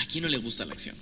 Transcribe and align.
¿A 0.00 0.06
quién 0.06 0.22
no 0.22 0.28
le 0.30 0.38
gusta 0.38 0.64
la 0.64 0.72
acción? 0.72 0.96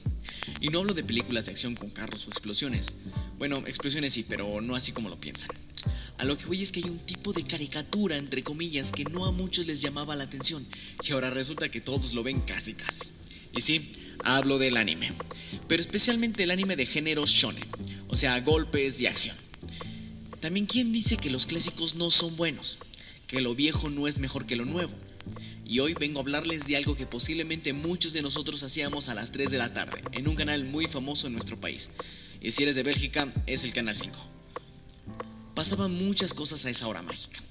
Y 0.61 0.69
no 0.69 0.81
hablo 0.81 0.93
de 0.93 1.05
películas 1.05 1.47
de 1.47 1.53
acción 1.53 1.77
con 1.77 1.91
carros 1.91 2.27
o 2.27 2.31
explosiones. 2.31 2.97
Bueno, 3.39 3.59
explosiones 3.67 4.13
sí, 4.13 4.25
pero 4.29 4.61
no 4.61 4.75
así 4.75 4.91
como 4.91 5.09
lo 5.09 5.21
piensan. 5.21 5.51
A 6.19 6.25
lo 6.25 6.37
que 6.37 6.47
voy 6.47 6.63
es 6.63 6.73
que 6.73 6.81
hay 6.81 6.91
un 6.91 6.99
tipo 6.99 7.32
de 7.32 7.45
caricatura, 7.45 8.17
entre 8.17 8.43
comillas, 8.43 8.91
que 8.91 9.05
no 9.05 9.25
a 9.25 9.31
muchos 9.31 9.67
les 9.67 9.81
llamaba 9.81 10.17
la 10.17 10.25
atención, 10.25 10.67
y 11.07 11.13
ahora 11.13 11.31
resulta 11.31 11.71
que 11.71 11.81
todos 11.81 12.13
lo 12.13 12.25
ven 12.25 12.41
casi 12.41 12.75
casi. 12.75 13.09
Y 13.53 13.61
sí, 13.61 13.95
hablo 14.25 14.59
del 14.59 14.77
anime, 14.77 15.12
pero 15.69 15.80
especialmente 15.80 16.43
el 16.43 16.51
anime 16.51 16.75
de 16.75 16.87
género 16.87 17.25
shonen, 17.25 17.65
o 18.09 18.17
sea, 18.17 18.41
golpes 18.41 19.01
y 19.01 19.07
acción. 19.07 19.37
También 20.41 20.67
quién 20.67 20.93
dice 20.93 21.17
que 21.17 21.30
los 21.30 21.46
clásicos 21.46 21.95
no 21.95 22.11
son 22.11 22.37
buenos, 22.37 22.80
que 23.29 23.41
lo 23.41 23.55
viejo 23.55 23.91
no 23.91 24.08
es 24.08 24.19
mejor 24.19 24.44
que 24.44 24.57
lo 24.57 24.64
nuevo. 24.64 24.93
Y 25.68 25.81
hoy 25.81 25.93
vengo 25.93 26.18
a 26.18 26.22
hablarles 26.22 26.67
de 26.67 26.79
algo 26.79 26.96
que 26.96 27.04
posiblemente 27.04 27.75
muchos 27.75 28.14
de 28.14 28.22
nosotros 28.22 28.63
hacíamos 28.63 29.11
a 29.11 29.14
las 29.14 29.31
3 29.32 29.50
de 29.50 29.58
la 29.58 29.75
tarde, 29.75 30.00
en 30.13 30.27
un 30.27 30.35
canal 30.35 30.64
muy 30.64 30.86
famoso 30.86 31.27
en 31.27 31.35
nuestro 31.35 31.61
país. 31.61 31.91
Y 32.41 32.53
si 32.53 32.62
eres 32.62 32.75
de 32.75 32.83
Bélgica, 32.83 33.31
es 33.47 33.64
el 33.64 33.75
Canal 33.75 33.94
5. 33.94 34.19
Pasaban 35.55 35.92
muchas 35.92 36.33
cosas 36.33 36.64
a 36.64 36.70
esa 36.70 36.89
hora 36.89 37.03
mágica. 37.03 37.42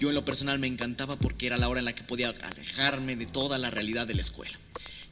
Yo 0.00 0.08
en 0.08 0.14
lo 0.14 0.24
personal 0.24 0.58
me 0.58 0.66
encantaba 0.66 1.16
porque 1.16 1.46
era 1.46 1.58
la 1.58 1.68
hora 1.68 1.80
en 1.80 1.84
la 1.84 1.94
que 1.94 2.02
podía 2.02 2.30
alejarme 2.30 3.14
de 3.14 3.26
toda 3.26 3.58
la 3.58 3.70
realidad 3.70 4.06
de 4.06 4.14
la 4.14 4.22
escuela. 4.22 4.58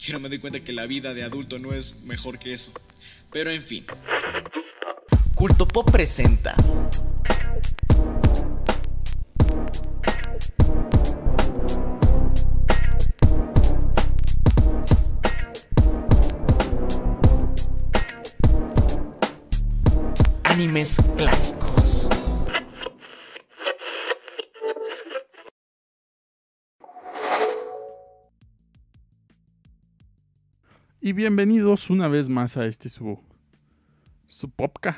Y 0.00 0.06
ahora 0.06 0.20
me 0.20 0.30
doy 0.30 0.38
cuenta 0.38 0.64
que 0.64 0.72
la 0.72 0.86
vida 0.86 1.12
de 1.12 1.22
adulto 1.22 1.58
no 1.58 1.74
es 1.74 2.00
mejor 2.04 2.38
que 2.38 2.54
eso. 2.54 2.72
Pero 3.30 3.50
en 3.50 3.62
fin. 3.62 3.84
Culto 5.34 5.68
Pop 5.68 5.90
presenta. 5.90 6.54
Clásicos. 20.74 22.10
Y 31.00 31.12
bienvenidos 31.12 31.90
una 31.90 32.08
vez 32.08 32.28
más 32.28 32.56
a 32.56 32.66
este 32.66 32.88
su, 32.88 33.20
su 34.26 34.50
popca. 34.50 34.96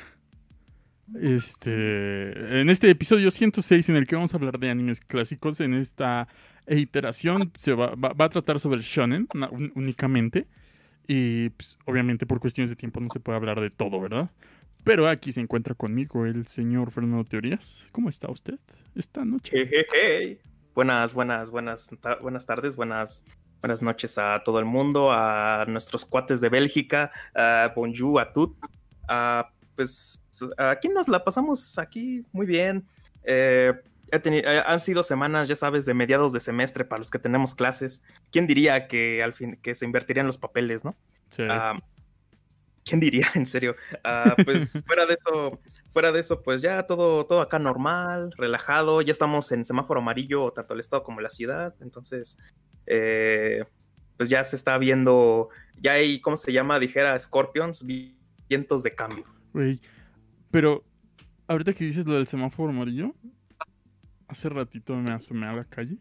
Este, 1.21 2.59
en 2.59 2.71
este 2.71 2.89
episodio 2.89 3.29
106 3.29 3.89
en 3.89 3.97
el 3.97 4.07
que 4.07 4.15
vamos 4.15 4.33
a 4.33 4.37
hablar 4.37 4.57
de 4.57 4.71
animes 4.71 4.99
clásicos, 4.99 5.59
en 5.59 5.75
esta 5.75 6.27
iteración 6.67 7.51
se 7.55 7.73
va, 7.73 7.93
a 7.93 8.29
tratar 8.29 8.59
sobre 8.59 8.77
el 8.77 8.83
shonen 8.83 9.27
únicamente. 9.75 10.47
Y 11.07 11.49
pues, 11.49 11.77
obviamente 11.85 12.25
por 12.25 12.39
cuestiones 12.39 12.71
de 12.71 12.75
tiempo 12.75 12.99
no 12.99 13.09
se 13.09 13.19
puede 13.19 13.35
hablar 13.35 13.61
de 13.61 13.69
todo, 13.69 14.01
¿verdad? 14.01 14.31
Pero 14.83 15.07
aquí 15.07 15.31
se 15.31 15.41
encuentra 15.41 15.75
conmigo 15.75 16.25
el 16.25 16.47
señor 16.47 16.91
Fernando 16.91 17.23
Teorías. 17.25 17.89
¿Cómo 17.91 18.09
está 18.09 18.29
usted 18.31 18.59
esta 18.95 19.25
noche? 19.25 19.69
Buenas, 20.73 21.13
buenas, 21.13 21.49
buenas, 21.49 21.89
ta- 22.01 22.15
buenas 22.17 22.45
tardes, 22.45 22.75
buenas, 22.75 23.25
buenas 23.61 23.81
noches 23.81 24.17
a 24.17 24.43
todo 24.45 24.59
el 24.59 24.65
mundo, 24.65 25.11
a 25.11 25.65
nuestros 25.67 26.05
cuates 26.05 26.39
de 26.39 26.49
Bélgica, 26.49 27.11
a 27.35 27.73
bonjour 27.75 28.21
a 28.21 28.31
tout. 28.31 28.55
Ah, 29.07 29.49
pues 29.75 30.19
aquí 30.57 30.87
nos 30.89 31.07
la 31.07 31.23
pasamos 31.23 31.77
aquí 31.77 32.23
muy 32.31 32.45
bien. 32.45 32.85
Eh, 33.23 33.73
he 34.11 34.21
eh, 34.23 34.63
han 34.65 34.79
sido 34.79 35.03
semanas, 35.03 35.47
ya 35.49 35.55
sabes, 35.55 35.85
de 35.85 35.93
mediados 35.93 36.31
de 36.31 36.39
semestre 36.39 36.85
para 36.85 36.99
los 36.99 37.11
que 37.11 37.19
tenemos 37.19 37.55
clases. 37.55 38.03
¿Quién 38.31 38.47
diría 38.47 38.87
que 38.87 39.21
al 39.21 39.33
fin 39.33 39.59
que 39.61 39.75
se 39.75 39.83
invertirían 39.85 40.25
los 40.27 40.37
papeles, 40.37 40.85
no? 40.85 40.95
Sí. 41.29 41.43
Ah, 41.49 41.77
¿Quién 42.87 42.99
diría? 42.99 43.27
En 43.35 43.45
serio. 43.45 43.75
Ah, 44.03 44.35
pues 44.45 44.81
fuera 44.85 45.05
de 45.05 45.15
eso, 45.15 45.59
fuera 45.93 46.11
de 46.11 46.19
eso, 46.19 46.41
pues 46.41 46.61
ya 46.61 46.83
todo, 46.83 47.25
todo 47.25 47.41
acá 47.41 47.59
normal, 47.59 48.31
relajado. 48.37 49.01
Ya 49.01 49.11
estamos 49.11 49.51
en 49.51 49.65
semáforo 49.65 49.99
amarillo, 49.99 50.51
tanto 50.51 50.73
el 50.73 50.79
estado 50.79 51.03
como 51.03 51.21
la 51.21 51.29
ciudad. 51.29 51.75
Entonces, 51.81 52.37
eh, 52.85 53.63
pues 54.17 54.29
ya 54.29 54.43
se 54.43 54.55
está 54.55 54.77
viendo, 54.77 55.49
ya 55.79 55.93
hay, 55.93 56.21
¿cómo 56.21 56.37
se 56.37 56.51
llama? 56.53 56.79
Dijera 56.79 57.17
Scorpions, 57.19 57.85
vi- 57.85 58.17
vientos 58.49 58.83
de 58.83 58.95
cambio. 58.95 59.25
Güey, 59.53 59.79
pero 60.51 60.83
ahorita 61.47 61.73
que 61.73 61.83
dices 61.83 62.05
lo 62.07 62.15
del 62.15 62.27
semáforo 62.27 62.69
amarillo, 62.69 63.13
hace 64.27 64.49
ratito 64.49 64.95
me 64.95 65.11
asomé 65.11 65.47
a 65.47 65.53
la 65.53 65.65
calle. 65.65 65.97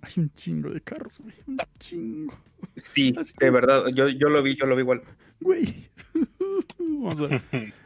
Hay 0.00 0.12
un 0.16 0.32
chingo 0.34 0.70
de 0.70 0.80
carros, 0.80 1.18
güey. 1.18 1.34
Un 1.46 1.58
chingo. 1.78 2.34
Sí, 2.76 3.14
Así 3.18 3.32
de 3.38 3.50
verdad, 3.50 3.84
yo, 3.94 4.08
yo 4.08 4.28
lo 4.28 4.42
vi, 4.42 4.56
yo 4.56 4.66
lo 4.66 4.76
vi 4.76 4.82
igual. 4.82 5.02
Güey. 5.40 5.74
Vamos 6.78 7.20
a 7.20 7.26
ver. 7.28 7.42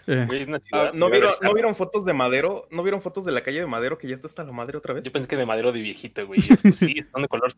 Eh, 0.07 0.25
Güey, 0.27 0.43
es 0.43 0.49
una 0.49 0.59
Ah. 0.73 0.91
¿no, 0.95 1.11
vieron, 1.11 1.31
haber 1.31 1.43
¿No 1.43 1.55
vieron 1.55 1.75
fotos 1.75 2.05
de 2.05 2.13
Madero? 2.13 2.67
¿No 2.71 2.83
vieron 2.83 3.03
fotos 3.03 3.25
de 3.25 3.33
la 3.33 3.43
calle 3.43 3.61
de 3.61 3.67
Madero 3.67 3.99
que 3.99 4.09
ya 4.09 4.15
está 4.15 4.27
hasta 4.27 4.45
la 4.45 4.53
madre 4.53 4.79
otra 4.79 4.95
vez? 4.95 5.05
Yo 5.05 5.13
pensé 5.13 5.29
que 5.29 5.37
de 5.37 5.47
madero 5.47 5.73
de 5.73 5.81
viejito, 5.81 6.27
güey. 6.27 6.41
Pues, 6.63 6.77
sí, 6.79 6.97
son 7.13 7.23
de 7.23 7.29
color. 7.29 7.53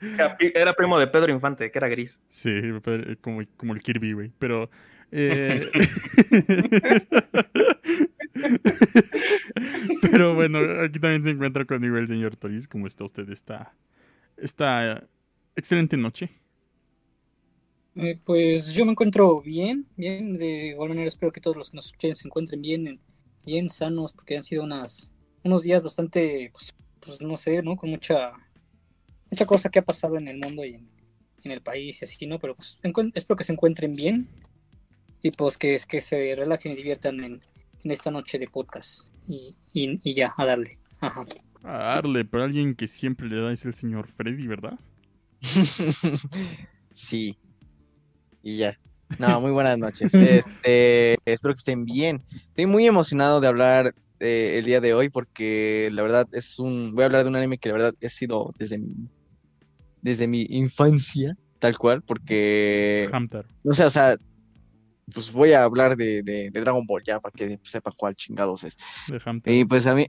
Era 0.00 0.36
Era 0.40 0.72
primo 0.74 0.98
de 0.98 1.06
Pedro 1.06 1.32
Infante, 1.32 1.70
que 1.70 1.78
era 1.78 1.88
gris. 1.88 2.22
sí, 2.28 2.50
eh, 2.50 3.16
como, 3.20 3.42
como 3.56 3.74
el 3.74 3.82
Kirby, 3.82 4.12
güey. 4.12 4.32
Pero. 4.38 4.70
eh, 5.10 5.70
pero 10.10 10.34
bueno, 10.34 10.58
aquí 10.82 10.98
también 10.98 11.24
se 11.24 11.30
encuentra 11.30 11.64
conmigo 11.64 11.96
el 11.96 12.06
señor 12.06 12.36
Toris. 12.36 12.68
¿Cómo 12.68 12.86
está 12.86 13.04
usted 13.04 13.28
esta, 13.30 13.72
esta 14.36 14.92
eh, 14.92 15.02
excelente 15.56 15.96
noche? 15.96 16.30
Eh, 17.96 18.18
pues 18.24 18.72
yo 18.72 18.84
me 18.84 18.92
encuentro 18.92 19.40
bien, 19.42 19.86
bien, 19.96 20.32
de 20.32 20.68
igual 20.68 20.90
manera 20.90 21.08
espero 21.08 21.32
que 21.32 21.40
todos 21.40 21.56
los 21.56 21.70
que 21.70 21.76
nos 21.76 21.86
escuchen 21.86 22.14
se 22.14 22.28
encuentren 22.28 22.62
bien, 22.62 22.86
en- 22.86 23.00
bien 23.44 23.68
sanos, 23.68 24.12
porque 24.12 24.36
han 24.36 24.42
sido 24.42 24.62
unas, 24.62 25.12
unos 25.42 25.62
días 25.62 25.82
bastante, 25.82 26.50
pues, 26.52 26.74
pues 27.00 27.20
no 27.20 27.36
sé, 27.36 27.62
¿no? 27.62 27.76
Con 27.76 27.90
mucha, 27.90 28.32
mucha 29.30 29.44
cosa 29.46 29.70
que 29.70 29.80
ha 29.80 29.84
pasado 29.84 30.16
en 30.18 30.28
el 30.28 30.38
mundo 30.38 30.64
y 30.64 30.74
en, 30.74 30.88
en 31.42 31.50
el 31.52 31.60
país 31.62 32.00
y 32.00 32.04
así, 32.04 32.26
¿no? 32.26 32.38
Pero 32.38 32.54
pues 32.54 32.78
espero 33.14 33.36
que 33.36 33.44
se 33.44 33.52
encuentren 33.52 33.94
bien 33.94 34.28
y 35.22 35.30
pues 35.32 35.58
que, 35.58 35.76
que 35.88 36.00
se 36.00 36.34
relajen 36.36 36.72
y 36.72 36.76
diviertan 36.76 37.20
en, 37.20 37.40
en 37.82 37.90
esta 37.90 38.10
noche 38.10 38.38
de 38.38 38.46
podcast 38.48 39.08
y, 39.28 39.56
y, 39.72 40.00
y 40.02 40.14
ya, 40.14 40.32
a 40.36 40.46
darle. 40.46 40.78
Ajá. 41.00 41.24
A 41.64 41.72
darle, 41.94 42.24
pero 42.24 42.44
alguien 42.44 42.74
que 42.74 42.86
siempre 42.86 43.28
le 43.28 43.40
da 43.40 43.52
es 43.52 43.64
el 43.64 43.74
señor 43.74 44.06
Freddy, 44.08 44.46
¿verdad? 44.46 44.78
sí. 46.90 47.38
Y 48.42 48.56
ya. 48.56 48.78
No, 49.18 49.40
muy 49.40 49.50
buenas 49.50 49.78
noches. 49.78 50.14
Este, 50.14 51.16
espero 51.24 51.54
que 51.54 51.58
estén 51.58 51.84
bien. 51.84 52.20
Estoy 52.32 52.66
muy 52.66 52.86
emocionado 52.86 53.40
de 53.40 53.48
hablar 53.48 53.94
eh, 54.20 54.56
el 54.58 54.64
día 54.64 54.80
de 54.80 54.94
hoy 54.94 55.08
porque 55.08 55.90
la 55.92 56.02
verdad 56.02 56.28
es 56.32 56.58
un... 56.58 56.94
Voy 56.94 57.02
a 57.02 57.06
hablar 57.06 57.24
de 57.24 57.28
un 57.28 57.36
anime 57.36 57.58
que 57.58 57.68
la 57.68 57.74
verdad 57.74 57.94
he 58.00 58.08
sido 58.08 58.54
desde 58.58 58.78
mi, 58.78 59.08
desde 60.02 60.28
mi 60.28 60.46
infancia, 60.50 61.36
tal 61.58 61.76
cual, 61.76 62.02
porque... 62.02 63.08
Hamtaro. 63.12 63.48
No 63.64 63.74
sé, 63.74 63.84
o 63.84 63.90
sea, 63.90 64.16
pues 65.12 65.32
voy 65.32 65.52
a 65.52 65.64
hablar 65.64 65.96
de, 65.96 66.22
de, 66.22 66.50
de 66.50 66.60
Dragon 66.60 66.86
Ball 66.86 67.02
ya 67.04 67.20
para 67.20 67.32
que 67.32 67.58
sepa 67.62 67.92
cuál 67.92 68.14
chingados 68.14 68.64
es. 68.64 68.76
De 69.08 69.20
Hamtaro. 69.24 69.56
Y 69.56 69.64
pues 69.64 69.86
a 69.86 69.94
mí, 69.94 70.06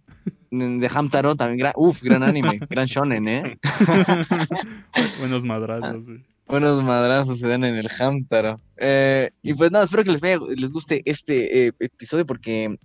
de 0.49 0.89
Hamtaro 0.93 1.35
también, 1.35 1.59
gran, 1.59 1.73
uf, 1.75 2.01
gran 2.01 2.23
anime, 2.23 2.59
gran 2.69 2.85
shonen, 2.85 3.27
¿eh? 3.27 3.59
Buenos 5.19 5.43
madrazos, 5.43 6.07
güey. 6.07 6.25
Buenos 6.47 6.83
madrazos 6.83 7.39
se 7.39 7.47
dan 7.47 7.63
en 7.63 7.75
el 7.75 7.87
Hamtaro. 7.97 8.59
Eh, 8.75 9.31
y 9.41 9.53
pues 9.53 9.71
nada, 9.71 9.85
espero 9.85 10.03
que 10.03 10.11
les, 10.11 10.21
les 10.59 10.73
guste 10.73 11.01
este 11.05 11.67
eh, 11.67 11.73
episodio 11.79 12.25
porque 12.25 12.77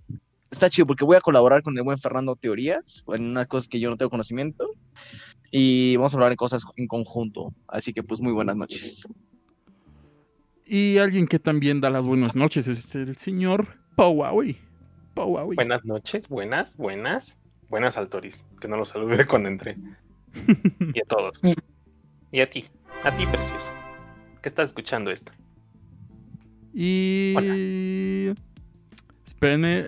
está 0.49 0.69
chido, 0.69 0.87
porque 0.87 1.03
voy 1.03 1.17
a 1.17 1.21
colaborar 1.21 1.63
con 1.63 1.77
el 1.77 1.83
buen 1.83 1.97
Fernando 1.97 2.37
Teorías 2.37 3.03
en 3.13 3.25
unas 3.25 3.47
cosas 3.47 3.67
que 3.67 3.79
yo 3.79 3.89
no 3.89 3.97
tengo 3.97 4.09
conocimiento. 4.09 4.65
Y 5.51 5.95
vamos 5.97 6.13
a 6.13 6.17
hablar 6.17 6.29
de 6.29 6.35
cosas 6.37 6.63
en 6.75 6.87
conjunto. 6.87 7.53
Así 7.67 7.93
que 7.93 8.03
pues 8.03 8.21
muy 8.21 8.31
buenas 8.31 8.55
noches. 8.55 9.05
Y 10.69 10.97
alguien 10.97 11.27
que 11.27 11.39
también 11.39 11.79
da 11.79 11.89
las 11.89 12.05
buenas 12.05 12.35
noches 12.35 12.67
es 12.67 12.93
el 12.95 13.15
señor 13.15 13.67
Pauawi. 13.95 14.57
Pauawi. 15.13 15.55
Buenas 15.55 15.85
noches, 15.85 16.27
buenas, 16.27 16.75
buenas. 16.75 17.37
Buenas 17.69 17.97
al 17.97 18.09
Toris, 18.09 18.45
que 18.59 18.67
no 18.67 18.75
lo 18.75 18.83
salude 18.83 19.25
cuando 19.25 19.47
entre. 19.49 19.77
Y 20.93 20.99
a 20.99 21.05
todos. 21.07 21.39
Y 22.31 22.41
a 22.41 22.49
ti, 22.49 22.65
a 23.03 23.15
ti, 23.15 23.25
precioso. 23.25 23.71
Que 24.41 24.49
estás 24.49 24.69
escuchando 24.69 25.09
esto. 25.09 25.31
Y. 26.73 28.33
Espérenme, 29.25 29.85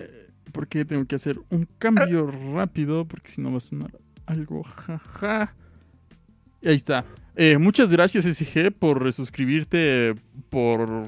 porque 0.52 0.84
tengo 0.84 1.04
que 1.04 1.16
hacer 1.16 1.38
un 1.50 1.68
cambio 1.78 2.26
rápido, 2.26 3.06
porque 3.06 3.28
si 3.28 3.42
no 3.42 3.50
va 3.50 3.58
a 3.58 3.60
sonar 3.60 3.92
algo 4.26 4.62
jaja. 4.62 5.54
Y 6.62 6.68
ahí 6.68 6.76
está. 6.76 7.04
Eh, 7.36 7.58
muchas 7.58 7.90
gracias, 7.92 8.24
SG, 8.24 8.70
por 8.72 9.02
resuscribirte 9.02 10.14
por, 10.50 11.06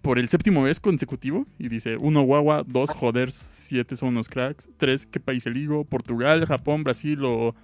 por 0.00 0.18
el 0.18 0.28
séptimo 0.28 0.62
mes 0.62 0.80
consecutivo. 0.80 1.44
Y 1.58 1.68
dice: 1.68 1.96
uno 1.96 2.22
guagua, 2.22 2.64
dos 2.66 2.90
joder, 2.90 3.30
siete 3.32 3.96
son 3.96 4.10
unos 4.10 4.28
cracks, 4.28 4.68
tres, 4.76 5.06
¿qué 5.06 5.20
país 5.20 5.44
eligo? 5.46 5.84
Portugal, 5.84 6.46
Japón, 6.46 6.84
Brasil 6.84 7.20
o 7.24 7.54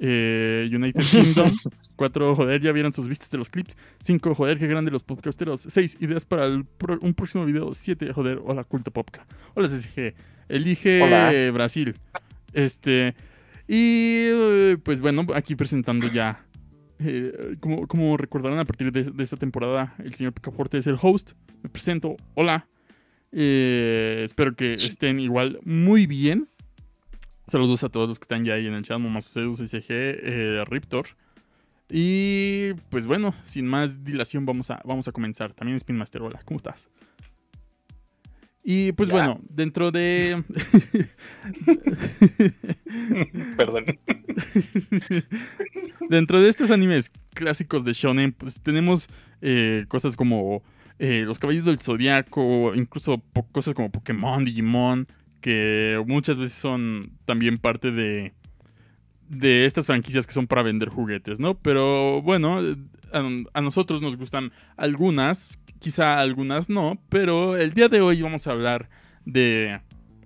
Eh, 0.00 0.70
United 0.72 1.00
Kingdom. 1.10 1.50
4. 1.96 2.36
Joder, 2.36 2.60
ya 2.60 2.70
vieron 2.70 2.92
sus 2.92 3.08
vistas 3.08 3.32
de 3.32 3.38
los 3.38 3.48
clips. 3.50 3.76
5. 4.00 4.32
Joder, 4.36 4.56
qué 4.56 4.68
grande 4.68 4.92
los 4.92 5.02
podcasteros. 5.02 5.62
6. 5.68 5.96
Ideas 6.00 6.24
para 6.24 6.46
el 6.46 6.64
pro- 6.64 7.00
un 7.00 7.14
próximo 7.14 7.44
video. 7.44 7.74
7. 7.74 8.12
Joder, 8.12 8.40
hola, 8.44 8.62
culto 8.62 8.92
popca. 8.92 9.26
Hola, 9.54 9.66
CCG. 9.66 10.14
Elige 10.48 11.02
Hola. 11.02 11.32
Brasil. 11.52 11.96
Este. 12.52 13.16
Y 13.66 14.28
eh, 14.30 14.76
pues 14.84 15.00
bueno, 15.00 15.26
aquí 15.34 15.56
presentando 15.56 16.06
ya. 16.08 16.44
Eh, 17.00 17.56
como, 17.60 17.86
como 17.86 18.16
recordarán 18.16 18.58
a 18.58 18.64
partir 18.64 18.92
de, 18.92 19.04
de 19.04 19.24
esta 19.24 19.36
temporada, 19.36 19.94
el 19.98 20.14
señor 20.14 20.32
Picaporte 20.32 20.78
es 20.78 20.86
el 20.86 20.98
host. 21.00 21.32
Me 21.62 21.70
presento. 21.70 22.16
Hola. 22.34 22.66
Eh, 23.32 24.22
espero 24.24 24.54
que 24.54 24.74
estén 24.74 25.20
igual 25.20 25.60
muy 25.64 26.06
bien. 26.06 26.48
Saludos 27.46 27.84
a 27.84 27.88
todos 27.88 28.08
los 28.08 28.18
que 28.18 28.24
están 28.24 28.44
ya 28.44 28.54
ahí 28.54 28.66
en 28.66 28.74
el 28.74 28.84
chat, 28.84 28.98
Momasocedu, 28.98 29.54
CCG, 29.54 29.86
eh, 29.88 30.64
Riptor. 30.66 31.06
Y 31.90 32.74
pues 32.90 33.06
bueno, 33.06 33.34
sin 33.44 33.66
más 33.66 34.04
dilación 34.04 34.44
vamos 34.44 34.70
a, 34.70 34.80
vamos 34.84 35.08
a 35.08 35.12
comenzar. 35.12 35.54
También 35.54 35.76
Spin 35.76 35.96
Master, 35.96 36.22
hola, 36.22 36.40
¿cómo 36.44 36.58
estás? 36.58 36.88
Y 38.64 38.92
pues 38.92 39.08
Ya. 39.08 39.14
bueno, 39.14 39.40
dentro 39.48 39.90
de... 39.90 40.42
Perdón. 43.56 43.84
Dentro 46.08 46.40
de 46.40 46.48
estos 46.48 46.70
animes 46.70 47.12
clásicos 47.34 47.84
de 47.84 47.92
shonen, 47.92 48.32
pues 48.32 48.60
tenemos 48.60 49.08
eh, 49.42 49.84
cosas 49.88 50.16
como 50.16 50.62
eh, 50.98 51.24
Los 51.26 51.38
Caballos 51.38 51.64
del 51.64 51.78
Zodiaco, 51.78 52.74
incluso 52.74 53.22
cosas 53.52 53.74
como 53.74 53.90
Pokémon, 53.90 54.44
Digimon, 54.44 55.06
que 55.40 56.02
muchas 56.06 56.38
veces 56.38 56.54
son 56.54 57.12
también 57.24 57.58
parte 57.58 57.90
de, 57.90 58.32
de 59.28 59.66
estas 59.66 59.86
franquicias 59.86 60.26
que 60.26 60.32
son 60.32 60.46
para 60.46 60.62
vender 60.62 60.88
juguetes, 60.88 61.40
¿no? 61.40 61.54
Pero 61.58 62.22
bueno, 62.22 62.60
eh, 62.62 62.76
a, 63.12 63.22
a 63.54 63.60
nosotros 63.60 64.02
nos 64.02 64.16
gustan 64.16 64.52
algunas, 64.76 65.50
quizá 65.78 66.20
algunas 66.20 66.68
no, 66.68 67.00
pero 67.08 67.56
el 67.56 67.72
día 67.72 67.88
de 67.88 68.00
hoy 68.00 68.22
vamos 68.22 68.46
a 68.46 68.52
hablar 68.52 68.88
de... 69.24 69.80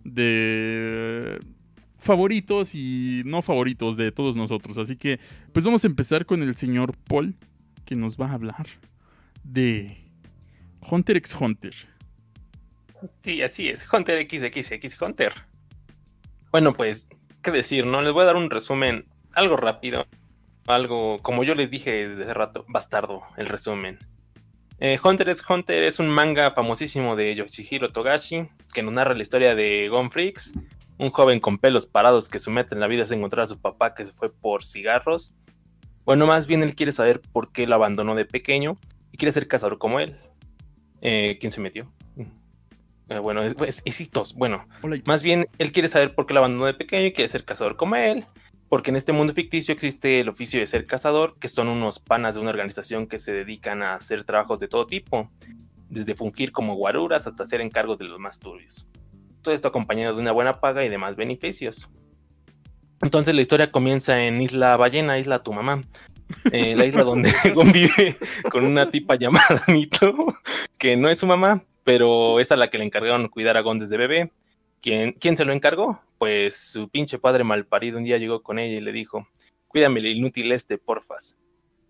de 0.04 1.40
favoritos 2.02 2.74
y 2.74 3.22
no 3.24 3.42
favoritos 3.42 3.96
de 3.96 4.10
todos 4.10 4.36
nosotros. 4.36 4.76
Así 4.76 4.96
que, 4.96 5.20
pues 5.52 5.64
vamos 5.64 5.84
a 5.84 5.86
empezar 5.86 6.26
con 6.26 6.42
el 6.42 6.56
señor 6.56 6.96
Paul, 7.06 7.36
que 7.84 7.94
nos 7.94 8.16
va 8.16 8.26
a 8.26 8.32
hablar 8.32 8.66
de 9.44 9.96
Hunter 10.90 11.16
x 11.18 11.36
Hunter. 11.38 11.74
Sí, 13.22 13.42
así 13.42 13.68
es. 13.68 13.86
Hunter 13.92 14.28
XXX 14.28 15.00
Hunter. 15.00 15.32
Bueno, 16.50 16.74
pues, 16.74 17.08
¿qué 17.42 17.50
decir? 17.50 17.86
No 17.86 18.02
les 18.02 18.12
voy 18.12 18.22
a 18.22 18.26
dar 18.26 18.36
un 18.36 18.50
resumen 18.50 19.06
algo 19.34 19.56
rápido. 19.56 20.06
Algo, 20.66 21.20
como 21.22 21.42
yo 21.44 21.54
les 21.54 21.70
dije 21.70 22.08
desde 22.08 22.24
hace 22.24 22.34
rato, 22.34 22.64
bastardo 22.68 23.22
el 23.36 23.46
resumen. 23.46 23.98
Eh, 24.84 24.98
Hunter 25.00 25.28
x 25.28 25.44
Hunter 25.48 25.84
es 25.84 26.00
un 26.00 26.08
manga 26.08 26.50
famosísimo 26.50 27.14
de 27.14 27.32
Yoshihiro 27.36 27.92
Togashi 27.92 28.48
que 28.74 28.82
nos 28.82 28.92
narra 28.92 29.14
la 29.14 29.22
historia 29.22 29.54
de 29.54 29.88
Gon 29.88 30.10
Freaks, 30.10 30.54
un 30.98 31.10
joven 31.10 31.38
con 31.38 31.58
pelos 31.58 31.86
parados 31.86 32.28
que 32.28 32.40
su 32.40 32.50
meta 32.50 32.74
en 32.74 32.80
la 32.80 32.88
vida 32.88 33.04
es 33.04 33.12
encontrar 33.12 33.44
a 33.44 33.46
su 33.46 33.60
papá 33.60 33.94
que 33.94 34.04
se 34.04 34.12
fue 34.12 34.32
por 34.32 34.64
cigarros. 34.64 35.36
Bueno, 36.04 36.26
más 36.26 36.48
bien 36.48 36.64
él 36.64 36.74
quiere 36.74 36.90
saber 36.90 37.20
por 37.20 37.52
qué 37.52 37.68
lo 37.68 37.76
abandonó 37.76 38.16
de 38.16 38.24
pequeño 38.24 38.76
y 39.12 39.18
quiere 39.18 39.30
ser 39.30 39.46
cazador 39.46 39.78
como 39.78 40.00
él. 40.00 40.16
Eh, 41.00 41.38
¿Quién 41.40 41.52
se 41.52 41.60
metió? 41.60 41.88
Eh, 43.08 43.18
bueno, 43.20 43.44
es, 43.44 43.54
es, 43.64 43.82
es 43.84 44.00
Itos. 44.00 44.34
Bueno, 44.34 44.66
Hola, 44.82 45.00
más 45.04 45.22
bien 45.22 45.46
él 45.58 45.70
quiere 45.70 45.86
saber 45.86 46.12
por 46.12 46.26
qué 46.26 46.34
lo 46.34 46.40
abandonó 46.40 46.66
de 46.66 46.74
pequeño 46.74 47.06
y 47.06 47.12
quiere 47.12 47.28
ser 47.28 47.44
cazador 47.44 47.76
como 47.76 47.94
él. 47.94 48.26
Porque 48.72 48.88
en 48.88 48.96
este 48.96 49.12
mundo 49.12 49.34
ficticio 49.34 49.74
existe 49.74 50.20
el 50.20 50.30
oficio 50.30 50.58
de 50.58 50.66
ser 50.66 50.86
cazador, 50.86 51.36
que 51.38 51.48
son 51.48 51.68
unos 51.68 51.98
panas 51.98 52.36
de 52.36 52.40
una 52.40 52.48
organización 52.48 53.06
que 53.06 53.18
se 53.18 53.30
dedican 53.30 53.82
a 53.82 53.96
hacer 53.96 54.24
trabajos 54.24 54.60
de 54.60 54.66
todo 54.66 54.86
tipo, 54.86 55.30
desde 55.90 56.14
fungir 56.14 56.52
como 56.52 56.74
guaruras 56.74 57.26
hasta 57.26 57.42
hacer 57.42 57.60
encargos 57.60 57.98
de 57.98 58.06
los 58.06 58.18
más 58.18 58.40
turbios. 58.40 58.88
Todo 59.42 59.54
esto 59.54 59.68
acompañado 59.68 60.14
de 60.14 60.22
una 60.22 60.32
buena 60.32 60.58
paga 60.58 60.86
y 60.86 60.88
demás 60.88 61.16
beneficios. 61.16 61.90
Entonces 63.02 63.34
la 63.34 63.42
historia 63.42 63.70
comienza 63.70 64.24
en 64.24 64.40
Isla 64.40 64.74
Ballena, 64.78 65.18
Isla 65.18 65.42
Tu 65.42 65.52
Mamá, 65.52 65.82
eh, 66.50 66.74
la 66.74 66.86
isla 66.86 67.02
donde 67.02 67.30
Gon 67.54 67.72
vive 67.72 68.16
con 68.50 68.64
una 68.64 68.88
tipa 68.88 69.16
llamada 69.16 69.64
Nito, 69.68 70.14
que 70.78 70.96
no 70.96 71.10
es 71.10 71.18
su 71.18 71.26
mamá, 71.26 71.62
pero 71.84 72.40
es 72.40 72.50
a 72.52 72.56
la 72.56 72.68
que 72.68 72.78
le 72.78 72.86
encargaron 72.86 73.28
cuidar 73.28 73.58
a 73.58 73.60
Gon 73.60 73.80
desde 73.80 73.98
bebé. 73.98 74.32
¿Quién, 74.82 75.12
¿Quién 75.12 75.36
se 75.36 75.44
lo 75.44 75.52
encargó? 75.52 76.02
Pues 76.18 76.56
su 76.56 76.88
pinche 76.88 77.20
padre 77.20 77.44
malparido 77.44 77.98
un 77.98 78.04
día 78.04 78.18
llegó 78.18 78.42
con 78.42 78.58
ella 78.58 78.78
y 78.78 78.80
le 78.80 78.90
dijo, 78.90 79.28
cuídame 79.68 80.00
el 80.00 80.06
inútil 80.06 80.50
este, 80.50 80.76
porfas. 80.76 81.36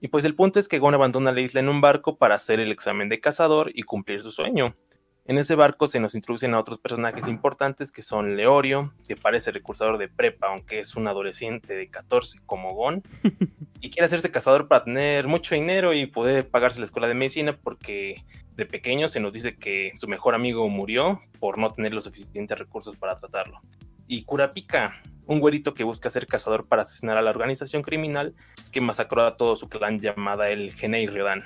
Y 0.02 0.08
pues 0.08 0.24
el 0.24 0.34
punto 0.34 0.60
es 0.60 0.68
que 0.68 0.78
Gon 0.78 0.92
abandona 0.92 1.32
la 1.32 1.40
isla 1.40 1.60
en 1.60 1.70
un 1.70 1.80
barco 1.80 2.18
para 2.18 2.34
hacer 2.34 2.60
el 2.60 2.70
examen 2.70 3.08
de 3.08 3.18
cazador 3.18 3.70
y 3.74 3.84
cumplir 3.84 4.20
su 4.20 4.30
sueño. 4.30 4.76
En 5.24 5.38
ese 5.38 5.54
barco 5.54 5.88
se 5.88 6.00
nos 6.00 6.14
introducen 6.14 6.52
a 6.52 6.60
otros 6.60 6.78
personajes 6.78 7.28
importantes 7.28 7.92
que 7.92 8.02
son 8.02 8.36
Leorio, 8.36 8.92
que 9.08 9.16
parece 9.16 9.52
recursador 9.52 9.96
de 9.96 10.08
prepa, 10.08 10.48
aunque 10.48 10.80
es 10.80 10.94
un 10.94 11.06
adolescente 11.06 11.74
de 11.74 11.88
14 11.88 12.40
como 12.44 12.74
Gon, 12.74 13.02
y 13.80 13.88
quiere 13.88 14.04
hacerse 14.04 14.30
cazador 14.30 14.68
para 14.68 14.84
tener 14.84 15.28
mucho 15.28 15.54
dinero 15.54 15.94
y 15.94 16.06
poder 16.06 16.50
pagarse 16.50 16.80
la 16.80 16.86
escuela 16.86 17.08
de 17.08 17.14
medicina 17.14 17.56
porque 17.56 18.24
de 18.56 18.66
pequeño 18.66 19.08
se 19.08 19.20
nos 19.20 19.32
dice 19.32 19.56
que 19.56 19.92
su 19.94 20.08
mejor 20.08 20.34
amigo 20.34 20.68
murió 20.68 21.20
por 21.40 21.58
no 21.58 21.72
tener 21.72 21.94
los 21.94 22.04
suficientes 22.04 22.58
recursos 22.58 22.96
para 22.96 23.16
tratarlo. 23.16 23.60
Y 24.06 24.24
Kurapika, 24.24 24.94
un 25.26 25.40
güerito 25.40 25.74
que 25.74 25.84
busca 25.84 26.10
ser 26.10 26.26
cazador 26.26 26.66
para 26.66 26.82
asesinar 26.82 27.16
a 27.16 27.22
la 27.22 27.30
organización 27.30 27.82
criminal 27.82 28.34
que 28.70 28.80
masacró 28.80 29.24
a 29.24 29.36
todo 29.36 29.56
su 29.56 29.68
clan 29.68 30.00
llamada 30.00 30.50
el 30.50 30.72
Genei 30.74 31.06
Ryodan. 31.06 31.42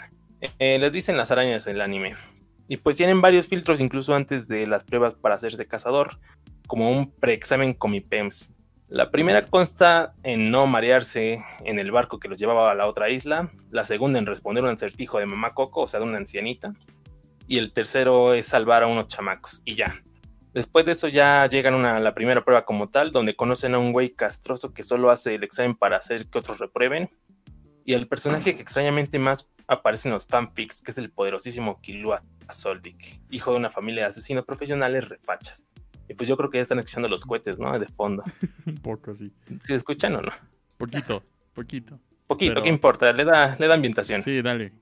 Eh, 0.58 0.78
les 0.78 0.92
dicen 0.92 1.16
las 1.16 1.30
arañas 1.30 1.66
en 1.66 1.76
el 1.76 1.80
anime. 1.80 2.14
Y 2.68 2.78
pues 2.78 2.96
tienen 2.96 3.20
varios 3.20 3.46
filtros 3.46 3.80
incluso 3.80 4.14
antes 4.14 4.48
de 4.48 4.66
las 4.66 4.82
pruebas 4.82 5.14
para 5.14 5.36
hacerse 5.36 5.66
cazador, 5.66 6.18
como 6.66 6.90
un 6.90 7.10
preexamen 7.10 7.74
Comipems. 7.74 8.50
La 8.88 9.10
primera 9.10 9.42
consta 9.42 10.14
en 10.22 10.50
no 10.50 10.66
marearse 10.66 11.40
en 11.64 11.78
el 11.78 11.90
barco 11.90 12.18
que 12.18 12.28
los 12.28 12.38
llevaba 12.38 12.70
a 12.70 12.74
la 12.74 12.86
otra 12.86 13.10
isla, 13.10 13.50
la 13.70 13.84
segunda 13.84 14.18
en 14.18 14.26
responder 14.26 14.62
un 14.62 14.70
acertijo 14.70 15.18
de 15.18 15.26
mamá 15.26 15.54
Coco, 15.54 15.82
o 15.82 15.86
sea, 15.86 16.00
de 16.00 16.06
una 16.06 16.18
ancianita, 16.18 16.72
y 17.46 17.58
el 17.58 17.72
tercero 17.72 18.34
es 18.34 18.46
salvar 18.46 18.82
a 18.82 18.86
unos 18.86 19.08
chamacos, 19.08 19.62
y 19.64 19.74
ya. 19.74 20.02
Después 20.54 20.86
de 20.86 20.92
eso 20.92 21.08
ya 21.08 21.46
llegan 21.48 21.84
a 21.84 22.00
la 22.00 22.14
primera 22.14 22.42
prueba 22.44 22.64
como 22.64 22.88
tal, 22.88 23.12
donde 23.12 23.36
conocen 23.36 23.74
a 23.74 23.78
un 23.78 23.92
güey 23.92 24.10
castroso 24.14 24.72
que 24.72 24.82
solo 24.82 25.10
hace 25.10 25.34
el 25.34 25.44
examen 25.44 25.74
para 25.74 25.98
hacer 25.98 26.28
que 26.28 26.38
otros 26.38 26.58
reprueben, 26.58 27.10
y 27.84 27.92
el 27.94 28.08
personaje 28.08 28.54
que 28.54 28.62
extrañamente 28.62 29.18
más 29.18 29.46
aparece 29.68 30.08
en 30.08 30.14
los 30.14 30.26
fanfics, 30.26 30.82
que 30.82 30.90
es 30.90 30.98
el 30.98 31.10
poderosísimo 31.10 31.80
Killua 31.80 32.22
Soldic, 32.50 33.20
hijo 33.30 33.52
de 33.52 33.58
una 33.58 33.70
familia 33.70 34.02
de 34.02 34.08
asesinos 34.08 34.44
profesionales 34.44 35.08
refachas. 35.08 35.66
Y 36.08 36.14
pues 36.14 36.28
yo 36.28 36.36
creo 36.36 36.50
que 36.50 36.58
ya 36.58 36.62
están 36.62 36.78
escuchando 36.78 37.08
los 37.08 37.24
cohetes, 37.24 37.58
¿no? 37.58 37.76
De 37.78 37.86
fondo. 37.86 38.22
Un 38.64 38.74
poco, 38.82 39.12
sí. 39.14 39.32
¿Se 39.60 39.74
escuchan 39.74 40.14
o 40.16 40.22
no? 40.22 40.32
Poquito, 40.78 41.22
poquito. 41.52 41.98
Poquito, 42.26 42.54
Pero- 42.54 42.62
¿qué 42.62 42.68
importa? 42.70 43.12
Le 43.12 43.24
da, 43.24 43.56
le 43.58 43.66
da 43.68 43.74
ambientación. 43.74 44.22
Sí, 44.22 44.40
dale. 44.42 44.72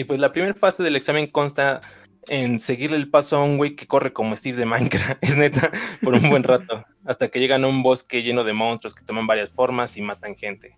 Y 0.00 0.04
pues 0.04 0.18
la 0.18 0.32
primera 0.32 0.54
fase 0.54 0.82
del 0.82 0.96
examen 0.96 1.26
consta 1.26 1.82
en 2.28 2.58
seguirle 2.58 2.96
el 2.96 3.10
paso 3.10 3.36
a 3.36 3.44
un 3.44 3.58
güey 3.58 3.76
que 3.76 3.86
corre 3.86 4.14
como 4.14 4.34
Steve 4.34 4.56
de 4.56 4.64
Minecraft, 4.64 5.18
es 5.22 5.36
neta, 5.36 5.70
por 6.02 6.14
un 6.14 6.30
buen 6.30 6.42
rato, 6.42 6.86
hasta 7.04 7.28
que 7.28 7.38
llegan 7.38 7.64
a 7.64 7.66
un 7.68 7.82
bosque 7.82 8.22
lleno 8.22 8.42
de 8.42 8.54
monstruos 8.54 8.94
que 8.94 9.04
toman 9.04 9.26
varias 9.26 9.50
formas 9.50 9.98
y 9.98 10.00
matan 10.00 10.36
gente. 10.36 10.74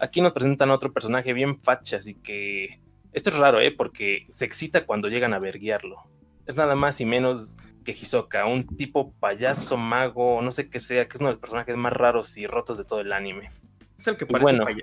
Aquí 0.00 0.20
nos 0.20 0.32
presentan 0.32 0.70
a 0.70 0.74
otro 0.74 0.92
personaje 0.92 1.32
bien 1.32 1.60
facha, 1.60 1.98
así 1.98 2.14
que 2.16 2.80
esto 3.12 3.30
es 3.30 3.36
raro, 3.36 3.60
¿eh? 3.60 3.70
Porque 3.70 4.26
se 4.30 4.44
excita 4.44 4.86
cuando 4.86 5.08
llegan 5.08 5.34
a 5.34 5.38
verguiarlo. 5.38 5.98
Es 6.46 6.56
nada 6.56 6.74
más 6.74 7.00
y 7.00 7.04
menos 7.04 7.56
que 7.84 7.92
Hisoka, 7.92 8.44
un 8.46 8.66
tipo 8.66 9.12
payaso, 9.20 9.76
mago, 9.76 10.42
no 10.42 10.50
sé 10.50 10.68
qué 10.68 10.80
sea, 10.80 11.06
que 11.06 11.16
es 11.16 11.20
uno 11.20 11.28
de 11.28 11.34
los 11.34 11.40
personajes 11.40 11.76
más 11.76 11.92
raros 11.92 12.36
y 12.36 12.48
rotos 12.48 12.76
de 12.76 12.84
todo 12.84 13.00
el 13.00 13.12
anime. 13.12 13.52
Es 13.96 14.08
el 14.08 14.16
que 14.16 14.26
parece 14.26 14.42
bueno. 14.42 14.64
paya- 14.64 14.82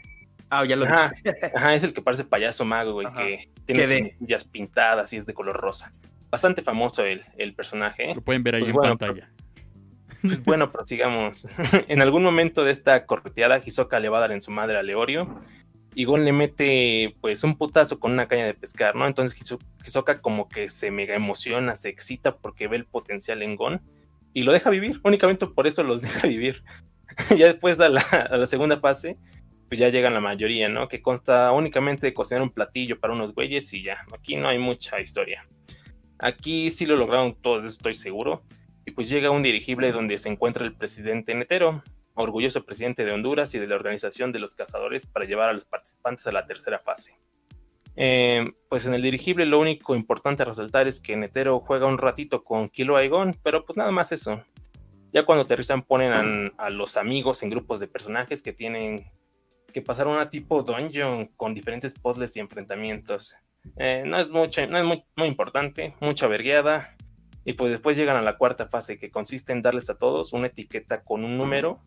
Ah, 0.54 0.66
ya 0.66 0.76
lo 0.76 0.86
Ajá, 0.86 1.12
ajá, 1.56 1.74
es 1.76 1.84
el 1.84 1.94
que 1.94 2.02
parece 2.02 2.26
payaso 2.26 2.66
mago, 2.66 2.94
güey, 2.94 3.08
que 3.16 3.50
tiene 3.66 3.82
sus 3.84 3.90
de- 3.90 4.02
mejillas 4.04 4.44
pintadas 4.44 5.12
y 5.14 5.18
es 5.18 5.26
de 5.26 5.34
color 5.34 5.56
rosa. 5.58 5.94
Bastante 6.30 6.62
famoso 6.62 7.04
el, 7.06 7.22
el 7.38 7.54
personaje. 7.56 8.12
¿eh? 8.12 8.16
Lo 8.16 8.22
pueden 8.22 8.44
ver 8.44 8.56
ahí 8.56 8.62
Pues 8.62 8.70
en 8.72 8.76
bueno, 8.76 8.98
pantalla. 8.98 9.32
Pues 10.22 10.44
bueno, 10.44 10.72
prosigamos. 10.72 11.48
en 11.88 12.02
algún 12.02 12.22
momento 12.24 12.64
de 12.64 12.72
esta 12.72 13.06
correteada, 13.06 13.62
Hisoka 13.66 14.00
le 14.00 14.10
va 14.10 14.18
a 14.20 14.22
dar 14.22 14.32
en 14.34 14.42
su 14.42 14.52
madre 14.52 14.78
a 14.78 14.84
Leorio. 14.84 15.34
Y 15.94 16.06
Gon 16.06 16.24
le 16.24 16.32
mete 16.32 17.16
pues 17.20 17.44
un 17.44 17.58
putazo 17.58 18.00
con 18.00 18.12
una 18.14 18.28
caña 18.28 18.46
de 18.46 18.54
pescar, 18.54 18.96
¿no? 18.96 19.08
Entonces 19.08 19.38
Hiso- 19.42 19.60
Hisoka 19.86 20.22
como 20.22 20.48
que 20.48 20.70
se 20.70 20.90
mega 20.92 21.16
emociona, 21.16 21.76
se 21.76 21.90
excita 21.90 22.38
porque 22.38 22.68
ve 22.68 22.78
el 22.78 22.86
potencial 22.86 23.42
en 23.42 23.56
Gon. 23.56 23.82
Y 24.34 24.44
lo 24.44 24.52
deja 24.54 24.70
vivir, 24.70 25.02
únicamente 25.04 25.48
por 25.48 25.68
eso 25.68 25.84
los 25.84 26.02
deja 26.02 26.28
vivir. 26.28 26.64
ya 27.38 27.48
después 27.48 27.80
a 27.82 27.90
la, 27.90 28.02
a 28.02 28.38
la 28.38 28.46
segunda 28.46 28.80
fase, 28.80 29.18
pues 29.72 29.80
ya 29.80 29.88
llegan 29.88 30.14
la 30.14 30.20
mayoría, 30.20 30.68
¿no? 30.68 30.90
Que 30.90 31.02
consta 31.02 31.50
únicamente 31.54 32.06
de 32.06 32.14
cocinar 32.14 32.44
un 32.44 32.50
platillo 32.50 33.00
para 33.00 33.14
unos 33.14 33.34
güeyes 33.34 33.74
y 33.74 33.82
ya. 33.82 34.06
Aquí 34.14 34.36
no 34.36 34.50
hay 34.50 34.60
mucha 34.60 35.00
historia. 35.00 35.48
Aquí 36.20 36.70
sí 36.72 36.86
lo 36.86 36.98
lograron 36.98 37.36
todos, 37.36 37.64
estoy 37.64 37.94
seguro. 37.94 38.44
Y 38.86 38.92
pues 38.92 39.08
llega 39.08 39.32
un 39.32 39.44
dirigible 39.44 39.94
donde 39.94 40.18
se 40.18 40.28
encuentra 40.28 40.66
el 40.66 40.76
presidente 40.76 41.34
Netero, 41.36 41.86
orgulloso 42.16 42.66
presidente 42.66 43.06
de 43.06 43.14
Honduras 43.14 43.56
y 43.56 43.60
de 43.60 43.68
la 43.68 43.76
organización 43.76 44.34
de 44.34 44.40
los 44.40 44.56
cazadores 44.56 45.06
para 45.06 45.24
llevar 45.24 45.48
a 45.48 45.54
los 45.54 45.64
participantes 45.64 46.28
a 46.28 46.34
la 46.34 46.46
tercera 46.46 46.80
fase. 46.80 47.18
Eh, 47.96 48.52
pues 48.68 48.86
en 48.88 48.94
el 48.94 49.02
dirigible 49.02 49.46
lo 49.46 49.58
único 49.58 49.96
importante 49.96 50.44
a 50.44 50.48
resaltar 50.48 50.90
es 50.90 51.00
que 51.00 51.16
Netero 51.16 51.62
juega 51.62 51.86
un 51.86 51.98
ratito 51.98 52.44
con 52.44 52.68
Kilo 52.68 52.98
Aegon, 52.98 53.38
pero 53.42 53.66
pues 53.66 53.78
nada 53.78 53.92
más 53.92 54.12
eso. 54.12 54.44
Ya 55.14 55.24
cuando 55.24 55.46
aterrizan 55.46 55.82
ponen 55.82 56.52
a, 56.58 56.70
los 56.70 56.98
amigos 56.98 57.42
en 57.42 57.52
grupos 57.52 57.80
de 57.80 57.88
personajes 57.88 58.44
que 58.44 58.52
tienen 58.52 59.10
que 59.72 59.82
pasar 59.82 60.08
una 60.08 60.30
tipo 60.30 60.64
dungeon 60.64 61.28
con 61.38 61.54
diferentes 61.54 61.94
puzzles 61.94 62.36
y 62.36 62.40
enfrentamientos. 62.40 63.36
Eh, 63.78 64.04
no 64.06 64.20
es, 64.20 64.30
mucho, 64.30 64.66
no 64.68 64.78
es 64.78 64.86
muy, 64.86 65.04
muy, 65.16 65.28
importante, 65.28 65.96
mucha 66.00 66.28
vergueada. 66.28 66.96
Y 67.44 67.54
pues 67.54 67.72
después 67.72 67.98
llegan 67.98 68.18
a 68.18 68.22
la 68.22 68.38
cuarta 68.38 68.68
fase 68.68 68.98
que 68.98 69.10
consiste 69.10 69.52
en 69.52 69.62
darles 69.62 69.90
a 69.90 69.98
todos 69.98 70.34
una 70.34 70.48
etiqueta 70.48 71.04
con 71.04 71.26
un 71.26 71.38
número 71.38 71.82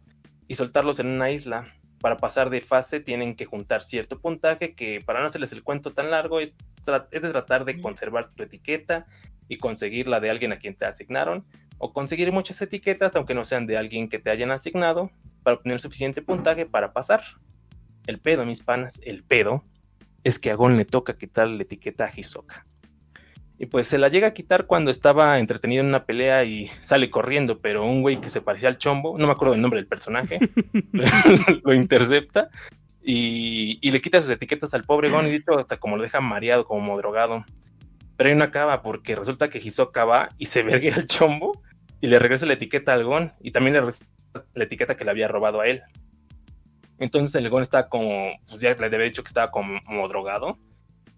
y 0.49 0.55
soltarlos 0.57 0.99
en 0.99 1.09
una 1.09 1.31
isla. 1.31 1.73
Para 2.01 2.19
pasar 2.19 2.51
de 2.51 2.61
fase 2.61 3.01
tienen 3.01 3.35
que 3.35 3.47
juntar 3.47 3.83
cierto 3.83 4.21
puntaje 4.21 4.75
que 4.75 5.01
para 5.01 5.21
no 5.21 5.27
hacerles 5.27 5.53
el 5.53 5.63
cuento 5.63 5.93
tan 5.93 6.11
largo 6.11 6.41
es, 6.41 6.57
es 7.11 7.23
de 7.23 7.31
tratar 7.31 7.65
de 7.65 7.81
conservar 7.81 8.31
tu 8.35 8.43
etiqueta 8.43 9.07
y 9.49 9.59
conseguir 9.59 10.09
la 10.09 10.21
de 10.21 10.31
alguien 10.31 10.53
a 10.53 10.59
quien 10.59 10.75
te 10.75 10.87
asignaron 10.87 11.47
o 11.79 11.93
conseguir 11.93 12.33
muchas 12.33 12.61
etiquetas 12.61 13.15
aunque 13.17 13.35
no 13.35 13.45
sean 13.45 13.67
de 13.67 13.79
alguien 13.79 14.09
que 14.09 14.19
te 14.19 14.31
hayan 14.31 14.51
asignado 14.51 15.11
para 15.43 15.57
obtener 15.57 15.81
suficiente 15.81 16.23
puntaje 16.23 16.67
para 16.67 16.93
pasar. 16.93 17.23
El 18.07 18.19
pedo, 18.19 18.45
mis 18.45 18.63
panas, 18.63 19.01
el 19.05 19.25
pedo 19.25 19.65
es 20.25 20.39
que 20.39 20.51
a 20.51 20.55
Gon 20.55 20.77
le 20.77 20.85
toca 20.85 21.17
quitar 21.17 21.49
la 21.49 21.63
etiqueta 21.63 22.07
a 22.07 22.13
Hisoka. 22.15 22.67
Y 23.59 23.67
pues 23.67 23.87
se 23.87 23.99
la 23.99 24.09
llega 24.09 24.29
a 24.29 24.35
quitar 24.35 24.67
cuando 24.67 24.91
estaba 24.91 25.39
entretenido 25.39 25.83
en 25.83 25.89
una 25.89 26.07
pelea 26.07 26.45
y 26.45 26.67
sale 26.81 27.09
corriendo, 27.09 27.61
pero 27.61 27.85
un 27.85 28.03
güey 28.03 28.21
que 28.21 28.29
se 28.29 28.41
parecía 28.41 28.69
al 28.69 28.79
chombo, 28.79 29.17
no 29.17 29.27
me 29.27 29.33
acuerdo 29.33 29.55
el 29.55 29.61
nombre 29.61 29.79
del 29.79 29.87
personaje, 29.87 30.41
lo 31.63 31.73
intercepta 31.73 32.51
y, 33.01 33.91
le 33.91 34.01
quita 34.01 34.21
sus 34.21 34.31
etiquetas 34.31 34.75
al 34.75 34.85
pobre 34.85 35.11
Gon 35.11 35.29
y 35.29 35.43
hasta 35.57 35.77
como 35.77 35.97
lo 35.97 36.03
deja 36.03 36.21
mareado, 36.21 36.65
como 36.65 36.97
drogado. 36.97 37.45
Pero 38.17 38.31
ahí 38.31 38.37
no 38.37 38.45
acaba 38.45 38.83
porque 38.83 39.15
resulta 39.15 39.51
que 39.51 39.59
Hisoka 39.59 40.05
va 40.05 40.31
y 40.39 40.47
se 40.47 40.63
vergue 40.63 40.93
al 40.93 41.07
chombo 41.07 41.61
y 42.01 42.07
le 42.07 42.19
regresa 42.19 42.47
la 42.47 42.55
etiqueta 42.55 42.93
al 42.93 43.05
Gon 43.05 43.33
y 43.41 43.51
también 43.51 43.75
le 43.75 43.81
regresa 43.81 44.05
la 44.55 44.65
etiqueta 44.65 44.97
que 44.97 45.05
le 45.05 45.11
había 45.11 45.29
robado 45.29 45.61
a 45.61 45.69
él. 45.69 45.83
Entonces 46.99 47.35
el 47.35 47.51
Gon 47.51 47.63
estaba 47.63 47.89
como, 47.89 48.33
pues 48.49 48.61
ya 48.61 48.75
le 48.75 48.87
había 48.87 48.99
dicho 49.01 49.23
que 49.23 49.29
estaba 49.29 49.51
como, 49.51 50.09
drogado. 50.09 50.59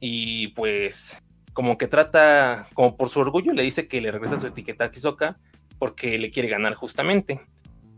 Y 0.00 0.48
pues 0.48 1.18
como 1.52 1.78
que 1.78 1.88
trata, 1.88 2.66
como 2.74 2.96
por 2.96 3.08
su 3.08 3.20
orgullo, 3.20 3.52
le 3.52 3.62
dice 3.62 3.88
que 3.88 4.00
le 4.00 4.10
regresa 4.10 4.38
su 4.38 4.46
etiqueta 4.46 4.84
a 4.84 4.90
Hisoka 4.92 5.38
porque 5.78 6.18
le 6.18 6.30
quiere 6.30 6.48
ganar 6.48 6.74
justamente. 6.74 7.40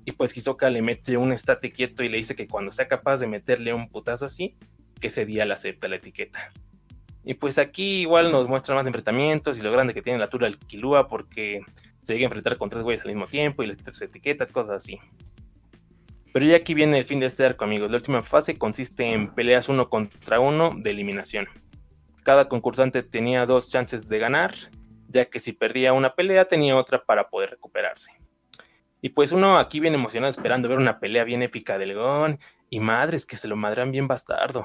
Y 0.05 0.13
pues 0.13 0.37
Hisoka 0.37 0.71
le 0.71 0.81
mete 0.81 1.17
un 1.17 1.33
estate 1.33 1.73
quieto 1.73 2.03
y 2.03 2.09
le 2.09 2.17
dice 2.17 2.35
que 2.35 2.49
cuando 2.49 2.73
sea 2.73 2.89
capaz 2.89 3.19
de 3.19 3.27
meterle 3.27 3.75
un 3.75 3.89
putazo 3.89 4.27
así, 4.27 4.57
que 5.01 5.09
ese 5.09 5.27
día 5.27 5.45
le 5.45 5.55
acepta 5.55 5.89
la 5.89 5.97
etiqueta. 5.97 6.53
Y 7.25 7.35
pues 7.35 7.59
aquí 7.59 8.01
igual 8.01 8.33
nos 8.33 8.49
muestran 8.49 8.79
más 8.79 8.87
enfrentamientos 8.87 9.59
y 9.59 9.63
lo 9.63 9.71
grande 9.71 9.93
que 9.93 10.03
tiene 10.03 10.19
la 10.19 10.31
Tura 10.31 10.47
del 10.47 10.59
Kilua 10.59 11.09
porque 11.09 11.61
se 12.03 12.15
llega 12.15 12.25
a 12.25 12.29
enfrentar 12.29 12.57
con 12.57 12.71
tres 12.71 12.83
güeyes 12.83 13.05
al 13.05 13.13
mismo 13.13 13.27
tiempo 13.27 13.63
y 13.63 13.67
les 13.67 13.77
quita 13.77 13.93
sus 13.93 14.03
etiquetas, 14.03 14.51
cosas 14.51 14.77
así. 14.77 14.99
Pero 16.39 16.51
ya 16.51 16.57
aquí 16.59 16.73
viene 16.73 16.97
el 16.99 17.05
fin 17.05 17.19
de 17.19 17.27
este 17.27 17.45
arco, 17.45 17.65
amigos. 17.65 17.91
La 17.91 17.97
última 17.97 18.23
fase 18.23 18.57
consiste 18.57 19.13
en 19.13 19.35
peleas 19.35 19.69
uno 19.69 19.91
contra 19.91 20.39
uno 20.39 20.73
de 20.77 20.91
eliminación. 20.91 21.49
Cada 22.23 22.49
concursante 22.49 23.03
tenía 23.03 23.45
dos 23.45 23.69
chances 23.69 24.09
de 24.09 24.21
ganar, 24.21 24.55
ya 25.09 25.25
que 25.25 25.41
si 25.41 25.53
perdía 25.53 25.95
una 25.95 26.15
pelea 26.15 26.45
tenía 26.45 26.77
otra 26.77 27.05
para 27.05 27.29
poder 27.29 27.51
recuperarse. 27.51 28.13
Y 29.03 29.09
pues 29.09 29.33
uno 29.33 29.59
aquí 29.59 29.81
viene 29.81 29.97
emocionado 29.97 30.31
esperando 30.31 30.69
ver 30.69 30.79
una 30.79 31.01
pelea 31.01 31.25
bien 31.25 31.43
épica 31.43 31.77
del 31.77 31.95
Gon. 31.95 32.39
Y 32.71 32.79
madres 32.79 33.27
que 33.27 33.35
se 33.35 33.49
lo 33.49 33.57
madran 33.57 33.91
bien 33.91 34.07
bastardo. 34.07 34.65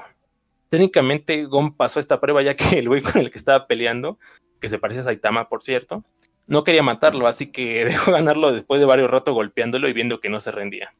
Técnicamente 0.68 1.44
Gon 1.46 1.76
pasó 1.76 1.98
esta 1.98 2.20
prueba 2.20 2.40
ya 2.40 2.54
que 2.54 2.78
el 2.78 2.88
güey 2.88 3.02
con 3.02 3.20
el 3.20 3.32
que 3.32 3.38
estaba 3.38 3.66
peleando, 3.66 4.20
que 4.60 4.68
se 4.68 4.78
parece 4.78 5.00
a 5.00 5.02
Saitama 5.02 5.48
por 5.48 5.64
cierto, 5.64 6.04
no 6.46 6.62
quería 6.62 6.84
matarlo, 6.84 7.26
así 7.26 7.50
que 7.50 7.84
dejó 7.84 8.12
ganarlo 8.12 8.52
después 8.52 8.78
de 8.78 8.86
varios 8.86 9.10
ratos 9.10 9.34
golpeándolo 9.34 9.88
y 9.88 9.92
viendo 9.92 10.20
que 10.20 10.28
no 10.28 10.38
se 10.38 10.52
rendía. 10.52 10.94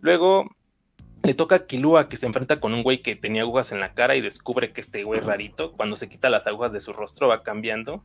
Luego 0.00 0.48
le 1.22 1.34
toca 1.34 1.56
a 1.56 1.66
Kilua 1.66 2.08
que 2.08 2.16
se 2.16 2.26
enfrenta 2.26 2.60
con 2.60 2.72
un 2.72 2.82
güey 2.82 3.02
que 3.02 3.16
tenía 3.16 3.42
agujas 3.42 3.72
en 3.72 3.80
la 3.80 3.92
cara 3.92 4.16
y 4.16 4.20
descubre 4.20 4.72
que 4.72 4.80
este 4.80 5.04
güey 5.04 5.20
rarito, 5.20 5.72
cuando 5.72 5.96
se 5.96 6.08
quita 6.08 6.30
las 6.30 6.46
agujas 6.46 6.72
de 6.72 6.80
su 6.80 6.92
rostro, 6.92 7.28
va 7.28 7.42
cambiando. 7.42 8.04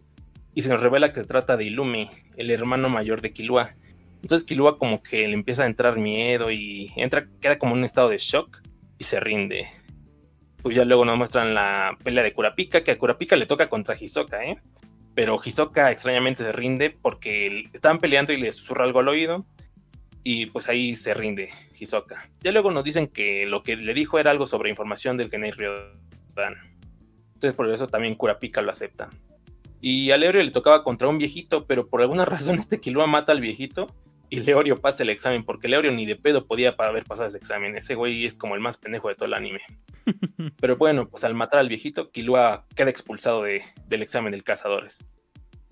Y 0.53 0.61
se 0.61 0.69
nos 0.69 0.81
revela 0.81 1.11
que 1.11 1.21
se 1.21 1.27
trata 1.27 1.57
de 1.57 1.65
Ilumi, 1.65 2.09
el 2.37 2.51
hermano 2.51 2.89
mayor 2.89 3.21
de 3.21 3.33
Kilua. 3.33 3.75
Entonces 4.21 4.45
Kilua 4.45 4.77
como 4.77 5.01
que 5.01 5.27
le 5.27 5.33
empieza 5.33 5.63
a 5.63 5.67
entrar 5.67 5.97
miedo 5.97 6.51
y 6.51 6.91
entra, 6.95 7.27
queda 7.39 7.57
como 7.57 7.73
en 7.73 7.79
un 7.79 7.85
estado 7.85 8.09
de 8.09 8.17
shock 8.17 8.61
y 8.97 9.03
se 9.03 9.19
rinde. 9.19 9.67
Pues 10.61 10.75
ya 10.75 10.83
luego 10.83 11.05
nos 11.05 11.17
muestran 11.17 11.53
la 11.53 11.97
pelea 12.03 12.23
de 12.23 12.33
Kurapika, 12.33 12.83
que 12.83 12.91
a 12.91 12.97
Kurapika 12.97 13.35
le 13.35 13.45
toca 13.45 13.69
contra 13.69 13.95
Hisoka, 13.99 14.43
¿eh? 14.43 14.57
Pero 15.13 15.39
Hisoka 15.43 15.91
extrañamente 15.91 16.43
se 16.43 16.51
rinde 16.51 16.89
porque 16.89 17.69
estaban 17.71 17.99
peleando 17.99 18.33
y 18.33 18.37
le 18.37 18.51
susurra 18.51 18.83
algo 18.83 18.99
al 18.99 19.07
oído 19.07 19.45
y 20.27 20.47
pues 20.47 20.67
ahí 20.69 20.95
se 20.95 21.13
rinde 21.13 21.51
Hisoka. 21.79 22.27
Ya 22.41 22.51
luego 22.51 22.71
nos 22.71 22.83
dicen 22.83 23.07
que 23.07 23.45
lo 23.45 23.61
que 23.61 23.75
le 23.75 23.93
dijo 23.93 24.17
era 24.17 24.31
algo 24.31 24.47
sobre 24.47 24.71
información 24.71 25.17
del 25.17 25.29
Genei 25.29 25.51
Ryodan. 25.51 26.55
Entonces 27.35 27.53
por 27.53 27.71
eso 27.71 27.87
también 27.87 28.15
Kurapika 28.15 28.63
lo 28.63 28.71
acepta. 28.71 29.11
Y 29.81 30.09
a 30.09 30.17
Leorio 30.17 30.41
le 30.41 30.49
tocaba 30.49 30.83
contra 30.83 31.07
un 31.07 31.19
viejito, 31.19 31.67
pero 31.67 31.87
por 31.87 32.01
alguna 32.01 32.25
razón 32.25 32.57
este 32.57 32.81
Killua 32.81 33.05
mata 33.05 33.33
al 33.33 33.39
viejito 33.39 33.95
y 34.31 34.39
Leorio 34.39 34.81
pasa 34.81 35.03
el 35.03 35.11
examen, 35.11 35.45
porque 35.45 35.67
Leorio 35.67 35.91
ni 35.91 36.07
de 36.07 36.15
pedo 36.15 36.47
podía 36.47 36.75
haber 36.75 37.05
pasado 37.05 37.27
ese 37.27 37.37
examen. 37.37 37.77
Ese 37.77 37.93
güey 37.93 38.25
es 38.25 38.33
como 38.33 38.55
el 38.55 38.61
más 38.61 38.77
pendejo 38.77 39.09
de 39.09 39.15
todo 39.15 39.27
el 39.27 39.35
anime. 39.35 39.61
Pero 40.59 40.75
bueno, 40.77 41.07
pues 41.07 41.23
al 41.23 41.35
matar 41.35 41.59
al 41.59 41.69
viejito, 41.69 42.09
Killua 42.09 42.65
queda 42.75 42.89
expulsado 42.89 43.43
del 43.43 44.01
examen 44.01 44.31
del 44.31 44.43
cazadores. 44.43 45.05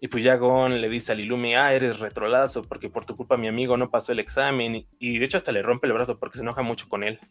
Y 0.04 0.10
pues 0.10 0.22
ya 0.22 0.36
Gon 0.36 0.82
le 0.82 0.90
dice 0.90 1.14
a 1.14 1.16
Lilumi, 1.16 1.56
ah, 1.56 1.74
eres 1.74 2.00
retrolazo 2.02 2.64
porque 2.64 2.90
por 2.90 3.06
tu 3.06 3.16
culpa 3.16 3.38
mi 3.38 3.48
amigo 3.48 3.78
no 3.78 3.90
pasó 3.90 4.12
el 4.12 4.20
examen. 4.20 4.86
Y 5.00 5.18
de 5.18 5.24
hecho 5.24 5.38
hasta 5.38 5.54
le 5.54 5.62
rompe 5.62 5.88
el 5.88 5.94
brazo 5.94 6.20
porque 6.20 6.36
se 6.36 6.44
enoja 6.44 6.62
mucho 6.62 6.90
con 6.90 7.06
él. 7.06 7.22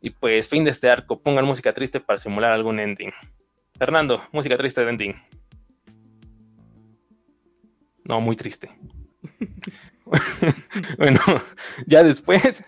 Y 0.00 0.10
pues 0.10 0.48
fin 0.48 0.64
de 0.64 0.70
este 0.70 0.90
arco, 0.90 1.22
pongan 1.22 1.44
música 1.44 1.72
triste 1.72 2.00
para 2.00 2.18
simular 2.18 2.50
algún 2.50 2.80
ending. 2.80 3.12
Fernando, 3.78 4.26
música 4.32 4.58
triste 4.58 4.84
de 4.84 4.90
ending. 4.90 5.14
No, 8.08 8.20
muy 8.20 8.34
triste. 8.34 8.68
bueno, 10.98 11.20
ya 11.86 12.02
después 12.02 12.64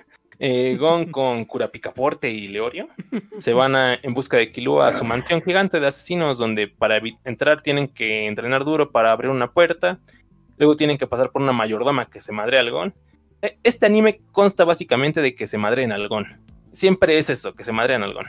eh, 0.47 0.77
Gon 0.77 1.07
con 1.11 1.47
Curapicaporte 1.47 2.31
y 2.31 2.49
Leorio 2.49 2.89
se 3.39 3.55
van 3.55 3.75
en 4.03 4.13
busca 4.13 4.37
de 4.37 4.53
Kilua 4.53 4.89
a 4.89 4.93
su 4.93 5.03
mansión 5.03 5.41
gigante 5.41 5.81
de 5.81 5.87
asesinos, 5.87 6.37
donde 6.37 6.69
para 6.69 7.01
entrar 7.25 7.63
tienen 7.63 7.89
que 7.89 8.27
entrenar 8.27 8.63
duro 8.63 8.91
para 8.91 9.11
abrir 9.11 9.31
una 9.31 9.53
puerta. 9.53 10.01
Luego 10.59 10.77
tienen 10.77 10.99
que 10.99 11.07
pasar 11.07 11.31
por 11.31 11.41
una 11.41 11.55
mayordoma 11.55 12.11
que 12.11 12.21
se 12.21 12.31
madre 12.31 12.59
al 12.59 12.71
Gon. 12.71 12.95
E, 13.41 13.57
este 13.63 13.87
anime 13.87 14.21
consta 14.33 14.67
básicamente 14.67 15.23
de 15.23 15.35
que 15.35 15.47
se 15.47 15.57
madre 15.57 15.87
al 15.91 16.09
Gon. 16.09 16.27
Siempre 16.73 17.17
es 17.17 17.31
eso, 17.31 17.55
que 17.55 17.65
se 17.65 17.73
madre 17.73 17.95
al 17.95 18.13
Gon. 18.13 18.27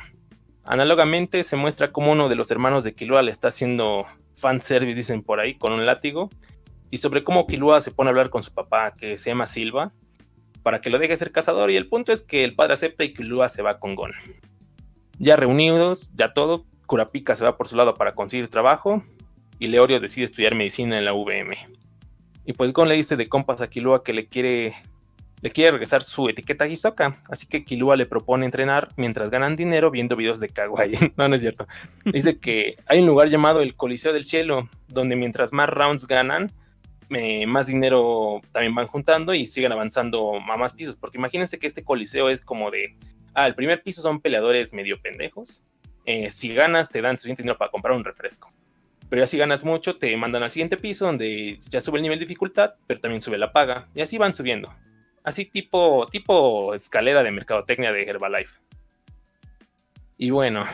Análogamente 0.63 1.43
se 1.43 1.57
muestra 1.57 1.91
como 1.91 2.13
uno 2.13 2.29
de 2.29 2.36
los 2.36 2.50
hermanos 2.50 2.86
de 2.86 2.95
Kilua 2.95 3.24
le 3.24 3.31
está 3.31 3.50
haciendo 3.50 4.05
fanservice, 4.38 4.95
dicen 4.95 5.22
por 5.22 5.41
ahí, 5.41 5.55
con 5.55 5.74
un 5.74 5.86
látigo. 5.86 6.29
Y 6.91 7.00
sobre 7.00 7.25
cómo 7.25 7.45
Kilua 7.45 7.81
se 7.81 7.91
pone 7.91 8.07
a 8.07 8.12
hablar 8.12 8.29
con 8.29 8.41
su 8.41 8.53
papá, 8.53 8.93
que 8.95 9.17
se 9.17 9.31
llama 9.31 9.48
Silva, 9.48 9.91
para 10.65 10.81
que 10.81 10.89
lo 10.89 10.98
deje 10.98 11.15
ser 11.15 11.31
cazador 11.31 11.69
y 11.69 11.75
el 11.75 11.88
punto 11.88 12.12
es 12.12 12.24
que 12.24 12.43
el 12.43 12.55
padre 12.55 12.74
acepta 12.74 13.03
y 13.03 13.13
Kilua 13.13 13.50
se 13.50 13.62
va 13.62 13.77
con 13.77 13.93
Gon. 13.93 14.13
Ya 15.19 15.36
reunidos, 15.36 16.10
ya 16.15 16.34
todo, 16.34 16.60
Kurapika 16.88 17.36
se 17.36 17.43
va 17.43 17.55
por 17.55 17.67
su 17.67 17.75
lado 17.75 17.93
para 17.93 18.15
conseguir 18.15 18.48
trabajo 18.48 19.03
y 19.60 19.67
Leorio 19.67 20.00
decide 20.00 20.25
estudiar 20.25 20.55
medicina 20.55 20.98
en 20.98 21.05
la 21.05 21.13
VM. 21.13 21.55
Y 22.45 22.53
pues 22.53 22.74
Gon 22.74 22.89
le 22.89 22.95
dice 22.95 23.15
de 23.15 23.29
compas 23.29 23.62
a 23.62 23.69
Kilua 23.69 24.03
que 24.03 24.13
le 24.13 24.25
quiere 24.25 24.74
le 25.43 25.51
quiere 25.51 25.69
regresar 25.69 26.01
su 26.01 26.29
etiqueta 26.29 26.63
a 26.63 26.67
Hisoka, 26.67 27.19
así 27.29 27.45
que 27.45 27.63
Kilua 27.63 27.95
le 27.95 28.07
propone 28.07 28.45
entrenar 28.45 28.89
mientras 28.95 29.29
ganan 29.29 29.55
dinero 29.55 29.91
viendo 29.91 30.15
videos 30.15 30.39
de 30.39 30.50
Kawaii. 30.50 30.98
no, 31.15 31.29
no 31.29 31.36
es 31.36 31.41
cierto. 31.41 31.67
Dice 32.05 32.39
que 32.39 32.77
hay 32.88 33.01
un 33.01 33.05
lugar 33.05 33.29
llamado 33.29 33.62
el 33.62 33.75
Coliseo 33.75 34.13
del 34.13 34.25
Cielo, 34.25 34.67
donde 34.88 35.15
mientras 35.15 35.53
más 35.53 35.69
rounds 35.69 36.07
ganan, 36.07 36.51
más 37.09 37.67
dinero 37.67 38.41
también 38.51 38.75
van 38.75 38.88
juntando 38.88 39.33
y 39.33 39.47
siguen 39.47 39.71
avanzando 39.71 40.35
a 40.35 40.57
más 40.57 40.74
pisos. 40.74 40.95
Porque 40.95 41.17
imagínense 41.17 41.59
que 41.59 41.67
este 41.67 41.83
coliseo 41.83 42.29
es 42.29 42.41
como 42.41 42.71
de, 42.71 42.95
ah, 43.33 43.47
el 43.47 43.55
primer 43.55 43.83
piso 43.83 44.01
son 44.01 44.21
peleadores 44.21 44.74
medio 44.74 45.00
pendejos. 45.01 45.62
Eh, 46.05 46.29
si 46.29 46.53
ganas, 46.53 46.89
te 46.89 47.01
dan 47.01 47.17
suficiente 47.17 47.43
dinero 47.43 47.57
para 47.57 47.71
comprar 47.71 47.95
un 47.95 48.03
refresco. 48.03 48.51
Pero 49.09 49.21
ya 49.21 49.27
si 49.27 49.38
ganas 49.38 49.63
mucho, 49.63 49.97
te 49.97 50.15
mandan 50.17 50.43
al 50.43 50.51
siguiente 50.51 50.77
piso 50.77 51.05
donde 51.05 51.59
ya 51.69 51.81
sube 51.81 51.97
el 51.97 52.03
nivel 52.03 52.19
de 52.19 52.25
dificultad, 52.25 52.74
pero 52.88 53.00
también 53.00 53.21
sube 53.21 53.38
la 53.38 53.51
paga. 53.51 53.88
Y 53.93 54.01
así 54.01 54.17
van 54.17 54.35
subiendo. 54.35 54.74
Así 55.24 55.45
tipo, 55.45 56.07
tipo 56.12 56.74
escalera 56.74 57.24
de 57.24 57.31
mercadotecnia 57.31 57.91
de 57.91 58.03
Herbalife. 58.03 58.59
Y 60.17 60.29
bueno, 60.29 60.65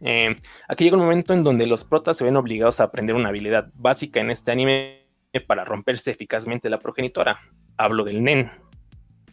eh, 0.00 0.36
aquí 0.68 0.84
llega 0.84 0.96
un 0.96 1.02
momento 1.02 1.34
en 1.34 1.42
donde 1.42 1.66
los 1.66 1.84
protas 1.84 2.16
se 2.16 2.24
ven 2.24 2.36
obligados 2.36 2.80
a 2.80 2.84
aprender 2.84 3.14
una 3.14 3.28
habilidad 3.28 3.68
básica 3.74 4.20
en 4.20 4.30
este 4.30 4.50
anime 4.50 4.99
para 5.38 5.64
romperse 5.64 6.10
eficazmente 6.10 6.68
la 6.68 6.80
progenitora. 6.80 7.38
Hablo 7.76 8.02
del 8.02 8.22
NEN. 8.22 8.50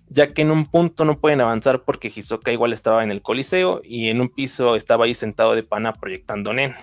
ya 0.09 0.33
que 0.33 0.43
en 0.43 0.51
un 0.51 0.67
punto 0.67 1.03
no 1.03 1.19
pueden 1.19 1.41
avanzar 1.41 1.83
porque 1.83 2.11
Hisoka 2.15 2.51
igual 2.51 2.71
estaba 2.71 3.03
en 3.03 3.09
el 3.11 3.21
coliseo 3.23 3.81
y 3.83 4.09
en 4.09 4.21
un 4.21 4.29
piso 4.29 4.75
estaba 4.75 5.05
ahí 5.05 5.13
sentado 5.15 5.55
de 5.55 5.63
pana 5.63 5.91
proyectando 5.93 6.53
Nen, 6.53 6.75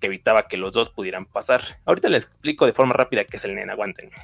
que 0.00 0.06
evitaba 0.08 0.48
que 0.48 0.56
los 0.56 0.72
dos 0.72 0.88
pudieran 0.90 1.26
pasar. 1.26 1.60
Ahorita 1.84 2.08
les 2.08 2.24
explico 2.24 2.66
de 2.66 2.72
forma 2.72 2.94
rápida 2.94 3.24
qué 3.24 3.36
es 3.36 3.44
el 3.44 3.54
Nen, 3.54 3.70
aguántenme. 3.70 4.16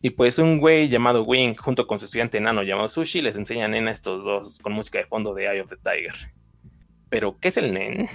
Y 0.00 0.10
pues 0.10 0.38
un 0.40 0.58
güey 0.58 0.88
llamado 0.88 1.22
Wing, 1.24 1.54
junto 1.56 1.86
con 1.86 1.98
su 1.98 2.06
estudiante 2.06 2.38
enano 2.38 2.62
llamado 2.62 2.88
Sushi, 2.88 3.20
les 3.20 3.36
enseña 3.36 3.66
a 3.66 3.68
Nen 3.68 3.86
a 3.88 3.90
estos 3.92 4.24
dos 4.24 4.58
con 4.60 4.72
música 4.72 4.98
de 4.98 5.04
fondo 5.06 5.34
de 5.34 5.44
Eye 5.46 5.60
of 5.60 5.68
the 5.68 5.76
Tiger. 5.76 6.32
Pero, 7.10 7.38
¿qué 7.38 7.48
es 7.48 7.56
el 7.58 7.72
Nen? 7.74 8.08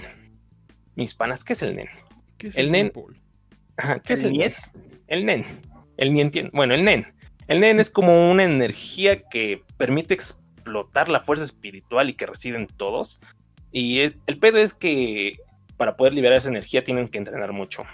Mis 0.94 1.14
panas, 1.14 1.42
¿qué 1.44 1.54
es 1.54 1.62
el 1.62 1.74
Nen? 1.76 1.88
¿Qué 2.38 2.48
es 2.48 2.56
El 2.56 2.70
nen- 2.70 2.92
Paul? 2.92 3.18
Ajá, 3.76 3.98
¿Qué 4.00 4.12
es 4.12 4.20
¿El 4.20 4.26
el 4.26 4.32
Nies? 4.32 4.72
El 5.06 5.24
Nen. 5.24 5.44
El 5.96 6.12
Nien 6.12 6.30
Bueno, 6.52 6.74
el 6.74 6.84
Nen. 6.84 7.14
El 7.46 7.60
Nen 7.60 7.80
es 7.80 7.90
como 7.90 8.30
una 8.30 8.44
energía 8.44 9.22
que 9.28 9.62
permite 9.76 10.14
explotar 10.14 11.08
la 11.08 11.20
fuerza 11.20 11.44
espiritual 11.44 12.08
y 12.08 12.14
que 12.14 12.26
reside 12.26 12.56
en 12.56 12.66
todos. 12.66 13.20
Y 13.70 14.00
el, 14.00 14.18
el 14.26 14.38
pedo 14.38 14.58
es 14.58 14.74
que 14.74 15.38
para 15.76 15.96
poder 15.96 16.14
liberar 16.14 16.38
esa 16.38 16.48
energía 16.48 16.84
tienen 16.84 17.08
que 17.08 17.18
entrenar 17.18 17.52
mucho. 17.52 17.84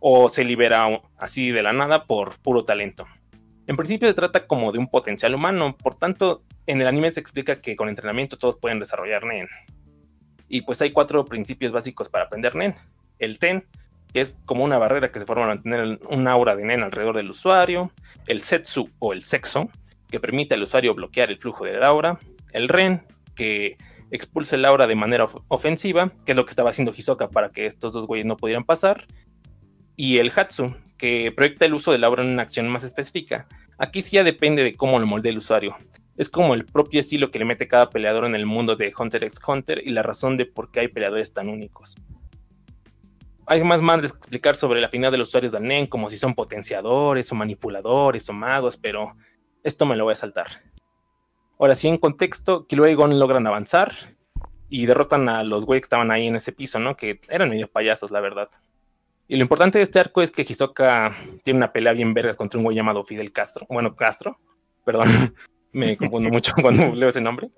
O 0.00 0.28
se 0.28 0.44
libera 0.44 1.02
así 1.18 1.50
de 1.50 1.62
la 1.62 1.72
nada 1.72 2.04
por 2.04 2.38
puro 2.40 2.64
talento. 2.64 3.06
En 3.66 3.76
principio 3.76 4.08
se 4.08 4.14
trata 4.14 4.46
como 4.46 4.72
de 4.72 4.78
un 4.78 4.88
potencial 4.88 5.34
humano, 5.34 5.76
por 5.76 5.94
tanto, 5.94 6.42
en 6.66 6.80
el 6.80 6.88
anime 6.88 7.12
se 7.12 7.20
explica 7.20 7.60
que 7.60 7.76
con 7.76 7.88
entrenamiento 7.88 8.36
todos 8.36 8.56
pueden 8.56 8.80
desarrollar 8.80 9.24
Nen. 9.24 9.46
Y 10.48 10.62
pues 10.62 10.82
hay 10.82 10.90
cuatro 10.90 11.24
principios 11.24 11.70
básicos 11.70 12.08
para 12.08 12.24
aprender 12.24 12.56
Nen. 12.56 12.74
El 13.20 13.38
Ten, 13.38 13.64
que 14.12 14.20
es 14.20 14.36
como 14.44 14.64
una 14.64 14.78
barrera 14.78 15.10
que 15.10 15.18
se 15.18 15.26
forma 15.26 15.44
al 15.44 15.48
mantener 15.50 16.00
un 16.08 16.28
aura 16.28 16.56
de 16.56 16.64
Nen 16.64 16.82
alrededor 16.82 17.16
del 17.16 17.30
usuario. 17.30 17.92
El 18.26 18.40
Setsu 18.40 18.90
o 18.98 19.12
el 19.12 19.22
Sexo, 19.24 19.70
que 20.10 20.20
permite 20.20 20.54
al 20.54 20.62
usuario 20.62 20.94
bloquear 20.94 21.30
el 21.30 21.38
flujo 21.38 21.64
del 21.64 21.82
aura. 21.82 22.18
El 22.52 22.68
Ren, 22.68 23.02
que 23.34 23.76
expulsa 24.10 24.56
el 24.56 24.64
aura 24.64 24.86
de 24.86 24.96
manera 24.96 25.24
of- 25.24 25.36
ofensiva, 25.48 26.12
que 26.26 26.32
es 26.32 26.36
lo 26.36 26.44
que 26.44 26.50
estaba 26.50 26.70
haciendo 26.70 26.92
Hisoka 26.96 27.28
para 27.28 27.50
que 27.50 27.66
estos 27.66 27.92
dos 27.92 28.06
güeyes 28.06 28.26
no 28.26 28.36
pudieran 28.36 28.64
pasar. 28.64 29.06
Y 29.96 30.18
el 30.18 30.32
Hatsu, 30.34 30.74
que 30.98 31.30
proyecta 31.30 31.66
el 31.66 31.74
uso 31.74 31.92
del 31.92 32.04
aura 32.04 32.22
en 32.22 32.30
una 32.30 32.42
acción 32.42 32.68
más 32.68 32.84
específica. 32.84 33.46
Aquí 33.78 34.02
sí 34.02 34.16
ya 34.16 34.24
depende 34.24 34.64
de 34.64 34.74
cómo 34.74 34.98
lo 34.98 35.06
moldee 35.06 35.30
el 35.30 35.38
usuario. 35.38 35.76
Es 36.16 36.28
como 36.28 36.54
el 36.54 36.66
propio 36.66 37.00
estilo 37.00 37.30
que 37.30 37.38
le 37.38 37.44
mete 37.44 37.68
cada 37.68 37.88
peleador 37.88 38.24
en 38.26 38.34
el 38.34 38.44
mundo 38.44 38.76
de 38.76 38.92
Hunter 38.98 39.24
x 39.24 39.40
Hunter 39.46 39.80
y 39.84 39.90
la 39.90 40.02
razón 40.02 40.36
de 40.36 40.44
por 40.44 40.70
qué 40.70 40.80
hay 40.80 40.88
peleadores 40.88 41.32
tan 41.32 41.48
únicos. 41.48 41.96
Hay 43.50 43.64
más 43.64 43.82
madres 43.82 44.12
que 44.12 44.18
explicar 44.18 44.54
sobre 44.54 44.80
la 44.80 44.86
afinidad 44.86 45.10
de 45.10 45.18
los 45.18 45.30
usuarios 45.30 45.52
del 45.52 45.64
NEN, 45.64 45.88
como 45.88 46.08
si 46.08 46.16
son 46.16 46.36
potenciadores 46.36 47.32
o 47.32 47.34
manipuladores 47.34 48.28
o 48.28 48.32
magos, 48.32 48.76
pero 48.76 49.16
esto 49.64 49.86
me 49.86 49.96
lo 49.96 50.04
voy 50.04 50.12
a 50.12 50.14
saltar. 50.14 50.62
Ahora 51.58 51.74
sí, 51.74 51.88
en 51.88 51.98
contexto, 51.98 52.68
Killua 52.68 52.88
y 52.88 52.94
Gon 52.94 53.18
logran 53.18 53.48
avanzar 53.48 53.92
y 54.68 54.86
derrotan 54.86 55.28
a 55.28 55.42
los 55.42 55.66
güeyes 55.66 55.80
que 55.80 55.86
estaban 55.86 56.12
ahí 56.12 56.28
en 56.28 56.36
ese 56.36 56.52
piso, 56.52 56.78
¿no? 56.78 56.96
Que 56.96 57.20
eran 57.28 57.50
medio 57.50 57.66
payasos, 57.66 58.12
la 58.12 58.20
verdad. 58.20 58.50
Y 59.26 59.34
lo 59.34 59.42
importante 59.42 59.78
de 59.78 59.82
este 59.82 59.98
arco 59.98 60.22
es 60.22 60.30
que 60.30 60.46
Hisoka 60.48 61.16
tiene 61.42 61.56
una 61.56 61.72
pelea 61.72 61.92
bien 61.92 62.14
vergas 62.14 62.36
contra 62.36 62.56
un 62.56 62.62
güey 62.62 62.76
llamado 62.76 63.02
Fidel 63.02 63.32
Castro. 63.32 63.66
Bueno, 63.68 63.96
Castro, 63.96 64.38
perdón, 64.84 65.34
me 65.72 65.96
confundo 65.96 66.30
mucho 66.30 66.52
cuando 66.62 66.94
leo 66.94 67.08
ese 67.08 67.20
nombre. 67.20 67.50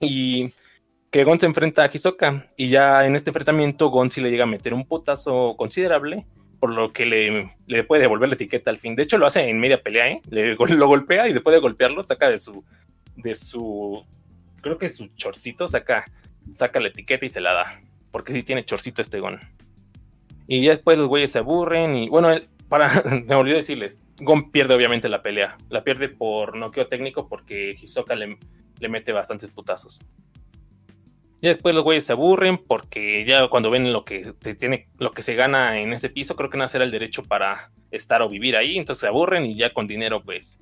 Y 0.00 0.52
que 1.10 1.24
Gon 1.24 1.40
se 1.40 1.46
enfrenta 1.46 1.84
a 1.84 1.90
Hisoka 1.92 2.46
y 2.56 2.68
ya 2.68 3.06
en 3.06 3.16
este 3.16 3.30
enfrentamiento 3.30 3.88
Gon 3.90 4.10
sí 4.10 4.20
le 4.20 4.30
llega 4.30 4.44
a 4.44 4.48
meter 4.48 4.74
un 4.74 4.84
putazo 4.84 5.56
considerable, 5.56 6.26
por 6.60 6.72
lo 6.72 6.92
que 6.92 7.06
le, 7.06 7.56
le 7.66 7.84
puede 7.84 8.02
devolver 8.02 8.28
la 8.28 8.34
etiqueta 8.34 8.70
al 8.70 8.78
fin. 8.78 8.96
De 8.96 9.02
hecho 9.02 9.18
lo 9.18 9.26
hace 9.26 9.48
en 9.48 9.58
media 9.58 9.82
pelea, 9.82 10.08
¿eh? 10.08 10.22
Le, 10.30 10.54
lo 10.54 10.88
golpea 10.88 11.28
y 11.28 11.32
después 11.32 11.54
de 11.54 11.60
golpearlo 11.60 12.02
saca 12.02 12.28
de 12.28 12.38
su, 12.38 12.64
de 13.16 13.34
su, 13.34 14.04
creo 14.60 14.78
que 14.78 14.90
su 14.90 15.08
chorcito, 15.14 15.68
saca, 15.68 16.04
saca 16.52 16.80
la 16.80 16.88
etiqueta 16.88 17.24
y 17.24 17.28
se 17.28 17.40
la 17.40 17.52
da, 17.52 17.82
porque 18.10 18.32
sí 18.32 18.42
tiene 18.42 18.64
chorcito 18.64 19.02
este 19.02 19.20
Gon. 19.20 19.38
Y 20.48 20.64
ya 20.64 20.72
después 20.72 20.98
los 20.98 21.08
güeyes 21.08 21.32
se 21.32 21.38
aburren 21.38 21.96
y 21.96 22.08
bueno, 22.08 22.30
para, 22.68 23.02
me 23.26 23.34
olvidé 23.34 23.56
decirles, 23.56 24.02
Gon 24.18 24.50
pierde 24.50 24.74
obviamente 24.74 25.08
la 25.08 25.22
pelea, 25.22 25.56
la 25.68 25.84
pierde 25.84 26.08
por 26.08 26.56
noqueo 26.56 26.88
técnico 26.88 27.28
porque 27.28 27.70
Hisoka 27.70 28.14
le, 28.14 28.38
le 28.78 28.88
mete 28.88 29.12
bastantes 29.12 29.50
putazos. 29.50 30.00
Y 31.40 31.48
después 31.48 31.74
los 31.74 31.84
güeyes 31.84 32.04
se 32.04 32.12
aburren 32.12 32.58
porque 32.58 33.24
ya 33.26 33.48
cuando 33.48 33.70
ven 33.70 33.92
lo 33.92 34.04
que 34.04 34.32
te 34.40 34.54
tiene, 34.54 34.88
lo 34.98 35.12
que 35.12 35.22
se 35.22 35.34
gana 35.34 35.78
en 35.78 35.92
ese 35.92 36.08
piso, 36.08 36.34
creo 36.34 36.48
que 36.48 36.56
no 36.56 36.66
será 36.66 36.84
el 36.84 36.90
derecho 36.90 37.22
para 37.24 37.72
estar 37.90 38.22
o 38.22 38.28
vivir 38.28 38.56
ahí, 38.56 38.78
entonces 38.78 39.00
se 39.00 39.06
aburren 39.06 39.44
y 39.44 39.54
ya 39.54 39.72
con 39.72 39.86
dinero, 39.86 40.22
pues, 40.22 40.60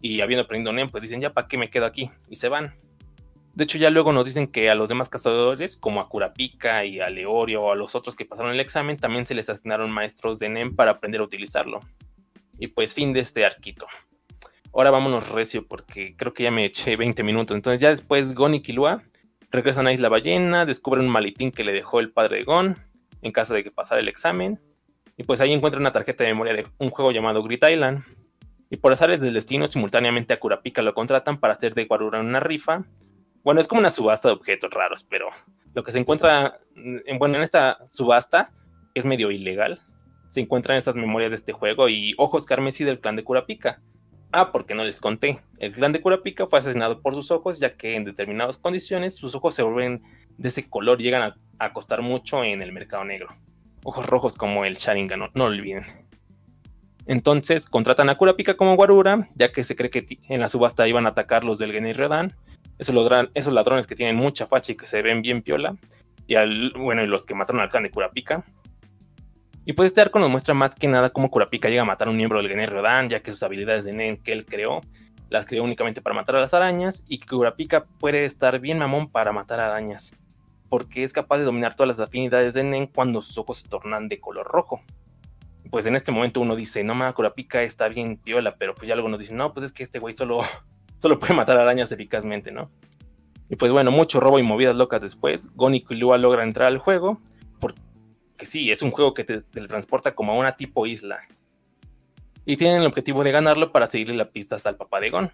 y 0.00 0.20
habiendo 0.22 0.44
aprendido 0.44 0.72
NEM, 0.72 0.90
pues 0.90 1.02
dicen, 1.02 1.20
ya 1.20 1.32
para 1.32 1.46
qué 1.46 1.58
me 1.58 1.70
quedo 1.70 1.86
aquí, 1.86 2.10
y 2.28 2.36
se 2.36 2.48
van. 2.48 2.74
De 3.54 3.64
hecho, 3.64 3.78
ya 3.78 3.88
luego 3.90 4.12
nos 4.12 4.26
dicen 4.26 4.48
que 4.48 4.68
a 4.68 4.74
los 4.74 4.88
demás 4.88 5.08
cazadores, 5.08 5.76
como 5.76 6.00
a 6.00 6.08
Kurapika 6.08 6.84
y 6.84 6.98
a 6.98 7.08
Leorio 7.08 7.62
o 7.62 7.72
a 7.72 7.76
los 7.76 7.94
otros 7.94 8.16
que 8.16 8.24
pasaron 8.24 8.52
el 8.52 8.58
examen, 8.58 8.96
también 8.96 9.26
se 9.26 9.34
les 9.34 9.48
asignaron 9.48 9.92
maestros 9.92 10.40
de 10.40 10.48
NEM 10.48 10.74
para 10.74 10.92
aprender 10.92 11.20
a 11.20 11.24
utilizarlo. 11.24 11.80
Y 12.58 12.68
pues 12.68 12.94
fin 12.94 13.12
de 13.12 13.20
este 13.20 13.44
arquito. 13.44 13.86
Ahora 14.74 14.90
vámonos 14.90 15.28
recio 15.28 15.68
porque 15.68 16.16
creo 16.16 16.34
que 16.34 16.42
ya 16.42 16.50
me 16.50 16.64
eché 16.64 16.96
20 16.96 17.22
minutos. 17.22 17.54
Entonces 17.54 17.80
ya 17.80 17.90
después 17.90 18.34
Gon 18.34 18.54
y 18.54 18.62
Killua 18.62 19.04
regresan 19.54 19.86
a 19.86 19.92
Isla 19.92 20.08
Ballena, 20.08 20.66
descubren 20.66 21.06
un 21.06 21.12
maletín 21.12 21.52
que 21.52 21.64
le 21.64 21.72
dejó 21.72 22.00
el 22.00 22.10
padre 22.10 22.38
de 22.38 22.44
Gon 22.44 22.76
en 23.22 23.32
caso 23.32 23.54
de 23.54 23.64
que 23.64 23.70
pasara 23.70 24.00
el 24.00 24.08
examen. 24.08 24.60
Y 25.16 25.22
pues 25.24 25.40
ahí 25.40 25.52
encuentran 25.52 25.82
una 25.82 25.92
tarjeta 25.92 26.24
de 26.24 26.30
memoria 26.30 26.54
de 26.54 26.66
un 26.78 26.90
juego 26.90 27.12
llamado 27.12 27.42
Grit 27.42 27.64
Island. 27.64 28.04
Y 28.70 28.76
por 28.76 28.92
azares 28.92 29.20
del 29.20 29.34
destino, 29.34 29.66
simultáneamente 29.66 30.32
a 30.32 30.40
Kurapika 30.40 30.82
lo 30.82 30.94
contratan 30.94 31.38
para 31.38 31.54
hacer 31.54 31.74
de 31.74 31.84
Guarura 31.84 32.20
una 32.20 32.40
rifa. 32.40 32.84
Bueno, 33.42 33.60
es 33.60 33.68
como 33.68 33.80
una 33.80 33.90
subasta 33.90 34.28
de 34.28 34.34
objetos 34.34 34.70
raros, 34.72 35.04
pero 35.04 35.28
lo 35.74 35.84
que 35.84 35.92
se 35.92 35.98
encuentra, 35.98 36.58
en, 36.74 37.18
bueno, 37.18 37.36
en 37.36 37.42
esta 37.42 37.78
subasta, 37.90 38.50
es 38.94 39.04
medio 39.04 39.30
ilegal, 39.30 39.80
se 40.30 40.40
encuentran 40.40 40.76
estas 40.76 40.96
memorias 40.96 41.30
de 41.30 41.36
este 41.36 41.52
juego 41.52 41.88
y 41.88 42.14
ojos 42.16 42.46
carmesí 42.46 42.84
del 42.84 43.00
clan 43.00 43.16
de 43.16 43.24
Kurapika. 43.24 43.82
Ah, 44.36 44.50
porque 44.50 44.74
no 44.74 44.82
les 44.82 45.00
conté. 45.00 45.38
El 45.58 45.72
clan 45.72 45.92
de 45.92 46.00
Kurapika 46.00 46.48
fue 46.48 46.58
asesinado 46.58 47.00
por 47.00 47.14
sus 47.14 47.30
ojos, 47.30 47.60
ya 47.60 47.76
que 47.76 47.94
en 47.94 48.02
determinadas 48.02 48.58
condiciones 48.58 49.14
sus 49.14 49.36
ojos 49.36 49.54
se 49.54 49.62
vuelven 49.62 50.02
de 50.36 50.48
ese 50.48 50.68
color 50.68 50.98
llegan 50.98 51.34
a, 51.60 51.72
costar 51.72 52.02
mucho 52.02 52.42
en 52.42 52.60
el 52.60 52.72
mercado 52.72 53.04
negro. 53.04 53.28
Ojos 53.84 54.04
rojos 54.06 54.34
como 54.34 54.64
el 54.64 54.74
Sharingan, 54.74 55.20
no, 55.20 55.30
lo 55.34 55.44
olviden. 55.44 55.84
Entonces 57.06 57.66
contratan 57.66 58.10
a 58.10 58.16
Kurapika 58.16 58.56
como 58.56 58.74
Guarura, 58.74 59.28
ya 59.36 59.52
que 59.52 59.62
se 59.62 59.76
cree 59.76 59.90
que 59.90 60.18
en 60.28 60.40
la 60.40 60.48
subasta 60.48 60.88
iban 60.88 61.06
a 61.06 61.10
atacar 61.10 61.44
los 61.44 61.60
del 61.60 61.70
Genin 61.70 61.94
Redan. 61.94 62.34
Esos, 62.80 62.96
esos 63.34 63.54
ladrones 63.54 63.86
que 63.86 63.94
tienen 63.94 64.16
mucha 64.16 64.48
facha 64.48 64.72
y 64.72 64.74
que 64.74 64.86
se 64.86 65.00
ven 65.00 65.22
bien 65.22 65.42
piola. 65.42 65.76
Y 66.26 66.34
bueno, 66.76 67.04
y 67.04 67.06
los 67.06 67.24
que 67.24 67.36
mataron 67.36 67.62
al 67.62 67.68
clan 67.68 67.84
de 67.84 67.92
Kurapika. 67.92 68.44
Y 69.64 69.72
pues 69.72 69.88
este 69.88 70.00
arco 70.00 70.18
nos 70.18 70.30
muestra 70.30 70.54
más 70.54 70.74
que 70.74 70.88
nada 70.88 71.10
cómo 71.10 71.30
Kurapika 71.30 71.68
llega 71.68 71.82
a 71.82 71.86
matar 71.86 72.08
a 72.08 72.10
un 72.10 72.16
miembro 72.16 72.38
del 72.38 72.50
Genin 72.50 72.68
Redan, 72.68 73.08
ya 73.08 73.20
que 73.20 73.30
sus 73.30 73.42
habilidades 73.42 73.84
de 73.84 73.92
Nen 73.92 74.16
que 74.18 74.32
él 74.32 74.44
creó 74.44 74.82
las 75.30 75.46
creó 75.46 75.64
únicamente 75.64 76.00
para 76.00 76.14
matar 76.14 76.36
a 76.36 76.40
las 76.40 76.54
arañas. 76.54 77.04
Y 77.08 77.18
Kurapika 77.20 77.86
puede 77.98 78.24
estar 78.24 78.60
bien 78.60 78.78
mamón 78.78 79.08
para 79.08 79.32
matar 79.32 79.60
arañas. 79.60 80.14
Porque 80.68 81.02
es 81.02 81.12
capaz 81.12 81.38
de 81.38 81.44
dominar 81.44 81.74
todas 81.74 81.96
las 81.96 82.06
afinidades 82.06 82.54
de 82.54 82.62
Nen 82.62 82.86
cuando 82.86 83.22
sus 83.22 83.38
ojos 83.38 83.58
se 83.58 83.68
tornan 83.68 84.08
de 84.08 84.20
color 84.20 84.46
rojo 84.46 84.80
pues 85.74 85.86
en 85.86 85.96
este 85.96 86.12
momento 86.12 86.40
uno 86.40 86.54
dice, 86.54 86.84
no 86.84 86.94
mames, 86.94 87.14
Kurapika 87.14 87.64
está 87.64 87.88
bien 87.88 88.16
piola, 88.16 88.54
pero 88.54 88.76
pues 88.76 88.86
ya 88.86 88.94
luego 88.94 89.08
nos 89.08 89.18
dicen, 89.18 89.36
no, 89.36 89.52
pues 89.52 89.64
es 89.66 89.72
que 89.72 89.82
este 89.82 89.98
güey 89.98 90.14
solo, 90.14 90.42
solo 90.98 91.18
puede 91.18 91.34
matar 91.34 91.58
arañas 91.58 91.90
eficazmente, 91.90 92.52
¿no? 92.52 92.70
Y 93.48 93.56
pues 93.56 93.72
bueno, 93.72 93.90
mucho 93.90 94.20
robo 94.20 94.38
y 94.38 94.44
movidas 94.44 94.76
locas 94.76 95.00
después, 95.00 95.48
Gon 95.56 95.74
y 95.74 95.80
Killua 95.80 96.16
logran 96.16 96.46
entrar 96.46 96.68
al 96.68 96.78
juego, 96.78 97.20
porque 98.34 98.46
sí, 98.46 98.72
es 98.72 98.82
un 98.82 98.90
juego 98.90 99.14
que 99.14 99.22
te 99.22 99.42
teletransporta 99.42 100.12
como 100.12 100.32
a 100.32 100.36
una 100.36 100.56
tipo 100.56 100.86
isla. 100.86 101.20
Y 102.44 102.56
tienen 102.56 102.80
el 102.80 102.86
objetivo 102.88 103.22
de 103.22 103.30
ganarlo 103.30 103.70
para 103.70 103.86
seguirle 103.86 104.16
la 104.16 104.30
pista 104.30 104.56
hasta 104.56 104.70
el 104.70 104.76
papá 104.76 104.98
de 104.98 105.10
Gon. 105.10 105.32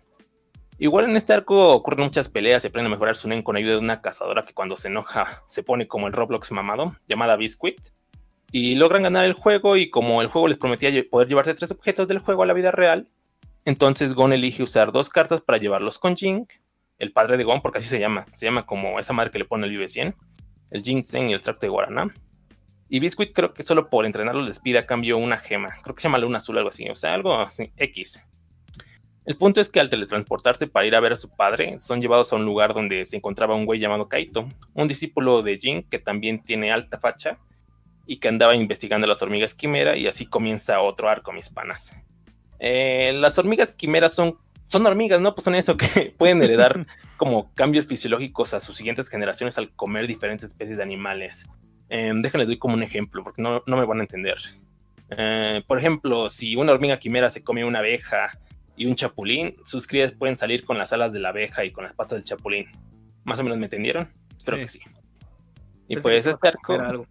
Igual 0.79 1.07
en 1.07 1.17
este 1.17 1.33
arco 1.33 1.73
ocurren 1.73 2.05
muchas 2.05 2.29
peleas, 2.29 2.61
se 2.61 2.69
aprende 2.69 2.89
a 2.89 2.91
mejorar 2.91 3.17
su 3.17 3.27
Nen 3.27 3.43
con 3.43 3.57
ayuda 3.57 3.73
de 3.73 3.79
una 3.79 4.03
cazadora 4.03 4.45
que 4.45 4.53
cuando 4.53 4.77
se 4.77 4.89
enoja 4.89 5.43
se 5.47 5.63
pone 5.63 5.89
como 5.89 6.09
el 6.09 6.13
Roblox 6.13 6.53
mamado, 6.53 6.95
llamada 7.09 7.37
Biscuit 7.37 7.81
y 8.53 8.75
logran 8.75 9.05
ganar 9.05 9.25
el 9.25 9.33
juego 9.33 9.79
y 9.79 9.89
como 9.89 10.21
el 10.21 10.29
juego 10.29 10.49
les 10.49 10.59
prometía 10.59 10.91
poder 11.11 11.29
llevarse 11.29 11.55
tres 11.55 11.71
objetos 11.71 12.07
del 12.07 12.19
juego 12.19 12.43
a 12.43 12.47
la 12.47 12.53
vida 12.53 12.71
real, 12.71 13.09
entonces 13.65 14.15
Gon 14.15 14.33
elige 14.33 14.63
usar 14.63 14.93
dos 14.93 15.09
cartas 15.09 15.41
para 15.41 15.59
llevarlos 15.59 15.99
con 15.99 16.17
Jink, 16.17 16.51
el 16.99 17.13
padre 17.13 17.37
de 17.37 17.45
Gon, 17.45 17.63
porque 17.63 17.79
así 17.79 17.89
se 17.89 17.99
llama, 17.99 18.27
se 18.35 18.47
llama 18.47 18.67
como 18.67 18.99
esa 18.99 19.13
madre 19.13 19.31
que 19.31 19.39
le 19.39 19.45
pone 19.47 19.67
el 19.67 19.73
Vive 19.73 19.89
100, 19.89 20.15
el 20.71 20.83
Jinxen 20.83 21.29
y 21.29 21.33
el 21.33 21.37
extracto 21.37 21.67
de 21.67 21.71
Guaraná. 21.71 22.13
Y 22.93 22.99
Biscuit 22.99 23.33
creo 23.33 23.55
que 23.55 23.63
solo 23.63 23.89
por 23.89 24.05
entrenarlo 24.05 24.43
les 24.43 24.59
pide 24.59 24.79
a 24.79 24.87
cambio 24.87 25.17
una 25.17 25.39
gema, 25.39 25.71
creo 25.83 25.95
que 25.95 26.03
se 26.03 26.09
llama 26.09 26.19
Luna 26.19 26.39
Azul 26.39 26.59
algo 26.59 26.71
así, 26.71 26.89
o 26.89 26.97
sea, 26.97 27.15
algo 27.15 27.35
así, 27.37 27.73
X. 27.77 28.21
El 29.25 29.37
punto 29.37 29.61
es 29.61 29.69
que 29.69 29.79
al 29.79 29.89
teletransportarse 29.89 30.67
para 30.67 30.87
ir 30.87 30.97
a 30.97 31.01
ver 31.01 31.13
a 31.13 31.17
su 31.17 31.31
padre, 31.31 31.79
son 31.79 32.01
llevados 32.01 32.33
a 32.33 32.37
un 32.37 32.45
lugar 32.45 32.75
donde 32.75 33.05
se 33.05 33.17
encontraba 33.17 33.55
un 33.55 33.65
güey 33.65 33.79
llamado 33.79 34.09
Kaito, 34.09 34.49
un 34.75 34.89
discípulo 34.89 35.43
de 35.43 35.59
Jin 35.59 35.83
que 35.85 36.01
también 36.01 36.43
tiene 36.43 36.73
alta 36.73 36.99
facha 36.99 37.39
y 38.07 38.19
que 38.19 38.27
andaba 38.27 38.57
investigando 38.57 39.07
las 39.07 39.23
hormigas 39.23 39.55
quimera 39.55 39.97
y 39.97 40.09
así 40.09 40.27
comienza 40.27 40.81
otro 40.81 41.09
arco, 41.09 41.33
mis 41.33 41.49
panas. 41.49 41.93
Eh, 42.59 43.13
las 43.15 43.39
hormigas 43.39 43.71
quimeras 43.71 44.15
son 44.15 44.37
son 44.67 44.87
hormigas, 44.87 45.21
¿no? 45.21 45.35
Pues 45.35 45.45
son 45.45 45.55
eso, 45.55 45.77
que 45.77 46.15
pueden 46.17 46.43
heredar 46.43 46.87
como 47.17 47.53
cambios 47.55 47.87
fisiológicos 47.87 48.55
a 48.55 48.61
sus 48.61 48.77
siguientes 48.77 49.09
generaciones 49.09 49.59
al 49.59 49.71
comer 49.75 50.07
diferentes 50.07 50.49
especies 50.49 50.79
de 50.79 50.83
animales. 50.83 51.47
Eh, 51.91 52.13
déjenles 52.15 52.47
doy 52.47 52.57
como 52.59 52.75
un 52.75 52.83
ejemplo, 52.83 53.23
porque 53.23 53.43
no, 53.43 53.63
no 53.67 53.77
me 53.77 53.85
van 53.85 53.99
a 53.99 54.03
entender. 54.03 54.37
Eh, 55.11 55.63
por 55.67 55.79
ejemplo, 55.79 56.31
si 56.31 56.55
una 56.57 56.73
hormiga 56.73 56.99
quimera 56.99 57.29
se 57.31 57.43
come 57.43 57.65
una 57.65 57.81
abeja 57.81 58.39
y 58.77 58.87
un 58.87 58.95
chapulín, 58.95 59.57
sus 59.65 59.87
crías 59.87 60.13
pueden 60.13 60.37
salir 60.37 60.65
con 60.65 60.79
las 60.79 60.93
alas 60.93 61.13
de 61.13 61.19
la 61.21 61.31
abeja 61.31 61.65
y 61.65 61.73
con 61.73 61.85
las 61.85 61.93
patas 61.95 62.17
del 62.19 62.25
chapulín. 62.25 62.67
¿Más 63.25 63.39
o 63.41 63.43
menos 63.43 63.59
me 63.59 63.67
entendieron? 63.67 64.09
Espero 64.37 64.57
Sí. 64.59 64.63
que 64.63 64.69
sí. 64.69 64.81
Y 65.89 65.95
Pensé 65.97 66.03
pues 66.03 66.27
este 66.27 66.49
arco, 66.49 67.07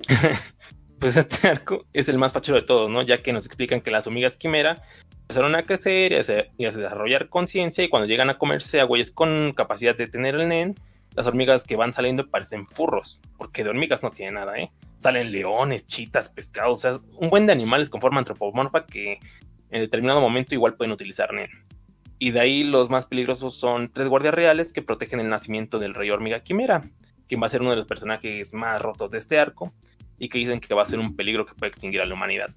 pues 0.98 1.16
este 1.16 1.48
arco 1.48 1.86
es 1.92 2.08
el 2.08 2.18
más 2.18 2.32
fachero 2.32 2.56
de 2.56 2.62
todos, 2.66 2.88
¿no? 2.88 3.02
Ya 3.02 3.22
que 3.22 3.32
nos 3.32 3.46
explican 3.46 3.80
que 3.80 3.90
las 3.90 4.06
hormigas 4.06 4.36
quimera 4.36 4.82
empezaron 5.22 5.54
a 5.56 5.64
crecer 5.64 6.12
y 6.12 6.16
a, 6.16 6.22
se- 6.22 6.50
y 6.56 6.64
a 6.66 6.70
desarrollar 6.70 7.28
conciencia 7.28 7.82
y 7.84 7.88
cuando 7.88 8.06
llegan 8.06 8.30
a 8.30 8.38
comerse 8.38 8.80
a 8.80 8.84
güeyes 8.84 9.10
con 9.10 9.52
capacidad 9.56 9.96
de 9.96 10.06
tener 10.06 10.34
el 10.36 10.48
nen, 10.48 10.74
las 11.14 11.26
hormigas 11.26 11.64
que 11.64 11.76
van 11.76 11.92
saliendo 11.92 12.28
parecen 12.28 12.66
furros, 12.66 13.20
porque 13.36 13.64
de 13.64 13.70
hormigas 13.70 14.02
no 14.02 14.10
tiene 14.10 14.32
nada, 14.32 14.58
¿eh? 14.58 14.70
Salen 14.98 15.32
leones, 15.32 15.86
chitas, 15.86 16.28
pescados, 16.28 16.72
o 16.72 16.76
sea, 16.80 17.00
un 17.16 17.30
buen 17.30 17.46
de 17.46 17.52
animales 17.52 17.90
con 17.90 18.00
forma 18.00 18.18
antropomorfa 18.18 18.86
que 18.86 19.18
en 19.70 19.80
determinado 19.80 20.20
momento 20.20 20.54
igual 20.54 20.74
pueden 20.74 20.92
utilizar. 20.92 21.30
Y 22.18 22.30
de 22.30 22.40
ahí 22.40 22.62
los 22.62 22.88
más 22.88 23.06
peligrosos 23.06 23.56
son 23.56 23.90
tres 23.90 24.08
guardias 24.08 24.34
reales 24.34 24.72
que 24.72 24.82
protegen 24.82 25.18
el 25.18 25.28
nacimiento 25.28 25.78
del 25.78 25.94
rey 25.94 26.10
hormiga 26.10 26.40
quimera, 26.40 26.88
quien 27.26 27.42
va 27.42 27.46
a 27.46 27.50
ser 27.50 27.62
uno 27.62 27.70
de 27.70 27.76
los 27.76 27.86
personajes 27.86 28.54
más 28.54 28.80
rotos 28.80 29.10
de 29.10 29.18
este 29.18 29.38
arco 29.38 29.72
y 30.18 30.28
que 30.28 30.38
dicen 30.38 30.60
que 30.60 30.72
va 30.74 30.82
a 30.82 30.86
ser 30.86 31.00
un 31.00 31.16
peligro 31.16 31.46
que 31.46 31.54
puede 31.54 31.70
extinguir 31.70 32.00
a 32.00 32.06
la 32.06 32.14
humanidad. 32.14 32.50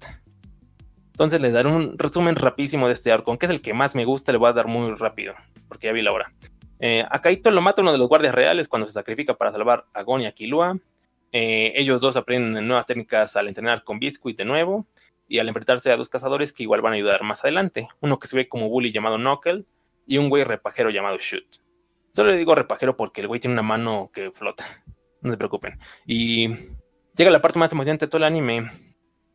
Entonces 1.06 1.40
les 1.40 1.52
daré 1.52 1.68
un 1.68 1.98
resumen 1.98 2.36
rapidísimo 2.36 2.86
de 2.86 2.92
este 2.92 3.10
arco, 3.10 3.30
aunque 3.30 3.46
es 3.46 3.50
el 3.50 3.62
que 3.62 3.72
más 3.74 3.94
me 3.94 4.04
gusta, 4.04 4.32
le 4.32 4.38
voy 4.38 4.50
a 4.50 4.52
dar 4.52 4.66
muy 4.66 4.94
rápido, 4.94 5.34
porque 5.66 5.86
ya 5.86 5.92
vi 5.92 6.02
la 6.02 6.12
hora. 6.12 6.32
Eh, 6.78 7.04
a 7.08 7.20
Kaito 7.20 7.50
lo 7.50 7.60
mata 7.60 7.82
uno 7.82 7.92
de 7.92 7.98
los 7.98 8.08
guardias 8.08 8.34
reales 8.34 8.68
cuando 8.68 8.86
se 8.86 8.92
sacrifica 8.92 9.34
para 9.34 9.52
salvar 9.52 9.86
a 9.92 10.02
Gon 10.02 10.22
y 10.22 10.26
a 10.26 10.32
Killua. 10.32 10.78
Eh, 11.32 11.72
ellos 11.76 12.00
dos 12.00 12.16
aprenden 12.16 12.66
nuevas 12.66 12.86
técnicas 12.86 13.36
al 13.36 13.48
entrenar 13.48 13.84
con 13.84 13.98
Biscuit 13.98 14.36
de 14.36 14.44
nuevo 14.44 14.86
y 15.28 15.38
al 15.38 15.48
enfrentarse 15.48 15.90
a 15.90 15.96
dos 15.96 16.08
cazadores 16.08 16.52
que 16.52 16.62
igual 16.62 16.82
van 16.82 16.92
a 16.92 16.96
ayudar 16.96 17.22
más 17.22 17.42
adelante. 17.42 17.88
Uno 18.00 18.18
que 18.18 18.28
se 18.28 18.36
ve 18.36 18.48
como 18.48 18.68
bully 18.68 18.92
llamado 18.92 19.16
Knuckle 19.16 19.64
y 20.06 20.18
un 20.18 20.28
güey 20.28 20.44
repajero 20.44 20.90
llamado 20.90 21.18
Shoot. 21.18 21.60
Solo 22.14 22.30
le 22.30 22.36
digo 22.36 22.54
repajero 22.54 22.96
porque 22.96 23.20
el 23.20 23.28
güey 23.28 23.40
tiene 23.40 23.54
una 23.54 23.62
mano 23.62 24.10
que 24.12 24.30
flota. 24.30 24.64
No 25.22 25.32
se 25.32 25.38
preocupen. 25.38 25.80
Y 26.06 26.54
llega 27.16 27.30
la 27.32 27.42
parte 27.42 27.58
más 27.58 27.72
emocionante 27.72 28.04
de 28.04 28.10
todo 28.10 28.18
el 28.18 28.24
anime. 28.24 28.70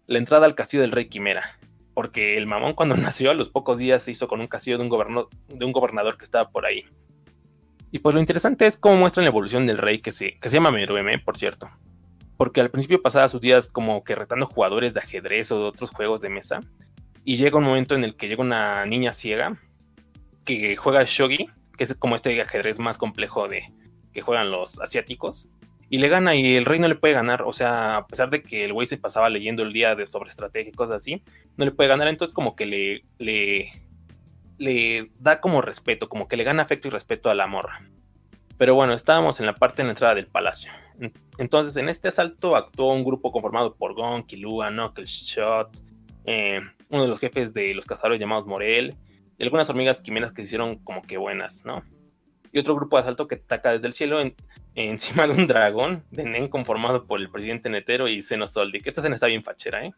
La 0.06 0.20
entrada 0.20 0.46
al 0.46 0.56
castillo 0.56 0.82
del 0.82 0.92
rey 0.92 1.10
Quimera. 1.10 1.44
Porque 1.94 2.38
el 2.38 2.48
mamón 2.48 2.76
cuando 2.76 2.96
nació 2.98 3.32
a 3.32 3.34
los 3.34 3.50
pocos 3.50 3.78
días 3.78 4.04
se 4.04 4.12
hizo 4.12 4.30
con 4.30 4.40
un 4.40 4.48
castillo 4.48 4.78
de 4.78 4.88
un, 4.88 5.28
de 5.50 5.66
un 5.66 5.72
gobernador 5.74 6.18
que 6.18 6.24
estaba 6.24 6.50
por 6.50 6.66
ahí. 6.66 6.86
Y 7.92 8.00
pues 8.00 8.16
lo 8.16 8.22
interesante 8.22 8.66
es 8.66 8.78
cómo 8.78 8.96
muestran 8.96 9.26
la 9.26 9.32
evolución 9.32 9.66
del 9.66 9.78
rey 9.78 10.00
que 10.00 10.12
se, 10.12 10.40
que 10.40 10.50
se 10.50 10.56
llama 10.56 10.72
Merueme, 10.72 11.20
por 11.20 11.38
cierto. 11.38 11.70
Porque 12.38 12.62
al 12.62 12.72
principio 12.72 13.02
pasaba 13.02 13.28
sus 13.28 13.42
días 13.42 13.68
como 13.68 14.04
que 14.04 14.16
retando 14.16 14.46
jugadores 14.46 14.94
de 14.94 15.02
ajedrez 15.02 15.52
o 15.52 15.60
de 15.60 15.66
otros 15.66 15.92
juegos 15.92 16.22
de 16.22 16.30
mesa. 16.30 16.62
Y 17.26 17.36
llega 17.36 17.58
un 17.58 17.66
momento 17.66 17.94
en 17.94 18.04
el 18.04 18.16
que 18.16 18.28
llega 18.30 18.42
una 18.42 18.86
niña 18.86 19.12
ciega 19.12 19.60
que 20.46 20.76
juega 20.76 21.04
shogi, 21.06 21.48
que 21.78 21.84
es 21.84 21.94
como 21.96 22.16
este 22.16 22.42
ajedrez 22.42 22.80
más 22.80 22.98
complejo 22.98 23.48
de 23.48 23.72
que 24.14 24.22
juegan 24.22 24.52
los 24.52 24.80
asiáticos. 24.80 25.50
Y 25.90 25.98
le 25.98 26.08
gana 26.08 26.36
y 26.36 26.56
el 26.56 26.64
rey 26.64 26.80
no 26.80 26.88
le 26.88 26.96
puede 26.96 27.14
ganar. 27.14 27.44
O 27.44 27.52
sea, 27.52 27.98
a 27.98 28.08
pesar 28.08 28.30
de 28.30 28.42
que 28.42 28.64
el 28.64 28.72
güey 28.72 28.88
se 28.88 28.98
pasaba 28.98 29.30
leyendo 29.30 29.64
el 29.64 29.74
día 29.74 29.96
de 29.96 30.08
sobre 30.08 30.30
estrategia 30.30 30.70
y 30.70 30.76
cosas 30.76 30.96
así, 30.96 31.22
no 31.58 31.66
le 31.66 31.72
puede 31.72 31.90
ganar. 31.90 32.08
Entonces 32.08 32.34
como 32.34 32.56
que 32.56 32.66
le, 32.66 33.04
le, 33.20 33.84
le 34.62 35.12
da 35.20 35.42
como 35.42 35.62
respeto, 35.62 36.08
como 36.08 36.28
que 36.28 36.38
le 36.38 36.44
gana 36.44 36.62
afecto 36.64 36.88
y 36.88 36.92
respeto 36.92 37.30
a 37.30 37.36
la 37.36 37.48
morra. 37.48 37.82
Pero 38.58 38.76
bueno, 38.76 38.94
estábamos 38.94 39.40
en 39.40 39.48
la 39.48 39.56
parte 39.56 39.82
de 39.82 39.86
la 39.88 39.92
entrada 39.94 40.14
del 40.14 40.28
palacio. 40.28 40.72
En- 41.00 41.12
Entonces, 41.40 41.76
en 41.78 41.90
este 41.90 42.10
asalto 42.10 42.56
actuó 42.56 42.94
un 42.94 43.04
grupo 43.04 43.32
conformado 43.32 43.76
por 43.76 43.96
Gon, 43.96 44.22
Killua, 44.24 44.70
Knuckles, 44.70 45.10
Shot, 45.10 45.82
eh, 46.26 46.62
uno 46.90 47.02
de 47.02 47.08
los 47.08 47.20
jefes 47.20 47.54
de 47.56 47.74
los 47.74 47.86
cazadores 47.86 48.20
llamados 48.22 48.46
Morel, 48.46 48.96
y 49.40 49.44
algunas 49.44 49.68
hormigas 49.72 50.00
quimeras 50.00 50.32
que 50.32 50.44
se 50.44 50.50
hicieron 50.50 50.76
como 50.76 51.02
que 51.02 51.18
buenas, 51.18 51.66
¿no? 51.66 51.84
Y 52.54 52.60
otro 52.60 52.76
grupo 52.76 52.98
de 52.98 53.02
asalto 53.02 53.28
que 53.28 53.36
ataca 53.36 53.72
desde 53.72 53.88
el 53.88 53.94
cielo 53.94 54.22
en- 54.22 54.36
encima 54.76 55.26
de 55.26 55.34
un 55.34 55.48
dragón 55.48 56.04
de 56.12 56.24
Nen 56.26 56.48
conformado 56.50 57.08
por 57.08 57.20
el 57.20 57.32
presidente 57.32 57.68
Netero 57.70 58.08
y 58.08 58.22
Xenosoldic. 58.22 58.86
Esta 58.86 59.02
escena 59.02 59.16
está 59.16 59.26
bien 59.26 59.44
fachera, 59.44 59.84
¿eh? 59.86 59.94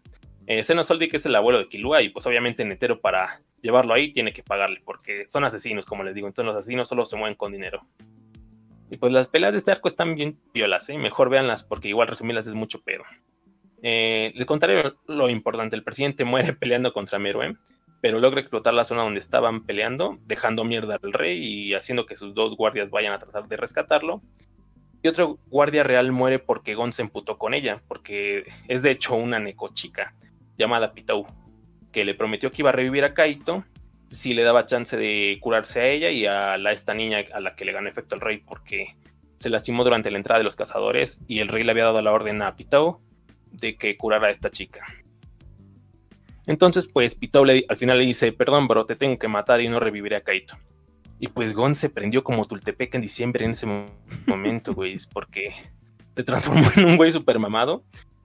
Eh, 0.45 0.61
Xenosoldic 0.61 1.13
es 1.13 1.25
el 1.25 1.35
abuelo 1.35 1.59
de 1.59 1.69
Killua 1.69 2.01
y 2.01 2.09
pues 2.09 2.25
obviamente 2.27 2.65
Netero 2.65 2.99
para 2.99 3.41
llevarlo 3.61 3.93
ahí 3.93 4.11
tiene 4.11 4.33
que 4.33 4.43
pagarle 4.43 4.81
porque 4.83 5.25
son 5.25 5.45
asesinos, 5.45 5.85
como 5.85 6.03
les 6.03 6.15
digo. 6.15 6.27
Entonces 6.27 6.47
los 6.47 6.57
asesinos 6.57 6.87
solo 6.87 7.05
se 7.05 7.15
mueven 7.15 7.35
con 7.35 7.51
dinero. 7.51 7.85
Y 8.89 8.97
pues 8.97 9.11
las 9.13 9.27
peleas 9.27 9.53
de 9.53 9.57
este 9.57 9.71
arco 9.71 9.87
están 9.87 10.15
bien 10.15 10.37
violas, 10.53 10.89
¿eh? 10.89 10.97
Mejor 10.97 11.29
véanlas 11.29 11.63
porque 11.63 11.87
igual 11.87 12.07
resumirlas 12.07 12.45
es 12.47 12.53
mucho 12.53 12.81
pedo. 12.81 13.03
Eh, 13.81 14.31
les 14.35 14.45
contaré 14.45 14.83
lo, 14.83 14.95
lo 15.07 15.29
importante. 15.29 15.75
El 15.75 15.83
presidente 15.83 16.25
muere 16.25 16.53
peleando 16.59 16.93
contra 16.93 17.19
Meruem, 17.19 17.57
pero 18.01 18.19
logra 18.19 18.39
explotar 18.39 18.73
la 18.73 18.83
zona 18.83 19.03
donde 19.03 19.19
estaban 19.19 19.65
peleando, 19.65 20.19
dejando 20.25 20.65
mierda 20.65 20.99
al 21.01 21.13
rey 21.13 21.39
y 21.39 21.73
haciendo 21.73 22.05
que 22.05 22.17
sus 22.17 22.33
dos 22.33 22.55
guardias 22.57 22.89
vayan 22.89 23.13
a 23.13 23.17
tratar 23.17 23.47
de 23.47 23.57
rescatarlo. 23.57 24.21
Y 25.01 25.07
otro 25.07 25.37
guardia 25.47 25.83
real 25.83 26.11
muere 26.11 26.39
porque 26.39 26.75
Gon 26.75 26.93
se 26.93 27.01
emputó 27.01 27.37
con 27.37 27.53
ella, 27.53 27.81
porque 27.87 28.45
es 28.67 28.83
de 28.83 28.91
hecho 28.91 29.15
una 29.15 29.39
necochica 29.39 30.15
llamada 30.57 30.93
Pitou, 30.93 31.25
que 31.91 32.05
le 32.05 32.13
prometió 32.15 32.51
que 32.51 32.61
iba 32.61 32.69
a 32.69 32.73
revivir 32.73 33.03
a 33.03 33.13
Kaito 33.13 33.63
si 34.09 34.33
le 34.33 34.43
daba 34.43 34.65
chance 34.65 34.95
de 34.95 35.37
curarse 35.41 35.79
a 35.81 35.87
ella 35.87 36.09
y 36.11 36.25
a 36.25 36.57
la, 36.57 36.71
esta 36.71 36.93
niña 36.93 37.19
a 37.33 37.39
la 37.39 37.55
que 37.55 37.65
le 37.65 37.71
ganó 37.71 37.89
efecto 37.89 38.15
el 38.15 38.21
rey, 38.21 38.37
porque 38.37 38.95
se 39.39 39.49
lastimó 39.49 39.83
durante 39.83 40.11
la 40.11 40.17
entrada 40.17 40.37
de 40.37 40.43
los 40.43 40.55
cazadores 40.55 41.19
y 41.27 41.39
el 41.39 41.47
rey 41.47 41.63
le 41.63 41.71
había 41.71 41.85
dado 41.85 42.01
la 42.01 42.11
orden 42.11 42.41
a 42.41 42.55
Pitou 42.55 42.99
de 43.51 43.75
que 43.75 43.97
curara 43.97 44.27
a 44.27 44.31
esta 44.31 44.51
chica. 44.51 44.85
Entonces, 46.45 46.87
pues 46.91 47.15
Pitou 47.15 47.45
le- 47.45 47.65
al 47.69 47.77
final 47.77 47.97
le 47.99 48.05
dice, 48.05 48.31
perdón, 48.33 48.67
bro, 48.67 48.85
te 48.85 48.95
tengo 48.95 49.17
que 49.17 49.27
matar 49.27 49.61
y 49.61 49.69
no 49.69 49.79
reviviré 49.79 50.17
a 50.17 50.21
Kaito. 50.23 50.57
Y 51.19 51.27
pues 51.29 51.53
Gon 51.53 51.75
se 51.75 51.89
prendió 51.89 52.23
como 52.23 52.45
Tultepec 52.45 52.93
en 52.95 53.01
diciembre 53.01 53.45
en 53.45 53.51
ese 53.51 53.65
mo- 53.65 53.85
momento, 54.27 54.73
güey, 54.73 54.97
porque 55.13 55.51
se 56.15 56.23
transformó 56.23 56.69
en 56.75 56.85
un 56.85 56.97
güey 56.97 57.11
super 57.11 57.39
mamado 57.39 57.83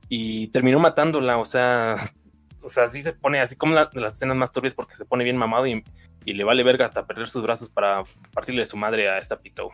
y 0.09 0.49
terminó 0.49 0.79
matándola, 0.79 1.39
o 1.39 1.45
sea, 1.45 1.97
o 2.63 2.71
sea, 2.71 2.89
sí 2.89 3.03
se 3.03 3.13
pone 3.13 3.41
así 3.41 3.57
como 3.57 3.75
la- 3.75 3.91
las 3.95 4.15
escenas 4.17 4.37
más 4.37 4.53
turbias 4.53 4.75
porque 4.75 4.97
se 4.97 5.05
pone 5.05 5.25
bien 5.25 5.37
mamado 5.37 5.67
y, 5.67 5.83
y 6.25 6.33
le 6.35 6.45
vale 6.45 6.63
verga 6.63 6.87
hasta 6.87 7.07
perder 7.07 7.29
sus 7.29 7.43
brazos 7.43 7.69
para 7.71 8.05
partirle 8.33 8.67
su 8.67 8.77
madre 8.77 9.09
a 9.09 9.19
esta 9.19 9.39
Pitou. 9.41 9.71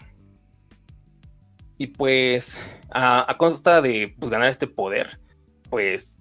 Y 1.76 1.88
pues, 1.88 2.60
a, 2.90 3.30
a 3.30 3.36
costa 3.36 3.82
de 3.82 4.14
pues, 4.18 4.30
ganar 4.30 4.48
este 4.48 4.66
poder, 4.68 5.18
pues, 5.70 6.20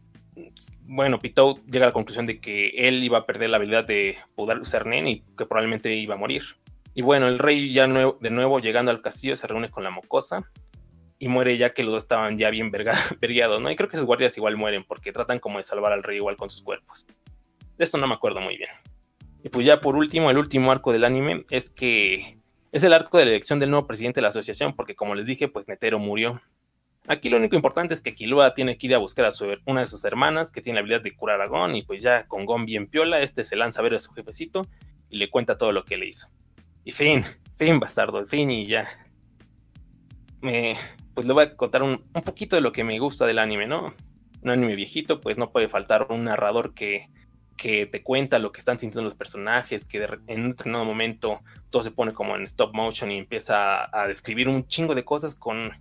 bueno, 0.82 1.20
Pitou 1.20 1.60
llega 1.66 1.86
a 1.86 1.90
la 1.90 1.94
conclusión 1.94 2.26
de 2.26 2.40
que 2.40 2.70
él 2.70 3.04
iba 3.04 3.20
a 3.20 3.26
perder 3.28 3.50
la 3.50 3.58
habilidad 3.58 3.86
de 3.86 4.18
poder 4.36 4.58
usar 4.58 4.88
Nen 4.88 5.08
y 5.08 5.22
que 5.38 5.46
probablemente 5.46 5.94
iba 5.94 6.16
a 6.16 6.18
morir. 6.18 6.42
Y 6.96 7.04
bueno, 7.04 7.28
el 7.28 7.38
rey 7.40 7.72
ya 7.72 7.86
de 7.88 8.30
nuevo 8.32 8.60
llegando 8.60 8.90
al 8.92 9.02
castillo 9.02 9.36
se 9.36 9.48
reúne 9.48 9.70
con 9.70 9.84
la 9.84 9.90
mocosa 9.92 10.50
y 11.24 11.30
muere 11.30 11.58
ya 11.58 11.74
que 11.74 11.84
los 11.84 11.94
dos 11.94 12.04
estaban 12.04 12.38
ya 12.38 12.50
bien 12.50 12.70
vergueados, 13.22 13.62
¿no? 13.62 13.72
Y 13.72 13.78
creo 13.78 13.88
que 13.88 13.96
sus 13.96 14.06
guardias 14.06 14.36
igual 14.38 14.58
mueren 14.58 14.84
porque 14.84 15.14
tratan 15.14 15.40
como 15.40 15.58
de 15.58 15.64
salvar 15.64 15.94
al 15.94 16.04
rey 16.04 16.18
igual 16.18 16.36
con 16.36 16.50
sus 16.50 16.62
cuerpos. 16.62 17.08
De 17.78 17.84
esto 17.86 17.98
no 17.98 18.08
me 18.08 18.14
acuerdo 18.14 18.42
muy 18.42 18.58
bien. 18.58 18.70
Y 19.42 19.48
pues 19.48 19.66
ya 19.66 19.80
por 19.80 19.96
último, 19.96 20.30
el 20.30 20.38
último 20.38 20.70
arco 20.70 20.92
del 20.92 21.06
anime 21.06 21.46
es 21.50 21.70
que 21.70 22.40
es 22.74 22.84
el 22.84 22.92
arco 22.92 23.18
de 23.18 23.24
la 23.24 23.32
elección 23.32 23.58
del 23.58 23.70
nuevo 23.70 23.88
presidente 23.88 24.18
de 24.18 24.24
la 24.24 24.28
asociación 24.30 24.74
porque 24.74 24.96
como 24.96 25.16
les 25.16 25.26
dije, 25.26 25.48
pues 25.48 25.70
Netero 25.70 25.98
murió. 25.98 26.42
Aquí 27.08 27.30
lo 27.30 27.38
único 27.38 27.56
importante 27.56 27.94
es 27.94 28.02
que 28.02 28.16
Killua 28.16 28.54
tiene 28.54 28.78
que 28.78 28.88
ir 28.88 28.96
a 28.96 28.98
buscar 28.98 29.24
a 29.24 29.32
su, 29.32 29.48
una 29.66 29.80
de 29.80 29.86
sus 29.86 30.04
hermanas 30.04 30.52
que 30.52 30.62
tiene 30.62 30.76
la 30.76 30.80
habilidad 30.82 31.02
de 31.02 31.16
curar 31.16 31.40
a 31.40 31.48
Gon 31.48 31.74
y 31.76 31.84
pues 31.84 32.04
ya 32.04 32.28
con 32.28 32.46
Gon 32.46 32.66
bien 32.66 32.88
piola, 32.88 33.22
este 33.22 33.46
se 33.46 33.56
lanza 33.56 33.80
a 33.80 33.84
ver 33.84 33.94
a 33.94 34.00
su 34.00 34.12
jefecito 34.12 34.68
y 35.10 35.20
le 35.20 35.30
cuenta 35.30 35.58
todo 35.58 35.72
lo 35.72 35.86
que 35.86 35.96
le 35.96 36.08
hizo. 36.08 36.28
Y 36.84 36.92
fin, 36.92 37.24
fin 37.56 37.80
bastardo, 37.80 38.26
fin 38.26 38.52
y 38.52 38.68
ya. 38.68 38.90
Me, 40.42 40.76
pues 41.14 41.28
le 41.28 41.34
voy 41.34 41.44
a 41.44 41.56
contar 41.56 41.84
un, 41.84 42.04
un 42.14 42.22
poquito 42.22 42.56
de 42.56 42.62
lo 42.62 42.72
que 42.72 42.84
me 42.84 43.00
gusta 43.00 43.26
del 43.26 43.40
anime, 43.40 43.68
¿no? 43.68 43.94
Un 44.42 44.50
anime 44.50 44.76
viejito, 44.76 45.22
pues 45.22 45.38
no 45.38 45.52
puede 45.52 45.70
faltar 45.70 46.08
un 46.10 46.26
narrador 46.26 46.74
que, 46.74 47.10
que 47.58 47.86
te 47.86 48.04
cuenta 48.04 48.40
lo 48.40 48.52
que 48.52 48.60
están 48.60 48.80
sintiendo 48.80 49.08
los 49.08 49.18
personajes, 49.18 49.86
que 49.86 50.04
en 50.28 50.42
un 50.42 50.50
determinado 50.50 50.86
momento 50.86 51.42
todo 51.70 51.84
se 51.84 51.92
pone 51.92 52.14
como 52.14 52.36
en 52.36 52.44
stop 52.44 52.74
motion 52.74 53.12
y 53.12 53.20
empieza 53.20 53.90
a, 53.98 54.08
describir 54.08 54.48
un 54.48 54.68
chingo 54.68 54.96
de 54.96 55.06
cosas 55.06 55.36
con, 55.36 55.72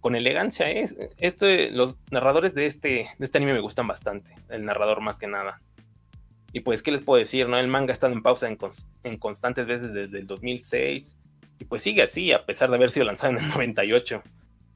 con 0.00 0.14
elegancia. 0.14 0.70
¿eh? 0.70 0.88
Este, 1.16 1.70
los 1.70 1.98
narradores 2.10 2.54
de 2.54 2.66
este, 2.66 2.88
de 3.18 3.24
este 3.24 3.38
anime 3.38 3.54
me 3.54 3.60
gustan 3.60 3.86
bastante, 3.86 4.34
el 4.50 4.64
narrador 4.64 5.00
más 5.00 5.18
que 5.18 5.26
nada. 5.26 5.60
Y 6.52 6.60
pues, 6.60 6.82
¿qué 6.82 6.92
les 6.92 7.02
puedo 7.02 7.18
decir? 7.18 7.48
no 7.48 7.58
El 7.58 7.68
manga 7.68 7.92
ha 7.92 7.94
estado 7.94 8.12
en 8.12 8.22
pausa 8.22 8.46
en, 8.46 8.58
en 9.04 9.16
constantes 9.16 9.66
veces 9.66 9.92
desde 9.92 10.18
el 10.18 10.26
2006 10.26 11.16
y 11.58 11.64
pues 11.64 11.82
sigue 11.82 12.02
así 12.02 12.32
a 12.32 12.44
pesar 12.44 12.68
de 12.70 12.76
haber 12.76 12.90
sido 12.90 13.06
lanzado 13.06 13.32
en 13.32 13.42
el 13.42 13.48
98. 13.48 14.22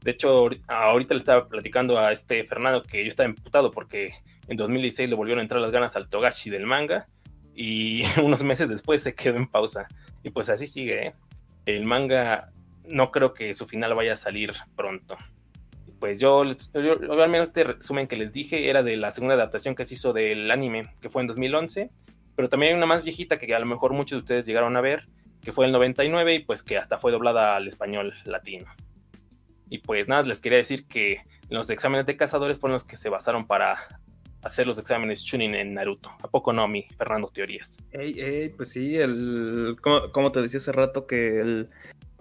De 0.06 0.12
hecho, 0.12 0.30
ahori- 0.48 0.62
ahorita 0.68 1.14
le 1.14 1.18
estaba 1.18 1.48
platicando 1.48 1.98
a 1.98 2.12
este 2.12 2.44
Fernando 2.44 2.84
que 2.84 3.02
yo 3.02 3.08
estaba 3.08 3.28
emputado 3.28 3.72
porque 3.72 4.14
en 4.46 4.56
2016 4.56 5.10
le 5.10 5.16
volvieron 5.16 5.40
a 5.40 5.42
entrar 5.42 5.60
las 5.60 5.72
ganas 5.72 5.96
al 5.96 6.08
Togashi 6.08 6.48
del 6.48 6.64
manga 6.64 7.08
y 7.56 8.02
unos 8.22 8.44
meses 8.44 8.68
después 8.68 9.02
se 9.02 9.16
quedó 9.16 9.36
en 9.36 9.48
pausa. 9.48 9.88
Y 10.22 10.30
pues 10.30 10.48
así 10.48 10.68
sigue. 10.68 11.06
¿eh? 11.08 11.14
El 11.64 11.84
manga 11.86 12.52
no 12.84 13.10
creo 13.10 13.34
que 13.34 13.52
su 13.54 13.66
final 13.66 13.94
vaya 13.96 14.12
a 14.12 14.16
salir 14.16 14.52
pronto. 14.76 15.16
Pues 15.98 16.20
yo, 16.20 16.44
yo, 16.44 17.20
al 17.20 17.28
menos 17.28 17.48
este 17.48 17.64
resumen 17.64 18.06
que 18.06 18.16
les 18.16 18.32
dije 18.32 18.70
era 18.70 18.84
de 18.84 18.96
la 18.96 19.10
segunda 19.10 19.34
adaptación 19.34 19.74
que 19.74 19.84
se 19.84 19.94
hizo 19.94 20.12
del 20.12 20.48
anime, 20.52 20.94
que 21.00 21.10
fue 21.10 21.22
en 21.22 21.26
2011, 21.26 21.90
pero 22.36 22.48
también 22.48 22.72
hay 22.72 22.76
una 22.76 22.86
más 22.86 23.02
viejita 23.02 23.38
que 23.38 23.52
a 23.52 23.58
lo 23.58 23.66
mejor 23.66 23.92
muchos 23.92 24.18
de 24.18 24.20
ustedes 24.20 24.46
llegaron 24.46 24.76
a 24.76 24.80
ver, 24.80 25.08
que 25.42 25.50
fue 25.50 25.66
el 25.66 25.72
99 25.72 26.34
y 26.34 26.38
pues 26.40 26.62
que 26.62 26.76
hasta 26.78 26.96
fue 26.96 27.10
doblada 27.10 27.56
al 27.56 27.66
español 27.66 28.14
latino. 28.24 28.66
Y 29.68 29.78
pues 29.78 30.06
nada, 30.08 30.22
les 30.22 30.40
quería 30.40 30.58
decir 30.58 30.86
que 30.86 31.18
los 31.48 31.70
exámenes 31.70 32.06
de 32.06 32.16
cazadores 32.16 32.58
fueron 32.58 32.74
los 32.74 32.84
que 32.84 32.96
se 32.96 33.08
basaron 33.08 33.46
para 33.46 33.76
hacer 34.42 34.66
los 34.66 34.78
exámenes 34.78 35.24
Chunin 35.24 35.54
en 35.54 35.74
Naruto. 35.74 36.10
¿A 36.22 36.28
poco 36.28 36.52
no, 36.52 36.68
mi 36.68 36.82
Fernando 36.96 37.28
Teorías? 37.28 37.76
pues 38.56 38.70
sí, 38.70 38.96
el, 38.96 39.76
como, 39.82 40.32
te 40.32 40.40
decía 40.40 40.58
hace 40.58 40.72
rato 40.72 41.06
que 41.06 41.40
el, 41.40 41.70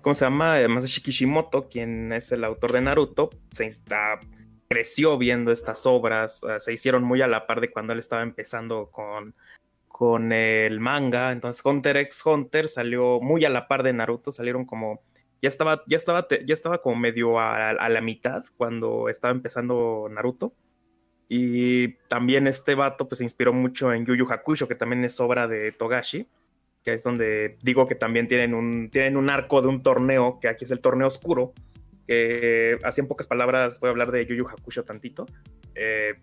¿cómo 0.02 0.16
se 0.16 0.26
llama? 0.26 0.68
Masashi 0.68 1.02
Kishimoto, 1.02 1.70
quien 1.70 2.12
es 2.12 2.32
el 2.32 2.44
autor 2.44 2.74
de 2.74 2.82
Naruto, 2.82 3.30
se 3.52 3.66
está, 3.68 4.20
creció 4.68 5.18
viendo 5.18 5.52
estas 5.52 5.86
obras, 5.86 6.42
se 6.60 6.74
hicieron 6.74 7.04
muy 7.04 7.22
a 7.22 7.28
la 7.28 7.46
par 7.46 7.62
de 7.62 7.70
cuando 7.70 7.94
él 7.94 8.00
estaba 8.00 8.24
empezando 8.24 8.90
con, 8.92 9.36
con 9.88 10.34
el 10.34 10.80
manga, 10.80 11.32
entonces 11.32 11.64
Hunter 11.64 11.98
x 11.98 12.26
Hunter 12.26 12.68
salió 12.68 13.22
muy 13.22 13.46
a 13.46 13.50
la 13.50 13.68
par 13.68 13.84
de 13.84 13.94
Naruto, 13.94 14.32
salieron 14.32 14.66
como 14.66 15.02
ya 15.42 15.50
estaba, 15.50 15.84
ya 15.88 15.98
estaba, 15.98 16.28
ya 16.30 16.54
estaba 16.54 16.82
como 16.82 16.96
medio 16.96 17.40
a, 17.40 17.70
a, 17.72 17.90
la 17.90 18.02
mitad 18.02 18.44
cuando 18.58 19.10
estaba 19.10 19.34
empezando 19.34 20.08
Naruto. 20.10 20.54
Y 21.28 21.96
también 22.08 22.48
este 22.48 22.76
vato 22.76 23.08
pues 23.08 23.18
se 23.18 23.24
inspiró 23.24 23.52
mucho 23.52 23.92
en 23.94 24.06
Yu 24.06 24.16
Yu 24.16 24.28
Hakusho, 24.30 24.68
que 24.68 24.76
también 24.76 25.04
es 25.04 25.20
obra 25.20 25.48
de 25.48 25.72
Togashi, 25.72 26.28
que 26.84 26.94
es 26.94 27.04
donde 27.04 27.58
digo 27.64 27.88
que 27.88 27.96
también 27.96 28.28
tienen 28.28 28.54
un, 28.54 28.90
tienen 28.92 29.18
un 29.18 29.30
arco 29.30 29.62
de 29.62 29.68
un 29.68 29.82
torneo, 29.82 30.40
que 30.40 30.48
aquí 30.48 30.66
es 30.66 30.72
el 30.72 30.82
torneo 30.82 31.08
oscuro, 31.08 31.54
que 32.08 32.78
así 32.84 33.02
en 33.02 33.08
pocas 33.08 33.26
palabras 33.26 33.80
voy 33.80 33.88
a 33.88 33.92
hablar 33.92 34.12
de 34.12 34.26
Yu 34.26 34.36
Yu 34.36 34.48
Hakusho 34.48 34.84
tantito. 34.84 35.26
Eh, 35.74 36.14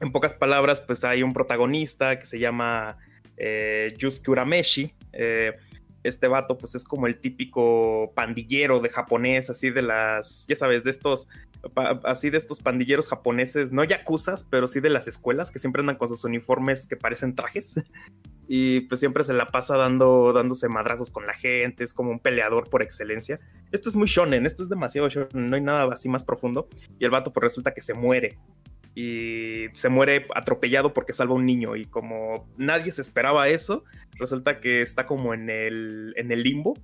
en 0.00 0.12
pocas 0.12 0.34
palabras 0.34 0.80
pues 0.80 1.04
hay 1.04 1.22
un 1.22 1.32
protagonista 1.32 2.18
que 2.18 2.26
se 2.26 2.38
llama 2.38 2.98
eh, 3.36 3.94
Yusuke 3.96 4.30
Urameshi, 4.32 4.94
eh, 5.12 5.56
este 6.02 6.28
vato 6.28 6.56
pues 6.56 6.74
es 6.74 6.84
como 6.84 7.06
el 7.06 7.18
típico 7.18 8.12
pandillero 8.14 8.80
de 8.80 8.88
japonés, 8.88 9.50
así 9.50 9.70
de 9.70 9.82
las, 9.82 10.46
ya 10.48 10.56
sabes, 10.56 10.84
de 10.84 10.90
estos, 10.90 11.28
así 12.04 12.30
de 12.30 12.38
estos 12.38 12.60
pandilleros 12.60 13.08
japoneses, 13.08 13.72
no 13.72 13.84
yakuzas, 13.84 14.44
pero 14.44 14.66
sí 14.66 14.80
de 14.80 14.90
las 14.90 15.08
escuelas, 15.08 15.50
que 15.50 15.58
siempre 15.58 15.80
andan 15.80 15.96
con 15.96 16.08
sus 16.08 16.24
uniformes 16.24 16.86
que 16.86 16.96
parecen 16.96 17.34
trajes. 17.34 17.74
y 18.52 18.80
pues 18.82 18.98
siempre 18.98 19.22
se 19.22 19.32
la 19.32 19.52
pasa 19.52 19.76
dando, 19.76 20.32
dándose 20.32 20.68
madrazos 20.68 21.10
con 21.10 21.24
la 21.24 21.34
gente, 21.34 21.84
es 21.84 21.94
como 21.94 22.10
un 22.10 22.18
peleador 22.18 22.68
por 22.68 22.82
excelencia. 22.82 23.38
Esto 23.70 23.88
es 23.88 23.94
muy 23.94 24.08
shonen, 24.08 24.44
esto 24.44 24.62
es 24.62 24.68
demasiado 24.68 25.08
shonen, 25.08 25.50
no 25.50 25.54
hay 25.54 25.62
nada 25.62 25.92
así 25.92 26.08
más 26.08 26.24
profundo. 26.24 26.68
Y 26.98 27.04
el 27.04 27.10
vato 27.10 27.32
pues 27.32 27.42
resulta 27.42 27.72
que 27.72 27.80
se 27.80 27.94
muere 27.94 28.38
y 29.00 29.68
se 29.72 29.88
muere 29.88 30.26
atropellado 30.34 30.92
porque 30.92 31.14
salva 31.14 31.32
a 31.32 31.36
un 31.36 31.46
niño 31.46 31.74
y 31.74 31.86
como 31.86 32.46
nadie 32.58 32.92
se 32.92 33.00
esperaba 33.00 33.48
eso, 33.48 33.84
resulta 34.18 34.60
que 34.60 34.82
está 34.82 35.06
como 35.06 35.32
en 35.32 35.48
el, 35.48 36.12
en 36.16 36.30
el 36.30 36.42
limbo 36.42 36.74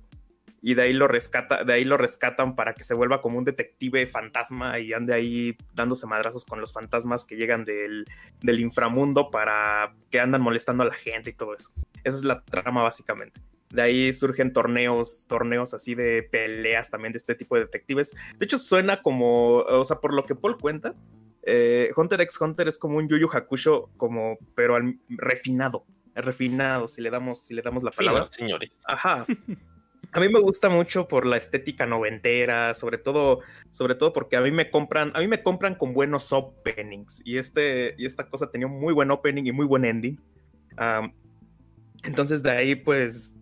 y 0.61 0.73
de 0.73 0.81
ahí 0.81 0.93
lo 0.93 1.07
rescata, 1.07 1.63
de 1.63 1.73
ahí 1.73 1.83
lo 1.83 1.95
rescatan 1.95 2.55
para 2.55 2.73
que 2.73 2.83
se 2.83 2.95
vuelva 2.95 3.21
como 3.21 3.37
un 3.37 3.45
detective 3.45 4.07
fantasma 4.07 4.79
y 4.79 4.93
ande 4.93 5.13
ahí 5.13 5.57
dándose 5.75 6.07
madrazos 6.07 6.45
con 6.45 6.59
los 6.59 6.73
fantasmas 6.73 7.25
que 7.25 7.35
llegan 7.35 7.65
del, 7.65 8.05
del 8.41 8.59
inframundo 8.59 9.29
para 9.29 9.93
que 10.09 10.19
andan 10.19 10.41
molestando 10.41 10.83
a 10.83 10.87
la 10.87 10.95
gente 10.95 11.29
y 11.29 11.33
todo 11.33 11.53
eso. 11.53 11.71
Esa 12.03 12.17
es 12.17 12.23
la 12.23 12.43
trama 12.43 12.81
básicamente. 12.81 13.39
De 13.69 13.81
ahí 13.83 14.13
surgen 14.13 14.53
torneos, 14.53 15.25
torneos 15.27 15.75
así 15.75 15.93
de 15.93 16.23
peleas 16.23 16.89
también 16.89 17.11
de 17.11 17.17
este 17.17 17.35
tipo 17.35 17.55
de 17.55 17.65
detectives. 17.65 18.15
De 18.37 18.45
hecho, 18.45 18.57
suena 18.57 19.03
como, 19.03 19.57
o 19.57 19.83
sea, 19.83 19.97
por 19.97 20.13
lo 20.13 20.25
que 20.25 20.35
Paul 20.35 20.57
cuenta, 20.57 20.95
eh, 21.49 21.91
Hunter 21.95 22.19
x 22.19 22.41
Hunter 22.41 22.67
es 22.67 22.77
como 22.77 22.97
un 22.97 23.07
Yu 23.07 23.17
Yu 23.17 23.29
Hakusho, 23.31 23.89
como, 23.95 24.37
pero 24.53 24.75
al, 24.75 24.99
refinado, 25.07 25.85
refinado, 26.13 26.89
si 26.89 27.01
le 27.01 27.09
damos, 27.09 27.45
si 27.45 27.53
le 27.53 27.61
damos 27.61 27.83
la 27.83 27.91
palabra. 27.91 28.27
señores. 28.27 28.81
Ajá. 28.85 29.25
A 30.11 30.19
mí 30.19 30.29
me 30.29 30.39
gusta 30.39 30.69
mucho 30.69 31.07
por 31.07 31.25
la 31.25 31.37
estética 31.37 31.85
noventera, 31.85 32.73
sobre 32.73 32.97
todo, 32.97 33.41
sobre 33.69 33.93
todo 33.95 34.13
porque 34.13 34.37
a 34.37 34.41
mí 34.41 34.51
me 34.51 34.71
compran, 34.71 35.11
a 35.13 35.19
mí 35.19 35.27
me 35.27 35.43
compran 35.43 35.75
con 35.75 35.93
buenos 35.93 36.31
openings 36.31 37.21
y 37.25 37.37
este 37.37 37.93
y 37.97 38.05
esta 38.05 38.29
cosa 38.29 38.49
tenía 38.49 38.67
un 38.67 38.79
muy 38.79 38.93
buen 38.93 39.11
opening 39.11 39.43
y 39.43 39.51
muy 39.51 39.65
buen 39.65 39.83
ending. 39.83 40.17
entonces 42.03 42.41
de 42.41 42.51
ahí 42.51 42.75
pues 42.75 43.35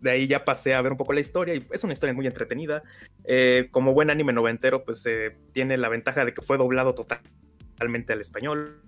de 0.00 0.10
ahí 0.10 0.26
ya 0.26 0.44
pasé 0.44 0.74
a 0.74 0.82
ver 0.82 0.92
un 0.92 0.98
poco 0.98 1.12
la 1.12 1.20
historia 1.20 1.54
y 1.54 1.66
es 1.70 1.84
una 1.84 1.92
historia 1.92 2.14
muy 2.14 2.26
entretenida. 2.26 2.82
Eh, 3.24 3.68
como 3.70 3.92
buen 3.92 4.10
anime 4.10 4.32
noventero, 4.32 4.84
pues 4.84 5.04
eh, 5.06 5.36
tiene 5.52 5.76
la 5.76 5.88
ventaja 5.88 6.24
de 6.24 6.34
que 6.34 6.42
fue 6.42 6.56
doblado 6.56 6.94
totalmente 6.94 8.12
al 8.12 8.20
español. 8.20 8.80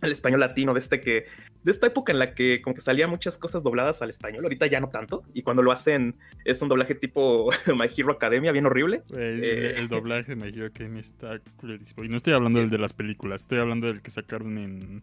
Al 0.00 0.12
español 0.12 0.40
latino, 0.40 0.74
de 0.74 0.80
este 0.80 1.00
que. 1.00 1.26
De 1.64 1.72
esta 1.72 1.88
época 1.88 2.12
en 2.12 2.20
la 2.20 2.34
que 2.34 2.62
como 2.62 2.74
que 2.74 2.80
salían 2.80 3.10
muchas 3.10 3.36
cosas 3.36 3.64
dobladas 3.64 4.00
al 4.00 4.08
español, 4.08 4.44
ahorita 4.44 4.68
ya 4.68 4.78
no 4.78 4.90
tanto, 4.90 5.24
y 5.34 5.42
cuando 5.42 5.60
lo 5.60 5.72
hacen 5.72 6.14
es 6.44 6.62
un 6.62 6.68
doblaje 6.68 6.94
tipo 6.94 7.50
My 7.66 7.88
Hero 7.94 8.12
Academia, 8.12 8.52
bien 8.52 8.66
horrible. 8.66 9.02
El, 9.10 9.40
eh, 9.42 9.86
doblaje 9.90 10.34
de 10.34 10.36
My 10.36 10.48
Hero 10.48 10.66
Academia 10.66 11.00
está. 11.00 11.40
Y 11.64 12.08
no 12.08 12.16
estoy 12.16 12.32
hablando 12.32 12.60
del 12.60 12.70
de 12.70 12.78
las 12.78 12.92
películas, 12.92 13.42
estoy 13.42 13.58
hablando 13.58 13.88
del 13.88 14.00
que 14.00 14.10
sacaron 14.10 14.56
en 14.56 15.02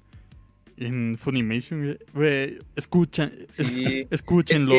en 0.77 1.17
Funimation, 1.17 1.97
güey, 2.13 2.59
escuchan, 2.75 3.31
escúchenlo. 4.09 4.75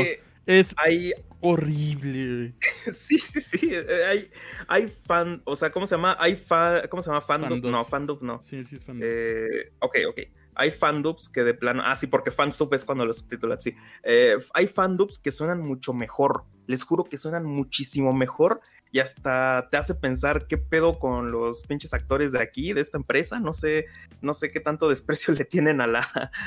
Es, 0.47 0.75
hay... 0.79 1.13
horrible. 1.41 2.55
sí, 2.93 3.19
sí, 3.19 3.41
sí. 3.41 3.71
Eh, 3.73 4.05
hay, 4.07 4.31
hay 4.69 4.89
fan, 4.89 5.43
o 5.45 5.57
sea, 5.57 5.71
¿cómo 5.71 5.87
se 5.87 5.97
llama? 5.97 6.17
Hay 6.21 6.37
fan, 6.37 6.83
¿cómo 6.89 7.03
se 7.03 7.11
llama? 7.11 7.21
Fandub. 7.21 7.65
No, 7.65 7.85
fandub 7.85 8.23
no. 8.23 8.41
Sí, 8.41 8.63
sí, 8.63 8.77
es 8.77 8.85
fandub. 8.85 9.05
Eh, 9.05 9.73
ok, 9.81 9.97
ok. 10.09 10.21
Hay 10.55 10.71
fandubs 10.71 11.29
que 11.29 11.43
de 11.43 11.53
plano, 11.53 11.83
ah, 11.85 11.97
sí, 11.97 12.07
porque 12.07 12.31
fansub 12.31 12.73
es 12.75 12.85
cuando 12.85 13.05
los 13.05 13.19
subtitulan, 13.19 13.61
sí. 13.61 13.75
Eh, 14.03 14.37
hay 14.55 14.69
fandubs 14.69 15.19
que 15.19 15.33
suenan 15.33 15.61
mucho 15.61 15.93
mejor. 15.93 16.45
Les 16.67 16.83
juro 16.83 17.05
que 17.05 17.19
suenan 17.19 17.45
muchísimo 17.45 18.13
mejor 18.13 18.61
y 18.93 19.01
hasta 19.01 19.69
te 19.71 19.77
hace 19.77 19.95
pensar 19.95 20.47
qué 20.47 20.57
pedo 20.59 20.99
con 20.99 21.31
los 21.31 21.67
pinches 21.67 21.93
actores 21.93 22.33
de 22.33 22.41
aquí, 22.41 22.73
de 22.73 22.81
esta 22.81 22.97
empresa. 22.97 23.41
No 23.41 23.53
sé, 23.53 23.87
no 24.23 24.33
sé 24.35 24.51
qué 24.51 24.61
tanto 24.61 24.89
desprecio 24.89 25.35
le 25.35 25.45
tienen 25.45 25.81
a 25.81 25.87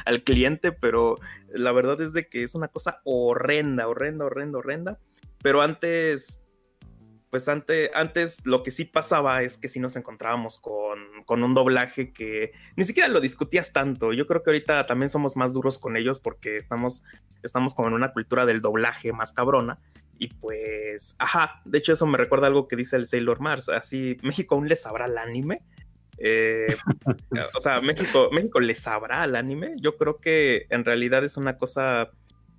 al 0.06 0.23
cliente, 0.23 0.71
pero 0.71 1.19
la 1.54 1.71
verdad 1.71 2.02
es 2.02 2.13
de 2.13 2.28
que 2.28 2.43
es 2.43 2.56
una 2.56 2.67
cosa 2.67 3.02
horrenda, 3.04 3.88
horrenda, 3.88 4.25
horrenda, 4.25 4.60
horrenda. 4.60 4.99
Pero 5.41 5.62
antes, 5.62 6.43
pues 7.30 7.47
antes, 7.47 7.91
antes 7.93 8.45
lo 8.45 8.63
que 8.63 8.71
sí 8.71 8.86
pasaba 8.86 9.43
es 9.43 9.58
que 9.58 9.69
si 9.69 9.80
nos 9.80 9.95
encontrábamos 9.95 10.60
con, 10.60 10.99
con, 11.25 11.43
un 11.43 11.54
doblaje 11.54 12.12
que 12.12 12.52
ni 12.75 12.84
siquiera 12.84 13.08
lo 13.10 13.21
discutías 13.21 13.71
tanto. 13.71 14.12
Yo 14.12 14.28
creo 14.28 14.43
que 14.43 14.49
ahorita 14.49 14.88
también 14.88 15.10
somos 15.10 15.36
más 15.36 15.54
duros 15.54 15.78
con 15.78 15.95
ellos 15.95 16.19
porque 16.19 16.58
estamos, 16.58 17.04
estamos 17.43 17.73
como 17.73 17.88
en 17.88 17.93
una 17.93 18.12
cultura 18.12 18.45
del 18.45 18.62
doblaje 18.62 19.13
más 19.13 19.32
cabrona. 19.32 19.80
Y 20.19 20.27
pues, 20.27 21.15
ajá, 21.17 21.62
de 21.65 21.77
hecho 21.77 21.93
eso 21.93 22.05
me 22.05 22.17
recuerda 22.17 22.47
algo 22.47 22.67
que 22.67 22.75
dice 22.75 22.97
el 22.97 23.05
Sailor 23.05 23.39
Mars, 23.39 23.69
así, 23.69 24.17
México 24.21 24.55
aún 24.55 24.67
le 24.67 24.75
sabrá 24.75 25.05
el 25.05 25.17
anime. 25.17 25.63
Eh, 26.17 26.75
o 27.58 27.62
sea, 27.62 27.82
México, 27.82 28.29
México 28.32 28.60
le 28.60 28.75
sabrá 28.75 29.23
al 29.23 29.36
anime. 29.36 29.75
Yo 29.77 29.97
creo 29.97 30.19
que 30.19 30.67
en 30.69 30.84
realidad 30.84 31.23
es 31.23 31.38
una 31.38 31.58
cosa 31.58 32.12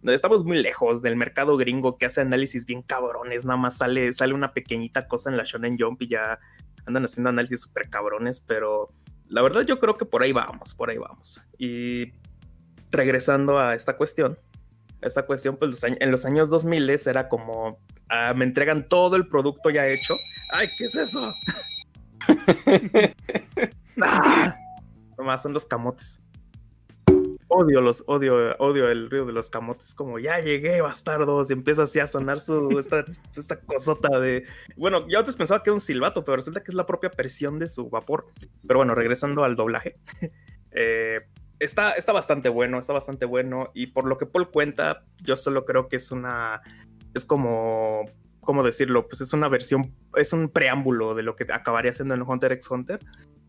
estamos 0.05 0.45
muy 0.45 0.63
lejos 0.63 1.03
del 1.03 1.17
mercado 1.17 1.57
gringo 1.57 1.99
que 1.99 2.07
hace 2.07 2.23
análisis 2.23 2.65
bien 2.65 2.83
cabrones, 2.83 3.45
nada 3.45 3.59
más 3.59 3.77
sale, 3.77 4.13
sale 4.13 4.33
una 4.33 4.53
pequeñita 4.53 5.07
cosa 5.07 5.31
en 5.31 5.37
la 5.37 5.45
Shonen 5.45 5.77
Jump 5.79 6.01
y 6.03 6.09
ya 6.09 6.39
andan 6.87 7.05
haciendo 7.05 7.31
análisis 7.31 7.61
súper 7.61 7.91
cabrones, 7.91 8.41
pero 8.41 8.89
la 9.29 9.43
verdad 9.43 9.63
yo 9.63 9.79
creo 9.79 9.97
que 9.97 10.07
por 10.07 10.23
ahí 10.23 10.33
vamos, 10.33 10.75
por 10.75 10.91
ahí 10.91 10.99
vamos. 10.99 11.43
Y 11.59 12.13
regresando 12.91 13.59
a 13.59 13.75
esta 13.75 13.97
cuestión, 13.97 14.39
esta 15.03 15.25
cuestión, 15.25 15.57
pues 15.57 15.83
en 15.85 16.11
los 16.11 16.25
años 16.25 16.51
2000 16.51 16.91
era 17.07 17.29
como, 17.29 17.79
ah, 18.09 18.35
me 18.35 18.45
entregan 18.45 18.89
todo 18.89 19.17
el 19.17 19.27
producto 19.27 19.71
ya 19.71 19.87
hecho. 19.87 20.15
¡Ay, 20.53 20.69
qué 20.77 20.85
es 20.85 20.95
eso! 20.95 21.33
ah, 24.03 24.57
nomás 25.17 25.43
son 25.43 25.53
los 25.53 25.67
camotes. 25.67 26.23
Odio 27.49 27.81
los, 27.81 28.05
odio, 28.07 28.57
odio 28.59 28.89
el 28.89 29.11
río 29.11 29.27
de 29.27 29.33
los 29.33 29.51
camotes, 29.51 29.95
como 29.95 30.21
ya 30.21 30.39
llegué, 30.39 30.81
bastardos, 30.83 31.51
y 31.51 31.55
empieza 31.55 31.83
así 31.83 31.99
a 31.99 32.07
sonar 32.07 32.39
su, 32.39 32.79
esta, 32.79 33.05
esta 33.37 33.59
cosota 33.61 34.21
de, 34.21 34.45
bueno, 34.77 35.09
yo 35.09 35.19
antes 35.19 35.35
pensaba 35.35 35.61
que 35.61 35.71
era 35.71 35.75
un 35.75 35.81
silbato, 35.81 36.25
pero 36.25 36.37
resulta 36.37 36.63
que 36.63 36.71
es 36.71 36.77
la 36.77 36.87
propia 36.87 37.11
presión 37.11 37.59
de 37.59 37.67
su 37.67 37.91
vapor. 37.91 38.27
Pero 38.67 38.79
bueno, 38.79 38.95
regresando 38.95 39.43
al 39.43 39.57
doblaje, 39.57 39.97
eh, 40.71 41.23
está, 41.61 41.93
está 41.93 42.13
bastante 42.13 42.49
bueno, 42.49 42.79
está 42.79 42.93
bastante 42.93 43.27
bueno. 43.27 43.71
Y 43.75 43.89
por 43.89 44.07
lo 44.07 44.19
que 44.19 44.27
Paul 44.27 44.51
cuenta, 44.51 45.05
yo 45.23 45.37
solo 45.37 45.65
creo 45.65 45.89
que 45.89 45.97
es 45.97 46.11
una. 46.11 46.63
Es 47.15 47.25
como. 47.25 48.05
¿Cómo 48.41 48.65
decirlo? 48.65 49.07
Pues 49.07 49.21
es 49.21 49.33
una 49.33 49.49
versión. 49.49 49.95
Es 50.17 50.33
un 50.33 50.49
preámbulo 50.49 51.15
de 51.15 51.23
lo 51.23 51.37
que 51.37 51.47
acabaría 51.53 51.93
siendo 51.93 52.15
en 52.15 52.23
Hunter 52.23 52.53
x 52.53 52.71
Hunter. 52.71 52.99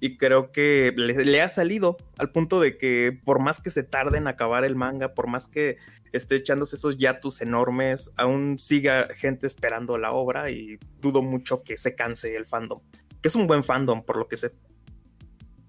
y 0.02 0.18
creo 0.18 0.52
que 0.52 0.94
le, 0.96 1.42
ha 1.42 1.50
salido 1.50 1.96
al 2.18 2.32
punto 2.32 2.60
de 2.60 2.78
que 2.78 3.18
por 3.24 3.40
más 3.40 3.62
que 3.62 3.70
se 3.70 3.84
tarde 3.84 4.18
en 4.18 4.28
acabar 4.28 4.66
el 4.66 4.76
manga, 4.76 5.14
por 5.14 5.28
más 5.28 5.48
que 5.48 5.78
esté 6.12 6.36
echándose 6.36 6.76
esos 6.76 6.98
yatus 6.98 7.42
enormes, 7.42 8.12
aún 8.18 8.60
siga 8.60 9.08
gente 9.16 9.48
esperando 9.48 9.98
la 9.98 10.12
obra 10.12 10.52
y 10.52 10.78
dudo 11.00 11.22
mucho 11.22 11.64
que 11.64 11.78
se 11.78 11.96
canse 11.96 12.36
el 12.36 12.46
fandom, 12.46 12.82
que 13.22 13.30
es 13.30 13.36
un 13.36 13.48
buen 13.48 13.64
fandom 13.64 14.04
por 14.04 14.18
lo 14.18 14.28
que 14.28 14.38
sé. 14.38 14.52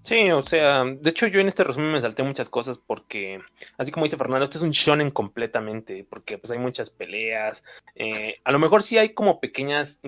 Sí, 0.03 0.29
o 0.31 0.41
sea, 0.41 0.83
de 0.83 1.09
hecho 1.09 1.27
yo 1.27 1.39
en 1.39 1.47
este 1.47 1.63
resumen 1.63 1.93
me 1.93 2.01
salté 2.01 2.23
muchas 2.23 2.49
cosas 2.49 2.77
porque, 2.77 3.39
así 3.77 3.89
como 3.89 4.05
dice 4.05 4.17
Fernando, 4.17 4.43
este 4.43 4.57
es 4.57 4.63
un 4.63 4.71
shonen 4.71 5.11
completamente, 5.11 6.05
porque 6.09 6.37
pues 6.37 6.51
hay 6.51 6.59
muchas 6.59 6.89
peleas, 6.89 7.63
eh, 7.95 8.41
a 8.43 8.51
lo 8.51 8.59
mejor 8.59 8.83
sí 8.83 8.97
hay 8.97 9.13
como 9.13 9.39
pequeñas 9.39 10.01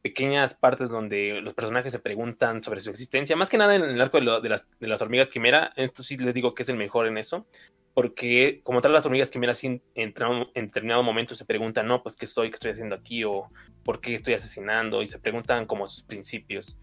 pequeñas 0.00 0.54
partes 0.54 0.88
donde 0.90 1.40
los 1.42 1.52
personajes 1.54 1.92
se 1.92 1.98
preguntan 1.98 2.62
sobre 2.62 2.80
su 2.80 2.88
existencia, 2.88 3.36
más 3.36 3.50
que 3.50 3.58
nada 3.58 3.74
en 3.74 3.82
el 3.82 4.00
arco 4.00 4.18
de, 4.18 4.24
las, 4.48 4.68
de 4.80 4.88
las, 4.88 5.02
hormigas 5.02 5.30
quimera, 5.30 5.72
esto 5.76 6.02
sí 6.02 6.16
les 6.16 6.34
digo 6.34 6.54
que 6.54 6.62
es 6.62 6.68
el 6.70 6.76
mejor 6.76 7.06
en 7.06 7.18
eso, 7.18 7.46
porque 7.92 8.60
como 8.62 8.80
tal 8.80 8.92
las 8.92 9.04
hormigas 9.04 9.30
quimera 9.30 9.54
sí 9.54 9.66
en, 9.66 9.82
en 9.94 10.66
determinado 10.66 11.02
momento 11.02 11.34
se 11.34 11.44
preguntan, 11.44 11.86
no, 11.86 12.02
pues 12.02 12.16
qué 12.16 12.26
soy, 12.26 12.48
qué 12.48 12.54
estoy 12.54 12.70
haciendo 12.70 12.94
aquí, 12.94 13.24
o 13.24 13.50
por 13.84 14.00
qué 14.00 14.14
estoy 14.14 14.34
asesinando, 14.34 15.02
y 15.02 15.06
se 15.06 15.18
preguntan 15.18 15.66
como 15.66 15.86
sus 15.86 16.04
principios. 16.04 16.78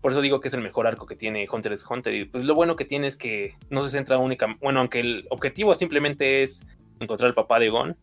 Por 0.00 0.12
eso 0.12 0.20
digo 0.20 0.40
que 0.40 0.48
es 0.48 0.54
el 0.54 0.60
mejor 0.60 0.86
arco 0.86 1.06
que 1.06 1.16
tiene 1.16 1.46
Hunter 1.50 1.72
x 1.72 1.84
Hunter. 1.88 2.14
Y 2.14 2.24
pues 2.24 2.44
lo 2.44 2.54
bueno 2.54 2.76
que 2.76 2.84
tiene 2.84 3.06
es 3.06 3.16
que 3.16 3.54
no 3.70 3.82
se 3.82 3.90
centra 3.90 4.18
únicamente. 4.18 4.62
Bueno, 4.62 4.80
aunque 4.80 5.00
el 5.00 5.26
objetivo 5.30 5.74
simplemente 5.74 6.42
es 6.42 6.62
encontrar 7.00 7.28
al 7.28 7.34
papá 7.34 7.58
de 7.58 7.68
Gon, 7.68 7.96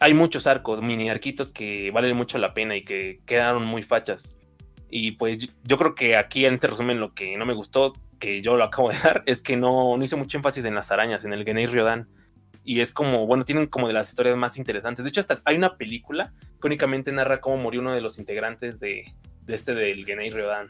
hay 0.00 0.14
muchos 0.14 0.46
arcos, 0.46 0.82
mini 0.82 1.10
arquitos 1.10 1.52
que 1.52 1.90
valen 1.90 2.16
mucho 2.16 2.38
la 2.38 2.54
pena 2.54 2.76
y 2.76 2.82
que 2.82 3.20
quedaron 3.26 3.64
muy 3.64 3.82
fachas. 3.82 4.36
Y 4.90 5.12
pues 5.12 5.38
yo 5.64 5.76
creo 5.76 5.94
que 5.94 6.16
aquí 6.16 6.46
en 6.46 6.54
este 6.54 6.68
resumen 6.68 7.00
lo 7.00 7.14
que 7.14 7.36
no 7.36 7.46
me 7.46 7.54
gustó, 7.54 7.94
que 8.18 8.40
yo 8.40 8.56
lo 8.56 8.64
acabo 8.64 8.90
de 8.90 8.98
dar, 9.02 9.22
es 9.26 9.42
que 9.42 9.56
no, 9.56 9.96
no 9.96 10.04
hice 10.04 10.16
mucho 10.16 10.38
énfasis 10.38 10.64
en 10.64 10.74
las 10.74 10.90
arañas, 10.92 11.24
en 11.24 11.32
el 11.32 11.44
Genei 11.44 11.66
Ryodan. 11.66 12.08
Y 12.64 12.80
es 12.80 12.92
como, 12.92 13.26
bueno, 13.26 13.44
tienen 13.44 13.66
como 13.66 13.88
de 13.88 13.94
las 13.94 14.10
historias 14.10 14.36
más 14.36 14.58
interesantes. 14.58 15.02
De 15.02 15.08
hecho, 15.08 15.20
hasta 15.20 15.40
hay 15.44 15.56
una 15.56 15.76
película 15.76 16.34
que 16.60 16.66
únicamente 16.66 17.10
narra 17.12 17.40
cómo 17.40 17.56
murió 17.56 17.80
uno 17.80 17.92
de 17.94 18.02
los 18.02 18.18
integrantes 18.18 18.78
de, 18.78 19.14
de 19.42 19.54
este 19.54 19.74
del 19.74 20.04
Genei 20.04 20.30
Ryodan. 20.30 20.68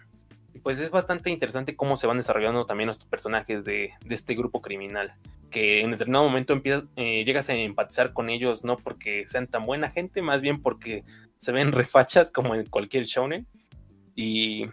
Pues 0.62 0.80
es 0.80 0.90
bastante 0.90 1.30
interesante 1.30 1.76
cómo 1.76 1.96
se 1.96 2.06
van 2.06 2.18
desarrollando 2.18 2.66
también 2.66 2.88
los 2.88 3.04
personajes 3.04 3.64
de, 3.64 3.92
de 4.04 4.14
este 4.14 4.34
grupo 4.34 4.60
criminal 4.60 5.12
que 5.50 5.80
en 5.80 5.90
determinado 5.90 6.24
momento 6.24 6.52
empiezas, 6.52 6.84
eh, 6.96 7.24
llegas 7.24 7.48
a 7.48 7.54
empatizar 7.54 8.12
con 8.12 8.30
ellos, 8.30 8.64
no 8.64 8.76
porque 8.76 9.26
sean 9.26 9.46
tan 9.46 9.66
buena 9.66 9.90
gente, 9.90 10.22
más 10.22 10.42
bien 10.42 10.62
porque 10.62 11.04
se 11.38 11.52
ven 11.52 11.72
refachas 11.72 12.30
como 12.30 12.54
en 12.54 12.66
cualquier 12.66 13.04
shonen. 13.04 13.46
Y 14.14 14.66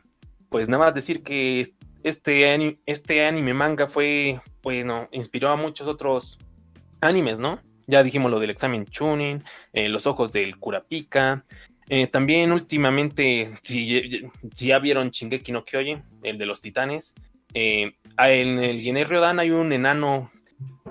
pues 0.49 0.69
nada 0.69 0.85
más 0.85 0.93
decir 0.93 1.23
que 1.23 1.65
este, 2.03 2.51
anime, 2.51 2.79
este 2.85 3.25
anime 3.25 3.53
manga 3.53 3.87
fue, 3.87 4.41
bueno, 4.61 5.07
inspiró 5.11 5.49
a 5.49 5.55
muchos 5.55 5.87
otros 5.87 6.39
animes, 7.01 7.39
¿no? 7.39 7.59
Ya 7.87 8.01
dijimos 8.01 8.31
lo 8.31 8.39
del 8.39 8.49
examen 8.49 8.85
Chunin, 8.85 9.43
eh, 9.73 9.89
los 9.89 10.07
ojos 10.07 10.31
del 10.31 10.57
Kurapika. 10.57 11.43
Eh, 11.87 12.07
también 12.07 12.51
últimamente, 12.51 13.53
si, 13.63 14.29
ya 14.53 14.79
vieron 14.79 15.11
Shingeki 15.11 15.51
no 15.51 15.65
Kyojin, 15.65 16.03
el 16.23 16.37
de 16.37 16.45
los 16.45 16.61
titanes, 16.61 17.13
en 17.53 17.93
el 18.17 18.81
Genei 18.81 19.03
Ryodan 19.05 19.39
hay 19.39 19.51
un 19.51 19.71
enano 19.71 20.31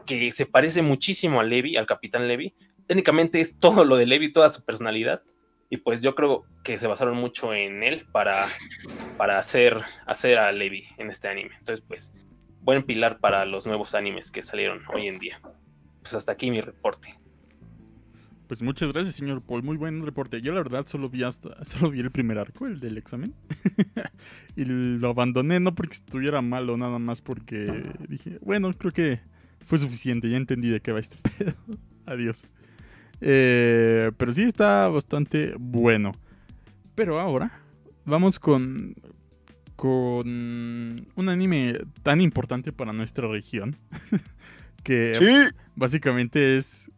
que 0.07 0.33
se 0.33 0.47
parece 0.47 0.83
muchísimo 0.83 1.41
a 1.41 1.45
Levi, 1.45 1.77
al 1.77 1.87
Capitán 1.87 2.29
Levi. 2.29 2.55
Técnicamente 2.87 3.41
es 3.41 3.59
todo 3.59 3.85
lo 3.85 3.97
de 3.97 4.07
Levi, 4.07 4.33
toda 4.33 4.49
su 4.49 4.65
personalidad. 4.65 5.23
Y 5.71 5.79
pues 5.79 6.03
yo 6.03 6.15
creo 6.15 6.45
que 6.63 6.79
se 6.79 6.87
basaron 6.87 7.17
mucho 7.17 7.55
en 7.55 7.83
él 7.83 8.07
para, 8.13 8.49
para 9.17 9.39
hacer, 9.39 9.81
hacer 10.07 10.39
a 10.39 10.53
Levi 10.53 10.87
en 10.99 11.11
este 11.11 11.29
anime. 11.29 11.55
Entonces, 11.59 11.85
pues, 11.87 12.13
buen 12.61 12.85
pilar 12.85 13.19
para 13.19 13.45
los 13.47 13.67
nuevos 13.67 13.95
animes 13.95 14.31
que 14.31 14.43
salieron 14.43 14.81
hoy 14.93 15.09
en 15.09 15.19
día. 15.19 15.41
Pues 16.03 16.15
hasta 16.15 16.33
aquí 16.33 16.51
mi 16.51 16.61
reporte. 16.61 17.19
Pues 18.47 18.61
muchas 18.61 18.93
gracias, 18.93 19.15
señor 19.15 19.41
Paul. 19.41 19.63
Muy 19.63 19.77
buen 19.77 20.05
reporte. 20.05 20.43
Yo 20.43 20.53
la 20.53 20.63
verdad 20.63 20.87
solo 20.87 21.09
vi 21.09 21.23
hasta, 21.23 21.65
solo 21.65 21.91
vi 21.91 22.01
el 22.01 22.11
primer 22.11 22.39
arco, 22.39 22.67
el 22.67 22.79
del 22.79 22.99
examen. 22.99 23.35
y 24.57 24.65
lo 24.65 25.09
abandoné 25.09 25.61
no 25.61 25.75
porque 25.75 25.95
estuviera 25.95 26.43
malo, 26.43 26.77
nada 26.77 26.99
más 26.99 27.23
porque 27.23 27.91
dije, 28.09 28.39
bueno, 28.43 28.73
creo 28.75 28.93
que 28.93 29.21
fue 29.65 29.79
suficiente, 29.79 30.29
ya 30.29 30.37
entendí 30.37 30.69
de 30.69 30.81
qué 30.81 30.93
va 30.93 31.01
este 31.01 31.17
pedo. 31.39 31.55
Adiós. 32.07 32.49
Eh, 33.21 34.13
pero 34.19 34.33
sí 34.33 34.43
está 34.43 34.89
bastante 34.89 35.55
bueno. 35.59 36.13
Pero 36.95 37.19
ahora 37.19 37.51
vamos 38.05 38.39
con, 38.39 38.95
con 39.75 40.29
un 40.29 41.29
anime 41.29 41.79
tan 42.03 42.21
importante 42.21 42.73
para 42.73 42.93
nuestra 42.93 43.27
región. 43.27 43.77
que 44.83 45.49
básicamente 45.75 46.59
es 46.59 46.91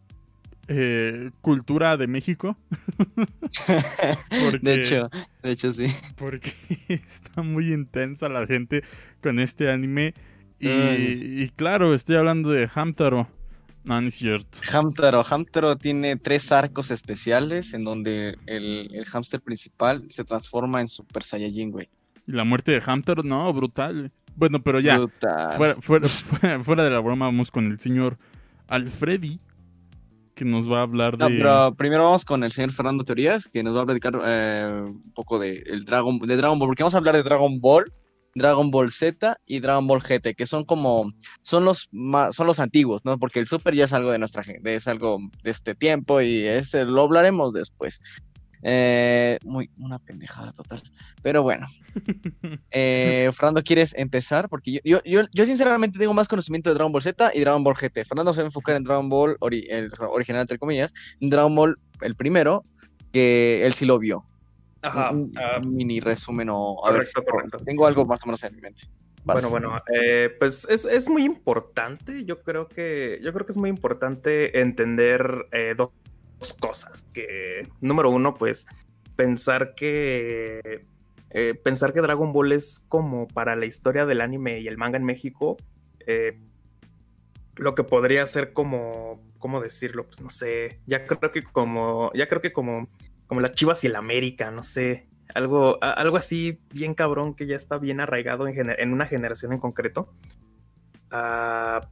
eh, 0.68 1.30
cultura 1.40 1.96
de 1.96 2.06
México. 2.06 2.56
de 4.62 4.74
hecho, 4.74 5.10
de 5.42 5.50
hecho 5.50 5.72
sí. 5.72 5.86
Porque 6.16 6.52
está 6.88 7.42
muy 7.42 7.72
intensa 7.72 8.28
la 8.28 8.46
gente 8.46 8.82
con 9.22 9.38
este 9.38 9.70
anime 9.70 10.14
y, 10.58 11.48
claro, 11.50 11.94
estoy 11.94 12.16
hablando 12.16 12.50
de 12.50 12.68
Hamtaro. 12.72 13.28
No, 13.84 14.00
no 14.00 14.08
es 14.08 14.14
cierto. 14.14 14.58
Hamtaro. 14.72 15.24
Hamtaro 15.28 15.76
tiene 15.76 16.16
tres 16.16 16.50
arcos 16.50 16.90
especiales 16.90 17.72
en 17.72 17.84
donde 17.84 18.36
el, 18.46 18.90
el 18.92 19.04
hámster 19.04 19.40
principal 19.40 20.04
se 20.08 20.24
transforma 20.24 20.80
en 20.80 20.88
Super 20.88 21.22
Saiyajin, 21.22 21.70
güey. 21.70 21.88
Y 22.26 22.32
la 22.32 22.44
muerte 22.44 22.72
de 22.72 22.82
Hamtaro, 22.84 23.22
no, 23.22 23.52
brutal. 23.52 24.10
Bueno, 24.34 24.60
pero 24.62 24.80
ya. 24.80 24.98
Fuera, 25.56 25.76
fuera, 25.80 26.08
fuera, 26.62 26.84
de 26.84 26.90
la 26.90 27.00
broma, 27.00 27.26
vamos 27.26 27.50
con 27.50 27.66
el 27.66 27.78
señor 27.78 28.18
Alfredi, 28.66 29.38
que 30.36 30.44
nos 30.44 30.70
va 30.70 30.80
a 30.80 30.82
hablar 30.82 31.16
de. 31.16 31.26
pero 31.26 31.74
primero 31.74 32.04
vamos 32.04 32.24
con 32.24 32.44
el 32.44 32.52
señor 32.52 32.70
Fernando 32.70 33.02
Teorías, 33.02 33.48
que 33.48 33.64
nos 33.64 33.74
va 33.74 33.82
a 33.82 33.86
platicar 33.86 34.20
eh, 34.24 34.82
un 34.84 35.12
poco 35.12 35.40
de, 35.40 35.64
el 35.66 35.84
Dragon, 35.84 36.18
de 36.20 36.36
Dragon 36.36 36.58
Ball, 36.58 36.68
porque 36.68 36.84
vamos 36.84 36.94
a 36.94 36.98
hablar 36.98 37.16
de 37.16 37.24
Dragon 37.24 37.60
Ball 37.60 37.90
Dragon 38.36 38.70
Ball 38.70 38.92
Z 38.92 39.38
y 39.46 39.60
Dragon 39.60 39.86
Ball 39.86 40.02
GT, 40.02 40.34
que 40.34 40.46
son 40.46 40.64
como, 40.64 41.10
son 41.40 41.64
los 41.64 41.88
son 42.32 42.46
los 42.46 42.60
antiguos, 42.60 43.02
¿no? 43.04 43.18
Porque 43.18 43.40
el 43.40 43.46
Super 43.46 43.74
ya 43.74 43.86
es 43.86 43.94
algo 43.94 44.12
de 44.12 44.18
nuestra 44.18 44.44
gente, 44.44 44.74
es 44.74 44.86
algo 44.86 45.18
de 45.42 45.50
este 45.50 45.74
tiempo 45.74 46.20
y 46.20 46.42
ese 46.42 46.84
lo 46.84 47.02
hablaremos 47.02 47.54
después. 47.54 48.00
Eh, 48.68 49.38
muy, 49.44 49.70
una 49.78 50.00
pendejada 50.00 50.52
total. 50.52 50.82
Pero 51.22 51.42
bueno. 51.44 51.68
Eh, 52.72 53.30
Fernando, 53.32 53.62
¿quieres 53.62 53.94
empezar? 53.94 54.48
Porque 54.48 54.80
yo, 54.84 55.00
yo, 55.04 55.22
yo, 55.32 55.46
sinceramente 55.46 55.98
tengo 55.98 56.12
más 56.12 56.28
conocimiento 56.28 56.68
de 56.68 56.74
Dragon 56.74 56.92
Ball 56.92 57.02
Z 57.02 57.30
y 57.34 57.40
Dragon 57.40 57.62
Ball 57.62 57.76
GT. 57.76 58.04
Fernando 58.04 58.34
se 58.34 58.40
va 58.40 58.46
a 58.46 58.48
enfocar 58.48 58.76
en 58.76 58.82
Dragon 58.84 59.08
Ball, 59.08 59.38
el 59.40 59.90
original 60.10 60.42
entre 60.42 60.58
comillas, 60.58 60.92
en 61.20 61.30
Dragon 61.30 61.54
Ball 61.54 61.78
el 62.02 62.16
primero, 62.16 62.64
que 63.12 63.64
él 63.64 63.72
sí 63.72 63.86
lo 63.86 63.98
vio. 63.98 64.24
Ajá, 64.82 65.10
un, 65.12 65.32
ah, 65.36 65.60
mini 65.66 66.00
resumen 66.00 66.48
o 66.50 66.84
a 66.84 66.90
ver, 66.90 67.06
tengo 67.64 67.86
algo 67.86 68.04
más 68.04 68.22
o 68.24 68.26
menos 68.26 68.42
en 68.44 68.54
mi 68.54 68.60
mente. 68.60 68.82
Bueno, 69.24 69.48
bueno, 69.48 69.82
eh, 69.92 70.34
pues 70.38 70.66
es, 70.68 70.84
es, 70.84 71.08
muy 71.08 71.24
importante, 71.24 72.24
yo 72.24 72.42
creo 72.42 72.68
que, 72.68 73.18
yo 73.22 73.32
creo 73.32 73.46
que 73.46 73.52
es 73.52 73.58
muy 73.58 73.70
importante 73.70 74.60
entender 74.60 75.46
eh, 75.50 75.74
cosas. 76.52 77.02
Que, 77.14 77.68
número 77.80 78.10
uno, 78.10 78.34
pues, 78.34 78.66
pensar 79.16 79.74
que 79.74 80.86
eh, 81.30 81.54
pensar 81.54 81.92
que 81.92 82.00
Dragon 82.00 82.32
Ball 82.32 82.52
es 82.52 82.84
como 82.88 83.28
para 83.28 83.56
la 83.56 83.66
historia 83.66 84.06
del 84.06 84.20
anime 84.20 84.60
y 84.60 84.68
el 84.68 84.78
manga 84.78 84.96
en 84.96 85.04
México, 85.04 85.56
lo 87.56 87.74
que 87.74 87.82
podría 87.82 88.24
ser 88.26 88.52
como, 88.52 89.20
¿cómo 89.38 89.60
decirlo? 89.60 90.06
Pues 90.06 90.20
no 90.20 90.30
sé, 90.30 90.78
ya 90.86 91.04
creo 91.06 91.32
que 91.32 91.42
como, 91.42 92.12
ya 92.14 92.28
creo 92.28 92.40
que 92.40 92.52
como 92.52 92.88
como 93.26 93.40
las 93.40 93.52
Chivas 93.52 93.82
y 93.84 93.88
el 93.88 93.96
América, 93.96 94.50
no 94.50 94.62
sé, 94.62 95.08
algo, 95.34 95.78
algo 95.82 96.16
así 96.16 96.60
bien 96.72 96.94
cabrón 96.94 97.34
que 97.34 97.46
ya 97.46 97.56
está 97.56 97.78
bien 97.78 98.00
arraigado 98.00 98.46
en, 98.46 98.92
una 98.92 99.06
generación 99.06 99.52
en 99.52 99.58
concreto. 99.58 100.12
Ah, 101.10 101.88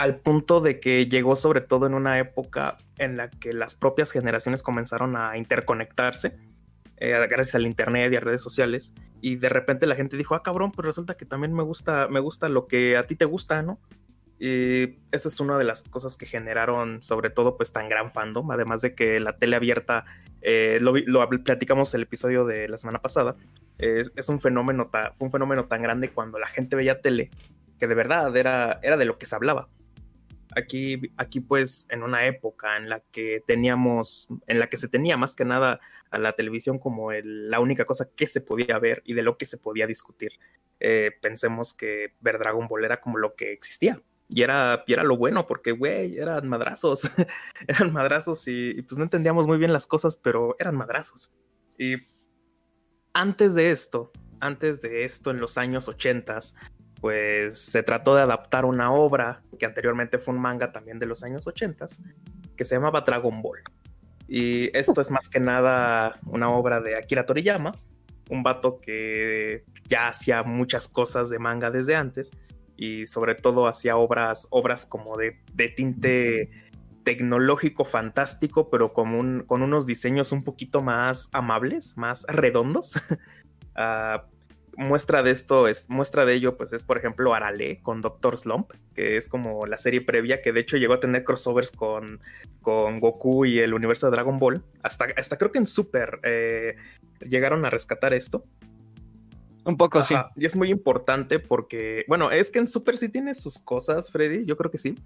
al 0.00 0.16
punto 0.16 0.60
de 0.60 0.80
que 0.80 1.06
llegó 1.06 1.36
sobre 1.36 1.60
todo 1.60 1.86
en 1.86 1.94
una 1.94 2.18
época 2.18 2.78
en 2.96 3.16
la 3.16 3.28
que 3.28 3.52
las 3.52 3.74
propias 3.74 4.10
generaciones 4.10 4.62
comenzaron 4.62 5.14
a 5.14 5.36
interconectarse 5.36 6.38
eh, 6.96 7.10
gracias 7.28 7.54
al 7.54 7.66
internet 7.66 8.12
y 8.12 8.16
a 8.16 8.20
redes 8.20 8.42
sociales 8.42 8.94
y 9.20 9.36
de 9.36 9.50
repente 9.50 9.86
la 9.86 9.94
gente 9.96 10.16
dijo 10.16 10.34
ah 10.34 10.42
cabrón 10.42 10.72
pues 10.72 10.86
resulta 10.86 11.16
que 11.18 11.26
también 11.26 11.52
me 11.52 11.62
gusta 11.62 12.08
me 12.08 12.20
gusta 12.20 12.48
lo 12.48 12.66
que 12.66 12.96
a 12.96 13.06
ti 13.06 13.14
te 13.14 13.26
gusta 13.26 13.62
no 13.62 13.78
y 14.42 14.96
eso 15.12 15.28
es 15.28 15.38
una 15.38 15.58
de 15.58 15.64
las 15.64 15.82
cosas 15.82 16.16
que 16.16 16.24
generaron 16.24 17.02
sobre 17.02 17.28
todo 17.28 17.58
pues 17.58 17.72
tan 17.72 17.90
gran 17.90 18.10
fandom, 18.10 18.50
además 18.50 18.80
de 18.80 18.94
que 18.94 19.20
la 19.20 19.36
tele 19.36 19.54
abierta, 19.54 20.06
eh, 20.40 20.78
lo, 20.80 20.94
lo, 20.96 21.28
platicamos 21.44 21.92
el 21.92 22.02
episodio 22.02 22.46
de 22.46 22.66
la 22.66 22.78
semana 22.78 23.02
pasada, 23.02 23.36
es, 23.76 24.14
es 24.16 24.30
un 24.30 24.40
fenómeno 24.40 24.88
fue 24.90 25.26
un 25.26 25.30
fenómeno 25.30 25.64
tan 25.64 25.82
grande 25.82 26.08
cuando 26.08 26.38
la 26.38 26.48
gente 26.48 26.74
veía 26.74 27.02
tele, 27.02 27.30
que 27.78 27.86
de 27.86 27.94
verdad 27.94 28.34
era, 28.34 28.80
era 28.82 28.96
de 28.96 29.04
lo 29.04 29.18
que 29.18 29.26
se 29.26 29.36
hablaba. 29.36 29.68
Aquí, 30.56 31.12
aquí 31.16 31.40
pues 31.40 31.86
en 31.90 32.02
una 32.02 32.26
época 32.26 32.76
en 32.76 32.88
la 32.88 33.00
que 33.12 33.42
teníamos, 33.46 34.28
en 34.46 34.58
la 34.58 34.68
que 34.68 34.76
se 34.76 34.88
tenía 34.88 35.16
más 35.16 35.34
que 35.34 35.44
nada 35.44 35.80
a 36.10 36.18
la 36.18 36.32
televisión 36.32 36.78
como 36.78 37.12
el- 37.12 37.50
la 37.50 37.60
única 37.60 37.84
cosa 37.84 38.08
que 38.16 38.26
se 38.26 38.40
podía 38.40 38.78
ver 38.78 39.02
y 39.04 39.14
de 39.14 39.22
lo 39.22 39.36
que 39.38 39.46
se 39.46 39.58
podía 39.58 39.86
discutir. 39.86 40.32
Eh, 40.80 41.12
pensemos 41.20 41.72
que 41.72 42.14
ver 42.20 42.38
Dragon 42.38 42.66
Ball 42.68 42.84
era 42.84 43.00
como 43.00 43.18
lo 43.18 43.34
que 43.34 43.52
existía. 43.52 44.00
Y 44.32 44.42
era, 44.42 44.84
y 44.86 44.92
era 44.92 45.02
lo 45.02 45.16
bueno, 45.16 45.46
porque, 45.46 45.72
güey, 45.72 46.16
eran 46.16 46.48
madrazos. 46.48 47.02
eran 47.68 47.92
madrazos 47.92 48.46
y, 48.46 48.70
y, 48.70 48.82
pues 48.82 48.96
no 48.96 49.04
entendíamos 49.04 49.46
muy 49.46 49.58
bien 49.58 49.72
las 49.72 49.86
cosas, 49.86 50.16
pero 50.16 50.54
eran 50.60 50.76
madrazos. 50.76 51.32
Y 51.76 51.96
antes 53.12 53.54
de 53.54 53.70
esto, 53.70 54.12
antes 54.40 54.80
de 54.80 55.04
esto, 55.04 55.30
en 55.30 55.40
los 55.40 55.58
años 55.58 55.88
80, 55.88 56.38
pues 57.00 57.58
se 57.58 57.82
trató 57.82 58.14
de 58.14 58.22
adaptar 58.22 58.64
una 58.64 58.92
obra 58.92 59.42
que 59.58 59.66
anteriormente 59.66 60.18
fue 60.18 60.34
un 60.34 60.40
manga 60.40 60.72
también 60.72 60.98
de 60.98 61.06
los 61.06 61.22
años 61.22 61.46
80, 61.46 61.86
que 62.56 62.64
se 62.64 62.74
llamaba 62.74 63.02
Dragon 63.02 63.40
Ball. 63.42 63.60
Y 64.28 64.76
esto 64.76 65.00
es 65.00 65.10
más 65.10 65.28
que 65.28 65.40
nada 65.40 66.18
una 66.26 66.50
obra 66.50 66.80
de 66.80 66.96
Akira 66.96 67.26
Toriyama, 67.26 67.72
un 68.28 68.42
vato 68.42 68.80
que 68.80 69.64
ya 69.88 70.08
hacía 70.08 70.42
muchas 70.42 70.86
cosas 70.88 71.30
de 71.30 71.38
manga 71.38 71.70
desde 71.70 71.96
antes 71.96 72.30
y 72.76 73.06
sobre 73.06 73.34
todo 73.34 73.66
hacía 73.66 73.96
obras, 73.96 74.46
obras 74.50 74.86
como 74.86 75.16
de, 75.16 75.40
de 75.52 75.68
tinte 75.68 76.50
tecnológico 77.02 77.84
fantástico, 77.84 78.70
pero 78.70 78.92
con, 78.92 79.14
un, 79.14 79.42
con 79.46 79.62
unos 79.62 79.86
diseños 79.86 80.32
un 80.32 80.44
poquito 80.44 80.80
más 80.80 81.28
amables, 81.32 81.96
más 81.96 82.24
redondos. 82.28 82.96
uh, 83.76 84.20
muestra 84.76 85.22
de 85.22 85.30
esto, 85.30 85.68
es, 85.68 85.88
muestra 85.90 86.24
de 86.24 86.34
ello, 86.34 86.56
pues 86.56 86.72
es 86.72 86.84
por 86.84 86.98
ejemplo 86.98 87.34
Arale 87.34 87.80
con 87.82 88.00
Doctor 88.00 88.38
Slump, 88.38 88.72
que 88.94 89.16
es 89.16 89.28
como 89.28 89.66
la 89.66 89.78
serie 89.78 90.00
previa, 90.00 90.42
que 90.42 90.52
de 90.52 90.60
hecho 90.60 90.76
llegó 90.76 90.94
a 90.94 91.00
tener 91.00 91.24
crossovers 91.24 91.70
con, 91.70 92.20
con 92.62 93.00
Goku 93.00 93.44
y 93.44 93.58
el 93.58 93.74
universo 93.74 94.06
de 94.06 94.12
Dragon 94.12 94.38
Ball. 94.38 94.62
Hasta, 94.82 95.06
hasta 95.16 95.36
creo 95.36 95.52
que 95.52 95.58
en 95.58 95.66
Super 95.66 96.20
eh, 96.22 96.76
llegaron 97.20 97.64
a 97.64 97.70
rescatar 97.70 98.14
esto. 98.14 98.44
Un 99.64 99.76
poco, 99.76 99.98
Ajá, 99.98 100.30
sí. 100.34 100.42
Y 100.42 100.46
es 100.46 100.56
muy 100.56 100.70
importante 100.70 101.38
porque, 101.38 102.04
bueno, 102.08 102.30
es 102.30 102.50
que 102.50 102.58
en 102.58 102.66
Super 102.66 102.96
sí 102.96 103.08
tiene 103.08 103.34
sus 103.34 103.58
cosas, 103.58 104.10
Freddy, 104.10 104.46
yo 104.46 104.56
creo 104.56 104.70
que 104.70 104.78
sí. 104.78 104.96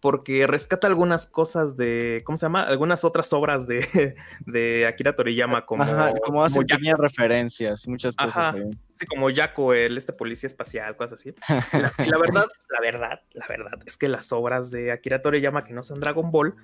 Porque 0.00 0.46
rescata 0.46 0.86
algunas 0.86 1.26
cosas 1.26 1.76
de, 1.76 2.22
¿cómo 2.24 2.38
se 2.38 2.46
llama? 2.46 2.62
Algunas 2.62 3.04
otras 3.04 3.32
obras 3.32 3.66
de, 3.66 4.16
de 4.46 4.86
Akira 4.86 5.14
Toriyama, 5.14 5.66
como, 5.66 5.82
Ajá, 5.82 6.12
como 6.24 6.42
hace 6.42 6.60
pequeñas 6.60 6.98
referencias, 6.98 7.86
muchas 7.86 8.16
cosas. 8.16 8.36
Ajá. 8.36 8.54
Sí, 8.90 9.06
como 9.06 9.32
Jaco, 9.32 9.74
el 9.74 9.98
este 9.98 10.12
policía 10.12 10.46
espacial, 10.46 10.96
cosas 10.96 11.20
así. 11.20 11.34
Y 11.74 11.78
la, 11.78 11.92
la 12.06 12.18
verdad, 12.18 12.46
la 12.70 12.80
verdad, 12.80 13.20
la 13.32 13.46
verdad 13.46 13.78
es 13.84 13.96
que 13.96 14.08
las 14.08 14.32
obras 14.32 14.70
de 14.70 14.90
Akira 14.90 15.20
Toriyama 15.20 15.64
que 15.64 15.74
no 15.74 15.82
sean 15.82 16.00
Dragon 16.00 16.30
Ball 16.30 16.54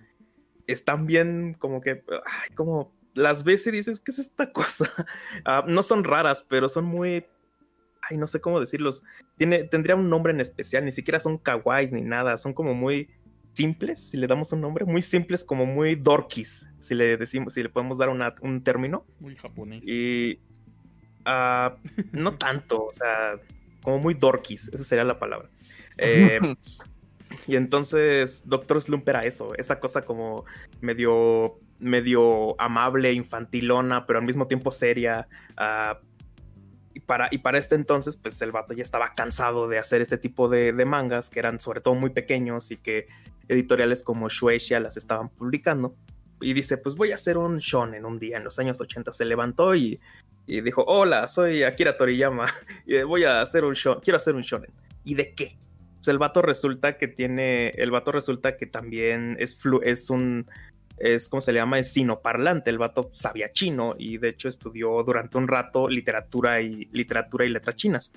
están 0.66 1.06
bien 1.06 1.54
como 1.58 1.80
que, 1.80 2.04
ay, 2.24 2.54
como 2.54 2.92
las 3.14 3.44
ves 3.44 3.66
y 3.66 3.70
dices, 3.70 4.00
¿qué 4.00 4.12
es 4.12 4.18
esta 4.18 4.50
cosa? 4.52 4.90
Ah, 5.44 5.64
no 5.66 5.82
son 5.82 6.04
raras, 6.04 6.44
pero 6.48 6.68
son 6.68 6.84
muy, 6.84 7.26
ay, 8.02 8.16
no 8.16 8.26
sé 8.26 8.40
cómo 8.40 8.60
decirlos. 8.60 9.02
Tiene, 9.36 9.64
tendría 9.64 9.96
un 9.96 10.08
nombre 10.08 10.32
en 10.32 10.40
especial, 10.40 10.84
ni 10.84 10.92
siquiera 10.92 11.18
son 11.18 11.38
kawaiis 11.38 11.92
ni 11.92 12.02
nada, 12.02 12.36
son 12.36 12.52
como 12.54 12.74
muy 12.74 13.10
simples, 13.56 14.10
si 14.10 14.16
le 14.18 14.26
damos 14.26 14.52
un 14.52 14.60
nombre, 14.60 14.84
muy 14.84 15.02
simples, 15.02 15.42
como 15.44 15.66
muy 15.66 15.94
dorkis, 15.96 16.68
si 16.78 16.94
le 16.94 17.16
decimos, 17.16 17.54
si 17.54 17.62
le 17.62 17.68
podemos 17.70 17.98
dar 17.98 18.08
una- 18.10 18.34
un 18.42 18.62
término. 18.62 19.04
Muy 19.20 19.34
japonés. 19.36 19.82
Y 19.86 20.38
ah, 21.24 21.76
no 22.12 22.34
tanto, 22.38 22.84
o 22.86 22.92
sea, 22.92 23.38
como 23.82 23.98
muy 23.98 24.14
dorkis, 24.14 24.68
esa 24.68 24.84
sería 24.84 25.04
la 25.04 25.18
palabra. 25.18 25.48
Eh, 25.98 26.38
y 27.46 27.56
entonces 27.56 28.42
Doctor 28.46 28.80
Slump 28.80 29.08
era 29.08 29.24
eso, 29.24 29.54
esta 29.56 29.80
cosa 29.80 30.02
como 30.02 30.44
medio, 30.80 31.58
medio 31.78 32.60
amable, 32.60 33.12
infantilona, 33.12 34.06
pero 34.06 34.18
al 34.18 34.24
mismo 34.26 34.46
tiempo 34.46 34.70
seria. 34.70 35.26
ah, 35.56 35.98
para, 37.06 37.28
y 37.30 37.38
para 37.38 37.58
este 37.58 37.74
entonces, 37.74 38.16
pues 38.16 38.40
el 38.42 38.52
vato 38.52 38.74
ya 38.74 38.82
estaba 38.82 39.14
cansado 39.14 39.68
de 39.68 39.78
hacer 39.78 40.00
este 40.02 40.18
tipo 40.18 40.48
de, 40.48 40.72
de 40.72 40.84
mangas, 40.84 41.30
que 41.30 41.38
eran 41.38 41.60
sobre 41.60 41.80
todo 41.80 41.94
muy 41.94 42.10
pequeños 42.10 42.70
y 42.70 42.76
que 42.76 43.06
editoriales 43.48 44.02
como 44.02 44.28
Shueisha 44.28 44.80
las 44.80 44.96
estaban 44.96 45.28
publicando. 45.28 45.94
Y 46.40 46.52
dice, 46.52 46.76
pues 46.76 46.96
voy 46.96 47.12
a 47.12 47.14
hacer 47.14 47.38
un 47.38 47.58
shonen 47.58 48.04
un 48.04 48.18
día 48.18 48.36
en 48.36 48.44
los 48.44 48.58
años 48.58 48.80
80. 48.80 49.12
Se 49.12 49.24
levantó 49.24 49.74
y, 49.74 49.98
y 50.46 50.60
dijo, 50.60 50.84
hola, 50.86 51.28
soy 51.28 51.62
Akira 51.62 51.96
Toriyama 51.96 52.46
y 52.86 53.00
voy 53.02 53.24
a 53.24 53.40
hacer 53.40 53.64
un 53.64 53.74
shonen, 53.74 54.00
quiero 54.00 54.16
hacer 54.16 54.34
un 54.34 54.42
shonen. 54.42 54.70
¿Y 55.04 55.14
de 55.14 55.32
qué? 55.34 55.56
Pues 55.98 56.08
el 56.08 56.18
vato 56.18 56.42
resulta 56.42 56.98
que 56.98 57.08
tiene, 57.08 57.70
el 57.70 57.90
vato 57.90 58.12
resulta 58.12 58.56
que 58.56 58.66
también 58.66 59.36
es, 59.38 59.56
flu, 59.56 59.80
es 59.82 60.10
un, 60.10 60.46
es 60.96 61.28
como 61.28 61.40
se 61.40 61.52
le 61.52 61.58
llama, 61.58 61.78
es 61.78 61.92
sinoparlante. 61.92 62.70
El 62.70 62.78
vato 62.78 63.10
sabía 63.12 63.52
chino 63.52 63.94
y 63.98 64.18
de 64.18 64.30
hecho 64.30 64.48
estudió 64.48 65.02
durante 65.02 65.38
un 65.38 65.48
rato 65.48 65.88
literatura 65.88 66.60
y, 66.60 66.86
literatura 66.92 67.44
y 67.44 67.50
letras 67.50 67.76
chinas. 67.76 68.12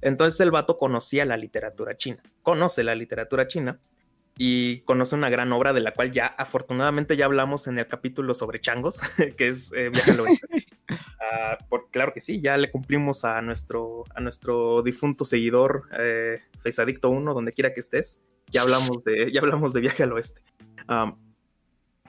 Entonces 0.00 0.40
el 0.40 0.50
vato 0.50 0.78
conocía 0.78 1.24
la 1.24 1.36
literatura 1.36 1.96
china, 1.96 2.22
conoce 2.42 2.84
la 2.84 2.94
literatura 2.94 3.46
china 3.46 3.78
y 4.36 4.80
conoce 4.80 5.14
una 5.14 5.30
gran 5.30 5.52
obra 5.52 5.72
de 5.72 5.80
la 5.80 5.94
cual 5.94 6.12
ya 6.12 6.26
afortunadamente 6.26 7.16
ya 7.16 7.26
hablamos 7.26 7.68
en 7.68 7.78
el 7.78 7.86
capítulo 7.86 8.34
sobre 8.34 8.60
changos, 8.60 9.00
que 9.36 9.48
es 9.48 9.72
eh, 9.72 9.90
Viaje 9.90 10.10
al 10.12 10.20
Oeste. 10.20 10.46
Ah, 11.32 11.56
por, 11.70 11.88
claro 11.90 12.12
que 12.12 12.20
sí, 12.20 12.42
ya 12.42 12.58
le 12.58 12.70
cumplimos 12.70 13.24
a 13.24 13.40
nuestro, 13.40 14.04
a 14.14 14.20
nuestro 14.20 14.82
difunto 14.82 15.24
seguidor, 15.24 15.88
eh, 15.98 16.40
Feisadicto 16.60 17.08
1, 17.08 17.32
donde 17.32 17.52
quiera 17.52 17.72
que 17.72 17.80
estés. 17.80 18.20
Ya 18.52 18.60
hablamos 18.60 19.02
de, 19.02 19.32
ya 19.32 19.40
hablamos 19.40 19.72
de 19.72 19.80
Viaje 19.80 20.02
al 20.02 20.12
Oeste. 20.12 20.42
Um, 20.86 21.16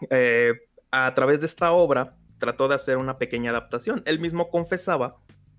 eh, 0.10 0.54
a 0.92 1.14
través 1.14 1.40
de 1.40 1.46
esta 1.46 1.72
obra 1.72 2.16
trató 2.38 2.68
de 2.68 2.76
hacer 2.76 2.98
una 2.98 3.18
pequeña 3.18 3.52
adaptación. 3.52 4.04
Él 4.06 4.20
mismo 4.20 4.50
confesaba, 4.50 5.18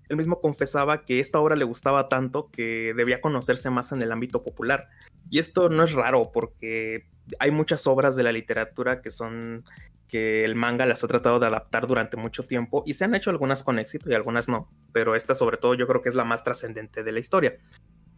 él 0.09 0.17
mismo 0.17 0.39
confesaba 0.41 1.05
que 1.05 1.19
esta 1.19 1.39
obra 1.39 1.55
le 1.55 1.65
gustaba 1.65 2.09
tanto 2.09 2.49
que 2.51 2.93
debía 2.95 3.21
conocerse 3.21 3.69
más 3.69 3.91
en 3.91 4.01
el 4.01 4.11
ámbito 4.11 4.43
popular. 4.43 4.87
Y 5.29 5.39
esto 5.39 5.69
no 5.69 5.83
es 5.83 5.91
raro 5.91 6.31
porque 6.31 7.07
hay 7.39 7.51
muchas 7.51 7.87
obras 7.87 8.15
de 8.15 8.23
la 8.23 8.31
literatura 8.31 9.01
que 9.01 9.11
son 9.11 9.65
que 10.07 10.45
el 10.45 10.55
manga 10.55 10.85
las 10.85 11.03
ha 11.03 11.07
tratado 11.09 11.37
de 11.37 11.47
adaptar 11.47 11.85
durante 11.85 12.15
mucho 12.15 12.45
tiempo 12.45 12.81
y 12.85 12.93
se 12.93 13.03
han 13.03 13.13
hecho 13.13 13.29
algunas 13.29 13.65
con 13.65 13.77
éxito 13.77 14.09
y 14.09 14.13
algunas 14.13 14.47
no, 14.47 14.71
pero 14.93 15.15
esta 15.15 15.35
sobre 15.35 15.57
todo 15.57 15.73
yo 15.73 15.85
creo 15.85 16.01
que 16.01 16.07
es 16.07 16.15
la 16.15 16.23
más 16.23 16.45
trascendente 16.45 17.03
de 17.03 17.11
la 17.11 17.19
historia. 17.19 17.57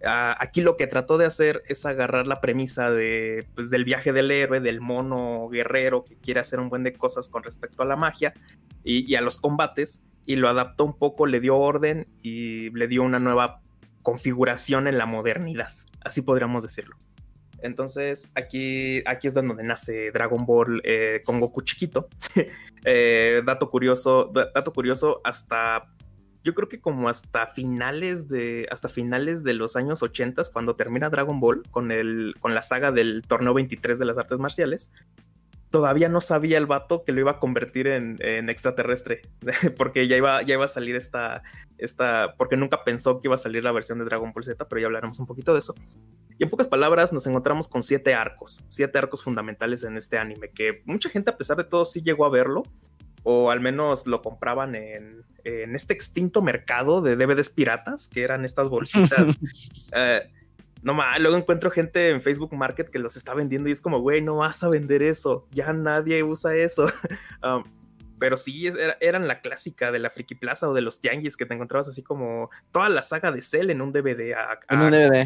Aquí 0.05 0.61
lo 0.61 0.77
que 0.77 0.87
trató 0.87 1.17
de 1.17 1.25
hacer 1.25 1.63
es 1.67 1.85
agarrar 1.85 2.25
la 2.25 2.39
premisa 2.39 2.89
de, 2.89 3.45
pues, 3.55 3.69
del 3.69 3.83
viaje 3.83 4.13
del 4.13 4.31
héroe, 4.31 4.61
del 4.61 4.79
mono 4.79 5.49
guerrero 5.49 6.05
que 6.05 6.15
quiere 6.15 6.39
hacer 6.39 6.59
un 6.59 6.69
buen 6.69 6.83
de 6.83 6.93
cosas 6.93 7.27
con 7.27 7.43
respecto 7.43 7.83
a 7.83 7.85
la 7.85 7.97
magia 7.97 8.33
y, 8.83 9.09
y 9.11 9.15
a 9.15 9.21
los 9.21 9.37
combates 9.37 10.05
y 10.25 10.35
lo 10.35 10.47
adaptó 10.47 10.85
un 10.85 10.97
poco, 10.97 11.25
le 11.25 11.39
dio 11.39 11.57
orden 11.57 12.07
y 12.21 12.69
le 12.69 12.87
dio 12.87 13.03
una 13.03 13.19
nueva 13.19 13.61
configuración 14.03 14.87
en 14.87 14.97
la 14.97 15.05
modernidad, 15.05 15.73
así 16.01 16.21
podríamos 16.21 16.63
decirlo. 16.63 16.95
Entonces 17.61 18.31
aquí, 18.35 19.01
aquí 19.05 19.27
es 19.27 19.33
donde 19.33 19.63
nace 19.63 20.11
Dragon 20.11 20.45
Ball 20.45 20.81
eh, 20.85 21.21
con 21.25 21.39
Goku 21.39 21.61
chiquito. 21.61 22.07
eh, 22.85 23.41
dato 23.45 23.69
curioso, 23.69 24.31
dato 24.33 24.71
curioso, 24.71 25.21
hasta 25.23 25.89
yo 26.43 26.53
creo 26.55 26.69
que 26.69 26.79
como 26.79 27.09
hasta 27.09 27.47
finales 27.47 28.29
de 28.29 28.67
hasta 28.71 28.89
finales 28.89 29.43
de 29.43 29.53
los 29.53 29.75
años 29.75 30.01
80 30.01 30.41
cuando 30.53 30.75
termina 30.75 31.09
Dragon 31.09 31.39
Ball 31.39 31.63
con 31.69 31.91
el 31.91 32.35
con 32.39 32.55
la 32.55 32.61
saga 32.61 32.91
del 32.91 33.23
torneo 33.27 33.53
23 33.53 33.99
de 33.99 34.05
las 34.05 34.17
artes 34.17 34.39
marciales 34.39 34.93
todavía 35.69 36.09
no 36.09 36.21
sabía 36.21 36.57
el 36.57 36.65
vato 36.65 37.03
que 37.03 37.11
lo 37.11 37.19
iba 37.19 37.31
a 37.31 37.39
convertir 37.39 37.87
en, 37.87 38.17
en 38.19 38.49
extraterrestre 38.49 39.21
porque 39.77 40.07
ya 40.07 40.17
iba 40.17 40.41
ya 40.43 40.55
iba 40.55 40.65
a 40.65 40.69
salir 40.69 40.95
esta 40.95 41.43
esta 41.77 42.35
porque 42.37 42.57
nunca 42.57 42.83
pensó 42.83 43.19
que 43.19 43.27
iba 43.27 43.35
a 43.35 43.39
salir 43.39 43.63
la 43.63 43.71
versión 43.71 43.99
de 43.99 44.05
Dragon 44.05 44.31
Ball 44.33 44.43
Z 44.43 44.67
pero 44.67 44.79
ya 44.79 44.87
hablaremos 44.87 45.19
un 45.19 45.27
poquito 45.27 45.53
de 45.53 45.59
eso. 45.59 45.75
Y 46.37 46.43
en 46.43 46.49
pocas 46.49 46.69
palabras 46.69 47.11
nos 47.11 47.27
encontramos 47.27 47.67
con 47.67 47.83
siete 47.83 48.13
arcos 48.13 48.63
siete 48.69 48.97
arcos 48.97 49.21
fundamentales 49.21 49.83
en 49.83 49.97
este 49.97 50.17
anime 50.17 50.49
que 50.49 50.81
mucha 50.85 51.09
gente 51.09 51.31
a 51.31 51.37
pesar 51.37 51.57
de 51.57 51.65
todo 51.65 51.83
sí 51.83 52.01
llegó 52.01 52.25
a 52.25 52.29
verlo 52.29 52.63
o 53.23 53.51
al 53.51 53.59
menos 53.59 54.07
lo 54.07 54.21
compraban 54.21 54.75
en, 54.75 55.25
en, 55.63 55.75
este 55.75 55.93
extinto 55.93 56.41
mercado 56.41 57.01
de 57.01 57.15
DVDs 57.15 57.49
piratas, 57.49 58.07
que 58.07 58.23
eran 58.23 58.45
estas 58.45 58.69
bolsitas. 58.69 59.37
eh, 59.95 60.31
no 60.81 60.93
más, 60.93 61.19
luego 61.19 61.37
encuentro 61.37 61.71
gente 61.71 62.09
en 62.09 62.21
Facebook 62.21 62.53
Market 62.53 62.89
que 62.89 62.99
los 62.99 63.17
está 63.17 63.33
vendiendo 63.33 63.69
y 63.69 63.73
es 63.73 63.81
como, 63.81 63.99
güey, 63.99 64.21
no 64.21 64.37
vas 64.37 64.63
a 64.63 64.69
vender 64.69 65.03
eso, 65.03 65.47
ya 65.51 65.73
nadie 65.73 66.23
usa 66.23 66.55
eso. 66.55 66.85
um, 67.43 67.63
pero 68.17 68.37
sí, 68.37 68.67
era, 68.67 68.97
eran 68.99 69.27
la 69.27 69.41
clásica 69.41 69.91
de 69.91 69.99
la 69.99 70.09
Friki 70.09 70.35
Plaza 70.35 70.69
o 70.69 70.73
de 70.73 70.81
los 70.81 71.01
tianguis 71.01 71.37
que 71.37 71.45
te 71.45 71.53
encontrabas 71.53 71.87
así 71.87 72.03
como 72.03 72.49
toda 72.71 72.89
la 72.89 73.01
saga 73.01 73.31
de 73.31 73.41
Cell 73.41 73.69
en 73.69 73.81
un 73.81 73.91
DVD. 73.93 74.33
A, 74.33 74.51
a, 74.51 74.59
en 74.69 74.81
un 74.81 74.91
DVD. 74.91 75.25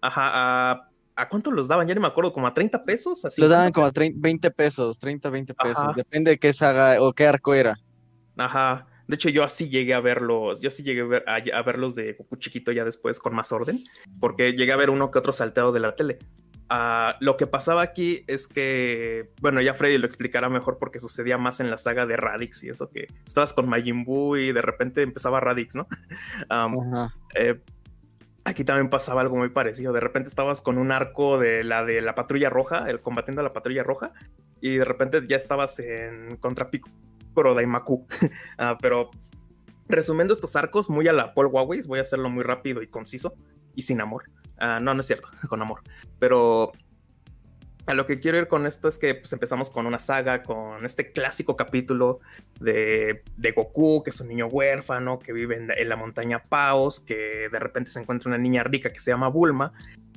Ajá, 0.00 0.30
a, 0.32 0.88
¿A 1.14 1.28
cuánto 1.28 1.50
los 1.50 1.68
daban? 1.68 1.86
Ya 1.86 1.94
no 1.94 2.00
me 2.00 2.06
acuerdo, 2.06 2.32
como 2.32 2.46
a 2.46 2.54
30 2.54 2.84
pesos. 2.84 3.24
Así 3.24 3.40
los 3.40 3.50
daban 3.50 3.72
como 3.72 3.86
a 3.86 3.92
30, 3.92 4.18
20 4.20 4.50
pesos, 4.50 4.98
30, 4.98 5.30
20 5.30 5.54
pesos. 5.54 5.78
Ajá. 5.78 5.92
Depende 5.94 6.30
de 6.32 6.38
qué 6.38 6.52
saga 6.52 7.02
o 7.02 7.12
qué 7.12 7.26
arco 7.26 7.54
era. 7.54 7.76
Ajá. 8.36 8.86
De 9.12 9.16
hecho, 9.16 9.28
yo 9.28 9.44
así 9.44 9.68
llegué 9.68 9.92
a 9.92 10.00
verlos. 10.00 10.62
Yo 10.62 10.70
sí 10.70 10.82
llegué 10.82 11.02
a, 11.02 11.04
ver, 11.04 11.24
a, 11.28 11.34
a 11.58 11.62
verlos 11.62 11.94
de 11.94 12.14
Goku 12.14 12.36
chiquito 12.36 12.72
ya 12.72 12.82
después 12.82 13.18
con 13.18 13.34
más 13.34 13.52
orden. 13.52 13.84
Porque 14.20 14.52
llegué 14.52 14.72
a 14.72 14.76
ver 14.76 14.88
uno 14.88 15.10
que 15.10 15.18
otro 15.18 15.34
salteado 15.34 15.70
de 15.70 15.80
la 15.80 15.94
tele. 15.94 16.18
Ah, 16.70 17.16
lo 17.20 17.36
que 17.36 17.46
pasaba 17.46 17.82
aquí 17.82 18.24
es 18.26 18.48
que, 18.48 19.28
bueno, 19.42 19.60
ya 19.60 19.74
Freddy 19.74 19.98
lo 19.98 20.06
explicará 20.06 20.48
mejor 20.48 20.78
porque 20.78 20.98
sucedía 20.98 21.36
más 21.36 21.60
en 21.60 21.70
la 21.70 21.76
saga 21.76 22.06
de 22.06 22.16
Radix 22.16 22.64
y 22.64 22.70
eso 22.70 22.88
que 22.88 23.08
estabas 23.26 23.52
con 23.52 23.68
Majin 23.68 24.06
Buu 24.06 24.36
y 24.38 24.50
de 24.50 24.62
repente 24.62 25.02
empezaba 25.02 25.40
Radix, 25.40 25.74
¿no? 25.74 25.86
Eh, 27.34 27.60
aquí 28.44 28.64
también 28.64 28.88
pasaba 28.88 29.20
algo 29.20 29.36
muy 29.36 29.50
parecido. 29.50 29.92
De 29.92 30.00
repente 30.00 30.30
estabas 30.30 30.62
con 30.62 30.78
un 30.78 30.90
arco 30.90 31.38
de 31.38 31.64
la 31.64 31.84
de 31.84 32.00
la 32.00 32.14
patrulla 32.14 32.48
roja, 32.48 32.88
el 32.88 33.02
combatiendo 33.02 33.42
a 33.42 33.44
la 33.44 33.52
patrulla 33.52 33.82
roja, 33.82 34.12
y 34.62 34.76
de 34.76 34.86
repente 34.86 35.20
ya 35.28 35.36
estabas 35.36 35.78
en 35.80 36.38
contra 36.38 36.70
Piccolo 36.70 36.94
Daimaku. 37.34 38.06
Ah, 38.58 38.78
pero 38.80 39.10
resumiendo 39.88 40.32
estos 40.32 40.56
arcos, 40.56 40.88
muy 40.88 41.08
a 41.08 41.12
la 41.12 41.34
Paul 41.34 41.46
Huawei, 41.46 41.80
voy 41.86 41.98
a 41.98 42.02
hacerlo 42.02 42.30
muy 42.30 42.44
rápido 42.44 42.82
y 42.82 42.86
conciso 42.86 43.34
y 43.74 43.82
sin 43.82 44.00
amor. 44.00 44.24
Ah, 44.58 44.78
no, 44.80 44.94
no 44.94 45.00
es 45.00 45.06
cierto, 45.06 45.28
con 45.48 45.60
amor. 45.60 45.82
Pero 46.18 46.72
a 47.86 47.94
lo 47.94 48.06
que 48.06 48.20
quiero 48.20 48.38
ir 48.38 48.46
con 48.46 48.66
esto 48.66 48.88
es 48.88 48.96
que 48.96 49.16
pues, 49.16 49.32
empezamos 49.32 49.70
con 49.70 49.86
una 49.86 49.98
saga, 49.98 50.42
con 50.42 50.84
este 50.84 51.12
clásico 51.12 51.56
capítulo 51.56 52.20
de, 52.60 53.22
de 53.36 53.52
Goku, 53.52 54.02
que 54.02 54.10
es 54.10 54.20
un 54.20 54.28
niño 54.28 54.46
huérfano, 54.46 55.18
que 55.18 55.32
vive 55.32 55.56
en, 55.56 55.70
en 55.70 55.88
la 55.88 55.96
montaña 55.96 56.42
Paos, 56.42 57.00
que 57.00 57.48
de 57.50 57.58
repente 57.58 57.90
se 57.90 58.00
encuentra 58.00 58.28
una 58.28 58.38
niña 58.38 58.62
rica 58.62 58.92
que 58.92 59.00
se 59.00 59.10
llama 59.10 59.28
Bulma, 59.28 59.72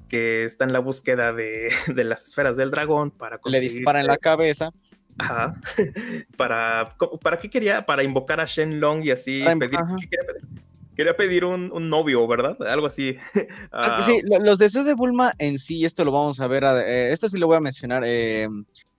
que 0.08 0.46
está 0.46 0.66
en 0.66 0.74
la 0.74 0.80
búsqueda 0.80 1.34
de, 1.34 1.72
de 1.94 2.04
las 2.04 2.24
esferas 2.26 2.58
del 2.58 2.72
dragón 2.72 3.12
para 3.12 3.38
Le 3.38 3.42
conseguir... 3.42 3.72
disparan 3.72 4.02
en 4.02 4.08
la 4.08 4.18
cabeza. 4.18 4.72
Ajá. 5.18 5.56
para, 6.38 6.96
¿Para 7.22 7.40
qué 7.40 7.50
quería? 7.50 7.86
Para 7.86 8.04
invocar 8.04 8.40
a 8.40 8.46
Shenlong 8.46 9.04
y 9.04 9.12
así 9.12 9.44
pedir... 9.60 9.78
ajá. 9.80 9.96
¿qué 10.00 10.08
quería 10.10 10.26
pedir? 10.28 10.62
Quería 10.96 11.16
pedir 11.18 11.44
un, 11.46 11.72
un 11.74 11.90
novio, 11.90 12.26
¿verdad? 12.28 12.56
Algo 12.68 12.88
así. 12.88 13.18
Ah, 13.72 14.02
Sí, 14.02 14.22
lo- 14.24 14.40
los 14.40 14.58
deseos 14.60 14.86
de 14.86 14.94
Bulma 14.94 15.34
en 15.40 15.60
sí, 15.60 15.84
esto 15.84 16.06
lo 16.06 16.12
vamos 16.12 16.40
a 16.40 16.48
ver, 16.48 16.64
eh, 16.86 17.12
esto 17.12 17.28
sí 17.28 17.38
lo 17.38 17.48
voy 17.48 17.58
a 17.58 17.62
mencionar. 17.62 18.04
eh, 18.06 18.48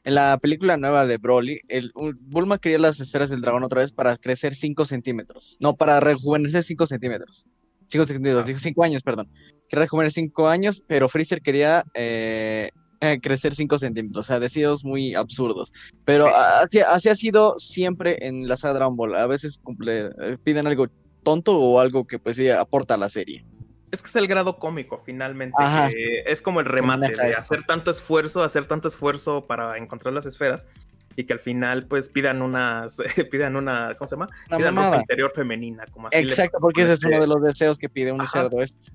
en 0.04 0.14
la 0.14 0.38
película 0.38 0.76
nueva 0.76 1.04
de 1.06 1.16
Broly, 1.16 1.60
el, 1.66 1.90
Bulma 2.28 2.58
quería 2.58 2.78
las 2.78 3.00
esferas 3.00 3.28
del 3.30 3.40
dragón 3.40 3.64
otra 3.64 3.80
vez 3.80 3.90
para 3.92 4.16
crecer 4.16 4.54
5 4.54 4.84
centímetros. 4.84 5.56
No, 5.58 5.74
para 5.74 5.98
rejuvenecer 5.98 6.62
5 6.62 6.86
centímetros. 6.86 7.46
5 7.88 8.04
centímetros, 8.06 8.44
Ah. 8.44 8.46
digo 8.46 8.58
5 8.60 8.84
años, 8.84 9.02
perdón. 9.02 9.28
Quería 9.68 9.82
rejuvenecer 9.84 10.22
5 10.24 10.48
años, 10.48 10.82
pero 10.86 11.08
Freezer 11.08 11.40
quería 11.40 11.82
eh, 11.94 12.70
eh, 13.00 13.20
crecer 13.20 13.54
5 13.54 13.78
centímetros. 13.78 14.24
O 14.24 14.26
sea, 14.26 14.38
deseos 14.40 14.84
muy 14.84 15.14
absurdos. 15.14 15.72
Pero 16.04 16.26
Sí. 16.26 16.32
así, 16.62 16.80
así 16.80 17.08
ha 17.10 17.14
sido 17.14 17.58
siempre 17.58 18.26
en 18.26 18.48
la 18.48 18.56
saga 18.56 18.74
Dragon 18.74 18.96
Ball. 18.96 19.14
A 19.16 19.26
veces 19.26 19.58
cumple, 19.62 20.06
eh, 20.20 20.38
piden 20.42 20.66
algo 20.66 20.86
tonto 21.22 21.58
o 21.58 21.80
algo 21.80 22.06
que 22.06 22.18
pues 22.18 22.36
sí 22.36 22.48
aporta 22.50 22.94
a 22.94 22.98
la 22.98 23.08
serie. 23.08 23.44
Es 23.90 24.02
que 24.02 24.08
es 24.08 24.16
el 24.16 24.26
grado 24.26 24.58
cómico, 24.58 25.00
finalmente. 25.04 25.56
Ajá. 25.58 25.88
que 25.88 26.22
es 26.26 26.42
como 26.42 26.60
el 26.60 26.66
remate 26.66 27.08
de 27.08 27.30
esto. 27.30 27.40
hacer 27.40 27.62
tanto 27.64 27.90
esfuerzo, 27.90 28.42
hacer 28.42 28.66
tanto 28.66 28.88
esfuerzo 28.88 29.46
para 29.46 29.76
encontrar 29.78 30.12
las 30.12 30.26
esferas 30.26 30.66
y 31.14 31.24
que 31.24 31.32
al 31.32 31.38
final, 31.38 31.86
pues, 31.86 32.08
pidan 32.08 32.42
unas, 32.42 32.96
pidan 33.30 33.56
una, 33.56 33.94
¿cómo 33.96 34.06
se 34.08 34.16
llama? 34.16 34.28
Una 34.48 34.56
pidan 34.58 34.74
ropa 34.74 34.82
mamada. 34.86 35.00
interior 35.02 35.32
femenina, 35.34 35.84
como 35.90 36.08
así. 36.08 36.18
Exacto, 36.18 36.58
porque 36.60 36.82
ese 36.82 36.92
es 36.92 36.98
este- 36.98 37.08
uno 37.08 37.20
de 37.20 37.26
los 37.26 37.42
deseos 37.42 37.78
que 37.78 37.88
pide 37.88 38.12
un 38.12 38.20
Ajá. 38.20 38.30
cerdo 38.42 38.60
este. 38.60 38.92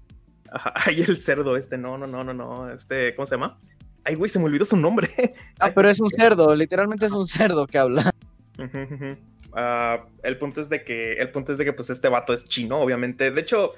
Ajá, 0.51 0.73
ay, 0.85 1.01
el 1.07 1.17
cerdo 1.17 1.55
este, 1.57 1.77
no, 1.77 1.97
no, 1.97 2.05
no, 2.05 2.23
no, 2.23 2.33
no, 2.33 2.69
este, 2.71 3.15
¿cómo 3.15 3.25
se 3.25 3.35
llama? 3.35 3.57
Ay, 4.03 4.15
güey, 4.15 4.29
se 4.29 4.39
me 4.39 4.45
olvidó 4.45 4.65
su 4.65 4.77
nombre. 4.77 5.09
Ah, 5.59 5.71
pero 5.75 5.89
es 5.89 5.99
un 6.01 6.09
cerdo, 6.09 6.55
literalmente 6.55 7.05
es 7.05 7.11
un 7.11 7.25
cerdo 7.27 7.67
que 7.67 7.77
habla. 7.77 8.09
Ah, 9.53 10.05
el 10.23 10.37
punto 10.37 10.61
es 10.61 10.69
de 10.69 10.83
que 10.83 11.13
el 11.13 11.29
punto 11.31 11.51
es 11.51 11.57
de 11.57 11.65
que 11.65 11.73
pues 11.73 11.89
este 11.89 12.07
vato 12.07 12.33
es 12.33 12.45
chino, 12.47 12.79
obviamente. 12.79 13.31
De 13.31 13.41
hecho, 13.41 13.71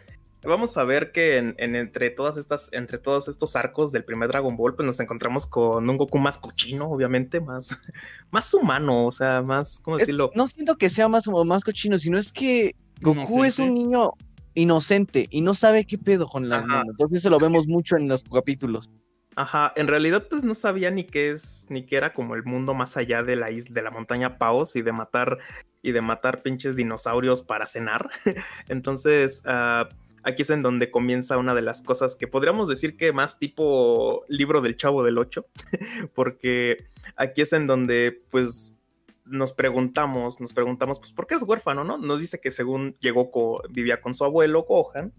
vamos 0.43 0.77
a 0.77 0.83
ver 0.83 1.11
que 1.11 1.37
en, 1.37 1.55
en 1.57 1.75
entre 1.75 2.09
todas 2.11 2.37
estas 2.37 2.71
entre 2.73 2.99
todos 2.99 3.27
estos 3.27 3.55
arcos 3.55 3.91
del 3.91 4.03
primer 4.03 4.29
Dragon 4.29 4.55
Ball, 4.55 4.75
pues 4.75 4.85
nos 4.85 4.99
encontramos 4.99 5.47
con 5.47 5.89
un 5.89 5.97
Goku 5.97 6.19
más 6.19 6.37
cochino, 6.37 6.89
obviamente, 6.89 7.39
más 7.41 7.77
más 8.31 8.53
humano, 8.53 9.07
o 9.07 9.11
sea, 9.11 9.41
más 9.41 9.79
cómo 9.83 9.97
Es- 9.97 10.01
decirlo. 10.01 10.31
no 10.35 10.47
siento 10.47 10.77
que 10.77 10.89
sea 10.89 11.07
más, 11.07 11.27
más 11.27 11.63
cochino, 11.63 11.97
sino 11.97 12.17
es 12.17 12.31
que 12.31 12.75
Goku 13.01 13.43
es 13.43 13.57
un 13.59 13.73
niño 13.73 14.11
inocente 14.53 15.27
y 15.31 15.41
no 15.41 15.55
sabe 15.55 15.85
qué 15.85 15.97
pedo 15.97 16.27
con 16.27 16.47
mundo. 16.47 16.83
Entonces 16.91 17.19
eso 17.19 17.29
lo 17.31 17.39
vemos 17.39 17.67
mucho 17.67 17.97
en 17.97 18.07
los 18.07 18.23
capítulos. 18.23 18.91
Ajá, 19.35 19.73
en 19.75 19.87
realidad 19.87 20.27
pues 20.29 20.43
no 20.43 20.53
sabía 20.55 20.91
ni 20.91 21.05
qué 21.05 21.31
es 21.31 21.65
ni 21.69 21.85
qué 21.85 21.97
era 21.97 22.13
como 22.13 22.35
el 22.35 22.43
mundo 22.43 22.73
más 22.73 22.97
allá 22.97 23.23
de 23.23 23.35
la 23.35 23.49
isla 23.51 23.73
de 23.73 23.81
la 23.81 23.89
montaña 23.91 24.37
Paos 24.37 24.75
y 24.75 24.81
de 24.83 24.91
matar 24.91 25.39
y 25.81 25.91
de 25.91 26.01
matar 26.01 26.41
pinches 26.43 26.75
dinosaurios 26.75 27.41
para 27.41 27.65
cenar. 27.65 28.09
Entonces, 28.69 29.41
ah, 29.45 29.89
aquí 30.23 30.43
es 30.43 30.49
en 30.51 30.61
donde 30.61 30.91
comienza 30.91 31.37
una 31.37 31.53
de 31.55 31.61
las 31.63 31.81
cosas 31.81 32.15
que 32.15 32.27
podríamos 32.27 32.69
decir 32.69 32.95
que 32.95 33.11
más 33.11 33.39
tipo 33.39 34.23
libro 34.27 34.61
del 34.61 34.77
Chavo 34.77 35.03
del 35.03 35.17
Ocho, 35.17 35.47
porque 36.13 36.85
aquí 37.15 37.41
es 37.41 37.53
en 37.53 37.67
donde 37.67 38.21
pues 38.29 38.79
nos 39.25 39.53
preguntamos, 39.53 40.39
nos 40.41 40.53
preguntamos 40.53 40.99
pues 40.99 41.11
por 41.11 41.27
qué 41.27 41.35
es 41.35 41.43
huérfano, 41.43 41.83
¿no? 41.83 41.97
Nos 41.97 42.19
dice 42.21 42.39
que 42.41 42.51
según 42.51 42.95
llegó 42.99 43.31
co- 43.31 43.63
vivía 43.69 44.01
con 44.01 44.13
su 44.13 44.25
abuelo 44.25 44.63
Gohan 44.63 45.11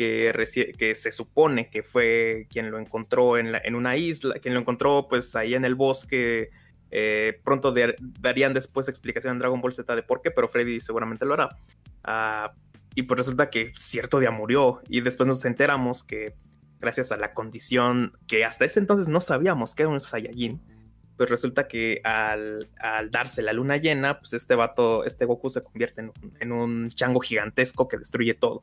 que, 0.00 0.94
se 0.94 1.12
supone 1.12 1.68
que 1.68 1.82
fue 1.82 2.46
quien 2.48 2.70
lo 2.70 2.78
encontró 2.78 3.36
en, 3.36 3.74
una 3.74 3.96
isla, 3.96 4.36
quien 4.40 4.54
lo 4.54 4.60
encontró 4.60 5.06
pues 5.08 5.36
ahí 5.36 5.54
en 5.54 5.64
el 5.64 5.74
bosque. 5.74 6.50
eh, 6.90 7.38
pronto 7.44 7.74
darían 8.18 8.54
después 8.54 8.88
explicación 8.88 9.34
en 9.34 9.38
Dragon 9.38 9.60
Ball 9.60 9.72
Z 9.72 9.94
de 9.94 10.02
por 10.02 10.22
qué, 10.22 10.30
pero 10.30 10.48
Freddy 10.48 10.80
seguramente 10.80 11.26
lo 11.26 11.34
hará. 11.34 11.50
Ah, 12.02 12.52
y 12.94 13.02
pues 13.02 13.18
resulta 13.18 13.50
que 13.50 13.72
cierto 13.76 14.18
día 14.18 14.30
murió 14.30 14.80
y 14.88 15.02
después 15.02 15.26
nos 15.26 15.44
enteramos 15.44 16.02
que 16.02 16.34
gracias 16.80 17.12
a 17.12 17.18
la 17.18 17.34
condición 17.34 18.14
que 18.26 18.44
hasta 18.44 18.64
ese 18.64 18.80
entonces 18.80 19.06
no 19.06 19.20
sabíamos 19.20 19.74
que 19.74 19.82
era 19.82 19.90
un 19.90 20.00
Saiyajin, 20.00 20.60
pues 21.18 21.28
resulta 21.28 21.68
que 21.68 22.00
al, 22.04 22.70
darse 23.10 23.42
la 23.42 23.52
luna 23.52 23.76
llena, 23.76 24.18
pues 24.18 24.32
este 24.32 24.54
vato, 24.54 25.04
este 25.04 25.26
Goku 25.26 25.50
se 25.50 25.62
convierte 25.62 26.00
en 26.00 26.12
en 26.40 26.52
un 26.52 26.88
chango 26.88 27.20
gigantesco 27.20 27.86
que 27.86 27.98
destruye 27.98 28.32
todo. 28.32 28.60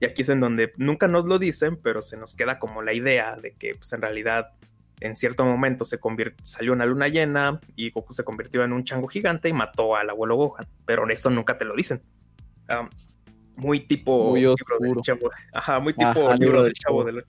Y 0.00 0.06
aquí 0.06 0.22
es 0.22 0.28
en 0.28 0.40
donde 0.40 0.72
nunca 0.76 1.08
nos 1.08 1.24
lo 1.24 1.38
dicen, 1.38 1.76
pero 1.76 2.02
se 2.02 2.16
nos 2.16 2.34
queda 2.34 2.58
como 2.58 2.82
la 2.82 2.92
idea 2.92 3.36
de 3.36 3.54
que 3.54 3.74
pues 3.74 3.92
en 3.92 4.02
realidad 4.02 4.52
en 5.00 5.14
cierto 5.14 5.44
momento 5.44 5.84
se 5.84 5.98
salió 6.42 6.72
una 6.72 6.86
luna 6.86 7.08
llena 7.08 7.60
y 7.76 7.90
Goku 7.90 8.12
se 8.12 8.24
convirtió 8.24 8.64
en 8.64 8.72
un 8.72 8.84
chango 8.84 9.06
gigante 9.08 9.48
y 9.48 9.52
mató 9.52 9.96
al 9.96 10.10
abuelo 10.10 10.36
Gohan, 10.36 10.66
pero 10.84 11.08
eso 11.08 11.30
nunca 11.30 11.58
te 11.58 11.64
lo 11.64 11.74
dicen. 11.74 12.02
Muy 13.56 13.80
tipo 13.80 14.30
Muy 14.30 14.40
libro 14.40 14.56
del 14.80 14.96
chavo. 15.02 15.30
Ajá, 15.52 15.80
muy 15.80 15.92
tipo 15.92 16.06
Ajá, 16.06 16.34
libro, 16.34 16.36
libro 16.38 16.64
del 16.64 16.72
chavo 16.74 17.04
Chavo. 17.04 17.04
del 17.04 17.24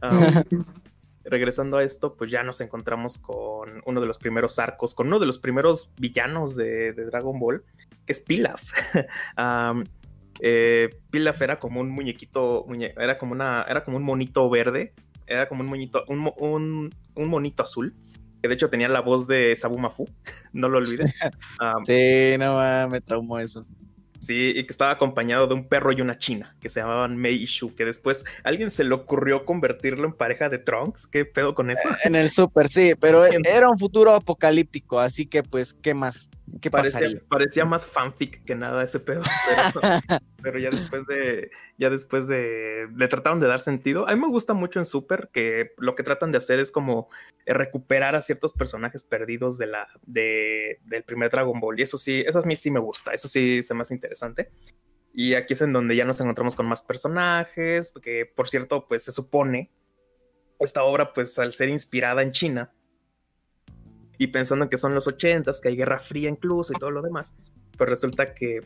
8. 0.00 0.66
regresando 1.24 1.76
a 1.76 1.84
esto, 1.84 2.14
pues 2.16 2.30
ya 2.30 2.42
nos 2.42 2.60
encontramos 2.60 3.18
con 3.18 3.82
uno 3.86 4.00
de 4.00 4.06
los 4.06 4.18
primeros 4.18 4.58
arcos, 4.58 4.94
con 4.94 5.06
uno 5.06 5.18
de 5.18 5.26
los 5.26 5.38
primeros 5.38 5.92
villanos 5.96 6.56
de, 6.56 6.92
de 6.92 7.04
Dragon 7.04 7.38
Ball, 7.38 7.64
que 8.06 8.12
es 8.12 8.20
Pilaf. 8.20 8.62
eh, 10.40 10.90
Pilaf 11.10 11.40
era 11.42 11.58
como 11.58 11.80
un 11.80 11.90
muñequito, 11.90 12.64
muñe- 12.66 12.92
era 12.96 13.18
como 13.18 13.32
una, 13.32 13.64
era 13.68 13.84
como 13.84 13.96
un 13.96 14.02
monito 14.02 14.48
verde, 14.50 14.92
era 15.26 15.48
como 15.48 15.62
un 15.62 15.68
monito, 15.68 16.04
un, 16.08 16.18
mo- 16.18 16.34
un, 16.38 16.94
un 17.14 17.28
monito 17.28 17.62
azul, 17.62 17.94
que 18.40 18.48
de 18.48 18.54
hecho 18.54 18.70
tenía 18.70 18.88
la 18.88 19.00
voz 19.00 19.26
de 19.26 19.54
Sabu 19.56 19.78
Mafu, 19.78 20.08
no 20.52 20.68
lo 20.68 20.78
olvides. 20.78 21.14
Sí, 21.84 22.34
no 22.38 22.88
me 22.88 23.00
traumó 23.00 23.38
eso. 23.38 23.64
Sí, 24.18 24.52
y 24.54 24.64
que 24.66 24.70
estaba 24.70 24.92
acompañado 24.92 25.48
de 25.48 25.54
un 25.54 25.66
perro 25.66 25.90
y 25.90 26.00
una 26.00 26.16
china 26.16 26.54
que 26.60 26.68
se 26.68 26.78
llamaban 26.78 27.16
Mei 27.16 27.34
y 27.42 27.46
Shu, 27.46 27.74
que 27.74 27.84
después 27.84 28.24
alguien 28.44 28.70
se 28.70 28.84
le 28.84 28.94
ocurrió 28.94 29.44
convertirlo 29.44 30.06
en 30.06 30.12
pareja 30.12 30.48
de 30.48 30.58
Trunks. 30.58 31.08
¿Qué 31.08 31.24
pedo 31.24 31.56
con 31.56 31.72
eso? 31.72 31.82
En 32.04 32.14
el 32.14 32.28
super, 32.28 32.68
sí, 32.68 32.92
pero 33.00 33.24
era 33.24 33.68
un 33.68 33.78
futuro 33.78 34.12
apocalíptico, 34.14 35.00
así 35.00 35.26
que 35.26 35.42
pues, 35.42 35.74
¿qué 35.74 35.92
más? 35.94 36.30
¿Qué 36.60 36.70
Parecía, 36.70 37.20
parecía 37.28 37.64
más 37.64 37.86
fanfic 37.86 38.44
que 38.44 38.54
nada 38.54 38.84
ese 38.84 39.00
pedo, 39.00 39.22
pero, 39.72 39.80
pero 40.42 40.58
ya 40.58 40.70
después 40.70 41.06
de, 41.06 41.50
ya 41.78 41.88
después 41.88 42.26
de, 42.26 42.88
le 42.94 43.08
trataron 43.08 43.40
de 43.40 43.46
dar 43.46 43.60
sentido. 43.60 44.08
A 44.08 44.14
mí 44.14 44.20
me 44.20 44.28
gusta 44.28 44.52
mucho 44.52 44.78
en 44.78 44.84
Super 44.84 45.30
que 45.32 45.72
lo 45.78 45.94
que 45.94 46.02
tratan 46.02 46.32
de 46.32 46.38
hacer 46.38 46.58
es 46.58 46.70
como 46.70 47.08
recuperar 47.46 48.14
a 48.14 48.22
ciertos 48.22 48.52
personajes 48.52 49.02
perdidos 49.02 49.56
de 49.56 49.66
la, 49.66 49.88
de, 50.02 50.80
del 50.84 51.04
primer 51.04 51.30
Dragon 51.30 51.58
Ball. 51.58 51.78
Y 51.78 51.82
eso 51.82 51.96
sí, 51.96 52.22
eso 52.26 52.40
a 52.40 52.42
mí 52.42 52.56
sí 52.56 52.70
me 52.70 52.80
gusta, 52.80 53.12
eso 53.12 53.28
sí 53.28 53.62
se 53.62 53.74
me 53.74 53.82
hace 53.82 53.94
interesante. 53.94 54.50
Y 55.14 55.34
aquí 55.34 55.54
es 55.54 55.62
en 55.62 55.72
donde 55.72 55.96
ya 55.96 56.04
nos 56.04 56.20
encontramos 56.20 56.54
con 56.56 56.66
más 56.66 56.82
personajes, 56.82 57.92
que 58.02 58.26
por 58.26 58.48
cierto, 58.48 58.86
pues 58.88 59.04
se 59.04 59.12
supone, 59.12 59.70
esta 60.58 60.84
obra 60.84 61.12
pues 61.12 61.38
al 61.38 61.52
ser 61.52 61.68
inspirada 61.68 62.22
en 62.22 62.32
China, 62.32 62.72
y 64.22 64.28
pensando 64.28 64.70
que 64.70 64.78
son 64.78 64.94
los 64.94 65.08
ochentas, 65.08 65.60
que 65.60 65.68
hay 65.68 65.76
Guerra 65.76 65.98
Fría 65.98 66.28
incluso 66.28 66.72
y 66.72 66.78
todo 66.78 66.92
lo 66.92 67.02
demás, 67.02 67.34
pues 67.76 67.90
resulta 67.90 68.34
que 68.34 68.60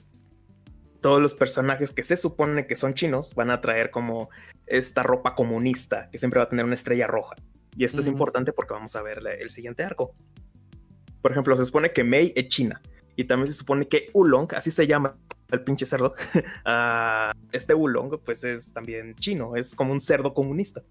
todos 1.00 1.22
los 1.22 1.32
personajes 1.32 1.92
que 1.92 2.02
se 2.02 2.18
supone 2.18 2.66
que 2.66 2.76
son 2.76 2.92
chinos 2.92 3.34
van 3.34 3.50
a 3.50 3.62
traer 3.62 3.90
como 3.90 4.28
esta 4.66 5.02
ropa 5.02 5.34
comunista 5.34 6.10
que 6.12 6.18
siempre 6.18 6.40
va 6.40 6.44
a 6.44 6.48
tener 6.50 6.66
una 6.66 6.74
estrella 6.74 7.06
roja. 7.06 7.36
Y 7.74 7.86
esto 7.86 8.02
es 8.02 8.06
importante 8.06 8.52
porque 8.52 8.74
vamos 8.74 8.96
a 8.96 9.02
ver 9.02 9.22
el 9.26 9.48
siguiente 9.48 9.82
arco. 9.82 10.14
Por 11.22 11.32
ejemplo, 11.32 11.56
se 11.56 11.64
supone 11.64 11.90
que 11.94 12.04
Mei 12.04 12.34
es 12.36 12.48
china 12.48 12.82
y 13.16 13.24
también 13.24 13.46
se 13.46 13.58
supone 13.58 13.88
que 13.88 14.10
Ulong, 14.12 14.54
así 14.54 14.70
se 14.70 14.86
llama 14.86 15.16
el 15.50 15.64
pinche 15.64 15.86
cerdo, 15.86 16.14
ah, 16.66 17.32
este 17.50 17.72
Ulong 17.72 18.18
pues 18.22 18.44
es 18.44 18.74
también 18.74 19.14
chino, 19.14 19.56
es 19.56 19.74
como 19.74 19.92
un 19.92 20.00
cerdo 20.00 20.34
comunista. 20.34 20.82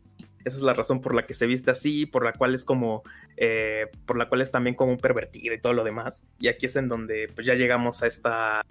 Esa 0.46 0.58
es 0.58 0.64
la 0.64 0.74
razón 0.74 1.02
por 1.02 1.16
la 1.16 1.26
que 1.26 1.34
se 1.34 1.48
viste 1.48 1.72
así, 1.72 2.06
por 2.06 2.24
la 2.24 2.32
cual 2.34 2.54
es 2.54 2.64
como, 2.64 3.02
eh, 3.36 3.88
por 4.06 4.18
la 4.18 4.30
cual 4.30 4.42
es 4.42 4.52
también 4.52 4.76
como 4.76 4.92
un 4.92 5.00
pervertido 5.00 5.56
y 5.56 5.60
todo 5.60 5.74
lo 5.74 5.84
demás. 5.84 6.28
Y 6.40 6.48
aquí 6.48 6.68
es 6.68 6.76
en 6.76 6.88
donde 6.88 7.28
pues, 7.34 7.48
ya 7.48 7.56
llegamos 7.56 8.04
a 8.04 8.08
esta, 8.08 8.62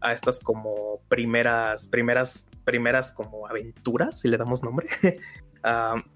a 0.00 0.12
estas 0.12 0.40
como 0.40 1.00
primeras, 1.08 1.86
primeras, 1.86 2.48
primeras 2.64 3.12
como 3.12 3.46
aventuras, 3.46 4.18
si 4.18 4.28
le 4.28 4.38
damos 4.38 4.62
nombre. 4.62 4.88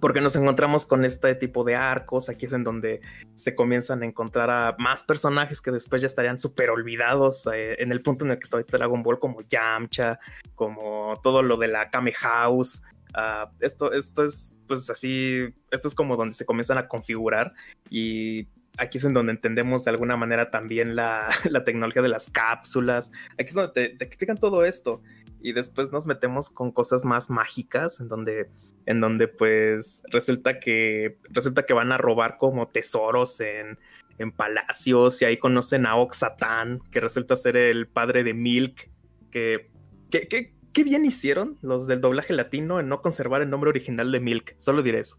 Porque 0.00 0.22
nos 0.22 0.34
encontramos 0.34 0.86
con 0.86 1.04
este 1.04 1.34
tipo 1.34 1.62
de 1.62 1.76
arcos, 1.76 2.30
aquí 2.30 2.46
es 2.46 2.54
en 2.54 2.64
donde 2.64 3.02
se 3.34 3.54
comienzan 3.54 4.02
a 4.02 4.06
encontrar 4.06 4.50
a 4.50 4.74
más 4.78 5.02
personajes 5.02 5.60
que 5.60 5.70
después 5.70 6.00
ya 6.00 6.06
estarían 6.06 6.38
súper 6.38 6.70
olvidados 6.70 7.46
eh, 7.52 7.76
en 7.82 7.92
el 7.92 8.00
punto 8.00 8.24
en 8.24 8.30
el 8.30 8.38
que 8.38 8.44
está 8.44 8.58
Dragon 8.62 9.02
Ball, 9.02 9.18
como 9.18 9.42
Yamcha, 9.42 10.18
como 10.54 11.20
todo 11.22 11.42
lo 11.42 11.58
de 11.58 11.68
la 11.68 11.90
Kame 11.90 12.12
House. 12.12 12.82
Ah, 13.14 13.50
esto, 13.60 13.92
esto 13.92 14.24
es 14.24 14.56
pues 14.66 14.88
así, 14.90 15.48
esto 15.70 15.88
es 15.88 15.94
como 15.94 16.16
donde 16.16 16.34
se 16.34 16.46
comienzan 16.46 16.78
a 16.78 16.88
configurar 16.88 17.54
y 17.88 18.46
aquí 18.78 18.98
es 18.98 19.04
en 19.04 19.14
donde 19.14 19.32
entendemos 19.32 19.84
de 19.84 19.90
alguna 19.90 20.16
manera 20.16 20.50
también 20.50 20.94
la, 20.94 21.28
la 21.50 21.64
tecnología 21.64 22.02
de 22.02 22.08
las 22.08 22.30
cápsulas, 22.30 23.12
aquí 23.34 23.48
es 23.48 23.54
donde 23.54 23.72
te, 23.72 23.96
te 23.96 24.04
explican 24.04 24.38
todo 24.38 24.64
esto 24.64 25.02
y 25.42 25.52
después 25.52 25.90
nos 25.90 26.06
metemos 26.06 26.50
con 26.50 26.70
cosas 26.70 27.04
más 27.04 27.30
mágicas 27.30 28.00
en 28.00 28.08
donde 28.08 28.50
en 28.86 29.00
donde 29.00 29.28
pues 29.28 30.02
resulta 30.10 30.58
que 30.58 31.18
resulta 31.30 31.64
que 31.64 31.74
van 31.74 31.92
a 31.92 31.98
robar 31.98 32.38
como 32.38 32.68
tesoros 32.68 33.40
en, 33.40 33.78
en 34.18 34.32
palacios 34.32 35.20
y 35.22 35.24
ahí 35.24 35.38
conocen 35.38 35.86
a 35.86 35.96
Oxatán, 35.96 36.80
que 36.90 37.00
resulta 37.00 37.36
ser 37.36 37.56
el 37.56 37.86
padre 37.86 38.24
de 38.24 38.34
Milk, 38.34 38.90
que, 39.30 39.70
que, 40.10 40.28
que, 40.28 40.54
qué 40.72 40.84
bien 40.84 41.04
hicieron 41.04 41.58
los 41.62 41.86
del 41.86 42.00
doblaje 42.00 42.32
latino 42.32 42.80
en 42.80 42.88
no 42.88 43.00
conservar 43.00 43.42
el 43.42 43.50
nombre 43.50 43.70
original 43.70 44.10
de 44.12 44.20
Milk, 44.20 44.54
solo 44.58 44.82
diré 44.82 45.00
eso. 45.00 45.18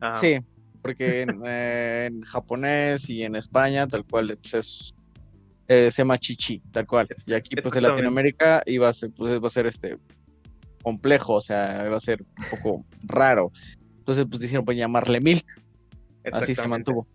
Ah, 0.00 0.14
sí, 0.14 0.38
porque 0.82 1.22
en, 1.22 1.46
en, 1.46 2.22
japonés 2.22 3.08
y 3.08 3.22
en 3.22 3.36
España 3.36 3.86
tal 3.86 4.04
cual 4.04 4.36
pues 4.42 4.54
es 4.54 4.94
eh, 5.68 5.90
se 5.90 6.02
llama 6.02 6.18
Chichi, 6.18 6.60
tal 6.70 6.86
cual. 6.86 7.08
Y 7.26 7.32
aquí 7.32 7.56
pues 7.56 7.74
en 7.76 7.84
Latinoamérica 7.84 8.62
iba 8.66 8.88
a 8.88 8.92
ser, 8.92 9.10
pues, 9.16 9.40
va 9.40 9.46
a 9.46 9.50
ser 9.50 9.66
este 9.66 9.96
complejo, 10.82 11.34
o 11.34 11.40
sea, 11.40 11.86
iba 11.86 11.96
a 11.96 12.00
ser 12.00 12.22
un 12.22 12.44
poco 12.50 12.84
raro. 13.04 13.52
Entonces, 13.98 14.26
pues 14.28 14.40
dijeron, 14.40 14.64
pues 14.64 14.76
llamarle 14.76 15.20
Milk. 15.20 15.46
Así 16.32 16.54
se 16.54 16.68
mantuvo. 16.68 17.06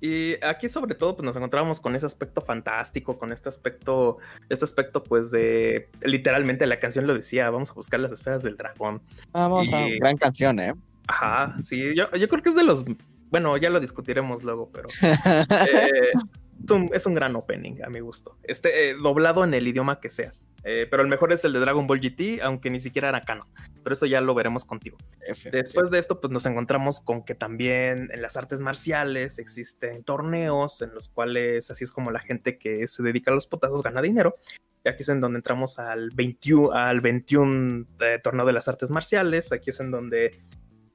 Y 0.00 0.34
aquí 0.44 0.68
sobre 0.68 0.94
todo 0.94 1.16
pues 1.16 1.24
nos 1.24 1.36
encontramos 1.36 1.80
con 1.80 1.94
ese 1.96 2.06
aspecto 2.06 2.40
fantástico, 2.40 3.18
con 3.18 3.32
este 3.32 3.48
aspecto, 3.48 4.18
este 4.48 4.64
aspecto 4.64 5.02
pues 5.02 5.30
de, 5.30 5.88
literalmente 6.02 6.66
la 6.66 6.78
canción 6.78 7.06
lo 7.06 7.14
decía, 7.14 7.50
vamos 7.50 7.70
a 7.70 7.74
buscar 7.74 8.00
las 8.00 8.12
esferas 8.12 8.42
del 8.42 8.56
dragón. 8.56 9.02
Vamos 9.32 9.72
a, 9.72 9.86
gran 10.00 10.16
canción, 10.16 10.58
¿eh? 10.60 10.74
Ajá, 11.06 11.56
sí, 11.62 11.94
yo, 11.94 12.10
yo 12.12 12.28
creo 12.28 12.42
que 12.42 12.48
es 12.50 12.54
de 12.54 12.64
los, 12.64 12.84
bueno, 13.30 13.56
ya 13.56 13.70
lo 13.70 13.80
discutiremos 13.80 14.42
luego, 14.42 14.70
pero 14.72 14.88
eh, 15.02 16.12
es, 16.62 16.70
un, 16.70 16.90
es, 16.92 17.06
un, 17.06 17.14
gran 17.14 17.36
opening 17.36 17.82
a 17.84 17.90
mi 17.90 18.00
gusto, 18.00 18.36
este, 18.42 18.90
eh, 18.90 18.94
doblado 18.94 19.44
en 19.44 19.54
el 19.54 19.66
idioma 19.66 20.00
que 20.00 20.10
sea. 20.10 20.32
Eh, 20.64 20.86
pero 20.90 21.02
el 21.02 21.08
mejor 21.08 21.32
es 21.32 21.44
el 21.44 21.52
de 21.52 21.60
Dragon 21.60 21.86
Ball 21.86 22.00
GT, 22.00 22.42
aunque 22.42 22.70
ni 22.70 22.80
siquiera 22.80 23.10
era 23.10 23.20
canon. 23.20 23.46
Pero 23.82 23.92
eso 23.92 24.06
ya 24.06 24.20
lo 24.20 24.34
veremos 24.34 24.64
contigo. 24.64 24.96
F, 25.20 25.50
Después 25.50 25.88
sí. 25.88 25.92
de 25.92 25.98
esto, 25.98 26.20
pues 26.20 26.32
nos 26.32 26.46
encontramos 26.46 27.00
con 27.00 27.22
que 27.22 27.34
también 27.34 28.08
en 28.12 28.22
las 28.22 28.36
artes 28.36 28.60
marciales 28.60 29.38
existen 29.38 30.04
torneos 30.04 30.80
en 30.80 30.94
los 30.94 31.08
cuales 31.08 31.70
así 31.70 31.84
es 31.84 31.92
como 31.92 32.10
la 32.10 32.20
gente 32.20 32.56
que 32.56 32.88
se 32.88 33.02
dedica 33.02 33.30
a 33.30 33.34
los 33.34 33.46
potazos 33.46 33.82
gana 33.82 34.00
dinero. 34.00 34.34
Y 34.84 34.88
aquí 34.88 35.02
es 35.02 35.08
en 35.08 35.20
donde 35.20 35.38
entramos 35.38 35.78
al 35.78 36.10
21, 36.10 36.72
al 36.72 37.00
21 37.00 37.86
eh, 38.00 38.18
torneo 38.22 38.46
de 38.46 38.52
las 38.52 38.68
artes 38.68 38.90
marciales. 38.90 39.52
Aquí 39.52 39.70
es 39.70 39.80
en 39.80 39.90
donde 39.90 40.40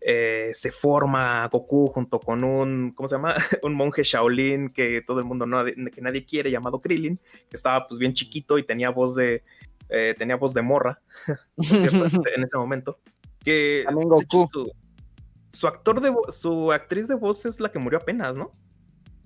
eh, 0.01 0.51
se 0.53 0.71
forma 0.71 1.47
Goku 1.49 1.87
junto 1.87 2.19
con 2.19 2.43
un, 2.43 2.91
¿cómo 2.91 3.09
se 3.09 3.15
llama? 3.15 3.35
un 3.63 3.73
monje 3.73 4.03
Shaolin 4.03 4.69
que 4.69 5.01
todo 5.05 5.19
el 5.19 5.25
mundo 5.25 5.45
no, 5.45 5.65
que 5.65 6.01
nadie 6.01 6.25
quiere, 6.25 6.51
llamado 6.51 6.79
Krillin, 6.79 7.17
que 7.17 7.55
estaba 7.55 7.87
pues 7.87 7.99
bien 7.99 8.13
chiquito 8.13 8.57
y 8.57 8.63
tenía 8.63 8.89
voz 8.91 9.15
de, 9.15 9.43
eh, 9.89 10.15
tenía 10.17 10.37
voz 10.37 10.53
de 10.53 10.61
morra, 10.61 11.01
cierto, 11.59 12.05
en 12.35 12.43
ese 12.43 12.57
momento. 12.57 12.99
Que 13.43 13.85
Goku. 13.91 14.47
Su, 14.47 14.71
su, 15.51 15.67
actor 15.67 16.01
de 16.01 16.13
su 16.29 16.71
actriz 16.71 17.07
de 17.07 17.15
voz 17.15 17.45
es 17.45 17.59
la 17.59 17.71
que 17.71 17.79
murió 17.79 17.99
apenas, 17.99 18.37
¿no? 18.37 18.51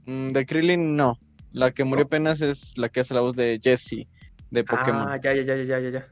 Mm, 0.06 0.30
de 0.30 0.46
Krillin 0.46 0.96
no, 0.96 1.20
la 1.52 1.72
que 1.72 1.84
murió 1.84 2.04
no. 2.04 2.08
apenas 2.08 2.42
es 2.42 2.78
la 2.78 2.90
que 2.90 3.02
hace 3.02 3.14
la 3.14 3.22
voz 3.22 3.36
de 3.36 3.60
Jessie 3.62 4.08
de 4.50 4.64
Pokémon. 4.64 5.08
Ah, 5.08 5.20
ya, 5.22 5.34
ya, 5.34 5.44
ya, 5.44 5.56
ya, 5.56 5.80
ya, 5.80 5.90
ya. 5.90 6.08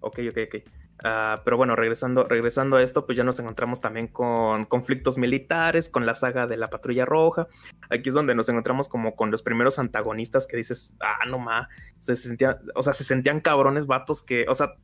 Ok, 0.00 0.20
ok, 0.30 0.38
ok. 0.46 0.79
Uh, 1.02 1.40
pero 1.44 1.56
bueno, 1.56 1.76
regresando, 1.76 2.24
regresando 2.24 2.76
a 2.76 2.82
esto, 2.82 3.06
pues 3.06 3.16
ya 3.16 3.24
nos 3.24 3.40
encontramos 3.40 3.80
también 3.80 4.06
con 4.08 4.66
conflictos 4.66 5.16
militares, 5.16 5.88
con 5.88 6.04
la 6.04 6.14
saga 6.14 6.46
de 6.46 6.56
la 6.58 6.68
Patrulla 6.68 7.06
Roja. 7.06 7.48
Aquí 7.88 8.10
es 8.10 8.14
donde 8.14 8.34
nos 8.34 8.48
encontramos 8.48 8.88
como 8.88 9.16
con 9.16 9.30
los 9.30 9.42
primeros 9.42 9.78
antagonistas 9.78 10.46
que 10.46 10.58
dices, 10.58 10.94
ah, 11.00 11.26
no 11.26 11.38
ma, 11.38 11.68
se 11.98 12.16
sentían, 12.16 12.58
o 12.74 12.82
sea, 12.82 12.92
se 12.92 13.04
sentían 13.04 13.40
cabrones 13.40 13.86
vatos 13.86 14.22
que, 14.22 14.44
o 14.48 14.54
sea, 14.54 14.74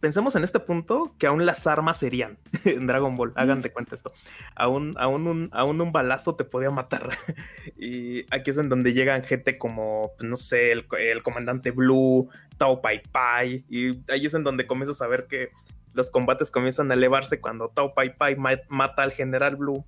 pensemos 0.00 0.36
en 0.36 0.44
este 0.44 0.60
punto 0.60 1.14
que 1.18 1.26
aún 1.26 1.44
las 1.46 1.66
armas 1.66 1.98
serían 1.98 2.38
en 2.64 2.86
Dragon 2.86 3.16
Ball, 3.16 3.32
hagan 3.36 3.62
de 3.62 3.70
cuenta 3.70 3.94
esto. 3.94 4.12
Aún, 4.54 4.94
aún, 4.98 5.26
un, 5.26 5.48
aún 5.52 5.80
un 5.80 5.92
balazo 5.92 6.36
te 6.36 6.44
podía 6.44 6.70
matar. 6.70 7.10
y 7.78 8.24
aquí 8.34 8.50
es 8.50 8.58
en 8.58 8.68
donde 8.68 8.92
llegan 8.92 9.24
gente 9.24 9.58
como, 9.58 10.12
no 10.20 10.36
sé, 10.36 10.72
el, 10.72 10.86
el, 10.98 11.22
comandante 11.22 11.70
Blue, 11.70 12.28
Tao 12.56 12.80
Pai 12.80 13.02
Pai. 13.10 13.64
Y 13.68 14.00
ahí 14.10 14.26
es 14.26 14.34
en 14.34 14.44
donde 14.44 14.66
comienzas 14.66 15.02
a 15.02 15.06
ver 15.06 15.26
que 15.26 15.50
los 15.94 16.10
combates 16.10 16.50
comienzan 16.50 16.90
a 16.90 16.94
elevarse 16.94 17.40
cuando 17.40 17.68
Tao 17.68 17.94
Pai 17.94 18.16
Pai 18.16 18.36
mata 18.68 19.02
al 19.02 19.12
general 19.12 19.56
Blue 19.56 19.84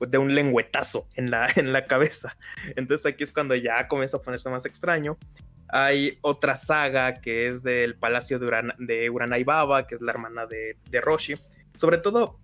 de 0.00 0.18
un 0.18 0.34
lengüetazo 0.34 1.06
en 1.14 1.30
la, 1.30 1.48
en 1.56 1.72
la 1.72 1.86
cabeza. 1.86 2.36
Entonces 2.76 3.06
aquí 3.06 3.24
es 3.24 3.32
cuando 3.32 3.54
ya 3.54 3.88
comienza 3.88 4.16
a 4.18 4.22
ponerse 4.22 4.48
más 4.50 4.66
extraño. 4.66 5.16
Hay 5.74 6.18
otra 6.20 6.54
saga 6.54 7.22
que 7.22 7.48
es 7.48 7.62
del 7.62 7.96
Palacio 7.96 8.38
de, 8.38 8.46
Uran 8.46 8.74
de 8.78 9.08
Uranai 9.08 9.42
Baba, 9.42 9.86
que 9.86 9.94
es 9.94 10.02
la 10.02 10.12
hermana 10.12 10.46
de, 10.46 10.76
Roshi. 11.00 11.34
Sobre 11.74 11.96
todo, 11.96 12.38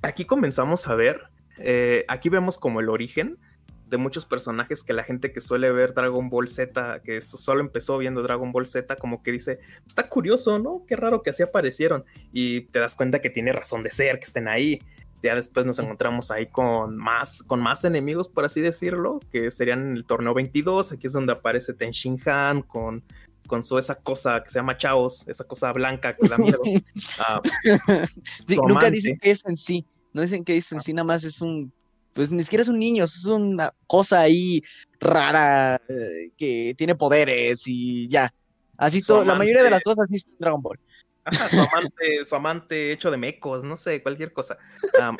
aquí 0.00 0.24
comenzamos 0.24 0.88
a 0.88 0.94
ver, 0.94 1.20
eh, 1.58 2.06
aquí 2.08 2.30
vemos 2.30 2.56
como 2.56 2.80
el 2.80 2.88
origen 2.88 3.38
de 3.86 3.98
muchos 3.98 4.24
personajes 4.24 4.82
que 4.82 4.94
la 4.94 5.04
gente 5.04 5.32
que 5.32 5.42
suele 5.42 5.70
ver 5.70 5.92
Dragon 5.92 6.30
Ball 6.30 6.48
Z, 6.48 7.02
que 7.04 7.20
solo 7.20 7.60
empezó 7.60 7.98
viendo 7.98 8.22
Dragon 8.22 8.50
Ball 8.50 8.66
Z, 8.66 8.96
como 8.96 9.22
que 9.22 9.32
dice, 9.32 9.58
está 9.86 10.08
curioso, 10.08 10.58
¿no? 10.58 10.84
Qué 10.88 10.96
raro 10.96 11.22
que 11.22 11.28
así 11.28 11.42
aparecieron. 11.42 12.06
Y 12.32 12.62
te 12.62 12.78
das 12.78 12.96
cuenta 12.96 13.20
que 13.20 13.28
tiene 13.28 13.52
razón 13.52 13.82
de 13.82 13.90
ser, 13.90 14.18
que 14.18 14.24
estén 14.24 14.48
ahí 14.48 14.80
ya 15.22 15.34
después 15.34 15.66
nos 15.66 15.78
encontramos 15.78 16.30
ahí 16.30 16.46
con 16.46 16.96
más, 16.96 17.42
con 17.42 17.60
más 17.60 17.84
enemigos, 17.84 18.28
por 18.28 18.44
así 18.44 18.60
decirlo, 18.60 19.20
que 19.30 19.50
serían 19.50 19.96
el 19.96 20.04
torneo 20.04 20.34
22, 20.34 20.92
aquí 20.92 21.06
es 21.06 21.12
donde 21.12 21.32
aparece 21.32 21.74
Ten 21.74 21.92
Shin 21.92 22.20
Han 22.26 22.62
con, 22.62 23.02
con 23.46 23.62
su 23.62 23.78
esa 23.78 23.94
cosa 23.94 24.42
que 24.42 24.48
se 24.48 24.58
llama 24.58 24.76
Chaos, 24.76 25.24
esa 25.28 25.44
cosa 25.44 25.72
blanca 25.72 26.16
que 26.16 26.28
da 26.28 26.38
miedo. 26.38 26.60
uh, 26.64 27.40
sí, 28.48 28.56
nunca 28.66 28.90
dicen 28.90 29.18
que 29.18 29.30
es 29.30 29.44
en 29.46 29.56
sí, 29.56 29.86
no 30.12 30.22
dicen 30.22 30.44
que 30.44 30.56
es 30.56 30.72
en 30.72 30.80
sí, 30.80 30.92
nada 30.92 31.04
más 31.04 31.24
es 31.24 31.40
un, 31.40 31.72
pues 32.12 32.30
ni 32.30 32.42
siquiera 32.42 32.62
es 32.62 32.68
un 32.68 32.78
niño, 32.78 33.04
es 33.04 33.24
una 33.24 33.72
cosa 33.86 34.20
ahí 34.20 34.62
rara 35.00 35.80
eh, 35.88 36.30
que 36.36 36.74
tiene 36.76 36.94
poderes 36.94 37.62
y 37.66 38.08
ya. 38.08 38.32
Así 38.76 39.02
todo, 39.02 39.24
la 39.24 39.36
mayoría 39.36 39.62
de 39.62 39.70
las 39.70 39.82
cosas 39.82 40.08
sí 40.10 40.18
son 40.18 40.32
Dragon 40.38 40.60
Ball. 40.60 40.80
Ajá, 41.24 41.48
su 41.48 41.60
amante, 41.60 42.24
su 42.24 42.36
amante 42.36 42.92
hecho 42.92 43.10
de 43.10 43.16
mecos, 43.16 43.64
no 43.64 43.76
sé, 43.76 44.02
cualquier 44.02 44.32
cosa. 44.32 44.58
Um, 45.00 45.16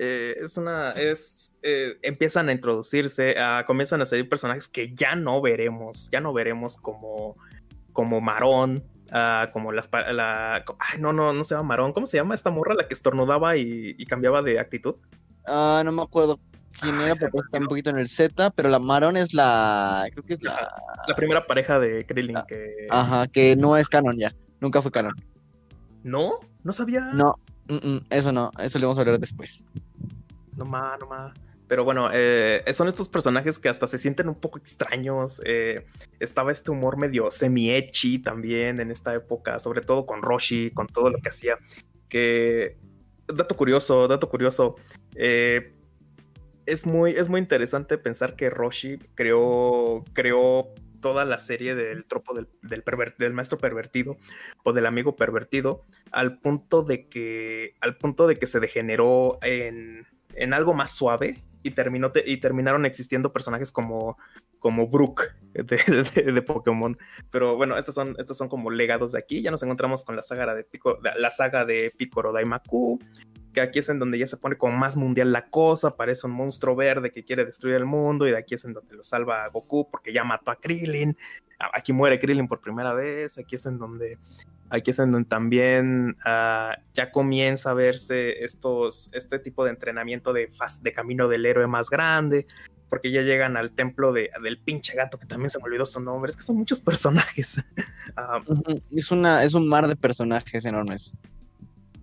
eh, 0.00 0.36
es 0.42 0.56
una, 0.56 0.92
es, 0.92 1.52
eh, 1.62 1.98
empiezan 2.02 2.48
a 2.48 2.52
introducirse, 2.52 3.34
uh, 3.36 3.66
comienzan 3.66 4.00
a 4.00 4.06
salir 4.06 4.28
personajes 4.28 4.68
que 4.68 4.94
ya 4.94 5.16
no 5.16 5.40
veremos, 5.40 6.08
ya 6.10 6.20
no 6.20 6.32
veremos 6.32 6.76
como, 6.76 7.36
como 7.92 8.20
Marón, 8.20 8.84
uh, 9.10 9.50
como 9.52 9.72
las, 9.72 9.90
la, 9.92 10.64
ay, 10.78 11.00
no, 11.00 11.12
no, 11.12 11.32
no 11.32 11.42
se 11.42 11.56
llama 11.56 11.70
Marón, 11.70 11.92
¿cómo 11.92 12.06
se 12.06 12.16
llama 12.16 12.36
esta 12.36 12.50
morra 12.50 12.74
la 12.74 12.86
que 12.86 12.94
estornudaba 12.94 13.56
y, 13.56 13.96
y 13.98 14.06
cambiaba 14.06 14.40
de 14.40 14.60
actitud? 14.60 14.94
Ah, 15.48 15.80
uh, 15.80 15.84
no 15.84 15.90
me 15.90 16.02
acuerdo 16.02 16.38
quién 16.80 16.94
ah, 17.00 17.06
era, 17.06 17.14
porque 17.16 17.38
está 17.38 17.58
un 17.58 17.66
poquito 17.66 17.90
en 17.90 17.98
el 17.98 18.08
Z, 18.08 18.50
pero 18.50 18.68
la 18.68 18.78
Marón 18.78 19.16
es 19.16 19.34
la, 19.34 20.06
creo 20.12 20.24
que 20.24 20.34
es 20.34 20.42
la, 20.44 20.52
la, 20.52 20.82
la 21.08 21.14
primera 21.16 21.44
pareja 21.44 21.80
de 21.80 22.06
Krillin 22.06 22.36
que... 22.46 22.86
Ajá, 22.88 23.26
que 23.26 23.56
no 23.56 23.76
es 23.76 23.88
canon 23.88 24.16
ya, 24.16 24.32
nunca 24.60 24.80
fue 24.80 24.92
canon. 24.92 25.14
¿No? 26.02 26.38
¿No 26.64 26.72
sabía? 26.72 27.00
No, 27.12 27.34
mm 27.68 27.76
-mm, 27.76 28.06
eso 28.10 28.32
no, 28.32 28.50
eso 28.58 28.78
le 28.78 28.86
vamos 28.86 28.98
a 28.98 29.02
hablar 29.02 29.18
después. 29.18 29.64
No 30.56 30.64
más, 30.64 30.98
no 31.00 31.06
más. 31.06 31.32
Pero 31.68 31.84
bueno, 31.84 32.08
eh, 32.12 32.64
son 32.72 32.88
estos 32.88 33.08
personajes 33.08 33.58
que 33.58 33.68
hasta 33.68 33.86
se 33.86 33.98
sienten 33.98 34.28
un 34.28 34.34
poco 34.34 34.58
extraños. 34.58 35.42
Eh, 35.44 35.84
estaba 36.18 36.50
este 36.50 36.70
humor 36.70 36.96
medio 36.96 37.30
semi-echi 37.30 38.20
también 38.20 38.80
en 38.80 38.90
esta 38.90 39.14
época, 39.14 39.58
sobre 39.58 39.82
todo 39.82 40.06
con 40.06 40.22
Roshi, 40.22 40.70
con 40.70 40.86
todo 40.86 41.10
lo 41.10 41.18
que 41.18 41.28
hacía. 41.28 41.58
Que, 42.08 42.78
dato 43.26 43.54
curioso, 43.54 44.08
dato 44.08 44.30
curioso. 44.30 44.76
Eh, 45.14 45.74
es, 46.64 46.86
muy, 46.86 47.12
es 47.12 47.28
muy 47.28 47.40
interesante 47.40 47.98
pensar 47.98 48.34
que 48.34 48.48
Roshi 48.48 48.98
creó, 49.14 50.04
creó 50.14 50.72
toda 51.00 51.24
la 51.24 51.38
serie 51.38 51.74
del 51.74 52.04
tropo 52.04 52.34
del, 52.34 52.48
del, 52.62 53.32
maestro 53.32 53.58
pervertido 53.58 54.16
o 54.64 54.72
del 54.72 54.86
amigo 54.86 55.16
pervertido 55.16 55.84
al 56.12 56.38
punto 56.38 56.82
de 56.82 57.08
que 57.08 57.74
al 57.80 57.96
punto 57.96 58.26
de 58.26 58.38
que 58.38 58.46
se 58.46 58.60
degeneró 58.60 59.38
en, 59.42 60.06
en 60.34 60.54
algo 60.54 60.74
más 60.74 60.92
suave 60.92 61.42
y 61.62 61.72
terminó 61.72 62.12
te- 62.12 62.28
y 62.30 62.38
terminaron 62.38 62.86
existiendo 62.86 63.32
personajes 63.32 63.72
como 63.72 64.16
como 64.58 64.88
Brook 64.88 65.22
de 65.54 66.42
Pokémon. 66.42 66.98
Pero 67.30 67.56
bueno 67.56 67.78
estos 67.78 67.94
son 67.94 68.16
estos 68.18 68.36
son 68.36 68.48
como 68.48 68.70
legados 68.70 69.12
de 69.12 69.18
aquí. 69.18 69.42
Ya 69.42 69.50
nos 69.50 69.62
encontramos 69.62 70.04
con 70.04 70.16
la 70.16 70.22
saga 70.22 70.54
de 70.54 70.64
Pico, 70.64 70.98
la 71.02 71.30
saga 71.30 71.64
de 71.64 71.92
Picoro 71.96 72.32
Daimaku 72.32 72.98
aquí 73.58 73.78
es 73.78 73.88
en 73.88 73.98
donde 73.98 74.18
ya 74.18 74.26
se 74.26 74.36
pone 74.36 74.56
como 74.56 74.76
más 74.76 74.96
mundial 74.96 75.32
la 75.32 75.48
cosa, 75.48 75.88
aparece 75.88 76.26
un 76.26 76.32
monstruo 76.32 76.76
verde 76.76 77.12
que 77.12 77.24
quiere 77.24 77.44
destruir 77.44 77.76
el 77.76 77.84
mundo 77.84 78.26
y 78.26 78.30
de 78.30 78.38
aquí 78.38 78.54
es 78.54 78.64
en 78.64 78.72
donde 78.72 78.96
lo 78.96 79.02
salva 79.02 79.44
a 79.44 79.48
Goku 79.48 79.88
porque 79.90 80.12
ya 80.12 80.24
mató 80.24 80.50
a 80.50 80.56
Krillin, 80.56 81.16
aquí 81.72 81.92
muere 81.92 82.18
Krillin 82.18 82.48
por 82.48 82.60
primera 82.60 82.92
vez, 82.92 83.38
aquí 83.38 83.56
es 83.56 83.66
en 83.66 83.78
donde 83.78 84.18
aquí 84.70 84.90
es 84.90 84.98
en 84.98 85.12
donde 85.12 85.28
también 85.28 86.16
ah, 86.24 86.76
ya 86.94 87.10
comienza 87.10 87.70
a 87.70 87.74
verse 87.74 88.44
estos 88.44 89.10
este 89.12 89.38
tipo 89.38 89.64
de 89.64 89.70
entrenamiento 89.70 90.32
de, 90.32 90.50
camino 90.94 91.28
del 91.28 91.46
héroe 91.46 91.66
más 91.66 91.90
grande 91.90 92.46
porque 92.88 93.10
ya 93.10 93.22
llegan 93.22 93.56
al 93.56 93.70
templo 93.72 94.12
de, 94.12 94.30
del 94.42 94.58
pinche 94.58 94.94
gato 94.94 95.18
que 95.18 95.26
también 95.26 95.50
se 95.50 95.58
me 95.58 95.64
olvidó 95.64 95.84
su 95.84 96.00
nombre, 96.00 96.30
es 96.30 96.36
que 96.36 96.42
son 96.42 96.56
muchos 96.56 96.80
personajes. 96.88 97.62
Ah, 98.16 98.40
Es, 98.90 99.10
una, 99.10 99.44
es 99.44 99.54
un 99.54 99.68
mar 99.68 99.86
de 99.86 99.96
personajes 99.96 100.64
enormes. 100.64 101.14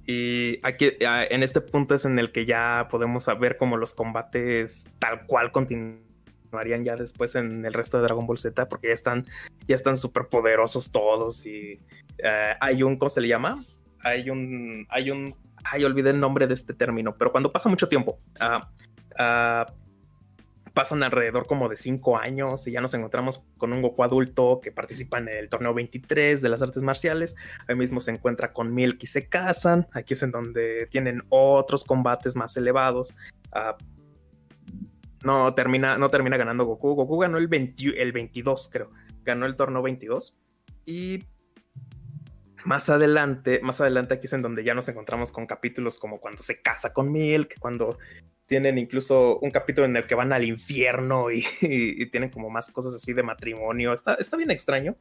Y 0.05 0.59
aquí, 0.63 0.91
ah, 1.07 1.23
en 1.29 1.41
este 1.41 1.61
punto 1.61 1.95
es 1.95 2.05
en 2.05 2.19
el 2.19 2.31
que 2.31 2.45
ya 2.45 2.87
podemos 2.89 3.25
ver 3.39 3.57
como 3.57 3.77
los 3.77 3.93
combates 3.95 4.89
tal 4.99 5.25
cual 5.25 5.51
continuarían 5.51 6.83
ya 6.83 6.95
después 6.95 7.35
en 7.35 7.65
el 7.65 7.73
resto 7.73 7.97
de 7.97 8.03
Dragon 8.03 8.27
Ball 8.27 8.37
Z, 8.37 8.67
porque 8.67 8.89
ya 8.89 8.93
están, 8.93 9.25
ya 9.67 9.75
están 9.75 9.97
súper 9.97 10.27
poderosos 10.27 10.91
todos 10.91 11.45
y 11.45 11.79
eh, 12.19 12.53
hay 12.59 12.83
un, 12.83 12.97
¿cómo 12.97 13.09
se 13.09 13.21
le 13.21 13.27
llama? 13.27 13.59
Hay 13.99 14.29
un, 14.29 14.85
hay 14.89 15.09
un, 15.09 15.35
ay, 15.63 15.83
olvidé 15.83 16.11
el 16.11 16.19
nombre 16.19 16.45
de 16.45 16.53
este 16.53 16.73
término, 16.73 17.15
pero 17.17 17.31
cuando 17.31 17.49
pasa 17.49 17.69
mucho 17.69 17.89
tiempo, 17.89 18.19
ah, 18.39 18.69
ah, 19.17 19.65
pasan 20.75 21.01
alrededor 21.01 21.47
como 21.47 21.69
de 21.69 21.77
cinco 21.77 22.17
años 22.17 22.67
y 22.67 22.71
ya 22.73 22.81
nos 22.81 22.93
encontramos 22.93 23.45
con 23.57 23.73
un 23.73 23.81
Goku 23.81 24.03
adulto 24.03 24.59
que 24.61 24.71
participa 24.71 25.17
en 25.17 25.29
el 25.29 25.49
torneo 25.49 25.73
23 25.73 26.41
de 26.41 26.49
las 26.49 26.61
artes 26.61 26.83
marciales 26.83 27.35
Ahí 27.67 27.75
mismo 27.75 27.99
se 27.99 28.11
encuentra 28.11 28.53
con 28.53 28.73
Milk 28.73 29.01
y 29.01 29.07
se 29.07 29.27
casan. 29.27 29.87
Aquí 29.93 30.13
es 30.13 30.23
en 30.23 30.31
donde 30.31 30.87
tienen 30.87 31.23
otros 31.29 31.83
combates 31.83 32.35
más 32.35 32.55
elevados. 32.57 33.15
Ah, 33.51 33.77
no, 35.23 35.53
termina, 35.55 35.97
no 35.97 36.09
termina 36.09 36.37
ganando 36.37 36.65
Goku. 36.65 36.93
Goku 36.93 37.17
ganó 37.17 37.37
el, 37.37 37.47
20 37.47 38.01
el 38.01 38.11
22, 38.11 38.69
creo. 38.71 38.91
Ganó 39.23 39.45
el 39.45 39.55
torneo 39.55 39.81
22. 39.81 40.37
Y 40.85 41.23
más 42.65 42.89
adelante, 42.89 43.59
más 43.63 43.79
adelante 43.81 44.15
aquí 44.15 44.27
es 44.27 44.33
en 44.33 44.41
donde 44.41 44.63
ya 44.63 44.73
nos 44.73 44.89
encontramos 44.89 45.31
con 45.31 45.47
capítulos 45.47 45.97
como 45.97 46.19
cuando 46.19 46.43
se 46.43 46.61
casa 46.61 46.93
con 46.93 47.11
Milk, 47.11 47.59
cuando 47.59 47.97
tienen 48.47 48.77
incluso 48.77 49.39
un 49.39 49.51
capítulo 49.51 49.85
en 49.87 49.95
el 49.97 50.05
que 50.07 50.15
van 50.15 50.31
al 50.33 50.43
infierno 50.43 51.31
y, 51.31 51.39
y- 51.61 52.01
y 52.03 52.05
tienen 52.09 52.29
como 52.29 52.49
más 52.49 52.71
cosas 52.71 52.93
así 52.93 53.13
de 53.13 53.23
matrimonio. 53.23 53.93
Está, 53.93 54.15
está 54.15 54.37
bien 54.37 54.51
extraño 54.51 54.95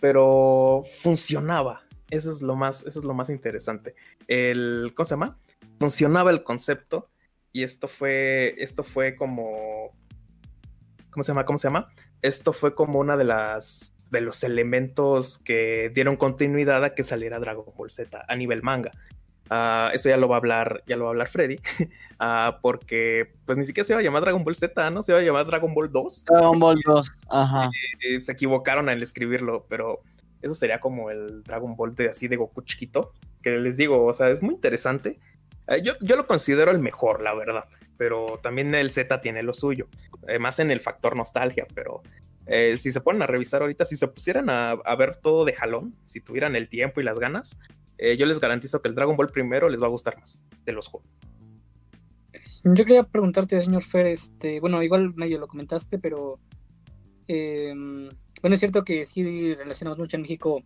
pero 0.00 0.82
funcionaba. 1.00 1.82
Eso 2.10 2.30
es 2.30 2.42
lo 2.42 2.56
más, 2.56 2.84
eso 2.84 2.98
es 2.98 3.06
lo 3.06 3.14
más 3.14 3.30
interesante. 3.30 3.94
El, 4.28 4.92
¿cómo 4.94 5.06
se 5.06 5.12
llama? 5.14 5.38
Funcionaba 5.78 6.30
el 6.30 6.42
concepto 6.42 7.08
y 7.52 7.62
esto 7.62 7.88
fue, 7.88 8.54
esto 8.58 8.84
fue 8.84 9.16
como, 9.16 9.96
¿cómo 11.10 11.22
se 11.22 11.28
llama? 11.32 11.46
¿Cómo 11.46 11.56
se 11.56 11.68
llama? 11.68 11.88
Esto 12.20 12.52
fue 12.52 12.74
como 12.74 12.98
una 12.98 13.16
de 13.16 13.24
las, 13.24 13.94
de 14.10 14.20
los 14.20 14.42
elementos 14.44 15.38
que 15.38 15.90
dieron 15.94 16.16
continuidad 16.16 16.84
a 16.84 16.94
que 16.94 17.02
saliera 17.04 17.38
Dragon 17.38 17.64
Ball 17.74 17.90
Z 17.90 18.24
a 18.28 18.36
nivel 18.36 18.62
manga. 18.62 18.90
Ah, 19.50 19.90
eso 19.92 20.08
ya 20.08 20.16
lo 20.16 20.28
va 20.28 20.36
a 20.36 20.38
hablar, 20.38 20.82
ya 20.86 20.96
lo 20.96 21.04
va 21.04 21.10
a 21.10 21.12
hablar 21.12 21.28
Freddy, 21.28 21.58
Ah, 22.18 22.58
porque 22.62 23.32
pues 23.44 23.58
ni 23.58 23.64
siquiera 23.64 23.84
se 23.84 23.92
iba 23.92 24.00
a 24.00 24.02
llamar 24.02 24.22
Dragon 24.22 24.44
Ball 24.44 24.54
Z, 24.54 24.90
¿no? 24.90 25.02
Se 25.02 25.12
iba 25.12 25.20
a 25.20 25.24
llamar 25.24 25.46
Dragon 25.46 25.74
Ball 25.74 25.90
2 25.90 26.24
Dragon 26.26 26.58
Ball 26.58 26.80
2. 26.84 27.12
Ajá. 27.28 27.70
eh, 28.00 28.20
se 28.20 28.32
equivocaron 28.32 28.88
al 28.88 29.02
escribirlo, 29.02 29.66
pero 29.68 30.00
eso 30.40 30.54
sería 30.54 30.80
como 30.80 31.10
el 31.10 31.42
Dragon 31.42 31.76
Ball 31.76 31.94
de 31.94 32.10
así 32.10 32.28
de 32.28 32.36
Goku 32.36 32.62
chiquito, 32.62 33.12
que 33.42 33.50
les 33.50 33.76
digo, 33.76 34.06
o 34.06 34.14
sea, 34.14 34.30
es 34.30 34.42
muy 34.42 34.54
interesante. 34.54 35.18
Eh, 35.66 35.82
yo, 35.82 35.94
yo 36.00 36.16
lo 36.16 36.26
considero 36.26 36.70
el 36.70 36.78
mejor, 36.78 37.20
la 37.20 37.34
verdad, 37.34 37.64
pero 37.96 38.26
también 38.42 38.74
el 38.74 38.90
Z 38.90 39.20
tiene 39.20 39.42
lo 39.42 39.52
suyo, 39.52 39.88
eh, 40.28 40.38
más 40.38 40.60
en 40.60 40.70
el 40.70 40.80
factor 40.80 41.16
nostalgia, 41.16 41.66
pero 41.74 42.02
si 42.76 42.92
se 42.92 43.00
ponen 43.00 43.22
a 43.22 43.26
revisar 43.26 43.62
ahorita, 43.62 43.86
si 43.86 43.96
se 43.96 44.06
pusieran 44.06 44.50
a, 44.50 44.72
a 44.72 44.96
ver 44.96 45.16
todo 45.16 45.46
de 45.46 45.54
jalón, 45.54 45.94
si 46.04 46.20
tuvieran 46.20 46.56
el 46.56 46.68
tiempo 46.68 47.00
y 47.00 47.04
las 47.04 47.18
ganas, 47.18 47.58
eh, 48.12 48.16
yo 48.16 48.26
les 48.26 48.40
garantizo 48.40 48.80
que 48.80 48.88
el 48.88 48.94
Dragon 48.94 49.16
Ball 49.16 49.30
primero 49.30 49.68
les 49.68 49.80
va 49.80 49.86
a 49.86 49.90
gustar 49.90 50.18
más, 50.18 50.40
de 50.64 50.72
los 50.72 50.88
juegos. 50.88 51.08
Yo 52.64 52.84
quería 52.84 53.02
preguntarte, 53.02 53.60
señor 53.60 53.82
Fer, 53.82 54.06
este, 54.06 54.58
bueno, 54.60 54.82
igual 54.82 55.14
medio 55.14 55.38
lo 55.38 55.48
comentaste, 55.48 55.98
pero 55.98 56.38
eh, 57.28 57.72
bueno, 58.40 58.54
es 58.54 58.60
cierto 58.60 58.84
que 58.84 59.04
sí 59.04 59.54
relacionamos 59.54 59.98
mucho 59.98 60.16
en 60.16 60.22
México, 60.22 60.62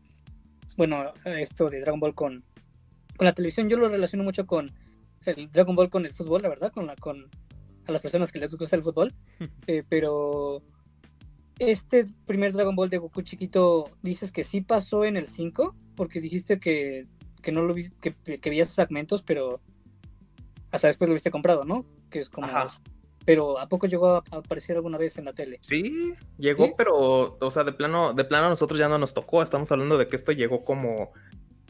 bueno, 0.76 1.12
esto 1.24 1.68
de 1.68 1.80
Dragon 1.80 2.00
Ball 2.00 2.14
con, 2.14 2.44
con 3.16 3.24
la 3.24 3.32
televisión. 3.32 3.68
Yo 3.68 3.76
lo 3.76 3.88
relaciono 3.88 4.24
mucho 4.24 4.46
con 4.46 4.72
el 5.26 5.50
Dragon 5.50 5.74
Ball 5.74 5.90
con 5.90 6.04
el 6.04 6.12
fútbol, 6.12 6.42
la 6.42 6.48
verdad, 6.48 6.72
con 6.72 6.86
la, 6.86 6.94
con 6.96 7.28
a 7.86 7.92
las 7.92 8.02
personas 8.02 8.30
que 8.30 8.38
les 8.38 8.54
gusta 8.54 8.76
el 8.76 8.82
fútbol, 8.82 9.14
Eh, 9.66 9.82
pero 9.88 10.62
este 11.58 12.06
primer 12.26 12.52
Dragon 12.52 12.76
Ball 12.76 12.90
de 12.90 12.98
Goku 12.98 13.22
chiquito, 13.22 13.90
dices 14.02 14.32
que 14.32 14.44
sí 14.44 14.60
pasó 14.60 15.04
en 15.04 15.16
el 15.16 15.26
5, 15.26 15.74
porque 15.96 16.20
dijiste 16.20 16.60
que, 16.60 17.06
que 17.40 17.52
no 17.52 17.62
lo 17.62 17.74
viste, 17.74 17.96
que, 18.00 18.38
que 18.38 18.50
veías 18.50 18.74
fragmentos, 18.74 19.22
pero 19.22 19.60
hasta 20.70 20.88
después 20.88 21.08
lo 21.08 21.14
viste 21.14 21.30
comprado, 21.30 21.64
¿no? 21.64 21.84
Que 22.10 22.20
es 22.20 22.28
como. 22.28 22.46
Ajá. 22.46 22.68
Pero 23.24 23.58
¿a 23.58 23.68
poco 23.68 23.86
llegó 23.86 24.16
a 24.16 24.24
aparecer 24.30 24.76
alguna 24.76 24.96
vez 24.96 25.18
en 25.18 25.26
la 25.26 25.34
tele? 25.34 25.58
Sí, 25.60 26.14
llegó, 26.38 26.64
¿Sí? 26.64 26.72
pero, 26.78 27.36
o 27.38 27.50
sea, 27.50 27.62
de 27.62 27.72
plano, 27.72 28.14
de 28.14 28.24
plano 28.24 28.46
a 28.46 28.48
nosotros 28.48 28.78
ya 28.78 28.88
no 28.88 28.96
nos 28.96 29.12
tocó. 29.12 29.42
Estamos 29.42 29.70
hablando 29.70 29.98
de 29.98 30.08
que 30.08 30.16
esto 30.16 30.32
llegó 30.32 30.64
como, 30.64 31.12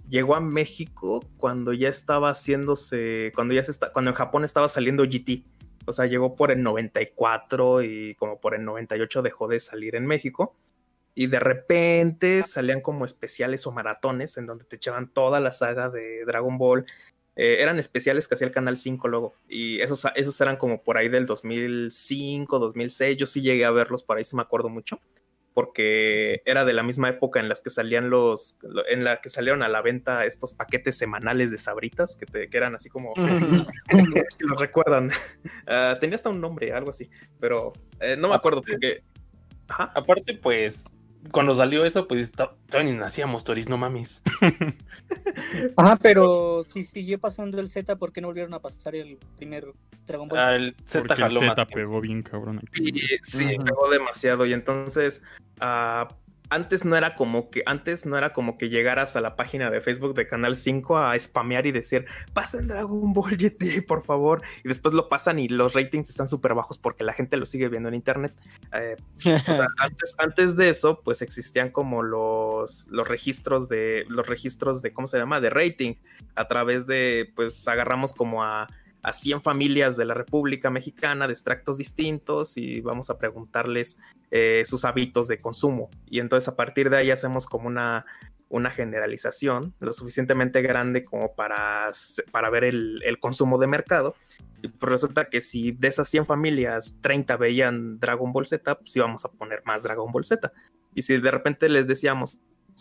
llegó 0.09 0.37
a 0.37 0.41
México 0.41 1.25
cuando 1.37 1.73
ya 1.73 1.89
estaba 1.89 2.31
haciéndose, 2.31 3.33
cuando 3.35 3.55
ya 3.55 3.65
se 3.65 3.73
está, 3.73 3.93
cuando 3.93 4.13
en 4.13 4.17
Japón 4.17 4.45
estaba 4.45 4.69
saliendo 4.69 5.03
GT. 5.03 5.43
O 5.87 5.93
sea, 5.93 6.07
llegó 6.07 6.37
por 6.37 6.53
el 6.53 6.63
94 6.63 7.83
y 7.83 8.15
como 8.15 8.39
por 8.39 8.55
el 8.55 8.65
98 8.65 9.23
dejó 9.23 9.49
de 9.49 9.59
salir 9.59 9.97
en 9.97 10.07
México. 10.07 10.55
Y 11.19 11.27
de 11.27 11.41
repente 11.41 12.45
salían 12.45 12.81
como 12.81 13.05
especiales 13.05 13.67
o 13.67 13.73
maratones 13.73 14.37
en 14.37 14.47
donde 14.47 14.65
te 14.65 14.77
echaban 14.77 15.13
toda 15.13 15.41
la 15.41 15.51
saga 15.51 15.89
de 15.89 16.25
Dragon 16.25 16.59
Ball. 16.59 16.87
Eh, 17.35 17.57
eran 17.61 17.81
especiales 17.81 18.29
que 18.29 18.37
hacía 18.37 18.47
el 18.47 18.53
Canal 18.53 18.77
5 18.77 19.09
luego. 19.09 19.35
Y 19.49 19.81
esos, 19.81 20.07
esos 20.15 20.41
eran 20.41 20.59
como 20.59 20.81
por 20.85 20.97
ahí 20.97 21.09
del 21.09 21.27
2005, 21.27 22.61
2006. 22.61 23.17
Yo 23.17 23.27
sí 23.27 23.43
llegué 23.43 23.65
a 23.65 23.73
verlos, 23.73 24.05
por 24.05 24.17
ahí 24.17 24.23
sí 24.23 24.37
me 24.37 24.43
acuerdo 24.43 24.69
mucho. 24.69 25.01
Porque 25.55 26.41
era 26.45 26.65
de 26.65 26.73
la 26.73 26.85
misma 26.85 27.09
época 27.09 27.41
en 27.41 27.49
las 27.49 27.63
que 27.63 27.71
salían 27.71 28.11
los. 28.11 28.61
En 28.89 29.03
la 29.03 29.21
que 29.21 29.29
salieron 29.29 29.65
a 29.65 29.69
la 29.69 29.83
venta 29.83 30.25
estos 30.25 30.55
paquetes 30.55 30.97
semanales 30.97 31.51
de 31.51 31.59
sabritas, 31.59 32.15
que, 32.15 32.27
te, 32.27 32.49
que 32.49 32.57
eran 32.57 32.77
así 32.77 32.91
como. 32.91 33.13
si 33.91 34.45
los 34.45 34.61
recuerdan. 34.61 35.11
Ah, 35.67 35.99
tenía 36.01 36.15
hasta 36.15 36.31
un 36.31 36.41
nombre, 36.41 36.73
algo 36.73 36.91
así. 36.91 37.11
Pero 37.41 37.73
eh, 37.99 38.17
no 38.17 38.29
me 38.29 38.37
acuerdo 38.37 38.63
porque. 38.63 39.03
Ajá. 39.67 39.93
Aparte, 39.95 40.33
pues, 40.33 40.85
cuando 41.33 41.55
salió 41.55 41.85
eso, 41.85 42.09
pues 42.09 42.33
todavía 42.33 42.93
ni 42.93 42.99
nacíamos, 42.99 43.45
Toris, 43.45 43.69
no 43.69 43.79
mames. 43.79 44.23
Ajá, 45.77 45.97
pero 45.97 46.63
si 46.65 46.83
siguió 46.83 47.19
pasando 47.19 47.61
el 47.61 47.69
Z, 47.69 47.97
¿por 47.97 48.13
qué 48.13 48.21
no 48.21 48.29
volvieron 48.29 48.55
a 48.55 48.61
pasar 48.61 48.95
el 48.95 49.19
primer 49.37 49.67
Dragon 50.07 50.29
Ball? 50.29 50.39
Ah, 50.39 50.55
el 50.55 50.75
Z 50.85 51.01
Porque 51.01 51.15
el 51.15 51.29
jaló 51.29 51.41
más 51.41 51.51
Z 51.51 51.67
pegó 51.67 52.01
bien 52.01 52.23
cabrón 52.23 52.61
aquí. 52.61 52.93
Sí, 53.23 53.45
pegó 53.65 53.91
demasiado. 53.91 54.47
Y 54.47 54.53
entonces, 54.53 55.25
ah, 55.61 56.09
antes 56.51 56.85
no 56.85 56.97
era 56.97 57.15
como 57.15 57.51
que, 57.51 57.63
antes 57.67 58.07
no 58.07 58.17
era 58.17 58.33
como 58.33 58.59
que 58.59 58.69
llegaras 58.69 59.17
a 59.17 59.21
la 59.21 59.37
página 59.37 59.71
de 59.71 59.81
Facebook 59.81 60.15
de 60.15 60.27
Canal 60.27 60.57
5 60.57 60.99
a 60.99 61.19
spamear 61.19 61.67
y 61.67 61.73
decir, 61.73 62.07
pasen 62.33 62.69
Dragon 62.69 63.13
Ball 63.13 63.37
GT, 63.37 63.87
por 63.87 64.05
favor. 64.05 64.43
Y 64.65 64.69
después 64.69 64.95
lo 64.95 65.09
pasan 65.09 65.39
y 65.39 65.49
los 65.49 65.75
ratings 65.75 66.11
están 66.11 66.29
súper 66.29 66.55
bajos 66.55 66.79
porque 66.79 67.05
la 67.05 67.13
gente 67.13 67.37
lo 67.37 67.47
sigue 67.47 67.69
viendo 67.69 67.89
en 67.89 67.95
internet. 67.95 68.35
Eh, 68.73 68.97
o 69.19 69.21
sea, 69.21 69.67
antes, 69.79 70.15
antes 70.19 70.57
de 70.57 70.69
eso, 70.71 71.01
pues 71.03 71.23
existían 71.23 71.71
como 71.71 72.03
los, 72.03 72.89
los 72.89 73.07
registros 73.07 73.69
de, 73.69 74.05
los 74.09 74.27
registros 74.27 74.83
de, 74.83 74.93
¿cómo 74.93 75.07
se 75.07 75.19
llama? 75.19 75.41
De 75.41 75.51
rating. 75.51 75.95
A 76.35 76.49
través 76.49 76.87
de, 76.87 77.31
pues 77.35 77.67
agarramos 77.69 78.15
como 78.15 78.43
a, 78.43 78.69
a 79.03 79.13
100 79.13 79.43
familias 79.43 79.97
de 79.97 80.05
la 80.05 80.15
República 80.15 80.71
Mexicana 80.71 81.27
de 81.27 81.33
extractos 81.33 81.79
distintos 81.79 82.57
y 82.57 82.81
vamos 82.81 83.11
a 83.11 83.19
preguntarles 83.19 83.99
eh, 84.31 84.63
sus 84.65 84.85
hábitos 84.85 85.29
de 85.29 85.39
consumo. 85.39 85.91
Y 86.07 86.21
entonces 86.21 86.49
a 86.49 86.57
partir 86.57 86.91
de 86.91 86.97
ahí 86.99 87.11
hacemos 87.11 87.47
como 87.47 87.69
una, 87.69 88.05
una 88.49 88.71
generalización 88.71 89.75
lo 89.81 89.93
suficientemente 89.93 90.63
grande 90.63 91.05
como 91.05 91.35
para, 91.35 91.91
para 92.31 92.51
ver 92.51 92.65
el, 92.65 93.03
el 93.05 93.19
consumo 93.19 93.59
de 93.59 93.67
mercado. 93.67 94.15
Y 94.63 94.69
pues 94.69 94.91
resulta 94.91 95.27
que 95.27 95.41
si 95.41 95.73
de 95.73 95.89
esas 95.89 96.09
100 96.09 96.27
familias 96.27 96.99
30 97.01 97.37
veían 97.37 98.01
Dragon 98.01 98.33
Ball 98.33 98.47
Z, 98.47 98.79
pues 98.79 98.97
íbamos 98.97 99.25
a 99.25 99.31
poner 99.31 99.63
más 99.65 99.85
Dragon 99.85 100.11
Ball 100.11 100.25
Z. 100.25 100.53
Y 100.95 101.03
si 101.03 101.19
de 101.19 101.31
repente 101.31 101.69
les 101.69 101.87
decíamos, 101.87 102.39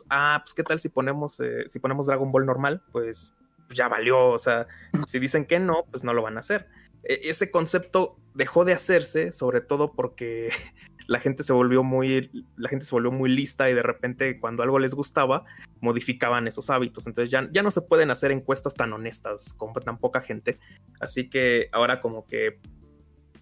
ah, 0.10 0.42
pues 0.44 0.54
qué 0.54 0.64
tal 0.64 0.80
si 0.80 0.90
ponemos, 0.90 1.40
eh, 1.40 1.66
si 1.68 1.80
ponemos 1.80 2.08
Dragon 2.08 2.32
Ball 2.32 2.46
normal, 2.46 2.82
pues 2.92 3.34
ya 3.70 3.88
valió, 3.88 4.30
o 4.30 4.40
sea, 4.40 4.68
si 5.08 5.20
dicen 5.20 5.46
que 5.46 5.60
no, 5.60 5.86
pues 5.92 6.04
no 6.04 6.14
lo 6.14 6.22
van 6.22 6.38
a 6.38 6.42
hacer. 6.42 6.68
E- 7.04 7.30
ese 7.30 7.52
concepto 7.52 8.18
dejó 8.34 8.66
de 8.66 8.74
hacerse, 8.74 9.32
sobre 9.32 9.62
todo 9.62 9.94
porque 9.94 10.50
la 11.08 11.20
gente 11.20 11.44
se 11.44 11.54
volvió 11.54 11.84
muy, 11.84 12.46
la 12.56 12.70
gente 12.70 12.86
se 12.86 12.96
volvió 12.96 13.12
muy 13.12 13.30
lista 13.30 13.70
y 13.70 13.74
de 13.74 13.84
repente 13.84 14.40
cuando 14.40 14.64
algo 14.64 14.80
les 14.80 14.94
gustaba, 14.94 15.46
modificaban 15.80 16.48
esos 16.48 16.70
hábitos. 16.70 17.08
Entonces 17.08 17.32
ya, 17.32 17.48
ya 17.52 17.64
no 17.64 17.72
se 17.72 17.82
pueden 17.82 18.12
hacer 18.12 18.32
encuestas 18.32 18.76
tan 18.76 18.94
honestas 18.94 19.54
con 19.54 19.74
tan 19.74 19.98
poca 19.98 20.22
gente. 20.22 20.60
Así 21.00 21.30
que 21.30 21.70
ahora 21.72 22.02
como 22.02 22.26
que 22.26 22.60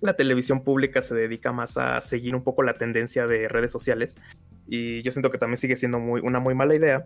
la 0.01 0.15
televisión 0.15 0.63
pública 0.63 1.01
se 1.01 1.15
dedica 1.15 1.51
más 1.51 1.77
a 1.77 2.01
seguir 2.01 2.35
un 2.35 2.43
poco 2.43 2.63
la 2.63 2.75
tendencia 2.75 3.27
de 3.27 3.47
redes 3.47 3.71
sociales 3.71 4.17
y 4.67 5.01
yo 5.03 5.11
siento 5.11 5.31
que 5.31 5.37
también 5.37 5.57
sigue 5.57 5.75
siendo 5.75 5.99
muy, 5.99 6.21
una 6.21 6.39
muy 6.39 6.53
mala 6.53 6.75
idea 6.75 7.05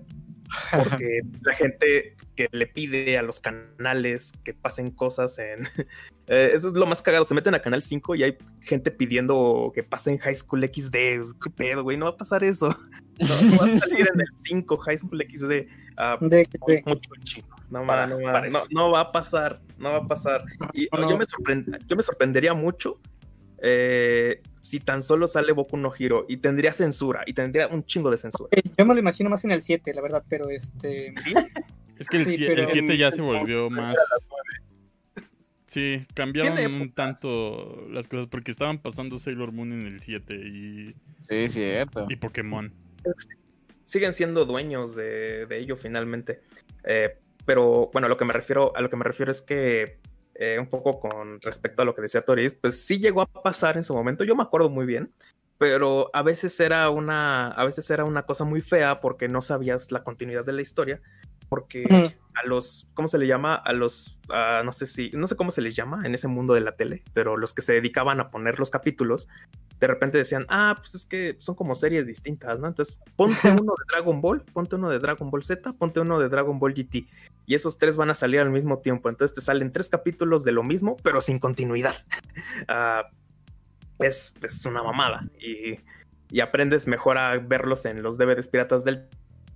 porque 0.71 1.21
la 1.41 1.53
gente 1.53 2.15
que 2.35 2.47
le 2.51 2.67
pide 2.67 3.17
a 3.17 3.21
los 3.23 3.39
canales 3.39 4.33
que 4.43 4.53
pasen 4.53 4.91
cosas 4.91 5.37
en... 5.39 5.67
eh, 6.27 6.51
eso 6.53 6.67
es 6.67 6.73
lo 6.73 6.85
más 6.85 7.01
cagado, 7.01 7.25
se 7.25 7.33
meten 7.35 7.55
a 7.55 7.61
Canal 7.61 7.81
5 7.81 8.15
y 8.15 8.23
hay 8.23 8.37
gente 8.61 8.91
pidiendo 8.91 9.71
que 9.73 9.83
pasen 9.83 10.17
High 10.17 10.35
School 10.35 10.63
XD. 10.63 10.93
¿Qué 11.41 11.49
pedo, 11.55 11.83
güey? 11.83 11.97
No 11.97 12.05
va 12.05 12.11
a 12.11 12.17
pasar 12.17 12.43
eso. 12.43 12.75
No, 13.19 13.27
no 13.51 13.57
va 13.57 13.65
a 13.65 13.79
salir 13.79 14.07
en 14.13 14.21
el 14.21 14.27
5 14.33 14.77
High 14.77 14.97
School 14.97 15.25
XD. 15.29 15.67
Ah, 15.97 16.17
De, 16.21 16.47
de- 16.67 16.83
Mucho 16.85 17.09
chino. 17.23 17.47
no, 17.69 17.85
Para- 17.85 18.03
va, 18.03 18.07
no, 18.07 18.49
no, 18.49 18.59
no 18.71 18.91
va 18.91 19.01
a 19.01 19.11
pasar, 19.11 19.59
no 19.77 19.91
va 19.91 19.97
a 19.97 20.07
pasar. 20.07 20.45
Y 20.71 20.87
No, 20.93 21.01
no. 21.01 21.09
Yo, 21.09 21.17
me 21.17 21.25
yo 21.85 21.95
me 21.97 22.01
sorprendería 22.01 22.53
mucho 22.53 22.97
eh, 23.61 24.41
si 24.53 24.79
tan 24.79 25.01
solo 25.01 25.27
sale 25.27 25.51
Boku 25.51 25.77
no 25.77 25.91
Hero 25.97 26.25
y 26.27 26.37
tendría 26.37 26.73
censura, 26.73 27.23
y 27.25 27.33
tendría 27.33 27.67
un 27.67 27.83
chingo 27.85 28.11
de 28.11 28.17
censura. 28.17 28.49
eh, 28.51 28.61
yo 28.77 28.85
me 28.85 28.93
lo 28.93 28.99
imagino 28.99 29.29
más 29.29 29.43
en 29.45 29.51
el 29.51 29.61
7, 29.61 29.93
la 29.93 30.01
verdad, 30.01 30.23
pero 30.29 30.49
este. 30.49 31.13
Es 31.97 32.07
que 32.07 32.17
el 32.17 32.25
Sí, 32.25 32.37
7 32.37 32.55
pero- 32.55 32.93
ya 32.95 33.11
se 33.11 33.21
volvió 33.21 33.69
más. 33.69 33.97
Sí, 35.65 36.03
cambiaron 36.15 36.81
un 36.81 36.91
tanto 36.93 37.85
las 37.91 38.07
cosas 38.07 38.25
porque 38.27 38.49
estaban 38.51 38.79
pasando 38.81 39.19
Sailor 39.19 39.51
Moon 39.51 39.71
en 39.71 39.85
el 39.85 40.01
7 40.01 40.33
y, 40.33 40.95
Sí, 41.29 41.49
cierto. 41.49 42.07
y 42.09 42.15
Pokémon. 42.15 42.73
siguen 43.85 44.13
siendo 44.13 44.45
dueños 44.45 44.95
de, 44.95 45.45
de 45.45 45.59
ello 45.59 45.75
finalmente. 45.75 46.41
Eh, 46.83 47.17
pero 47.45 47.89
bueno, 47.93 48.07
lo 48.07 48.17
que 48.17 48.25
me 48.25 48.33
refiero, 48.33 48.75
a 48.75 48.81
lo 48.81 48.89
que 48.89 48.97
me 48.97 49.03
refiero 49.03 49.31
es 49.31 49.41
que 49.43 49.99
eh, 50.41 50.57
un 50.57 50.67
poco 50.67 51.01
con 51.01 51.41
respecto 51.41 51.81
a 51.81 51.85
lo 51.85 51.93
que 51.93 52.01
decía 52.01 52.21
Toris, 52.21 52.53
pues 52.53 52.85
sí 52.85 52.97
llegó 52.97 53.21
a 53.21 53.25
pasar 53.25 53.75
en 53.75 53.83
su 53.83 53.93
momento. 53.93 54.23
Yo 54.23 54.37
me 54.37 54.43
acuerdo 54.43 54.69
muy 54.69 54.85
bien, 54.85 55.11
pero 55.57 56.09
a 56.13 56.23
veces 56.23 56.57
era 56.61 56.89
una, 56.89 57.49
a 57.49 57.65
veces 57.65 57.89
era 57.89 58.05
una 58.05 58.23
cosa 58.23 58.45
muy 58.45 58.61
fea 58.61 59.01
porque 59.01 59.27
no 59.27 59.41
sabías 59.41 59.91
la 59.91 60.01
continuidad 60.01 60.45
de 60.45 60.53
la 60.53 60.61
historia. 60.61 61.01
Porque 61.49 62.15
a 62.35 62.47
los, 62.47 62.87
¿cómo 62.93 63.09
se 63.09 63.17
le 63.17 63.27
llama? 63.27 63.55
A 63.55 63.73
los, 63.73 64.17
no 64.63 64.71
sé 64.71 64.87
si, 64.87 65.11
no 65.13 65.27
sé 65.27 65.35
cómo 65.35 65.51
se 65.51 65.61
les 65.61 65.75
llama 65.75 66.05
en 66.05 66.13
ese 66.13 66.29
mundo 66.29 66.53
de 66.53 66.61
la 66.61 66.77
tele, 66.77 67.03
pero 67.13 67.35
los 67.35 67.53
que 67.53 67.61
se 67.61 67.73
dedicaban 67.73 68.21
a 68.21 68.29
poner 68.29 68.59
los 68.59 68.69
capítulos, 68.69 69.27
de 69.79 69.87
repente 69.87 70.17
decían, 70.17 70.45
ah, 70.47 70.75
pues 70.77 70.95
es 70.95 71.05
que 71.05 71.35
son 71.39 71.55
como 71.55 71.73
series 71.75 72.07
distintas, 72.07 72.59
¿no? 72.59 72.67
Entonces, 72.67 72.99
ponte 73.15 73.35
uno 73.61 73.73
de 73.77 73.85
Dragon 73.89 74.21
Ball, 74.21 74.41
ponte 74.53 74.75
uno 74.75 74.89
de 74.89 74.99
Dragon 74.99 75.29
Ball 75.31 75.43
Z, 75.43 75.73
ponte 75.73 75.99
uno 75.99 76.19
de 76.19 76.29
Dragon 76.29 76.59
Ball 76.59 76.73
GT, 76.73 77.07
y 77.49 77.55
esos 77.55 77.79
tres 77.79 77.97
van 77.97 78.11
a 78.11 78.15
salir 78.15 78.41
al 78.41 78.51
mismo 78.51 78.77
tiempo, 78.77 79.09
entonces 79.09 79.33
te 79.33 79.41
salen 79.41 79.71
tres 79.71 79.89
capítulos 79.89 80.43
de 80.43 80.51
lo 80.51 80.61
mismo, 80.61 80.97
pero 81.03 81.19
sin 81.19 81.39
continuidad. 81.39 81.95
Ah, 82.67 83.09
es, 83.99 84.35
es 84.43 84.65
una 84.65 84.83
mamada, 84.83 85.27
y, 85.39 85.79
y 86.29 86.39
aprendes 86.39 86.87
mejor 86.87 87.17
a 87.17 87.37
verlos 87.37 87.85
en 87.85 88.01
los 88.03 88.17
DVDs 88.17 88.47
piratas 88.47 88.83
del 88.83 89.09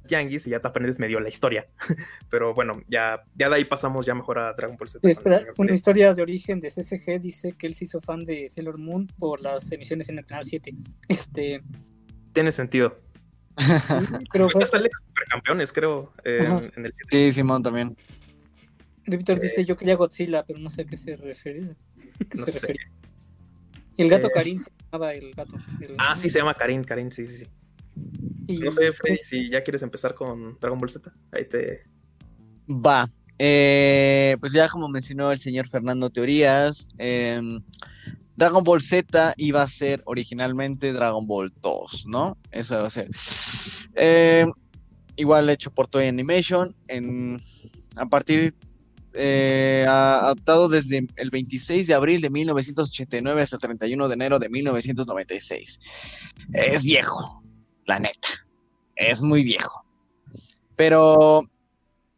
Tianguis 0.08 0.48
y 0.48 0.50
ya 0.50 0.60
te 0.60 0.68
aprendes 0.68 1.00
medio 1.00 1.20
la 1.20 1.30
historia. 1.30 1.68
Pero 2.30 2.54
bueno, 2.54 2.82
ya, 2.89 3.24
ya 3.36 3.50
de 3.50 3.56
ahí 3.56 3.66
pasamos 3.66 4.06
ya 4.06 4.16
mejor 4.16 4.39
a 4.39 4.54
Dragon 4.54 4.76
Ball 4.76 4.89
Z. 4.89 5.08
Espera, 5.08 5.39
señor 5.39 5.54
una 5.58 5.74
historia 5.74 6.14
de 6.14 6.22
origen 6.22 6.60
de 6.60 6.70
CCG 6.70 7.22
dice 7.22 7.54
que 7.54 7.68
él 7.68 7.74
se 7.74 7.86
hizo 7.86 8.02
fan 8.02 8.26
de 8.26 8.50
Sailor 8.50 8.80
Moon 8.80 9.08
por 9.18 9.41
las 9.41 9.72
emisiones 9.72 10.10
en 10.10 10.20
el 10.20 10.26
canal 10.26 10.44
7. 10.44 10.74
Este, 11.08 11.64
Tiene 12.34 12.52
sentido. 12.52 12.98
pero 14.32 14.49
fue, 14.49 14.62
Ahorita 14.64 14.66
sale 14.66 14.89
Supercampeones, 15.08 15.72
creo, 15.74 16.14
eh, 16.24 16.39
en, 16.45 16.72
en 16.76 16.86
el 16.88 16.93
7. 16.93 17.04
Sí, 17.10 17.32
Simón 17.32 17.62
también. 17.64 17.95
Víctor 19.06 19.39
dice 19.39 19.66
yo 19.66 19.76
quería 19.76 19.95
Godzilla, 19.95 20.43
pero 20.43 20.60
no 20.60 20.70
sé 20.70 20.84
a 20.84 20.86
qué 20.86 20.95
se 20.97 21.16
refiere. 21.16 21.76
qué 22.18 22.38
No 22.38 22.45
se 22.45 22.51
sé. 22.54 22.60
refería. 22.62 22.89
El 23.97 24.10
gato 24.10 24.28
Eh. 24.28 24.32
Karin 24.34 24.60
se 24.60 24.72
llamaba 24.91 25.14
el 25.14 25.34
gato. 25.34 25.56
el- 25.82 25.95
Ah, 25.99 26.16
sí, 26.16 26.30
se 26.30 26.39
llama 26.39 26.54
Karin, 26.56 26.84
Karin, 26.84 27.12
sí, 27.12 27.28
sí, 27.28 27.45
sí. 27.45 27.47
y- 28.47 28.58
No 28.58 28.72
sé, 28.72 28.91
Freddy, 28.91 29.18
si 29.22 29.49
ya 29.49 29.62
quieres 29.64 29.84
empezar 29.84 30.16
con 30.16 30.58
Dragon 30.60 30.80
Ball 30.80 30.89
Z, 30.89 31.12
ahí 31.32 31.45
te... 31.45 31.84
Va. 32.68 33.06
Eh, 33.38 34.38
pues 34.39 34.51
ya 34.54 34.70
como 34.70 34.88
mencionó 34.88 35.32
el 35.32 35.38
señor 35.38 35.68
Fernando 35.68 36.10
Teorías, 36.10 36.89
em, 36.97 37.62
Dragon 38.36 38.64
Ball 38.64 38.82
Z 38.82 39.34
iba 39.38 39.62
a 39.62 39.68
ser 39.68 40.02
originalmente 40.06 40.94
Dragon 40.94 41.26
Ball 41.28 41.54
2, 41.62 42.06
¿no? 42.08 42.38
Eso 42.52 42.76
iba 42.76 42.88
a 42.88 42.90
ser. 42.90 43.10
Em, 43.96 44.52
igual 45.16 45.50
hecho 45.50 45.72
por 45.72 45.88
Toei 45.88 46.08
Animation, 46.08 46.76
en, 46.88 47.40
a 47.96 48.06
partir, 48.08 48.56
eh, 49.14 49.86
adaptado 49.88 50.68
desde 50.68 51.08
el 51.16 51.30
26 51.30 51.86
de 51.86 51.94
abril 51.94 52.22
de 52.22 52.32
1989 52.32 53.42
hasta 53.42 53.58
el 53.58 53.62
31 53.62 54.08
de 54.08 54.14
enero 54.14 54.40
de 54.40 54.50
1996. 54.50 55.80
Es 56.54 56.84
viejo, 56.84 57.44
la 57.86 58.00
neta. 58.00 58.30
Es 58.96 59.22
muy 59.22 59.44
viejo. 59.44 59.86
Pero 60.76 61.44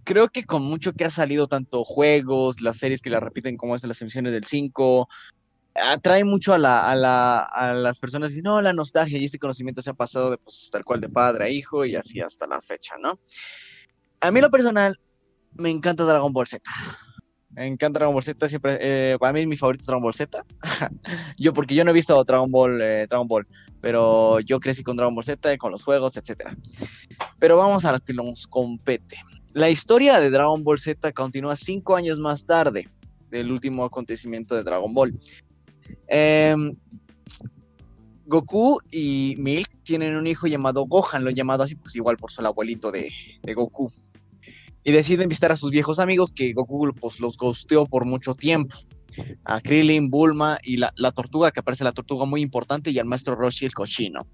creo 0.05 0.29
que 0.29 0.45
con 0.45 0.63
mucho 0.63 0.93
que 0.93 1.03
ha 1.03 1.09
salido 1.09 1.47
tanto 1.47 1.83
juegos, 1.83 2.61
las 2.61 2.77
series 2.77 3.01
que 3.01 3.09
la 3.09 3.19
repiten 3.19 3.57
como 3.57 3.75
es 3.75 3.83
las 3.83 4.01
emisiones 4.01 4.31
del 4.31 4.45
5, 4.45 5.09
atrae 5.75 6.23
mucho 6.23 6.53
a, 6.53 6.57
la, 6.57 6.89
a, 6.89 6.95
la, 6.95 7.39
a 7.39 7.73
las 7.73 7.99
personas 7.99 8.35
y 8.35 8.41
no, 8.41 8.61
la 8.61 8.73
nostalgia 8.73 9.17
y 9.17 9.25
este 9.25 9.39
conocimiento 9.39 9.81
se 9.81 9.89
ha 9.89 9.93
pasado 9.93 10.31
de 10.31 10.37
pues 10.37 10.69
tal 10.71 10.85
cual 10.85 11.01
de 11.01 11.09
padre 11.09 11.45
a 11.45 11.49
hijo 11.49 11.85
y 11.85 11.95
así 11.95 12.21
hasta 12.21 12.47
la 12.47 12.61
fecha, 12.61 12.95
¿no? 13.01 13.19
A 14.21 14.31
mí 14.31 14.41
lo 14.41 14.49
personal 14.49 14.99
me 15.53 15.69
encanta 15.69 16.05
Dragon 16.05 16.31
Ball 16.31 16.47
Z. 16.47 16.63
Me 17.51 17.67
encanta 17.67 17.99
Dragon 17.99 18.13
Ball 18.13 18.23
Z, 18.23 18.49
siempre, 18.49 18.77
eh, 18.81 19.17
para 19.17 19.31
mí 19.31 19.41
es 19.41 19.47
mi 19.47 19.55
favorito 19.55 19.85
Dragon 19.85 20.03
Ball 20.03 20.13
Z. 20.13 20.45
yo, 21.39 21.53
porque 21.53 21.75
yo 21.75 21.85
no 21.85 21.91
he 21.91 21.93
visto 21.93 22.21
Dragon 22.23 22.51
Ball, 22.51 22.81
eh, 22.81 23.07
Dragon 23.07 23.27
Ball, 23.27 23.47
pero 23.81 24.39
yo 24.41 24.59
crecí 24.59 24.83
con 24.83 24.97
Dragon 24.97 25.15
Ball 25.15 25.23
Z, 25.23 25.57
con 25.57 25.71
los 25.71 25.83
juegos, 25.83 26.17
etcétera. 26.17 26.55
Pero 27.39 27.57
vamos 27.57 27.85
a 27.85 27.93
lo 27.93 27.99
que 27.99 28.13
nos 28.13 28.47
compete. 28.47 29.17
La 29.53 29.69
historia 29.69 30.19
de 30.19 30.29
Dragon 30.29 30.63
Ball 30.63 30.79
Z 30.79 31.13
continúa 31.13 31.55
cinco 31.55 31.95
años 31.95 32.19
más 32.19 32.45
tarde 32.45 32.89
del 33.29 33.51
último 33.51 33.85
acontecimiento 33.85 34.55
de 34.55 34.63
Dragon 34.63 34.93
Ball. 34.93 35.13
Em, 36.07 36.75
Goku 38.25 38.79
y 38.91 39.35
Milk 39.37 39.69
tienen 39.83 40.15
un 40.15 40.27
hijo 40.27 40.47
llamado 40.47 40.85
Gohan, 40.85 41.23
lo 41.23 41.29
he 41.29 41.33
llamado 41.33 41.63
así, 41.63 41.75
pues 41.75 41.95
igual 41.95 42.17
por 42.17 42.31
el 42.37 42.45
abuelito 42.45 42.91
de, 42.91 43.11
Goku. 43.53 43.91
Y 44.83 44.91
deciden 44.91 45.29
visitar 45.29 45.51
a 45.51 45.55
sus 45.55 45.71
viejos 45.71 45.99
amigos 45.99 46.31
que 46.31 46.53
Goku 46.53 46.91
pues, 46.99 47.19
los 47.19 47.37
ghosteó 47.37 47.85
por 47.85 48.05
mucho 48.05 48.35
tiempo. 48.35 48.75
A 49.45 49.61
Krillin, 49.61 50.09
Bulma 50.09 50.57
y 50.61 50.77
la, 50.77 50.91
la 50.97 51.11
tortuga, 51.11 51.51
que 51.51 51.61
aparece 51.61 51.83
la 51.83 51.93
tortuga 51.93 52.25
muy 52.25 52.41
importante, 52.41 52.91
y 52.91 52.99
al 52.99 53.05
maestro 53.05 53.35
Roshi 53.35 53.65
el 53.65 53.73
cochino. 53.73 54.27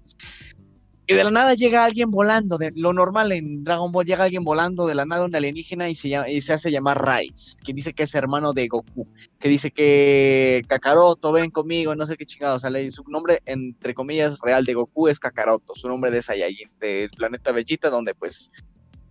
De 1.16 1.24
la 1.24 1.30
nada 1.30 1.54
llega 1.54 1.84
alguien 1.84 2.10
volando, 2.10 2.58
de 2.58 2.72
lo 2.74 2.92
normal 2.92 3.32
en 3.32 3.64
Dragon 3.64 3.90
Ball 3.92 4.04
llega 4.06 4.24
alguien 4.24 4.44
volando 4.44 4.86
de 4.86 4.94
la 4.94 5.04
nada 5.04 5.24
un 5.24 5.34
alienígena 5.34 5.88
y 5.88 5.94
se, 5.94 6.08
llama- 6.08 6.28
y 6.28 6.40
se 6.40 6.52
hace 6.52 6.70
llamar 6.70 7.02
Raiz, 7.04 7.56
que 7.64 7.72
dice 7.72 7.92
que 7.92 8.02
es 8.04 8.14
hermano 8.14 8.52
de 8.52 8.68
Goku, 8.68 9.06
que 9.38 9.48
dice 9.48 9.70
que 9.70 10.62
Kakaroto, 10.68 11.32
ven 11.32 11.50
conmigo, 11.50 11.94
no 11.94 12.06
sé 12.06 12.16
qué 12.16 12.24
chingados, 12.26 12.56
o 12.58 12.60
sea, 12.60 12.70
le- 12.70 12.90
su 12.90 13.02
nombre 13.08 13.40
entre 13.46 13.94
comillas 13.94 14.38
real 14.42 14.64
de 14.64 14.74
Goku 14.74 15.08
es 15.08 15.18
Kakaroto, 15.18 15.74
su 15.74 15.88
nombre 15.88 16.10
de 16.10 16.22
Saiyajin, 16.22 16.70
del 16.80 17.10
planeta 17.10 17.52
Vegeta 17.52 17.90
donde 17.90 18.14
pues 18.14 18.50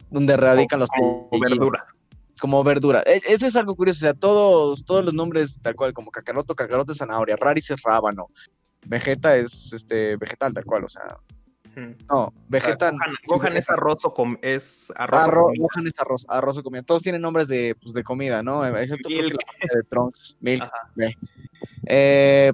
donde 0.10 0.36
radican 0.38 0.80
los 0.80 0.90
Como 0.90 1.30
Saiyajin 1.32 1.58
verdura. 1.58 1.86
como 2.40 2.64
verdura. 2.64 3.04
E- 3.06 3.22
Eso 3.30 3.46
es 3.48 3.56
algo 3.56 3.76
curioso, 3.76 4.00
o 4.00 4.02
sea, 4.02 4.14
todos, 4.14 4.84
todos 4.84 5.06
los 5.06 5.14
nombres 5.14 5.60
tal 5.62 5.76
cual, 5.76 5.94
como 5.94 6.12
Kakaroto, 6.12 6.56
Kakaroto 6.56 6.92
es 6.92 6.98
zanahoria, 6.98 7.36
Raditz 7.38 7.72
es 7.72 7.82
rábano, 7.84 8.28
Vegeta 8.86 9.38
es 9.38 9.72
este 9.74 10.18
vegetal 10.18 10.54
tal 10.54 10.66
cual, 10.66 10.84
o 10.86 10.90
sea. 10.90 11.18
No, 12.10 12.34
Vegeta 12.50 12.92
Gohan, 13.28 13.56
es 13.58 13.70
arroz 13.70 14.04
o 14.06 14.14
com- 14.14 14.38
es 14.42 14.92
arroz 14.96 15.20
o 15.22 15.24
Arroz, 15.24 15.44
comida. 15.46 15.62
Gohan 15.74 15.88
es 15.88 16.00
arroz, 16.00 16.26
arroz 16.30 16.58
o 16.58 16.64
comida. 16.64 16.84
Todos 16.84 17.02
tienen 17.04 17.22
nombres 17.22 17.48
de, 17.48 17.76
pues, 17.82 17.94
de 17.94 18.04
comida, 18.04 18.44
¿no? 18.44 18.66
Excepto 18.78 19.10
Milk. 19.10 19.38
de 19.74 19.84
Trunks, 19.90 20.38
Milk. 20.42 20.70
Eh, 21.86 22.52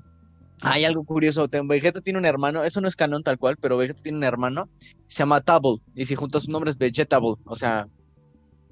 hay 0.61 0.85
algo 0.85 1.03
curioso. 1.03 1.47
Vegeta 1.65 2.01
tiene 2.01 2.19
un 2.19 2.25
hermano, 2.25 2.63
eso 2.63 2.81
no 2.81 2.87
es 2.87 2.95
canon 2.95 3.23
tal 3.23 3.37
cual, 3.37 3.57
pero 3.57 3.77
Vegeta 3.77 4.01
tiene 4.01 4.17
un 4.17 4.23
hermano, 4.23 4.69
se 5.07 5.19
llama 5.19 5.41
Table, 5.41 5.77
y 5.95 6.05
si 6.05 6.15
juntas 6.15 6.43
su 6.43 6.51
nombre 6.51 6.71
es 6.71 6.77
Vegetable, 6.77 7.35
o 7.45 7.55
sea, 7.55 7.87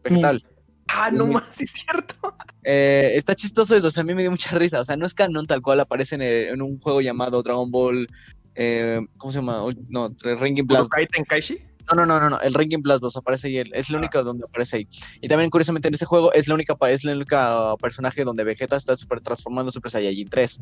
vegetal. 0.03 0.43
Ah, 0.87 1.09
no 1.11 1.25
más, 1.25 1.43
sí 1.49 1.63
es 1.63 1.71
cierto. 1.71 2.15
Eh, 2.63 3.13
está 3.15 3.33
chistoso 3.35 3.75
eso, 3.75 3.87
o 3.87 3.91
sea, 3.91 4.01
a 4.01 4.03
mí 4.03 4.13
me 4.13 4.21
dio 4.21 4.29
mucha 4.31 4.55
risa. 4.57 4.79
O 4.79 4.83
sea, 4.85 4.95
no 4.95 5.05
es 5.07 5.13
canon 5.15 5.47
tal 5.47 5.61
cual, 5.61 5.79
aparece 5.79 6.13
en, 6.15 6.21
el- 6.21 6.47
en 6.49 6.61
un 6.61 6.79
juego 6.79 7.01
llamado 7.01 7.41
Dragon 7.41 7.69
Ball 7.71 8.07
eh, 8.55 8.99
¿cómo 9.17 9.31
se 9.31 9.39
llama? 9.39 9.63
No, 9.89 10.15
el 10.23 10.39
Ringing 10.39 10.65
Blast. 10.67 10.83
¿Budokai 10.83 11.07
Tenkaichi? 11.07 11.59
No, 11.91 11.95
no, 11.95 12.05
no, 12.05 12.19
no, 12.19 12.29
no, 12.31 12.41
el 12.41 12.53
Ringing 12.53 12.81
Blast 12.81 13.01
2 13.01 13.15
aparece 13.17 13.47
ahí, 13.47 13.63
es 13.73 13.89
el 13.89 13.97
único 13.97 14.23
donde 14.23 14.45
aparece 14.45 14.77
ahí. 14.77 14.87
Y 15.21 15.27
también, 15.27 15.51
curiosamente, 15.51 15.87
en 15.87 15.93
este 15.93 16.05
juego 16.05 16.33
es 16.33 16.47
la 16.47 16.55
única, 16.55 16.75
es 16.89 17.03
la 17.03 17.13
única 17.13 17.75
personaje 17.79 18.23
donde 18.23 18.43
Vegeta 18.43 18.75
está 18.75 18.97
super 18.97 19.21
transformando 19.21 19.71
Super 19.71 19.91
Saiyajin 19.91 20.27
3. 20.27 20.59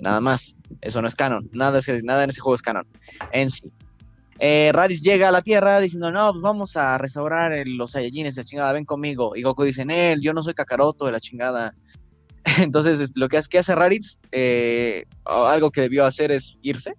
Nada 0.00 0.20
más. 0.20 0.56
Eso 0.80 1.02
no 1.02 1.08
es 1.08 1.14
canon. 1.14 1.48
Nada, 1.52 1.78
es, 1.78 2.02
nada 2.02 2.24
en 2.24 2.30
ese 2.30 2.40
juego 2.40 2.54
es 2.54 2.62
canon. 2.62 2.86
En 3.32 3.50
sí. 3.50 3.70
Eh, 4.38 4.70
Raditz 4.72 5.02
llega 5.02 5.28
a 5.28 5.32
la 5.32 5.42
Tierra 5.42 5.78
diciendo, 5.80 6.10
no, 6.10 6.32
pues 6.32 6.42
vamos 6.42 6.76
a 6.76 6.98
restaurar 6.98 7.52
el- 7.52 7.76
los 7.76 7.92
Saiyajines, 7.92 8.36
la 8.36 8.44
chingada, 8.44 8.72
ven 8.72 8.84
conmigo. 8.84 9.36
Y 9.36 9.42
Goku 9.42 9.64
dice, 9.64 9.84
él, 9.88 10.20
yo 10.22 10.32
no 10.32 10.42
soy 10.42 10.54
Kakaroto 10.54 11.06
de 11.06 11.12
la 11.12 11.20
chingada. 11.20 11.74
Entonces, 12.58 13.16
lo 13.16 13.28
que 13.28 13.36
hace, 13.36 13.48
que 13.48 13.58
hace 13.58 13.74
Raditz, 13.74 14.18
eh, 14.32 15.04
algo 15.24 15.70
que 15.70 15.82
debió 15.82 16.04
hacer 16.04 16.32
es 16.32 16.58
irse, 16.62 16.94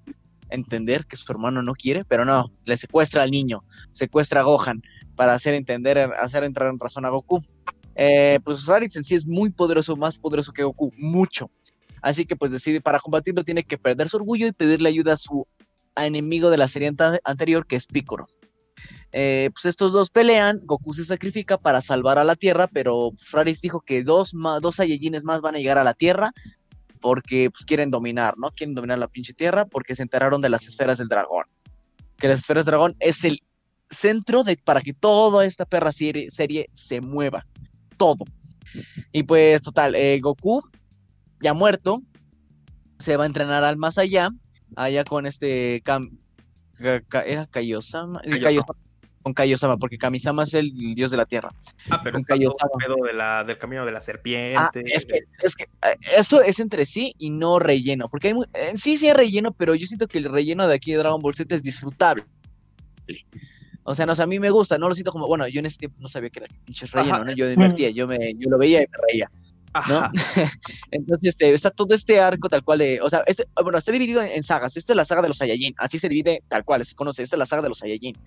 entender 0.56 1.06
que 1.06 1.16
su 1.16 1.32
hermano 1.32 1.62
no 1.62 1.74
quiere, 1.74 2.04
pero 2.06 2.26
no, 2.26 2.52
le 2.64 2.78
secuestra 2.78 3.24
al 3.24 3.32
niño, 3.32 3.64
secuestra 3.92 4.42
a 4.42 4.44
Gohan 4.44 4.82
para 5.16 5.34
hacer 5.34 5.54
entender, 5.54 5.98
hacer 6.18 6.44
entrar 6.44 6.70
en 6.70 6.80
razón 6.80 7.06
a 7.06 7.10
Goku. 7.10 7.40
Eh, 7.96 8.40
pues 8.44 8.66
Raditz 8.66 8.96
en 8.96 9.04
sí 9.04 9.16
es 9.16 9.26
muy 9.26 9.50
poderoso, 9.52 9.96
más 9.96 10.20
poderoso 10.20 10.52
que 10.52 10.64
Goku, 10.64 10.92
mucho. 10.98 11.50
Así 12.02 12.26
que 12.26 12.36
pues 12.36 12.52
decide, 12.52 12.82
para 12.82 13.00
combatirlo 13.00 13.44
tiene 13.44 13.64
que 13.64 13.78
perder 13.78 14.10
su 14.10 14.18
orgullo 14.18 14.48
y 14.48 14.52
pedirle 14.52 14.90
ayuda 14.90 15.14
a 15.14 15.18
su 15.18 15.48
enemigo 15.96 16.50
de 16.50 16.58
la 16.58 16.68
serie 16.68 16.94
anterior, 17.24 17.66
que 17.66 17.78
es 17.78 17.88
Piccolo. 17.88 18.28
Eh, 19.14 19.50
pues 19.54 19.66
estos 19.66 19.94
dos 19.94 20.10
pelean, 20.10 20.60
Goku 20.66 20.94
se 20.94 21.06
sacrifica 21.06 21.58
para 21.58 21.80
salvar 21.80 22.20
a 22.20 22.26
la 22.26 22.36
Tierra, 22.36 22.68
pero 22.68 23.12
Raditz 23.32 23.62
dijo 23.62 23.80
que 23.80 24.04
dos, 24.04 24.34
ma- 24.34 24.60
dos 24.60 24.76
Saiyajines 24.76 25.24
más 25.24 25.40
van 25.40 25.56
a 25.56 25.60
llegar 25.60 25.78
a 25.78 25.86
la 25.86 25.94
Tierra 25.94 26.34
porque 27.06 27.52
pues, 27.52 27.64
quieren 27.66 27.92
dominar, 27.92 28.34
¿no? 28.36 28.50
Quieren 28.50 28.74
dominar 28.74 28.98
la 28.98 29.08
pinche 29.08 29.32
Tierra 29.32 29.66
porque 29.66 29.94
se 29.94 30.02
enteraron 30.02 30.42
de 30.42 30.50
las 30.50 30.68
esferas 30.68 30.98
del 30.98 31.08
dragón. 31.08 31.46
Que 32.18 32.28
las 32.28 32.40
esferas 32.40 32.66
del 32.66 32.72
dragón 32.72 32.96
es 33.00 33.24
el 33.24 33.44
centro 33.92 34.44
de, 34.44 34.58
para 34.58 34.82
que 34.82 34.92
toda 34.92 35.46
esta 35.46 35.66
perra 35.66 35.92
serie, 35.92 36.68
se 36.74 37.02
mueva. 37.02 37.46
Todo. 37.96 38.26
Y 39.12 39.22
pues, 39.22 39.62
total, 39.62 39.94
eh, 39.94 40.20
Goku, 40.20 40.64
ya 41.42 41.54
muerto, 41.54 42.02
se 42.98 43.18
va 43.18 43.26
a 43.26 43.28
entrenar 43.28 43.64
al 43.64 43.78
más 43.78 44.00
allá, 44.00 44.32
allá 44.76 45.04
con 45.04 45.28
este... 45.28 45.82
Ka- 45.86 46.02
¿Era 48.24 48.40
Kaiosama. 48.42 48.76
Con 49.26 49.34
Kaiosama, 49.34 49.78
porque 49.78 49.98
Kamisama 49.98 50.44
es 50.44 50.54
el 50.54 50.72
dios 50.94 51.10
de 51.10 51.18
la 51.18 51.26
tierra. 51.26 51.50
Ah, 51.90 52.00
pero 52.04 52.14
Con 52.14 52.22
está 52.22 52.36
todo 52.36 52.56
Kaiosama. 52.56 52.72
el 52.80 52.86
pedo 52.86 53.06
de 53.08 53.14
la, 53.14 53.44
del 53.44 53.58
camino 53.58 53.84
de 53.84 53.92
la 53.92 54.00
serpiente. 54.00 54.56
Ah, 54.60 54.70
es 54.86 55.08
que, 55.08 55.18
es 55.42 55.56
que 55.56 55.64
eh, 55.64 55.96
eso 56.16 56.44
es 56.44 56.60
entre 56.60 56.86
sí 56.86 57.16
y 57.18 57.32
no 57.32 57.58
relleno, 57.58 58.08
porque 58.08 58.28
hay 58.28 58.34
mu- 58.36 58.46
en 58.54 58.78
sí 58.78 59.00
sí 59.00 59.08
hay 59.08 59.14
relleno, 59.14 59.52
pero 59.52 59.74
yo 59.74 59.88
siento 59.88 60.08
que 60.08 60.20
el 60.20 60.26
relleno 60.32 60.68
de 60.68 60.76
aquí 60.76 60.92
de 60.92 61.00
Dragon 61.00 61.20
Ball 61.24 61.34
Z 61.34 61.56
es 61.56 61.64
disfrutable. 61.64 62.24
O 63.84 63.96
sea, 63.96 64.06
no 64.06 64.14
sé, 64.14 64.22
a 64.22 64.28
mí 64.28 64.40
me 64.40 64.52
gusta, 64.52 64.78
no 64.78 64.88
lo 64.90 64.94
siento 64.94 65.12
como, 65.12 65.26
bueno, 65.26 65.48
yo 65.48 65.60
en 65.60 65.66
ese 65.66 65.78
tiempo 65.78 65.98
no 66.00 66.08
sabía 66.08 66.30
que 66.30 66.42
era 66.42 66.48
pinches 66.64 66.92
relleno, 66.92 67.16
Ajá. 67.16 67.26
¿no? 67.26 67.32
Yo 67.34 67.48
divertía, 67.50 67.90
yo 67.90 68.06
me, 68.08 68.36
yo 68.36 68.48
lo 68.50 68.60
veía 68.60 68.84
y 68.84 68.88
me 68.92 68.98
reía, 69.12 69.32
Entonces, 70.92 71.30
este, 71.30 71.54
está 71.54 71.70
todo 71.70 71.94
este 71.94 72.20
arco 72.20 72.50
tal 72.50 72.64
cual 72.64 72.80
de, 72.80 73.02
o 73.02 73.10
sea, 73.10 73.24
este, 73.28 73.46
bueno, 73.62 73.78
está 73.78 73.92
dividido 73.92 74.22
en, 74.22 74.32
en 74.32 74.44
sagas. 74.44 74.78
Esta 74.78 74.94
es 74.94 74.98
la 74.98 75.06
saga 75.06 75.22
de 75.22 75.28
los 75.28 75.38
Saiyajin, 75.38 75.74
así 75.78 76.00
se 76.00 76.10
divide 76.10 76.44
tal 76.48 76.64
cual, 76.64 76.86
se 76.86 76.96
conoce, 76.96 77.24
esta 77.24 77.36
es 77.36 77.40
la 77.40 77.46
saga 77.46 77.62
de 77.64 77.70
los 77.70 77.80
Saiyajin. 77.80 78.18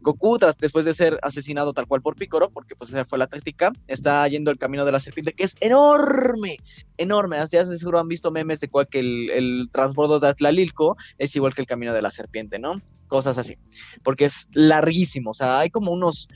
Goku, 0.00 0.38
tras, 0.38 0.56
después 0.58 0.84
de 0.84 0.94
ser 0.94 1.18
asesinado 1.22 1.72
tal 1.72 1.86
cual 1.86 2.02
por 2.02 2.16
Piccolo, 2.16 2.50
porque 2.50 2.74
pues 2.74 2.90
esa 2.90 3.04
fue 3.04 3.18
la 3.18 3.26
táctica, 3.26 3.72
está 3.86 4.26
yendo 4.28 4.50
el 4.50 4.58
camino 4.58 4.84
de 4.84 4.92
la 4.92 5.00
serpiente, 5.00 5.32
que 5.32 5.44
es 5.44 5.56
enorme, 5.60 6.56
enorme. 6.96 7.36
Ya 7.50 7.64
de 7.64 7.78
seguro 7.78 8.00
han 8.00 8.08
visto 8.08 8.30
memes 8.30 8.60
de 8.60 8.68
cual 8.68 8.88
que 8.88 9.00
el, 9.00 9.30
el 9.30 9.68
transbordo 9.70 10.20
de 10.20 10.28
Atlalilco 10.28 10.96
es 11.18 11.34
igual 11.36 11.54
que 11.54 11.60
el 11.60 11.66
camino 11.66 11.92
de 11.92 12.02
la 12.02 12.10
serpiente, 12.10 12.58
¿no? 12.58 12.80
Cosas 13.06 13.38
así, 13.38 13.56
porque 14.02 14.24
es 14.24 14.48
larguísimo, 14.52 15.30
o 15.30 15.34
sea, 15.34 15.60
hay 15.60 15.70
como 15.70 15.92
unos 15.92 16.28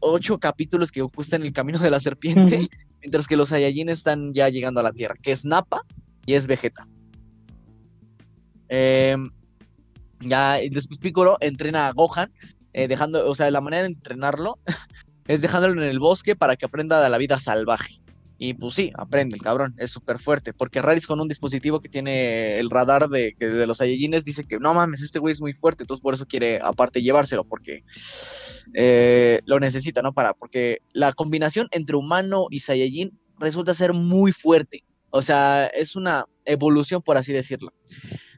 ocho 0.00 0.38
capítulos 0.38 0.90
que 0.90 1.02
Goku 1.02 1.22
está 1.22 1.36
en 1.36 1.42
el 1.42 1.52
camino 1.52 1.78
de 1.78 1.90
la 1.90 2.00
serpiente. 2.00 2.68
Mientras 3.00 3.26
que 3.26 3.36
los 3.36 3.50
Saiyajin 3.50 3.88
están 3.88 4.34
ya 4.34 4.48
llegando 4.48 4.80
a 4.80 4.82
la 4.82 4.92
Tierra, 4.92 5.14
que 5.20 5.32
es 5.32 5.44
Nappa 5.44 5.82
y 6.26 6.34
es 6.34 6.46
Vegeta. 6.46 6.86
Eh, 8.68 9.16
ya 10.20 10.58
después 10.70 10.98
Piccolo 10.98 11.36
entrena 11.40 11.88
a 11.88 11.92
Gohan, 11.92 12.32
eh, 12.72 12.88
dejando, 12.88 13.28
o 13.28 13.34
sea, 13.34 13.50
la 13.50 13.60
manera 13.60 13.82
de 13.82 13.88
entrenarlo 13.88 14.58
es 15.26 15.40
dejándolo 15.40 15.82
en 15.82 15.88
el 15.88 15.98
bosque 15.98 16.36
para 16.36 16.56
que 16.56 16.66
aprenda 16.66 17.02
de 17.02 17.08
la 17.08 17.18
vida 17.18 17.38
salvaje. 17.38 18.00
Y 18.38 18.54
pues 18.54 18.76
sí, 18.76 18.92
aprende 18.96 19.34
el 19.34 19.42
cabrón, 19.42 19.74
es 19.78 19.90
súper 19.90 20.20
fuerte, 20.20 20.52
porque 20.52 20.80
Raditz 20.80 21.08
con 21.08 21.20
un 21.20 21.26
dispositivo 21.26 21.80
que 21.80 21.88
tiene 21.88 22.60
el 22.60 22.70
radar 22.70 23.08
de, 23.08 23.34
de 23.36 23.66
los 23.66 23.78
Saiyajines 23.78 24.24
dice 24.24 24.44
que 24.44 24.60
no 24.60 24.74
mames, 24.74 25.02
este 25.02 25.18
güey 25.18 25.32
es 25.32 25.40
muy 25.40 25.54
fuerte, 25.54 25.82
entonces 25.82 26.00
por 26.00 26.14
eso 26.14 26.24
quiere 26.24 26.60
aparte 26.62 27.02
llevárselo, 27.02 27.42
porque 27.44 27.82
eh, 28.74 29.40
lo 29.44 29.58
necesita, 29.58 30.02
¿no? 30.02 30.12
Para, 30.12 30.34
porque 30.34 30.78
la 30.92 31.12
combinación 31.12 31.66
entre 31.72 31.96
humano 31.96 32.46
y 32.50 32.60
Saiyajin 32.60 33.18
resulta 33.40 33.74
ser 33.74 33.92
muy 33.92 34.32
fuerte. 34.32 34.84
O 35.10 35.22
sea, 35.22 35.66
es 35.66 35.96
una 35.96 36.26
evolución, 36.44 37.02
por 37.02 37.16
así 37.16 37.32
decirlo. 37.32 37.72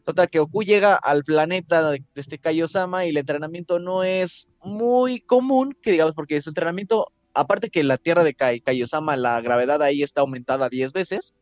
Total, 0.04 0.30
que 0.30 0.38
Goku 0.38 0.62
llega 0.62 0.94
al 0.96 1.24
planeta 1.24 1.90
de 1.90 2.02
este 2.14 2.38
Kaiosama 2.38 3.04
y 3.04 3.10
el 3.10 3.16
entrenamiento 3.16 3.78
no 3.78 4.02
es 4.02 4.50
muy 4.62 5.20
común, 5.20 5.76
que 5.82 5.92
digamos, 5.92 6.14
porque 6.14 6.40
su 6.40 6.50
entrenamiento, 6.50 7.12
aparte 7.34 7.70
que 7.70 7.84
la 7.84 7.96
tierra 7.96 8.24
de 8.24 8.34
Kai, 8.34 8.60
Kaiosama, 8.60 9.16
la 9.16 9.40
gravedad 9.40 9.82
ahí 9.82 10.02
está 10.02 10.20
aumentada 10.22 10.68
10 10.68 10.92
veces. 10.92 11.34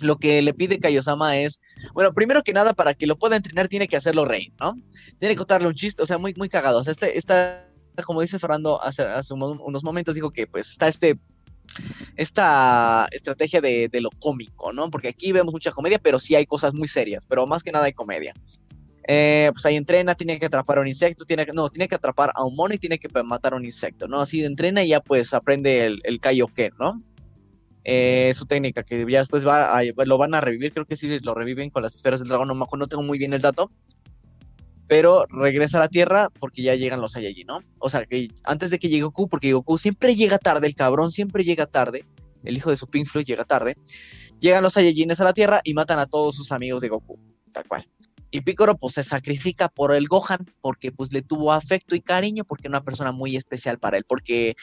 Lo 0.00 0.16
que 0.18 0.40
le 0.42 0.54
pide 0.54 0.78
Kaiosama 0.78 1.38
es, 1.38 1.60
bueno, 1.92 2.14
primero 2.14 2.42
que 2.44 2.52
nada, 2.52 2.72
para 2.72 2.94
que 2.94 3.06
lo 3.08 3.18
pueda 3.18 3.34
entrenar, 3.36 3.66
tiene 3.68 3.88
que 3.88 3.96
hacerlo 3.96 4.24
reír, 4.24 4.52
¿no? 4.60 4.74
Tiene 5.18 5.34
que 5.34 5.38
contarle 5.38 5.66
un 5.66 5.74
chiste, 5.74 6.02
o 6.02 6.06
sea, 6.06 6.18
muy, 6.18 6.34
muy 6.34 6.48
cagado. 6.48 6.78
O 6.78 6.84
sea, 6.84 6.92
este, 6.92 7.18
esta, 7.18 7.68
como 8.06 8.20
dice 8.22 8.38
Fernando 8.38 8.80
hace, 8.80 9.02
hace 9.02 9.34
un- 9.34 9.60
unos 9.60 9.82
momentos, 9.82 10.14
dijo 10.14 10.30
que 10.30 10.46
pues 10.46 10.70
está 10.70 10.86
este 10.88 11.18
esta 12.16 13.08
estrategia 13.10 13.60
de, 13.60 13.88
de 13.88 14.00
lo 14.00 14.10
cómico, 14.10 14.72
¿no? 14.72 14.90
Porque 14.90 15.08
aquí 15.08 15.32
vemos 15.32 15.52
mucha 15.52 15.70
comedia, 15.70 15.98
pero 15.98 16.18
sí 16.18 16.34
hay 16.34 16.46
cosas 16.46 16.72
muy 16.74 16.88
serias, 16.88 17.26
pero 17.26 17.46
más 17.46 17.62
que 17.62 17.72
nada 17.72 17.84
hay 17.86 17.92
comedia. 17.92 18.34
Eh, 19.10 19.48
pues 19.54 19.64
ahí 19.64 19.76
entrena, 19.76 20.14
tiene 20.14 20.38
que 20.38 20.44
atrapar 20.44 20.76
a 20.76 20.80
un 20.82 20.86
insecto, 20.86 21.24
tiene 21.24 21.46
que, 21.46 21.54
no, 21.54 21.70
tiene 21.70 21.88
que 21.88 21.94
atrapar 21.94 22.30
a 22.34 22.44
un 22.44 22.54
mono 22.54 22.74
y 22.74 22.78
tiene 22.78 22.98
que 22.98 23.08
matar 23.22 23.54
a 23.54 23.56
un 23.56 23.64
insecto, 23.64 24.06
¿no? 24.06 24.20
Así 24.20 24.44
entrena 24.44 24.84
y 24.84 24.88
ya 24.88 25.00
pues 25.00 25.32
aprende 25.32 25.86
el, 25.86 26.00
el 26.04 26.20
Kaioken, 26.20 26.74
¿no? 26.78 27.02
Eh, 27.84 28.34
su 28.34 28.44
técnica, 28.44 28.82
que 28.82 29.06
ya 29.10 29.20
después 29.20 29.46
va 29.46 29.80
lo 29.82 30.18
van 30.18 30.34
a 30.34 30.42
revivir, 30.42 30.74
creo 30.74 30.84
que 30.84 30.94
sí 30.94 31.20
lo 31.20 31.34
reviven 31.34 31.70
con 31.70 31.82
las 31.82 31.94
esferas 31.94 32.20
del 32.20 32.28
dragón, 32.28 32.48
no, 32.48 32.54
no 32.54 32.86
tengo 32.86 33.02
muy 33.02 33.16
bien 33.16 33.32
el 33.32 33.40
dato, 33.40 33.70
pero 34.86 35.24
regresa 35.30 35.78
a 35.78 35.80
la 35.80 35.88
Tierra 35.88 36.28
porque 36.38 36.62
ya 36.62 36.74
llegan 36.74 37.00
los 37.00 37.12
Saiyajin, 37.12 37.46
¿no? 37.46 37.60
O 37.80 37.88
sea, 37.88 38.04
que 38.04 38.28
antes 38.44 38.68
de 38.68 38.78
que 38.78 38.90
llegue 38.90 39.04
Goku, 39.04 39.26
porque 39.26 39.54
Goku 39.54 39.78
siempre 39.78 40.16
llega 40.16 40.36
tarde, 40.36 40.66
el 40.66 40.74
cabrón 40.74 41.10
siempre 41.10 41.44
llega 41.44 41.64
tarde, 41.64 42.04
el 42.44 42.58
hijo 42.58 42.68
de 42.68 42.76
su 42.76 42.86
Pink 42.88 43.06
Floyd 43.06 43.24
llega 43.24 43.46
tarde, 43.46 43.78
llegan 44.38 44.62
los 44.62 44.74
Saiyajines 44.74 45.18
a 45.22 45.24
la 45.24 45.32
Tierra 45.32 45.62
y 45.64 45.72
matan 45.72 45.98
a 45.98 46.04
todos 46.04 46.36
sus 46.36 46.52
amigos 46.52 46.82
de 46.82 46.88
Goku, 46.90 47.18
tal 47.52 47.66
cual. 47.66 47.86
Y 48.30 48.42
Piccolo 48.42 48.76
pues 48.76 48.94
se 48.94 49.02
sacrifica 49.02 49.68
por 49.68 49.94
el 49.94 50.06
Gohan 50.06 50.46
porque 50.60 50.92
pues 50.92 51.12
le 51.12 51.22
tuvo 51.22 51.52
afecto 51.52 51.94
y 51.94 52.00
cariño 52.00 52.44
porque 52.44 52.68
era 52.68 52.78
una 52.78 52.84
persona 52.84 53.10
muy 53.12 53.36
especial 53.36 53.78
para 53.78 53.96
él, 53.96 54.04
porque 54.06 54.54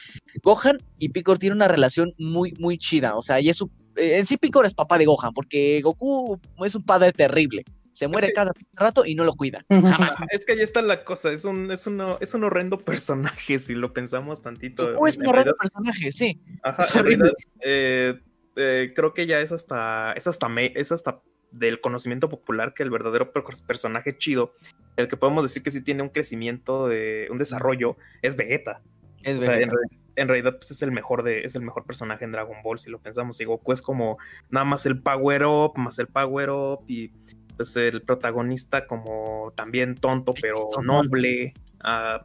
Gohan 0.42 0.78
y 0.98 1.08
Piccolo 1.08 1.38
tienen 1.38 1.56
una 1.56 1.68
relación 1.68 2.12
muy, 2.18 2.52
muy 2.58 2.78
chida, 2.78 3.16
o 3.16 3.22
sea, 3.22 3.40
y 3.40 3.48
es 3.48 3.56
su, 3.56 3.70
eh, 3.96 4.18
en 4.18 4.26
sí 4.26 4.36
Piccolo 4.36 4.66
es 4.68 4.74
papá 4.74 4.98
de 4.98 5.04
Gohan 5.06 5.32
porque 5.32 5.80
Goku 5.82 6.38
es 6.64 6.74
un 6.76 6.84
padre 6.84 7.12
terrible, 7.12 7.64
se 7.90 8.06
muere 8.06 8.28
que- 8.28 8.34
cada 8.34 8.52
rato 8.74 9.04
y 9.04 9.14
no 9.16 9.24
lo 9.24 9.32
cuida. 9.32 9.64
Jamás. 9.68 10.14
Es 10.30 10.44
que 10.46 10.52
ahí 10.52 10.60
está 10.60 10.80
la 10.82 11.02
cosa, 11.02 11.32
es 11.32 11.44
un, 11.44 11.70
es 11.72 11.86
uno, 11.88 12.18
es 12.20 12.34
un 12.34 12.44
horrendo 12.44 12.78
personaje 12.78 13.58
si 13.58 13.74
lo 13.74 13.92
pensamos 13.92 14.42
tantito. 14.42 14.92
Goku 14.92 15.06
es 15.08 15.16
un 15.16 15.26
horrendo 15.26 15.54
realidad- 15.54 15.56
personaje, 15.60 16.12
sí. 16.12 16.40
Ajá, 16.62 16.82
Es 16.84 16.94
en 16.94 17.00
horrible. 17.00 17.32
realidad, 17.32 17.36
eh, 17.64 18.20
eh, 18.58 18.92
creo 18.94 19.12
que 19.12 19.26
ya 19.26 19.40
es 19.40 19.50
hasta, 19.50 20.12
es 20.12 20.26
hasta, 20.26 20.48
me- 20.48 20.72
es 20.76 20.92
hasta 20.92 21.20
del 21.52 21.80
conocimiento 21.80 22.28
popular 22.28 22.74
que 22.74 22.82
el 22.82 22.90
verdadero 22.90 23.32
per- 23.32 23.44
personaje 23.66 24.16
chido, 24.16 24.54
el 24.96 25.08
que 25.08 25.16
podemos 25.16 25.42
decir 25.44 25.62
que 25.62 25.70
sí 25.70 25.82
tiene 25.82 26.02
un 26.02 26.08
crecimiento, 26.08 26.88
de, 26.88 27.28
un 27.30 27.38
desarrollo, 27.38 27.96
es 28.22 28.36
Vegeta. 28.36 28.82
Es 29.22 29.38
O 29.38 29.42
sea, 29.42 29.54
en, 29.54 29.60
Vegeta. 29.60 29.76
re- 29.76 29.98
en 30.16 30.28
realidad 30.28 30.56
pues, 30.56 30.70
es 30.70 30.82
el 30.82 30.92
mejor 30.92 31.22
de, 31.22 31.42
es 31.42 31.54
el 31.54 31.62
mejor 31.62 31.84
personaje 31.84 32.24
en 32.24 32.32
Dragon 32.32 32.56
Ball, 32.62 32.78
si 32.78 32.90
lo 32.90 32.98
pensamos. 32.98 33.40
Y 33.40 33.44
Goku 33.44 33.72
es 33.72 33.82
como 33.82 34.18
nada 34.50 34.64
más 34.64 34.86
el 34.86 35.00
power 35.02 35.44
up, 35.44 35.72
más 35.76 35.98
el 35.98 36.06
power 36.06 36.50
up, 36.50 36.84
y 36.88 37.10
pues 37.56 37.74
el 37.76 38.02
protagonista 38.02 38.86
como 38.86 39.52
también 39.56 39.94
tonto, 39.96 40.34
pero 40.40 40.58
noble. 40.82 41.54
ah, 41.80 42.24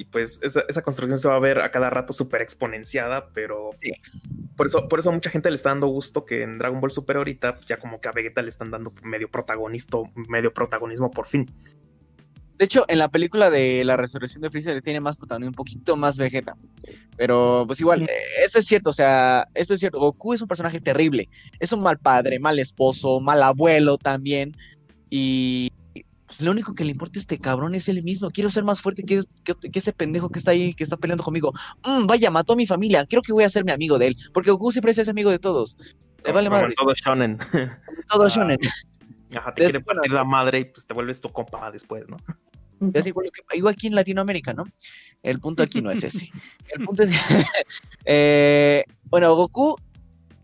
y 0.00 0.04
pues 0.06 0.40
esa, 0.42 0.62
esa 0.66 0.80
construcción 0.80 1.18
se 1.18 1.28
va 1.28 1.36
a 1.36 1.40
ver 1.40 1.60
a 1.60 1.70
cada 1.70 1.90
rato 1.90 2.14
súper 2.14 2.40
exponenciada, 2.40 3.28
pero 3.34 3.68
Sí. 3.82 3.92
por 4.56 4.66
eso, 4.66 4.88
por 4.88 4.98
eso 4.98 5.10
a 5.10 5.12
mucha 5.12 5.28
gente 5.28 5.50
le 5.50 5.56
está 5.56 5.68
dando 5.68 5.88
gusto 5.88 6.24
que 6.24 6.42
en 6.42 6.56
Dragon 6.56 6.80
Ball 6.80 6.90
Super 6.90 7.18
ahorita, 7.18 7.60
ya 7.68 7.76
como 7.76 8.00
que 8.00 8.08
a 8.08 8.12
Vegeta 8.12 8.40
le 8.40 8.48
están 8.48 8.70
dando 8.70 8.94
medio 9.02 9.30
protagonista, 9.30 9.98
medio 10.14 10.54
protagonismo 10.54 11.10
por 11.10 11.26
fin. 11.26 11.50
De 12.56 12.64
hecho, 12.64 12.86
en 12.88 12.98
la 12.98 13.08
película 13.08 13.50
de 13.50 13.84
la 13.84 13.98
resurrección 13.98 14.40
de 14.40 14.48
Freezer 14.48 14.80
tiene 14.80 15.00
más 15.00 15.18
protagonismo, 15.18 15.50
un 15.50 15.54
poquito 15.54 15.96
más 15.96 16.16
Vegeta. 16.16 16.56
Pero 17.18 17.64
pues 17.66 17.80
igual, 17.80 18.02
eh, 18.02 18.08
eso 18.42 18.58
es 18.58 18.66
cierto, 18.66 18.88
o 18.88 18.94
sea, 18.94 19.48
eso 19.52 19.74
es 19.74 19.80
cierto. 19.80 19.98
Goku 19.98 20.32
es 20.32 20.40
un 20.40 20.48
personaje 20.48 20.80
terrible. 20.80 21.28
Es 21.58 21.72
un 21.74 21.80
mal 21.82 21.98
padre, 21.98 22.38
mal 22.38 22.58
esposo, 22.58 23.20
mal 23.20 23.42
abuelo 23.42 23.98
también. 23.98 24.56
Y 25.10 25.70
pues 26.30 26.42
lo 26.42 26.52
único 26.52 26.76
que 26.76 26.84
le 26.84 26.92
importa 26.92 27.18
a 27.18 27.22
este 27.22 27.38
cabrón 27.38 27.74
es 27.74 27.88
él 27.88 28.04
mismo. 28.04 28.30
Quiero 28.30 28.50
ser 28.50 28.62
más 28.62 28.80
fuerte 28.80 29.02
que, 29.02 29.20
que- 29.42 29.54
que 29.72 29.78
ese 29.80 29.92
pendejo 29.92 30.28
que 30.28 30.38
está 30.38 30.52
ahí, 30.52 30.74
que 30.74 30.84
está 30.84 30.96
peleando 30.96 31.24
conmigo. 31.24 31.52
Mm, 31.84 32.06
vaya, 32.06 32.30
mató 32.30 32.52
a 32.52 32.56
mi 32.56 32.66
familia. 32.66 33.04
Creo 33.04 33.20
que 33.20 33.32
voy 33.32 33.42
a 33.42 33.50
ser 33.50 33.64
mi 33.64 33.72
amigo 33.72 33.98
de 33.98 34.06
él. 34.06 34.16
Porque 34.32 34.52
Goku 34.52 34.70
siempre 34.70 34.92
hace 34.92 35.10
amigo 35.10 35.28
de 35.32 35.40
todos. 35.40 35.76
Le 36.24 36.30
vale 36.30 36.48
madre. 36.48 36.72
todo 36.76 36.94
shonen. 36.94 37.36
Todo 38.08 38.26
Ah, 38.26 38.28
shonen. 38.28 38.58
Ajá, 39.34 39.52
te 39.54 39.62
quiere 39.64 39.80
partir 39.80 40.12
la 40.12 40.22
madre 40.22 40.60
y 40.60 40.64
pues 40.66 40.86
te 40.86 40.94
vuelves 40.94 41.20
tu 41.20 41.28
compa 41.30 41.68
después, 41.72 42.04
¿no? 42.08 42.16
Es 42.94 43.06
igual, 43.06 43.28
que, 43.32 43.56
igual 43.58 43.74
aquí 43.74 43.88
en 43.88 43.94
Latinoamérica, 43.96 44.54
¿no? 44.54 44.64
El 45.22 45.40
punto 45.40 45.62
aquí 45.64 45.82
no 45.82 45.90
es 45.90 46.04
ese. 46.04 46.30
El 46.68 46.84
punto 46.84 47.02
es. 47.02 47.10
eh, 48.04 48.84
bueno, 49.08 49.34
Goku 49.34 49.76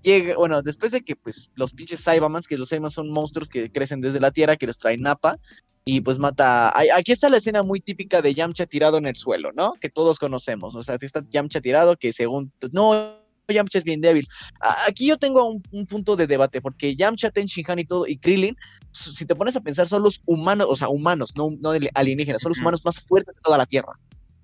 llega. 0.07 0.35
Bueno, 0.37 0.63
después 0.63 0.93
de 0.93 1.03
que, 1.03 1.17
pues, 1.17 1.51
los 1.55 1.73
pinches 1.73 2.01
Saibamans, 2.01 2.47
que 2.47 2.57
los 2.57 2.69
Saibamans 2.71 2.95
son 2.95 3.11
monstruos 3.11 3.49
que 3.49 3.71
crecen 3.71 4.01
desde 4.01 4.21
la 4.21 4.31
tierra, 4.31 4.57
que 4.57 4.67
los 4.67 4.79
trae 4.79 4.97
Nappa, 4.97 5.39
y 5.85 6.01
pues 6.01 6.19
mata. 6.19 6.73
Aquí 6.97 7.13
está 7.13 7.29
la 7.29 7.37
escena 7.37 7.63
muy 7.63 7.81
típica 7.81 8.23
de 8.23 8.35
Yamcha 8.35 8.67
tirado 8.67 8.99
en 8.99 9.07
el 9.07 9.17
suelo, 9.17 9.53
¿no? 9.53 9.73
Que 9.81 9.89
todos 9.91 10.19
conocemos. 10.19 10.75
O 10.75 10.83
sea, 10.83 10.95
aquí 10.97 11.07
está 11.07 11.23
Yamcha 11.29 11.61
tirado, 11.61 11.97
que 11.97 12.13
según. 12.13 12.53
No. 12.73 13.25
Yamcha 13.49 13.79
es 13.79 13.85
bien 13.85 14.01
débil. 14.01 14.27
A- 14.61 14.75
Aquí 14.89 15.07
yo 15.07 15.17
tengo 15.19 15.49
un, 15.49 15.63
un 15.71 15.87
punto 15.87 16.17
de 16.17 16.27
debate, 16.27 16.61
porque 16.61 16.97
Yamcha, 16.97 17.31
Ten 17.31 17.47
Shinhan 17.47 17.79
y 17.79 17.85
todo, 17.85 18.05
y 18.09 18.17
Krillin, 18.19 18.57
si 18.91 19.25
te 19.25 19.37
pones 19.37 19.55
a 19.55 19.61
pensar, 19.61 19.87
son 19.87 20.03
los 20.03 20.21
humanos, 20.27 20.67
o 20.69 20.75
sea, 20.75 20.89
humanos, 20.89 21.33
no, 21.37 21.51
no 21.61 21.71
alienígenas, 21.95 22.43
son 22.43 22.51
los 22.51 22.59
humanos 22.59 22.85
más 22.85 22.99
fuertes 23.07 23.37
de 23.37 23.41
toda 23.43 23.57
la 23.57 23.67
Tierra. 23.67 23.93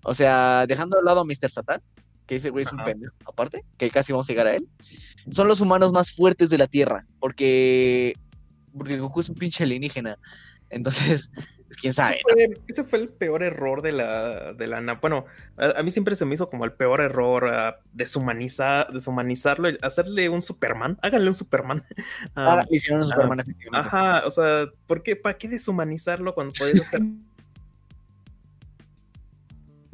O 0.05 0.15
sea, 0.15 0.67
dejando 0.69 0.99
de 0.99 1.03
lado 1.03 1.19
a 1.21 1.25
Mr. 1.25 1.51
Satan, 1.51 1.83
que 2.27 2.37
ese 2.37 2.51
güey 2.51 2.63
es 2.65 2.73
un 2.73 2.81
Ajá. 2.81 2.91
pendejo, 2.91 3.15
aparte, 3.27 3.65
que 3.77 3.91
casi 3.91 4.13
vamos 4.13 4.29
a 4.29 4.33
llegar 4.33 4.47
a 4.47 4.55
él, 4.55 4.67
son 5.31 5.49
los 5.49 5.61
humanos 5.61 5.93
más 5.93 6.13
fuertes 6.13 6.51
de 6.51 6.59
la 6.59 6.67
Tierra, 6.67 7.07
porque, 7.19 8.15
porque 8.77 8.99
Goku 8.99 9.21
es 9.21 9.29
un 9.29 9.35
pinche 9.37 9.65
alienígena. 9.65 10.17
Entonces, 10.71 11.31
quién 11.83 11.93
sabe, 11.93 12.21
¿no? 12.27 12.33
Fue- 12.35 12.61
ese 12.67 12.85
fue 12.85 12.99
el 13.01 13.09
peor 13.11 13.43
error 13.43 13.83
de 13.83 13.93
la, 13.93 14.55
de 14.55 14.67
la 14.67 14.95
Bueno, 15.03 15.27
a, 15.59 15.79
a 15.81 15.83
mí 15.83 15.91
siempre 15.91 16.17
se 16.17 16.25
me 16.25 16.35
hizo 16.35 16.49
como 16.49 16.65
el 16.65 16.73
peor 16.73 17.01
error 17.03 17.47
ah, 17.49 17.77
deshumaniza- 17.95 18.91
deshumanizarlo, 18.91 19.69
hacerle 19.83 20.29
un 20.31 20.41
Superman. 20.41 20.99
Háganle 21.03 21.29
un 21.29 21.35
Superman. 21.35 21.85
Ah, 22.35 22.61
Ah, 22.61 22.67
hicieron 22.71 23.03
un 23.03 23.07
ah, 23.07 23.15
Superman, 23.15 23.41
efectivamente. 23.41 23.89
Ajá, 23.89 24.27
o 24.27 24.31
sea, 24.31 24.67
¿por 24.87 25.03
qué, 25.03 25.17
¿para 25.17 25.37
qué 25.37 25.49
deshumanizarlo 25.49 26.35
cuando 26.35 26.55
podías 26.55 26.81
hacer 26.81 27.03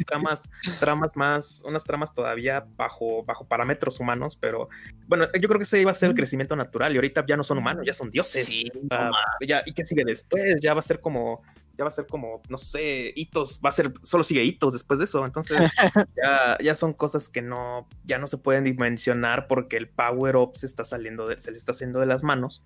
tramas, 0.07 0.49
tramas 0.79 1.17
más, 1.17 1.63
unas 1.65 1.85
tramas 1.85 2.15
todavía 2.15 2.67
bajo, 2.77 3.25
bajo 3.25 3.47
parámetros 3.47 4.01
humanos, 4.01 4.37
pero 4.37 4.69
bueno, 5.07 5.27
yo 5.41 5.49
creo 5.49 5.59
que 5.59 5.65
ese 5.65 5.81
iba 5.81 5.91
a 5.91 5.95
ser 5.95 6.11
el 6.11 6.17
crecimiento 6.17 6.57
natural 6.57 6.93
y 6.93 6.97
ahorita 6.97 7.25
ya 7.27 7.37
no 7.37 7.45
son 7.45 7.59
humanos, 7.59 7.85
ya 7.87 7.95
son 7.95 8.11
dioses. 8.11 8.47
Sí, 8.47 8.71
Ah, 8.91 9.11
ya, 9.47 9.63
¿Y 9.67 9.73
qué 9.73 9.85
sigue 9.85 10.05
después? 10.05 10.61
Ya 10.61 10.75
va 10.75 10.81
a 10.81 10.83
ser 10.83 11.01
como, 11.01 11.43
ya 11.77 11.85
va 11.85 11.89
a 11.89 11.93
ser 11.93 12.07
como, 12.07 12.43
no 12.49 12.59
sé, 12.59 13.13
hitos, 13.15 13.61
va 13.65 13.69
a 13.69 13.73
ser, 13.73 13.93
solo 14.03 14.25
sigue 14.25 14.43
hitos 14.45 14.73
después 14.73 14.99
de 14.99 15.05
eso, 15.05 15.25
entonces 15.25 15.57
ya, 16.17 16.59
ya 16.61 16.75
son 16.75 16.93
cosas 16.93 17.29
que 17.29 17.41
no, 17.41 17.89
ya 18.05 18.19
no 18.19 18.27
se 18.27 18.39
pueden 18.39 18.65
dimensionar 18.65 19.47
porque 19.47 19.77
el 19.77 19.89
power 19.89 20.37
up 20.37 20.57
se 20.57 20.67
está 20.67 20.85
saliendo, 20.85 21.29
de, 21.29 21.41
se 21.41 21.51
le 21.51 21.57
está 21.57 21.73
haciendo 21.73 22.01
de 22.01 22.07
las 22.07 22.23
manos. 22.23 22.65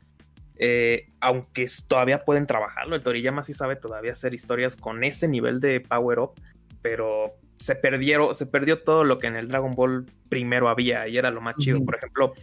Eh, 0.57 1.11
aunque 1.21 1.67
todavía 1.89 2.25
pueden 2.25 2.47
trabajarlo, 2.47 2.95
el 2.95 3.03
Toriyama 3.03 3.43
sí 3.43 3.53
sabe 3.53 3.75
todavía 3.75 4.13
hacer 4.13 4.33
historias 4.33 4.77
con 4.77 5.03
ese 5.03 5.27
nivel 5.27 5.61
de 5.61 5.81
power 5.81 6.21
up, 6.21 6.35
pero 6.83 7.33
se 7.59 7.77
perdieron, 7.77 8.35
se 8.35 8.47
perdió 8.47 8.83
todo 8.83 9.05
lo 9.05 9.19
que 9.19 9.29
en 9.29 9.37
el 9.37 9.49
Dragon 9.49 9.75
Ball 9.75 10.07
primero 10.29 10.69
había 10.69 11.07
y 11.09 11.17
era 11.17 11.31
lo 11.31 11.41
más 11.41 11.57
chido. 11.59 11.85
Por 11.85 11.95
ejemplo, 11.97 12.35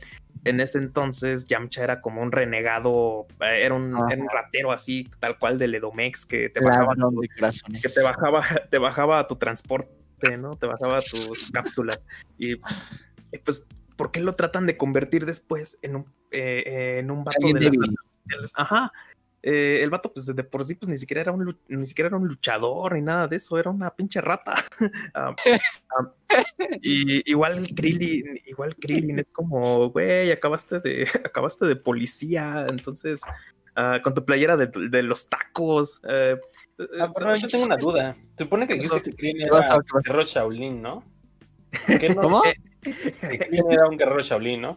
en 0.45 0.61
ese 0.61 0.77
entonces 0.77 1.45
Yamcha 1.45 1.83
era 1.83 1.99
como 2.01 2.21
un 2.21 2.31
renegado, 2.31 3.27
eh, 3.41 3.63
era 3.65 3.75
un, 3.75 3.93
Ajá. 3.95 4.13
era 4.13 4.21
un 4.21 4.29
ratero 4.29 4.71
así, 4.71 5.09
tal 5.19 5.37
cual 5.37 5.59
del 5.59 5.75
Edomex 5.75 6.25
que 6.25 6.49
te 6.49 6.61
bajaba 6.61 6.95
tu- 6.95 7.21
que 7.21 7.89
te 7.89 8.01
bajaba, 8.01 8.41
te 8.71 8.77
bajaba 8.77 9.27
tu 9.27 9.35
transporte, 9.35 10.37
¿no? 10.37 10.55
Te 10.55 10.67
bajaba 10.67 10.99
tus 11.01 11.51
cápsulas. 11.51 12.07
Y 12.37 12.55
pues, 13.43 13.65
¿por 13.97 14.11
qué 14.11 14.21
lo 14.21 14.35
tratan 14.35 14.65
de 14.65 14.77
convertir 14.77 15.25
después 15.25 15.77
en 15.81 15.97
un, 15.97 16.05
eh, 16.31 16.99
en 16.99 17.11
un 17.11 17.25
vato 17.25 17.39
de 17.53 17.59
las? 17.61 18.53
Ajá. 18.55 18.91
Eh, 19.41 19.79
el 19.81 19.89
vato, 19.89 20.11
pues 20.11 20.25
de 20.25 20.43
por 20.43 20.65
sí, 20.65 20.75
pues 20.75 20.89
ni 20.89 20.97
siquiera 20.97 21.21
era 21.21 21.31
un 21.31 21.57
ni 21.69 21.85
siquiera 21.85 22.07
era 22.07 22.17
un 22.17 22.27
luchador 22.27 22.93
ni 22.95 23.01
nada 23.01 23.27
de 23.27 23.37
eso, 23.37 23.57
era 23.57 23.69
una 23.69 23.89
pinche 23.95 24.21
rata. 24.21 24.55
Ah, 25.13 25.33
ah, 25.97 26.13
y 26.81 27.29
igual 27.29 27.69
Krillin, 27.75 28.39
igual 28.45 28.75
Krillin 28.75 29.19
es 29.19 29.27
como, 29.31 29.89
güey, 29.89 30.31
acabaste 30.31 30.79
de, 30.79 31.07
acabaste 31.25 31.65
de 31.65 31.75
policía, 31.75 32.65
entonces, 32.69 33.21
ah, 33.75 33.99
con 34.03 34.13
tu 34.13 34.23
playera 34.25 34.57
de, 34.57 34.67
de 34.67 35.03
los 35.03 35.29
tacos. 35.29 36.01
eh, 36.07 36.37
Ah, 36.99 37.11
pero 37.13 37.35
yo 37.35 37.47
tengo 37.47 37.65
una 37.65 37.75
duda. 37.75 38.15
Se 38.37 38.45
supone 38.45 38.65
que 38.65 38.75
dijiste 38.75 39.01
que 39.01 39.11
Krillin 39.13 39.41
era 39.41 39.51
¿Qué 39.51 39.57
pasa? 39.67 39.81
guerrero 40.01 40.23
Shaolin, 40.23 40.81
¿no? 40.81 41.03
¿Por 41.87 41.99
qué 41.99 42.09
no? 42.09 42.21
¿Cómo? 42.21 42.41
Que 42.81 43.37
Krillin 43.37 43.71
era 43.71 43.87
un 43.89 43.97
guerrero 43.97 44.21
Shaolin, 44.21 44.61
¿no? 44.61 44.75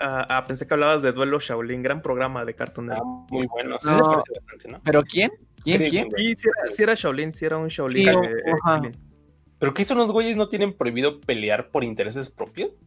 Ah, 0.00 0.26
ah, 0.28 0.46
pensé 0.46 0.66
que 0.66 0.74
hablabas 0.74 1.02
de 1.02 1.12
Duelo 1.12 1.38
Shaolin, 1.40 1.82
gran 1.82 2.00
programa 2.02 2.44
de 2.44 2.54
Cartoon 2.54 2.90
Ah, 2.90 2.94
Network. 2.94 3.30
muy 3.30 3.46
bueno. 3.48 3.76
Sí, 3.78 3.88
No. 3.88 3.96
se 3.96 4.02
parece 4.02 4.32
bastante, 4.34 4.68
¿no? 4.68 4.80
¿Pero 4.84 5.02
quién? 5.02 5.30
¿Quién? 5.62 5.86
¿Quién? 5.88 6.08
Sí, 6.16 6.34
sí 6.36 6.48
era, 6.48 6.70
sí 6.70 6.82
era 6.82 6.94
Shaolin, 6.94 7.32
sí 7.32 7.44
era 7.44 7.58
un 7.58 7.68
Shaolin. 7.68 8.04
Sí, 8.04 8.08
eh, 8.08 8.14
eh. 8.46 8.52
Krillin. 8.80 8.96
¿Pero 9.58 9.74
qué 9.74 9.84
son 9.84 9.98
los 9.98 10.10
güeyes 10.10 10.36
no 10.36 10.48
tienen 10.48 10.72
prohibido 10.72 11.20
pelear 11.20 11.68
por 11.70 11.84
intereses 11.84 12.30
propios? 12.30 12.78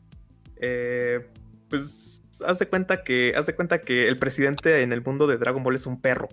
Eh, 0.60 1.28
pues 1.70 2.22
haz 2.48 2.58
de 2.58 2.68
cuenta 2.68 3.04
que 3.04 3.34
haz 3.38 3.46
de 3.46 3.56
cuenta 3.56 3.82
que 3.82 4.08
el 4.08 4.18
presidente 4.18 4.82
en 4.82 4.92
el 4.92 5.04
mundo 5.04 5.28
de 5.28 5.38
Dragon 5.38 5.62
Ball 5.64 5.76
es 5.76 5.86
un 5.86 6.02
perro. 6.02 6.30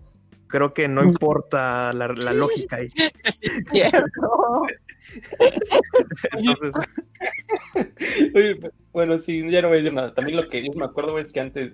Creo 0.47 0.73
que 0.73 0.89
no 0.89 1.05
importa 1.05 1.93
la, 1.93 2.09
la 2.09 2.33
lógica 2.33 2.77
ahí. 2.77 2.91
Sí, 3.31 3.47
es 3.47 3.65
cierto. 3.71 4.63
Entonces, 6.39 6.75
Oye, 8.35 8.59
bueno, 8.93 9.19
sí, 9.19 9.49
ya 9.51 9.63
no 9.63 9.69
voy 9.69 9.77
a 9.77 9.81
decir 9.81 9.93
nada. 9.93 10.15
También 10.15 10.37
lo 10.37 10.49
que 10.49 10.65
yo 10.65 10.73
me 10.75 10.85
acuerdo 10.85 11.19
es 11.19 11.33
que 11.33 11.41
antes 11.41 11.73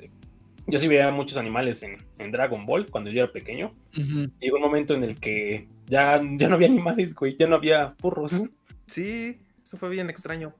yo 0.66 0.78
sí 0.78 0.88
veía 0.88 1.10
muchos 1.10 1.36
animales 1.36 1.82
en, 1.82 1.98
en 2.18 2.32
Dragon 2.32 2.66
Ball 2.66 2.90
cuando 2.90 3.10
yo 3.10 3.22
era 3.22 3.32
pequeño. 3.32 3.74
Ujú. 3.96 4.30
Llegó 4.40 4.56
un 4.56 4.62
momento 4.62 4.94
en 4.94 5.04
el 5.04 5.20
que 5.20 5.68
ya, 5.86 6.20
ya 6.38 6.48
no 6.48 6.54
había 6.54 6.68
animales, 6.68 7.14
güey, 7.14 7.36
ya 7.38 7.46
no 7.46 7.56
había 7.56 7.90
furros. 8.00 8.42
sí, 8.86 9.40
eso 9.62 9.76
fue 9.76 9.88
bien 9.88 10.10
extraño. 10.10 10.54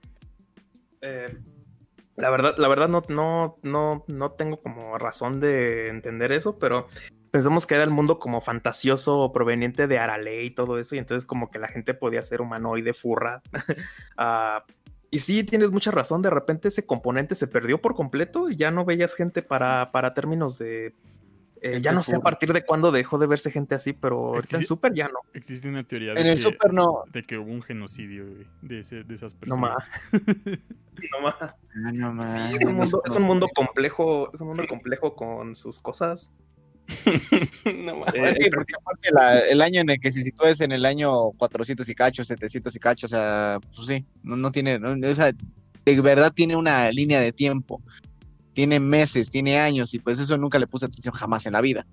Eh, 1.00 1.36
la 2.16 2.30
verdad, 2.30 2.54
la 2.56 2.68
verdad 2.68 2.88
no, 2.88 3.02
no, 3.08 3.58
no, 3.62 4.04
no 4.06 4.32
tengo 4.32 4.60
como 4.62 4.96
razón 4.96 5.40
de 5.40 5.88
entender 5.88 6.32
eso, 6.32 6.58
pero 6.58 6.88
pensamos 7.36 7.66
que 7.66 7.74
era 7.74 7.84
el 7.84 7.90
mundo 7.90 8.18
como 8.18 8.40
fantasioso 8.40 9.30
proveniente 9.30 9.86
de 9.86 9.98
Arale 9.98 10.42
y 10.42 10.50
todo 10.50 10.78
eso, 10.78 10.94
y 10.94 10.98
entonces 10.98 11.26
como 11.26 11.50
que 11.50 11.58
la 11.58 11.68
gente 11.68 11.92
podía 11.92 12.22
ser 12.22 12.40
humanoide 12.40 12.94
furra. 12.94 13.42
Ah, 14.16 14.64
y 15.10 15.18
sí, 15.18 15.44
tienes 15.44 15.70
mucha 15.70 15.90
razón, 15.90 16.22
de 16.22 16.30
repente 16.30 16.68
ese 16.68 16.86
componente 16.86 17.34
se 17.34 17.46
perdió 17.46 17.78
por 17.82 17.94
completo 17.94 18.48
y 18.48 18.56
ya 18.56 18.70
no 18.70 18.86
veías 18.86 19.14
gente 19.14 19.42
para, 19.42 19.92
para 19.92 20.14
términos 20.14 20.56
de... 20.56 20.94
eh, 21.60 21.80
ya 21.82 21.92
no 21.92 22.02
sé 22.02 22.16
a 22.16 22.20
partir 22.20 22.52
de 22.54 22.64
cuándo 22.64 22.90
dejó 22.90 23.18
de 23.18 23.26
verse 23.26 23.50
gente 23.50 23.74
así, 23.74 23.92
pero 23.92 24.34
ahorita 24.34 24.56
en 24.56 24.64
Super 24.64 24.94
ya 24.94 25.08
no. 25.08 25.18
Existe 25.34 25.68
una 25.68 25.82
teoría 25.84 26.14
de, 26.14 26.20
En 26.22 26.26
el 26.28 26.36
que, 26.36 26.40
Super 26.40 26.72
no. 26.72 27.04
de 27.12 27.22
que 27.22 27.36
hubo 27.36 27.52
un 27.52 27.60
genocidio 27.60 28.24
güey, 28.26 28.46
de, 28.62 28.80
ese- 28.80 29.04
de 29.04 29.14
esas 29.14 29.34
No 29.34 29.40
personas. 29.40 29.78
No 31.12 31.20
más. 31.20 31.34
Ah, 31.40 31.52
no 31.92 32.10
Sí, 32.10 32.16
mames, 32.16 32.54
es 32.62 32.66
un 32.66 32.74
mundo, 32.76 33.02
es 33.04 33.14
un 33.16 33.22
mundo 33.24 33.48
complejo, 33.54 34.30
es 34.32 34.40
un 34.40 34.46
mundo 34.48 34.64
complejo 34.66 35.14
con 35.14 35.54
sus 35.54 35.78
cosas. 35.78 36.34
No 37.64 37.96
mames. 37.96 38.14
Eh, 38.14 38.36
Sí, 38.40 38.50
porque 38.50 38.74
aparte 38.78 39.08
la- 39.12 39.38
el 39.40 39.60
año 39.62 39.80
en 39.80 39.90
el 39.90 40.00
que 40.00 40.12
se 40.12 40.22
sitúa 40.22 40.50
es 40.50 40.60
en 40.60 40.72
el 40.72 40.84
año 40.84 41.30
400 41.38 41.88
y 41.88 41.94
cacho, 41.94 42.24
700 42.24 42.74
y 42.74 42.78
cacho, 42.78 43.06
o 43.06 43.08
sea, 43.08 43.58
pues 43.74 43.86
sí, 43.86 44.04
no, 44.22 44.36
no 44.36 44.50
tiene, 44.52 44.78
no, 44.78 44.92
o 45.08 45.14
sea, 45.14 45.32
de 45.84 46.00
verdad 46.00 46.32
tiene 46.32 46.56
una 46.56 46.90
línea 46.90 47.20
de 47.20 47.32
tiempo, 47.32 47.80
tiene 48.52 48.80
meses, 48.80 49.30
tiene 49.30 49.58
años, 49.58 49.92
y 49.94 49.98
pues 49.98 50.18
eso 50.18 50.36
nunca 50.38 50.58
le 50.58 50.66
puse 50.66 50.86
atención 50.86 51.14
jamás 51.14 51.46
en 51.46 51.52
la 51.52 51.60
vida. 51.60 51.86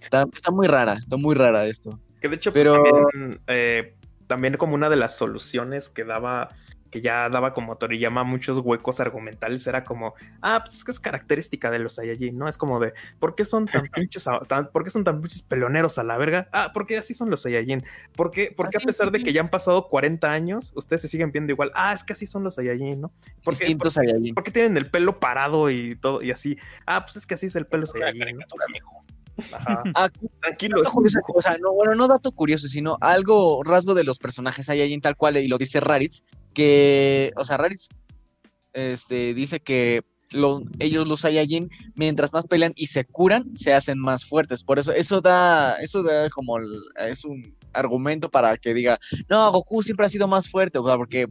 Está, 0.00 0.26
está 0.32 0.50
muy 0.50 0.66
rara, 0.66 0.94
está 0.94 1.16
muy 1.16 1.34
rara 1.34 1.66
esto. 1.66 2.00
Que 2.20 2.28
de 2.28 2.36
hecho, 2.36 2.52
Pero- 2.52 2.82
también, 2.82 3.40
eh, 3.46 3.94
también 4.26 4.56
como 4.56 4.74
una 4.74 4.88
de 4.88 4.96
las 4.96 5.16
soluciones 5.16 5.88
que 5.88 6.04
daba, 6.04 6.48
que 6.90 7.00
ya 7.00 7.28
daba 7.28 7.52
como 7.54 7.76
Toriyama 7.76 8.24
muchos 8.24 8.58
huecos 8.58 9.00
argumentales, 9.00 9.66
era 9.66 9.84
como, 9.84 10.14
ah, 10.42 10.62
pues 10.64 10.76
es 10.76 10.84
que 10.84 10.90
es 10.90 11.00
característica 11.00 11.70
de 11.70 11.78
los 11.78 11.94
Saiyajin, 11.94 12.36
¿no? 12.38 12.48
Es 12.48 12.56
como 12.58 12.80
de, 12.80 12.92
¿por 13.18 13.34
qué 13.34 13.44
son 13.44 13.66
tan 13.66 13.82
pinches, 13.94 14.26
tan- 14.48 14.70
¿por 14.70 14.84
qué 14.84 14.90
son 14.90 15.04
tan 15.04 15.20
pinches 15.20 15.42
peloneros 15.42 15.98
a 15.98 16.04
la 16.04 16.16
verga? 16.16 16.48
Ah, 16.52 16.70
porque 16.72 16.98
así 16.98 17.14
son 17.14 17.30
los 17.30 17.42
Saiyajin. 17.42 17.84
¿Por 18.16 18.30
qué, 18.30 18.52
por 18.56 18.70
qué 18.70 18.78
a 18.78 18.80
pesar 18.80 19.10
de 19.10 19.22
que 19.22 19.32
ya 19.32 19.40
han 19.40 19.50
pasado 19.50 19.88
40 19.88 20.30
años, 20.32 20.72
ustedes 20.74 21.02
se 21.02 21.08
siguen 21.08 21.32
viendo 21.32 21.52
igual? 21.52 21.70
Ah, 21.74 21.92
es 21.92 22.04
que 22.04 22.12
así 22.14 22.26
son 22.26 22.44
los 22.44 22.54
Saiyajin, 22.56 23.00
¿no? 23.00 23.12
¿Por 23.44 23.54
qué, 23.56 23.64
Distintos 23.66 23.94
Saiyajin. 23.94 24.34
por 24.34 24.44
qué 24.44 24.50
tienen 24.50 24.76
el 24.76 24.90
pelo 24.90 25.18
parado 25.20 25.70
y 25.70 25.96
todo 25.96 26.22
y 26.22 26.30
así? 26.30 26.58
Ah, 26.86 27.04
pues 27.04 27.16
es 27.16 27.26
que 27.26 27.34
así 27.34 27.46
es 27.46 27.56
el 27.56 27.66
pelo 27.66 27.86
Saiyajin. 27.86 28.38
¿no? 28.38 28.44
Ajá. 29.52 29.82
Ah, 29.94 30.08
Tranquilo. 30.40 30.82
curioso, 30.82 31.20
o 31.34 31.40
sea, 31.42 31.56
no, 31.58 31.72
bueno, 31.72 31.94
no 31.94 32.08
dato 32.08 32.32
curioso, 32.32 32.68
sino 32.68 32.96
algo 33.00 33.62
rasgo 33.62 33.94
de 33.94 34.04
los 34.04 34.18
personajes 34.18 34.66
Saiyajin 34.66 35.00
tal 35.00 35.16
cual, 35.16 35.36
y 35.36 35.48
lo 35.48 35.58
dice 35.58 35.80
Raditz, 35.80 36.22
que, 36.54 37.32
o 37.36 37.44
sea, 37.44 37.56
Raditz 37.56 37.88
este, 38.72 39.34
dice 39.34 39.60
que 39.60 40.02
lo- 40.32 40.62
ellos 40.78 41.06
los 41.06 41.20
Saiyajin, 41.20 41.70
mientras 41.94 42.32
más 42.32 42.46
pelean 42.46 42.72
y 42.76 42.88
se 42.88 43.04
curan, 43.04 43.56
se 43.56 43.72
hacen 43.72 43.98
más 43.98 44.24
fuertes. 44.24 44.62
Por 44.64 44.78
eso, 44.78 44.92
eso 44.92 45.20
da, 45.20 45.74
eso 45.80 46.02
da 46.02 46.28
como, 46.30 46.58
el- 46.58 46.82
es 47.08 47.24
un 47.24 47.56
argumento 47.72 48.28
para 48.30 48.56
que 48.56 48.74
diga, 48.74 48.98
no, 49.28 49.50
Goku 49.52 49.82
siempre 49.82 50.06
ha 50.06 50.08
sido 50.08 50.28
más 50.28 50.48
fuerte, 50.50 50.78
o 50.78 50.86
sea, 50.86 50.96
porque 50.96 51.28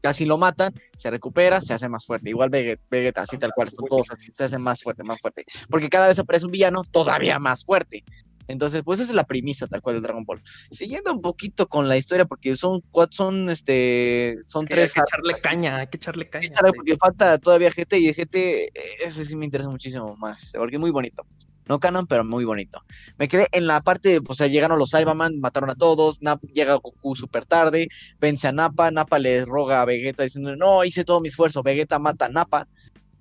casi 0.00 0.24
lo 0.24 0.38
matan, 0.38 0.72
se 0.96 1.10
recupera, 1.10 1.60
se 1.60 1.74
hace 1.74 1.88
más 1.88 2.04
fuerte. 2.06 2.30
Igual 2.30 2.50
Vege- 2.50 2.78
Vegeta, 2.90 3.22
así 3.22 3.38
tal 3.38 3.52
cual, 3.54 3.68
están 3.68 3.86
todos 3.86 4.10
así, 4.10 4.30
se 4.32 4.44
hacen 4.44 4.62
más 4.62 4.82
fuerte, 4.82 5.02
más 5.04 5.20
fuerte. 5.20 5.44
Porque 5.68 5.88
cada 5.88 6.08
vez 6.08 6.18
aparece 6.18 6.46
un 6.46 6.52
villano 6.52 6.82
todavía 6.90 7.38
más 7.38 7.64
fuerte. 7.64 8.04
Entonces, 8.50 8.82
pues 8.82 8.98
esa 8.98 9.10
es 9.10 9.14
la 9.14 9.24
premisa 9.24 9.66
tal 9.66 9.82
cual 9.82 9.96
del 9.96 10.02
Dragon 10.02 10.24
Ball. 10.24 10.42
Siguiendo 10.70 11.12
un 11.12 11.20
poquito 11.20 11.68
con 11.68 11.86
la 11.86 11.98
historia, 11.98 12.24
porque 12.24 12.56
son 12.56 12.80
cuatro, 12.90 13.14
son 13.14 13.50
este, 13.50 14.38
son 14.46 14.64
Que 14.64 14.72
hay 14.74 14.80
tres 14.80 14.94
que 14.94 15.00
echarle 15.00 15.40
caña, 15.42 15.76
hay 15.76 15.86
que 15.88 15.98
echarle 15.98 16.30
caña. 16.30 16.48
Porque 16.74 16.96
falta 16.96 17.36
todavía 17.36 17.68
GT 17.70 17.98
y 17.98 18.10
GT, 18.10 18.64
eh, 18.64 18.70
ese 19.04 19.26
sí 19.26 19.36
me 19.36 19.44
interesa 19.44 19.68
muchísimo 19.68 20.16
más, 20.16 20.52
porque 20.56 20.76
es 20.76 20.80
muy 20.80 20.90
bonito. 20.90 21.26
No 21.68 21.78
canon, 21.78 22.06
pero 22.06 22.24
muy 22.24 22.44
bonito. 22.44 22.82
Me 23.18 23.28
quedé 23.28 23.46
en 23.52 23.66
la 23.66 23.80
parte, 23.82 24.08
de, 24.08 24.20
o 24.26 24.34
sea, 24.34 24.46
llegaron 24.46 24.78
los 24.78 24.90
Cyberman, 24.90 25.38
mataron 25.38 25.70
a 25.70 25.74
todos, 25.74 26.22
Nap, 26.22 26.42
llega 26.52 26.74
Goku 26.74 27.14
súper 27.14 27.44
tarde, 27.44 27.88
vence 28.18 28.48
a 28.48 28.52
Nappa, 28.52 28.90
Nappa 28.90 29.18
le 29.18 29.44
roga 29.44 29.82
a 29.82 29.84
Vegeta 29.84 30.22
diciendo, 30.22 30.56
no, 30.56 30.84
hice 30.84 31.04
todo 31.04 31.20
mi 31.20 31.28
esfuerzo, 31.28 31.62
Vegeta 31.62 31.98
mata 31.98 32.24
a 32.26 32.28
Nappa, 32.30 32.66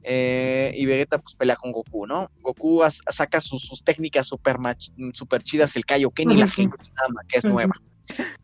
eh, 0.03 0.71
y 0.75 0.85
Vegeta 0.85 1.17
pues 1.17 1.35
pelea 1.35 1.57
con 1.57 1.73
Goku, 1.73 2.07
¿no? 2.07 2.29
Goku 2.41 2.81
saca 3.09 3.41
sus, 3.41 3.61
sus 3.63 3.83
técnicas 3.83 4.25
súper 4.27 4.55
mach- 4.57 4.91
súper 5.13 5.43
chidas, 5.43 5.75
el 5.75 5.85
Kaioken 5.85 6.31
y 6.31 6.35
la 6.37 6.47
Genki 6.47 6.77
Dama, 6.95 7.21
que 7.27 7.39
es 7.39 7.45
nueva, 7.45 7.73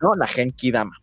¿no? 0.02 0.14
La 0.14 0.26
Genki 0.26 0.70
Dama. 0.70 0.98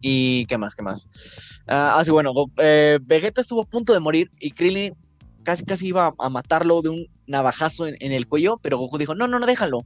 ¿Y 0.00 0.46
qué 0.46 0.58
más? 0.58 0.74
¿Qué 0.74 0.82
más? 0.82 1.60
Ah, 1.68 1.96
ah, 1.98 2.04
sí, 2.04 2.10
bueno, 2.10 2.32
eh, 2.56 2.98
Vegeta 3.02 3.42
estuvo 3.42 3.62
a 3.62 3.66
punto 3.66 3.92
de 3.92 4.00
morir 4.00 4.30
y 4.40 4.50
Krillin 4.50 4.96
casi 5.42 5.64
casi 5.64 5.88
iba 5.88 6.14
a, 6.18 6.28
matarlo 6.30 6.82
de 6.82 6.90
un 6.90 7.06
navajazo 7.26 7.86
en, 7.86 7.96
el 8.00 8.26
cuello, 8.26 8.58
pero 8.62 8.78
Goku 8.78 8.98
dijo, 8.98 9.14
no, 9.14 9.28
no, 9.28 9.38
no, 9.38 9.46
déjalo, 9.46 9.84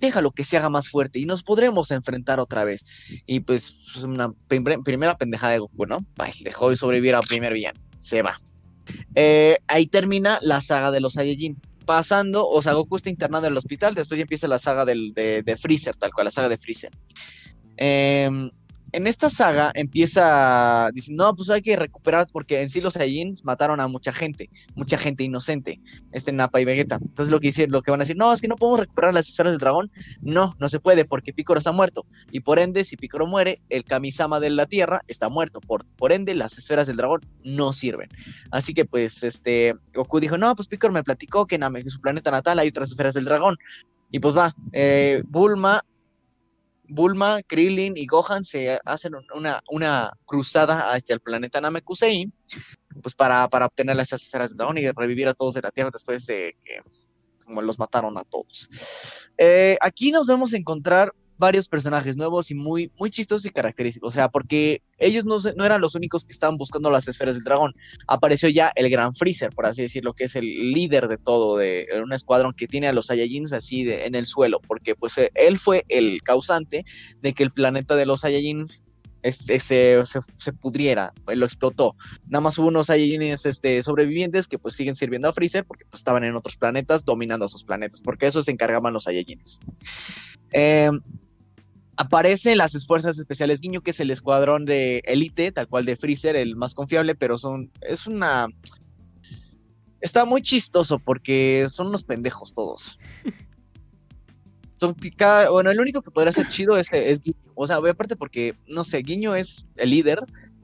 déjalo 0.00 0.30
que 0.32 0.44
se 0.44 0.56
haga 0.56 0.68
más 0.68 0.88
fuerte 0.88 1.18
y 1.18 1.26
nos 1.26 1.42
podremos 1.42 1.90
enfrentar 1.90 2.40
otra 2.40 2.64
vez. 2.64 2.84
Y 3.26 3.40
pues 3.40 3.74
pues, 3.92 4.04
una 4.04 4.32
prim- 4.48 4.82
primera 4.82 5.16
pendejada 5.16 5.52
de 5.52 5.58
Goku, 5.60 5.86
¿no? 5.86 6.00
Bye, 6.16 6.34
dejó 6.42 6.70
de 6.70 6.76
sobrevivir 6.76 7.14
al 7.14 7.22
primer 7.22 7.52
villano, 7.52 7.80
se 7.98 8.22
va. 8.22 8.40
Eh, 9.14 9.58
ahí 9.66 9.86
termina 9.86 10.38
la 10.42 10.60
saga 10.60 10.90
de 10.90 11.00
los 11.00 11.14
Saiyajin. 11.14 11.56
Pasando, 11.84 12.48
o 12.48 12.60
sea, 12.62 12.72
Goku 12.72 12.96
está 12.96 13.10
internado 13.10 13.46
en 13.46 13.52
el 13.52 13.58
hospital, 13.58 13.94
después 13.94 14.18
ya 14.18 14.22
empieza 14.22 14.48
la 14.48 14.58
saga 14.58 14.84
del, 14.84 15.12
de, 15.14 15.44
de 15.44 15.56
Freezer, 15.56 15.96
tal 15.96 16.12
cual, 16.12 16.24
la 16.24 16.30
saga 16.32 16.48
de 16.48 16.58
Freezer. 16.58 16.90
Em, 17.76 18.50
en 18.96 19.06
esta 19.06 19.28
saga 19.28 19.72
empieza 19.74 20.88
diciendo, 20.94 21.26
no, 21.26 21.36
pues 21.36 21.50
hay 21.50 21.60
que 21.60 21.76
recuperar 21.76 22.26
porque 22.32 22.62
en 22.62 22.70
sí 22.70 22.80
los 22.80 22.94
Saiyajins 22.94 23.44
mataron 23.44 23.78
a 23.78 23.88
mucha 23.88 24.10
gente, 24.10 24.48
mucha 24.74 24.96
gente 24.96 25.22
inocente, 25.22 25.82
este 26.12 26.32
Nappa 26.32 26.62
y 26.62 26.64
Vegeta. 26.64 26.98
Entonces 27.02 27.30
lo 27.30 27.38
que 27.38 27.48
dicen, 27.48 27.70
lo 27.70 27.82
que 27.82 27.90
van 27.90 28.00
a 28.00 28.04
decir, 28.04 28.16
no, 28.16 28.32
es 28.32 28.40
que 28.40 28.48
no 28.48 28.56
podemos 28.56 28.80
recuperar 28.80 29.12
las 29.12 29.28
esferas 29.28 29.52
del 29.52 29.60
dragón. 29.60 29.90
No, 30.22 30.56
no 30.58 30.70
se 30.70 30.80
puede 30.80 31.04
porque 31.04 31.34
Piccolo 31.34 31.58
está 31.58 31.72
muerto. 31.72 32.06
Y 32.30 32.40
por 32.40 32.58
ende, 32.58 32.84
si 32.84 32.96
Piccolo 32.96 33.26
muere, 33.26 33.60
el 33.68 33.84
Kamisama 33.84 34.40
de 34.40 34.48
la 34.48 34.64
Tierra 34.64 35.02
está 35.08 35.28
muerto. 35.28 35.60
Por, 35.60 35.84
por 35.84 36.10
ende, 36.12 36.34
las 36.34 36.56
esferas 36.56 36.86
del 36.86 36.96
dragón 36.96 37.20
no 37.44 37.74
sirven. 37.74 38.08
Así 38.50 38.72
que 38.72 38.86
pues 38.86 39.22
este 39.22 39.74
Goku 39.92 40.20
dijo, 40.20 40.38
no, 40.38 40.54
pues 40.54 40.68
Piccolo 40.68 40.94
me 40.94 41.04
platicó 41.04 41.46
que 41.46 41.56
en 41.56 41.90
su 41.90 42.00
planeta 42.00 42.30
natal 42.30 42.58
hay 42.58 42.68
otras 42.68 42.90
esferas 42.90 43.12
del 43.12 43.26
dragón. 43.26 43.58
Y 44.10 44.20
pues 44.20 44.34
va, 44.34 44.54
eh, 44.72 45.22
Bulma, 45.28 45.84
Bulma, 46.88 47.40
Krillin 47.46 47.94
y 47.96 48.06
Gohan 48.06 48.44
se 48.44 48.78
hacen 48.84 49.12
una, 49.34 49.60
una 49.70 50.12
cruzada 50.24 50.92
hacia 50.92 51.14
el 51.14 51.20
planeta 51.20 51.60
Namekusei, 51.60 52.30
pues 53.02 53.14
para, 53.14 53.48
para 53.48 53.66
obtener 53.66 53.96
las 53.96 54.12
esferas 54.12 54.50
del 54.50 54.58
dragón 54.58 54.78
y 54.78 54.90
revivir 54.90 55.28
a 55.28 55.34
todos 55.34 55.54
de 55.54 55.62
la 55.62 55.70
Tierra 55.70 55.90
después 55.92 56.26
de 56.26 56.56
que 56.62 56.80
como 57.44 57.62
los 57.62 57.78
mataron 57.78 58.18
a 58.18 58.24
todos. 58.24 59.28
Eh, 59.38 59.78
aquí 59.80 60.10
nos 60.10 60.26
vemos 60.26 60.52
encontrar 60.52 61.14
varios 61.38 61.68
personajes 61.68 62.16
nuevos 62.16 62.50
y 62.50 62.54
muy, 62.54 62.90
muy 62.98 63.10
chistosos 63.10 63.46
y 63.46 63.50
característicos. 63.50 64.08
O 64.08 64.12
sea, 64.12 64.28
porque 64.28 64.82
ellos 64.98 65.24
no, 65.24 65.36
no 65.56 65.64
eran 65.64 65.80
los 65.80 65.94
únicos 65.94 66.24
que 66.24 66.32
estaban 66.32 66.56
buscando 66.56 66.90
las 66.90 67.08
esferas 67.08 67.34
del 67.34 67.44
dragón. 67.44 67.74
Apareció 68.08 68.48
ya 68.48 68.72
el 68.76 68.88
gran 68.90 69.14
Freezer, 69.14 69.50
por 69.50 69.66
así 69.66 69.82
decirlo, 69.82 70.14
que 70.14 70.24
es 70.24 70.36
el 70.36 70.72
líder 70.72 71.08
de 71.08 71.18
todo, 71.18 71.56
de 71.56 71.86
un 72.02 72.12
escuadrón 72.12 72.54
que 72.54 72.68
tiene 72.68 72.88
a 72.88 72.92
los 72.92 73.06
Saiyajins 73.06 73.52
así 73.52 73.84
de- 73.84 74.06
en 74.06 74.14
el 74.14 74.26
suelo, 74.26 74.60
porque 74.60 74.94
pues 74.94 75.18
eh, 75.18 75.30
él 75.34 75.58
fue 75.58 75.84
el 75.88 76.22
causante 76.22 76.84
de 77.20 77.32
que 77.32 77.42
el 77.42 77.52
planeta 77.52 77.96
de 77.96 78.06
los 78.06 78.20
Saiyajins 78.20 78.82
este, 79.22 79.58
se, 79.58 80.00
se, 80.36 80.52
pudriera, 80.52 81.12
lo 81.26 81.44
explotó. 81.44 81.96
Nada 82.28 82.42
más 82.42 82.58
hubo 82.58 82.68
unos 82.68 82.86
Saiyajines 82.86 83.44
este, 83.44 83.82
sobrevivientes 83.82 84.46
que 84.46 84.56
pues 84.58 84.74
siguen 84.74 84.94
sirviendo 84.94 85.28
a 85.28 85.32
Freezer 85.32 85.64
porque 85.64 85.84
pues, 85.84 86.00
estaban 86.00 86.22
en 86.22 86.36
otros 86.36 86.56
planetas 86.56 87.04
dominando 87.04 87.46
esos 87.46 87.64
planetas, 87.64 88.00
porque 88.00 88.26
eso 88.26 88.40
se 88.42 88.52
encargaban 88.52 88.92
los 88.92 89.04
Saiyajines. 89.04 89.58
Eh, 90.52 90.90
aparecen 91.96 92.58
las 92.58 92.86
fuerzas 92.86 93.18
especiales 93.18 93.60
Guiño, 93.60 93.80
que 93.80 93.90
es 93.90 94.00
el 94.00 94.10
escuadrón 94.10 94.64
de 94.64 95.02
élite, 95.06 95.52
tal 95.52 95.68
cual 95.68 95.84
de 95.84 95.96
Freezer, 95.96 96.36
el 96.36 96.56
más 96.56 96.74
confiable, 96.74 97.14
pero 97.14 97.38
son, 97.38 97.70
es 97.80 98.06
una... 98.06 98.46
Está 100.00 100.24
muy 100.24 100.42
chistoso 100.42 100.98
porque 100.98 101.66
son 101.70 101.88
unos 101.88 102.04
pendejos 102.04 102.52
todos. 102.52 102.98
Son 104.78 104.94
cada- 105.16 105.48
bueno, 105.50 105.70
el 105.70 105.80
único 105.80 106.02
que 106.02 106.10
podría 106.10 106.32
ser 106.32 106.48
chido 106.48 106.76
es, 106.76 106.92
es 106.92 107.20
Guiño. 107.22 107.38
O 107.54 107.66
sea, 107.66 107.76
aparte 107.76 108.14
porque, 108.14 108.54
no 108.68 108.84
sé, 108.84 108.98
Guiño 108.98 109.34
es 109.34 109.66
el 109.76 109.90
líder 109.90 110.18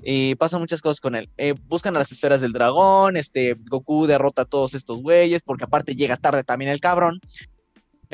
y 0.04 0.34
pasan 0.34 0.60
muchas 0.60 0.82
cosas 0.82 1.00
con 1.00 1.14
él. 1.14 1.30
Eh, 1.38 1.54
buscan 1.66 1.96
a 1.96 2.00
las 2.00 2.12
esferas 2.12 2.42
del 2.42 2.52
dragón, 2.52 3.16
este, 3.16 3.56
Goku 3.70 4.06
derrota 4.06 4.42
a 4.42 4.44
todos 4.44 4.74
estos 4.74 5.00
güeyes, 5.00 5.42
porque 5.42 5.64
aparte 5.64 5.96
llega 5.96 6.16
tarde 6.18 6.44
también 6.44 6.70
el 6.70 6.80
cabrón. 6.80 7.20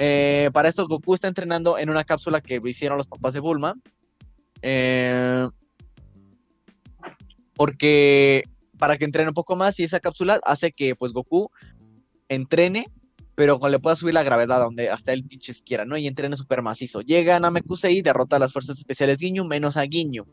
Eh, 0.00 0.50
para 0.52 0.68
esto, 0.68 0.86
Goku 0.86 1.14
está 1.14 1.26
entrenando 1.26 1.76
en 1.76 1.90
una 1.90 2.04
cápsula 2.04 2.40
que 2.40 2.60
hicieron 2.64 2.96
los 2.96 3.08
papás 3.08 3.34
de 3.34 3.40
Bulma. 3.40 3.74
Eh, 4.62 5.48
porque 7.54 8.44
para 8.78 8.96
que 8.96 9.04
entrene 9.04 9.30
un 9.30 9.34
poco 9.34 9.56
más 9.56 9.78
y 9.80 9.82
esa 9.82 9.98
cápsula 9.98 10.40
hace 10.44 10.70
que 10.70 10.94
pues 10.94 11.12
Goku 11.12 11.50
entrene, 12.28 12.86
pero 13.34 13.58
le 13.68 13.80
pueda 13.80 13.96
subir 13.96 14.14
la 14.14 14.22
gravedad 14.22 14.60
donde 14.60 14.88
hasta 14.88 15.12
él 15.12 15.24
pinches 15.24 15.62
quiera, 15.62 15.84
¿no? 15.84 15.96
Y 15.96 16.06
entrene 16.06 16.36
súper 16.36 16.62
macizo. 16.62 17.00
Llega 17.00 17.34
a 17.34 17.40
Namekusei, 17.40 18.00
derrota 18.00 18.36
a 18.36 18.38
las 18.38 18.52
fuerzas 18.52 18.78
especiales 18.78 19.18
Guiño, 19.18 19.44
menos 19.44 19.76
a 19.76 19.82
Guiño. 19.82 20.26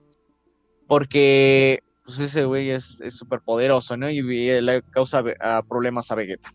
Porque 0.85 1.81
pues 2.03 2.19
ese 2.19 2.45
güey 2.45 2.69
es 2.69 3.01
súper 3.09 3.41
poderoso, 3.41 3.97
¿no? 3.97 4.11
Y, 4.11 4.19
y 4.19 4.61
le 4.61 4.83
causa 4.83 5.23
problemas 5.67 6.11
a 6.11 6.15
Vegeta. 6.15 6.51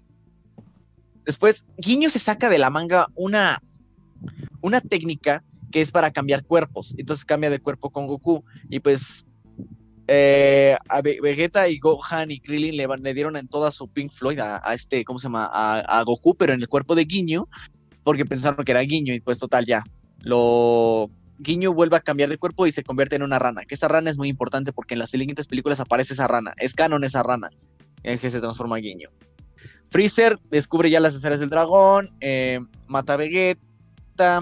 Después, 1.30 1.64
Guiño 1.78 2.10
se 2.10 2.18
saca 2.18 2.48
de 2.48 2.58
la 2.58 2.70
manga 2.70 3.06
una, 3.14 3.60
una 4.60 4.80
técnica 4.80 5.44
que 5.70 5.80
es 5.80 5.92
para 5.92 6.10
cambiar 6.10 6.44
cuerpos. 6.44 6.96
Entonces 6.98 7.24
cambia 7.24 7.50
de 7.50 7.60
cuerpo 7.60 7.90
con 7.90 8.08
Goku. 8.08 8.42
Y 8.68 8.80
pues 8.80 9.24
eh, 10.08 10.76
a 10.88 11.00
Ve- 11.02 11.20
Vegeta 11.22 11.68
y 11.68 11.78
Gohan 11.78 12.32
y 12.32 12.40
Krillin 12.40 12.76
le, 12.76 13.14
dieron 13.14 13.36
en 13.36 13.46
toda 13.46 13.70
su 13.70 13.86
Pink 13.86 14.10
Floyd 14.10 14.40
a, 14.40 14.74
este, 14.74 15.04
¿cómo 15.04 15.20
se 15.20 15.28
llama? 15.28 15.48
A, 15.52 16.02
Goku, 16.02 16.34
pero 16.34 16.52
en 16.52 16.60
el 16.62 16.66
cuerpo 16.68 16.96
de 16.96 17.04
Guiño, 17.04 17.48
porque 18.02 18.24
pensaron 18.24 18.64
que 18.64 18.72
era 18.72 18.80
Guiño. 18.80 19.14
Y 19.14 19.20
pues 19.20 19.38
total, 19.38 19.66
ya. 19.66 19.84
Lo. 20.18 21.08
Guiño 21.38 21.72
vuelve 21.72 21.96
a 21.96 22.00
cambiar 22.00 22.28
de 22.28 22.38
cuerpo 22.38 22.66
y 22.66 22.72
se 22.72 22.82
convierte 22.82 23.14
en 23.14 23.22
una 23.22 23.38
rana. 23.38 23.62
Que 23.64 23.74
esta 23.74 23.86
rana 23.86 24.10
es 24.10 24.18
muy 24.18 24.28
importante 24.28 24.72
porque 24.72 24.94
en 24.94 24.98
las 24.98 25.10
siguientes 25.10 25.46
películas 25.46 25.78
aparece 25.78 26.14
esa 26.14 26.26
rana. 26.26 26.54
Es 26.56 26.74
canon 26.74 27.04
esa 27.04 27.22
rana. 27.22 27.50
En 28.02 28.18
que 28.18 28.30
se 28.30 28.40
transforma 28.40 28.78
Guiño. 28.78 29.10
Freezer 29.90 30.38
descubre 30.50 30.88
ya 30.90 31.00
las 31.00 31.14
esferas 31.14 31.40
del 31.40 31.50
dragón, 31.50 32.10
eh, 32.20 32.60
mata 32.86 33.14
a 33.14 33.16
Vegeta, 33.16 34.40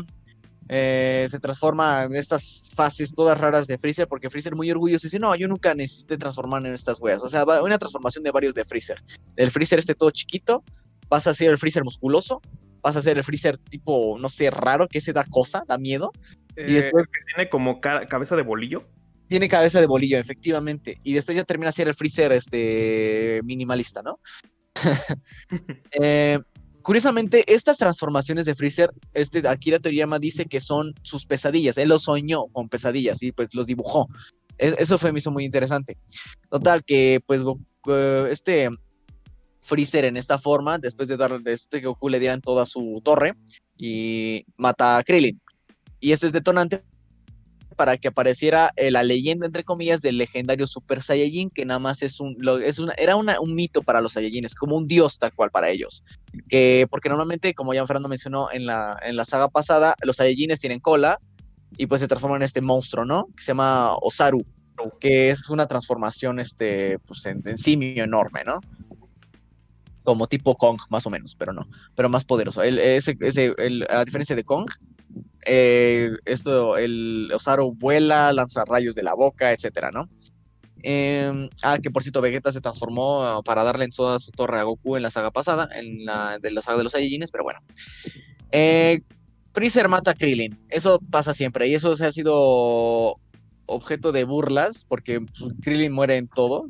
eh, 0.69 1.27
se 1.31 1.39
transforma 1.41 2.03
en 2.05 2.15
estas 2.17 2.71
fases 2.75 3.13
todas 3.15 3.39
raras 3.39 3.67
de 3.67 3.79
Freezer, 3.79 4.07
porque 4.07 4.29
Freezer 4.29 4.55
muy 4.55 4.71
orgulloso 4.71 5.07
dice, 5.07 5.19
no, 5.19 5.35
yo 5.35 5.49
nunca 5.49 5.75
necesité 5.75 6.19
transformarme 6.19 6.69
en 6.69 6.75
estas 6.75 7.01
weas. 7.01 7.23
O 7.23 7.29
sea, 7.31 7.45
va- 7.45 7.63
una 7.63 7.79
transformación 7.79 8.23
de 8.25 8.31
varios 8.31 8.55
de 8.55 8.65
Freezer. 8.67 9.03
El 9.37 9.51
Freezer 9.51 9.79
este 9.79 9.95
todo 9.95 10.11
chiquito, 10.11 10.63
pasa 11.09 11.31
a 11.31 11.35
ser 11.35 11.49
el 11.51 11.57
Freezer 11.57 11.85
musculoso, 11.85 12.43
pasa 12.83 12.99
a 12.99 13.03
ser 13.03 13.17
el 13.17 13.25
Freezer 13.25 13.57
tipo, 13.57 14.19
no 14.21 14.29
sé, 14.29 14.51
raro, 14.51 14.87
que 14.89 15.01
se 15.01 15.15
da 15.15 15.25
cosa, 15.25 15.63
da 15.67 15.79
miedo. 15.79 16.13
Y 16.57 16.77
Eh, 16.77 16.83
después- 16.83 17.07
que 17.07 17.21
tiene 17.35 17.49
como 17.49 17.81
ca- 17.81 18.07
cabeza 18.07 18.37
de 18.37 18.43
bolillo. 18.43 18.87
Tiene 19.27 19.49
cabeza 19.49 19.81
de 19.81 19.87
bolillo, 19.87 20.19
efectivamente. 20.19 20.99
Y 21.03 21.15
después 21.15 21.37
ya 21.37 21.45
termina 21.45 21.71
a 21.71 21.73
ser 21.73 21.89
el 21.89 21.95
Freezer 21.95 22.33
este, 22.33 23.41
minimalista, 23.45 24.03
¿no? 24.03 24.21
Eh, 26.01 26.39
curiosamente, 26.83 27.45
estas 27.53 27.79
transformaciones 27.79 28.45
de 28.45 28.55
Freezer, 28.55 28.91
este 29.15 29.47
Akira 29.49 29.79
Toriyama 29.79 30.19
dice 30.19 30.47
que 30.47 30.61
son 30.61 30.95
sus 31.03 31.27
pesadillas. 31.27 31.79
Él 31.79 31.89
los 31.89 32.05
soñó 32.05 32.47
con 32.49 32.69
pesadillas 32.69 33.23
y 33.23 33.33
pues 33.33 33.55
los 33.55 33.67
dibujó. 33.67 34.09
Es- 34.59 34.75
eso 34.79 34.99
fue, 34.99 35.13
me 35.13 35.19
hizo 35.19 35.31
muy 35.31 35.45
interesante. 35.45 35.97
Total, 36.51 36.85
que 36.85 37.21
pues 37.27 37.43
eh, 37.89 38.29
este 38.31 38.69
Freezer 39.63 40.05
en 40.07 40.17
esta 40.17 40.39
forma, 40.39 40.79
después 40.79 41.09
de 41.09 41.17
dar 41.17 41.41
de 41.41 41.53
este 41.53 41.81
Goku 41.81 42.09
le 42.09 42.21
dieran 42.21 42.41
toda 42.41 42.65
su 42.65 43.01
torre 43.05 43.35
y 43.77 44.45
mata 44.57 44.99
a 44.99 45.03
Krillin. 45.05 45.41
Y 46.01 46.13
esto 46.13 46.27
es 46.27 46.33
detonante 46.33 46.85
para 47.79 47.97
que 47.97 48.09
apareciera 48.09 48.73
eh, 48.75 48.91
la 48.91 49.05
leyenda, 49.05 49.47
entre 49.47 49.63
comillas, 49.63 50.03
del 50.03 50.19
legendario 50.19 50.67
Super 50.67 51.01
Saiyajin, 51.01 51.49
que 51.49 51.65
nada 51.65 51.79
más 51.79 52.03
es 52.03 52.19
un, 52.19 52.35
lo- 52.41 52.59
es 52.59 52.81
una, 52.81 52.93
era 52.95 53.15
un 53.15 53.55
mito 53.55 53.83
para 53.83 54.01
los 54.01 54.15
Saiyajines, 54.15 54.57
como 54.57 54.77
un 54.77 54.85
dios 54.87 55.17
tal 55.19 55.33
cual 55.33 55.51
para 55.53 55.71
ellos. 55.71 56.03
Que, 56.49 56.89
porque 56.91 57.09
normalmente, 57.09 57.55
como 57.55 57.73
ya 57.75 57.87
Fernando 57.87 58.09
mencionó 58.09 58.51
en 58.51 58.67
la, 58.67 58.99
en 59.05 59.15
la 59.15 59.25
saga 59.25 59.47
pasada, 59.49 59.95
los 60.03 60.17
Saiyajines 60.17 60.59
tienen 60.59 60.81
cola 60.81 61.21
y 61.77 61.87
pues 61.87 62.01
se 62.01 62.09
transforman 62.09 62.41
en 62.43 62.47
este 62.47 62.61
monstruo, 62.61 63.05
¿no? 63.05 63.27
Que 63.37 63.43
se 63.45 63.53
llama 63.53 63.95
Osaru, 64.03 64.45
que 64.99 65.31
es 65.31 65.49
una 65.49 65.69
transformación, 65.69 66.41
este, 66.41 66.99
pues 67.07 67.25
en, 67.27 67.43
en 67.47 67.59
simio 67.59 68.03
enorme, 68.03 68.43
¿no? 68.45 68.59
Como 70.03 70.27
tipo 70.27 70.57
Kong, 70.57 70.79
más 70.91 71.07
o 71.07 71.11
menos, 71.11 71.37
pero 71.39 71.53
no, 71.53 71.67
pero 71.95 72.09
más 72.09 72.25
poderoso. 72.25 72.63
El, 72.63 72.79
ese, 72.81 73.17
ese, 73.21 73.55
el- 73.59 73.87
a 73.89 74.05
diferencia 74.05 74.35
de 74.35 74.43
Kong, 74.43 74.67
eh, 75.49 76.11
esto, 76.27 76.77
el 76.77 77.31
Osaru 77.35 77.75
vuela, 77.75 78.33
lanza 78.33 78.65
rayos 78.67 78.95
de 78.95 79.03
la 79.03 79.15
boca, 79.15 79.53
etcétera, 79.53 79.91
¿no? 79.91 80.09
Eh, 80.83 81.49
ah, 81.63 81.79
que 81.83 81.91
por 81.91 82.03
cierto, 82.03 82.21
Vegeta 82.21 82.53
se 82.53 82.61
transformó 82.61 83.25
ah, 83.25 83.43
para 83.43 83.65
darle 83.65 83.85
en 83.85 83.91
toda 83.91 84.21
su 84.21 84.31
torre 84.31 84.61
a 84.61 84.63
Goku 84.63 84.97
en 84.97 85.03
la 85.03 85.11
saga 85.11 85.31
pasada, 85.31 85.69
en 85.75 86.05
la 86.05 86.39
de 86.39 86.53
la 86.53 86.63
saga 86.63 86.79
de 86.79 86.85
los 86.85 86.93
Saiyajines, 86.93 87.31
pero 87.31 87.45
bueno. 87.45 87.61
Eh, 88.53 89.01
Freezer 89.53 89.89
mata 89.89 90.13
a 90.13 90.15
Krillin, 90.15 90.57
eso 90.69 91.01
pasa 91.11 91.35
siempre, 91.35 91.67
y 91.67 91.75
eso 91.75 91.97
se 91.97 92.07
ha 92.07 92.13
sido 92.13 93.17
objeto 93.67 94.13
de 94.13 94.25
burlas, 94.25 94.85
porque 94.85 95.21
pues, 95.21 95.55
Krillin 95.63 95.93
muere 95.93 96.17
en 96.17 96.29
todo. 96.29 96.69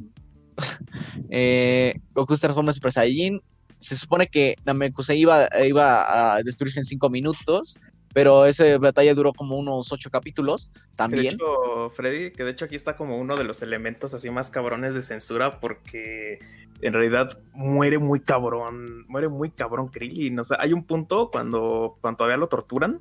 eh, 1.30 1.94
Goku 2.14 2.34
se 2.34 2.42
transforma 2.42 2.70
en 2.70 2.74
Super 2.74 2.92
Saiyajin. 2.92 3.40
Se 3.78 3.94
supone 3.94 4.26
que 4.26 4.56
Namekusei 4.64 5.20
iba, 5.20 5.48
iba 5.64 6.34
a 6.34 6.42
destruirse 6.42 6.80
en 6.80 6.86
5 6.86 7.10
minutos, 7.10 7.78
pero 8.12 8.46
esa 8.46 8.78
batalla 8.78 9.14
duró 9.14 9.32
como 9.32 9.56
unos 9.56 9.92
8 9.92 10.10
capítulos 10.10 10.70
Que 10.72 10.80
de 10.80 10.96
también. 10.96 11.34
hecho, 11.34 11.90
Freddy, 11.94 12.30
que 12.32 12.44
de 12.44 12.50
hecho 12.50 12.64
aquí 12.64 12.76
está 12.76 12.96
como 12.96 13.18
uno 13.18 13.36
de 13.36 13.44
los 13.44 13.62
elementos 13.62 14.14
así 14.14 14.30
más 14.30 14.50
cabrones 14.50 14.94
de 14.94 15.02
censura 15.02 15.60
porque 15.60 16.38
en 16.80 16.92
realidad 16.92 17.38
muere 17.52 17.98
muy 17.98 18.20
cabrón, 18.20 19.04
muere 19.08 19.28
muy 19.28 19.50
cabrón 19.50 19.88
Krillin. 19.88 20.38
O 20.38 20.44
sea, 20.44 20.58
hay 20.60 20.72
un 20.72 20.84
punto 20.84 21.30
cuando, 21.30 21.98
cuando 22.00 22.16
todavía 22.18 22.36
lo 22.36 22.48
torturan, 22.48 23.00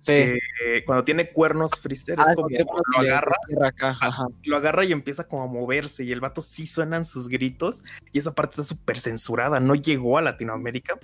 Sí. 0.00 0.12
que 0.12 0.84
cuando 0.84 1.02
tiene 1.02 1.30
cuernos 1.32 1.70
Freezer 1.80 2.18
Ah, 2.20 2.24
es 2.28 2.34
como 2.36 2.42
con 2.48 2.52
tiempos 2.52 2.82
lo 2.92 2.98
agarra, 3.00 3.36
acá, 3.64 3.96
lo 4.42 4.56
agarra 4.58 4.84
y 4.84 4.92
empieza 4.92 5.26
como 5.26 5.44
a 5.44 5.46
moverse 5.46 6.04
y 6.04 6.12
el 6.12 6.20
vato 6.20 6.42
sí 6.42 6.66
suenan 6.66 7.06
sus 7.06 7.26
gritos 7.28 7.82
y 8.12 8.18
esa 8.18 8.34
parte 8.34 8.60
está 8.60 8.64
súper 8.64 9.00
censurada, 9.00 9.60
no 9.60 9.74
llegó 9.74 10.18
a 10.18 10.22
Latinoamérica. 10.22 10.98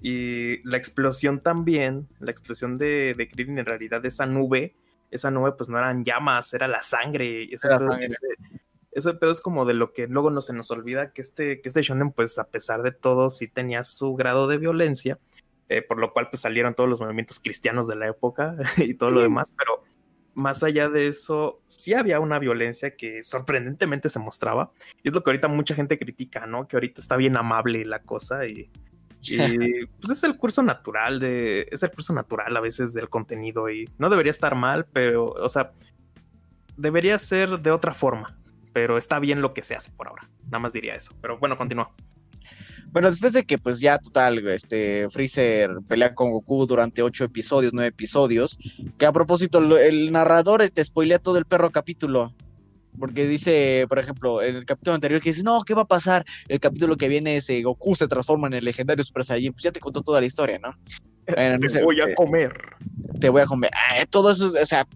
Y 0.00 0.62
la 0.68 0.76
explosión 0.76 1.40
también, 1.40 2.08
la 2.20 2.30
explosión 2.30 2.76
de, 2.76 3.14
de 3.16 3.28
Krillin 3.28 3.58
en 3.58 3.66
realidad, 3.66 4.04
esa 4.06 4.26
nube, 4.26 4.74
esa 5.10 5.30
nube 5.30 5.52
pues 5.52 5.68
no 5.68 5.78
eran 5.78 6.04
llamas, 6.04 6.52
era 6.54 6.68
la 6.68 6.82
sangre. 6.82 7.44
Ese 7.52 7.66
Era 7.66 7.78
pedo, 7.78 7.90
sangre. 7.90 8.06
ese- 8.06 8.58
ese 8.92 9.14
pedo 9.14 9.30
es 9.30 9.40
como 9.40 9.64
de 9.64 9.74
lo 9.74 9.92
que 9.92 10.08
luego 10.08 10.30
no 10.30 10.40
se 10.40 10.52
nos 10.52 10.70
olvida 10.72 11.12
que 11.12 11.22
este, 11.22 11.60
que 11.60 11.68
este 11.68 11.82
shonen 11.82 12.10
pues 12.10 12.38
a 12.38 12.48
pesar 12.48 12.82
de 12.82 12.90
todo 12.90 13.30
sí 13.30 13.46
tenía 13.46 13.84
su 13.84 14.14
grado 14.16 14.48
de 14.48 14.58
violencia, 14.58 15.18
eh, 15.68 15.82
por 15.82 15.98
lo 15.98 16.12
cual 16.12 16.28
pues 16.30 16.40
salieron 16.40 16.74
todos 16.74 16.90
los 16.90 17.00
movimientos 17.00 17.38
cristianos 17.38 17.86
de 17.86 17.94
la 17.96 18.08
época 18.08 18.56
y 18.76 18.94
todo 18.94 19.10
lo 19.10 19.20
demás, 19.22 19.52
pero 19.56 19.84
más 20.34 20.62
allá 20.64 20.88
de 20.88 21.08
eso, 21.08 21.60
sí 21.66 21.94
había 21.94 22.18
una 22.20 22.38
violencia 22.38 22.96
que 22.96 23.22
sorprendentemente 23.24 24.08
se 24.08 24.18
mostraba. 24.20 24.72
Y 25.02 25.08
es 25.08 25.14
lo 25.14 25.22
que 25.22 25.30
ahorita 25.30 25.48
mucha 25.48 25.74
gente 25.74 25.98
critica, 25.98 26.46
¿no? 26.46 26.66
Que 26.68 26.76
ahorita 26.76 27.00
está 27.00 27.16
bien 27.16 27.36
amable 27.36 27.84
la 27.84 28.00
cosa 28.02 28.46
y, 28.46 28.70
y, 29.22 29.86
pues 29.86 30.10
es 30.10 30.24
el 30.24 30.36
curso 30.36 30.62
natural 30.62 31.18
de. 31.20 31.68
Es 31.70 31.82
el 31.82 31.90
curso 31.90 32.12
natural 32.12 32.56
a 32.56 32.60
veces 32.60 32.92
del 32.92 33.08
contenido. 33.08 33.70
Y 33.70 33.88
no 33.98 34.10
debería 34.10 34.30
estar 34.30 34.54
mal, 34.54 34.86
pero, 34.86 35.26
o 35.26 35.48
sea, 35.48 35.72
debería 36.76 37.18
ser 37.18 37.60
de 37.60 37.70
otra 37.70 37.94
forma. 37.94 38.38
Pero 38.72 38.96
está 38.96 39.18
bien 39.18 39.42
lo 39.42 39.54
que 39.54 39.62
se 39.62 39.74
hace 39.74 39.90
por 39.92 40.08
ahora. 40.08 40.28
Nada 40.44 40.60
más 40.60 40.72
diría 40.72 40.94
eso. 40.94 41.14
Pero 41.20 41.38
bueno, 41.38 41.56
continúa. 41.56 41.92
Bueno, 42.90 43.10
después 43.10 43.32
de 43.32 43.44
que 43.44 43.58
pues 43.58 43.80
ya 43.80 43.98
total, 43.98 44.46
este 44.48 45.08
Freezer 45.10 45.70
pelea 45.86 46.14
con 46.14 46.30
Goku 46.30 46.66
durante 46.66 47.02
ocho 47.02 47.24
episodios, 47.24 47.74
nueve 47.74 47.88
episodios, 47.88 48.58
que 48.96 49.04
a 49.04 49.12
propósito 49.12 49.58
el 49.76 50.10
narrador 50.10 50.68
te 50.70 50.84
spoilea 50.84 51.18
todo 51.18 51.36
el 51.36 51.44
perro 51.44 51.70
capítulo. 51.70 52.32
Porque 52.98 53.26
dice, 53.26 53.86
por 53.88 53.98
ejemplo, 53.98 54.42
en 54.42 54.56
el 54.56 54.64
capítulo 54.64 54.94
anterior 54.94 55.20
que 55.20 55.30
dice, 55.30 55.42
no, 55.42 55.62
¿qué 55.62 55.74
va 55.74 55.82
a 55.82 55.86
pasar? 55.86 56.24
El 56.48 56.58
capítulo 56.60 56.96
que 56.96 57.08
viene 57.08 57.36
es 57.36 57.48
eh, 57.50 57.62
Goku 57.62 57.94
se 57.94 58.08
transforma 58.08 58.46
en 58.48 58.54
el 58.54 58.64
legendario 58.64 59.04
Super 59.04 59.24
Saiyan. 59.24 59.52
Pues 59.52 59.62
ya 59.62 59.72
te 59.72 59.80
contó 59.80 60.02
toda 60.02 60.20
la 60.20 60.26
historia, 60.26 60.58
¿no? 60.58 60.70
Bueno, 61.34 61.58
Te 61.60 61.82
voy 61.82 62.00
a 62.00 62.04
eh, 62.04 62.14
comer. 62.14 62.52
te 63.20 63.28
voy 63.28 63.42
a 63.42 63.46
comer. 63.46 63.70
Ah, 63.74 64.04
todo 64.08 64.30
eso, 64.32 64.52
o 64.60 64.66
sea, 64.66 64.86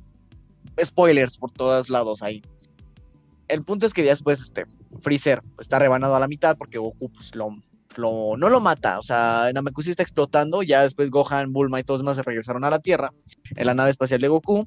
spoilers 0.82 1.38
por 1.38 1.50
todos 1.52 1.90
lados 1.90 2.22
ahí. 2.22 2.42
El 3.48 3.62
punto 3.62 3.84
es 3.86 3.92
que 3.92 4.02
después, 4.02 4.40
este, 4.40 4.64
Freezer 5.00 5.42
está 5.60 5.78
rebanado 5.78 6.16
a 6.16 6.20
la 6.20 6.28
mitad 6.28 6.56
porque 6.56 6.78
Goku, 6.78 7.10
pues, 7.12 7.34
lo, 7.34 7.54
lo- 7.96 8.36
no 8.38 8.48
lo 8.48 8.60
mata. 8.60 8.98
O 8.98 9.02
sea, 9.02 9.50
Namekusei 9.52 9.90
está 9.90 10.02
explotando. 10.02 10.62
Ya 10.62 10.82
después 10.82 11.10
Gohan, 11.10 11.52
Bulma 11.52 11.78
y 11.78 11.82
todos 11.82 12.00
demás 12.00 12.16
se 12.16 12.22
regresaron 12.22 12.64
a 12.64 12.70
la 12.70 12.78
Tierra 12.78 13.12
en 13.54 13.66
la 13.66 13.74
nave 13.74 13.90
espacial 13.90 14.20
de 14.20 14.28
Goku. 14.28 14.66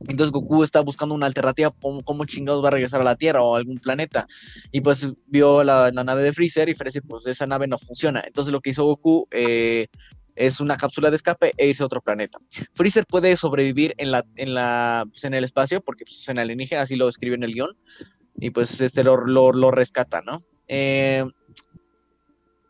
Entonces 0.00 0.30
Goku 0.30 0.62
está 0.62 0.80
buscando 0.80 1.14
una 1.14 1.26
alternativa, 1.26 1.74
cómo, 1.80 2.24
chingados 2.24 2.62
va 2.62 2.68
a 2.68 2.72
regresar 2.72 3.00
a 3.00 3.04
la 3.04 3.16
Tierra 3.16 3.42
o 3.42 3.54
a 3.54 3.58
algún 3.58 3.78
planeta. 3.78 4.26
Y 4.70 4.80
pues 4.80 5.08
vio 5.26 5.64
la, 5.64 5.90
la 5.92 6.04
nave 6.04 6.22
de 6.22 6.32
Freezer 6.32 6.68
y 6.68 6.74
Freezer, 6.74 7.02
pues 7.02 7.26
esa 7.26 7.46
nave 7.46 7.66
no 7.66 7.78
funciona. 7.78 8.22
Entonces 8.24 8.52
lo 8.52 8.60
que 8.60 8.70
hizo 8.70 8.84
Goku 8.84 9.26
eh, 9.30 9.88
es 10.38 10.60
una 10.60 10.76
cápsula 10.76 11.10
de 11.10 11.16
escape 11.16 11.52
e 11.56 11.66
irse 11.66 11.82
a 11.82 11.86
otro 11.86 12.00
planeta. 12.00 12.38
Freezer 12.74 13.04
puede 13.06 13.36
sobrevivir 13.36 13.94
en 13.98 14.12
la, 14.12 14.24
en 14.36 14.54
la, 14.54 15.04
pues, 15.10 15.24
en 15.24 15.34
el 15.34 15.44
espacio, 15.44 15.80
porque 15.80 16.04
pues, 16.04 16.18
es 16.18 16.28
en 16.28 16.38
alienígena, 16.38 16.82
así 16.82 16.96
lo 16.96 17.08
escribe 17.08 17.34
en 17.34 17.42
el 17.42 17.52
guion, 17.52 17.76
y 18.36 18.50
pues 18.50 18.80
este 18.80 19.02
lo, 19.02 19.26
lo, 19.26 19.52
lo 19.52 19.70
rescata, 19.70 20.22
¿no? 20.24 20.40
Eh, 20.68 21.24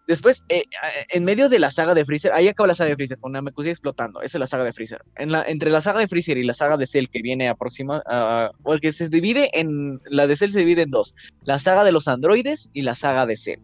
después, 0.09 0.44
eh, 0.48 0.64
en 1.10 1.22
medio 1.22 1.48
de 1.48 1.60
la 1.60 1.70
saga 1.70 1.94
de 1.94 2.05
Freezer, 2.05 2.32
ahí 2.32 2.48
acaba 2.48 2.66
la 2.66 2.74
saga 2.74 2.90
de 2.90 2.97
Freezer, 2.97 3.18
con 3.18 3.30
Namekusei 3.30 3.70
explotando, 3.70 4.20
esa 4.20 4.39
es 4.39 4.40
la 4.40 4.47
saga 4.48 4.64
de 4.64 4.72
Freezer. 4.72 5.01
Entre 5.16 5.70
la 5.70 5.80
saga 5.80 6.01
de 6.01 6.09
Freezer 6.09 6.36
y 6.36 6.44
la 6.44 6.55
saga 6.55 6.76
de 6.76 6.86
Cell, 6.86 7.06
que 7.06 7.22
viene 7.22 7.48
aproxima, 7.48 8.02
uh, 8.06 8.52
o 8.64 8.76
que 8.78 8.93
se 8.93 9.09
divide 9.09 9.51
en, 9.52 10.01
la 10.06 10.26
de 10.26 10.35
Cell 10.35 10.51
se 10.51 10.59
divide 10.59 10.82
en 10.82 10.90
dos, 10.90 11.14
la 11.44 11.60
saga 11.60 11.85
de 11.85 11.93
los 11.93 12.09
androides 12.09 12.70
y 12.72 12.82
la 12.82 12.97
saga 12.97 13.24
de 13.26 13.36
Cell. 13.36 13.60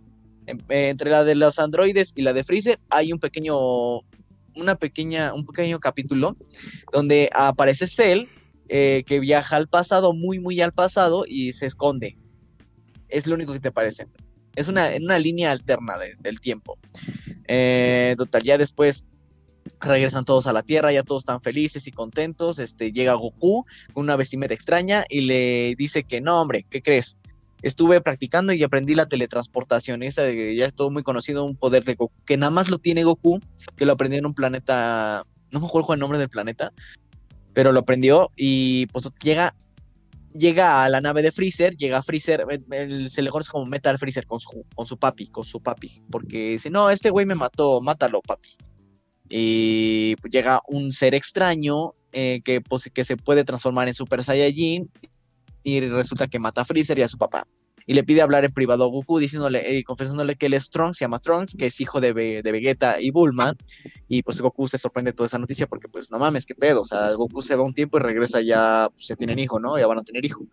Eh, 0.47 0.89
entre 0.89 1.11
la 1.11 1.25
de 1.25 1.35
los 1.35 1.59
androides 1.59 2.13
y 2.15 2.23
la 2.23 2.33
de 2.33 2.45
Freezer 2.45 2.79
hay 2.91 3.13
un 3.13 3.19
pequeño 3.19 4.01
una 4.57 4.77
pequeña, 4.77 5.35
un 5.35 5.45
pequeño 5.45 5.81
capítulo 5.81 6.35
donde 6.93 7.29
aparece 7.33 7.87
Cell 7.89 8.29
eh, 8.69 9.05
que 9.07 9.21
viaja 9.21 9.57
al 9.57 9.69
pasado, 9.69 10.13
muy, 10.13 10.39
muy 10.39 10.61
al 10.61 10.73
pasado 10.73 11.25
y 11.27 11.53
se 11.53 11.67
esconde. 11.67 12.17
Es 13.09 13.27
lo 13.27 13.35
único 13.35 13.53
que 13.53 13.61
te 13.61 13.73
parece. 13.73 14.07
Es 14.57 14.69
una, 14.69 14.91
una 15.01 15.19
línea 15.19 15.53
alterna 15.53 15.99
de, 15.99 16.15
del 16.21 16.41
tiempo. 16.41 16.79
Eh, 17.47 18.15
total, 18.17 18.43
ya 18.43 18.59
después 18.59 19.05
regresan 19.81 20.25
todos 20.25 20.47
a 20.47 20.53
la 20.53 20.63
Tierra, 20.63 20.93
ya 20.93 21.03
todos 21.03 21.23
están 21.23 21.41
felices 21.41 21.87
y 21.87 21.93
contentos. 21.93 22.59
Este, 22.59 22.93
llega 22.93 23.15
Goku 23.15 23.65
con 23.93 24.05
una 24.05 24.17
vestimenta 24.17 24.55
extraña 24.55 25.05
y 25.09 25.23
le 25.23 25.75
dice 25.77 26.05
que 26.05 26.21
no, 26.21 26.41
hombre, 26.41 26.67
¿qué 26.69 26.83
crees? 26.83 27.19
estuve 27.65 28.03
practicando 28.03 28.53
y 28.53 28.63
aprendí 28.63 28.95
la 28.95 29.07
teletransportación. 29.07 30.03
Esta 30.03 30.31
ya 30.31 30.67
es 30.67 30.75
todo 30.75 30.91
muy 30.91 31.03
conocido, 31.03 31.45
un 31.45 31.57
poder 31.57 31.83
de 31.85 31.95
Goku, 31.95 32.15
que 32.27 32.37
nada 32.37 32.51
más 32.51 32.69
lo 32.69 32.79
tiene 32.79 33.05
Goku, 33.05 33.41
que 33.77 33.87
lo 33.87 33.95
aprendió 33.95 34.19
en 34.19 34.27
un 34.27 34.35
planeta, 34.35 35.25
no 35.51 35.61
me 35.61 35.67
acuerdo 35.67 35.95
el 35.95 36.01
nombre 36.01 36.19
del 36.19 36.29
planeta, 36.29 36.73
pero 37.55 37.73
lo 37.73 37.81
aprendió 37.81 38.29
y 38.37 38.87
pues 38.89 39.09
llega, 39.23 39.55
llega 40.35 40.85
a 40.85 40.89
la 40.89 41.01
nave 41.01 41.23
de 41.23 41.33
Freezer, 41.33 41.77
llega 41.77 41.99
a 41.99 42.03
Freezer, 42.03 42.45
el, 42.71 43.11
se 43.11 43.23
le 43.23 43.31
conoce 43.31 43.51
como 43.51 43.67
Metal 43.67 43.99
Freezer 43.99 44.27
con 44.27 44.41
su, 44.41 44.65
con 44.75 44.87
su 44.87 44.99
papi, 44.99 45.29
con 45.29 45.45
su 45.45 45.63
papi, 45.63 46.03
porque 46.11 46.51
dice, 46.51 46.71
no, 46.71 46.91
este 46.91 47.11
güey 47.11 47.25
me 47.25 47.35
mató, 47.35 47.81
mátalo, 47.81 48.21
papi. 48.21 48.57
Y 49.29 50.17
pues, 50.17 50.33
llega 50.33 50.61
un 50.69 50.93
ser 50.93 51.15
extraño 51.15 51.95
eh, 52.13 52.43
que, 52.45 52.61
pues, 52.61 52.91
que 52.93 53.05
se 53.05 53.17
puede 53.17 53.45
transformar 53.45 53.89
en 53.89 53.95
Super 53.95 54.23
Saiyajin 54.23 54.91
y 55.63 55.81
resulta 55.81 56.27
que 56.27 56.39
mata 56.39 56.61
a 56.61 56.65
Freezer 56.65 56.99
y 56.99 57.03
a 57.03 57.09
su 57.09 57.17
papá. 57.17 57.47
Y 57.87 57.95
le 57.95 58.05
pide 58.05 58.23
hablar 58.23 58.45
en 58.45 58.53
privado 58.53 58.85
a 58.85 58.87
Goku, 58.87 59.19
diciéndole, 59.19 59.79
eh, 59.79 59.85
confesándole 59.85 60.37
que 60.37 60.47
él 60.47 60.55
es 60.55 60.71
Trunks, 60.71 60.99
se 60.99 61.05
llama 61.05 61.19
Trunks, 61.19 61.55
que 61.59 61.67
es 61.67 61.81
hijo 61.81 62.01
de, 62.01 62.15
de, 62.15 62.53
Vegeta 62.53 63.01
y 63.01 63.11
Bulma. 63.11 63.55
Y 64.09 64.23
pues 64.23 64.41
Goku 64.41 64.69
se 64.69 64.79
sorprende 64.79 65.11
de 65.11 65.17
toda 65.17 65.27
esa 65.27 65.39
noticia 65.39 65.67
porque, 65.67 65.89
pues, 65.89 66.11
no 66.11 66.19
mames, 66.19 66.47
qué 66.47 66.55
pedo. 66.55 66.83
O 66.83 66.87
sea, 66.87 67.13
Goku 67.13 67.43
se 67.43 67.57
va 67.57 67.63
un 67.63 67.75
tiempo 67.75 67.99
y 67.99 68.01
regresa 68.01 68.41
ya, 68.41 68.89
pues, 68.93 69.09
ya 69.09 69.17
tienen 69.17 69.39
hijo, 69.39 69.61
¿no? 69.61 69.79
Ya 69.79 69.87
van 69.87 69.99
a 69.99 70.03
tener 70.03 70.25
hijo. 70.25 70.47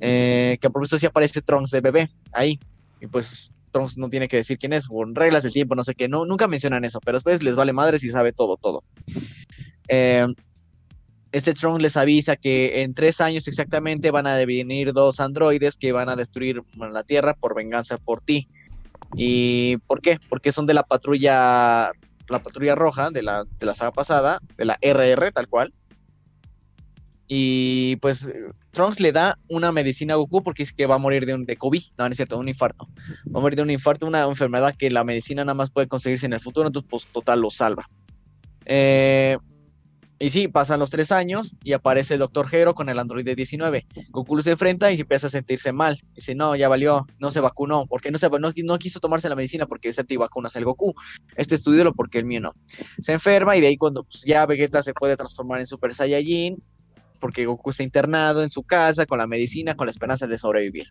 Eh, 0.00 0.58
que 0.60 0.68
por 0.68 0.82
eso 0.84 0.98
sí 0.98 1.06
aparece 1.06 1.42
Trunks 1.42 1.70
de 1.70 1.80
bebé 1.80 2.08
ahí. 2.32 2.58
Y 3.00 3.06
pues 3.06 3.52
Trunks 3.70 3.98
no 3.98 4.08
tiene 4.08 4.28
que 4.28 4.38
decir 4.38 4.58
quién 4.58 4.72
es, 4.72 4.88
con 4.88 5.14
reglas 5.14 5.42
del 5.42 5.52
tiempo, 5.52 5.74
no 5.74 5.84
sé 5.84 5.94
qué. 5.94 6.08
No, 6.08 6.24
nunca 6.24 6.48
mencionan 6.48 6.84
eso, 6.84 7.00
pero 7.00 7.18
después 7.18 7.42
les 7.42 7.54
vale 7.54 7.72
madres 7.72 8.02
y 8.04 8.10
sabe 8.10 8.32
todo, 8.32 8.56
todo. 8.56 8.82
Eh, 9.88 10.26
este 11.32 11.54
Tron 11.54 11.80
les 11.80 11.96
avisa 11.96 12.36
que 12.36 12.82
en 12.82 12.94
tres 12.94 13.20
años 13.20 13.48
exactamente 13.48 14.10
van 14.10 14.26
a 14.26 14.36
venir 14.44 14.92
dos 14.92 15.18
androides 15.18 15.76
que 15.76 15.92
van 15.92 16.10
a 16.10 16.16
destruir 16.16 16.62
la 16.76 17.02
Tierra 17.02 17.34
por 17.34 17.54
venganza 17.54 17.96
por 17.96 18.20
ti. 18.20 18.48
¿Y 19.16 19.78
por 19.88 20.00
qué? 20.00 20.18
Porque 20.28 20.52
son 20.52 20.66
de 20.66 20.74
la 20.74 20.82
patrulla, 20.82 21.90
la 22.28 22.42
patrulla 22.42 22.74
roja 22.74 23.10
de 23.10 23.22
la, 23.22 23.44
de 23.58 23.66
la 23.66 23.74
saga 23.74 23.92
pasada, 23.92 24.40
de 24.56 24.66
la 24.66 24.78
RR 24.82 25.32
tal 25.32 25.48
cual. 25.48 25.72
Y 27.28 27.96
pues 27.96 28.30
Trunks 28.72 29.00
le 29.00 29.10
da 29.10 29.38
una 29.48 29.72
medicina 29.72 30.12
a 30.12 30.16
Goku 30.18 30.42
porque 30.42 30.64
dice 30.64 30.74
que 30.76 30.84
va 30.84 30.96
a 30.96 30.98
morir 30.98 31.24
de 31.24 31.32
un 31.32 31.46
de 31.46 31.56
COVID, 31.56 31.82
no, 31.96 32.04
no 32.04 32.10
es 32.10 32.16
cierto, 32.16 32.38
un 32.38 32.48
infarto. 32.48 32.86
Va 33.34 33.38
a 33.38 33.40
morir 33.40 33.56
de 33.56 33.62
un 33.62 33.70
infarto, 33.70 34.06
una 34.06 34.24
enfermedad 34.24 34.74
que 34.76 34.90
la 34.90 35.02
medicina 35.02 35.42
nada 35.42 35.54
más 35.54 35.70
puede 35.70 35.88
conseguirse 35.88 36.26
en 36.26 36.34
el 36.34 36.40
futuro, 36.40 36.66
entonces 36.66 36.90
pues 36.90 37.06
total 37.06 37.40
lo 37.40 37.50
salva. 37.50 37.88
Eh, 38.66 39.38
y 40.22 40.30
sí, 40.30 40.46
pasan 40.46 40.78
los 40.78 40.90
tres 40.90 41.10
años 41.10 41.56
y 41.64 41.72
aparece 41.72 42.14
el 42.14 42.20
Dr. 42.20 42.46
Hero 42.52 42.76
con 42.76 42.88
el 42.88 43.00
androide 43.00 43.34
19. 43.34 43.86
Goku 44.10 44.40
se 44.40 44.52
enfrenta 44.52 44.92
y 44.92 45.00
empieza 45.00 45.26
a 45.26 45.30
sentirse 45.30 45.72
mal. 45.72 45.98
Dice, 46.14 46.36
no, 46.36 46.54
ya 46.54 46.68
valió, 46.68 47.08
no 47.18 47.32
se 47.32 47.40
vacunó. 47.40 47.86
porque 47.86 48.12
no, 48.12 48.18
se, 48.18 48.30
no, 48.30 48.52
no 48.54 48.78
quiso 48.78 49.00
tomarse 49.00 49.28
la 49.28 49.34
medicina? 49.34 49.66
Porque 49.66 49.88
es 49.88 49.98
antivacunas 49.98 50.54
el 50.54 50.64
Goku. 50.64 50.94
Este 51.34 51.56
estudio 51.56 51.92
porque 51.92 52.18
el 52.18 52.24
mío 52.24 52.40
no. 52.40 52.52
Se 53.00 53.14
enferma 53.14 53.56
y 53.56 53.60
de 53.60 53.66
ahí 53.66 53.76
cuando 53.76 54.04
pues, 54.04 54.22
ya 54.24 54.46
Vegeta 54.46 54.80
se 54.84 54.94
puede 54.94 55.16
transformar 55.16 55.58
en 55.58 55.66
Super 55.66 55.92
Saiyajin, 55.92 56.62
porque 57.18 57.44
Goku 57.44 57.70
está 57.70 57.82
internado 57.82 58.44
en 58.44 58.50
su 58.50 58.62
casa 58.62 59.06
con 59.06 59.18
la 59.18 59.26
medicina, 59.26 59.74
con 59.74 59.88
la 59.88 59.90
esperanza 59.90 60.28
de 60.28 60.38
sobrevivir. 60.38 60.86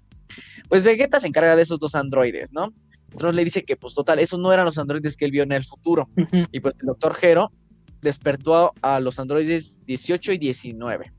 Pues 0.67 0.83
Vegeta 0.83 1.21
se 1.21 1.27
encarga 1.27 1.55
de 1.55 1.61
esos 1.61 1.79
dos 1.79 1.95
androides, 1.95 2.51
¿no? 2.51 2.73
Entonces 3.11 3.35
le 3.35 3.45
dice 3.45 3.63
que, 3.63 3.77
pues 3.77 3.93
total, 3.93 4.19
esos 4.19 4.39
no 4.39 4.51
eran 4.51 4.65
los 4.65 4.77
androides 4.77 5.15
que 5.15 5.23
él 5.23 5.31
vio 5.31 5.43
en 5.43 5.53
el 5.53 5.63
futuro. 5.63 6.05
Y 6.51 6.59
pues 6.59 6.75
el 6.81 6.87
Dr. 6.87 7.15
Hero 7.21 7.51
despertó 8.01 8.73
a 8.81 8.99
los 8.99 9.19
androides 9.19 9.85
18 9.85 10.33
y 10.33 10.37
19. 10.37 11.11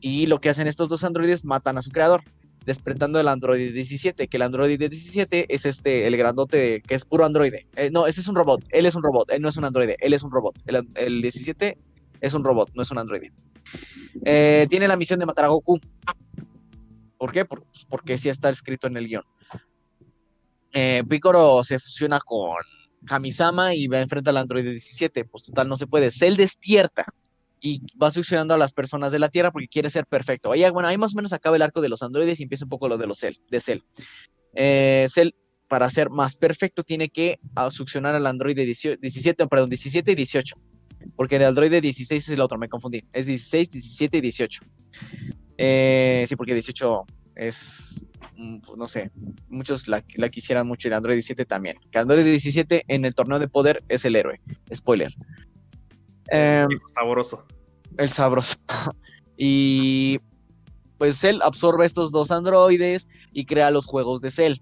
Y 0.00 0.26
lo 0.26 0.40
que 0.40 0.50
hacen 0.50 0.66
estos 0.66 0.88
dos 0.88 1.04
androides, 1.04 1.44
matan 1.44 1.78
a 1.78 1.82
su 1.82 1.90
creador, 1.90 2.22
despertando 2.64 3.18
el 3.20 3.28
androide 3.28 3.72
17, 3.72 4.28
que 4.28 4.36
el 4.36 4.42
androide 4.42 4.76
17 4.76 5.46
es 5.48 5.64
este, 5.64 6.06
el 6.06 6.16
grandote, 6.16 6.82
que 6.82 6.94
es 6.94 7.04
puro 7.04 7.24
androide. 7.24 7.66
Eh, 7.76 7.90
no, 7.90 8.06
ese 8.06 8.20
es 8.20 8.28
un 8.28 8.34
robot, 8.34 8.62
él 8.70 8.86
es 8.86 8.94
un 8.94 9.02
robot, 9.02 9.30
él 9.30 9.40
no 9.40 9.48
es 9.48 9.56
un 9.56 9.64
androide, 9.64 9.96
él 10.00 10.12
es 10.12 10.22
un 10.22 10.30
robot. 10.30 10.58
El, 10.66 10.86
el 10.94 11.22
17 11.22 11.78
es 12.20 12.34
un 12.34 12.44
robot, 12.44 12.70
no 12.74 12.82
es 12.82 12.90
un 12.90 12.98
androide. 12.98 13.32
Eh, 14.24 14.66
tiene 14.68 14.88
la 14.88 14.96
misión 14.96 15.18
de 15.18 15.26
matar 15.26 15.44
a 15.46 15.48
Goku. 15.48 15.78
¿Por 17.18 17.32
qué? 17.32 17.44
Pues, 17.44 17.62
porque 17.88 18.18
sí 18.18 18.28
está 18.28 18.50
escrito 18.50 18.86
en 18.86 18.96
el 18.96 19.06
guion. 19.06 19.22
Eh, 20.72 21.02
Picoro 21.08 21.64
se 21.64 21.78
fusiona 21.78 22.20
con 22.20 22.56
Kamisama 23.06 23.74
y 23.74 23.86
va 23.86 23.98
a 23.98 24.02
enfrentar 24.02 24.32
al 24.32 24.38
androide 24.38 24.70
17. 24.70 25.24
Pues 25.24 25.44
total, 25.44 25.68
no 25.68 25.76
se 25.76 25.86
puede. 25.86 26.10
Cell 26.10 26.36
despierta 26.36 27.04
y 27.60 27.80
va 28.00 28.10
succionando 28.10 28.54
a 28.54 28.58
las 28.58 28.72
personas 28.72 29.12
de 29.12 29.18
la 29.18 29.28
Tierra 29.28 29.50
porque 29.50 29.68
quiere 29.68 29.90
ser 29.90 30.06
perfecto. 30.06 30.52
Ahí, 30.52 30.68
bueno, 30.70 30.88
ahí 30.88 30.98
más 30.98 31.14
o 31.14 31.16
menos 31.16 31.32
acaba 31.32 31.56
el 31.56 31.62
arco 31.62 31.80
de 31.80 31.88
los 31.88 32.02
androides 32.02 32.38
y 32.40 32.44
empieza 32.44 32.64
un 32.64 32.68
poco 32.68 32.88
lo 32.88 32.98
de 32.98 33.06
los 33.06 33.18
Cell, 33.18 33.36
de 33.50 33.60
Cell. 33.60 33.80
Eh, 34.54 35.06
Cell, 35.08 35.30
para 35.68 35.88
ser 35.90 36.10
más 36.10 36.36
perfecto, 36.36 36.82
tiene 36.84 37.08
que 37.08 37.40
ah, 37.54 37.70
succionar 37.70 38.14
al 38.14 38.26
androide 38.26 38.64
17, 38.64 39.46
perdón, 39.46 39.70
17 39.70 40.12
y 40.12 40.14
18. 40.14 40.56
Porque 41.14 41.36
el 41.36 41.44
androide 41.44 41.80
16 41.80 42.22
es 42.22 42.28
el 42.28 42.40
otro, 42.40 42.58
me 42.58 42.68
confundí. 42.68 43.02
Es 43.12 43.26
16, 43.26 43.70
17 43.70 44.18
y 44.18 44.20
18. 44.20 44.62
Eh, 45.58 46.24
sí, 46.28 46.36
porque 46.36 46.54
18 46.54 47.04
es 47.36 48.04
no 48.34 48.88
sé, 48.88 49.10
muchos 49.48 49.88
la, 49.88 50.02
quisieran 50.30 50.66
mucho, 50.66 50.88
el 50.88 50.94
Android 50.94 51.16
17 51.16 51.44
también. 51.44 51.76
Que 51.90 51.98
Android 51.98 52.24
17 52.24 52.84
en 52.88 53.04
el 53.04 53.14
torneo 53.14 53.38
de 53.38 53.48
poder 53.48 53.82
es 53.88 54.04
el 54.04 54.16
héroe. 54.16 54.40
Spoiler. 54.74 55.14
Em, 56.28 56.68
sabroso. 56.94 57.44
El 57.98 58.08
sabroso. 58.10 58.56
y 59.36 60.18
pues 60.98 61.22
él 61.24 61.40
absorbe 61.42 61.84
estos 61.84 62.10
dos 62.10 62.30
androides 62.30 63.06
y 63.32 63.44
crea 63.44 63.70
los 63.70 63.86
juegos 63.86 64.20
de 64.20 64.30
Cell. 64.30 64.60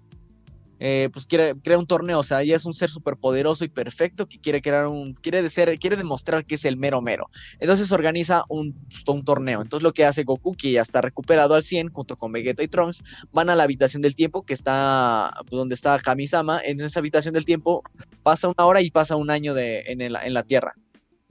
Eh, 0.79 1.09
pues 1.13 1.25
quiere, 1.25 1.55
crea 1.61 1.77
un 1.77 1.87
torneo, 1.87 2.19
o 2.19 2.23
sea, 2.23 2.41
ella 2.41 2.55
es 2.55 2.65
un 2.65 2.73
ser 2.73 2.89
poderoso 3.19 3.63
y 3.63 3.69
perfecto 3.69 4.27
que 4.27 4.39
quiere 4.39 4.61
crear 4.61 4.87
un, 4.87 5.13
quiere, 5.13 5.47
ser, 5.49 5.79
quiere 5.79 5.95
demostrar 5.95 6.45
que 6.45 6.55
es 6.55 6.65
el 6.65 6.77
mero 6.77 7.01
mero. 7.01 7.29
Entonces 7.59 7.91
organiza 7.91 8.43
un, 8.49 8.75
un, 9.07 9.23
torneo. 9.23 9.61
Entonces 9.61 9.83
lo 9.83 9.93
que 9.93 10.05
hace 10.05 10.23
Goku, 10.23 10.55
que 10.55 10.71
ya 10.71 10.81
está 10.81 11.01
recuperado 11.01 11.55
al 11.55 11.63
100, 11.63 11.89
junto 11.89 12.17
con 12.17 12.31
Vegeta 12.31 12.63
y 12.63 12.67
Trunks, 12.67 13.03
van 13.31 13.49
a 13.49 13.55
la 13.55 13.63
habitación 13.63 14.01
del 14.01 14.15
tiempo, 14.15 14.45
que 14.45 14.53
está 14.53 15.33
donde 15.49 15.75
está 15.75 15.97
Kamisama. 15.99 16.59
En 16.63 16.81
esa 16.81 16.99
habitación 16.99 17.33
del 17.33 17.45
tiempo 17.45 17.81
pasa 18.23 18.49
una 18.49 18.65
hora 18.65 18.81
y 18.81 18.91
pasa 18.91 19.15
un 19.15 19.29
año 19.29 19.53
de, 19.53 19.83
en, 19.87 20.01
en 20.01 20.33
la 20.33 20.43
Tierra. 20.43 20.73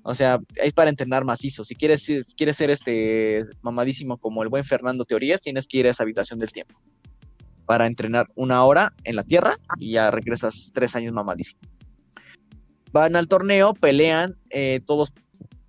O 0.03 0.15
sea, 0.15 0.39
es 0.57 0.73
para 0.73 0.91
entrenar 0.91 1.25
macizo. 1.25 1.65
Si 1.65 1.75
quieres, 1.75 2.03
si 2.03 2.23
quieres 2.37 2.57
ser 2.57 2.71
este 2.71 3.43
mamadísimo 3.63 4.19
como 4.19 4.43
el 4.43 4.51
buen 4.51 4.65
Fernando 4.65 5.05
Teorías, 5.05 5.41
tienes 5.41 5.67
que 5.67 5.79
ir 5.79 5.87
a 5.87 5.91
esa 5.91 6.03
habitación 6.03 6.39
del 6.39 6.53
tiempo 6.53 6.79
para 7.67 7.87
entrenar 7.87 8.29
una 8.37 8.65
hora 8.65 8.93
en 9.05 9.17
la 9.17 9.25
tierra 9.25 9.59
y 9.79 9.93
ya 9.93 10.11
regresas 10.11 10.71
tres 10.75 10.95
años 10.97 11.13
mamadísimo. 11.13 11.61
Van 12.93 13.17
al 13.17 13.27
torneo, 13.27 13.75
pelean, 13.75 14.37
eh, 14.51 14.81
todos 14.87 15.13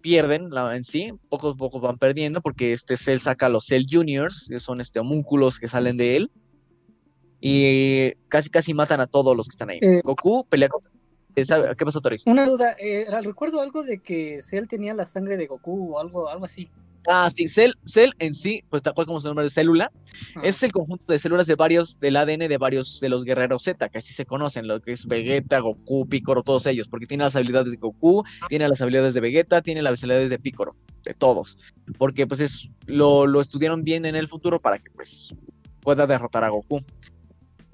pierden 0.01 0.49
en 0.71 0.83
sí, 0.83 1.11
pocos 1.29 1.55
pocos 1.55 1.81
van 1.81 1.97
perdiendo 1.97 2.39
porque 2.39 2.73
este 2.73 2.95
Cell 2.95 3.17
saca 3.17 3.47
a 3.47 3.49
los 3.49 3.65
Cell 3.65 3.85
Juniors, 3.89 4.47
que 4.47 4.59
son 4.59 4.79
este 4.79 4.99
homúnculos 4.99 5.57
que 5.57 5.67
salen 5.67 5.97
de 5.97 6.15
él, 6.15 6.31
y 7.41 8.11
casi 8.27 8.49
casi 8.51 8.73
matan 8.75 9.01
a 9.01 9.07
todos 9.07 9.35
los 9.35 9.47
que 9.47 9.53
están 9.53 9.71
ahí. 9.71 9.79
Eh, 9.81 10.01
Goku 10.03 10.45
pelea 10.45 10.69
contra... 10.69 10.91
¿Qué 11.33 11.85
pasó, 11.85 12.01
Toris? 12.01 12.25
Una 12.27 12.45
duda, 12.45 12.75
eh, 12.79 13.07
recuerdo 13.23 13.59
algo 13.61 13.83
de 13.83 13.99
que 13.99 14.41
Cell 14.41 14.67
tenía 14.67 14.93
la 14.93 15.05
sangre 15.05 15.37
de 15.37 15.47
Goku 15.47 15.95
o 15.95 15.99
algo, 15.99 16.29
algo 16.29 16.45
así. 16.45 16.69
Ah, 17.07 17.29
sí, 17.33 17.47
Cell, 17.47 17.73
Cell 17.83 18.11
en 18.19 18.33
sí, 18.33 18.63
pues 18.69 18.81
tal 18.81 18.93
cual 18.93 19.07
como 19.07 19.19
su 19.19 19.27
nombre 19.27 19.43
de 19.43 19.49
célula, 19.49 19.91
es 20.43 20.61
el 20.63 20.71
conjunto 20.71 21.11
de 21.11 21.19
células 21.19 21.47
de 21.47 21.55
varios, 21.55 21.99
del 21.99 22.17
ADN 22.17 22.47
de 22.47 22.57
varios 22.57 22.99
de 22.99 23.09
los 23.09 23.23
guerreros 23.23 23.63
Z, 23.63 23.89
que 23.89 23.97
así 23.97 24.13
se 24.13 24.25
conocen, 24.25 24.67
lo 24.67 24.81
que 24.81 24.91
es 24.91 25.05
Vegeta, 25.05 25.59
Goku, 25.59 26.07
Picoro, 26.07 26.43
todos 26.43 26.65
ellos, 26.65 26.87
porque 26.87 27.05
tiene 27.05 27.23
las 27.23 27.35
habilidades 27.35 27.71
de 27.71 27.77
Goku, 27.77 28.23
tiene 28.49 28.67
las 28.67 28.81
habilidades 28.81 29.13
de 29.13 29.21
Vegeta, 29.21 29.61
tiene 29.61 29.81
las 29.81 30.01
habilidades 30.01 30.29
de 30.29 30.39
Picoro, 30.39 30.75
de 31.03 31.13
todos, 31.13 31.57
porque 31.97 32.25
pues 32.27 32.41
es, 32.41 32.69
lo, 32.85 33.27
lo 33.27 33.41
estudiaron 33.41 33.83
bien 33.83 34.05
en 34.05 34.15
el 34.15 34.27
futuro 34.27 34.59
para 34.59 34.79
que 34.79 34.89
pues 34.91 35.33
pueda 35.81 36.07
derrotar 36.07 36.43
a 36.43 36.49
Goku. 36.49 36.81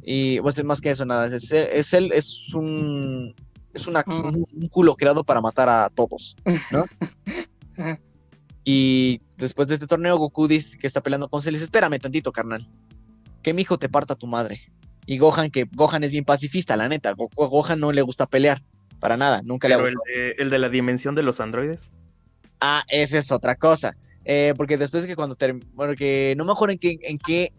Y 0.03 0.41
pues 0.41 0.61
más 0.63 0.81
que 0.81 0.89
eso, 0.89 1.05
nada, 1.05 1.27
es, 1.27 1.51
es, 1.51 1.93
él, 1.93 2.11
es 2.11 2.53
un 2.55 3.35
es 3.73 3.87
una, 3.87 4.03
un, 4.05 4.45
un, 4.51 4.67
culo 4.67 4.95
creado 4.95 5.23
para 5.23 5.39
matar 5.39 5.69
a 5.69 5.89
todos, 5.89 6.35
¿no? 6.71 6.85
Y 8.63 9.21
después 9.37 9.67
de 9.67 9.75
este 9.75 9.87
torneo, 9.87 10.17
Goku 10.17 10.47
dice 10.47 10.77
que 10.77 10.87
está 10.87 11.01
peleando 11.01 11.29
con 11.29 11.41
Cell 11.41 11.53
dice, 11.53 11.65
espérame 11.65 11.99
tantito, 11.99 12.31
carnal. 12.31 12.69
Que 13.41 13.53
mi 13.53 13.63
hijo 13.63 13.77
te 13.77 13.89
parta 13.89 14.15
tu 14.15 14.27
madre. 14.27 14.61
Y 15.05 15.17
Gohan, 15.17 15.49
que 15.49 15.65
Gohan 15.73 16.03
es 16.03 16.11
bien 16.11 16.25
pacifista, 16.25 16.77
la 16.77 16.87
neta. 16.87 17.13
Gohan 17.13 17.79
no 17.79 17.91
le 17.91 18.01
gusta 18.01 18.27
pelear. 18.27 18.61
Para 18.99 19.17
nada, 19.17 19.41
nunca 19.43 19.67
le 19.67 19.73
ha 19.73 19.77
gustado. 19.77 20.03
El 20.05 20.35
de, 20.37 20.43
el 20.43 20.49
de 20.51 20.59
la 20.59 20.69
dimensión 20.69 21.15
de 21.15 21.23
los 21.23 21.39
androides. 21.39 21.91
Ah, 22.59 22.83
esa 22.89 23.17
es 23.17 23.31
otra 23.31 23.55
cosa. 23.55 23.97
Eh, 24.25 24.53
porque 24.55 24.77
después 24.77 25.01
de 25.01 25.09
que 25.09 25.15
cuando 25.15 25.35
bueno, 25.73 25.95
que 25.95 26.35
no 26.37 26.45
me 26.45 26.51
acuerdo 26.51 26.73
en 26.73 26.77
qué, 26.77 26.99
en 27.01 27.17
qué 27.17 27.51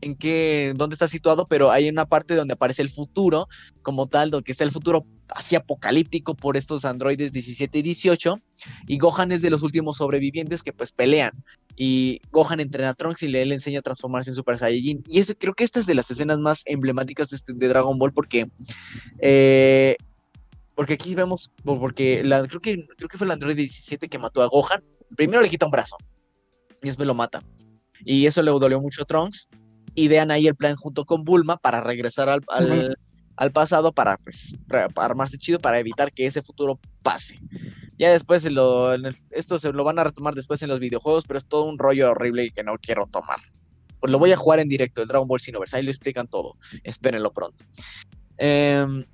en 0.00 0.16
qué, 0.16 0.72
dónde 0.76 0.94
está 0.94 1.08
situado, 1.08 1.46
pero 1.46 1.70
hay 1.70 1.88
una 1.88 2.06
parte 2.06 2.34
donde 2.34 2.54
aparece 2.54 2.82
el 2.82 2.88
futuro 2.88 3.48
como 3.82 4.06
tal, 4.06 4.30
donde 4.30 4.50
está 4.50 4.64
el 4.64 4.70
futuro 4.70 5.04
así 5.34 5.56
apocalíptico 5.56 6.34
por 6.34 6.56
estos 6.56 6.84
androides 6.84 7.32
17 7.32 7.78
y 7.78 7.82
18, 7.82 8.40
y 8.86 8.98
Gohan 8.98 9.32
es 9.32 9.42
de 9.42 9.50
los 9.50 9.62
últimos 9.62 9.96
sobrevivientes 9.96 10.62
que 10.62 10.72
pues 10.72 10.92
pelean, 10.92 11.32
y 11.76 12.20
Gohan 12.30 12.60
entrena 12.60 12.90
a 12.90 12.94
Trunks 12.94 13.22
y 13.22 13.28
le, 13.28 13.42
enseña 13.42 13.80
a 13.80 13.82
transformarse 13.82 14.30
en 14.30 14.36
Super 14.36 14.58
Saiyajin, 14.58 15.02
y 15.06 15.20
eso, 15.20 15.34
creo 15.38 15.54
que 15.54 15.64
esta 15.64 15.80
es 15.80 15.86
de 15.86 15.94
las 15.94 16.10
escenas 16.10 16.38
más 16.38 16.62
emblemáticas 16.66 17.30
de, 17.30 17.36
este, 17.36 17.52
Dragon 17.52 17.98
Ball 17.98 18.12
porque... 18.12 18.50
Eh, 19.20 19.96
porque 20.74 20.94
aquí 20.94 21.14
vemos, 21.14 21.50
porque 21.62 22.24
la, 22.24 22.46
creo, 22.46 22.60
que, 22.60 22.86
creo 22.96 23.08
que 23.08 23.18
fue 23.18 23.26
el 23.26 23.32
androide 23.32 23.60
17 23.60 24.08
que 24.08 24.18
mató 24.18 24.42
a 24.42 24.46
Gohan. 24.46 24.82
Primero 25.14 25.42
le 25.42 25.50
quita 25.50 25.66
un 25.66 25.72
brazo 25.72 25.98
y 26.80 26.86
después 26.86 27.06
lo 27.06 27.14
mata. 27.14 27.42
Y 28.02 28.24
eso 28.24 28.42
le 28.42 28.50
dolió 28.50 28.80
mucho 28.80 29.02
a 29.02 29.04
Trunks 29.04 29.50
idean 29.94 30.30
ahí 30.30 30.46
el 30.46 30.54
plan 30.54 30.76
junto 30.76 31.04
con 31.04 31.24
Bulma 31.24 31.56
para 31.56 31.80
regresar 31.80 32.28
al, 32.28 32.40
pasado 33.52 33.92
para, 33.92 34.18
pues, 34.18 34.54
armarse 34.96 35.38
chido 35.38 35.58
para 35.58 35.78
evitar 35.78 36.12
que 36.12 36.26
ese 36.26 36.42
futuro 36.42 36.78
pase. 37.02 37.40
Ya 37.98 38.12
después 38.12 38.46
esto 39.30 39.58
se 39.58 39.72
lo 39.72 39.84
van 39.84 39.98
a 39.98 40.04
retomar 40.04 40.34
después 40.34 40.62
en 40.62 40.68
los 40.68 40.78
videojuegos, 40.78 41.24
pero 41.26 41.38
es 41.38 41.46
todo 41.46 41.64
un 41.64 41.78
rollo 41.78 42.10
horrible 42.10 42.50
que 42.50 42.62
no 42.62 42.76
quiero 42.78 43.06
tomar. 43.06 43.38
Pues 43.98 44.10
lo 44.10 44.18
voy 44.18 44.32
a 44.32 44.36
jugar 44.36 44.60
en 44.60 44.68
directo, 44.68 45.02
el 45.02 45.08
Dragon 45.08 45.26
Ball 45.26 45.40
Xenoverse, 45.40 45.76
ahí 45.76 45.82
lo 45.82 45.90
explican 45.90 46.26
todo. 46.26 46.56
Espérenlo 46.84 47.32
pronto. 47.32 47.64
Em, 48.36 49.04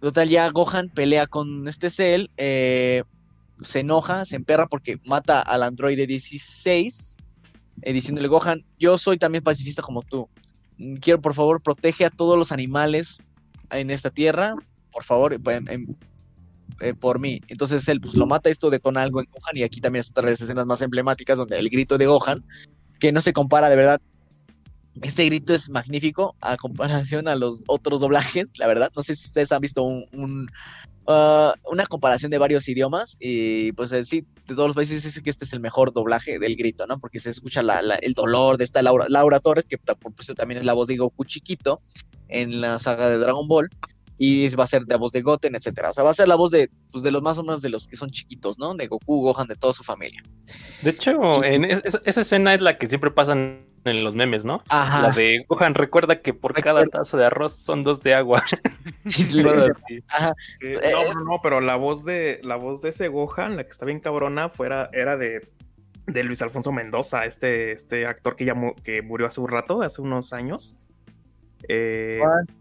total, 0.00 0.28
ya 0.28 0.50
Gohan 0.50 0.88
pelea 0.88 1.26
con 1.26 1.66
este 1.68 1.90
Cell, 1.90 2.28
eh, 2.36 3.04
se 3.62 3.80
enoja, 3.80 4.24
se 4.24 4.36
emperra 4.36 4.66
porque 4.66 4.98
mata 5.04 5.40
al 5.40 5.62
androide 5.62 6.06
16 6.06 7.16
eh, 7.82 7.92
diciéndole, 7.92 8.28
Gohan, 8.28 8.64
yo 8.78 8.98
soy 8.98 9.18
también 9.18 9.44
pacifista 9.44 9.82
como 9.82 10.02
tú. 10.02 10.28
Quiero, 11.00 11.20
por 11.20 11.34
favor, 11.34 11.62
protege 11.62 12.04
a 12.04 12.10
todos 12.10 12.38
los 12.38 12.52
animales 12.52 13.22
en 13.70 13.90
esta 13.90 14.10
tierra, 14.10 14.54
por 14.92 15.04
favor, 15.04 15.40
pues, 15.42 15.60
eh, 16.80 16.94
por 16.94 17.18
mí. 17.18 17.40
Entonces 17.48 17.88
él 17.88 18.00
pues, 18.00 18.14
lo 18.14 18.26
mata, 18.26 18.50
esto 18.50 18.68
detona 18.68 19.02
algo 19.02 19.20
en 19.20 19.26
Gohan, 19.30 19.56
y 19.56 19.62
aquí 19.62 19.80
también 19.80 20.00
es 20.00 20.10
otra 20.10 20.24
de 20.24 20.32
las 20.32 20.40
escenas 20.42 20.66
más 20.66 20.82
emblemáticas 20.82 21.38
donde 21.38 21.58
el 21.58 21.70
grito 21.70 21.96
de 21.96 22.06
Gohan, 22.06 22.44
que 23.00 23.12
no 23.12 23.20
se 23.20 23.32
compara 23.32 23.70
de 23.70 23.76
verdad. 23.76 24.00
Este 25.02 25.26
grito 25.26 25.54
es 25.54 25.68
magnífico 25.68 26.34
a 26.40 26.56
comparación 26.56 27.28
a 27.28 27.36
los 27.36 27.62
otros 27.66 28.00
doblajes, 28.00 28.52
la 28.58 28.66
verdad. 28.66 28.90
No 28.96 29.02
sé 29.02 29.14
si 29.14 29.26
ustedes 29.26 29.52
han 29.52 29.60
visto 29.60 29.82
un, 29.82 30.50
ah, 31.06 31.54
una 31.70 31.86
comparación 31.86 32.30
de 32.30 32.38
varios 32.38 32.66
idiomas 32.68 33.16
y 33.20 33.72
pues 33.72 33.90
sí, 34.04 34.24
de 34.46 34.54
todos 34.54 34.68
los 34.68 34.76
países 34.76 35.02
dice 35.02 35.22
que 35.22 35.28
este 35.28 35.44
es 35.44 35.52
el 35.52 35.60
mejor 35.60 35.92
doblaje 35.92 36.38
del 36.38 36.56
grito, 36.56 36.86
¿no? 36.86 36.98
Porque 36.98 37.20
se 37.20 37.30
escucha 37.30 37.60
el 37.60 38.14
dolor 38.14 38.56
de 38.56 38.64
esta 38.64 38.82
Laura, 38.82 39.06
Laura 39.08 39.38
Torres, 39.40 39.66
que 39.66 39.76
por 39.76 39.96
supuesto 40.12 40.34
también 40.34 40.58
es 40.58 40.64
la 40.64 40.72
voz 40.72 40.88
de 40.88 40.96
Goku 40.96 41.24
chiquito 41.24 41.82
en 42.28 42.60
la 42.60 42.78
saga 42.78 43.08
de 43.08 43.18
Dragon 43.18 43.46
Ball 43.48 43.68
y 44.18 44.48
va 44.54 44.64
a 44.64 44.66
ser 44.66 44.82
la 44.88 44.96
voz 44.96 45.12
de 45.12 45.20
Goten, 45.22 45.54
etcétera. 45.54 45.90
O 45.90 45.92
sea, 45.92 46.02
va 46.04 46.10
a 46.10 46.14
ser 46.14 46.26
la 46.28 46.36
voz 46.36 46.50
de, 46.50 46.70
pues, 46.90 47.04
de 47.04 47.10
los 47.10 47.20
más 47.22 47.36
o 47.38 47.42
menos 47.42 47.60
de 47.60 47.68
los 47.68 47.86
que 47.86 47.96
son 47.96 48.10
chiquitos, 48.10 48.58
¿no? 48.58 48.72
De 48.74 48.86
Goku, 48.86 49.20
Gohan, 49.22 49.46
de 49.46 49.56
toda 49.56 49.74
su 49.74 49.84
familia. 49.84 50.22
De 50.82 50.90
hecho, 50.90 51.44
en 51.44 51.64
es- 51.66 51.82
es- 51.84 52.00
esa 52.04 52.20
escena 52.22 52.54
es 52.54 52.60
la 52.62 52.78
que 52.78 52.88
siempre 52.88 53.10
pasan 53.10 53.66
en 53.84 54.02
los 54.02 54.14
memes, 54.14 54.44
¿no? 54.44 54.64
Ajá. 54.70 55.02
La 55.02 55.10
de 55.10 55.44
Gohan, 55.48 55.74
recuerda 55.74 56.20
que 56.22 56.32
por 56.34 56.54
cada 56.54 56.84
taza 56.86 57.16
de 57.18 57.26
arroz 57.26 57.52
son 57.56 57.84
dos 57.84 58.02
de 58.02 58.14
agua. 58.14 58.42
Así. 59.04 59.42
Ajá. 60.08 60.34
Sí, 60.60 60.66
Eh, 60.68 60.92
no, 60.92 61.12
no, 61.12 61.24
no, 61.32 61.40
pero 61.42 61.60
la 61.60 61.76
voz 61.76 62.04
de 62.04 62.40
la 62.42 62.56
voz 62.56 62.80
de 62.82 62.88
ese 62.90 63.08
Gohan, 63.08 63.56
la 63.56 63.64
que 63.64 63.70
está 63.70 63.84
bien 63.84 64.00
cabrona, 64.00 64.48
fuera, 64.48 64.88
era 64.92 65.16
de, 65.16 65.46
de 66.06 66.22
Luis 66.24 66.40
Alfonso 66.42 66.72
Mendoza, 66.72 67.26
este, 67.26 67.72
este 67.72 68.06
actor 68.06 68.34
que 68.36 68.44
ya 68.44 68.54
mu- 68.54 68.74
que 68.76 69.02
murió 69.02 69.26
hace 69.26 69.40
un 69.40 69.48
rato, 69.48 69.82
hace 69.82 70.00
unos 70.02 70.32
años. 70.32 70.76
Eh, 71.68 72.20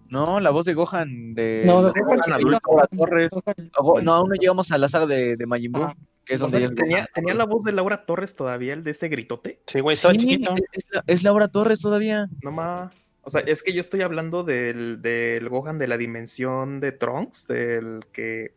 No, 0.09 0.39
la 0.39 0.49
voz 0.51 0.65
de 0.65 0.73
Gohan 0.73 1.33
de 1.33 1.63
No, 1.65 1.83
de 1.83 1.91
de 1.93 1.99
Gohan 2.01 2.17
Gohan 2.17 2.19
chiquito. 2.19 2.35
adulto, 2.35 2.69
Laura 2.71 2.87
Torres. 2.97 3.31
Gohan- 3.31 4.03
No, 4.03 4.13
aún 4.13 4.29
no 4.29 4.35
llegamos 4.35 4.71
a 4.71 4.77
la 4.77 4.87
saga 4.89 5.05
de, 5.07 5.35
de 5.37 5.45
Majin 5.45 5.71
Buu, 5.71 5.83
Ajá. 5.83 5.95
que 6.25 6.33
es 6.35 6.41
o 6.41 6.45
donde 6.45 6.57
sea, 6.59 6.67
ya 6.67 6.73
es 6.73 6.75
tenía, 6.75 7.09
tenía 7.13 7.33
la 7.33 7.45
voz 7.45 7.63
de 7.63 7.71
Laura 7.71 8.05
Torres 8.05 8.35
todavía, 8.35 8.73
el 8.73 8.83
de 8.83 8.91
ese 8.91 9.09
gritote. 9.09 9.61
Sí, 9.67 9.79
güey, 9.81 9.95
Sí, 9.95 10.07
chiquito. 10.17 10.53
es, 10.71 10.83
la- 10.91 11.03
es 11.07 11.23
Laura 11.23 11.47
Torres 11.49 11.79
todavía. 11.81 12.27
No 12.41 12.51
más. 12.51 12.91
O 13.23 13.29
sea, 13.29 13.41
es 13.41 13.63
que 13.63 13.73
yo 13.73 13.81
estoy 13.81 14.01
hablando 14.03 14.43
del, 14.43 15.01
del 15.01 15.49
Gohan 15.49 15.79
de 15.79 15.87
la 15.87 15.97
dimensión 15.97 16.79
de 16.79 16.91
Trunks, 16.91 17.47
del 17.47 18.05
que. 18.13 18.53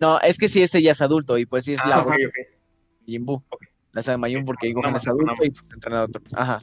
No, 0.00 0.20
es 0.20 0.38
que 0.38 0.48
sí, 0.48 0.62
ese 0.62 0.80
ya 0.82 0.92
es 0.92 1.02
adulto 1.02 1.38
y 1.38 1.46
pues 1.46 1.64
sí 1.64 1.72
es 1.74 1.80
Ah, 1.84 1.88
la 1.88 1.98
ok, 2.00 2.06
voz 2.08 2.16
de 2.18 2.26
ok. 2.26 2.34
Majin 3.06 3.24
Buu. 3.26 3.42
La 3.92 4.02
saga 4.02 4.14
de 4.16 4.20
Majin 4.20 4.38
Buu 4.38 4.46
porque 4.46 4.72
Gohan 4.72 4.94
es 4.96 5.06
adulto 5.08 5.32
y 5.42 5.50
pues 5.50 5.62
entrenado 5.74 6.04
otro. 6.06 6.22
Ajá. 6.34 6.62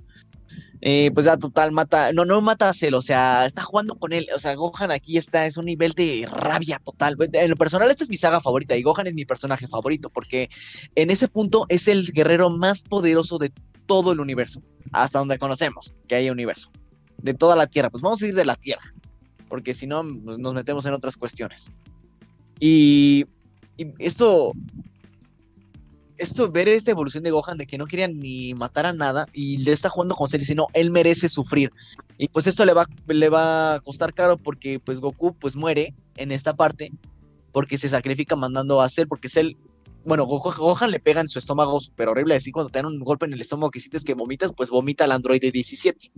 Eh, 0.81 1.11
pues 1.13 1.25
ya 1.25 1.35
total 1.35 1.73
mata, 1.73 2.13
no, 2.13 2.23
no 2.23 2.39
mata 2.41 2.69
a 2.69 2.73
Cell, 2.73 2.93
o 2.93 3.01
sea, 3.01 3.45
está 3.45 3.63
jugando 3.63 3.95
con 3.95 4.13
él, 4.13 4.27
o 4.33 4.39
sea, 4.39 4.55
Gohan 4.55 4.91
aquí 4.91 5.17
está, 5.17 5.45
es 5.45 5.57
un 5.57 5.65
nivel 5.65 5.91
de 5.91 6.27
rabia 6.31 6.79
total. 6.79 7.17
En 7.33 7.49
lo 7.49 7.57
personal, 7.57 7.91
esta 7.91 8.05
es 8.05 8.09
mi 8.09 8.15
saga 8.15 8.39
favorita 8.39 8.77
y 8.77 8.83
Gohan 8.83 9.07
es 9.07 9.13
mi 9.13 9.25
personaje 9.25 9.67
favorito 9.67 10.09
porque 10.09 10.49
en 10.95 11.09
ese 11.09 11.27
punto 11.27 11.65
es 11.67 11.89
el 11.89 12.09
guerrero 12.13 12.49
más 12.49 12.83
poderoso 12.83 13.37
de 13.37 13.51
todo 13.87 14.13
el 14.13 14.21
universo, 14.21 14.61
hasta 14.93 15.19
donde 15.19 15.37
conocemos 15.37 15.93
que 16.07 16.15
hay 16.15 16.29
universo, 16.29 16.71
de 17.17 17.33
toda 17.33 17.55
la 17.57 17.67
Tierra. 17.67 17.89
Pues 17.89 18.01
vamos 18.01 18.21
a 18.21 18.27
ir 18.27 18.35
de 18.35 18.45
la 18.45 18.55
Tierra, 18.55 18.93
porque 19.49 19.73
si 19.73 19.85
no 19.85 20.03
pues, 20.23 20.37
nos 20.37 20.53
metemos 20.53 20.85
en 20.85 20.93
otras 20.93 21.17
cuestiones. 21.17 21.69
Y, 22.61 23.25
y 23.75 23.87
esto, 23.99 24.53
esto, 26.19 26.51
ver 26.51 26.67
esta 26.69 26.91
evolución 26.91 27.23
de 27.23 27.31
Gohan 27.31 27.57
de 27.57 27.65
que 27.65 27.77
no 27.77 27.85
quería 27.87 28.07
ni 28.07 28.53
matar 28.53 28.85
a 28.85 28.93
nada 28.93 29.25
y 29.33 29.57
le 29.57 29.71
está 29.71 29.89
jugando 29.89 30.15
con 30.15 30.29
Cell 30.29 30.39
y 30.39 30.43
dice, 30.43 30.55
no, 30.55 30.67
él 30.73 30.91
merece 30.91 31.29
sufrir. 31.29 31.71
Y 32.17 32.27
pues 32.27 32.45
esto 32.47 32.65
le 32.65 32.73
va, 32.73 32.85
le 33.07 33.29
va 33.29 33.75
a 33.75 33.79
costar 33.79 34.13
caro 34.13 34.37
porque 34.37 34.79
pues 34.79 34.99
Goku 34.99 35.33
pues 35.35 35.55
muere 35.55 35.93
en 36.17 36.31
esta 36.31 36.55
parte 36.55 36.91
porque 37.51 37.77
se 37.77 37.89
sacrifica 37.89 38.35
mandando 38.35 38.81
a 38.81 38.89
Cell 38.89 39.07
porque 39.07 39.29
Cell, 39.29 39.53
bueno, 40.05 40.25
Gohan 40.25 40.91
le 40.91 40.99
pega 40.99 41.21
en 41.21 41.27
su 41.27 41.39
estómago 41.39 41.79
súper 41.79 42.07
horrible, 42.09 42.35
así 42.35 42.51
cuando 42.51 42.69
te 42.69 42.79
dan 42.79 42.85
un 42.85 42.99
golpe 42.99 43.25
en 43.25 43.33
el 43.33 43.41
estómago 43.41 43.71
que 43.71 43.79
sientes 43.81 44.03
que 44.03 44.13
vomitas, 44.13 44.53
pues 44.55 44.69
vomita 44.69 45.03
al 45.03 45.11
androide 45.11 45.51
17, 45.51 46.11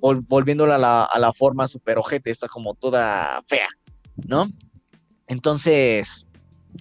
vol- 0.00 0.24
volviéndola 0.26 0.74
a 0.74 0.78
la, 0.78 1.04
a 1.04 1.18
la 1.18 1.32
forma 1.32 1.68
súper 1.68 1.98
ojete, 1.98 2.30
está 2.30 2.48
como 2.48 2.74
toda 2.74 3.42
fea, 3.46 3.68
¿no? 4.26 4.46
Entonces, 5.28 6.25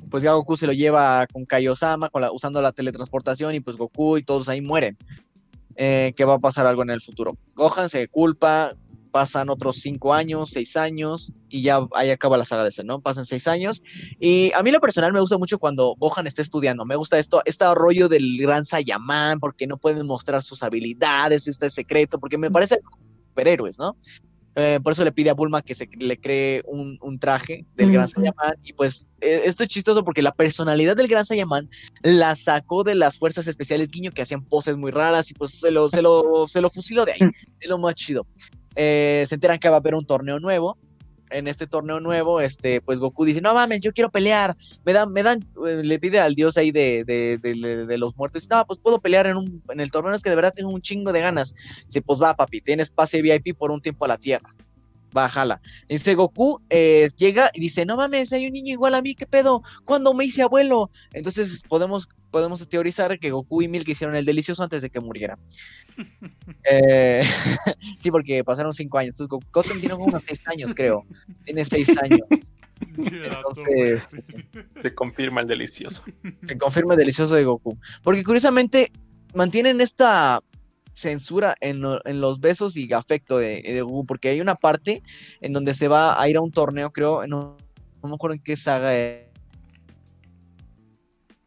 pues 0.10 0.24
ya 0.24 0.34
Goku 0.34 0.58
se 0.58 0.68
lo 0.68 0.74
lleva 0.74 1.28
con 1.32 1.46
Kaiosama, 1.46 2.10
con 2.10 2.22
la, 2.22 2.32
usando 2.32 2.62
la 2.62 2.72
teletransportación, 2.72 3.56
y 3.56 3.60
pues 3.60 3.78
Goku 3.78 4.18
y 4.18 4.24
todos 4.24 4.50
ahí 4.50 4.62
mueren. 4.62 4.98
Eh, 5.78 6.14
que 6.16 6.24
va 6.24 6.36
a 6.36 6.40
pasar 6.40 6.66
algo 6.66 6.84
en 6.84 6.90
el 6.90 7.02
futuro. 7.02 7.34
Gohan 7.54 7.90
se 7.90 8.08
culpa, 8.08 8.78
pasan 9.12 9.50
otros 9.50 9.78
cinco 9.78 10.14
años, 10.14 10.52
seis 10.52 10.78
años, 10.78 11.34
y 11.50 11.64
ya 11.64 11.86
ahí 11.96 12.12
acaba 12.12 12.38
la 12.38 12.46
saga 12.46 12.64
de 12.64 12.72
Cell, 12.72 12.86
¿no? 12.86 13.02
Pasan 13.02 13.26
seis 13.26 13.46
años. 13.48 13.84
Y 14.20 14.54
a 14.54 14.64
mí 14.64 14.72
lo 14.72 14.80
personal 14.80 15.12
me 15.12 15.20
gusta 15.20 15.38
mucho 15.38 15.60
cuando 15.60 15.96
Gohan 15.98 16.28
está 16.28 16.42
estudiando. 16.42 16.86
Me 16.86 16.96
gusta 16.96 17.20
esto, 17.20 17.42
este 17.44 17.66
rollo 17.76 18.08
del 18.08 18.38
gran 18.38 18.64
Saiyaman, 18.64 19.42
porque 19.42 19.68
no 19.68 19.78
pueden 19.78 20.06
mostrar 20.08 20.42
sus 20.42 20.64
habilidades, 20.64 21.46
este 21.46 21.70
secreto, 21.70 22.20
porque 22.20 22.38
me 22.38 22.50
parece 22.50 22.80
superhéroes, 23.30 23.78
¿no? 23.78 23.98
Eh, 24.56 24.80
por 24.82 24.94
eso 24.94 25.04
le 25.04 25.12
pide 25.12 25.30
a 25.30 25.34
Bulma 25.34 25.62
que 25.62 25.76
se 25.76 25.90
le 25.98 26.18
cree 26.18 26.64
un, 26.66 26.98
un 27.02 27.20
traje 27.20 27.66
del 27.76 27.92
Gran. 27.92 28.08
Saiyaman. 28.08 28.56
Y 28.64 28.74
pues 28.74 29.12
eh, 29.20 29.42
esto 29.46 29.64
es 29.64 29.70
chistoso 29.70 30.04
porque 30.06 30.22
la 30.22 30.34
personalidad 30.34 30.96
del 30.96 31.08
Gran 31.08 31.26
Saiyaman 31.26 31.70
la 32.04 32.36
sacó 32.36 32.84
de 32.84 32.96
las 32.96 33.18
fuerzas 33.18 33.48
especiales 33.48 33.92
Guiño 33.92 34.12
que 34.12 34.22
hacían 34.22 34.44
poses 34.44 34.78
muy 34.78 34.92
raras 34.92 35.30
y 35.30 35.34
pues 35.34 35.52
se 35.52 35.72
lo, 35.72 35.90
se 35.90 36.02
lo, 36.02 36.48
se 36.48 36.62
lo 36.62 36.70
fusiló 36.70 37.06
de 37.06 37.14
ahí. 37.14 37.20
Es 37.60 37.70
lo 37.70 37.78
más 37.78 37.96
chido. 37.96 38.26
Eh, 38.76 39.26
se 39.28 39.36
enteran 39.36 39.60
que 39.60 39.70
va 39.70 39.76
a 39.76 39.80
haber 39.80 39.96
un 39.96 40.06
torneo 40.06 40.40
nuevo. 40.40 40.78
En 41.32 41.48
este 41.48 41.66
torneo 41.68 42.00
nuevo, 42.00 42.40
este, 42.40 42.82
pues 42.82 43.00
Goku 43.00 43.26
dice, 43.26 43.42
no 43.42 43.54
mames, 43.54 43.82
yo 43.82 43.92
quiero 43.94 44.12
pelear. 44.12 44.56
Me 44.86 44.94
dan, 44.94 45.12
me 45.12 45.24
dan, 45.24 45.40
eh, 45.68 45.82
le 45.84 46.00
pide 46.00 46.20
al 46.20 46.36
dios 46.36 46.56
ahí 46.58 46.72
de, 46.72 47.04
de, 47.06 47.38
de- 47.40 47.86
de 47.86 47.98
los 47.98 48.16
muertos. 48.16 48.48
No, 48.50 48.64
pues 48.66 48.80
puedo 48.80 49.00
pelear 49.00 49.26
en, 49.28 49.38
un, 49.38 49.64
en 49.70 49.80
el 49.80 49.92
torneo, 49.92 50.14
es 50.14 50.22
que 50.22 50.30
de 50.30 50.36
verdad 50.36 50.54
tengo 50.56 50.70
un 50.70 50.82
chingo 50.82 51.12
de 51.12 51.22
ganas. 51.22 51.54
Dice, 51.88 52.02
pues 52.02 52.22
va, 52.22 52.36
papi, 52.36 52.62
tienes 52.62 52.92
pase 52.92 53.22
VIP 53.22 53.58
por 53.58 53.72
un 53.72 53.82
tiempo 53.82 54.06
a 54.06 54.08
la 54.10 54.18
Tierra. 54.18 54.50
Bájala. 55.12 55.62
Dice 55.88 56.14
Goku, 56.14 56.60
eh, 56.70 57.10
llega 57.16 57.50
y 57.54 57.62
dice, 57.62 57.86
no 57.86 57.96
mames, 57.96 58.34
hay 58.34 58.48
un 58.48 58.52
niño 58.54 58.74
igual 58.74 58.96
a 58.96 59.02
mí, 59.02 59.16
¿qué 59.16 59.26
pedo? 59.26 59.64
¿Cuándo 59.86 60.14
me 60.14 60.26
hice 60.26 60.42
abuelo? 60.42 60.92
Entonces 61.14 61.62
podemos, 61.70 62.10
podemos 62.36 62.68
teorizar 62.68 63.18
que 63.18 63.32
Goku 63.32 63.62
y 63.62 63.70
Milk 63.70 63.88
hicieron 63.88 64.14
el 64.14 64.26
delicioso 64.26 64.62
antes 64.62 64.82
de 64.82 64.90
que 64.90 65.00
muriera. 65.00 65.40
Eh, 66.70 67.24
sí, 68.00 68.12
porque 68.12 68.44
pasaron 68.44 68.74
cinco 68.74 68.98
años. 68.98 69.14
Entonces 69.14 69.30
Goku 69.30 69.62
tiene 69.80 69.92
como 69.96 70.06
unos 70.06 70.22
seis 70.26 70.42
años, 70.48 70.74
creo. 70.76 71.06
Tiene 71.46 71.64
seis 71.64 71.96
años. 72.02 72.20
Entonces, 72.98 74.02
Se 74.80 74.94
confirma 74.94 75.40
el 75.42 75.48
delicioso. 75.48 76.04
se 76.42 76.58
confirma 76.58 76.96
el 76.96 77.00
delicioso 77.00 77.36
de 77.36 77.46
Goku. 77.46 77.78
Porque 78.04 78.24
curiosamente 78.26 78.92
mantienen 79.34 79.80
esta 79.80 80.42
censura 80.92 81.56
en, 81.62 81.80
lo- 81.80 82.06
en 82.06 82.20
los 82.20 82.42
besos 82.42 82.76
y 82.76 82.92
afecto 82.92 83.38
de, 83.38 83.62
de 83.62 83.82
Goku, 83.82 84.06
porque 84.06 84.28
hay 84.30 84.42
una 84.42 84.56
parte 84.56 85.02
en 85.40 85.54
donde 85.54 85.74
se 85.74 85.88
va 85.88 86.20
a 86.22 86.28
ir 86.28 86.36
a 86.36 86.42
un 86.42 86.52
torneo, 86.52 86.92
creo, 86.92 87.26
no, 87.28 87.56
no 88.04 88.10
me 88.10 88.16
acuerdo 88.16 88.34
en 88.36 88.44
qué 88.44 88.58
saga 88.58 88.92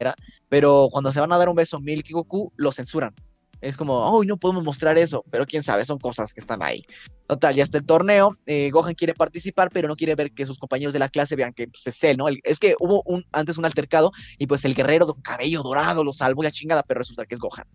era, 0.01 0.15
pero 0.49 0.89
cuando 0.91 1.13
se 1.13 1.21
van 1.21 1.33
a 1.33 1.39
dar 1.39 1.49
un 1.49 1.57
beso 1.57 1.81
Milk 1.81 2.07
y 2.09 2.13
Goku, 2.13 2.53
lo 2.57 2.73
censuran. 2.73 3.15
Es 3.61 3.77
como, 3.77 4.17
uy, 4.17 4.27
no 4.27 4.37
podemos 4.37 4.63
mostrar 4.63 4.97
eso, 4.99 5.25
pero 5.31 5.45
quién 5.45 5.63
sabe, 5.65 5.85
son 5.85 5.99
cosas 5.99 6.33
que 6.33 6.41
están 6.41 6.63
ahí. 6.63 6.85
Total, 7.27 7.55
ya 7.55 7.65
está 7.65 7.79
el 7.79 7.85
torneo. 7.85 8.39
eh, 8.47 8.71
Gohan 8.71 8.95
quiere 8.95 9.15
participar, 9.15 9.71
pero 9.73 9.89
no 9.89 9.97
quiere 9.97 10.15
ver 10.15 10.33
que 10.33 10.47
sus 10.47 10.59
compañeros 10.59 10.93
de 10.93 11.01
la 11.01 11.09
clase 11.09 11.35
vean 11.35 11.53
que 11.53 11.67
pues, 11.67 11.87
es 11.87 12.05
él, 12.05 12.17
¿no? 12.17 12.27
Es 12.45 12.59
que 12.61 12.77
hubo 12.79 13.03
un, 13.05 13.25
antes 13.33 13.59
un 13.59 13.65
altercado 13.65 14.13
y 14.39 14.47
pues 14.47 14.65
el 14.65 14.75
guerrero 14.75 15.07
con 15.07 15.21
cabello 15.23 15.63
dorado 15.63 16.05
lo 16.05 16.13
salvó 16.13 16.43
la 16.43 16.53
chingada, 16.53 16.85
pero 16.85 16.99
resulta 16.99 17.27
que 17.27 17.35
es 17.35 17.41
Gohan. 17.41 17.67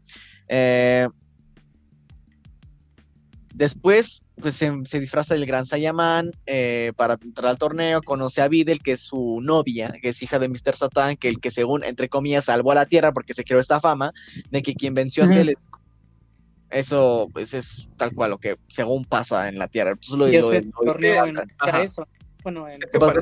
Eh, 0.47 1.07
después, 3.53 4.25
pues 4.41 4.55
se, 4.55 4.71
se 4.85 4.99
disfraza 4.99 5.33
del 5.35 5.45
Gran 5.45 5.65
Saiyaman 5.65 6.31
eh, 6.45 6.91
para 6.95 7.15
entrar 7.21 7.49
al 7.51 7.57
torneo, 7.57 8.01
conoce 8.01 8.41
a 8.41 8.47
Videl, 8.47 8.81
que 8.81 8.93
es 8.93 9.01
su 9.01 9.39
novia, 9.41 9.93
que 10.01 10.09
es 10.09 10.21
hija 10.23 10.39
de 10.39 10.49
Mr. 10.49 10.75
Satan, 10.75 11.15
que 11.17 11.29
el 11.29 11.39
que 11.39 11.51
según, 11.51 11.83
entre 11.83 12.09
comillas, 12.09 12.45
salvó 12.45 12.71
a 12.71 12.75
la 12.75 12.85
Tierra 12.85 13.11
porque 13.13 13.33
se 13.33 13.43
creó 13.43 13.59
esta 13.59 13.79
fama 13.79 14.11
de 14.49 14.61
que 14.61 14.73
quien 14.73 14.93
venció 14.93 15.23
a 15.23 15.27
es- 15.27 15.55
eso 16.69 17.29
pues 17.31 17.53
es 17.53 17.87
tal 17.97 18.13
cual 18.15 18.31
lo 18.31 18.39
que 18.39 18.57
según 18.67 19.05
pasa 19.05 19.47
en 19.47 19.59
la 19.59 19.67
Tierra. 19.67 19.91
Entonces, 19.91 20.17
lo, 20.17 20.27
Y 20.27 20.31
lo- 20.41 20.51
es 20.53 20.65
lo- 20.65 20.71
torneo 20.71 21.25
en 21.27 21.37
Ajá. 21.37 21.77
a 21.77 21.83
eso. 21.83 22.07
Bueno, 22.43 22.67
en- 22.67 22.81
¿Qué 22.91 22.97
pasa, 22.99 23.21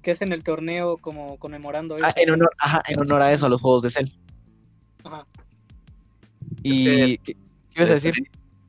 que 0.00 0.10
es 0.10 0.20
en 0.22 0.32
el 0.32 0.42
torneo 0.42 0.96
como 0.96 1.36
conmemorando 1.38 1.96
eso. 1.96 2.06
Ah, 2.06 2.12
en 2.16 2.30
honor, 2.30 2.50
ajá, 2.58 2.82
en 2.88 2.98
honor 2.98 3.22
a 3.22 3.30
eso, 3.32 3.46
a 3.46 3.48
los 3.48 3.60
juegos 3.60 3.82
de 3.84 3.90
Cell. 3.90 4.08
Ajá. 5.04 5.26
Y 6.62 7.18
¿qué, 7.18 7.34
qué 7.34 7.36
ibas 7.76 7.90
a 7.90 7.94
decir? 7.94 8.14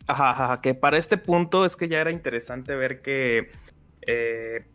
Ajá, 0.07 0.31
ajá, 0.31 0.61
que 0.61 0.73
para 0.73 0.97
este 0.97 1.17
punto 1.17 1.65
es 1.65 1.75
que 1.75 1.87
ya 1.87 2.01
era 2.01 2.11
interesante 2.11 2.75
ver 2.75 3.01
que, 3.01 3.51
eh, 4.01 4.65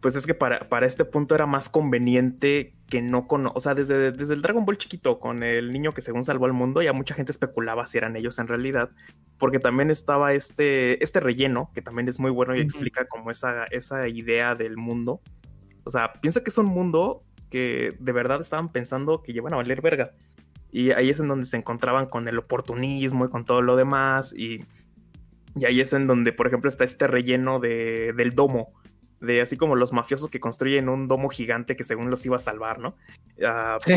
pues 0.00 0.14
es 0.14 0.26
que 0.26 0.34
para, 0.34 0.68
para 0.68 0.86
este 0.86 1.04
punto 1.04 1.34
era 1.34 1.46
más 1.46 1.68
conveniente 1.68 2.74
que 2.88 3.02
no 3.02 3.26
con, 3.26 3.50
o 3.52 3.60
sea, 3.60 3.74
desde, 3.74 4.12
desde 4.12 4.34
el 4.34 4.42
Dragon 4.42 4.64
Ball 4.64 4.78
chiquito 4.78 5.18
con 5.18 5.42
el 5.42 5.72
niño 5.72 5.92
que 5.92 6.00
según 6.02 6.22
salvó 6.22 6.46
al 6.46 6.52
mundo, 6.52 6.80
ya 6.80 6.92
mucha 6.92 7.14
gente 7.14 7.32
especulaba 7.32 7.88
si 7.88 7.98
eran 7.98 8.14
ellos 8.14 8.38
en 8.38 8.46
realidad, 8.46 8.90
porque 9.38 9.58
también 9.58 9.90
estaba 9.90 10.32
este, 10.32 11.02
este 11.02 11.18
relleno, 11.18 11.70
que 11.74 11.82
también 11.82 12.06
es 12.08 12.20
muy 12.20 12.30
bueno 12.30 12.54
y 12.54 12.60
explica 12.60 13.06
como 13.06 13.32
esa, 13.32 13.64
esa 13.64 14.06
idea 14.06 14.54
del 14.54 14.76
mundo. 14.76 15.20
O 15.82 15.90
sea, 15.90 16.12
piensa 16.12 16.42
que 16.44 16.50
es 16.50 16.58
un 16.58 16.66
mundo 16.66 17.24
que 17.50 17.96
de 17.98 18.12
verdad 18.12 18.40
estaban 18.40 18.70
pensando 18.70 19.22
que 19.22 19.32
iban 19.32 19.54
a 19.54 19.56
valer 19.56 19.80
verga. 19.80 20.12
Y 20.76 20.90
ahí 20.90 21.08
es 21.08 21.20
en 21.20 21.28
donde 21.28 21.46
se 21.46 21.56
encontraban 21.56 22.04
con 22.04 22.28
el 22.28 22.38
oportunismo 22.38 23.24
y 23.24 23.30
con 23.30 23.46
todo 23.46 23.62
lo 23.62 23.76
demás. 23.76 24.34
Y, 24.36 24.62
y 25.58 25.64
ahí 25.64 25.80
es 25.80 25.94
en 25.94 26.06
donde, 26.06 26.34
por 26.34 26.46
ejemplo, 26.48 26.68
está 26.68 26.84
este 26.84 27.06
relleno 27.06 27.60
de, 27.60 28.12
del 28.14 28.34
domo, 28.34 28.74
de 29.22 29.40
así 29.40 29.56
como 29.56 29.74
los 29.74 29.94
mafiosos 29.94 30.28
que 30.28 30.38
construyen 30.38 30.90
un 30.90 31.08
domo 31.08 31.30
gigante 31.30 31.76
que 31.76 31.84
según 31.84 32.10
los 32.10 32.26
iba 32.26 32.36
a 32.36 32.40
salvar, 32.40 32.78
¿no? 32.78 32.94
Ah, 33.42 33.78
Sí. 33.80 33.94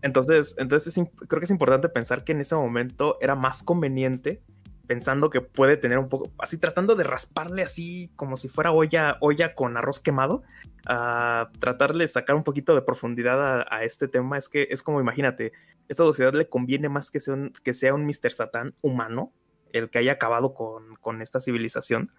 entonces, 0.00 0.54
entonces 0.56 0.96
es 0.96 1.06
creo 1.28 1.38
que 1.38 1.44
es 1.44 1.50
importante 1.50 1.90
pensar 1.90 2.24
que 2.24 2.32
en 2.32 2.40
ese 2.40 2.54
momento 2.54 3.18
era 3.20 3.34
más 3.34 3.62
conveniente, 3.62 4.40
pensando 4.86 5.28
que 5.28 5.42
puede 5.42 5.76
tener 5.76 5.98
un 5.98 6.08
poco, 6.08 6.30
así 6.38 6.56
tratando 6.56 6.96
de 6.96 7.04
rasparle 7.04 7.62
así 7.62 8.10
como 8.16 8.38
si 8.38 8.48
fuera 8.48 8.72
olla, 8.72 9.18
olla 9.20 9.54
con 9.54 9.76
arroz 9.76 10.00
quemado, 10.00 10.44
a 10.86 11.50
tratarle 11.58 12.04
de 12.04 12.08
sacar 12.08 12.36
un 12.36 12.44
poquito 12.44 12.74
de 12.74 12.82
profundidad 12.82 13.66
a, 13.68 13.84
este 13.84 14.08
tema. 14.08 14.38
Es 14.38 14.48
que 14.48 14.68
es 14.70 14.82
como, 14.82 15.00
imagínate, 15.00 15.52
esta 15.88 16.04
sociedad 16.04 16.32
le 16.34 16.48
conviene 16.48 16.88
más 16.88 17.10
que 17.10 17.20
sea 17.20 17.34
un, 17.34 17.52
que 17.64 17.74
sea 17.74 17.94
un 17.94 18.06
Mr. 18.06 18.30
Satán 18.30 18.74
humano, 18.82 19.32
el 19.72 19.90
que 19.90 19.98
haya 19.98 20.12
acabado 20.12 20.54
con, 20.54 20.94
con 20.96 21.22
esta 21.22 21.40
civilización, 21.40 22.12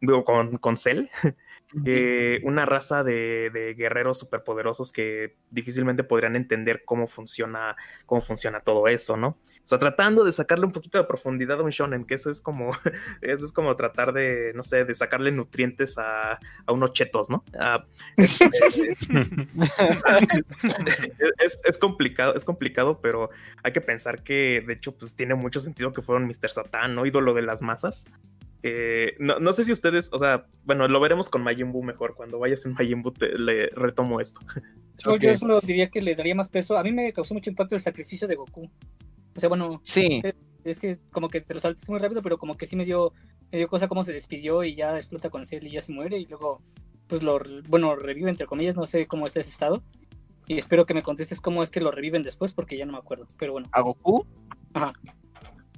digo, 0.00 0.24
con, 0.24 0.58
con 0.58 0.76
Cell, 0.76 1.08
que 1.84 2.40
una 2.42 2.66
raza 2.66 3.04
de, 3.04 3.50
de 3.52 3.74
guerreros 3.74 4.18
superpoderosos 4.18 4.90
que 4.90 5.36
difícilmente 5.50 6.02
podrían 6.02 6.36
entender 6.36 6.82
cómo 6.84 7.06
funciona, 7.06 7.76
cómo 8.06 8.20
funciona 8.20 8.60
todo 8.60 8.88
eso, 8.88 9.16
¿no? 9.16 9.28
O 9.28 9.68
sea, 9.70 9.78
tratando 9.78 10.24
de 10.24 10.32
sacarle 10.32 10.66
un 10.66 10.72
poquito 10.72 10.98
de 10.98 11.04
profundidad 11.04 11.60
a 11.60 11.62
un 11.62 11.70
shonen, 11.70 12.04
que 12.04 12.14
eso 12.14 12.28
es 12.28 12.40
como, 12.40 12.72
eso 13.22 13.44
es 13.44 13.52
como 13.52 13.76
tratar 13.76 14.12
de, 14.12 14.52
no 14.56 14.64
sé, 14.64 14.84
de 14.84 14.96
sacarle 14.96 15.30
nutrientes 15.30 15.96
a, 15.96 16.32
a 16.66 16.72
unos 16.72 16.92
chetos, 16.92 17.30
¿no? 17.30 17.44
Ah, 17.56 17.84
este, 18.16 18.50
es, 21.38 21.62
es 21.64 21.78
complicado, 21.78 22.34
es 22.34 22.44
complicado, 22.44 23.00
pero 23.00 23.30
hay 23.62 23.72
que 23.72 23.80
pensar 23.80 24.24
que, 24.24 24.64
de 24.66 24.72
hecho, 24.72 24.96
pues 24.96 25.14
tiene 25.14 25.36
mucho 25.36 25.60
sentido 25.60 25.92
que 25.92 26.02
fueron 26.02 26.26
Mr. 26.26 26.48
Satan, 26.48 26.96
¿no? 26.96 27.06
Ídolo 27.06 27.32
de 27.32 27.42
las 27.42 27.62
masas. 27.62 28.06
Eh, 28.62 29.14
no, 29.18 29.38
no 29.38 29.52
sé 29.52 29.64
si 29.64 29.72
ustedes, 29.72 30.10
o 30.12 30.18
sea, 30.18 30.46
bueno, 30.64 30.86
lo 30.86 31.00
veremos 31.00 31.28
con 31.28 31.42
Majin 31.42 31.72
Buu 31.72 31.82
mejor. 31.82 32.14
Cuando 32.14 32.38
vayas 32.38 32.64
en 32.66 32.74
Majin 32.74 33.02
Buu 33.02 33.12
te, 33.12 33.38
le 33.38 33.68
retomo 33.70 34.20
esto. 34.20 34.40
Yo, 34.98 35.12
Ok. 35.14 35.20
yo 35.20 35.34
solo 35.34 35.60
diría 35.60 35.88
que 35.88 36.02
le 36.02 36.14
daría 36.14 36.34
más 36.34 36.48
peso. 36.48 36.76
A 36.76 36.82
mí 36.82 36.92
me 36.92 37.12
causó 37.12 37.32
mucho 37.34 37.50
impacto 37.50 37.74
el 37.74 37.80
sacrificio 37.80 38.28
de 38.28 38.36
Goku. 38.36 38.70
O 39.34 39.40
sea, 39.40 39.48
bueno, 39.48 39.80
Sí, 39.82 40.20
es 40.64 40.78
que 40.78 40.98
como 41.12 41.28
que 41.28 41.40
te 41.40 41.54
lo 41.54 41.60
saltaste 41.60 41.90
muy 41.90 42.00
rápido, 42.00 42.22
pero 42.22 42.36
como 42.36 42.56
que 42.56 42.66
sí 42.66 42.76
me 42.76 42.84
dio, 42.84 43.14
me 43.50 43.58
dio 43.58 43.68
cosa 43.68 43.88
cómo 43.88 44.04
se 44.04 44.12
despidió 44.12 44.62
y 44.62 44.74
ya 44.74 44.96
explota 44.96 45.30
con 45.30 45.46
Cell 45.46 45.66
y 45.66 45.70
ya 45.70 45.80
se 45.80 45.92
muere 45.92 46.18
y 46.18 46.26
luego, 46.26 46.60
pues 47.06 47.22
lo, 47.22 47.40
bueno, 47.68 47.96
revive 47.96 48.28
entre 48.28 48.46
comillas, 48.46 48.76
no 48.76 48.84
sé 48.84 49.06
cómo 49.06 49.26
está 49.26 49.40
ese 49.40 49.50
estado. 49.50 49.82
Y 50.46 50.58
espero 50.58 50.84
que 50.84 50.94
me 50.94 51.02
contestes 51.02 51.40
cómo 51.40 51.62
es 51.62 51.70
que 51.70 51.80
lo 51.80 51.92
reviven 51.92 52.22
después 52.24 52.52
porque 52.52 52.76
ya 52.76 52.84
no 52.84 52.92
me 52.92 52.98
acuerdo. 52.98 53.26
Pero 53.38 53.52
bueno. 53.52 53.68
a 53.72 53.80
Goku. 53.80 54.26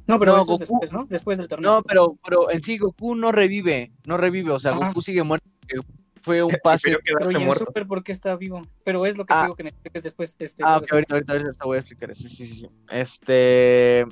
No, 0.07 0.19
pero 0.19 0.37
No, 0.37 0.45
Goku- 0.45 0.59
después, 0.59 0.93
¿no? 0.93 1.07
Después 1.09 1.39
del 1.39 1.49
torneo. 1.49 1.71
No, 1.77 1.83
pero, 1.83 2.17
pero 2.25 2.51
en 2.51 2.63
sí 2.63 2.77
Goku 2.79 3.15
no 3.15 3.31
revive, 3.33 3.93
no 4.05 4.17
revive, 4.17 4.51
o 4.51 4.59
sea, 4.59 4.73
Ajá. 4.73 4.89
Goku 4.89 5.01
sigue 5.03 5.23
muerto. 5.23 5.49
porque 5.61 5.87
Fue 6.21 6.43
un 6.43 6.51
pase. 6.63 6.97
Pero 7.05 7.31
y 7.31 7.43
en. 7.43 7.55
Super, 7.67 7.87
¿por 7.87 8.03
qué 8.05 8.13
está 8.13 8.37
vivo? 8.37 8.63
Pero 8.85 9.07
es 9.07 9.17
lo 9.17 9.25
que 9.27 9.35
Ah. 9.35 9.41
te 9.41 9.47
digo 9.47 9.57
que 9.57 9.63
me 9.65 9.69
expliques 9.71 10.03
después. 10.05 10.37
Este, 10.39 10.63
Ah, 10.65 10.79
ok, 10.79 10.93
ahorita, 10.93 11.15
ahorita, 11.17 11.65
voy 11.65 11.77
a 11.77 11.81
explicar. 11.81 12.15
Sí, 12.15 12.29
sí, 12.29 12.47
sí, 12.47 12.55
sí. 12.61 12.67
Este, 12.91 14.07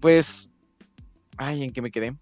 pues, 0.00 0.48
ay, 1.36 1.62
¿en 1.64 1.72
qué 1.72 1.82
me 1.82 1.90
quedé? 1.90 2.12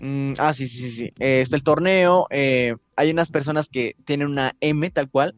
Mm, 0.00 0.34
ah, 0.38 0.52
sí, 0.54 0.66
sí, 0.68 0.78
sí, 0.78 0.90
sí. 0.90 1.04
Eh, 1.18 1.40
está 1.40 1.56
el 1.56 1.62
torneo. 1.62 2.26
eh, 2.30 2.74
hay 2.96 3.10
unas 3.10 3.30
personas 3.30 3.68
que 3.68 3.96
tienen 4.04 4.28
una 4.28 4.52
M 4.60 4.88
tal 4.90 5.08
cual 5.10 5.34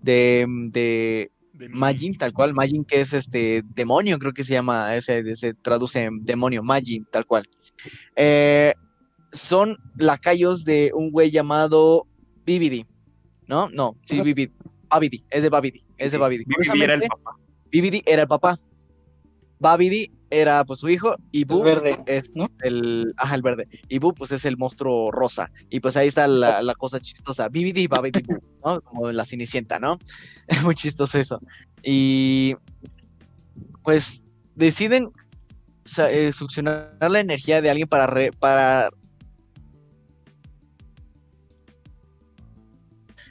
de 0.00 0.44
De 0.70 1.30
Majin, 1.70 2.16
tal 2.16 2.32
cual. 2.32 2.54
Majin 2.54 2.84
que 2.84 3.00
es 3.00 3.12
este 3.12 3.62
demonio, 3.74 4.18
creo 4.18 4.32
que 4.32 4.44
se 4.44 4.52
llama, 4.52 4.94
ese, 4.96 5.34
se 5.34 5.54
traduce 5.54 6.02
en 6.02 6.22
demonio, 6.22 6.62
Majin, 6.62 7.04
tal 7.04 7.26
cual. 7.26 7.48
Eh, 8.16 8.74
son 9.32 9.76
lacayos 9.96 10.64
de 10.64 10.92
un 10.94 11.10
güey 11.10 11.30
llamado 11.30 12.06
Bibidi, 12.44 12.86
¿no? 13.46 13.68
No, 13.70 13.96
sí. 14.04 14.20
Bibidi. 14.20 14.52
Babidi, 14.92 15.24
es 15.30 15.42
de 15.42 15.48
Babidi, 15.48 15.82
es 15.96 16.12
de 16.12 16.18
Babidi. 16.18 16.44
Vivi 16.44 16.82
era 16.82 16.94
el 16.94 17.00
papá. 17.00 17.36
Bibidi 17.70 18.02
era 18.04 18.22
el 18.22 18.28
papá. 18.28 18.58
Babidi 19.58 20.12
era 20.32 20.64
pues 20.64 20.80
su 20.80 20.88
hijo 20.88 21.14
y 21.30 21.44
Boo 21.44 21.62
verde, 21.62 21.98
es 22.06 22.30
¿no? 22.34 22.46
el, 22.62 23.12
ajá, 23.18 23.34
el 23.34 23.42
verde. 23.42 23.68
Y 23.88 23.98
Boo 23.98 24.14
pues 24.14 24.32
es 24.32 24.44
el 24.46 24.56
monstruo 24.56 25.10
rosa. 25.12 25.50
Y 25.68 25.80
pues 25.80 25.96
ahí 25.96 26.08
está 26.08 26.26
la, 26.26 26.62
la 26.62 26.74
cosa 26.74 26.98
chistosa. 27.00 27.48
Bibidi, 27.48 27.86
Babidi, 27.86 28.22
Boo, 28.22 28.38
¿no? 28.64 28.80
Como 28.80 29.12
la 29.12 29.24
Cenicienta, 29.24 29.78
¿no? 29.78 29.98
Es 30.48 30.62
muy 30.64 30.74
chistoso 30.74 31.18
eso. 31.18 31.38
Y 31.82 32.54
pues 33.82 34.24
deciden 34.54 35.10
eh, 36.08 36.32
succionar 36.32 36.96
la 37.00 37.20
energía 37.20 37.60
de 37.60 37.70
alguien 37.70 37.88
para, 37.88 38.06
re- 38.06 38.32
para 38.32 38.90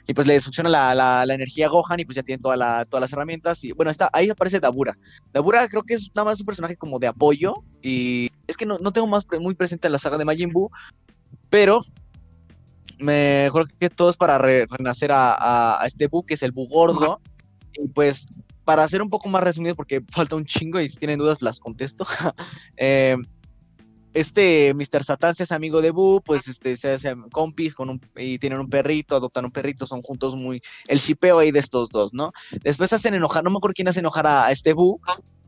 y 0.06 0.14
pues 0.14 0.26
le 0.26 0.40
succiona 0.40 0.68
la, 0.68 0.94
la, 0.94 1.24
la 1.26 1.34
energía 1.34 1.66
a 1.66 1.68
Gohan 1.70 2.00
y 2.00 2.04
pues 2.04 2.16
ya 2.16 2.22
tienen 2.22 2.40
toda 2.42 2.56
la, 2.56 2.84
todas 2.84 3.02
las 3.02 3.12
herramientas 3.12 3.62
y 3.64 3.72
bueno, 3.72 3.90
está, 3.90 4.10
ahí 4.12 4.28
aparece 4.30 4.58
Dabura. 4.60 4.96
Dabura 5.32 5.68
creo 5.68 5.82
que 5.82 5.94
es 5.94 6.10
nada 6.14 6.24
más 6.26 6.40
un 6.40 6.46
personaje 6.46 6.76
como 6.76 6.98
de 6.98 7.06
apoyo 7.06 7.54
y 7.82 8.28
es 8.46 8.56
que 8.56 8.66
no, 8.66 8.78
no 8.78 8.92
tengo 8.92 9.06
más 9.06 9.24
pre- 9.24 9.38
muy 9.38 9.54
presente 9.54 9.88
la 9.88 9.98
saga 9.98 10.18
de 10.18 10.24
Majin 10.24 10.50
Buu, 10.52 10.70
pero 11.48 11.80
mejor 12.98 13.68
que 13.78 13.90
todo 13.90 14.10
es 14.10 14.16
para 14.16 14.38
re- 14.38 14.66
renacer 14.68 15.12
a, 15.12 15.32
a- 15.34 15.82
a 15.82 15.86
este 15.86 16.08
Buu 16.08 16.24
que 16.24 16.34
es 16.34 16.42
el 16.42 16.52
Buu 16.52 16.68
gordo 16.68 17.20
y 17.72 17.88
pues 17.88 18.26
para 18.64 18.84
hacer 18.84 19.02
un 19.02 19.10
poco 19.10 19.28
más 19.28 19.42
resumido 19.42 19.74
porque 19.74 20.00
falta 20.10 20.36
un 20.36 20.44
chingo 20.44 20.80
y 20.80 20.88
si 20.88 20.96
tienen 20.98 21.18
dudas 21.18 21.42
las 21.42 21.58
contesto. 21.60 22.06
eh, 22.76 23.16
este 24.14 24.74
Mr. 24.74 25.02
Satan 25.04 25.34
se 25.34 25.44
hace 25.44 25.54
amigo 25.54 25.80
de 25.82 25.90
Boo, 25.90 26.20
pues 26.20 26.48
este 26.48 26.76
se 26.76 26.92
hace 26.92 27.14
compis 27.30 27.74
con 27.74 27.90
un, 27.90 28.00
y 28.16 28.38
tienen 28.38 28.60
un 28.60 28.68
perrito, 28.68 29.16
adoptan 29.16 29.44
un 29.44 29.52
perrito, 29.52 29.86
son 29.86 30.02
juntos 30.02 30.36
muy 30.36 30.62
el 30.88 30.98
shipeo 30.98 31.38
ahí 31.38 31.50
de 31.50 31.60
estos 31.60 31.88
dos, 31.88 32.12
¿no? 32.12 32.32
Después 32.62 32.92
hacen 32.92 33.14
enojar, 33.14 33.44
no 33.44 33.50
me 33.50 33.56
acuerdo 33.56 33.74
quién 33.74 33.88
hace 33.88 34.00
enojar 34.00 34.26
a, 34.26 34.46
a 34.46 34.50
este 34.50 34.72
Boo, 34.72 35.00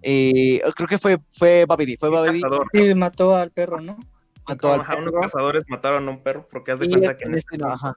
eh, 0.03 0.61
creo 0.74 0.89
que 0.89 0.99
fue 0.99 1.19
fue 1.31 1.65
Babidi, 1.66 1.97
fue 1.97 2.11
Babidi. 2.11 2.43
Sí, 2.73 2.95
mató 2.95 3.36
al 3.36 3.51
perro, 3.51 3.81
¿no? 3.81 3.99
mató 4.47 4.73
al 4.73 4.99
unos 4.99 5.15
cazadores 5.20 5.65
mataron 5.69 6.09
a 6.09 6.11
un 6.11 6.23
perro 6.23 6.47
porque 6.51 6.73
haz 6.73 6.81
de 6.81 6.89
cuenta 6.89 7.16
que 7.16 7.24
en, 7.24 7.31
en 7.32 7.39
este, 7.39 7.57
este- 7.57 7.65
punto, 7.65 7.74
ajá, 7.74 7.97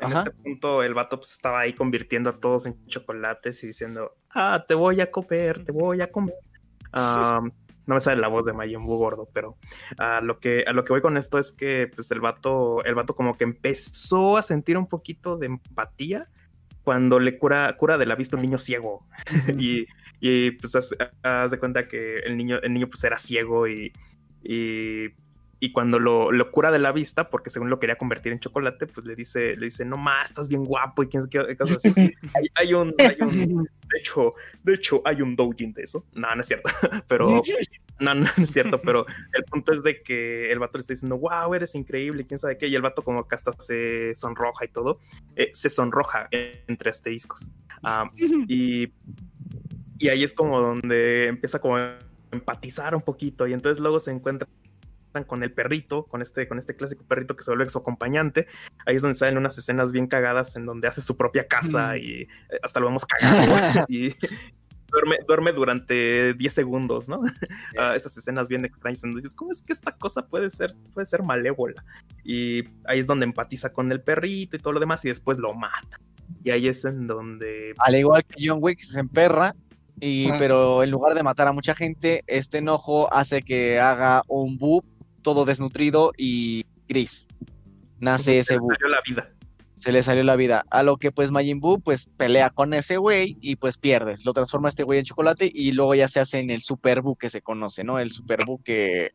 en 0.00 0.12
ajá. 0.12 0.18
este 0.18 0.30
punto 0.32 0.82
el 0.82 0.94
vato 0.94 1.18
pues, 1.18 1.32
estaba 1.32 1.60
ahí 1.60 1.72
convirtiendo 1.72 2.30
a 2.30 2.38
todos 2.38 2.66
en 2.66 2.84
chocolates 2.86 3.62
y 3.64 3.68
diciendo, 3.68 4.12
ah, 4.30 4.64
te 4.66 4.74
voy 4.74 5.00
a 5.00 5.10
comer, 5.10 5.64
te 5.64 5.72
voy 5.72 6.00
a 6.00 6.10
comer. 6.10 6.34
Am, 6.92 7.52
no 7.86 7.94
me 7.94 8.00
sale 8.00 8.20
la 8.20 8.28
voz 8.28 8.44
de 8.46 8.52
Majin 8.52 8.84
Buu 8.84 8.96
gordo, 8.96 9.28
pero 9.32 9.56
a 9.98 10.20
lo 10.20 10.38
que 10.38 10.64
a 10.66 10.72
lo 10.72 10.84
que 10.84 10.92
voy 10.92 11.00
con 11.00 11.16
esto 11.16 11.38
es 11.38 11.52
que 11.52 11.90
pues 11.94 12.10
el 12.10 12.20
vato 12.20 12.84
el 12.84 12.94
vato 12.94 13.14
como 13.14 13.36
que 13.36 13.44
empezó 13.44 14.36
a 14.36 14.42
sentir 14.42 14.76
un 14.76 14.88
poquito 14.88 15.36
de 15.36 15.46
empatía 15.46 16.28
cuando 16.82 17.18
le 17.18 17.38
cura 17.38 17.76
cura 17.76 17.98
de 17.98 18.06
la 18.06 18.14
vista 18.14 18.36
un 18.36 18.42
niño 18.42 18.58
ciego. 18.58 19.06
Y, 19.58 19.86
y, 20.20 20.52
pues 20.52 20.74
haz, 20.74 20.94
haz 21.22 21.50
de 21.50 21.58
cuenta 21.58 21.88
que 21.88 22.20
el 22.20 22.36
niño 22.36 22.58
el 22.62 22.72
niño 22.72 22.88
pues 22.88 23.04
era 23.04 23.18
ciego 23.18 23.68
y 23.68 23.92
y, 24.42 25.08
y 25.58 25.72
cuando 25.72 25.98
lo, 25.98 26.32
lo 26.32 26.50
cura 26.50 26.70
de 26.70 26.78
la 26.78 26.92
vista 26.92 27.30
porque 27.30 27.50
según 27.50 27.70
lo 27.70 27.78
quería 27.78 27.96
convertir 27.96 28.32
en 28.32 28.40
chocolate 28.40 28.86
pues 28.86 29.06
le 29.06 29.14
dice 29.14 29.56
le 29.56 29.66
dice 29.66 29.84
no 29.84 29.96
más 29.96 30.30
estás 30.30 30.48
bien 30.48 30.64
guapo 30.64 31.02
y 31.02 31.08
quién 31.08 31.22
sabe 31.22 31.48
qué 31.48 31.56
cosas 31.56 31.84
así 31.84 32.12
hay, 32.34 32.48
hay 32.54 32.74
un, 32.74 32.94
hay 32.98 33.16
un 33.20 33.64
de 33.64 33.98
hecho 33.98 34.34
de 34.62 34.74
hecho 34.74 35.02
hay 35.04 35.22
un 35.22 35.34
doujin 35.34 35.72
de 35.72 35.84
eso 35.84 36.04
no 36.12 36.34
no 36.34 36.40
es 36.40 36.46
cierto 36.46 36.70
pero 37.08 37.42
no, 37.98 38.14
no 38.14 38.26
es 38.36 38.50
cierto, 38.50 38.80
pero 38.82 39.06
el 39.32 39.44
punto 39.44 39.72
es 39.72 39.82
de 39.82 40.02
que 40.02 40.52
el 40.52 40.58
vato 40.58 40.76
le 40.76 40.80
está 40.80 40.92
diciendo, 40.92 41.18
wow, 41.18 41.54
eres 41.54 41.74
increíble, 41.74 42.26
quién 42.26 42.38
sabe 42.38 42.58
qué, 42.58 42.68
y 42.68 42.74
el 42.74 42.82
vato 42.82 43.02
como 43.02 43.26
que 43.26 43.34
hasta 43.34 43.52
se 43.58 44.14
sonroja 44.14 44.64
y 44.64 44.68
todo, 44.68 45.00
eh, 45.34 45.50
se 45.54 45.70
sonroja 45.70 46.28
entre 46.30 46.90
asteriscos. 46.90 47.50
Ah, 47.82 48.10
y, 48.48 48.92
y 49.98 50.08
ahí 50.08 50.24
es 50.24 50.34
como 50.34 50.60
donde 50.60 51.26
empieza 51.26 51.58
como 51.58 51.76
a 51.76 51.98
empatizar 52.32 52.94
un 52.94 53.02
poquito, 53.02 53.46
y 53.46 53.54
entonces 53.54 53.80
luego 53.80 53.98
se 53.98 54.10
encuentran 54.10 54.50
con 55.24 55.42
el 55.42 55.52
perrito, 55.52 56.04
con 56.04 56.22
este, 56.22 56.48
con 56.48 56.58
este 56.58 56.76
clásico 56.76 57.04
perrito 57.04 57.36
que 57.36 57.44
se 57.44 57.50
vuelve 57.50 57.68
su 57.68 57.78
acompañante. 57.78 58.46
Ahí 58.86 58.96
es 58.96 59.02
donde 59.02 59.16
salen 59.16 59.38
unas 59.38 59.56
escenas 59.58 59.92
bien 59.92 60.06
cagadas 60.06 60.56
en 60.56 60.66
donde 60.66 60.88
hace 60.88 61.00
su 61.00 61.16
propia 61.16 61.46
casa 61.46 61.96
y 61.96 62.22
eh, 62.22 62.28
hasta 62.62 62.80
lo 62.80 62.86
vemos 62.86 63.04
cagado 63.04 63.84
y 63.88 64.14
duerme, 64.90 65.16
duerme 65.26 65.52
durante 65.52 66.34
10 66.34 66.52
segundos, 66.52 67.08
¿no? 67.08 67.22
Ah, 67.78 67.94
esas 67.94 68.16
escenas 68.16 68.48
bien 68.48 68.64
extrañas 68.64 69.04
en 69.04 69.10
donde 69.10 69.22
dices, 69.22 69.36
¿cómo 69.36 69.52
es 69.52 69.60
que 69.60 69.72
esta 69.72 69.92
cosa 69.92 70.26
puede 70.26 70.48
ser, 70.50 70.74
puede 70.94 71.06
ser 71.06 71.22
malévola? 71.22 71.84
Y 72.24 72.64
ahí 72.84 72.98
es 72.98 73.06
donde 73.06 73.24
empatiza 73.24 73.72
con 73.72 73.92
el 73.92 74.00
perrito 74.00 74.56
y 74.56 74.60
todo 74.60 74.72
lo 74.72 74.80
demás 74.80 75.04
y 75.04 75.08
después 75.08 75.38
lo 75.38 75.52
mata. 75.52 76.00
Y 76.42 76.50
ahí 76.50 76.68
es 76.68 76.84
en 76.84 77.06
donde 77.06 77.74
Al 77.78 77.94
igual 77.96 78.24
que 78.24 78.46
John 78.46 78.58
Wick 78.62 78.78
se 78.78 79.00
emperra, 79.00 79.54
y, 80.00 80.30
pero 80.32 80.82
en 80.82 80.90
lugar 80.90 81.14
de 81.14 81.22
matar 81.22 81.48
a 81.48 81.52
mucha 81.52 81.74
gente, 81.74 82.22
este 82.26 82.58
enojo 82.58 83.12
hace 83.12 83.42
que 83.42 83.80
haga 83.80 84.22
un 84.28 84.58
Boo 84.58 84.84
todo 85.26 85.44
desnutrido 85.44 86.12
y 86.16 86.66
gris. 86.86 87.26
Nace 87.98 88.38
ese 88.38 88.54
le 88.54 88.60
salió 88.60 88.88
la 88.88 89.00
vida. 89.04 89.32
se 89.74 89.90
le 89.90 90.04
salió 90.04 90.22
la 90.22 90.36
vida. 90.36 90.64
A 90.70 90.84
lo 90.84 90.98
que 90.98 91.10
pues 91.10 91.32
Majin 91.32 91.58
Buu 91.58 91.80
pues 91.80 92.06
pelea 92.16 92.50
con 92.50 92.72
ese 92.74 92.96
güey 92.96 93.36
y 93.40 93.56
pues 93.56 93.76
pierdes. 93.76 94.24
Lo 94.24 94.32
transforma 94.32 94.68
este 94.68 94.84
güey 94.84 95.00
en 95.00 95.04
chocolate 95.04 95.50
y 95.52 95.72
luego 95.72 95.96
ya 95.96 96.06
se 96.06 96.20
hace 96.20 96.38
en 96.38 96.50
el 96.50 96.62
Super 96.62 97.02
Buu 97.02 97.16
que 97.16 97.28
se 97.28 97.42
conoce, 97.42 97.82
¿no? 97.82 97.98
El 97.98 98.12
Super 98.12 98.44
Buu 98.46 98.62
que 98.62 99.10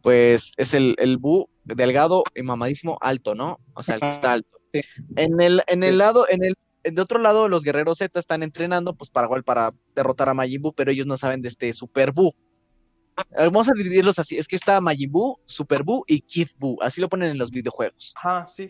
pues 0.00 0.52
es 0.58 0.74
el, 0.74 0.94
el 0.98 1.16
Buu 1.16 1.50
delgado 1.64 2.22
y 2.36 2.42
mamadísimo 2.42 2.98
alto, 3.00 3.34
¿no? 3.34 3.58
O 3.74 3.82
sea, 3.82 3.96
el 3.96 4.00
que 4.02 4.10
está 4.10 4.30
alto. 4.30 4.60
Sí. 4.72 4.82
En 5.16 5.40
el, 5.40 5.60
en 5.66 5.82
el 5.82 5.98
lado, 5.98 6.24
en 6.30 6.44
el 6.44 6.54
de 6.84 7.02
otro 7.02 7.18
lado, 7.18 7.48
los 7.48 7.64
guerreros 7.64 7.98
Z 7.98 8.16
están 8.16 8.44
entrenando, 8.44 8.94
pues 8.94 9.10
para 9.10 9.26
igual 9.26 9.42
para 9.42 9.70
derrotar 9.96 10.28
a 10.28 10.34
Majin 10.34 10.62
Buu, 10.62 10.72
pero 10.72 10.92
ellos 10.92 11.06
no 11.06 11.16
saben 11.16 11.42
de 11.42 11.48
este 11.48 11.72
Super 11.72 12.12
Buu. 12.12 12.32
Vamos 13.36 13.68
a 13.68 13.72
dividirlos 13.76 14.18
así, 14.18 14.38
es 14.38 14.48
que 14.48 14.56
está 14.56 14.80
Majin 14.80 15.10
Buu, 15.10 15.38
Super 15.46 15.82
Buu 15.82 16.04
y 16.06 16.20
Kid 16.20 16.48
Buu, 16.58 16.78
así 16.82 17.00
lo 17.00 17.08
ponen 17.08 17.30
en 17.30 17.38
los 17.38 17.50
videojuegos. 17.50 18.14
Ajá, 18.16 18.46
sí. 18.48 18.68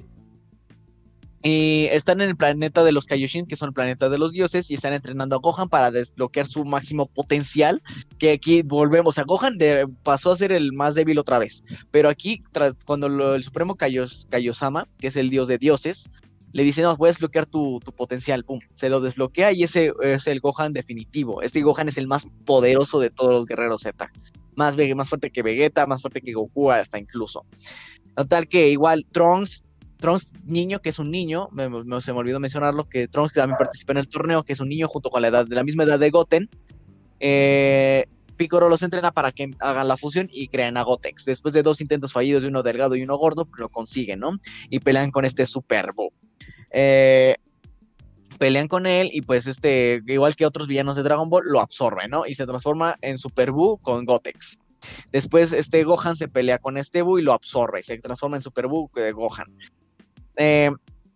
Y 1.44 1.88
están 1.90 2.20
en 2.20 2.28
el 2.30 2.36
planeta 2.36 2.84
de 2.84 2.92
los 2.92 3.06
Kaioshin, 3.06 3.46
que 3.46 3.56
son 3.56 3.70
el 3.70 3.72
planeta 3.72 4.08
de 4.08 4.16
los 4.16 4.30
dioses, 4.32 4.70
y 4.70 4.74
están 4.74 4.92
entrenando 4.94 5.34
a 5.34 5.40
Gohan 5.40 5.68
para 5.68 5.90
desbloquear 5.90 6.46
su 6.46 6.64
máximo 6.64 7.06
potencial. 7.06 7.82
Que 8.18 8.30
aquí 8.30 8.62
volvemos 8.62 9.18
a 9.18 9.24
Gohan, 9.24 9.58
de- 9.58 9.88
pasó 10.04 10.30
a 10.30 10.36
ser 10.36 10.52
el 10.52 10.72
más 10.72 10.94
débil 10.94 11.18
otra 11.18 11.40
vez. 11.40 11.64
Pero 11.90 12.08
aquí, 12.08 12.44
cuando 12.86 13.08
lo- 13.08 13.34
el 13.34 13.42
supremo 13.42 13.74
Kaios- 13.76 14.26
Kaiosama, 14.30 14.88
que 14.98 15.08
es 15.08 15.16
el 15.16 15.30
dios 15.30 15.48
de 15.48 15.58
dioses, 15.58 16.08
le 16.52 16.62
dice: 16.64 16.82
No, 16.82 16.96
puedes 16.96 17.16
desbloquear 17.16 17.46
tu, 17.46 17.80
tu 17.84 17.92
potencial. 17.92 18.44
Pum, 18.44 18.60
se 18.72 18.88
lo 18.88 19.00
desbloquea 19.00 19.52
y 19.52 19.62
ese 19.62 19.92
es 20.02 20.26
el 20.26 20.40
Gohan 20.40 20.72
definitivo. 20.72 21.42
Este 21.42 21.60
Gohan 21.62 21.88
es 21.88 21.98
el 21.98 22.06
más 22.06 22.26
poderoso 22.44 23.00
de 23.00 23.10
todos 23.10 23.32
los 23.32 23.46
guerreros 23.46 23.82
Z. 23.82 24.10
Más, 24.54 24.76
más 24.94 25.08
fuerte 25.08 25.30
que 25.30 25.42
Vegeta, 25.42 25.86
más 25.86 26.02
fuerte 26.02 26.20
que 26.20 26.32
Goku, 26.32 26.70
hasta 26.70 26.98
incluso. 26.98 27.44
Total 28.14 28.46
que 28.48 28.68
igual 28.68 29.06
Trunks 29.10 29.64
Trunks 29.98 30.32
niño, 30.44 30.80
que 30.82 30.88
es 30.88 30.98
un 30.98 31.10
niño, 31.12 31.48
me- 31.52 31.68
me- 31.68 32.00
se 32.00 32.12
me 32.12 32.18
olvidó 32.18 32.40
mencionarlo, 32.40 32.88
que 32.88 33.06
Trunks 33.06 33.34
también 33.34 33.56
participa 33.56 33.92
en 33.92 33.98
el 33.98 34.08
torneo, 34.08 34.42
que 34.42 34.52
es 34.52 34.58
un 34.60 34.68
niño 34.68 34.88
junto 34.88 35.10
con 35.10 35.22
la 35.22 35.28
edad 35.28 35.46
de 35.46 35.54
la 35.54 35.62
misma 35.62 35.84
edad 35.84 35.98
de 35.98 36.10
Goten. 36.10 36.50
Eh, 37.20 38.06
Piccolo 38.36 38.68
los 38.68 38.82
entrena 38.82 39.12
para 39.12 39.30
que 39.30 39.50
hagan 39.60 39.86
la 39.86 39.96
fusión 39.96 40.28
y 40.32 40.48
crean 40.48 40.76
a 40.76 40.82
Gotex. 40.82 41.24
Después 41.24 41.54
de 41.54 41.62
dos 41.62 41.80
intentos 41.80 42.12
fallidos 42.12 42.42
de 42.42 42.48
uno 42.48 42.62
delgado 42.64 42.96
y 42.96 43.02
uno 43.02 43.16
gordo, 43.16 43.46
lo 43.56 43.68
consiguen, 43.68 44.18
¿no? 44.20 44.40
Y 44.70 44.80
pelean 44.80 45.10
con 45.12 45.24
este 45.24 45.46
Superbo. 45.46 46.12
Eh, 46.72 47.36
pelean 48.38 48.66
con 48.66 48.86
él 48.86 49.08
y 49.12 49.22
pues 49.22 49.46
este, 49.46 50.02
igual 50.06 50.34
que 50.34 50.46
otros 50.46 50.66
villanos 50.66 50.96
de 50.96 51.02
Dragon 51.02 51.30
Ball, 51.30 51.44
lo 51.46 51.60
absorbe, 51.60 52.08
¿no? 52.08 52.26
Y 52.26 52.34
se 52.34 52.46
transforma 52.46 52.96
en 53.00 53.18
Super 53.18 53.52
Buu 53.52 53.78
con 53.78 54.04
Gotex. 54.04 54.58
Después 55.12 55.52
este 55.52 55.84
Gohan 55.84 56.16
se 56.16 56.26
pelea 56.26 56.58
con 56.58 56.76
este 56.76 57.02
Buu 57.02 57.18
y 57.18 57.22
lo 57.22 57.32
absorbe 57.32 57.80
y 57.80 57.82
se 57.84 57.98
transforma 57.98 58.36
en 58.36 58.42
Super 58.42 58.66
Buu 58.66 58.90
de 58.94 59.12
Gohan. 59.12 59.46
Eh, 60.36 60.70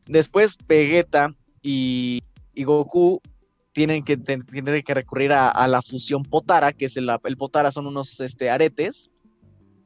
después 0.06 0.56
Vegeta 0.68 1.34
y, 1.62 2.22
y 2.54 2.64
Goku 2.64 3.20
tienen 3.72 4.04
que, 4.04 4.16
tienen 4.16 4.82
que 4.82 4.94
recurrir 4.94 5.32
a, 5.32 5.50
a 5.50 5.66
la 5.68 5.82
fusión 5.82 6.22
Potara, 6.22 6.72
que 6.72 6.84
es 6.84 6.96
el, 6.96 7.10
el 7.24 7.36
Potara 7.36 7.72
son 7.72 7.86
unos 7.86 8.20
este, 8.20 8.50
aretes. 8.50 9.10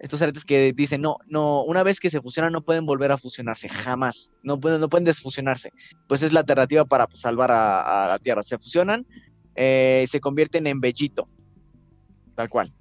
Estos 0.01 0.21
aretes 0.23 0.45
que 0.45 0.73
dicen, 0.73 1.03
no, 1.03 1.19
no, 1.29 1.63
una 1.63 1.83
vez 1.83 2.01
que 2.01 2.09
se 2.11 2.21
fusionan 2.23 2.53
no 2.53 2.63
pueden 2.63 2.87
volver 2.87 3.13
a 3.13 3.19
fusionarse, 3.19 3.69
jamás. 3.69 4.33
No 4.43 4.59
pueden, 4.59 4.81
no 4.81 4.89
pueden 4.89 5.05
desfusionarse. 5.05 5.73
Pues 6.09 6.23
es 6.23 6.33
la 6.33 6.41
alternativa 6.41 6.85
para 6.87 7.07
pues, 7.07 7.21
salvar 7.21 7.51
a, 7.51 8.07
a 8.07 8.09
la 8.09 8.19
Tierra. 8.19 8.43
Se 8.43 8.57
fusionan, 8.59 9.07
eh, 9.55 10.07
se 10.09 10.21
convierten 10.21 10.67
en 10.67 10.81
Bellito. 10.81 11.29
Tal 12.35 12.49
cual. 12.49 12.73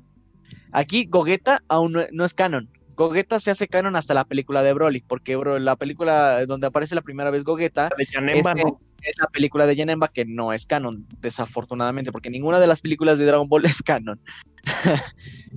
Aquí 0.72 1.08
Gogeta 1.10 1.62
aún 1.68 1.92
no, 1.92 2.02
no 2.12 2.24
es 2.24 2.34
canon. 2.34 2.70
Gogeta 2.96 3.40
se 3.40 3.52
hace 3.52 3.68
canon 3.68 3.96
hasta 3.96 4.14
la 4.14 4.26
película 4.26 4.62
de 4.62 4.74
Broly, 4.74 5.02
porque 5.02 5.36
bro, 5.36 5.58
la 5.60 5.76
película 5.76 6.46
donde 6.46 6.68
aparece 6.68 6.96
la 6.96 7.02
primera 7.02 7.32
vez 7.32 7.44
Gogeta 7.44 7.90
La 7.98 8.04
Este- 8.04 8.64
¿no? 8.64 8.80
es 9.02 9.18
la 9.18 9.28
película 9.28 9.66
de 9.66 9.76
Janemba 9.78 10.10
que 10.10 10.26
no 10.26 10.52
es 10.52 10.66
canon, 10.66 11.08
desafortunadamente, 11.22 12.12
porque 12.12 12.30
ninguna 12.30 12.60
de 12.60 12.68
las 12.68 12.82
películas 12.82 13.18
de 13.18 13.26
Dragon 13.26 13.48
Ball 13.48 13.64
es 13.80 13.82
canon. 13.82 14.20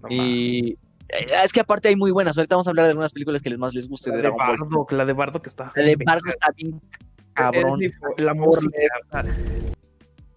No 0.03 0.09
y 0.09 0.79
es 1.13 1.53
que 1.53 1.61
aparte 1.61 1.89
hay 1.89 1.97
muy 1.97 2.11
buenas. 2.11 2.37
Ahorita 2.37 2.57
vamos 2.57 2.67
a 2.67 2.71
hablar 2.71 2.87
de 2.87 2.91
algunas 2.91 3.13
películas 3.13 3.43
que 3.43 3.51
les 3.51 3.59
más 3.59 3.75
les 3.75 3.89
guste 3.89 4.11
La 4.11 4.17
de 4.17 4.23
de 4.23 4.29
Ball. 4.31 4.39
Bardo, 4.39 4.87
la 4.91 5.05
de 5.05 5.13
Bardo 5.13 5.43
que 5.43 5.49
está. 5.49 5.73
La 5.75 5.83
de 5.83 5.97
Bardo 6.05 6.29
está 6.29 6.49
bien 6.57 6.81
cabrón. 7.33 7.81
La 8.19 8.35
música, 8.35 8.79
o 9.03 9.11
sea, 9.11 9.25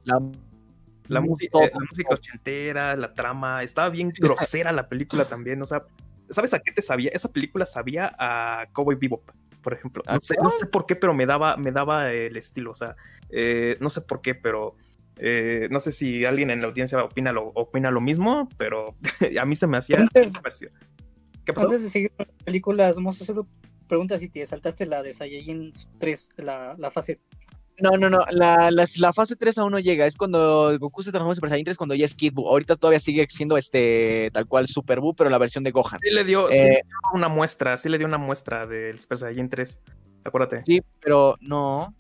La, 0.03 1.21
música, 1.21 1.59
la 1.59 1.79
música 1.79 2.13
ochentera, 2.13 2.95
la 2.95 3.13
trama, 3.13 3.63
estaba 3.63 3.89
bien 3.89 4.11
grosera 4.19 4.71
la 4.71 4.89
película 4.89 5.27
también, 5.27 5.61
o 5.61 5.65
sea, 5.65 5.85
¿sabes 6.29 6.53
a 6.53 6.59
qué 6.59 6.71
te 6.71 6.81
sabía? 6.81 7.11
Esa 7.13 7.31
película 7.31 7.65
sabía 7.65 8.15
a 8.17 8.67
Cowboy 8.73 8.95
Bebop, 8.95 9.29
por 9.61 9.73
ejemplo. 9.73 10.03
¿A 10.07 10.15
No 10.15 10.21
sé, 10.21 10.35
no 10.41 10.49
sé 10.49 10.65
por 10.65 10.85
qué, 10.85 10.95
pero 10.95 11.13
me 11.13 11.25
daba, 11.25 11.57
me 11.57 11.71
daba 11.71 12.11
el 12.11 12.35
estilo, 12.37 12.71
o 12.71 12.75
sea, 12.75 12.95
eh, 13.29 13.77
no 13.79 13.89
sé 13.89 14.01
por 14.01 14.21
qué, 14.21 14.35
pero 14.35 14.75
eh, 15.17 15.67
no 15.71 15.79
sé 15.79 15.91
si 15.91 16.25
alguien 16.25 16.49
en 16.51 16.61
la 16.61 16.67
audiencia 16.67 17.03
opina 17.03 17.31
lo, 17.31 17.47
opina 17.55 17.91
lo 17.91 18.01
mismo, 18.01 18.49
pero 18.57 18.95
a 19.39 19.45
mí 19.45 19.55
se 19.55 19.67
me 19.67 19.77
hacía 19.77 19.97
Antes- 19.97 20.31
parecido. 20.41 20.71
¿Qué 21.45 21.53
pasó? 21.53 21.67
Antes 21.67 21.83
de 21.83 21.89
seguir 21.89 22.11
con 22.17 22.25
las 22.27 22.43
películas, 22.43 22.97
Mozo, 22.97 23.23
solo 23.23 23.47
pregunta 23.87 24.17
si 24.17 24.29
te 24.29 24.43
saltaste 24.45 24.85
la 24.87 25.03
de 25.03 25.13
Saiyajin 25.13 25.71
3, 25.99 26.29
la, 26.37 26.75
la 26.79 26.89
fase. 26.89 27.19
no, 27.79 27.91
no, 27.91 28.09
no. 28.09 28.19
La, 28.31 28.71
la, 28.71 28.85
la 28.97 29.13
fase 29.13 29.35
3 29.35 29.59
aún 29.59 29.71
no 29.71 29.79
llega. 29.79 30.07
Es 30.07 30.17
cuando 30.17 30.75
Goku 30.79 31.03
se 31.03 31.11
transforma 31.11 31.33
en 31.33 31.35
Super 31.35 31.49
Saiyan 31.51 31.65
3 31.65 31.77
cuando 31.77 31.93
ya 31.93 32.05
es 32.05 32.15
Kid 32.15 32.33
Buu. 32.33 32.47
Ahorita 32.47 32.75
todavía 32.77 32.99
sigue 32.99 33.27
siendo 33.29 33.57
este 33.57 34.31
tal 34.33 34.47
cual 34.47 34.65
Super 34.67 35.01
Buu, 35.01 35.13
pero 35.13 35.29
la 35.29 35.37
versión 35.37 35.63
de 35.63 35.69
Gohan. 35.69 35.99
Sí 36.01 36.09
le 36.09 36.23
dio, 36.23 36.49
sí 36.51 36.57
Eh, 36.57 36.63
le 36.63 36.69
dio 36.71 36.81
una 37.13 37.27
muestra, 37.27 37.77
sí 37.77 37.89
le 37.89 37.99
dio 37.99 38.07
una 38.07 38.17
muestra 38.17 38.65
del 38.65 38.97
Super 38.97 39.17
Saiyan 39.19 39.47
3, 39.49 39.79
acuérdate. 40.23 40.61
Sí, 40.65 40.81
pero 40.99 41.35
no. 41.41 41.93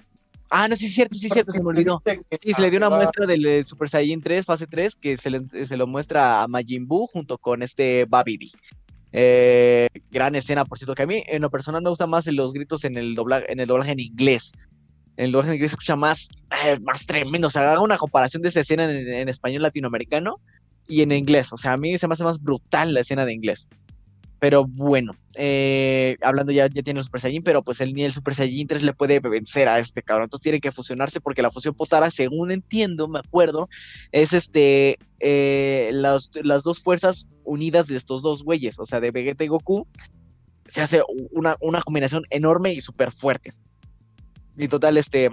Ah, 0.57 0.67
no, 0.69 0.75
sí 0.77 0.85
es 0.85 0.93
cierto, 0.95 1.17
sí 1.17 1.27
es 1.27 1.33
cierto, 1.33 1.51
se 1.51 1.61
me 1.61 1.67
olvidó. 1.69 2.01
Sí, 2.41 2.53
se 2.53 2.61
le 2.61 2.69
dio 2.69 2.77
una 2.77 2.89
muestra 2.97 3.25
del 3.25 3.45
eh, 3.45 3.63
Super 3.63 3.89
Saiyan 3.89 4.21
3, 4.21 4.45
fase 4.45 4.67
3, 4.67 4.95
que 4.95 5.17
se, 5.17 5.29
le- 5.29 5.45
se 5.47 5.75
lo 5.77 5.85
muestra 5.85 6.41
a 6.43 6.47
Majin 6.47 6.87
Buu 6.87 7.07
junto 7.07 7.37
con 7.37 7.61
este 7.61 8.05
Babidi. 8.05 8.51
Eh, 9.11 9.87
gran 10.11 10.35
escena, 10.35 10.65
por 10.65 10.77
cierto, 10.77 10.95
que 10.95 11.03
a 11.03 11.07
mí 11.07 11.23
en 11.27 11.41
lo 11.41 11.49
personal 11.49 11.81
me 11.81 11.89
gustan 11.89 12.09
más 12.09 12.25
los 12.27 12.53
gritos 12.53 12.83
en 12.85 12.97
el 12.97 13.15
doblaje 13.15 13.51
en, 13.51 13.59
el 13.59 13.67
doblaje 13.67 13.91
en 13.91 13.99
inglés. 13.99 14.51
En 15.17 15.25
el 15.25 15.31
doblaje 15.31 15.49
en 15.51 15.55
inglés 15.55 15.71
se 15.71 15.75
escucha 15.75 15.95
más, 15.95 16.29
eh, 16.65 16.77
más 16.81 17.05
tremendo. 17.05 17.47
O 17.47 17.49
sea, 17.49 17.71
haga 17.71 17.81
una 17.81 17.97
comparación 17.97 18.41
de 18.41 18.49
esa 18.49 18.59
escena 18.61 18.83
en, 18.85 19.07
en 19.07 19.29
español 19.29 19.61
latinoamericano 19.61 20.39
y 20.87 21.01
en 21.01 21.11
inglés. 21.11 21.51
O 21.53 21.57
sea, 21.57 21.73
a 21.73 21.77
mí 21.77 21.97
se 21.97 22.07
me 22.07 22.13
hace 22.13 22.23
más 22.23 22.41
brutal 22.41 22.93
la 22.93 22.99
escena 23.01 23.25
de 23.25 23.33
inglés. 23.33 23.67
Pero 24.45 24.63
bueno, 24.63 25.15
eh, 25.33 26.17
hablando 26.21 26.51
ya, 26.51 26.67
ya 26.67 26.83
tiene 26.83 26.99
el 26.99 27.03
Super 27.03 27.19
Saiyan, 27.19 27.41
pero 27.41 27.63
pues 27.63 27.81
el, 27.81 27.95
ni 27.95 28.03
el 28.03 28.13
Super 28.13 28.35
Saiyan 28.35 28.67
3 28.67 28.83
le 28.83 28.93
puede 28.93 29.19
vencer 29.19 29.67
a 29.67 29.79
este 29.79 30.03
cabrón. 30.03 30.25
Entonces 30.25 30.43
tienen 30.43 30.61
que 30.61 30.71
fusionarse 30.71 31.19
porque 31.19 31.41
la 31.41 31.49
fusión 31.49 31.73
Potara, 31.73 32.11
según 32.11 32.51
entiendo, 32.51 33.07
me 33.07 33.17
acuerdo, 33.17 33.69
es 34.11 34.33
este 34.33 34.99
eh, 35.19 35.89
las, 35.93 36.29
las 36.43 36.61
dos 36.61 36.79
fuerzas 36.79 37.25
unidas 37.43 37.87
de 37.87 37.95
estos 37.97 38.21
dos 38.21 38.43
güeyes, 38.43 38.77
o 38.77 38.85
sea, 38.85 38.99
de 38.99 39.09
Vegeta 39.09 39.43
y 39.43 39.47
Goku, 39.47 39.83
se 40.67 40.81
hace 40.81 41.01
una, 41.31 41.57
una 41.59 41.81
combinación 41.81 42.21
enorme 42.29 42.71
y 42.71 42.81
súper 42.81 43.11
fuerte. 43.11 43.51
Y 44.55 44.67
total, 44.67 44.97
este, 44.97 45.31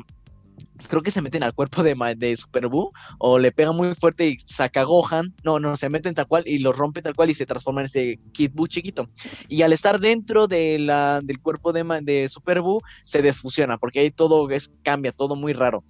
creo 0.89 1.03
que 1.03 1.11
se 1.11 1.23
meten 1.23 1.43
al 1.43 1.55
cuerpo 1.55 1.83
de, 1.83 1.95
de 2.17 2.37
Super 2.37 2.69
Buu 2.69 2.93
o 3.19 3.39
le 3.39 3.53
pega 3.53 3.73
muy 3.73 3.95
fuerte 3.95 4.29
y 4.29 4.39
saca 4.39 4.83
Gohan. 4.85 5.35
No, 5.45 5.59
no, 5.61 5.77
se 5.77 5.89
meten 5.89 6.15
tal 6.15 6.27
cual 6.27 6.45
y 6.47 6.59
lo 6.59 6.73
rompe 6.73 7.03
tal 7.03 7.15
cual 7.15 7.31
y 7.31 7.35
se 7.35 7.47
transforma 7.47 7.81
en 7.81 7.87
este 7.87 8.21
Kid 8.33 8.51
Buu 8.55 8.67
chiquito. 8.67 9.09
Y 9.49 9.63
al 9.63 9.73
estar 9.73 10.01
dentro 10.01 10.47
de 10.49 10.79
la, 10.79 11.21
del 11.23 11.41
cuerpo 11.41 11.73
de, 11.73 11.85
de 12.03 12.29
Super 12.29 12.61
Buu, 12.61 12.81
se 13.03 13.23
desfusiona 13.23 13.79
porque 13.79 14.01
ahí 14.01 14.11
todo 14.11 14.49
es, 14.51 14.73
cambia, 14.83 15.13
todo 15.13 15.37
muy 15.37 15.53
raro. 15.53 15.85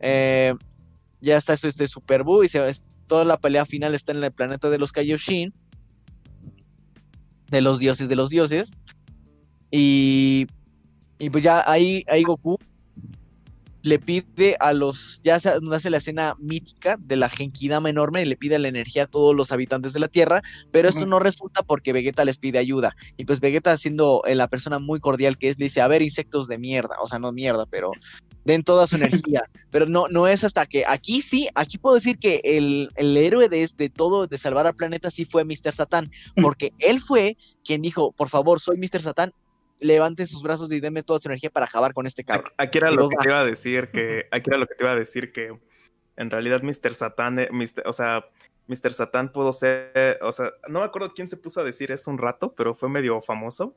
Eh, 0.00 0.54
ya 1.20 1.36
está 1.36 1.52
este, 1.52 1.68
este 1.68 1.86
Super 1.86 2.22
Buu 2.24 2.44
y 2.44 2.48
se, 2.48 2.68
es- 2.68 2.88
toda 3.06 3.24
la 3.24 3.38
pelea 3.38 3.64
final 3.66 3.94
está 3.94 4.12
en 4.12 4.22
el 4.24 4.32
planeta 4.32 4.70
de 4.70 4.78
los 4.78 4.92
Kaioshin, 4.92 5.52
de 7.50 7.60
los 7.60 7.78
dioses 7.78 8.08
de 8.08 8.16
los 8.16 8.30
dioses. 8.30 8.72
Y, 9.70 10.46
y 11.18 11.30
pues 11.30 11.44
ya 11.44 11.62
ahí, 11.70 12.04
ahí 12.08 12.22
Goku 12.22 12.58
le 13.82 13.98
pide 13.98 14.56
a 14.60 14.72
los, 14.72 15.20
ya 15.22 15.38
se 15.40 15.50
hace 15.72 15.90
la 15.90 15.96
escena 15.96 16.36
mítica 16.38 16.96
de 16.98 17.16
la 17.16 17.28
Genkidama 17.28 17.90
enorme, 17.90 18.22
y 18.22 18.26
le 18.26 18.36
pide 18.36 18.58
la 18.58 18.68
energía 18.68 19.04
a 19.04 19.06
todos 19.06 19.34
los 19.34 19.52
habitantes 19.52 19.92
de 19.92 20.00
la 20.00 20.08
Tierra, 20.08 20.42
pero 20.70 20.88
esto 20.88 21.06
no 21.06 21.18
resulta 21.18 21.62
porque 21.62 21.92
Vegeta 21.92 22.24
les 22.24 22.38
pide 22.38 22.58
ayuda. 22.58 22.94
Y 23.16 23.24
pues 23.24 23.40
Vegeta, 23.40 23.76
siendo 23.76 24.22
eh, 24.26 24.34
la 24.34 24.48
persona 24.48 24.78
muy 24.78 25.00
cordial 25.00 25.36
que 25.36 25.48
es, 25.48 25.58
le 25.58 25.64
dice, 25.64 25.80
a 25.80 25.88
ver, 25.88 26.02
insectos 26.02 26.48
de 26.48 26.58
mierda, 26.58 26.96
o 27.02 27.08
sea, 27.08 27.18
no 27.18 27.32
mierda, 27.32 27.66
pero 27.66 27.92
den 28.44 28.62
toda 28.62 28.86
su 28.86 28.96
energía. 28.96 29.44
pero 29.70 29.86
no, 29.86 30.08
no 30.08 30.28
es 30.28 30.44
hasta 30.44 30.66
que 30.66 30.84
aquí 30.86 31.22
sí, 31.22 31.48
aquí 31.54 31.78
puedo 31.78 31.96
decir 31.96 32.18
que 32.18 32.40
el, 32.44 32.90
el 32.96 33.16
héroe 33.16 33.48
de, 33.48 33.68
de 33.76 33.88
todo, 33.88 34.26
de 34.26 34.38
salvar 34.38 34.66
al 34.66 34.74
planeta, 34.74 35.10
sí 35.10 35.24
fue 35.24 35.44
Mr. 35.44 35.72
Satan, 35.72 36.10
porque 36.40 36.72
él 36.78 37.00
fue 37.00 37.36
quien 37.64 37.82
dijo, 37.82 38.12
por 38.12 38.28
favor, 38.28 38.60
soy 38.60 38.76
Mr. 38.76 39.02
Satan, 39.02 39.32
levanten 39.82 40.26
sus 40.26 40.42
brazos 40.42 40.70
y 40.72 40.80
denme 40.80 41.02
toda 41.02 41.18
su 41.18 41.28
energía 41.28 41.50
para 41.50 41.66
acabar 41.66 41.92
con 41.92 42.06
este 42.06 42.24
cabrón. 42.24 42.52
Aquí 42.56 42.78
era 42.78 42.90
lo 42.90 43.08
que 43.08 43.16
va. 43.16 43.22
te 43.22 43.28
iba 43.28 43.40
a 43.40 43.44
decir 43.44 43.90
que 43.90 44.26
aquí 44.30 44.48
era 44.48 44.58
lo 44.58 44.66
que 44.66 44.74
te 44.74 44.82
iba 44.82 44.92
a 44.92 44.96
decir 44.96 45.32
que 45.32 45.58
en 46.16 46.30
realidad 46.30 46.62
Mr. 46.62 46.94
Satan, 46.94 47.38
eh, 47.38 47.48
Mr. 47.50 47.82
o 47.86 47.92
sea, 47.92 48.24
Mr. 48.68 48.92
Satan 48.92 49.32
pudo 49.32 49.52
ser, 49.52 50.18
o 50.22 50.32
sea, 50.32 50.50
no 50.68 50.80
me 50.80 50.86
acuerdo 50.86 51.12
quién 51.14 51.28
se 51.28 51.36
puso 51.36 51.60
a 51.60 51.64
decir 51.64 51.90
eso 51.90 52.10
un 52.10 52.18
rato, 52.18 52.54
pero 52.54 52.74
fue 52.74 52.88
medio 52.88 53.20
famoso 53.22 53.76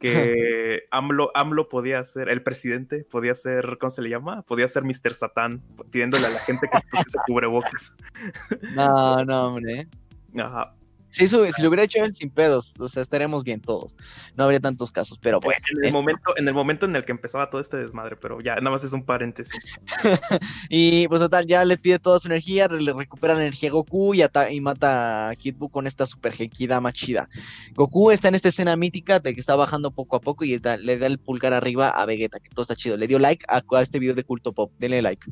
que 0.00 0.84
AMLO, 0.90 1.30
AMLO 1.34 1.68
podía 1.68 2.02
ser, 2.04 2.28
el 2.28 2.42
presidente 2.42 3.04
podía 3.04 3.34
ser, 3.34 3.78
¿cómo 3.78 3.90
se 3.90 4.02
le 4.02 4.10
llama? 4.10 4.42
Podía 4.42 4.68
ser 4.68 4.84
Mr. 4.84 5.14
Satan, 5.14 5.62
pidiéndole 5.90 6.26
a 6.26 6.30
la 6.30 6.38
gente 6.40 6.68
que 6.70 6.78
se 6.78 6.86
pusiese 6.88 7.18
cubrebocas. 7.26 7.96
No, 8.74 9.24
no, 9.24 9.48
hombre. 9.48 9.88
Ajá. 10.36 10.74
Si, 11.14 11.24
eso, 11.24 11.44
si 11.52 11.62
lo 11.62 11.68
hubiera 11.68 11.84
hecho 11.84 12.04
él 12.04 12.14
sin 12.14 12.28
pedos, 12.30 12.80
o 12.80 12.88
sea, 12.88 13.02
estaríamos 13.02 13.44
bien 13.44 13.60
todos. 13.60 13.96
No 14.36 14.44
habría 14.44 14.58
tantos 14.58 14.90
casos, 14.90 15.18
pero 15.20 15.38
bueno. 15.40 15.60
en, 15.70 15.78
el 15.78 15.84
este- 15.84 15.96
momento, 15.96 16.36
en 16.36 16.48
el 16.48 16.54
momento 16.54 16.86
en 16.86 16.96
el 16.96 17.04
que 17.04 17.12
empezaba 17.12 17.48
todo 17.50 17.60
este 17.60 17.76
desmadre, 17.76 18.16
pero 18.16 18.40
ya, 18.40 18.56
nada 18.56 18.70
más 18.70 18.82
es 18.84 18.92
un 18.92 19.04
paréntesis. 19.04 19.78
Y 20.68 21.06
pues 21.08 21.20
total, 21.20 21.46
ya 21.46 21.64
le 21.64 21.78
pide 21.78 21.98
toda 21.98 22.18
su 22.18 22.28
energía, 22.28 22.66
le 22.68 22.92
recupera 22.92 23.34
la 23.34 23.42
energía 23.42 23.68
a 23.68 23.72
Goku 23.72 24.14
y, 24.14 24.22
y 24.50 24.60
mata 24.60 25.28
a 25.28 25.34
Kid 25.36 25.56
Buu 25.56 25.68
con 25.70 25.86
esta 25.86 26.06
super 26.06 26.32
Genkidama 26.32 26.92
chida. 26.92 27.28
Goku 27.74 28.10
está 28.10 28.28
en 28.28 28.34
esta 28.34 28.48
escena 28.48 28.74
mítica 28.76 29.20
de 29.20 29.34
que 29.34 29.40
está 29.40 29.54
bajando 29.56 29.92
poco 29.92 30.16
a 30.16 30.20
poco 30.20 30.44
y 30.44 30.58
da- 30.58 30.76
le 30.76 30.98
da 30.98 31.06
el 31.06 31.18
pulgar 31.18 31.52
arriba 31.52 31.90
a 31.90 32.04
Vegeta, 32.06 32.40
que 32.40 32.48
todo 32.48 32.62
está 32.62 32.74
chido. 32.74 32.96
Le 32.96 33.06
dio 33.06 33.18
like 33.18 33.44
a, 33.48 33.62
a 33.76 33.82
este 33.82 33.98
video 33.98 34.14
de 34.14 34.24
culto 34.24 34.52
pop, 34.52 34.72
denle 34.78 35.00
like. 35.02 35.24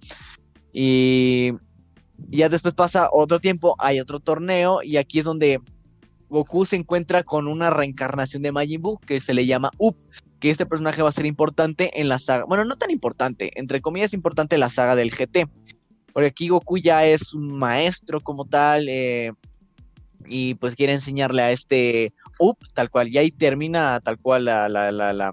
Y 0.72 1.52
y 2.30 2.39
ya 2.39 2.48
después 2.48 2.74
pasa 2.74 3.09
otro 3.12 3.40
tiempo, 3.40 3.74
hay 3.78 4.01
otro 4.01 4.20
torneo 4.20 4.82
y 4.82 4.97
aquí 4.97 5.18
es 5.18 5.24
donde 5.24 5.60
Goku 6.28 6.64
se 6.64 6.76
encuentra 6.76 7.22
con 7.22 7.47
una 7.47 7.70
reencarnación 7.70 8.43
de 8.43 8.52
Majin 8.52 8.80
Buu 8.80 8.98
que 8.98 9.20
se 9.20 9.34
le 9.34 9.44
llama 9.44 9.70
Up, 9.78 9.97
que 10.40 10.51
este 10.51 10.66
personaje 10.66 11.02
va 11.02 11.10
a 11.10 11.12
ser 11.12 11.26
importante 11.26 12.01
en 12.01 12.09
la 12.09 12.18
saga, 12.18 12.44
bueno, 12.44 12.64
no 12.64 12.76
tan 12.76 12.90
importante, 12.90 13.51
entre 13.59 13.80
comillas 13.80 14.14
importante 14.14 14.56
la 14.59 14.70
saga 14.70 14.97
del 14.97 15.10
GT, 15.10 15.47
porque 16.12 16.28
aquí 16.28 16.48
Goku 16.48 16.78
ya 16.78 17.05
es 17.05 17.34
un 17.34 17.59
maestro 17.59 18.20
como 18.20 18.47
tal 18.47 18.89
eh, 18.89 19.32
y 20.26 20.55
pues 20.55 20.74
quiere 20.74 20.94
enseñarle 20.94 21.43
a 21.43 21.51
este 21.51 22.09
Up 22.39 22.56
tal 22.72 22.90
cual, 22.90 23.09
y 23.09 23.18
ahí 23.18 23.30
termina 23.30 24.01
tal 24.01 24.18
cual 24.18 24.47
la, 24.47 24.68
la, 24.68 24.90
la, 24.90 25.12
la, 25.12 25.32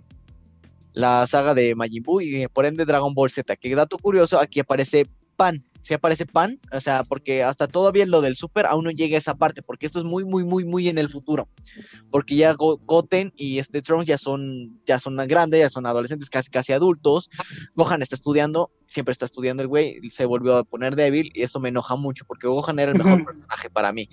la 0.94 1.28
saga 1.28 1.54
de 1.54 1.76
Majin 1.76 2.04
Buu 2.04 2.22
y 2.22 2.44
eh, 2.44 2.50
por 2.50 2.66
ende 2.66 2.86
Dragon 2.86 3.14
Ball 3.14 3.32
Z, 3.32 3.56
que 3.56 3.74
dato 3.74 3.98
curioso, 3.98 4.38
aquí 4.40 4.60
aparece 4.60 5.08
Pan, 5.38 5.64
si 5.82 5.94
aparece 5.94 6.26
Pan, 6.26 6.60
o 6.72 6.80
sea, 6.82 7.04
porque 7.04 7.44
hasta 7.44 7.68
todavía 7.68 8.06
lo 8.06 8.22
del 8.22 8.36
Super 8.36 8.66
aún 8.66 8.86
no 8.86 8.92
llega 8.92 9.16
a 9.16 9.18
esa 9.18 9.36
parte, 9.36 9.62
porque 9.62 9.86
esto 9.86 10.00
es 10.00 10.06
muy, 10.06 10.24
muy, 10.26 10.44
muy, 10.44 10.66
muy 10.66 10.90
en 10.90 10.98
el 10.98 11.10
futuro, 11.10 11.48
porque 12.12 12.36
ya 12.36 12.54
Go- 12.54 12.78
Goten 12.84 13.32
y 13.36 13.60
este 13.60 13.82
Trunks 13.82 14.08
ya 14.08 14.18
son, 14.18 14.80
ya 14.86 15.00
son 15.00 15.16
grandes, 15.28 15.60
ya 15.62 15.70
son 15.70 15.86
adolescentes, 15.86 16.30
casi, 16.30 16.50
casi 16.50 16.74
adultos, 16.74 17.30
Gohan 17.76 18.02
está 18.02 18.16
estudiando, 18.16 18.72
siempre 18.88 19.12
está 19.14 19.26
estudiando 19.26 19.64
el 19.64 19.68
güey, 19.68 20.00
se 20.10 20.26
volvió 20.26 20.58
a 20.58 20.64
poner 20.64 20.96
débil 20.96 21.32
y 21.34 21.44
eso 21.44 21.60
me 21.60 21.70
enoja 21.70 21.96
mucho, 21.96 22.26
porque 22.26 22.48
Gohan 22.48 22.80
era 22.80 22.92
el 22.92 22.98
mejor 22.98 23.26
personaje 23.26 23.70
para 23.70 23.92
mí. 23.92 24.10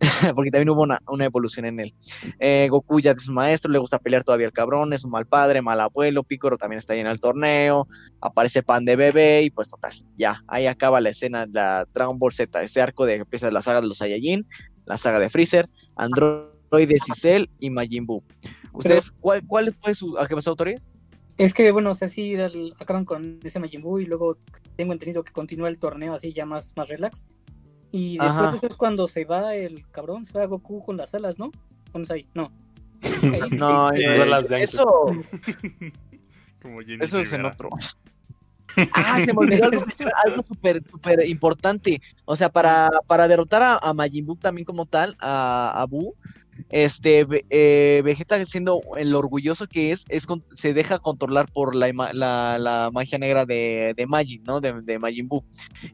porque 0.34 0.50
también 0.50 0.70
hubo 0.70 0.82
una, 0.82 0.98
una 1.08 1.26
evolución 1.26 1.66
en 1.66 1.80
él. 1.80 1.94
Eh, 2.38 2.68
Goku 2.70 3.00
ya 3.00 3.10
es 3.12 3.28
un 3.28 3.34
maestro, 3.34 3.70
le 3.70 3.78
gusta 3.78 3.98
pelear 3.98 4.24
todavía 4.24 4.46
el 4.46 4.52
cabrón, 4.52 4.92
es 4.92 5.04
un 5.04 5.10
mal 5.10 5.26
padre, 5.26 5.60
mal 5.62 5.80
abuelo, 5.80 6.22
Piccolo 6.24 6.56
también 6.56 6.78
está 6.78 6.94
ahí 6.94 7.00
en 7.00 7.06
el 7.06 7.20
torneo, 7.20 7.86
aparece 8.20 8.62
Pan 8.62 8.84
de 8.84 8.96
bebé 8.96 9.42
y 9.42 9.50
pues 9.50 9.68
total, 9.68 9.92
ya, 10.16 10.42
ahí 10.48 10.66
acaba 10.66 11.00
la 11.00 11.10
escena 11.10 11.46
de 11.46 11.52
la 11.52 11.86
Dragon 11.92 12.18
Ball 12.18 12.32
Z, 12.32 12.62
este 12.62 12.80
arco 12.80 13.04
de 13.04 13.16
empieza 13.16 13.50
la 13.50 13.62
saga 13.62 13.80
de 13.80 13.88
los 13.88 13.98
Saiyajin, 13.98 14.46
la 14.86 14.96
saga 14.96 15.18
de 15.18 15.28
Freezer, 15.28 15.68
Androides 15.96 17.02
y 17.08 17.12
Cell 17.14 17.46
y 17.58 17.70
Majin 17.70 18.06
Buu. 18.06 18.22
¿Ustedes 18.72 19.12
cuál, 19.20 19.46
cuál 19.46 19.74
fue 19.82 19.94
su... 19.94 20.16
¿A 20.18 20.26
qué 20.26 20.34
pasó, 20.34 20.50
autores? 20.50 20.88
Es 21.36 21.54
que, 21.54 21.70
bueno, 21.72 21.90
o 21.90 21.94
sea, 21.94 22.06
sí 22.06 22.34
el- 22.34 22.74
acaban 22.78 23.04
con 23.04 23.40
ese 23.42 23.58
Majin 23.60 23.82
Buu 23.82 23.98
y 23.98 24.06
luego 24.06 24.36
tengo 24.76 24.92
entendido 24.92 25.24
que 25.24 25.32
continúa 25.32 25.68
el 25.68 25.78
torneo 25.78 26.12
así 26.14 26.32
ya 26.32 26.44
más, 26.44 26.72
más 26.76 26.88
relax. 26.88 27.24
Y 27.92 28.18
después 28.18 28.30
Ajá. 28.30 28.50
de 28.50 28.56
eso 28.56 28.66
es 28.66 28.76
cuando 28.76 29.06
se 29.06 29.24
va 29.24 29.54
el 29.54 29.88
cabrón, 29.90 30.24
se 30.24 30.38
va 30.38 30.44
Goku 30.46 30.84
con 30.84 30.96
las 30.96 31.14
alas, 31.14 31.38
¿no? 31.38 31.50
¿Dónde 31.92 32.04
es 32.04 32.10
ahí? 32.10 32.28
No. 32.34 32.52
No, 33.50 33.92
eh, 33.92 34.62
eso, 34.62 35.06
Como 36.62 36.80
Jenny 36.80 37.04
eso 37.04 37.18
es 37.18 37.32
en 37.32 37.44
otro. 37.44 37.70
Ah, 38.94 39.18
se 39.18 39.32
me 39.32 39.40
olvidó 39.40 39.64
algo, 39.64 39.82
algo 40.24 40.44
súper 40.46 40.80
súper 40.88 41.26
importante. 41.28 42.00
O 42.24 42.36
sea, 42.36 42.50
para, 42.50 42.88
para 43.08 43.26
derrotar 43.26 43.62
a, 43.62 43.78
a 43.78 43.92
Majin 43.92 44.24
Buu 44.24 44.36
también 44.36 44.64
como 44.64 44.86
tal, 44.86 45.16
a, 45.18 45.72
a 45.82 45.86
Buu, 45.86 46.14
este, 46.68 47.26
eh, 47.50 48.02
Vegeta 48.04 48.44
siendo 48.44 48.80
el 48.96 49.14
orgulloso 49.14 49.66
que 49.66 49.92
es, 49.92 50.04
se 50.54 50.74
deja 50.74 50.98
controlar 50.98 51.50
por 51.52 51.74
la, 51.74 52.90
magia 52.92 53.18
negra 53.18 53.46
de, 53.46 53.94
de 53.96 54.06
Majin, 54.06 54.42
¿no? 54.44 54.60
De, 54.60 54.80
de 54.82 54.98
Majin 54.98 55.28
Buu. 55.28 55.44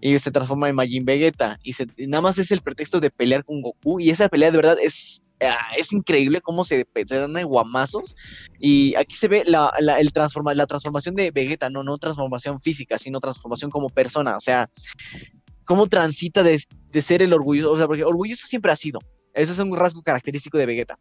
Y 0.01 0.19
se 0.19 0.31
transforma 0.31 0.69
en 0.69 0.75
Majin 0.75 1.05
Vegeta. 1.05 1.59
Y, 1.63 1.75
se, 1.75 1.87
nada 2.07 2.23
más 2.23 2.39
es 2.39 2.51
el 2.51 2.61
pretexto 2.61 3.01
de 3.01 3.11
pelear 3.11 3.45
con 3.45 3.63
Goku. 3.63 4.01
Y 4.01 4.11
esa 4.11 4.29
pelea 4.29 4.51
de 4.51 4.57
verdad 4.57 4.77
es, 4.83 5.23
ah, 5.41 5.71
increíble 5.91 6.41
cómo 6.41 6.65
se, 6.65 6.87
se 7.07 7.19
dan 7.19 7.35
guamazos. 7.45 8.17
Y 8.59 8.95
aquí 8.97 9.17
se 9.17 9.29
ve 9.29 9.45
la, 9.47 9.71
el 9.79 10.11
la 10.55 10.67
transformación 10.67 11.15
de 11.15 11.31
Vegeta, 11.31 11.71
no, 11.71 11.83
no 11.83 11.99
transformación 11.99 12.61
física, 12.61 12.99
sino 12.99 13.21
transformación 13.21 13.71
como 13.71 13.89
persona. 13.89 14.37
O 14.37 14.41
sea, 14.41 14.69
cómo 15.65 15.87
transita 15.87 16.43
de, 16.43 16.63
de 16.91 17.03
ser 17.03 17.23
el 17.23 17.33
orgulloso. 17.33 17.73
O 17.73 17.77
sea, 17.77 17.87
porque 17.87 18.05
orgulloso 18.05 18.47
siempre 18.47 18.73
ha 18.73 18.77
sido. 18.77 19.01
Eso 19.37 19.53
es 19.53 19.59
un 19.59 19.77
rasgo 19.77 20.03
característico 20.03 20.59
de 20.59 20.67
Vegeta. 20.67 20.99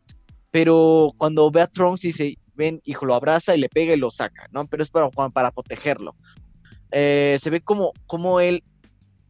Pero 0.51 1.11
cuando 1.17 1.49
ve 1.51 1.61
a 1.61 1.67
Trunks 1.67 2.01
dice, 2.01 2.37
ven, 2.53 2.81
hijo, 2.85 3.05
lo 3.05 3.15
abraza 3.15 3.55
y 3.55 3.59
le 3.59 3.69
pega 3.69 3.93
y 3.93 3.97
lo 3.97 4.11
saca, 4.11 4.47
¿no? 4.51 4.67
Pero 4.67 4.83
es 4.83 4.89
para, 4.89 5.09
para 5.09 5.51
protegerlo. 5.51 6.15
Eh, 6.91 7.37
se 7.41 7.49
ve 7.49 7.61
como, 7.61 7.91
como 8.05 8.39
él 8.39 8.63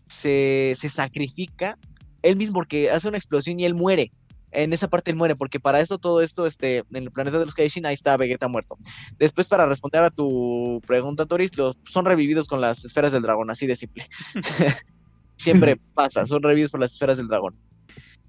se, 0.07 0.73
se 0.75 0.89
sacrifica 0.89 1.77
él 2.25 2.37
mismo 2.37 2.55
porque 2.55 2.89
hace 2.89 3.07
una 3.07 3.17
explosión 3.17 3.59
y 3.59 3.65
él 3.65 3.75
muere. 3.75 4.11
En 4.51 4.71
esa 4.71 4.87
parte 4.87 5.11
él 5.11 5.17
muere, 5.17 5.35
porque 5.35 5.59
para 5.59 5.81
esto, 5.81 5.97
todo 5.97 6.21
esto, 6.21 6.45
este, 6.45 6.77
en 6.77 7.03
el 7.03 7.11
planeta 7.11 7.37
de 7.37 7.45
los 7.45 7.53
Kaishin, 7.53 7.85
ahí 7.85 7.93
está 7.93 8.15
Vegeta 8.15 8.47
muerto. 8.47 8.77
Después, 9.19 9.47
para 9.47 9.65
responder 9.65 10.01
a 10.01 10.09
tu 10.09 10.81
pregunta, 10.87 11.25
Toris, 11.25 11.57
los, 11.57 11.77
son 11.83 12.05
revividos 12.05 12.47
con 12.47 12.61
las 12.61 12.85
esferas 12.85 13.11
del 13.11 13.21
dragón, 13.21 13.51
así 13.51 13.67
de 13.67 13.75
simple. 13.75 14.07
Siempre 15.35 15.75
pasa, 15.93 16.25
son 16.25 16.41
revividos 16.41 16.71
por 16.71 16.79
las 16.79 16.93
esferas 16.93 17.17
del 17.17 17.27
dragón. 17.27 17.55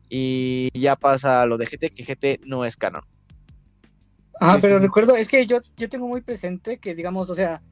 Y 0.08 0.70
ya 0.74 0.96
pasa 0.96 1.46
lo 1.46 1.58
de 1.58 1.66
GT, 1.66 1.90
que 1.90 2.04
GT 2.04 2.46
no 2.46 2.64
es 2.64 2.76
canon. 2.76 3.02
Sí, 4.40 4.58
pero 4.60 4.78
recuerdo, 4.78 5.16
es 5.16 5.28
que 5.28 5.46
yo, 5.46 5.60
yo 5.76 5.88
tengo 5.88 6.06
muy 6.06 6.20
presente 6.20 6.78
que, 6.78 6.94
digamos, 6.94 7.30
o 7.30 7.34
sea, 7.34 7.62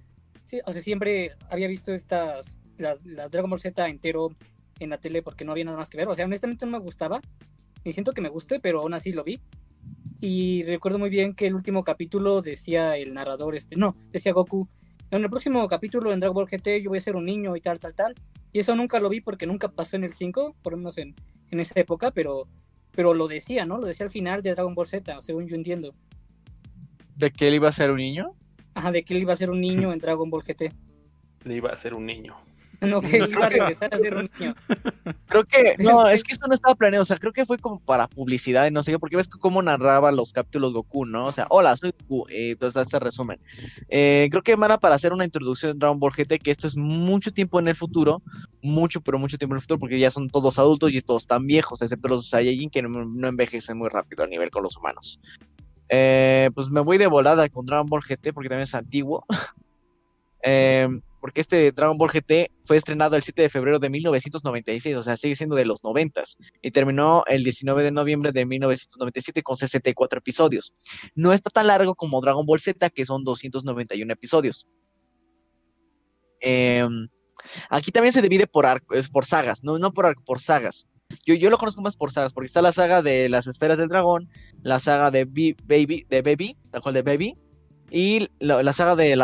sí, 0.45 0.61
o 0.65 0.73
sea, 0.73 0.81
siempre 0.81 1.33
había 1.51 1.69
visto 1.69 1.93
estas, 1.93 2.59
las, 2.79 3.05
las 3.05 3.31
Dragon 3.31 3.51
Ball 3.51 3.61
Z 3.61 3.87
entero 3.89 4.31
en 4.81 4.91
la 4.91 4.99
tele 4.99 5.23
porque 5.23 5.45
no 5.45 5.53
había 5.53 5.65
nada 5.65 5.77
más 5.77 5.91
que 5.91 5.99
ver. 5.99 6.09
O 6.09 6.15
sea, 6.15 6.25
honestamente 6.25 6.67
no 6.67 6.73
me 6.73 6.79
gustaba, 6.79 7.21
ni 7.85 7.93
siento 7.93 8.13
que 8.13 8.23
me 8.23 8.29
guste, 8.29 8.61
pero 8.61 8.81
aún 8.81 8.95
así 8.95 9.13
lo 9.13 9.25
vi. 9.25 9.41
Y 10.21 10.63
recuerdo 10.63 10.99
muy 10.99 11.11
bien 11.11 11.35
que 11.35 11.47
el 11.47 11.55
último 11.55 11.85
capítulo 11.85 12.41
decía 12.41 12.97
el 12.97 13.13
narrador, 13.13 13.55
este, 13.55 13.77
no, 13.77 13.95
decía 14.11 14.33
Goku, 14.33 14.69
en 15.11 15.23
el 15.23 15.31
próximo 15.31 15.67
capítulo 15.69 16.13
en 16.13 16.21
Dragon 16.21 16.35
Ball 16.35 16.47
GT 16.47 16.83
yo 16.83 16.91
voy 16.91 16.99
a 16.99 17.01
ser 17.01 17.17
un 17.17 17.25
niño 17.25 17.57
y 17.57 17.61
tal, 17.61 17.79
tal, 17.79 17.95
tal. 17.95 18.15
Y 18.53 18.61
eso 18.61 18.75
nunca 18.77 19.01
lo 19.01 19.09
vi 19.09 19.21
porque 19.21 19.47
nunca 19.47 19.69
pasó 19.69 19.97
en 19.97 20.05
el 20.05 20.13
5, 20.13 20.57
por 20.63 20.73
lo 20.73 20.77
menos 20.77 20.99
en, 20.99 21.15
en 21.51 21.61
esa 21.61 21.79
época, 21.81 22.11
pero, 22.13 22.47
pero 22.93 23.15
lo 23.15 23.27
decía, 23.27 23.65
¿no? 23.65 23.79
Lo 23.79 23.87
decía 23.87 24.07
al 24.07 24.13
final 24.13 24.43
de 24.43 24.55
Dragon 24.55 24.75
Ball 24.75 24.87
Z, 24.87 25.21
según 25.23 25.47
yo 25.47 25.57
entiendo. 25.57 25.95
¿De 27.17 27.31
que 27.31 27.49
él 27.49 27.55
iba 27.55 27.69
a 27.69 27.73
ser 27.73 27.91
un 27.91 27.99
niño? 27.99 28.35
Ajá, 28.75 28.93
de 28.93 29.05
que 29.05 29.15
él 29.15 29.21
iba 29.23 29.33
a 29.33 29.37
ser 29.37 29.51
un 29.51 29.61
niño 29.61 29.93
en 29.93 29.99
Dragon 29.99 30.31
Ball 30.31 30.43
GT. 30.43 30.73
Le 31.45 31.55
iba 31.55 31.71
a 31.71 31.77
ser 31.77 31.95
un 31.95 32.07
niño. 32.07 32.35
No, 32.81 33.01
que 33.01 33.19
iba 33.19 33.47
a 33.47 33.49
regresar 33.49 33.95
a 33.95 33.99
ser 33.99 34.17
un 34.17 34.31
niño. 34.39 34.55
Creo 35.29 35.45
que, 35.45 35.77
no, 35.79 36.09
es 36.09 36.23
que 36.23 36.33
esto 36.33 36.47
no 36.47 36.55
estaba 36.55 36.75
planeado, 36.75 37.03
o 37.03 37.07
sea, 37.07 37.17
creo 37.17 37.33
que 37.33 37.45
fue 37.45 37.59
como 37.59 37.81
para 37.81 38.07
publicidad 38.09 38.67
y 38.67 38.71
no 38.71 38.83
sé 38.83 38.93
qué, 38.93 38.99
porque 38.99 39.17
ves 39.17 39.29
cómo 39.29 39.63
narraba 39.63 40.13
los 40.13 40.33
capítulos 40.33 40.73
Goku, 40.73 41.07
¿no? 41.07 41.27
O 41.27 41.33
sea, 41.33 41.47
hola, 41.51 41.77
soy 41.77 41.93
Goku, 41.93 42.27
y 42.31 42.53
entonces 42.53 42.83
este 42.83 42.99
resumen. 42.99 43.41
Eh, 43.89 44.29
creo 44.31 44.43
que 44.43 44.55
van 44.57 44.71
a 44.71 44.79
para 44.79 44.95
hacer 44.95 45.13
una 45.13 45.25
introducción 45.25 45.73
en 45.73 45.79
Dragon 45.79 45.99
Ball 45.99 46.13
GT, 46.13 46.39
que 46.39 46.51
esto 46.51 46.67
es 46.67 46.77
mucho 46.77 47.33
tiempo 47.33 47.59
en 47.59 47.69
el 47.69 47.77
futuro, 47.77 48.23
mucho, 48.63 49.01
pero 49.01 49.19
mucho 49.19 49.39
tiempo 49.39 49.55
en 49.55 49.59
el 49.59 49.63
futuro, 49.63 49.81
porque 49.81 49.99
ya 49.99 50.11
son 50.11 50.29
todos 50.29 50.59
adultos 50.59 50.93
y 50.93 51.01
todos 51.01 51.27
tan 51.27 51.47
viejos, 51.47 51.83
excepto 51.83 52.09
los 52.09 52.29
Saiyajin, 52.29 52.71
que 52.71 52.83
no, 52.83 53.05
no 53.05 53.29
envejecen 53.29 53.79
muy 53.79 53.89
rápido 53.89 54.25
a 54.25 54.27
nivel 54.27 54.51
con 54.51 54.63
los 54.63 54.77
humanos. 54.77 55.21
Eh, 55.89 56.51
pues 56.55 56.71
me 56.71 56.81
voy 56.81 56.99
de 56.99 57.07
volada 57.07 57.49
con 57.49 57.67
Dragon 57.67 57.87
Ball 57.87 58.03
GT, 58.03 58.33
porque 58.33 58.49
también 58.49 58.65
es 58.65 58.75
antiguo. 58.75 59.25
Eh, 60.43 60.89
porque 61.25 61.41
este 61.41 61.73
Dragon 61.73 61.97
Ball 61.97 62.11
GT 62.11 62.53
fue 62.67 62.77
estrenado 62.77 63.17
el 63.17 63.23
7 63.23 63.41
de 63.41 63.49
febrero 63.49 63.79
de 63.79 63.89
1996, 63.89 64.95
o 64.97 65.03
sea, 65.03 65.17
sigue 65.17 65.35
siendo 65.35 65.57
de 65.57 65.65
los 65.65 65.83
90 65.83 66.23
y 66.61 66.71
terminó 66.71 67.25
el 67.27 67.43
19 67.43 67.83
de 67.83 67.93
noviembre 67.93 68.31
de 68.31 68.45
1997 68.45 69.43
con 69.43 69.57
64 69.57 70.19
episodios. 70.19 70.75
No 71.15 71.33
está 71.33 71.49
tan 71.49 71.69
largo 71.69 71.95
como 71.95 72.21
Dragon 72.21 72.45
Ball 72.45 72.61
Z, 72.61 72.91
que 72.91 73.07
son 73.07 73.25
291 73.25 74.13
episodios. 74.13 74.67
Eh, 76.43 76.87
aquí 77.71 77.91
también 77.91 78.13
se 78.13 78.21
divide 78.21 78.47
por 78.47 78.67
arco, 78.67 78.95
es 78.95 79.09
por 79.09 79.25
sagas, 79.25 79.65
no, 79.65 79.79
por 79.95 80.05
arco, 80.05 80.23
por 80.27 80.43
sagas. 80.43 80.87
Yo, 81.25 81.33
yo 81.33 81.49
lo 81.49 81.57
conozco 81.57 81.81
más 81.81 81.97
por 81.97 82.13
sagas, 82.13 82.35
porque 82.35 82.49
está 82.49 82.61
la 82.61 82.73
saga 82.73 83.01
de 83.01 83.31
las 83.31 83.47
esferas 83.47 83.79
del 83.79 83.89
dragón, 83.89 84.29
la 84.61 84.79
saga 84.79 85.11
de 85.11 85.25
Baby, 85.25 86.05
de 86.07 86.21
Baby, 86.21 86.59
tal 86.71 86.83
cual 86.83 86.93
de 86.93 87.01
Baby, 87.01 87.35
y 87.91 88.29
la, 88.39 88.73
saga 88.73 88.97
del 88.97 89.23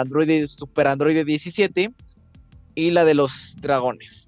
Super 0.49 0.87
Android 0.87 1.25
17 1.25 1.93
y 2.75 2.91
la 2.91 3.05
de 3.05 3.15
los 3.15 3.57
dragones. 3.61 4.27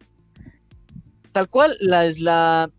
Tal 1.33 1.49
cual, 1.49 1.77
la 1.81 2.07
es 2.07 2.21
la. 2.21 2.71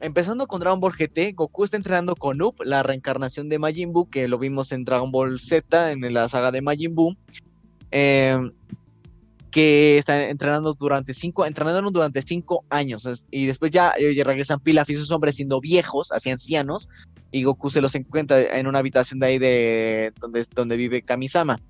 Empezando 0.00 0.46
con 0.46 0.60
Dragon 0.60 0.80
Ball 0.80 0.94
GT, 0.98 1.34
Goku 1.34 1.64
está 1.64 1.76
entrenando 1.76 2.16
con 2.16 2.40
Up, 2.40 2.56
la 2.64 2.82
reencarnación 2.82 3.50
de 3.50 3.58
Majin 3.58 3.92
Buu, 3.92 4.08
que 4.08 4.28
lo 4.28 4.38
vimos 4.38 4.72
en 4.72 4.84
Dragon 4.84 5.12
Ball 5.12 5.38
Z, 5.38 5.92
en 5.92 6.14
la 6.14 6.28
saga 6.28 6.50
de 6.50 6.62
Majin 6.62 6.94
Buu. 6.94 7.14
Eh, 7.90 8.38
que 9.50 9.98
están 9.98 10.22
entrenando 10.22 10.74
durante 10.74 11.12
cinco, 11.12 11.44
entrenaron 11.44 11.92
durante 11.92 12.22
cinco 12.22 12.64
años 12.70 13.08
y 13.30 13.46
después 13.46 13.70
ya, 13.70 13.92
ya 13.98 14.24
regresan 14.24 14.60
Pilaf 14.60 14.88
y 14.90 14.94
sus 14.94 15.10
hombres 15.10 15.36
siendo 15.36 15.60
viejos, 15.60 16.12
así 16.12 16.30
ancianos, 16.30 16.88
y 17.30 17.44
Goku 17.44 17.70
se 17.70 17.80
los 17.80 17.94
encuentra 17.94 18.40
en 18.58 18.66
una 18.66 18.80
habitación 18.80 19.20
de 19.20 19.26
ahí 19.26 19.38
de 19.38 20.12
donde, 20.18 20.44
donde 20.54 20.76
vive 20.76 21.02
Kamisama. 21.02 21.60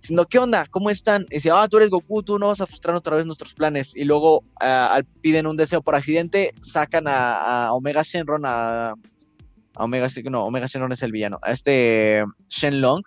Diciendo, 0.00 0.26
¿qué 0.26 0.38
onda? 0.38 0.66
¿Cómo 0.70 0.90
están? 0.90 1.26
Y 1.30 1.36
dice, 1.36 1.50
ah, 1.52 1.66
tú 1.68 1.76
eres 1.76 1.90
Goku, 1.90 2.22
tú 2.22 2.38
no 2.38 2.48
vas 2.48 2.60
a 2.60 2.66
frustrar 2.66 2.94
otra 2.96 3.16
vez 3.16 3.26
nuestros 3.26 3.54
planes. 3.54 3.94
Y 3.96 4.04
luego 4.04 4.44
al- 4.56 5.04
piden 5.20 5.46
un 5.46 5.56
deseo 5.56 5.82
por 5.82 5.94
accidente, 5.94 6.52
sacan 6.60 7.04
a, 7.08 7.72
Omega 7.72 8.02
Shenron, 8.02 8.42
a, 8.44 8.94
Omega, 9.76 10.08
no, 10.30 10.46
Omega 10.46 10.66
Shenron 10.66 10.92
es 10.92 11.02
el 11.02 11.12
villano, 11.12 11.38
a 11.42 11.52
este 11.52 12.24
Shenlong, 12.48 13.02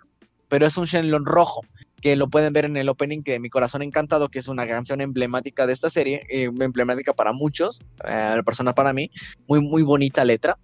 pero 0.48 0.66
es 0.66 0.76
un 0.76 0.84
Shenlong 0.84 1.24
rojo 1.24 1.62
que 2.00 2.16
lo 2.16 2.28
pueden 2.28 2.52
ver 2.52 2.64
en 2.64 2.76
el 2.76 2.88
opening 2.88 3.22
de 3.22 3.38
Mi 3.40 3.50
Corazón 3.50 3.82
Encantado, 3.82 4.28
que 4.28 4.38
es 4.38 4.48
una 4.48 4.66
canción 4.66 5.00
emblemática 5.00 5.66
de 5.66 5.72
esta 5.72 5.90
serie, 5.90 6.22
eh, 6.30 6.44
emblemática 6.44 7.12
para 7.12 7.32
muchos, 7.32 7.82
eh, 8.04 8.40
persona 8.44 8.74
para 8.74 8.92
mí, 8.92 9.10
muy, 9.46 9.60
muy 9.60 9.82
bonita 9.82 10.24
letra. 10.24 10.56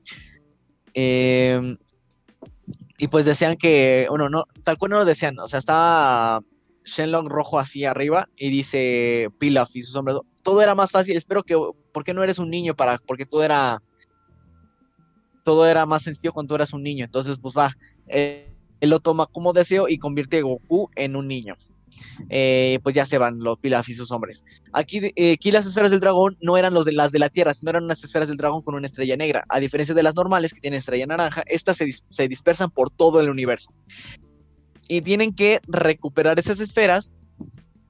Eh, 0.98 1.76
y 2.96 3.08
pues 3.08 3.26
desean 3.26 3.56
que, 3.56 4.06
bueno, 4.08 4.30
no, 4.30 4.44
tal 4.62 4.78
cual 4.78 4.92
no 4.92 4.98
lo 4.98 5.04
desean, 5.04 5.38
o 5.38 5.46
sea, 5.46 5.58
está 5.58 6.40
Shenlong 6.86 7.28
rojo 7.28 7.58
así 7.58 7.84
arriba 7.84 8.30
y 8.34 8.48
dice 8.48 9.28
Pilaf 9.38 9.76
y 9.76 9.82
sus 9.82 9.94
hombres, 9.94 10.16
todo 10.42 10.62
era 10.62 10.74
más 10.74 10.92
fácil, 10.92 11.14
espero 11.14 11.42
que, 11.42 11.54
¿por 11.92 12.02
qué 12.02 12.14
no 12.14 12.24
eres 12.24 12.38
un 12.38 12.48
niño 12.48 12.74
para, 12.74 12.96
porque 12.96 13.26
todo 13.26 13.44
era, 13.44 13.82
todo 15.44 15.66
era 15.66 15.84
más 15.84 16.04
sencillo 16.04 16.32
cuando 16.32 16.48
tú 16.48 16.54
eras 16.54 16.72
un 16.72 16.82
niño, 16.82 17.04
entonces 17.04 17.38
pues 17.42 17.54
va, 17.54 17.76
eh, 18.06 18.50
él 18.80 18.88
lo 18.88 18.98
toma 19.00 19.26
como 19.26 19.52
deseo 19.52 19.90
y 19.90 19.98
convierte 19.98 20.38
a 20.38 20.42
Goku 20.42 20.88
en 20.96 21.14
un 21.16 21.28
niño. 21.28 21.56
Eh, 22.28 22.78
pues 22.82 22.94
ya 22.94 23.06
se 23.06 23.18
van 23.18 23.38
los 23.38 23.58
Pilaf 23.58 23.88
y 23.88 23.94
sus 23.94 24.10
hombres. 24.10 24.44
Aquí, 24.72 25.00
eh, 25.16 25.32
aquí 25.32 25.50
las 25.50 25.66
esferas 25.66 25.90
del 25.90 26.00
dragón 26.00 26.36
no 26.40 26.56
eran 26.56 26.74
los 26.74 26.84
de, 26.84 26.92
las 26.92 27.12
de 27.12 27.18
la 27.18 27.28
Tierra, 27.28 27.54
sino 27.54 27.70
eran 27.70 27.84
unas 27.84 28.02
esferas 28.02 28.28
del 28.28 28.36
dragón 28.36 28.62
con 28.62 28.74
una 28.74 28.86
estrella 28.86 29.16
negra. 29.16 29.44
A 29.48 29.60
diferencia 29.60 29.94
de 29.94 30.02
las 30.02 30.14
normales 30.14 30.52
que 30.52 30.60
tienen 30.60 30.78
estrella 30.78 31.06
naranja, 31.06 31.42
estas 31.46 31.76
se, 31.76 31.88
se 32.10 32.28
dispersan 32.28 32.70
por 32.70 32.90
todo 32.90 33.20
el 33.20 33.30
universo. 33.30 33.70
Y 34.88 35.00
tienen 35.02 35.34
que 35.34 35.60
recuperar 35.66 36.38
esas 36.38 36.60
esferas 36.60 37.12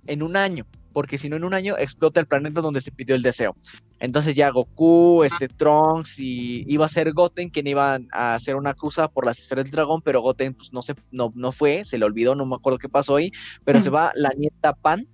en 0.07 0.23
un 0.23 0.37
año, 0.37 0.67
porque 0.97 1.19
si 1.19 1.29
no 1.29 1.37
en 1.37 1.45
un 1.45 1.53
año 1.53 1.77
explota 1.77 2.21
el 2.21 2.27
planeta 2.27 2.63
donde 2.63 2.81
se 2.81 2.91
pidió 2.91 3.15
el 3.15 3.21
deseo. 3.21 3.55
Entonces 3.99 4.35
ya 4.35 4.49
Goku, 4.49 5.25
este 5.25 5.47
Trunks 5.47 6.19
y 6.21 6.65
iba 6.73 6.87
a 6.87 6.89
ser 6.89 7.13
Goten 7.13 7.51
quien 7.51 7.67
iba 7.67 7.99
a 8.13 8.35
hacer 8.35 8.57
una 8.57 8.73
cruza 8.73 9.07
por 9.07 9.27
las 9.27 9.39
esferas 9.39 9.67
del 9.67 9.73
dragón, 9.73 10.01
pero 10.01 10.23
Goten 10.23 10.55
pues 10.55 10.73
no 10.73 10.81
se 10.81 10.95
no, 11.13 11.35
no 11.35 11.53
fue, 11.53 11.85
se 11.85 11.99
le 11.99 12.07
olvidó, 12.07 12.35
no 12.35 12.47
me 12.47 12.55
acuerdo 12.55 12.79
qué 12.79 12.89
pasó 12.89 13.17
ahí, 13.17 13.31
pero 13.63 13.79
se 13.79 13.91
va 13.91 14.11
la 14.15 14.31
nieta 14.39 14.73
Pan, 14.73 15.07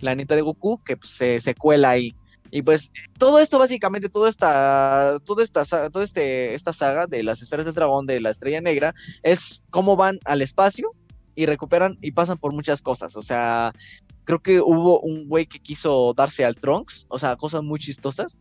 la 0.00 0.16
nieta 0.16 0.34
de 0.34 0.42
Goku, 0.42 0.82
que 0.82 0.96
pues, 0.96 1.12
se, 1.12 1.38
se 1.38 1.54
cuela 1.54 1.90
ahí. 1.90 2.16
Y 2.50 2.62
pues 2.62 2.90
todo 3.16 3.38
esto 3.38 3.60
básicamente, 3.60 4.08
toda 4.08 4.28
esta, 4.28 5.20
toda 5.24 5.44
esta, 5.44 5.64
toda 5.88 6.04
este, 6.04 6.54
esta 6.54 6.72
saga 6.72 7.06
de 7.06 7.22
las 7.22 7.42
esferas 7.42 7.64
del 7.64 7.76
dragón, 7.76 8.06
de 8.06 8.20
la 8.20 8.30
estrella 8.30 8.60
negra, 8.60 8.92
es 9.22 9.62
cómo 9.70 9.94
van 9.94 10.18
al 10.24 10.42
espacio 10.42 10.90
y 11.36 11.46
recuperan 11.46 11.96
y 12.00 12.10
pasan 12.10 12.38
por 12.38 12.52
muchas 12.52 12.82
cosas. 12.82 13.16
O 13.16 13.22
sea, 13.22 13.72
creo 14.28 14.42
que 14.42 14.60
hubo 14.60 15.00
un 15.00 15.26
güey 15.26 15.46
que 15.46 15.58
quiso 15.58 16.12
darse 16.12 16.44
al 16.44 16.60
Trunks, 16.60 17.06
o 17.08 17.18
sea, 17.18 17.34
cosas 17.36 17.62
muy 17.62 17.78
chistosas. 17.78 18.38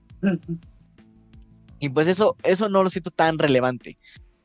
Y 1.79 1.87
pues 1.87 2.07
eso, 2.09 2.35
eso 2.43 2.67
no 2.67 2.83
lo 2.83 2.89
siento 2.89 3.09
tan 3.09 3.39
relevante. 3.39 3.97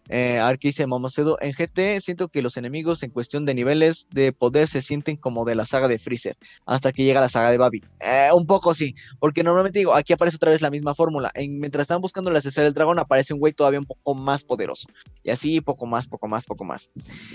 Eh, 0.08 0.38
a 0.40 0.48
ver 0.48 0.58
qué 0.58 0.68
dice 0.68 0.86
Momocedo. 0.86 1.38
En 1.40 1.52
GT 1.52 2.00
siento 2.00 2.28
que 2.28 2.42
los 2.42 2.56
enemigos 2.56 3.02
en 3.02 3.10
cuestión 3.10 3.46
de 3.46 3.54
niveles 3.54 4.08
de 4.10 4.32
poder 4.32 4.68
se 4.68 4.82
sienten 4.82 5.16
como 5.16 5.44
de 5.44 5.54
la 5.54 5.64
saga 5.64 5.88
de 5.88 5.98
Freezer, 5.98 6.36
hasta 6.66 6.92
que 6.92 7.04
llega 7.04 7.20
la 7.20 7.28
saga 7.28 7.50
de 7.50 7.58
Babi. 7.58 7.82
Eh, 8.00 8.28
un 8.34 8.46
poco 8.46 8.74
sí, 8.74 8.94
porque 9.20 9.42
normalmente 9.42 9.78
digo, 9.78 9.94
aquí 9.94 10.12
aparece 10.12 10.36
otra 10.36 10.50
vez 10.50 10.60
la 10.60 10.70
misma 10.70 10.94
fórmula. 10.94 11.30
En- 11.34 11.58
mientras 11.60 11.82
están 11.82 12.00
buscando 12.00 12.30
las 12.30 12.44
esferas 12.44 12.66
del 12.68 12.74
dragón, 12.74 12.98
aparece 12.98 13.32
un 13.32 13.40
güey 13.40 13.52
todavía 13.52 13.78
un 13.80 13.86
poco 13.86 14.14
más 14.14 14.44
poderoso. 14.44 14.88
Y 15.22 15.30
así, 15.30 15.60
poco 15.60 15.86
más, 15.86 16.08
poco 16.08 16.26
más, 16.28 16.44
poco 16.46 16.64
más. 16.64 16.90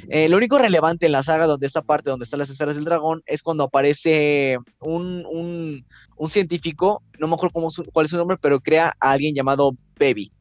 Eh, 0.09 0.27
lo 0.29 0.37
único 0.37 0.57
relevante 0.57 1.05
en 1.05 1.13
la 1.13 1.23
saga 1.23 1.45
donde 1.47 1.67
esta 1.67 1.81
parte 1.81 2.09
donde 2.09 2.25
están 2.25 2.39
las 2.39 2.49
esferas 2.49 2.75
del 2.75 2.85
dragón 2.85 3.23
es 3.25 3.41
cuando 3.43 3.63
aparece 3.63 4.57
un, 4.79 5.25
un, 5.31 5.85
un 6.17 6.29
científico, 6.29 7.01
no 7.19 7.27
me 7.27 7.35
acuerdo 7.35 7.53
cómo 7.53 7.69
cuál 7.93 8.05
es 8.05 8.11
su 8.11 8.17
nombre, 8.17 8.37
pero 8.39 8.59
crea 8.59 8.93
a 8.99 9.11
alguien 9.11 9.33
llamado 9.33 9.71
Baby, 9.99 10.31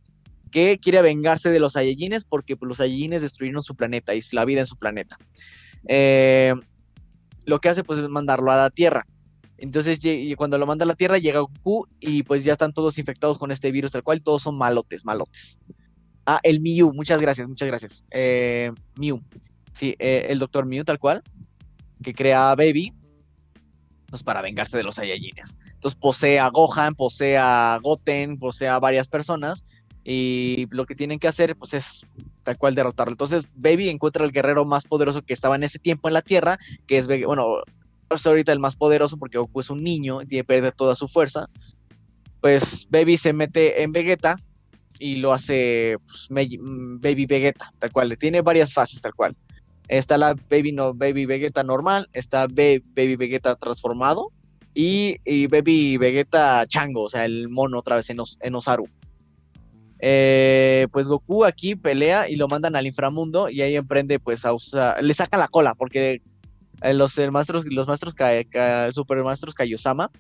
que 0.56 0.78
quiere 0.78 1.02
vengarse 1.02 1.50
de 1.50 1.60
los 1.60 1.74
Saiyajines 1.74 2.24
porque 2.24 2.56
pues, 2.56 2.66
los 2.66 2.78
Saiyajines 2.78 3.20
destruyeron 3.20 3.62
su 3.62 3.76
planeta 3.76 4.14
y 4.14 4.20
la 4.32 4.46
vida 4.46 4.60
en 4.60 4.66
su 4.66 4.78
planeta. 4.78 5.18
Eh, 5.86 6.54
lo 7.44 7.60
que 7.60 7.68
hace 7.68 7.84
pues 7.84 7.98
es 7.98 8.08
mandarlo 8.08 8.50
a 8.50 8.56
la 8.56 8.70
Tierra. 8.70 9.06
Entonces 9.58 10.00
cuando 10.38 10.56
lo 10.56 10.64
manda 10.64 10.84
a 10.84 10.86
la 10.86 10.94
Tierra 10.94 11.18
llega 11.18 11.40
Goku 11.40 11.86
y 12.00 12.22
pues 12.22 12.42
ya 12.42 12.54
están 12.54 12.72
todos 12.72 12.96
infectados 12.96 13.36
con 13.36 13.50
este 13.50 13.70
virus 13.70 13.92
tal 13.92 14.02
cual, 14.02 14.22
todos 14.22 14.44
son 14.44 14.56
malotes, 14.56 15.04
malotes. 15.04 15.58
Ah, 16.24 16.40
el 16.42 16.62
Mew, 16.62 16.90
muchas 16.94 17.20
gracias, 17.20 17.46
muchas 17.46 17.68
gracias. 17.68 18.02
Eh, 18.10 18.72
Mew, 18.94 19.20
sí, 19.72 19.94
eh, 19.98 20.28
el 20.30 20.38
doctor 20.38 20.64
Mew 20.64 20.84
tal 20.84 20.98
cual, 20.98 21.22
que 22.02 22.14
crea 22.14 22.50
a 22.50 22.56
Baby, 22.56 22.94
pues 24.08 24.22
para 24.22 24.40
vengarse 24.40 24.78
de 24.78 24.84
los 24.84 24.94
Saiyajines. 24.94 25.58
Entonces 25.74 26.00
posee 26.00 26.38
a 26.38 26.48
Gohan, 26.48 26.94
posee 26.94 27.36
a 27.36 27.78
Goten, 27.82 28.38
posee 28.38 28.68
a 28.68 28.78
varias 28.78 29.10
personas 29.10 29.62
y 30.08 30.68
lo 30.70 30.86
que 30.86 30.94
tienen 30.94 31.18
que 31.18 31.26
hacer 31.26 31.56
pues 31.56 31.74
es 31.74 32.06
tal 32.44 32.56
cual 32.56 32.76
derrotarlo. 32.76 33.12
Entonces 33.12 33.48
Baby 33.56 33.88
encuentra 33.88 34.24
al 34.24 34.30
guerrero 34.30 34.64
más 34.64 34.84
poderoso 34.84 35.22
que 35.22 35.32
estaba 35.32 35.56
en 35.56 35.64
ese 35.64 35.80
tiempo 35.80 36.06
en 36.06 36.14
la 36.14 36.22
Tierra, 36.22 36.58
que 36.86 36.96
es, 36.98 37.08
bueno, 37.08 37.56
es 38.08 38.24
ahorita 38.24 38.52
el 38.52 38.60
más 38.60 38.76
poderoso 38.76 39.16
porque 39.16 39.38
Goku 39.38 39.60
es 39.60 39.68
un 39.68 39.82
niño 39.82 40.20
y 40.22 40.42
perder 40.44 40.72
toda 40.72 40.94
su 40.94 41.08
fuerza. 41.08 41.46
Pues 42.40 42.86
Baby 42.88 43.16
se 43.16 43.32
mete 43.32 43.82
en 43.82 43.90
Vegeta 43.90 44.36
y 45.00 45.16
lo 45.16 45.32
hace 45.32 45.96
pues, 46.06 46.28
mm, 46.30 47.00
Baby 47.00 47.26
Vegeta, 47.26 47.72
tal 47.80 47.90
cual. 47.90 48.16
Tiene 48.16 48.42
varias 48.42 48.72
fases, 48.72 49.02
tal 49.02 49.12
cual. 49.14 49.34
Está 49.88 50.16
la 50.18 50.36
Baby, 50.48 50.70
no, 50.70 50.94
Baby 50.94 51.26
Vegeta 51.26 51.64
normal, 51.64 52.08
está 52.12 52.46
Baby 52.46 53.16
Vegeta 53.16 53.56
transformado 53.56 54.30
y, 54.72 55.16
y 55.24 55.48
Baby 55.48 55.96
Vegeta 55.96 56.64
Chango, 56.68 57.02
o 57.04 57.10
sea, 57.10 57.24
el 57.24 57.48
mono 57.48 57.80
otra 57.80 57.96
vez 57.96 58.08
en, 58.10 58.20
Os- 58.20 58.38
en 58.40 58.54
Osaru. 58.54 58.86
Eh, 59.98 60.88
pues 60.92 61.06
Goku 61.06 61.44
aquí 61.44 61.74
pelea 61.74 62.28
y 62.28 62.36
lo 62.36 62.48
mandan 62.48 62.76
al 62.76 62.86
inframundo 62.86 63.48
y 63.48 63.62
ahí 63.62 63.76
emprende 63.76 64.18
pues 64.18 64.44
a 64.44 64.52
usar, 64.52 65.02
le 65.02 65.14
saca 65.14 65.38
la 65.38 65.48
cola 65.48 65.74
porque 65.74 66.22
eh, 66.82 66.92
los 66.94 67.16
eh, 67.16 67.30
maestros, 67.30 67.64
los 67.66 67.88
maestros 67.88 68.14
super 68.92 69.24
maestros 69.24 69.54
Kaiosama 69.54 70.10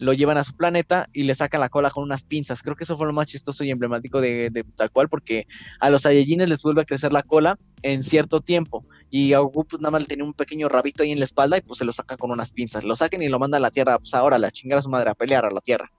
lo 0.00 0.14
llevan 0.14 0.38
a 0.38 0.44
su 0.44 0.56
planeta 0.56 1.08
y 1.12 1.24
le 1.24 1.34
sacan 1.34 1.60
la 1.60 1.68
cola 1.68 1.90
con 1.90 2.02
unas 2.02 2.24
pinzas. 2.24 2.62
Creo 2.62 2.74
que 2.74 2.84
eso 2.84 2.96
fue 2.96 3.06
lo 3.06 3.12
más 3.12 3.26
chistoso 3.26 3.64
y 3.64 3.70
emblemático 3.70 4.20
de, 4.20 4.64
tal 4.74 4.90
cual 4.90 5.08
porque 5.10 5.46
a 5.78 5.90
los 5.90 6.02
Saiyajines 6.02 6.48
les 6.48 6.62
vuelve 6.62 6.80
a 6.80 6.84
crecer 6.86 7.12
la 7.12 7.22
cola 7.22 7.58
en 7.82 8.02
cierto 8.02 8.40
tiempo 8.40 8.84
y 9.10 9.34
a 9.34 9.40
Goku 9.40 9.66
pues 9.66 9.82
nada 9.82 9.92
más 9.92 10.00
le 10.00 10.06
tenía 10.06 10.24
un 10.24 10.32
pequeño 10.32 10.68
rabito 10.70 11.02
ahí 11.02 11.12
en 11.12 11.18
la 11.18 11.26
espalda 11.26 11.58
y 11.58 11.60
pues 11.60 11.78
se 11.78 11.84
lo 11.84 11.92
saca 11.92 12.16
con 12.16 12.30
unas 12.30 12.50
pinzas. 12.50 12.82
Lo 12.82 12.96
sacan 12.96 13.22
y 13.22 13.28
lo 13.28 13.38
mandan 13.38 13.58
a 13.58 13.64
la 13.64 13.70
Tierra, 13.70 13.98
pues 13.98 14.14
ahora 14.14 14.38
la 14.38 14.50
chingada 14.50 14.80
a 14.80 14.82
su 14.82 14.88
madre 14.88 15.10
a 15.10 15.14
pelear 15.14 15.44
a 15.44 15.50
la 15.50 15.60
Tierra. 15.60 15.92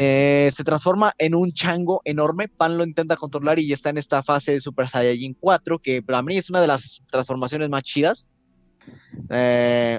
Eh, 0.00 0.48
se 0.54 0.62
transforma 0.62 1.12
en 1.18 1.34
un 1.34 1.50
chango 1.50 2.00
enorme. 2.04 2.46
Pan 2.46 2.78
lo 2.78 2.84
intenta 2.84 3.16
controlar 3.16 3.58
y 3.58 3.72
está 3.72 3.90
en 3.90 3.98
esta 3.98 4.22
fase 4.22 4.52
de 4.52 4.60
Super 4.60 4.86
Saiyajin 4.86 5.34
4, 5.34 5.80
que 5.80 6.02
para 6.02 6.22
mí 6.22 6.36
es 6.36 6.48
una 6.50 6.60
de 6.60 6.68
las 6.68 7.02
transformaciones 7.10 7.68
más 7.68 7.82
chidas. 7.82 8.30
Eh, 9.28 9.98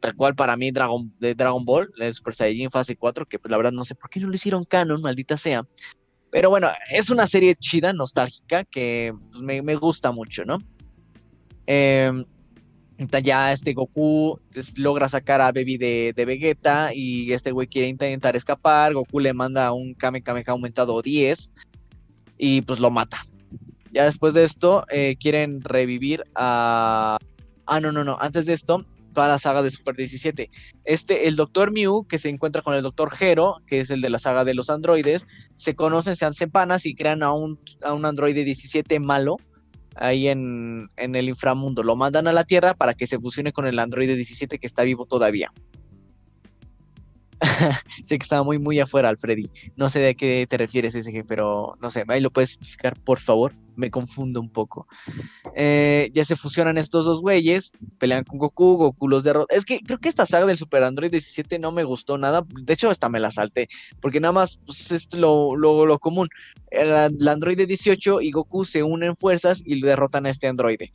tal 0.00 0.14
cual 0.14 0.34
para 0.34 0.58
mí 0.58 0.70
Dragon, 0.70 1.10
de 1.18 1.34
Dragon 1.34 1.64
Ball, 1.64 1.90
el 1.98 2.12
Super 2.12 2.34
Saiyajin 2.34 2.70
fase 2.70 2.96
4, 2.96 3.26
que 3.26 3.38
pues, 3.38 3.50
la 3.50 3.56
verdad 3.56 3.72
no 3.72 3.86
sé 3.86 3.94
por 3.94 4.10
qué 4.10 4.20
no 4.20 4.28
lo 4.28 4.34
hicieron 4.34 4.66
canon, 4.66 5.00
maldita 5.00 5.38
sea. 5.38 5.66
Pero 6.30 6.50
bueno, 6.50 6.68
es 6.90 7.08
una 7.08 7.26
serie 7.26 7.54
chida, 7.54 7.94
nostálgica, 7.94 8.64
que 8.64 9.14
pues, 9.30 9.40
me, 9.40 9.74
gusta 9.76 10.12
mucho, 10.12 10.44
¿no? 10.44 10.58
Eh, 11.66 12.12
Ya 12.98 13.52
este 13.52 13.72
Goku 13.72 14.38
logra 14.76 15.08
sacar 15.08 15.40
a 15.40 15.50
Baby 15.50 15.78
de, 15.78 16.12
de 16.14 16.24
Vegeta 16.24 16.94
y 16.94 17.32
este 17.32 17.50
güey 17.50 17.66
quiere 17.66 17.88
intentar 17.88 18.36
escapar. 18.36 18.94
Goku 18.94 19.18
le 19.18 19.32
manda 19.32 19.72
un 19.72 19.94
Kame 19.94 20.22
Kameha 20.22 20.52
aumentado 20.52 21.02
10 21.02 21.52
y 22.38 22.62
pues 22.62 22.78
lo 22.78 22.90
mata. 22.90 23.22
Ya 23.92 24.04
después 24.04 24.34
de 24.34 24.44
esto 24.44 24.84
eh, 24.90 25.16
quieren 25.18 25.60
revivir 25.62 26.24
a... 26.34 27.16
Ah, 27.66 27.80
no, 27.80 27.92
no, 27.92 28.04
no. 28.04 28.16
Antes 28.20 28.46
de 28.46 28.52
esto, 28.52 28.84
toda 29.12 29.28
la 29.28 29.38
saga 29.38 29.62
de 29.62 29.70
Super 29.70 29.96
17. 29.96 30.50
Este, 30.84 31.28
el 31.28 31.36
Doctor 31.36 31.72
Mew, 31.72 32.04
que 32.06 32.18
se 32.18 32.28
encuentra 32.28 32.62
con 32.62 32.74
el 32.74 32.82
Doctor 32.82 33.10
Hero, 33.18 33.62
que 33.66 33.80
es 33.80 33.90
el 33.90 34.00
de 34.00 34.10
la 34.10 34.18
saga 34.18 34.44
de 34.44 34.54
los 34.54 34.70
androides, 34.70 35.26
se 35.56 35.74
conocen, 35.74 36.16
se 36.16 36.26
hacen 36.26 36.50
panas 36.50 36.86
y 36.86 36.94
crean 36.94 37.22
a 37.22 37.32
un, 37.32 37.58
a 37.82 37.92
un 37.94 38.04
androide 38.04 38.44
17 38.44 39.00
malo 39.00 39.36
ahí 39.96 40.28
en, 40.28 40.90
en 40.96 41.14
el 41.14 41.28
inframundo. 41.28 41.82
Lo 41.82 41.96
mandan 41.96 42.26
a 42.26 42.32
la 42.32 42.44
Tierra 42.44 42.74
para 42.74 42.94
que 42.94 43.06
se 43.06 43.18
fusione 43.18 43.52
con 43.52 43.66
el 43.66 43.78
androide 43.78 44.16
17 44.16 44.58
que 44.58 44.66
está 44.66 44.82
vivo 44.82 45.06
todavía. 45.06 45.52
sé 48.04 48.18
que 48.18 48.22
estaba 48.22 48.42
muy, 48.42 48.58
muy 48.58 48.80
afuera, 48.80 49.08
Alfredi. 49.08 49.50
No 49.76 49.90
sé 49.90 50.00
de 50.00 50.14
qué 50.14 50.46
te 50.48 50.56
refieres, 50.56 50.94
ese 50.94 51.24
pero 51.24 51.76
no 51.80 51.90
sé, 51.90 52.04
ahí 52.08 52.20
lo 52.20 52.30
puedes 52.30 52.56
explicar, 52.56 52.98
por 53.00 53.18
favor. 53.18 53.54
Me 53.76 53.90
confundo 53.90 54.40
un 54.40 54.50
poco. 54.50 54.86
Eh, 55.56 56.08
ya 56.12 56.24
se 56.24 56.36
fusionan 56.36 56.78
estos 56.78 57.04
dos 57.06 57.20
güeyes, 57.20 57.72
pelean 57.98 58.22
con 58.22 58.38
Goku, 58.38 58.76
Goku 58.76 59.08
los 59.08 59.24
derrota. 59.24 59.52
Es 59.52 59.64
que 59.64 59.80
creo 59.80 59.98
que 59.98 60.08
esta 60.08 60.26
saga 60.26 60.46
del 60.46 60.58
Super 60.58 60.84
Android 60.84 61.10
17 61.10 61.58
no 61.58 61.72
me 61.72 61.82
gustó 61.82 62.16
nada. 62.16 62.44
De 62.48 62.72
hecho, 62.72 62.88
hasta 62.88 63.08
me 63.08 63.18
la 63.18 63.32
salté, 63.32 63.68
porque 64.00 64.20
nada 64.20 64.30
más 64.30 64.60
pues, 64.64 64.92
es 64.92 65.12
lo, 65.14 65.56
lo, 65.56 65.86
lo 65.86 65.98
común. 65.98 66.28
El, 66.70 66.88
el 66.88 67.28
Android 67.28 67.66
18 67.66 68.20
y 68.20 68.30
Goku 68.30 68.64
se 68.64 68.84
unen 68.84 69.16
fuerzas 69.16 69.60
y 69.64 69.80
derrotan 69.80 70.26
a 70.26 70.30
este 70.30 70.46
androide. 70.46 70.92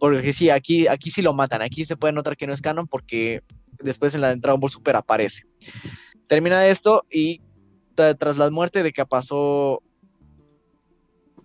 Porque 0.00 0.32
sí, 0.32 0.48
aquí, 0.48 0.86
aquí 0.86 1.10
sí 1.10 1.20
lo 1.20 1.34
matan. 1.34 1.60
Aquí 1.60 1.84
se 1.84 1.96
puede 1.96 2.14
notar 2.14 2.36
que 2.36 2.46
no 2.46 2.54
es 2.54 2.62
canon 2.62 2.86
porque 2.86 3.42
después 3.82 4.14
en 4.14 4.20
la 4.20 4.34
Dragon 4.36 4.60
Ball 4.60 4.70
Super 4.70 4.96
aparece. 4.96 5.44
Termina 6.26 6.66
esto 6.66 7.04
y 7.10 7.40
tra- 7.96 8.16
tras 8.16 8.38
la 8.38 8.50
muerte 8.50 8.82
de 8.82 8.92
pasó. 9.08 9.82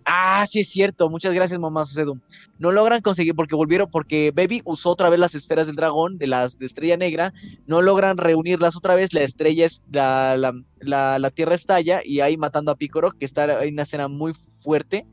Ah, 0.08 0.46
sí 0.48 0.60
es 0.60 0.68
cierto. 0.68 1.10
Muchas 1.10 1.34
gracias, 1.34 1.58
mamá 1.58 1.84
Sucedo. 1.84 2.14
No 2.60 2.70
logran 2.70 3.00
conseguir 3.00 3.34
porque 3.34 3.56
volvieron, 3.56 3.90
porque 3.90 4.32
Baby 4.32 4.62
usó 4.64 4.90
otra 4.90 5.10
vez 5.10 5.18
las 5.18 5.34
esferas 5.34 5.66
del 5.66 5.74
dragón, 5.74 6.16
de 6.16 6.28
las 6.28 6.60
de 6.60 6.66
estrella 6.66 6.96
negra. 6.96 7.32
No 7.66 7.82
logran 7.82 8.16
reunirlas 8.16 8.76
otra 8.76 8.94
vez. 8.94 9.12
La 9.12 9.22
estrella 9.22 9.66
es 9.66 9.82
la, 9.90 10.36
la, 10.36 10.52
la, 10.78 11.18
la 11.18 11.30
tierra 11.30 11.56
estalla 11.56 12.02
y 12.04 12.20
ahí 12.20 12.36
matando 12.36 12.70
a 12.70 12.76
Picoro, 12.76 13.10
que 13.10 13.24
está 13.24 13.58
hay 13.58 13.70
una 13.70 13.82
escena 13.82 14.06
muy 14.06 14.32
fuerte. 14.32 15.08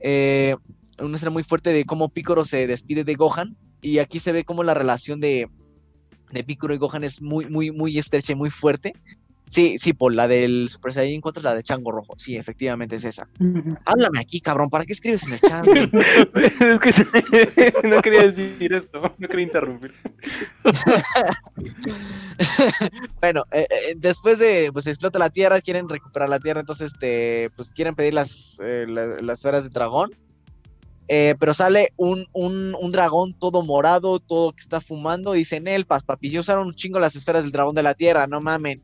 Eh, 0.00 0.56
una 0.98 1.16
escena 1.16 1.30
muy 1.30 1.42
fuerte 1.42 1.70
de 1.72 1.84
cómo 1.86 2.10
Picoro 2.10 2.44
se 2.44 2.66
despide 2.66 3.04
de 3.04 3.14
Gohan. 3.14 3.56
Y 3.80 3.98
aquí 3.98 4.18
se 4.20 4.32
ve 4.32 4.44
como 4.44 4.62
la 4.62 4.74
relación 4.74 5.20
de, 5.20 5.48
de 6.32 6.44
Piccolo 6.44 6.74
y 6.74 6.78
Gohan 6.78 7.04
es 7.04 7.20
muy, 7.22 7.46
muy, 7.46 7.70
muy 7.70 7.98
estrecha 7.98 8.32
y 8.32 8.36
muy 8.36 8.50
fuerte. 8.50 8.92
Sí, 9.48 9.76
sí, 9.78 9.92
por 9.92 10.14
la 10.14 10.28
del 10.28 10.70
Super 10.70 10.94
Saiyan 10.94 11.20
4 11.20 11.40
es 11.40 11.44
la 11.44 11.54
de 11.54 11.62
Chango 11.62 11.92
Rojo. 11.92 12.14
Sí, 12.16 12.36
efectivamente 12.36 12.96
es 12.96 13.04
esa. 13.04 13.28
Háblame 13.84 14.20
aquí, 14.20 14.40
cabrón. 14.40 14.70
¿Para 14.70 14.86
qué 14.86 14.94
escribes 14.94 15.24
en 15.24 15.34
el 15.34 15.40
chat? 15.40 15.66
es 16.34 16.78
que 16.80 16.92
no 17.88 18.00
quería 18.00 18.22
decir 18.22 18.72
esto, 18.72 19.02
no 19.18 19.28
quería 19.28 19.44
interrumpir. 19.44 19.92
bueno, 23.20 23.44
eh, 23.52 23.66
eh, 23.70 23.94
después 23.96 24.38
de 24.38 24.70
pues 24.72 24.86
explota 24.86 25.18
la 25.18 25.30
Tierra, 25.30 25.60
quieren 25.60 25.88
recuperar 25.88 26.28
la 26.28 26.40
Tierra, 26.40 26.60
entonces 26.60 26.92
este, 26.92 27.50
pues 27.56 27.68
quieren 27.70 27.94
pedir 27.94 28.14
las, 28.14 28.58
eh, 28.62 28.86
la- 28.88 29.20
las 29.20 29.38
esferas 29.38 29.64
de 29.64 29.70
dragón. 29.70 30.10
Eh, 31.08 31.34
pero 31.38 31.52
sale 31.52 31.92
un, 31.96 32.26
un, 32.32 32.74
un 32.80 32.92
dragón 32.92 33.34
todo 33.38 33.62
morado, 33.62 34.20
todo 34.20 34.52
que 34.52 34.60
está 34.60 34.80
fumando. 34.80 35.32
Dicen, 35.32 35.66
el 35.66 35.86
pas, 35.86 36.04
papi, 36.04 36.30
yo 36.30 36.40
usaron 36.40 36.66
un 36.66 36.74
chingo 36.74 36.98
las 36.98 37.16
esferas 37.16 37.42
del 37.42 37.52
dragón 37.52 37.74
de 37.74 37.82
la 37.82 37.94
Tierra, 37.94 38.26
no 38.26 38.40
mamen. 38.40 38.82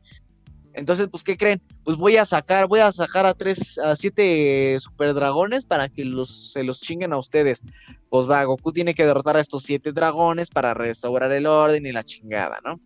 Entonces, 0.73 1.07
pues, 1.09 1.23
¿qué 1.23 1.35
creen? 1.35 1.61
Pues 1.83 1.97
voy 1.97 2.17
a 2.17 2.25
sacar, 2.25 2.67
voy 2.67 2.79
a 2.79 2.91
sacar 2.91 3.25
a 3.25 3.33
tres, 3.33 3.77
a 3.79 3.95
siete 3.95 4.77
super 4.79 5.13
dragones 5.13 5.65
para 5.65 5.89
que 5.89 6.05
los, 6.05 6.51
se 6.53 6.63
los 6.63 6.79
chinguen 6.81 7.11
a 7.11 7.17
ustedes. 7.17 7.63
Pues 8.09 8.29
va, 8.29 8.43
Goku 8.43 8.71
tiene 8.71 8.93
que 8.93 9.05
derrotar 9.05 9.35
a 9.35 9.41
estos 9.41 9.63
siete 9.63 9.91
dragones 9.91 10.49
para 10.49 10.73
restaurar 10.73 11.31
el 11.31 11.47
orden 11.47 11.85
y 11.85 11.91
la 11.91 12.03
chingada, 12.03 12.59
¿no? 12.63 12.79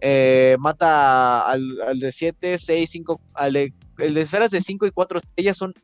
Eh, 0.00 0.56
mata 0.58 1.50
al, 1.50 1.76
de 1.98 2.10
7, 2.10 2.56
6, 2.56 2.90
5, 2.90 3.20
al 3.34 3.52
de, 3.52 3.74
el 3.98 4.14
de 4.14 4.22
esferas 4.22 4.50
de 4.50 4.62
5 4.62 4.86
y 4.86 4.90
4 4.90 5.18
estrellas 5.18 5.58
son 5.58 5.74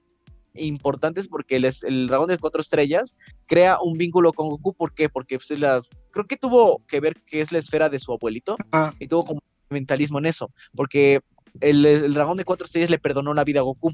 importantes 0.59 1.29
porque 1.29 1.57
el, 1.57 2.07
dragón 2.09 2.29
de 2.29 2.39
4 2.39 2.61
estrellas 2.61 3.15
crea 3.47 3.79
un 3.83 3.97
vínculo 3.99 4.33
con 4.33 4.49
Goku. 4.49 4.75
¿Por 4.75 4.93
qué? 4.95 5.09
Porque 5.09 5.37
pues, 5.39 5.51
es 5.51 5.61
la, 5.61 5.83
creo 6.11 6.27
que 6.27 6.37
tuvo 6.37 6.83
que 6.87 7.01
ver 7.01 7.23
que 7.27 7.41
es 7.41 7.53
la 7.53 7.59
esfera 7.59 7.89
de 7.89 7.99
su 7.99 8.13
abuelito 8.13 8.57
Ah. 8.73 8.93
y 8.99 9.09
tuvo 9.09 9.25
como 9.25 9.41
mentalismo 9.71 10.19
en 10.19 10.27
eso, 10.27 10.51
porque 10.75 11.21
el, 11.61 11.85
el 11.87 12.15
dragón 12.15 12.37
de 12.37 12.45
4 12.45 12.67
estrellas 12.67 12.91
le 12.91 12.99
perdonó 12.99 13.35
la 13.35 13.45
vida 13.45 13.61
a 13.61 13.63
Goku, 13.63 13.93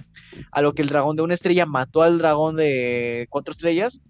a 0.51 0.61
lo 0.63 0.75
que 0.75 0.83
el 0.83 0.89
dragón 0.89 1.17
de 1.17 1.23
una 1.23 1.35
estrella 1.35 1.65
mató 1.67 2.03
al 2.03 2.19
dragón 2.19 2.57
de 2.57 3.27
4 3.31 3.53
estrellas, 3.53 4.01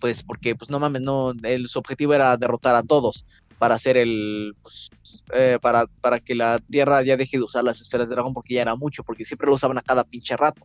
pues 0.00 0.22
porque 0.22 0.54
pues 0.54 0.68
no 0.70 0.78
mames, 0.78 1.00
no, 1.02 1.32
el- 1.42 1.68
su 1.68 1.78
objetivo 1.78 2.12
era 2.14 2.36
derrotar 2.36 2.74
a 2.74 2.82
todos 2.82 3.24
para 3.58 3.74
hacer 3.76 3.96
el 3.96 4.54
pues, 4.62 4.90
eh, 5.32 5.58
para, 5.60 5.86
para 6.00 6.20
que 6.20 6.34
la 6.34 6.58
tierra 6.58 7.02
ya 7.02 7.16
deje 7.16 7.38
de 7.38 7.44
usar 7.44 7.64
las 7.64 7.80
esferas 7.80 8.08
de 8.08 8.14
dragón 8.14 8.34
porque 8.34 8.54
ya 8.54 8.62
era 8.62 8.76
mucho, 8.76 9.02
porque 9.02 9.24
siempre 9.24 9.48
lo 9.48 9.54
usaban 9.54 9.78
a 9.78 9.82
cada 9.82 10.04
pinche 10.04 10.36
rato. 10.36 10.62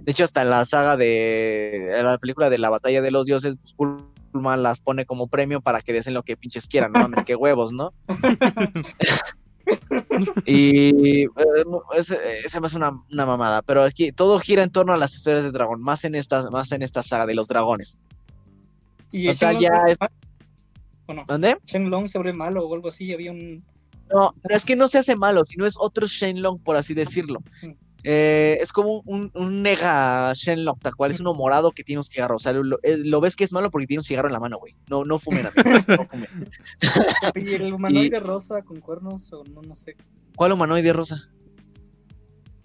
De 0.00 0.12
hecho, 0.12 0.24
hasta 0.24 0.42
en 0.42 0.50
la 0.50 0.64
saga 0.64 0.96
de 0.96 1.98
en 1.98 2.06
la 2.06 2.18
película 2.18 2.48
de 2.50 2.58
la 2.58 2.70
batalla 2.70 3.02
de 3.02 3.10
los 3.10 3.26
dioses, 3.26 3.56
pues 3.76 3.90
Bulma 4.32 4.56
las 4.56 4.80
pone 4.80 5.04
como 5.04 5.26
premio 5.26 5.60
para 5.60 5.82
que 5.82 5.92
desen 5.92 6.14
lo 6.14 6.22
que 6.22 6.36
pinches 6.38 6.66
quieran, 6.66 6.92
no 6.92 7.00
mames, 7.00 7.22
qué 7.24 7.36
huevos, 7.36 7.70
¿no? 7.72 7.92
y 10.46 11.24
eh, 11.24 11.28
es- 11.96 12.10
eh, 12.10 12.42
se 12.48 12.60
me 12.60 12.66
hace 12.66 12.76
una, 12.76 12.92
una 13.10 13.26
mamada, 13.26 13.62
pero 13.62 13.82
aquí 13.82 14.12
todo 14.12 14.38
gira 14.38 14.62
en 14.62 14.70
torno 14.70 14.92
a 14.92 14.96
las 14.96 15.14
esferas 15.14 15.44
de 15.44 15.50
dragón, 15.52 15.80
más 15.82 16.04
en 16.04 16.14
esta, 16.14 16.50
más 16.50 16.72
en 16.72 16.82
esta 16.82 17.02
saga 17.02 17.26
de 17.26 17.34
los 17.34 17.48
dragones. 17.48 17.98
Y 19.10 19.28
O 19.28 19.34
sea, 19.34 19.52
ya 19.52 19.84
es- 19.86 19.96
¿O 21.06 21.14
no? 21.14 21.24
¿Dónde? 21.26 21.56
Shenlong 21.66 22.08
se 22.08 22.18
vuelve 22.18 22.32
malo 22.32 22.66
o 22.66 22.74
algo 22.74 22.88
así, 22.88 23.12
había 23.12 23.32
un... 23.32 23.64
No, 24.10 24.34
pero 24.42 24.54
es 24.54 24.64
que 24.64 24.76
no 24.76 24.88
se 24.88 24.98
hace 24.98 25.16
malo, 25.16 25.44
sino 25.46 25.64
es 25.64 25.76
otro 25.78 26.06
Shenlong, 26.06 26.58
por 26.62 26.76
así 26.76 26.94
decirlo. 26.94 27.40
Mm. 27.62 27.70
Eh, 28.04 28.58
es 28.60 28.72
como 28.72 29.00
un, 29.06 29.30
un 29.34 29.62
nega 29.62 30.32
Shenlong, 30.34 30.78
tal 30.80 30.96
cual, 30.96 31.12
es 31.12 31.20
uno 31.20 31.34
morado 31.34 31.70
que 31.70 31.84
tiene 31.84 32.00
un 32.00 32.04
cigarro. 32.04 32.36
O 32.36 32.38
sea, 32.38 32.52
lo, 32.52 32.78
eh, 32.82 32.98
lo 32.98 33.20
ves 33.20 33.36
que 33.36 33.44
es 33.44 33.52
malo 33.52 33.70
porque 33.70 33.86
tiene 33.86 34.00
un 34.00 34.04
cigarro 34.04 34.28
en 34.28 34.32
la 34.32 34.40
mano, 34.40 34.58
güey. 34.58 34.74
No, 34.88 35.04
no 35.04 35.18
fumen, 35.18 35.46
amigos, 35.46 35.88
no 35.88 36.04
fumen. 36.10 36.50
Y 37.36 37.54
el 37.54 37.72
humanoide 37.72 38.20
rosa 38.20 38.62
con 38.62 38.80
cuernos 38.80 39.32
o 39.32 39.44
no, 39.44 39.62
no 39.62 39.76
sé. 39.76 39.96
¿Cuál 40.36 40.52
humanoide 40.52 40.92
rosa? 40.92 41.30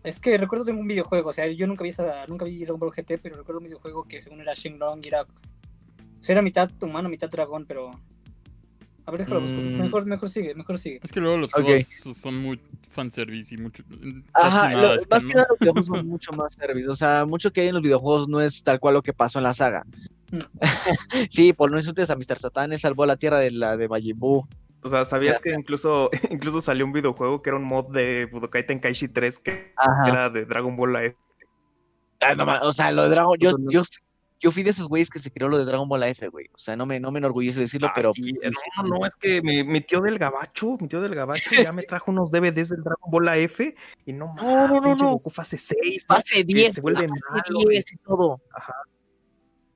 Es 0.04 0.20
que 0.20 0.38
recuerdo 0.38 0.66
de 0.66 0.72
un 0.72 0.88
videojuego, 0.88 1.30
o 1.30 1.34
sea, 1.34 1.48
yo 1.48 1.68
nunca 1.68 1.84
vi 1.84 1.90
esa, 1.90 2.26
nunca 2.28 2.46
vi 2.46 2.64
Dragon 2.64 2.80
Ball 2.80 2.92
GT, 2.92 3.20
pero 3.22 3.36
recuerdo 3.36 3.60
un 3.60 3.66
videojuego 3.66 4.06
que 4.06 4.22
según 4.22 4.42
era 4.42 4.54
Shenlong 4.54 5.02
y 5.04 5.10
era... 5.10 5.24
O 5.24 6.24
sea, 6.24 6.34
era 6.34 6.42
mitad 6.42 6.72
humano, 6.82 7.10
mitad 7.10 7.30
dragón, 7.30 7.66
pero... 7.66 7.92
A 9.08 9.12
ver, 9.12 9.22
déjalo 9.22 9.40
busco. 9.42 9.56
Mm. 9.56 9.82
Mejor, 9.82 10.06
mejor 10.06 10.30
sigue, 10.30 10.54
mejor 10.54 10.78
sigue. 10.78 11.00
Es 11.02 11.12
que 11.14 11.22
luego 11.22 11.38
los 11.38 11.54
juegos 11.54 11.88
son 12.14 12.36
muy 12.36 12.62
fanservice 12.90 13.56
y 13.56 13.58
mucho. 13.58 13.82
Ajá, 14.34 14.72
lo- 14.74 14.82
nada 14.82 14.96
es 14.96 15.10
más 15.10 15.24
que 15.24 15.34
nada 15.34 15.48
los 15.50 15.60
videojuegos 15.60 15.88
son 15.88 16.08
mucho 16.08 16.32
más 16.34 16.54
service. 16.54 16.90
O 16.90 16.96
sea, 16.96 17.26
mucho 17.26 17.52
que 17.52 17.62
hay 17.62 17.68
en 17.70 17.76
los 17.76 17.82
videojuegos 17.84 18.28
no 18.28 18.42
es 18.42 18.64
tal 18.64 18.80
cual 18.82 18.96
lo 18.96 19.02
que 19.02 19.14
pasó 19.14 19.40
en 19.40 19.44
la 19.44 19.54
saga. 19.54 19.86
Mm. 20.32 20.40
sí, 21.30 21.54
por 21.54 21.72
no 21.72 21.78
insultes 21.78 22.10
a 22.10 22.16
Mr. 22.18 22.38
Satan, 22.38 22.74
él 22.74 22.80
salvó 22.80 23.06
la 23.06 23.16
tierra 23.16 23.40
de 23.40 23.52
la 23.52 23.78
de 23.78 23.88
Majin 23.88 24.20
Buu. 24.20 24.46
O 24.84 24.90
sea, 24.90 25.06
¿sabías 25.06 25.42
que 25.42 25.54
incluso, 25.54 26.10
incluso 26.30 26.60
salió 26.60 26.86
un 26.86 26.92
videojuego 26.92 27.42
que 27.42 27.50
era 27.50 27.58
un 27.58 27.64
mod 27.64 27.92
de 27.94 28.26
Budokai 28.26 28.66
Tenkaichi 28.68 29.08
3 29.08 29.40
que 29.40 29.74
Ajá. 29.78 30.10
era 30.10 30.30
de 30.30 30.46
Dragon 30.46 30.76
Ball 30.76 30.96
AF? 30.98 31.14
Ah, 32.20 32.36
no 32.36 32.46
ma- 32.46 32.60
o 32.62 32.74
sea, 32.74 32.92
lo 32.92 33.04
de 33.04 33.10
Dragon, 33.10 33.38
yo, 33.40 33.52
yo, 33.70 33.84
yo 34.40 34.52
fui 34.52 34.64
de 34.64 34.70
esos 34.70 34.88
güeyes 34.88 35.10
que 35.10 35.20
se 35.20 35.32
creó 35.32 35.50
lo 35.50 35.58
de 35.58 35.66
Dragon 35.66 35.88
Ball 35.90 36.04
F, 36.04 36.28
güey. 36.28 36.46
O 36.54 36.58
sea, 36.58 36.76
no 36.76 36.86
me, 36.86 37.00
no 37.00 37.12
me 37.12 37.20
enorgullece 37.20 37.60
decirlo, 37.62 37.88
Ah, 37.88 37.94
pero 37.96 38.14
sí, 38.14 38.34
no, 38.34 38.84
no, 38.84 39.00
no, 39.00 39.06
es 39.06 39.16
que 39.16 39.42
mi, 39.42 39.64
mi 39.64 39.82
tío 39.82 40.00
del 40.02 40.20
gabacho, 40.20 40.78
mi 40.80 40.88
tío 40.88 41.02
del 41.02 41.16
gabacho 41.16 41.50
ya 41.62 41.72
me 41.72 41.84
trajo 41.84 42.12
unos 42.12 42.30
DVDs 42.32 42.70
del 42.70 42.84
Dragon 42.84 43.10
Ball 43.12 43.30
AF 43.30 43.60
y 44.06 44.14
no 44.14 44.28
mames, 44.28 44.44
No, 44.44 44.68
no, 44.68 44.82
no, 44.82 44.96
no. 44.96 45.10
Goku 45.14 45.30
fase 45.32 45.58
6, 45.58 46.06
fase 46.08 46.44
10, 46.44 46.74
se 46.76 46.82
vuelve 46.82 47.08
fase 47.08 47.22
malo, 47.32 47.60
10 47.70 47.94
y 47.94 47.98
todo. 47.98 48.42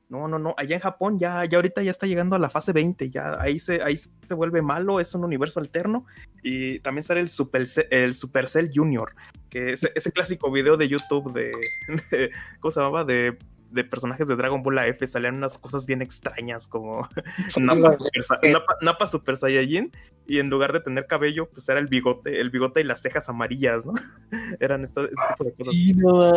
No, 0.10 0.28
no, 0.28 0.38
no, 0.38 0.54
allá 0.58 0.76
en 0.76 0.82
Japón 0.82 1.18
ya, 1.18 1.46
ya 1.46 1.58
ahorita 1.58 1.82
ya 1.84 1.92
está 1.92 2.06
llegando 2.06 2.36
a 2.36 2.40
la 2.40 2.50
fase 2.50 2.74
20, 2.74 3.10
ya 3.10 3.40
ahí 3.42 3.58
se, 3.60 3.82
ahí 3.82 3.96
se 3.96 4.12
vuelve 4.36 4.62
malo, 4.62 5.00
es 5.00 5.16
un 5.16 5.24
universo 5.24 5.62
alterno 5.62 6.06
y 6.44 6.80
también 6.82 7.04
sale 7.06 7.22
el 7.22 7.30
Super, 7.30 7.64
el 7.92 8.14
Supercell 8.14 8.70
Junior, 8.74 9.16
que 9.50 9.72
es 9.72 9.90
ese 9.96 10.12
clásico 10.12 10.52
video 10.52 10.76
de 10.76 10.90
YouTube 10.90 11.32
de, 11.32 11.54
de- 12.12 12.30
¿cómo 12.60 12.72
se 12.74 12.82
llamaba? 12.82 13.06
De, 13.06 13.38
de 13.72 13.84
personajes 13.84 14.28
de 14.28 14.36
Dragon 14.36 14.62
Ball 14.64 14.80
AF, 14.80 14.98
salían 15.06 15.36
unas 15.36 15.58
cosas 15.58 15.86
bien 15.86 16.02
extrañas 16.02 16.68
como 16.68 17.08
de- 17.16 17.52
Super, 17.52 19.08
Super 19.08 19.38
Saiyajin 19.38 19.92
y 20.28 20.40
en 20.40 20.50
lugar 20.50 20.74
de 20.74 20.82
tener 20.82 21.08
cabello, 21.08 21.50
pues 21.50 21.68
era 21.70 21.80
el 21.80 21.88
bigote, 21.88 22.40
el 22.40 22.50
bigote 22.50 22.82
y 22.82 22.84
las 22.84 23.02
cejas 23.02 23.28
amarillas, 23.30 23.86
¿no? 23.86 23.94
Eran 24.60 24.84
esta- 24.84 25.04
este 25.04 25.16
tipo 25.30 25.44
de 25.46 25.54
cosas. 25.54 25.74
Y 25.74 25.94
no, 25.94 26.32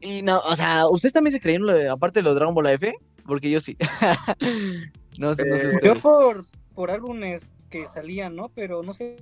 y 0.00 0.22
no, 0.22 0.38
o 0.40 0.56
sea, 0.56 0.86
¿ustedes 0.88 1.12
también 1.12 1.32
se 1.32 1.40
creyeron 1.40 1.66
lo 1.66 1.72
de, 1.72 1.88
aparte 1.88 2.20
de 2.20 2.24
lo 2.24 2.30
de 2.30 2.36
Dragon 2.36 2.54
Ball 2.54 2.66
F? 2.66 2.94
Porque 3.26 3.50
yo 3.50 3.60
sí. 3.60 3.76
no, 5.18 5.34
sé, 5.34 5.46
no 5.46 5.56
sé 5.56 5.68
Eh, 5.68 5.78
Yo 5.82 5.94
por, 5.96 6.40
por 6.74 6.90
álbumes 6.90 7.48
que 7.70 7.86
salían, 7.86 8.36
¿no? 8.36 8.50
Pero 8.54 8.82
no 8.82 8.92
sé 8.92 9.16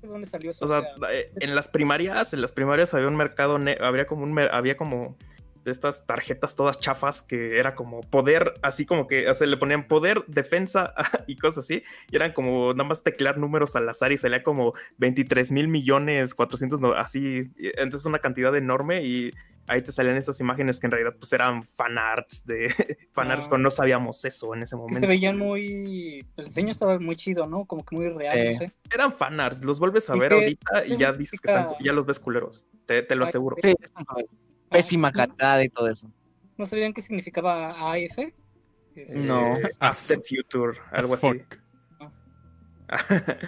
de 0.00 0.08
dónde 0.08 0.26
salió 0.26 0.50
eso. 0.50 0.64
O 0.64 0.68
sea, 0.68 0.82
eh, 1.10 1.30
en 1.40 1.54
las 1.54 1.68
primarias, 1.68 2.32
en 2.32 2.40
las 2.40 2.52
primarias 2.52 2.94
había 2.94 3.08
un 3.08 3.16
mercado, 3.16 3.58
habría 3.80 4.06
como 4.06 4.24
un, 4.24 4.38
había 4.38 4.76
como 4.76 5.16
estas 5.64 6.06
tarjetas 6.06 6.56
todas 6.56 6.78
chafas 6.80 7.22
que 7.22 7.58
era 7.58 7.74
como 7.74 8.00
poder, 8.02 8.54
así 8.62 8.84
como 8.86 9.06
que 9.06 9.28
o 9.28 9.34
sea, 9.34 9.46
le 9.46 9.56
ponían 9.56 9.88
poder, 9.88 10.24
defensa 10.26 10.94
y 11.26 11.36
cosas 11.36 11.64
así, 11.64 11.82
y 12.10 12.16
eran 12.16 12.32
como 12.32 12.72
nada 12.74 12.88
más 12.88 13.02
teclear 13.02 13.38
números 13.38 13.74
al 13.76 13.88
azar 13.88 14.12
y 14.12 14.18
salía 14.18 14.42
como 14.42 14.74
23 14.98 15.50
mil 15.52 15.68
millones, 15.68 16.34
400, 16.34 16.80
no, 16.80 16.92
así, 16.92 17.50
entonces 17.56 18.06
una 18.06 18.18
cantidad 18.18 18.54
enorme 18.56 19.02
y 19.04 19.32
ahí 19.66 19.80
te 19.80 19.92
salían 19.92 20.18
esas 20.18 20.38
imágenes 20.40 20.78
que 20.78 20.86
en 20.86 20.90
realidad 20.90 21.14
pues 21.18 21.32
eran 21.32 21.62
fanarts 21.62 22.44
de 22.46 22.68
fanarts, 23.12 23.44
Ah. 23.44 23.48
pero 23.50 23.58
no 23.62 23.70
sabíamos 23.70 24.22
eso 24.26 24.54
en 24.54 24.62
ese 24.62 24.72
Que 24.76 24.76
momento. 24.76 25.00
se 25.00 25.06
veían 25.06 25.38
muy. 25.38 26.26
El 26.36 26.44
diseño 26.44 26.70
estaba 26.70 26.98
muy 26.98 27.16
chido, 27.16 27.46
¿no? 27.46 27.64
Como 27.64 27.82
que 27.82 27.96
muy 27.96 28.10
real, 28.10 28.36
Sí. 28.36 28.48
no 28.52 28.58
sé. 28.58 28.72
Eran 28.92 29.12
fanarts, 29.14 29.64
los 29.64 29.78
vuelves 29.78 30.10
a 30.10 30.16
¿Y 30.16 30.18
ver 30.18 30.32
ahorita 30.34 30.84
y 30.86 30.96
ya 30.96 31.12
dices 31.14 31.40
que 31.40 31.48
están, 31.48 31.68
ya 31.82 31.92
los 31.94 32.04
ves 32.04 32.18
culeros, 32.20 32.66
te, 32.84 33.02
te 33.02 33.14
lo 33.16 33.24
aseguro. 33.24 33.56
Sí, 33.62 33.74
pésima 34.70 35.08
Ah, 35.08 35.12
calidad 35.12 35.60
y 35.60 35.68
todo 35.68 35.88
eso. 35.88 36.10
¿No 36.56 36.64
sabían 36.64 36.92
qué 36.92 37.00
significaba 37.00 37.70
AF? 37.92 38.18
Este, 38.94 39.18
No. 39.20 39.56
Eh, 39.56 39.70
After 39.80 40.18
Future, 40.20 40.78
As 40.92 41.04
algo 41.04 41.14
así. 41.14 41.26
fuck. 41.28 41.58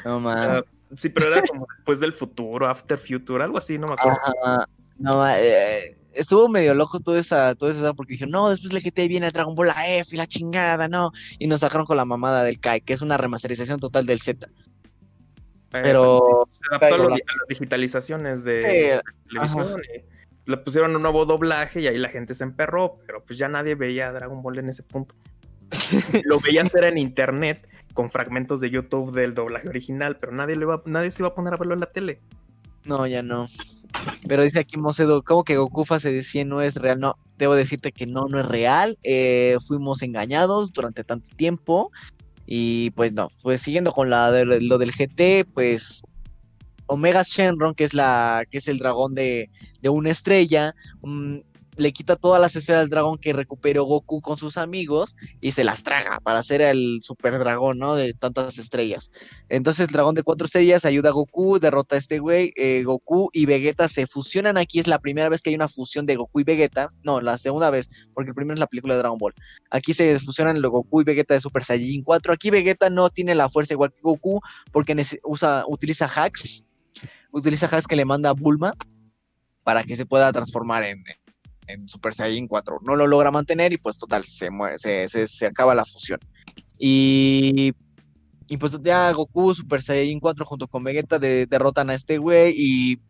No 0.05 0.20
man. 0.20 0.51
Ah, 0.51 0.62
sí, 0.97 1.09
pero 1.09 1.26
era 1.32 1.43
como 1.43 1.66
después 1.76 2.01
del 2.01 2.12
futuro, 2.12 2.66
After 2.68 2.98
Future, 2.98 3.43
algo 3.44 3.59
así, 3.59 3.78
no 3.78 3.86
me 3.88 3.94
acuerdo. 3.94 4.18
Ajá. 4.43 4.66
No, 4.98 5.28
eh, 5.28 5.94
estuvo 6.14 6.48
medio 6.48 6.74
loco 6.74 7.01
toda 7.01 7.20
esa, 7.20 7.55
toda 7.55 7.70
esa 7.72 7.93
porque 7.94 8.14
dijeron, 8.14 8.32
no, 8.32 8.48
después 8.51 8.72
le 8.72 8.80
GT 8.80 9.06
viene 9.09 9.26
el 9.26 9.32
Dragon 9.32 9.55
Ball 9.55 9.70
AF 9.70 10.12
y 10.12 10.16
la 10.16 10.26
chingada, 10.26 10.88
no. 10.88 11.12
Y 11.38 11.47
nos 11.47 11.60
sacaron 11.60 11.86
con 11.86 11.97
la 11.97 12.05
mamada 12.05 12.43
del 12.43 12.59
Kai, 12.59 12.80
que 12.80 12.94
es 12.94 13.02
una 13.02 13.16
remasterización 13.18 13.78
total 13.78 14.06
del 14.06 14.20
Z. 14.20 14.47
Eh, 14.47 14.51
Pero 15.70 16.48
se 16.51 16.60
adaptó 16.70 16.94
a, 17.05 17.09
las 17.10 17.20
digitalizaciones 17.48 18.43
de 18.44 18.60
Sí, 18.62 19.28
televisión 19.28 19.82
y 19.84 20.15
le 20.47 20.56
pusieron 20.56 20.94
un 20.94 21.02
nuevo 21.02 21.27
doblaje 21.27 21.81
y 21.81 21.86
ahí 21.86 21.98
la 21.98 22.09
gente 22.09 22.35
se 22.35 22.44
emperró, 22.44 22.98
pero 23.06 23.24
pues 23.24 23.39
ya 23.39 23.48
nadie 23.48 23.74
veía 23.74 24.12
Dragon 24.12 24.43
Ball 24.43 24.59
en 24.59 24.68
ese 24.68 24.82
punto. 24.82 25.14
lo 26.24 26.40
veías 26.40 26.74
era 26.74 26.89
en 26.89 26.98
internet 26.98 27.68
con 27.93 28.10
fragmentos 28.10 28.60
de 28.60 28.70
YouTube 28.70 29.12
del 29.12 29.35
doblaje 29.35 29.68
original, 29.68 30.16
pero 30.18 30.32
nadie, 30.32 30.55
le 30.55 30.62
iba, 30.62 30.82
nadie 30.86 31.10
se 31.10 31.23
iba 31.23 31.28
a 31.28 31.35
poner 31.35 31.55
a 31.55 31.56
verlo 31.56 31.74
en 31.74 31.81
la 31.81 31.90
tele. 31.90 32.20
no, 32.85 33.06
ya 33.06 33.23
no. 33.23 33.48
Pero 34.28 34.43
dice 34.43 34.59
aquí 34.59 34.77
Mocedo, 34.77 35.23
¿cómo 35.23 35.44
que 35.44 35.56
Goku 35.56 35.85
fase 35.85 36.12
de 36.12 36.23
100 36.23 36.48
no 36.48 36.60
es 36.60 36.77
real? 36.77 37.01
No, 37.01 37.16
debo 37.39 37.55
decirte 37.55 37.93
que 37.93 38.06
no, 38.06 38.27
no 38.28 38.39
es 38.40 38.47
real. 38.47 38.98
Eh, 39.02 39.56
fuimos 39.66 40.02
engañados 40.02 40.73
durante 40.73 41.05
tanto 41.05 41.31
tiempo. 41.36 41.90
Y 42.47 42.90
pues 42.90 43.12
no, 43.12 43.28
pues 43.43 43.62
siguiendo 43.62 43.93
con 43.93 44.10
la 44.10 44.31
lo 44.31 44.78
del 44.78 44.93
GT, 44.93 45.47
pues 45.52 46.02
Omega 46.86 47.22
Shenron, 47.22 47.74
que 47.74 47.84
es 47.84 47.94
la, 47.94 48.44
que 48.50 48.58
es 48.58 48.68
el 48.68 48.78
dragón 48.78 49.14
de, 49.14 49.50
de 49.80 49.88
una 49.88 50.10
estrella, 50.10 50.74
mm, 51.02 51.38
le 51.76 51.92
quita 51.92 52.16
todas 52.16 52.40
las 52.40 52.56
esferas 52.56 52.82
del 52.82 52.90
dragón 52.90 53.18
que 53.18 53.32
recuperó 53.32 53.84
Goku 53.84 54.20
con 54.20 54.36
sus 54.36 54.56
amigos 54.56 55.14
y 55.40 55.52
se 55.52 55.64
las 55.64 55.82
traga 55.82 56.20
para 56.20 56.38
hacer 56.38 56.62
el 56.62 57.00
super 57.02 57.38
dragón, 57.38 57.78
¿no? 57.78 57.94
De 57.94 58.14
tantas 58.14 58.58
estrellas. 58.58 59.10
Entonces 59.48 59.86
el 59.86 59.92
dragón 59.92 60.14
de 60.14 60.22
cuatro 60.22 60.46
estrellas 60.46 60.84
ayuda 60.84 61.10
a 61.10 61.12
Goku, 61.12 61.58
derrota 61.58 61.96
a 61.96 61.98
este 61.98 62.18
güey, 62.18 62.52
eh, 62.56 62.82
Goku 62.82 63.30
y 63.32 63.46
Vegeta 63.46 63.88
se 63.88 64.06
fusionan 64.06 64.56
aquí, 64.56 64.78
es 64.78 64.86
la 64.86 64.98
primera 64.98 65.28
vez 65.28 65.42
que 65.42 65.50
hay 65.50 65.56
una 65.56 65.68
fusión 65.68 66.06
de 66.06 66.16
Goku 66.16 66.40
y 66.40 66.44
Vegeta, 66.44 66.92
no, 67.02 67.20
la 67.20 67.38
segunda 67.38 67.70
vez, 67.70 67.88
porque 68.14 68.30
el 68.30 68.34
primero 68.34 68.54
es 68.54 68.60
la 68.60 68.66
película 68.66 68.94
de 68.94 68.98
Dragon 68.98 69.18
Ball. 69.18 69.34
Aquí 69.70 69.92
se 69.92 70.18
fusionan 70.18 70.60
los 70.60 70.70
Goku 70.70 71.02
y 71.02 71.04
Vegeta 71.04 71.34
de 71.34 71.40
Super 71.40 71.62
Saiyajin 71.62 72.02
4, 72.02 72.32
aquí 72.32 72.50
Vegeta 72.50 72.90
no 72.90 73.10
tiene 73.10 73.34
la 73.34 73.48
fuerza 73.48 73.74
igual 73.74 73.92
que 73.92 74.00
Goku 74.00 74.40
porque 74.72 74.96
usa, 75.24 75.64
utiliza 75.68 76.06
hacks, 76.06 76.64
utiliza 77.36 77.66
hacks 77.66 77.86
que 77.86 77.96
le 77.96 78.04
manda 78.04 78.30
a 78.30 78.32
Bulma 78.34 78.74
para 79.62 79.82
que 79.84 79.96
se 79.96 80.06
pueda 80.06 80.32
transformar 80.32 80.82
en, 80.84 81.04
en 81.66 81.88
Super 81.88 82.14
Saiyan 82.14 82.46
4. 82.48 82.78
No 82.82 82.96
lo 82.96 83.06
logra 83.06 83.30
mantener 83.30 83.72
y 83.72 83.78
pues 83.78 83.98
total, 83.98 84.24
se 84.24 84.50
muere, 84.50 84.78
se, 84.78 85.08
se- 85.08 85.28
se 85.28 85.46
acaba 85.46 85.74
la 85.74 85.84
fusión. 85.84 86.18
Y, 86.78 87.72
y 88.48 88.56
pues 88.58 88.78
ya 88.82 89.10
Goku, 89.12 89.54
Super 89.54 89.82
Saiyan 89.82 90.20
4 90.20 90.44
junto 90.44 90.68
con 90.68 90.84
Vegeta 90.84 91.18
de- 91.18 91.46
derrotan 91.46 91.90
a 91.90 91.94
este 91.94 92.18
güey 92.18 92.54
y, 92.56 93.00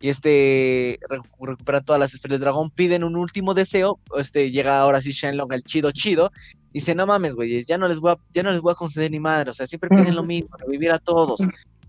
y 0.00 0.08
este 0.08 0.98
recu- 1.08 1.46
recupera 1.46 1.80
todas 1.80 1.98
las 2.00 2.12
esferas 2.14 2.34
del 2.38 2.44
dragón, 2.44 2.70
piden 2.70 3.04
un 3.04 3.16
último 3.16 3.54
deseo, 3.54 3.98
este 4.18 4.50
llega 4.50 4.80
ahora 4.80 5.00
sí 5.00 5.10
Shenlong, 5.12 5.52
el 5.52 5.62
chido 5.62 5.90
chido, 5.92 6.30
dice, 6.72 6.94
no 6.94 7.06
mames, 7.06 7.34
güey, 7.34 7.64
ya 7.64 7.78
no 7.78 7.88
les 7.88 7.98
voy 8.00 8.12
a, 8.12 8.16
ya 8.32 8.42
no 8.42 8.50
les 8.52 8.60
voy 8.60 8.72
a 8.72 8.74
conceder 8.74 9.10
ni 9.10 9.20
madre, 9.20 9.50
o 9.50 9.54
sea, 9.54 9.66
siempre 9.66 9.88
piden 9.88 10.14
lo 10.16 10.22
mismo, 10.24 10.54
revivir 10.58 10.90
a 10.92 10.98
todos. 10.98 11.40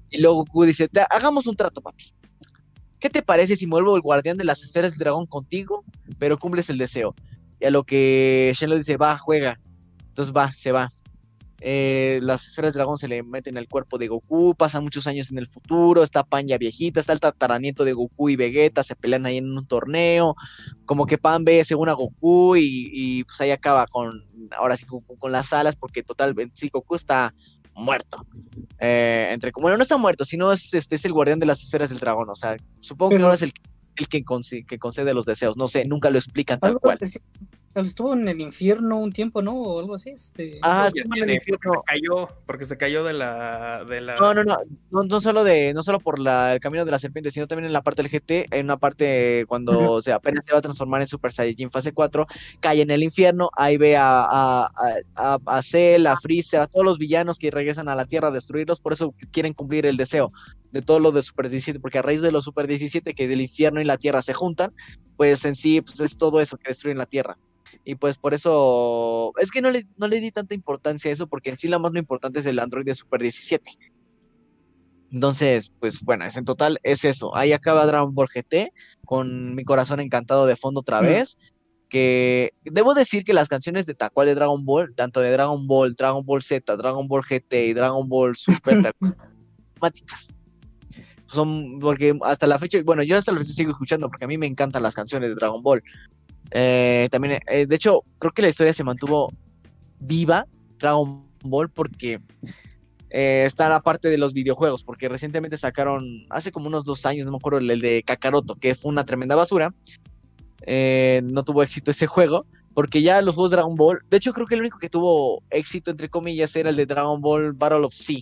Y 0.10 0.19
luego 0.22 0.38
Goku 0.38 0.64
dice, 0.65 0.88
"Te- 0.88 1.06
hagamos 1.10 1.48
un 1.48 1.56
trato, 1.56 1.82
papi. 1.82 2.14
¿Qué 2.99 3.10
te 3.10 3.22
parece 3.22 3.56
si 3.56 3.65
vuelvo 3.65 3.95
el 3.95 4.02
guardián 4.02 4.38
de 4.38 4.45
las 4.45 4.64
esferas 4.64 4.91
del 4.91 4.99
dragón 4.99 5.26
contigo, 5.27 5.84
pero 6.18 6.38
cumples 6.38 6.69
el 6.69 6.77
deseo? 6.77 7.14
Y 7.60 7.65
a 7.65 7.72
lo 7.72 7.84
que 7.84 8.52
Shenlong 8.56 8.80
dice, 8.80 8.98
va, 8.98 9.18
juega. 9.18 9.60
Entonces 10.07 10.34
va, 10.36 10.53
se 10.53 10.72
va. 10.72 10.90
Eh, 11.61 12.19
las 12.22 12.48
esferas 12.48 12.73
del 12.73 12.80
dragón 12.80 12.98
se 12.98 13.07
le 13.07 13.23
meten 13.23 13.57
al 13.57 13.68
cuerpo 13.68 13.98
de 13.98 14.07
Goku, 14.07 14.53
pasan 14.56 14.84
muchos 14.84 15.07
años 15.07 15.32
en 15.32 15.40
el 15.40 15.48
futuro, 15.48 16.03
está 16.03 16.23
Pan 16.23 16.48
ya 16.48 16.57
viejita, 16.57 16.99
está 16.99 17.14
el 17.14 17.19
tataranieto 17.19 17.86
de 17.86 17.94
Goku 17.94 18.30
y 18.30 18.36
Vegeta, 18.36 18.84
se 18.84 18.95
pelean 18.95 19.26
ahí 19.26 19.38
en 19.38 19.49
un 19.57 19.65
torneo, 19.65 20.36
como 20.86 21.06
que 21.06 21.18
Pan 21.18 21.44
ve 21.45 21.64
según 21.64 21.90
a 21.90 21.94
Goku 21.94 22.56
y, 22.57 22.90
y, 22.94 23.23
pues 23.23 23.40
ahí 23.41 23.52
acaba 23.52 23.88
con, 23.88 24.26
ahora 24.56 24.77
sí, 24.77 24.86
Goku 24.86 25.18
con 25.18 25.32
las 25.32 25.53
alas, 25.53 25.76
porque 25.76 26.03
total, 26.03 26.36
sí, 26.53 26.69
Goku 26.72 26.95
está 26.95 27.34
muerto. 27.76 28.26
Eh, 28.80 29.30
entre, 29.31 29.52
bueno, 29.52 29.77
no 29.77 29.84
está 29.84 29.97
muerto, 29.97 30.26
sino 30.26 30.52
es, 30.52 30.73
este, 30.73 30.95
es 30.95 31.06
el 31.06 31.14
guardián 31.14 31.39
de 31.39 31.45
las 31.45 31.61
esferas 31.61 31.89
del 31.89 31.99
dragón, 31.99 32.30
o 32.30 32.35
sea, 32.35 32.57
supongo 32.80 33.11
que 33.11 33.15
ahora 33.23 33.35
es 33.35 33.41
el, 33.43 33.53
el 33.97 34.07
que, 34.07 34.23
conce- 34.23 34.65
que 34.65 34.80
concede 34.80 35.14
los 35.14 35.26
deseos, 35.26 35.56
no 35.57 35.68
sé, 35.68 35.85
nunca 35.85 36.10
lo 36.10 36.18
explican 36.18 36.60
tal 36.60 36.73
cual. 36.80 36.97
Estuvo 37.76 38.14
en 38.14 38.27
el 38.27 38.39
infierno 38.41 38.99
un 38.99 39.11
tiempo, 39.11 39.41
¿no? 39.41 39.53
O 39.53 39.80
algo 39.80 39.95
así. 39.95 40.11
Este... 40.11 40.60
Ah, 40.61 40.88
estuvo 40.88 41.15
en 41.15 41.30
el 41.30 41.35
infierno. 41.35 41.60
porque 41.64 41.80
se 41.80 41.99
cayó, 41.99 42.30
porque 42.45 42.65
se 42.65 42.77
cayó 42.77 43.03
de 43.03 43.14
la, 43.14 43.84
de 43.84 44.02
la 44.02 44.15
No, 44.15 44.34
no, 44.34 44.43
no, 44.43 44.57
no, 44.91 45.03
no 45.03 45.22
solo 45.22 45.43
de, 45.43 45.73
no 45.73 45.84
solo 45.84 45.99
por 45.99 46.19
la, 46.19 46.53
el 46.53 46.60
camino 46.60 46.85
de 46.85 46.91
la 46.91 46.99
serpiente, 46.99 47.31
sino 47.31 47.47
también 47.47 47.65
en 47.65 47.73
la 47.73 47.81
parte 47.81 48.02
del 48.02 48.11
GT, 48.11 48.47
en 48.56 48.65
una 48.65 48.77
parte 48.77 49.45
cuando 49.47 50.02
se 50.02 50.14
apenas 50.14 50.45
se 50.45 50.53
va 50.53 50.60
a 50.60 50.61
transformar 50.61 51.02
en 51.02 51.07
Super 51.07 51.31
Saiyajin 51.31 51.72
fase 51.72 51.91
4, 51.91 52.27
cae 52.60 52.81
en 52.81 52.91
el 52.91 53.03
infierno, 53.03 53.49
ahí 53.57 53.77
ve 53.77 53.97
a, 53.97 54.22
a, 54.22 54.65
a, 54.65 54.99
a, 55.15 55.39
a 55.45 55.61
Cell, 55.61 56.07
a 56.07 56.18
Freezer, 56.18 56.61
a 56.61 56.68
todos 56.68 56.85
los 56.85 56.97
villanos 56.97 57.39
que 57.39 57.52
regresan 57.52 57.89
a 57.89 57.95
la 57.95 58.06
Tierra 58.06 58.30
a 58.30 58.31
destruirlos, 58.31 58.80
por 58.80 58.93
eso 58.93 59.14
quieren 59.31 59.53
cumplir 59.53 59.85
el 59.85 59.97
deseo 59.97 60.31
de 60.76 60.81
todo 60.81 60.99
lo 60.99 61.14
de 61.14 61.23
Super 61.23 61.49
17, 61.49 61.80
porque 61.80 61.99
a 61.99 62.02
raíz 62.02 62.22
de 62.22 62.34
los 62.34 62.43
Super 62.43 62.68
17 62.68 63.14
que 63.14 63.27
del 63.30 63.39
infierno 63.39 63.80
y 63.80 63.85
la 63.85 63.97
Tierra 63.97 64.22
se 64.22 64.34
juntan, 64.34 64.73
pues 65.15 65.45
en 65.45 65.56
sí 65.56 65.81
pues 65.81 65.99
es 66.02 66.18
todo 66.18 66.41
eso 66.41 66.57
que 66.57 66.69
destruyen 66.69 66.97
la 66.97 67.06
Tierra. 67.06 67.38
Y 67.86 67.95
pues 67.95 68.18
por 68.18 68.34
eso, 68.34 69.32
es 69.40 69.52
que 69.52 69.62
no 69.62 69.70
le, 69.70 69.86
no 69.98 70.07
le 70.07 70.20
di 70.20 70.32
tanta 70.32 70.56
importancia 70.56 71.10
a 71.10 71.14
eso, 71.14 71.28
porque 71.28 71.52
en 71.52 71.60
sí 71.60 71.68
lo 71.68 71.80
más 71.80 71.94
lo 71.94 71.99
importante 71.99 72.40
es 72.40 72.45
el 72.48 72.57
Android 72.60 72.84
de 72.84 72.95
Super 72.95 73.22
17. 73.22 73.72
Entonces, 75.12 75.72
pues 75.80 76.02
bueno, 76.02 76.26
es 76.26 76.36
en 76.36 76.45
total 76.45 76.80
es 76.84 77.06
eso. 77.06 77.36
Ahí 77.38 77.53
acaba 77.53 77.86
Dragon 77.86 78.14
Ball 78.14 78.28
GT 78.28 78.72
con 79.06 79.56
mi 79.56 79.64
corazón 79.64 79.99
encantado 79.99 80.45
de 80.45 80.56
fondo 80.56 80.82
otra 80.82 81.02
Mm. 81.02 81.06
vez. 81.06 81.38
Que 81.88 82.52
debo 82.64 82.95
decir 82.95 83.24
que 83.24 83.34
las 83.34 83.48
canciones 83.48 83.86
de 83.86 83.94
Tacual 83.94 84.26
de 84.28 84.36
Dragon 84.36 84.66
Ball, 84.66 84.94
tanto 84.95 85.22
de 85.22 85.30
Dragon 85.32 85.68
Ball, 85.68 85.94
Dragon 85.95 86.26
Ball 86.26 86.41
Z, 86.41 86.76
Dragon 86.76 87.07
Ball 87.07 87.22
GT 87.24 87.68
y 87.68 87.74
Dragon 87.74 88.10
Ball 88.10 88.36
Super, 88.36 88.82
temáticas. 89.76 90.34
Son 91.28 91.80
porque 91.80 92.18
hasta 92.24 92.48
la 92.48 92.57
fecha, 92.60 92.80
bueno, 92.84 93.03
yo 93.03 93.18
hasta 93.18 93.32
la 93.32 93.40
fecha 93.40 93.53
sigo 93.53 93.72
escuchando 93.72 94.07
porque 94.10 94.26
a 94.26 94.28
mí 94.28 94.38
me 94.38 94.48
encantan 94.48 94.82
las 94.84 94.95
canciones 94.95 95.30
de 95.30 95.36
Dragon 95.36 95.62
Ball. 95.62 95.84
Eh, 96.52 97.08
también, 97.12 97.40
eh, 97.48 97.66
de 97.66 97.76
hecho, 97.76 98.04
creo 98.20 98.32
que 98.32 98.42
la 98.42 98.50
historia 98.50 98.74
se 98.74 98.84
mantuvo 98.84 99.32
viva, 100.00 100.46
Dragon 100.80 101.26
Ball, 101.44 101.70
porque 101.70 102.20
eh, 103.10 103.44
está 103.46 103.70
la 103.70 103.82
parte 103.82 104.10
de 104.10 104.18
los 104.18 104.34
videojuegos, 104.34 104.84
porque 104.84 105.10
recientemente 105.10 105.58
sacaron, 105.58 106.26
hace 106.30 106.52
como 106.52 106.68
unos 106.68 106.86
dos 106.86 107.06
años, 107.06 107.26
no 107.26 107.32
me 107.32 107.38
acuerdo, 107.38 107.60
el, 107.60 107.70
el 107.70 107.82
de 107.82 108.04
Kakaroto, 108.04 108.56
que 108.56 108.76
fue 108.76 108.92
una 108.92 109.06
tremenda 109.06 109.36
basura. 109.36 109.74
No 110.68 111.44
tuvo 111.44 111.62
éxito 111.62 111.92
ese 111.92 112.08
juego, 112.08 112.46
porque 112.74 113.02
ya 113.02 113.22
los 113.22 113.36
juegos 113.36 113.52
Dragon 113.52 113.76
Ball, 113.76 114.00
de 114.10 114.18
hecho 114.18 114.34
creo 114.34 114.48
que 114.48 114.56
el 114.56 114.62
único 114.62 114.80
que 114.80 114.90
tuvo 114.90 115.44
éxito, 115.50 115.92
entre 115.92 116.10
comillas, 116.10 116.56
era 116.56 116.72
el 116.72 116.76
de 116.76 116.86
Dragon 116.86 117.22
Ball 117.22 117.54
Battle 117.54 117.86
of 117.86 117.94
Sea, 117.94 118.22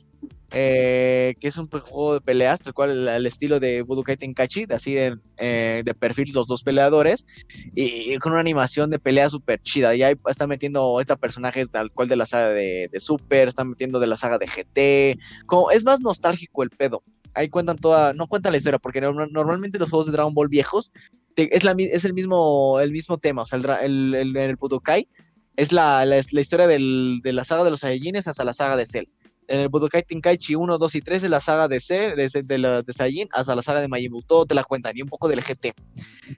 eh, 0.54 1.36
que 1.40 1.48
es 1.48 1.58
un 1.58 1.68
juego 1.68 2.14
de 2.14 2.22
peleas, 2.22 2.62
tal 2.62 2.74
cual 2.74 3.08
el, 3.08 3.26
estilo 3.26 3.60
de 3.60 3.82
Budokai 3.82 4.18
Tenkaichi, 4.18 4.66
así 4.70 4.94
de, 4.94 5.18
eh, 5.38 5.82
de 5.84 5.94
perfil 5.96 6.32
los 6.32 6.46
dos 6.46 6.64
peleadores, 6.64 7.26
y 7.74 8.16
con 8.20 8.34
una 8.34 8.42
animación 8.42 8.90
de 8.92 9.00
pelea 9.00 9.30
súper 9.30 9.60
chida. 9.62 9.96
Y 9.96 10.04
ahí 10.04 10.16
están 10.28 10.50
metiendo 10.50 11.00
esta 11.02 11.16
personajes 11.16 11.70
tal 11.70 11.92
cual 11.92 12.08
de 12.08 12.16
la 12.16 12.26
saga 12.26 12.50
de, 12.50 12.90
Super, 13.00 13.48
están 13.48 13.70
metiendo 13.70 14.00
de 14.00 14.08
la 14.08 14.16
saga 14.16 14.38
de 14.38 14.48
GT, 14.48 15.20
como, 15.48 15.72
es 15.72 15.84
más 15.84 16.00
nostálgico 16.02 16.64
el 16.64 16.70
pedo. 16.70 17.04
Ahí 17.34 17.50
cuentan 17.50 17.78
toda, 17.78 18.14
no 18.14 18.28
cuentan 18.28 18.52
la 18.52 18.58
historia, 18.58 18.78
porque 18.78 19.02
no- 19.02 19.14
normalmente 19.14 19.80
los 19.80 19.90
juegos 19.90 20.06
de 20.06 20.12
Dragon 20.12 20.36
Ball 20.36 20.50
viejos 20.50 20.94
es, 21.36 21.64
la, 21.64 21.76
es 21.78 22.06
el 22.06 22.14
mismo, 22.14 22.80
el 22.80 22.92
mismo 22.92 23.18
tema, 23.18 23.42
o 23.42 23.46
sea, 23.48 23.58
el, 23.82 24.14
el, 24.14 24.56
Budokai 24.56 25.08
es 25.56 25.72
la, 25.72 26.06
la, 26.06 26.22
la 26.32 26.42
historia 26.42 26.68
del, 26.68 27.22
de 27.24 27.34
la 27.34 27.44
saga 27.44 27.64
de 27.64 27.72
los 27.72 27.80
Saiyajines 27.80 28.28
hasta 28.28 28.44
la 28.44 28.54
saga 28.54 28.76
de 28.76 28.86
Cell. 28.86 29.06
En 29.48 29.60
el 29.62 29.70
Budokai 29.70 30.04
Tenkaichi 30.04 30.56
1, 30.56 30.78
2 30.78 30.96
y 30.96 31.02
3 31.02 31.22
de 31.22 31.30
la 31.30 31.40
saga 31.40 31.68
de 31.68 31.80
C, 31.80 32.14
desde 32.16 32.44
de, 32.44 32.58
la, 32.58 32.82
de 32.82 32.94
Saiyajin 32.94 33.30
hasta 33.32 33.56
la 33.56 33.62
saga 33.62 33.82
de 33.82 33.88
Majin 33.88 34.12
Buu, 34.12 34.22
todo 34.22 34.46
te 34.46 34.56
la 34.56 34.64
cuentan 34.64 34.94
y 34.98 35.02
un 35.02 35.10
poco 35.10 35.28
del 35.28 35.42
GT. 35.42 35.74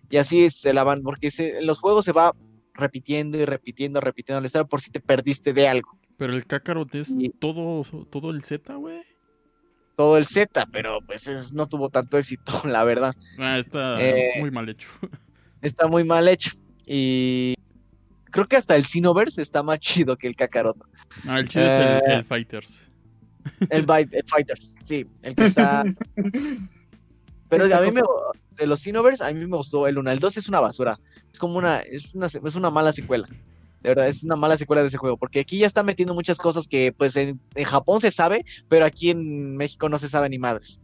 Y 0.09 0.17
así 0.17 0.49
se 0.49 0.73
la 0.73 0.83
van, 0.83 1.01
porque 1.01 1.31
se- 1.31 1.57
en 1.59 1.65
los 1.67 1.79
juegos 1.79 2.05
se 2.05 2.11
va 2.11 2.33
repitiendo 2.73 3.37
y 3.37 3.45
repitiendo, 3.45 4.01
repitiendo 4.01 4.41
la 4.41 4.47
historia 4.47 4.65
por 4.67 4.81
si 4.81 4.91
te 4.91 4.99
perdiste 4.99 5.53
de 5.53 5.67
algo. 5.67 5.97
Pero 6.17 6.33
el 6.33 6.45
Kakarot 6.45 6.93
es 6.95 7.09
Y- 7.17 7.29
todo, 7.29 7.83
todo 8.09 8.31
el 8.31 8.43
Z, 8.43 8.73
güey. 8.75 9.01
Todo 9.95 10.17
el 10.17 10.25
Z, 10.25 10.65
pero 10.71 10.99
pues 11.05 11.27
es- 11.27 11.53
no 11.53 11.67
tuvo 11.67 11.89
tanto 11.89 12.17
éxito, 12.17 12.43
la 12.65 12.83
verdad. 12.83 13.13
Ah, 13.37 13.57
está 13.59 14.01
Eh, 14.03 14.31
muy 14.39 14.51
mal 14.51 14.67
hecho. 14.69 14.87
Está 15.61 15.87
muy 15.87 16.03
mal 16.03 16.27
hecho. 16.27 16.51
Y 16.85 17.55
creo 18.29 18.45
que 18.45 18.55
hasta 18.57 18.75
el 18.75 18.83
Xenoverse 18.85 19.41
está 19.41 19.63
más 19.63 19.79
chido 20.07 20.15
que 20.17 20.27
el 20.27 20.35
Kakaroto. 20.35 20.85
Ah, 21.27 21.39
el 21.39 21.47
chido 21.49 21.65
es 21.65 21.71
el, 21.71 22.11
eh, 22.11 22.15
el 22.17 22.23
Fighters. 22.23 22.91
El, 23.69 23.85
el 23.89 24.23
Fighters, 24.27 24.75
sí, 24.81 25.05
el 25.23 25.35
que 25.35 25.45
está. 25.45 25.83
Pero 27.49 27.67
Sí, 27.67 27.73
a 27.73 27.81
mí 27.81 27.91
me, 27.91 28.01
de 28.57 28.67
los 28.67 28.81
Xenoverse, 28.81 29.23
a 29.23 29.31
mí 29.31 29.45
me 29.45 29.57
gustó 29.57 29.87
el 29.87 29.97
1. 29.97 30.11
El 30.11 30.19
2 30.19 30.37
es 30.37 30.49
una 30.49 30.59
basura. 30.59 30.99
Es 31.31 31.39
como 31.39 31.57
una, 31.57 31.79
es 31.79 32.13
una, 32.15 32.27
es 32.27 32.55
una 32.55 32.69
mala 32.69 32.91
secuela. 32.91 33.27
De 33.81 33.89
verdad, 33.89 34.07
es 34.07 34.23
una 34.23 34.35
mala 34.35 34.57
secuela 34.57 34.81
de 34.81 34.87
ese 34.87 34.97
juego. 34.97 35.17
Porque 35.17 35.41
aquí 35.41 35.59
ya 35.59 35.67
está 35.67 35.83
metiendo 35.83 36.13
muchas 36.13 36.37
cosas 36.37 36.67
que, 36.67 36.91
pues, 36.91 37.15
en, 37.15 37.39
en 37.53 37.65
Japón 37.65 38.01
se 38.01 38.11
sabe, 38.11 38.45
pero 38.67 38.85
aquí 38.85 39.11
en 39.11 39.55
México 39.55 39.89
no 39.89 39.97
se 39.97 40.09
sabe 40.09 40.29
ni 40.29 40.39
madres. 40.39 40.79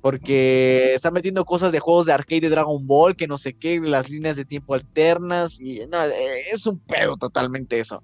Porque 0.00 0.94
está 0.94 1.10
metiendo 1.10 1.44
cosas 1.44 1.72
de 1.72 1.80
juegos 1.80 2.06
de 2.06 2.12
arcade 2.12 2.42
de 2.42 2.50
Dragon 2.50 2.86
Ball, 2.86 3.16
que 3.16 3.26
no 3.26 3.38
sé 3.38 3.54
qué, 3.54 3.80
las 3.80 4.08
líneas 4.10 4.36
de 4.36 4.44
tiempo 4.44 4.74
alternas. 4.74 5.60
Y 5.60 5.86
no, 5.86 5.98
es 6.02 6.66
un 6.66 6.78
pedo 6.78 7.16
totalmente 7.16 7.78
eso. 7.78 8.02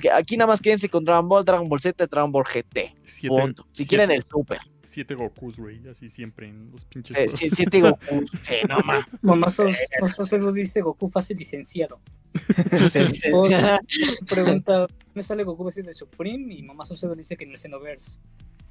Que 0.00 0.10
Aquí 0.10 0.36
nada 0.36 0.48
más 0.52 0.60
quédense 0.60 0.88
con 0.88 1.04
Dragon 1.04 1.28
Ball, 1.28 1.44
Dragon 1.44 1.68
Ball 1.68 1.80
Z, 1.80 2.06
Dragon 2.06 2.30
Ball 2.32 2.44
GT. 2.44 2.94
Siete, 3.04 3.28
Punto. 3.34 3.62
Si 3.72 3.84
siete- 3.84 3.88
quieren 3.88 4.10
el 4.10 4.22
Super. 4.22 4.58
Siete 4.84 5.14
Gokus, 5.14 5.56
güey. 5.58 5.80
Así 5.88 6.08
siempre 6.10 6.48
en 6.48 6.70
los 6.70 6.84
pinches. 6.84 7.16
Eh, 7.16 7.20
juegos. 7.22 7.38
si- 7.40 7.50
siete 7.50 7.80
Goku. 7.80 8.24
Sí, 8.42 8.56
no 8.68 8.78
más. 8.80 9.06
Mamazos, 9.22 9.74
Mamazos 10.00 10.54
dice 10.54 10.80
Goku 10.82 11.08
fase 11.08 11.34
licenciado. 11.34 12.00
Se 12.90 13.04
dice-. 13.06 13.30
Pregunta, 14.28 14.86
¿me 15.14 15.22
sale 15.22 15.44
Goku 15.44 15.64
vs 15.64 15.86
de 15.86 15.94
Supreme? 15.94 16.54
Y 16.54 16.62
Mamazos 16.62 17.04
dice 17.16 17.36
que 17.36 17.44
en 17.44 17.50
el 17.52 17.58
Xenoverse. 17.58 18.20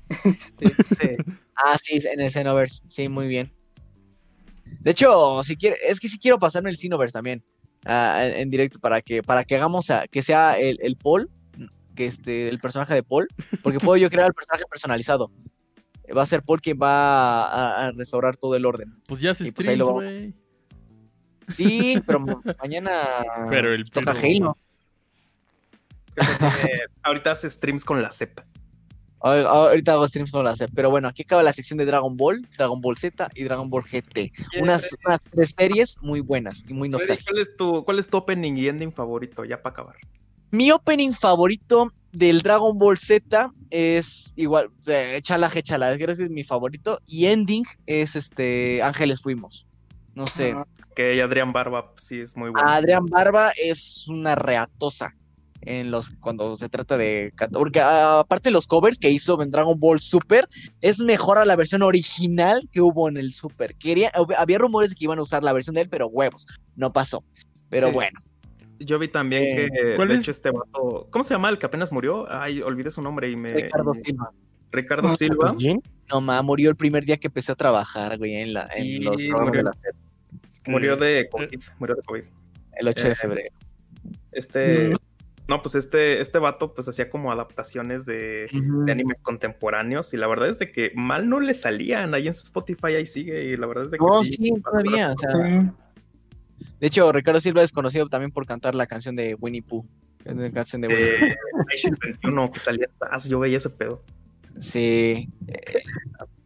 Este, 0.24 1.18
Ah, 1.56 1.78
sí, 1.82 2.00
en 2.12 2.20
el 2.20 2.30
Xenoverse. 2.30 2.84
Sí, 2.88 3.08
muy 3.10 3.28
bien. 3.28 3.52
De 4.80 4.92
hecho, 4.92 5.44
si 5.44 5.56
quiere, 5.56 5.78
es 5.88 6.00
que 6.00 6.08
sí 6.08 6.20
quiero 6.20 6.38
pasarme 6.40 6.70
el 6.70 6.78
Xenoverse 6.78 7.14
también. 7.14 7.44
En, 7.86 8.34
en 8.42 8.50
directo 8.50 8.80
para 8.80 9.02
que, 9.02 9.24
para 9.24 9.44
que 9.44 9.56
hagamos 9.56 9.90
a- 9.90 10.08
que 10.08 10.22
sea 10.22 10.58
el, 10.60 10.78
el 10.82 10.96
Paul, 10.98 11.30
que 11.96 12.06
este, 12.06 12.50
el 12.50 12.60
personaje 12.60 12.94
de 12.94 13.04
Paul, 13.04 13.28
porque 13.64 13.80
puedo 13.80 13.98
yo 13.98 14.10
crear 14.10 14.28
el 14.28 14.34
personaje 14.34 14.64
personalizado. 14.70 15.32
Va 16.16 16.24
a 16.24 16.26
ser 16.26 16.44
Paul 16.44 16.60
quien 16.62 16.78
va 16.82 17.46
a, 17.46 17.88
a 17.88 17.92
restaurar 17.92 18.36
todo 18.38 18.56
el 18.56 18.66
orden. 18.66 18.94
Pues 19.08 19.22
ya 19.22 19.34
se 19.34 19.48
y 19.48 19.52
pues 19.52 19.66
streams, 19.66 19.90
güey. 19.90 20.34
Sí, 21.48 22.02
pero 22.06 22.20
ma- 22.20 22.42
mañana 22.62 22.92
Pero 23.50 23.74
el 23.74 23.90
toca 23.90 24.12
Halo. 24.12 24.54
ahorita 27.04 27.32
hace 27.32 27.50
streams 27.50 27.86
con 27.86 28.02
la 28.02 28.12
CEP. 28.12 28.40
Ahor- 29.24 29.46
Ahorita 29.46 29.94
hago 29.94 30.08
streams 30.08 30.32
con 30.32 30.44
la 30.44 30.56
C, 30.56 30.68
pero 30.68 30.90
bueno, 30.90 31.08
aquí 31.08 31.22
acaba 31.24 31.44
la 31.44 31.54
sección 31.54 31.78
de 31.78 31.86
Dragon 31.86 32.16
Ball, 32.18 32.48
Dragon 32.58 32.82
Ball 32.82 32.98
Z 32.98 33.30
y 33.36 33.44
Dragon 33.44 33.70
Ball 33.70 33.84
GT. 33.84 34.32
Unas, 34.60 34.90
unas 35.06 35.20
tres 35.30 35.54
series 35.58 35.98
muy 36.02 36.22
buenas 36.22 36.64
y 36.68 36.74
muy 36.74 36.90
nostálgicas. 36.90 37.26
¿Cuál 37.28 37.42
es, 37.42 37.56
tu, 37.56 37.84
¿Cuál 37.86 38.00
es 38.00 38.10
tu 38.10 38.18
opening 38.18 38.54
y 38.58 38.68
ending 38.68 38.92
favorito? 38.92 39.46
Ya 39.46 39.62
para 39.62 39.74
acabar. 39.74 39.96
Mi 40.50 40.72
opening 40.72 41.12
favorito 41.14 41.94
del 42.12 42.42
Dragon 42.42 42.78
Ball 42.78 42.98
Z 42.98 43.52
es 43.70 44.34
igual, 44.36 44.70
eh, 44.88 45.20
Chala 45.22 45.50
Chala, 45.50 45.96
creo 45.96 46.16
que 46.16 46.24
es 46.24 46.30
mi 46.30 46.44
favorito. 46.44 47.00
Y 47.08 47.28
ending 47.28 47.64
es 47.86 48.16
este 48.16 48.82
Ángeles 48.84 49.22
Fuimos. 49.22 49.66
No 50.14 50.26
sé. 50.28 50.52
ah, 50.58 50.66
Que 50.94 51.22
Adrián 51.22 51.54
Barba 51.54 51.94
sí 51.98 52.20
es 52.20 52.36
muy 52.36 52.50
bueno. 52.50 52.68
Adrián 52.68 53.06
Barba 53.06 53.52
es 53.64 54.08
una 54.10 54.36
reatosa 54.36 55.16
en 55.64 55.92
los 55.92 56.10
cuando 56.20 56.58
se 56.58 56.70
trata 56.70 56.98
de 56.98 57.34
porque 57.54 57.80
ah, 57.82 58.20
aparte 58.22 58.50
de 58.50 58.54
los 58.54 58.66
covers 58.68 58.98
que 58.98 59.10
hizo 59.12 59.42
en 59.42 59.52
Dragon 59.52 59.80
Ball 59.80 60.00
Super 60.00 60.48
es 60.82 61.00
mejor 61.00 61.38
a 61.38 61.46
la 61.46 61.56
versión 61.56 61.84
original 61.84 62.68
que 62.72 62.82
hubo 62.82 63.08
en 63.08 63.18
el 63.18 63.32
Super. 63.34 63.76
Quería, 63.76 64.12
hab- 64.14 64.34
había 64.38 64.58
rumores 64.58 64.90
de 64.90 64.96
que 64.96 65.04
iban 65.06 65.20
a 65.20 65.22
usar 65.22 65.44
la 65.44 65.54
versión 65.54 65.76
de 65.76 65.82
él, 65.82 65.90
pero 65.90 66.08
huevos, 66.08 66.48
no 66.76 66.92
pasó. 66.92 67.24
Pero 67.70 67.88
Sí. 67.88 67.94
bueno, 67.94 68.20
Yo 68.80 68.98
vi 68.98 69.08
también 69.10 69.44
Eh, 69.44 69.70
que, 69.72 69.96
¿cuál 69.96 70.08
de 70.08 70.16
es? 70.16 70.22
hecho, 70.22 70.32
este 70.32 70.50
vato... 70.50 71.08
¿Cómo 71.12 71.24
se 71.24 71.36
llama 71.36 71.50
el 71.50 71.60
que 71.60 71.68
apenas 71.68 71.92
murió? 71.92 72.26
Ay, 72.32 72.64
olvidé 72.64 72.90
su 72.90 73.02
nombre 73.04 73.30
y 73.30 73.36
me... 73.36 73.54
Ricardo 73.54 73.94
Silva. 73.94 74.32
Ricardo 74.72 75.08
Ah, 75.08 75.16
Silva. 75.18 75.56
No 76.10 76.22
ma, 76.22 76.42
murió 76.42 76.72
el 76.72 76.76
primer 76.76 77.06
día 77.06 77.18
que 77.18 77.28
empecé 77.28 77.52
a 77.52 77.56
trabajar, 77.56 78.18
güey, 78.18 78.38
en, 78.38 78.54
la, 78.54 78.68
en 78.76 79.04
los 79.04 79.16
programas 79.18 79.46
murió. 79.50 79.64
de 79.64 79.70
la 79.70 80.72
Murió 80.72 80.98
de 80.98 81.30
COVID. 81.30 81.60
Murió 81.78 81.96
de 81.96 82.02
COVID. 82.02 82.24
el 82.78 82.88
8 82.88 83.04
de 83.04 83.12
Eh, 83.12 83.16
febrero. 83.16 83.56
Este... 84.32 84.94
No, 85.52 85.62
pues 85.62 85.76
este, 85.76 86.22
este 86.22 86.40
vato 86.40 86.74
pues 86.74 86.88
hacía 86.88 87.10
como 87.10 87.30
adaptaciones 87.30 88.06
de, 88.06 88.48
de 88.86 88.92
animes 88.92 89.20
contemporáneos 89.22 90.14
y 90.14 90.18
la 90.18 90.26
verdad 90.28 90.48
es 90.48 90.60
de 90.60 90.72
que 90.72 90.94
mal 90.96 91.28
no 91.28 91.42
le 91.42 91.54
salían. 91.54 92.14
Ahí 92.14 92.28
en 92.28 92.34
su 92.34 92.44
Spotify 92.44 92.96
ahí 92.96 93.06
sigue 93.06 93.44
y 93.44 93.58
la 93.58 93.68
verdad 93.68 93.84
es 93.84 93.92
de 93.92 93.98
que 93.98 94.06
No, 94.06 94.24
sí. 94.24 94.32
sí, 94.32 94.54
todavía. 94.64 95.12
o 95.12 95.18
sea, 95.20 95.74
de 96.80 96.88
hecho, 96.88 97.12
Ricardo 97.12 97.42
Silva 97.42 97.64
es 97.64 97.74
conocido 97.74 98.08
también 98.08 98.32
por 98.32 98.46
cantar 98.46 98.76
la 98.76 98.88
canción 98.88 99.14
de 99.18 99.36
Winnie 99.36 99.62
Pooh. 99.62 99.86
Una 100.26 100.50
canción 100.54 100.82
de 100.82 100.88
Winnie 100.88 101.34
Eh, 101.34 101.36
Nation 101.70 101.98
21 102.02 102.52
que 102.54 102.60
salía 102.62 102.86
en 102.86 102.96
SAS, 102.96 103.28
yo 103.28 103.38
veía 103.40 103.58
ese 103.58 103.70
pedo. 103.72 104.02
Sí, 104.58 105.28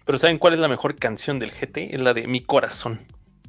Pero 0.03 0.17
¿saben 0.17 0.39
cuál 0.39 0.53
es 0.55 0.59
la 0.59 0.67
mejor 0.67 0.95
canción 0.95 1.37
del 1.37 1.51
GT? 1.51 1.93
Es 1.93 1.99
la 1.99 2.15
de 2.15 2.25
Mi 2.27 2.41
Corazón. 2.41 3.01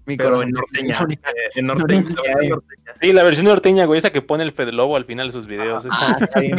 Mi 0.07 0.17
Pero 0.17 0.31
corazón. 0.37 0.49
en 0.49 0.55
norteña. 0.55 0.99
Eh, 1.11 1.49
en 1.57 1.67
norteña. 1.67 2.05
en. 2.41 2.55
Sí, 3.03 3.13
la 3.13 3.25
versión 3.25 3.47
norteña, 3.47 3.85
güey, 3.85 3.99
esa 3.99 4.11
que 4.13 4.23
pone 4.23 4.43
el 4.45 4.53
Fede 4.53 4.73
Lobo 4.73 4.97
al 4.97 5.05
final 5.05 5.29
de 5.29 5.33
sus 5.33 5.47
videos. 5.47 5.85
Ah, 5.91 6.17
Esa 6.17 6.25
está 6.25 6.41
bien 6.41 6.59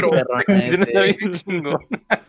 está 0.82 1.06
este. 1.06 1.18
bien 1.19 1.32
chingón. 1.34 1.80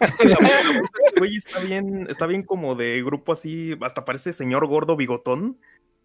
Güey, 1.19 1.36
está 1.36 1.61
bien, 1.61 2.07
está 2.09 2.27
bien 2.27 2.43
como 2.45 2.74
de 2.77 3.03
grupo 3.03 3.32
así, 3.32 3.74
hasta 3.81 4.05
parece 4.05 4.32
señor 4.32 4.66
gordo 4.66 4.97
bigotón. 4.97 5.59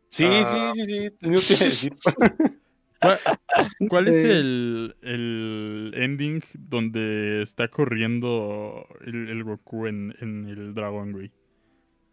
Sí, 0.10 0.26
Ah. 0.28 0.72
sí, 0.76 0.84
sí, 0.86 1.10
sí. 1.18 1.58
Que 1.58 1.64
decir. 1.66 1.94
¿Cuál, 3.00 3.20
cuál 3.90 4.08
es 4.08 4.16
Eh. 4.16 4.32
el, 4.32 4.96
el 5.02 5.94
ending 5.96 6.42
donde 6.54 7.42
está 7.44 7.68
corriendo 7.68 8.88
el, 9.06 9.30
el 9.30 9.44
Goku 9.44 9.88
en, 9.88 10.16
en 10.22 10.46
el 10.46 10.74
dragón, 10.74 11.12
güey? 11.12 11.32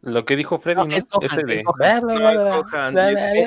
Lo 0.03 0.25
que 0.25 0.35
dijo 0.35 0.59
Freddy, 0.59 0.77
No, 0.77 0.87
¿no? 0.87 0.97
es 0.97 1.07
Gohan, 1.11 1.31
es 1.31 1.47
de. 1.47 1.63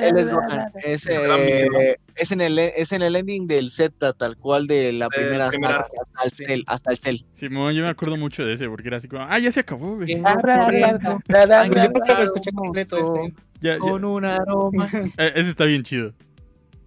Él 0.08 0.16
es 0.18 0.28
Gohan. 0.28 0.70
Es, 0.84 1.06
eh, 1.08 1.98
es 2.14 2.30
en 2.30 2.40
el 2.40 2.58
es 2.60 2.92
en 2.92 3.02
el 3.02 3.16
ending 3.16 3.48
del 3.48 3.70
Z, 3.70 4.12
tal 4.12 4.36
cual 4.36 4.68
de 4.68 4.92
la 4.92 5.08
primera 5.08 5.50
primera 5.50 5.74
saga, 5.74 5.86
hasta 6.14 6.24
el 6.24 6.30
cel, 6.30 6.64
hasta 6.68 6.90
el 6.92 6.98
cel. 6.98 7.26
Sí, 7.32 7.48
mo, 7.48 7.72
yo 7.72 7.82
me 7.82 7.88
acuerdo 7.88 8.16
mucho 8.16 8.44
de 8.44 8.52
ese 8.52 8.68
porque 8.68 8.86
era 8.86 8.98
así 8.98 9.08
como, 9.08 9.24
ah, 9.28 9.38
ya 9.40 9.50
se 9.50 9.60
acabó, 9.60 9.96
güey. 9.96 10.06
Yo 10.22 10.22
creo 10.22 11.92
que 12.06 12.14
lo 12.14 12.22
escuché 12.22 12.52
completo 12.52 12.98
ese. 12.98 13.34
Ya, 13.60 13.72
ya. 13.72 13.78
Con 13.78 14.04
un 14.04 14.24
aroma. 14.24 14.88
Eh, 15.18 15.32
ese 15.34 15.50
está 15.50 15.64
bien 15.64 15.82
chido. 15.82 16.12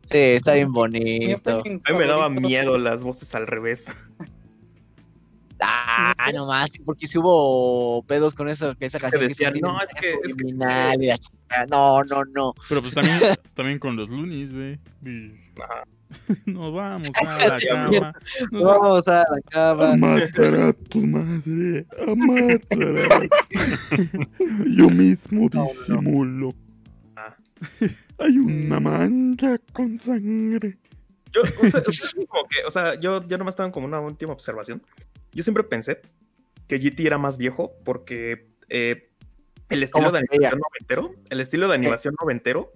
Sí, 0.04 0.18
está 0.18 0.54
bien 0.54 0.72
bonito. 0.72 1.60
A 1.60 1.92
mí 1.92 1.98
me 1.98 2.08
daba 2.08 2.30
miedo 2.30 2.78
las 2.78 3.04
voces 3.04 3.36
al 3.36 3.48
revés. 3.48 3.92
Ah, 5.62 6.14
no 6.34 6.46
más, 6.48 6.70
porque 6.86 7.08
si 7.08 7.18
hubo 7.18 8.04
pedos 8.04 8.34
con 8.36 8.48
eso, 8.50 8.76
que 8.76 8.86
esa 8.86 9.00
canción 9.00 9.24
un 9.24 9.28
no, 9.62 9.82
es 9.82 9.90
que- 10.00 10.14
es 10.24 10.36
que-. 10.36 10.54
No, 11.70 12.04
no, 12.04 12.24
no. 12.34 12.54
Pero 12.70 12.82
pues 12.82 12.94
también, 12.94 13.20
también 13.56 13.80
con 13.80 13.96
los 13.96 14.10
Loonies, 14.10 14.52
güey. 14.54 14.80
Nos 16.46 16.74
vamos 16.74 17.10
a 17.26 17.38
la 17.50 17.60
cama. 17.60 18.14
Nos 18.52 18.64
vamos 18.64 19.08
a 19.10 19.12
la 19.12 19.22
a 19.22 19.42
cama. 19.50 19.96
matar 19.98 20.56
a 20.56 20.74
tu 20.74 21.06
madre. 21.06 21.86
A 22.08 22.16
matar 22.16 23.30
Yo 24.76 24.90
mismo 24.90 25.50
No, 25.54 25.64
no. 25.64 25.68
disimulo. 25.70 26.54
Ah. 27.16 27.36
Hay 28.20 28.38
una 28.38 28.80
mancha 28.80 29.58
con 29.74 30.00
sangre. 30.00 30.78
Yo, 31.34 31.42
o 31.42 31.70
sea, 31.70 31.82
es 31.88 32.16
como 32.28 32.48
que, 32.48 32.64
o 32.66 32.72
sea, 32.72 33.00
yo, 33.00 33.26
yo 33.28 33.38
nomás 33.38 33.54
estaba 33.54 33.72
como 33.72 33.86
una 33.86 34.00
última 34.00 34.34
observación. 34.34 34.82
Yo 35.34 35.44
siempre 35.44 35.64
pensé 35.64 36.02
que 36.68 36.80
GT 36.80 37.06
era 37.06 37.18
más 37.18 37.38
viejo 37.38 37.74
porque 37.84 38.48
eh, 38.70 39.10
el 39.70 39.84
estilo 39.84 40.06
¿Cómo 40.06 40.12
de 40.12 40.20
animación 40.20 40.60
noventero, 40.60 41.16
el 41.30 41.40
estilo 41.42 41.68
de 41.68 41.76
animación 41.76 42.16
noventero 42.20 42.72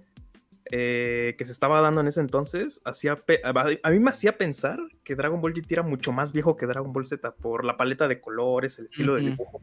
eh, 0.70 1.34
que 1.36 1.44
se 1.44 1.52
estaba 1.52 1.80
dando 1.80 2.00
en 2.00 2.06
ese 2.08 2.20
entonces, 2.20 2.80
hacía 2.84 3.22
a 3.82 3.90
mí 3.90 3.98
me 3.98 4.10
hacía 4.10 4.38
pensar 4.38 4.78
que 5.04 5.14
Dragon 5.14 5.40
Ball 5.40 5.52
GT 5.52 5.72
era 5.72 5.82
mucho 5.82 6.12
más 6.12 6.32
viejo 6.32 6.56
que 6.56 6.66
Dragon 6.66 6.92
Ball 6.92 7.06
Z 7.06 7.34
por 7.34 7.64
la 7.64 7.76
paleta 7.76 8.08
de 8.08 8.20
colores, 8.20 8.78
el 8.78 8.86
estilo 8.86 9.14
de 9.14 9.22
Ujú. 9.22 9.30
dibujo. 9.30 9.60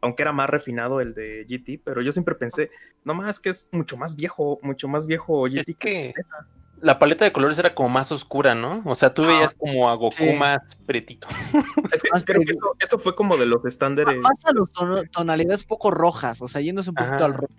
Aunque 0.00 0.22
era 0.22 0.32
más 0.32 0.50
refinado 0.50 1.00
el 1.00 1.14
de 1.14 1.46
GT, 1.48 1.80
pero 1.84 2.02
yo 2.02 2.10
siempre 2.12 2.34
pensé, 2.34 2.70
no 3.04 3.14
más 3.14 3.38
que 3.38 3.50
es 3.50 3.68
mucho 3.70 3.96
más 3.96 4.16
viejo, 4.16 4.58
mucho 4.62 4.88
más 4.88 5.06
viejo 5.06 5.44
GT 5.44 5.60
Es 5.70 5.76
que- 5.78 6.08
Z. 6.08 6.26
la 6.82 6.98
paleta 6.98 7.24
de 7.24 7.32
colores 7.32 7.58
era 7.58 7.74
como 7.74 7.88
más 7.88 8.12
oscura, 8.12 8.54
¿no? 8.54 8.82
O 8.84 8.94
sea, 8.94 9.14
tú 9.14 9.24
veías 9.24 9.54
como 9.54 9.88
a 9.88 9.94
Goku 9.94 10.16
Sí. 10.16 10.32
más 10.38 10.76
pretito. 10.84 11.26
Es 11.92 12.02
que 12.02 12.08
Más 12.12 12.24
creo 12.24 12.40
que- 12.40 12.46
que 12.46 12.52
eso, 12.52 12.76
eso 12.80 12.98
fue 12.98 13.14
como 13.14 13.36
de 13.36 13.46
los 13.46 13.64
estándares. 13.64 14.18
Más 14.20 14.44
a 14.44 14.52
los 14.52 14.70
tonalidades 15.12 15.64
poco 15.64 15.90
rojas, 15.90 16.42
o 16.42 16.48
sea, 16.48 16.60
yéndose 16.60 16.90
un 16.90 16.96
poquito 16.96 17.14
Ajá. 17.16 17.24
al 17.24 17.34
rojo. 17.34 17.52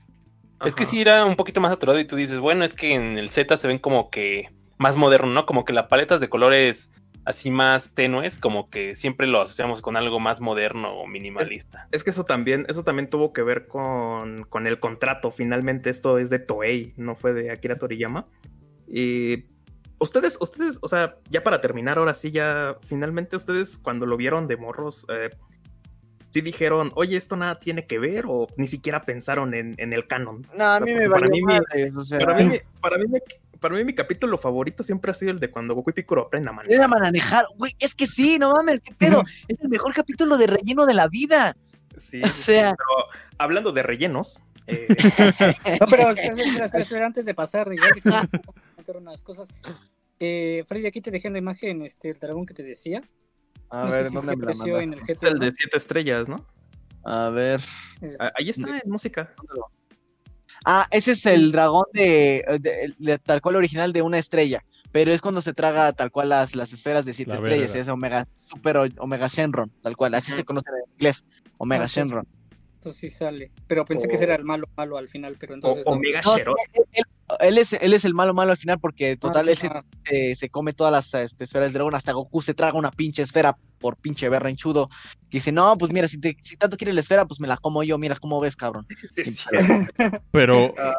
Es 0.65 0.75
que 0.75 0.85
sí 0.85 1.01
era 1.01 1.25
un 1.25 1.35
poquito 1.35 1.59
más 1.61 1.71
saturado 1.71 1.99
y 1.99 2.05
tú 2.05 2.15
dices, 2.15 2.39
bueno, 2.39 2.63
es 2.63 2.73
que 2.73 2.93
en 2.93 3.17
el 3.17 3.29
Z 3.29 3.57
se 3.57 3.67
ven 3.67 3.79
como 3.79 4.09
que 4.09 4.49
más 4.77 4.95
moderno, 4.95 5.27
¿no? 5.31 5.45
Como 5.45 5.65
que 5.65 5.73
las 5.73 5.87
paletas 5.87 6.19
de 6.21 6.29
colores 6.29 6.91
así 7.25 7.49
más 7.51 7.91
tenues, 7.93 8.37
como 8.39 8.69
que 8.69 8.95
siempre 8.95 9.27
lo 9.27 9.39
asociamos 9.41 9.81
con 9.81 9.95
algo 9.95 10.19
más 10.19 10.41
moderno 10.41 10.93
o 10.93 11.07
minimalista. 11.07 11.87
Es 11.91 12.03
que 12.03 12.09
eso 12.09 12.25
también, 12.25 12.65
eso 12.67 12.83
también 12.83 13.09
tuvo 13.09 13.31
que 13.31 13.41
ver 13.43 13.67
con, 13.67 14.43
con 14.49 14.67
el 14.67 14.79
contrato. 14.79 15.31
Finalmente, 15.31 15.89
esto 15.89 16.17
es 16.17 16.29
de 16.29 16.39
Toei, 16.39 16.93
no 16.97 17.15
fue 17.15 17.31
de 17.33 17.51
Akira 17.51 17.77
Toriyama. 17.77 18.25
Y 18.95 19.45
ustedes, 19.97 20.37
ustedes, 20.39 20.77
o 20.81 20.87
sea, 20.87 21.15
ya 21.31 21.41
para 21.43 21.61
terminar, 21.61 21.97
ahora 21.97 22.13
sí, 22.13 22.29
ya 22.29 22.77
finalmente 22.87 23.35
ustedes 23.35 23.79
cuando 23.79 24.05
lo 24.05 24.17
vieron 24.17 24.47
de 24.47 24.55
morros, 24.55 25.07
eh, 25.09 25.31
sí 26.29 26.41
dijeron, 26.41 26.91
oye, 26.95 27.17
esto 27.17 27.35
nada 27.35 27.59
tiene 27.59 27.87
que 27.87 27.97
ver, 27.97 28.25
o 28.27 28.45
ni 28.55 28.67
siquiera 28.67 29.01
pensaron 29.01 29.55
en, 29.55 29.73
en 29.77 29.93
el 29.93 30.05
canon. 30.07 30.45
No, 30.55 30.63
a 30.63 30.77
O 30.77 30.77
sea, 30.77 30.85
mí 30.85 30.93
me 30.93 31.09
para 31.09 31.27
mí 31.27 31.41
mi- 31.41 31.53
madres, 31.53 31.95
o 31.95 32.03
sea, 32.03 32.19
Para 32.19 32.37
mí, 32.37 32.45
mi- 32.45 32.59
para 32.81 32.97
mí, 32.99 33.05
mi- 33.07 33.19
para 33.59 33.75
mí 33.75 33.83
mi 33.85 33.95
capítulo 33.95 34.37
favorito 34.37 34.83
siempre 34.83 35.09
ha 35.09 35.13
sido 35.13 35.31
el 35.31 35.39
de 35.39 35.49
cuando 35.49 35.73
Goku 35.73 35.91
y 35.91 35.93
Piccolo 35.93 36.23
aprenden 36.23 36.49
a 36.49 36.51
manejar. 36.51 36.75
Era 36.75 36.87
manejar, 36.87 37.45
güey, 37.57 37.73
es 37.79 37.95
que 37.95 38.05
sí, 38.07 38.37
no 38.37 38.53
mames, 38.53 38.79
qué 38.81 38.93
pedo, 38.93 39.23
es 39.47 39.59
el 39.61 39.69
mejor 39.69 39.93
capítulo 39.93 40.37
de 40.37 40.47
relleno 40.47 40.85
de 40.85 40.93
la 40.93 41.07
vida. 41.07 41.55
Sí, 41.97 42.21
O 42.23 42.27
sea- 42.27 42.75
pero 42.77 43.07
hablando 43.39 43.71
de 43.71 43.81
rellenos, 43.83 44.39
eh, 44.67 44.87
No, 45.81 45.87
pero 45.87 46.09
espera, 46.11 46.33
espera, 46.33 46.65
espera, 46.65 46.83
espera, 46.83 47.05
antes 47.05 47.25
de 47.25 47.33
pasar, 47.33 47.71
igual 47.73 47.91
cosas. 49.23 49.49
Eh, 50.19 50.63
Freddy, 50.67 50.85
aquí 50.87 51.01
te 51.01 51.11
dejé 51.11 51.27
en 51.27 51.33
la 51.33 51.39
imagen 51.39 51.81
este, 51.81 52.09
el 52.11 52.19
dragón 52.19 52.45
que 52.45 52.53
te 52.53 52.63
decía. 52.63 53.01
A 53.69 53.85
no 53.85 53.91
ver, 53.91 54.03
sé 54.05 54.09
si 54.09 54.15
¿dónde 54.15 54.31
se 54.31 54.37
me 54.37 54.45
la 54.45 54.83
en 54.83 54.93
el 54.93 54.99
es 55.07 55.23
el 55.23 55.39
de 55.39 55.51
siete 55.51 55.77
estrellas, 55.77 56.27
¿no? 56.29 56.45
A 57.03 57.29
ver. 57.29 57.59
Es- 58.01 58.17
Ah, 58.19 58.29
Ahí 58.37 58.49
está 58.49 58.79
en 58.83 58.89
música. 58.89 59.33
Ah, 60.65 60.87
ese 60.91 61.11
es 61.11 61.25
el 61.25 61.51
dragón 61.51 61.85
de, 61.93 62.45
de- 62.61 62.93
de- 62.97 63.19
tal 63.19 63.41
cual 63.41 63.57
original 63.57 63.91
de 63.91 64.01
una 64.01 64.17
estrella, 64.17 64.63
pero 64.93 65.11
es 65.11 65.19
cuando 65.19 65.41
se 65.41 65.53
traga 65.53 65.91
tal 65.91 66.09
cual 66.09 66.29
las, 66.29 66.55
las 66.55 66.71
esferas 66.71 67.03
de 67.03 67.13
siete 67.13 67.31
La 67.31 67.35
estrellas, 67.37 67.71
verga. 67.73 67.81
es 67.81 67.87
Omega 67.89 68.27
Super 68.45 68.77
Omega 68.99 69.27
Shenron, 69.27 69.71
tal 69.81 69.97
cual, 69.97 70.13
así 70.13 70.31
se 70.31 70.45
conoce 70.45 70.69
en 70.69 70.91
inglés, 70.93 71.25
Omega 71.57 71.85
Ah, 71.85 71.87
sí, 71.87 71.95
sí. 71.95 72.09
Entonces 72.83 72.99
sí 72.99 73.09
sale. 73.09 73.51
Pero 73.67 73.85
pensé 73.85 74.07
que 74.07 74.13
O- 74.13 74.15
ese 74.15 74.25
era 74.25 74.35
el 74.35 74.43
malo 74.43 74.67
malo 74.75 74.97
al 74.97 75.07
final, 75.07 75.37
pero 75.39 75.53
O 75.53 75.55
entonces. 75.55 75.85
no. 75.85 75.93
Omega 75.93 76.21
No, 76.25 76.35
él, 76.37 76.45
él 77.39 77.57
es, 77.57 77.73
él 77.73 77.93
es 77.93 78.03
el 78.05 78.13
malo 78.13 78.33
malo 78.33 78.51
al 78.51 78.57
final 78.57 78.79
porque 78.79 79.15
total 79.17 79.47
Ah, 79.47 79.51
él 79.51 79.57
se, 79.57 79.67
ah, 79.67 79.83
se- 80.05 80.35
se 80.35 80.49
come 80.49 80.73
todas 80.73 80.91
las 80.91 81.13
este, 81.13 81.45
esferas 81.45 81.67
del 81.67 81.73
dragón, 81.75 81.95
hasta 81.95 82.11
Goku 82.11 82.41
se 82.41 82.53
traga 82.53 82.77
una 82.77 82.91
pinche 82.91 83.21
esfera 83.23 83.57
por 83.79 83.95
pinche 83.97 84.27
berrenchudo, 84.29 84.89
que 85.29 85.37
dice, 85.37 85.51
no, 85.51 85.77
pues 85.77 85.91
mira, 85.91 86.07
si, 86.07 86.19
te- 86.19 86.37
si 86.41 86.57
tanto 86.57 86.77
quieres 86.77 86.95
la 86.95 87.01
esfera, 87.01 87.25
pues 87.25 87.39
me 87.39 87.47
la 87.47 87.57
como 87.57 87.83
yo, 87.83 87.97
mira 87.97 88.15
cómo 88.17 88.39
ves, 88.39 88.55
cabrón. 88.55 88.85
Sí, 89.09 89.23
sí. 89.25 89.45
Pero, 90.31 90.73
Ah. 90.77 90.93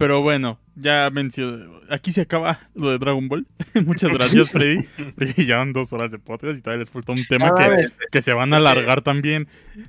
Pero 0.00 0.22
bueno, 0.22 0.58
ya 0.76 1.10
mencioné. 1.10 1.66
Aquí 1.90 2.10
se 2.10 2.22
acaba 2.22 2.58
lo 2.74 2.90
de 2.90 2.96
Dragon 2.96 3.28
Ball. 3.28 3.46
Muchas 3.84 4.10
gracias, 4.10 4.50
Freddy. 4.50 4.88
Porque 5.14 5.44
Llevan 5.44 5.74
dos 5.74 5.92
horas 5.92 6.10
de 6.10 6.18
podcast 6.18 6.58
y 6.58 6.62
todavía 6.62 6.78
les 6.78 6.88
falta 6.88 7.12
un 7.12 7.22
tema 7.26 7.54
que, 7.54 7.84
que 8.10 8.22
se 8.22 8.32
van 8.32 8.54
a 8.54 8.56
alargar 8.56 9.02
también. 9.02 9.46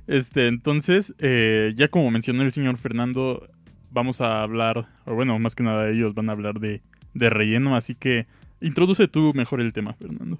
Este, 0.07 0.49
entonces, 0.49 1.15
eh, 1.19 1.71
ya 1.77 1.87
como 1.87 2.11
mencionó 2.11 2.43
el 2.43 2.51
señor 2.51 2.77
Fernando, 2.77 3.47
vamos 3.89 4.19
a 4.19 4.41
hablar, 4.41 4.85
o 5.05 5.15
bueno, 5.15 5.39
más 5.39 5.55
que 5.55 5.63
nada 5.63 5.89
ellos 5.89 6.13
van 6.13 6.27
a 6.27 6.33
hablar 6.33 6.59
de, 6.59 6.81
de 7.13 7.29
relleno, 7.29 7.77
así 7.77 7.95
que 7.95 8.27
introduce 8.59 9.07
tú 9.07 9.31
mejor 9.33 9.61
el 9.61 9.71
tema, 9.71 9.93
Fernando. 9.93 10.39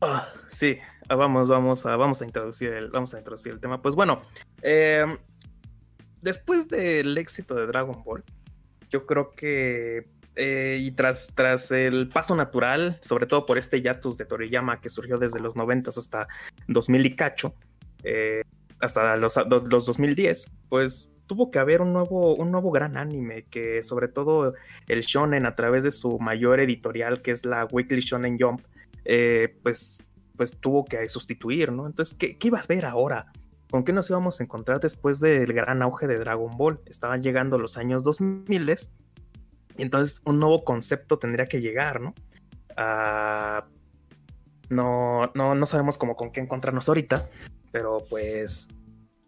Ah, 0.00 0.26
sí, 0.50 0.78
ah, 1.10 1.16
vamos, 1.16 1.50
vamos 1.50 1.84
a, 1.84 1.96
vamos 1.96 2.22
a 2.22 2.24
introducir 2.24 2.72
el, 2.72 2.88
vamos 2.88 3.12
a 3.12 3.18
introducir 3.18 3.52
el 3.52 3.60
tema. 3.60 3.82
Pues 3.82 3.94
bueno, 3.94 4.22
eh, 4.62 5.04
después 6.22 6.68
del 6.68 7.18
éxito 7.18 7.54
de 7.54 7.66
Dragon 7.66 8.02
Ball, 8.04 8.24
yo 8.90 9.06
creo 9.06 9.30
que 9.32 10.06
eh, 10.34 10.78
y 10.80 10.92
tras, 10.92 11.32
tras 11.34 11.70
el 11.70 12.08
paso 12.08 12.34
natural, 12.34 12.98
sobre 13.02 13.26
todo 13.26 13.44
por 13.44 13.58
este 13.58 13.82
hiatus 13.82 14.16
de 14.16 14.24
Toriyama 14.24 14.80
que 14.80 14.88
surgió 14.88 15.18
desde 15.18 15.40
los 15.40 15.56
90 15.56 15.90
hasta 15.90 16.26
2000 16.68 17.06
y 17.06 17.16
cacho, 17.16 17.54
eh, 18.02 18.42
hasta 18.80 19.16
los, 19.16 19.36
los 19.36 19.84
2010, 19.84 20.50
pues 20.68 21.10
tuvo 21.26 21.50
que 21.50 21.58
haber 21.58 21.82
un 21.82 21.92
nuevo, 21.92 22.34
un 22.34 22.50
nuevo 22.50 22.70
gran 22.70 22.96
anime 22.96 23.44
que 23.44 23.82
sobre 23.82 24.08
todo 24.08 24.54
el 24.88 25.02
shonen 25.02 25.46
a 25.46 25.54
través 25.54 25.84
de 25.84 25.90
su 25.90 26.18
mayor 26.18 26.60
editorial 26.60 27.22
que 27.22 27.30
es 27.30 27.44
la 27.44 27.66
Weekly 27.66 28.00
Shonen 28.00 28.38
Jump, 28.38 28.62
eh, 29.04 29.54
pues, 29.62 30.02
pues 30.36 30.52
tuvo 30.58 30.84
que 30.84 31.08
sustituir, 31.08 31.72
¿no? 31.72 31.86
Entonces, 31.86 32.16
¿qué, 32.16 32.38
¿qué 32.38 32.48
ibas 32.48 32.64
a 32.64 32.74
ver 32.74 32.86
ahora? 32.86 33.32
¿Con 33.72 33.84
qué 33.84 33.94
nos 33.94 34.10
íbamos 34.10 34.38
a 34.38 34.44
encontrar 34.44 34.80
después 34.80 35.18
del 35.18 35.50
gran 35.54 35.80
auge 35.80 36.06
de 36.06 36.18
Dragon 36.18 36.58
Ball? 36.58 36.78
Estaban 36.84 37.22
llegando 37.22 37.56
los 37.58 37.78
años 37.78 38.04
2000 38.04 38.68
y 39.78 39.82
entonces 39.82 40.20
un 40.26 40.38
nuevo 40.38 40.62
concepto 40.62 41.18
tendría 41.18 41.46
que 41.46 41.62
llegar, 41.62 42.02
¿no? 42.02 42.14
Ah, 42.76 43.64
no, 44.68 45.32
no, 45.34 45.54
no 45.54 45.64
sabemos 45.64 45.96
cómo 45.96 46.16
con 46.16 46.32
qué 46.32 46.40
encontrarnos 46.40 46.86
ahorita, 46.86 47.18
pero 47.70 48.04
pues... 48.10 48.68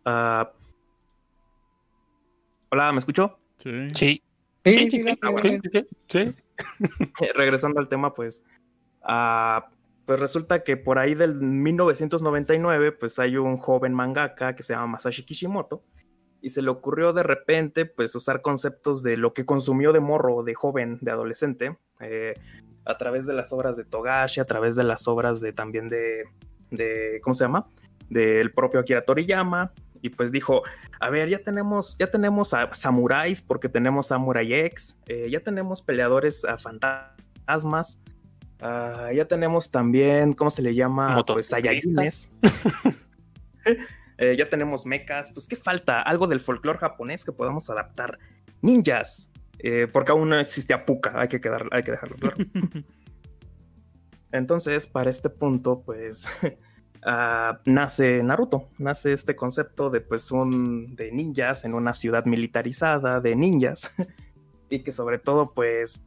ah, 0.05 0.53
Hola, 2.71 2.93
¿me 2.93 2.99
escuchó? 2.99 3.39
Sí. 3.57 3.89
Sí. 3.95 4.23
Sí, 4.63 4.73
Sí, 4.75 4.91
sí, 4.91 5.05
ah, 5.23 5.31
date. 5.33 5.61
sí, 5.73 5.87
sí. 6.07 6.35
regresando 7.35 7.81
al 7.81 7.89
tema, 7.89 8.13
pues, 8.13 8.45
pues 10.07 10.21
resulta 10.21 10.63
que 10.63 10.77
por 10.77 10.99
ahí 10.99 11.15
del 11.15 11.35
1999, 11.35 12.93
pues 12.93 13.19
hay 13.19 13.37
un 13.37 13.57
joven 13.57 13.95
mangaka 13.95 14.55
que 14.55 14.63
se 14.63 14.75
llama 14.75 14.87
Masashi 14.87 15.25
Kishimoto 15.25 15.83
y 16.45 16.51
se 16.51 16.61
le 16.61 16.69
ocurrió 16.69 17.15
de 17.15 17.23
repente, 17.23 17.87
pues, 17.87 18.15
usar 18.15 18.43
conceptos 18.43 19.03
de 19.03 19.17
lo 19.17 19.33
que 19.33 19.47
consumió 19.47 19.95
de 19.95 20.01
morro, 20.01 20.43
de 20.43 20.55
joven, 20.55 20.99
de 21.01 21.11
adolescente, 21.11 21.79
eh, 22.01 22.35
a 22.85 22.99
través 22.99 23.25
de 23.25 23.33
las 23.33 23.51
obras 23.55 23.79
de 23.79 23.85
Togashi, 23.85 24.41
a 24.41 24.45
través 24.45 24.77
de 24.77 24.85
las 24.85 25.09
obras 25.09 25.41
de 25.41 25.55
también 25.55 25.89
de, 25.89 26.25
de 26.71 27.19
¿cómo 27.23 27.33
se 27.33 27.45
llama? 27.45 27.67
Del 28.11 28.53
propio 28.53 28.81
Akira 28.81 29.07
Toriyama, 29.07 29.73
y 30.03 30.11
pues 30.11 30.31
dijo, 30.33 30.65
a 31.01 31.09
ver, 31.09 31.31
ya 31.31 31.39
tenemos, 31.39 31.97
ya 31.99 32.11
tenemos 32.11 32.53
a 32.53 32.75
samuráis 32.75 33.41
porque 33.41 33.71
tenemos 33.71 34.09
Samurai 34.09 34.53
X, 34.53 35.01
eh, 35.07 35.31
ya 35.31 35.41
tenemos 35.41 35.81
peleadores 35.81 36.45
a 36.45 36.59
fantasmas, 36.59 38.03
ah, 38.65 39.11
ya 39.15 39.27
tenemos 39.27 39.71
también, 39.71 40.33
¿cómo 40.33 40.51
se 40.51 40.63
le 40.63 40.75
llama? 40.75 41.25
Pues. 41.25 41.47
Saiyajines. 41.49 42.33
Eh, 44.17 44.37
ya 44.37 44.49
tenemos 44.49 44.87
mechas, 44.87 45.33
pues 45.33 45.49
¿qué 45.49 45.57
falta? 45.57 46.01
Algo 46.01 46.29
del 46.29 46.39
folclore 46.39 46.79
japonés 46.79 47.25
que 47.25 47.33
podamos 47.33 47.69
adaptar. 47.69 48.21
Ninjas, 48.63 49.33
eh, 49.59 49.89
porque 49.93 50.13
aún 50.13 50.29
no 50.29 50.39
existe 50.39 50.73
Apuka, 50.73 51.21
hay 51.21 51.29
que, 51.29 51.41
quedar, 51.41 51.69
hay 51.73 51.83
que 51.83 51.91
dejarlo 51.91 52.17
claro. 52.17 52.37
Entonces, 54.33 54.87
para 54.87 55.11
este 55.11 55.31
punto, 55.31 55.83
pues 55.85 56.27
ah, 57.05 57.61
nace 57.65 58.23
Naruto, 58.23 58.69
nace 58.79 59.13
este 59.13 59.37
concepto 59.37 59.91
de 59.91 60.01
pues 60.01 60.31
un 60.31 60.95
de 60.97 61.13
ninjas 61.13 61.65
en 61.65 61.75
una 61.75 61.95
ciudad 61.95 62.25
militarizada 62.25 63.21
de 63.21 63.37
ninjas 63.37 63.93
y 64.71 64.81
que 64.81 64.93
sobre 64.93 65.19
todo 65.19 65.53
pues 65.55 66.07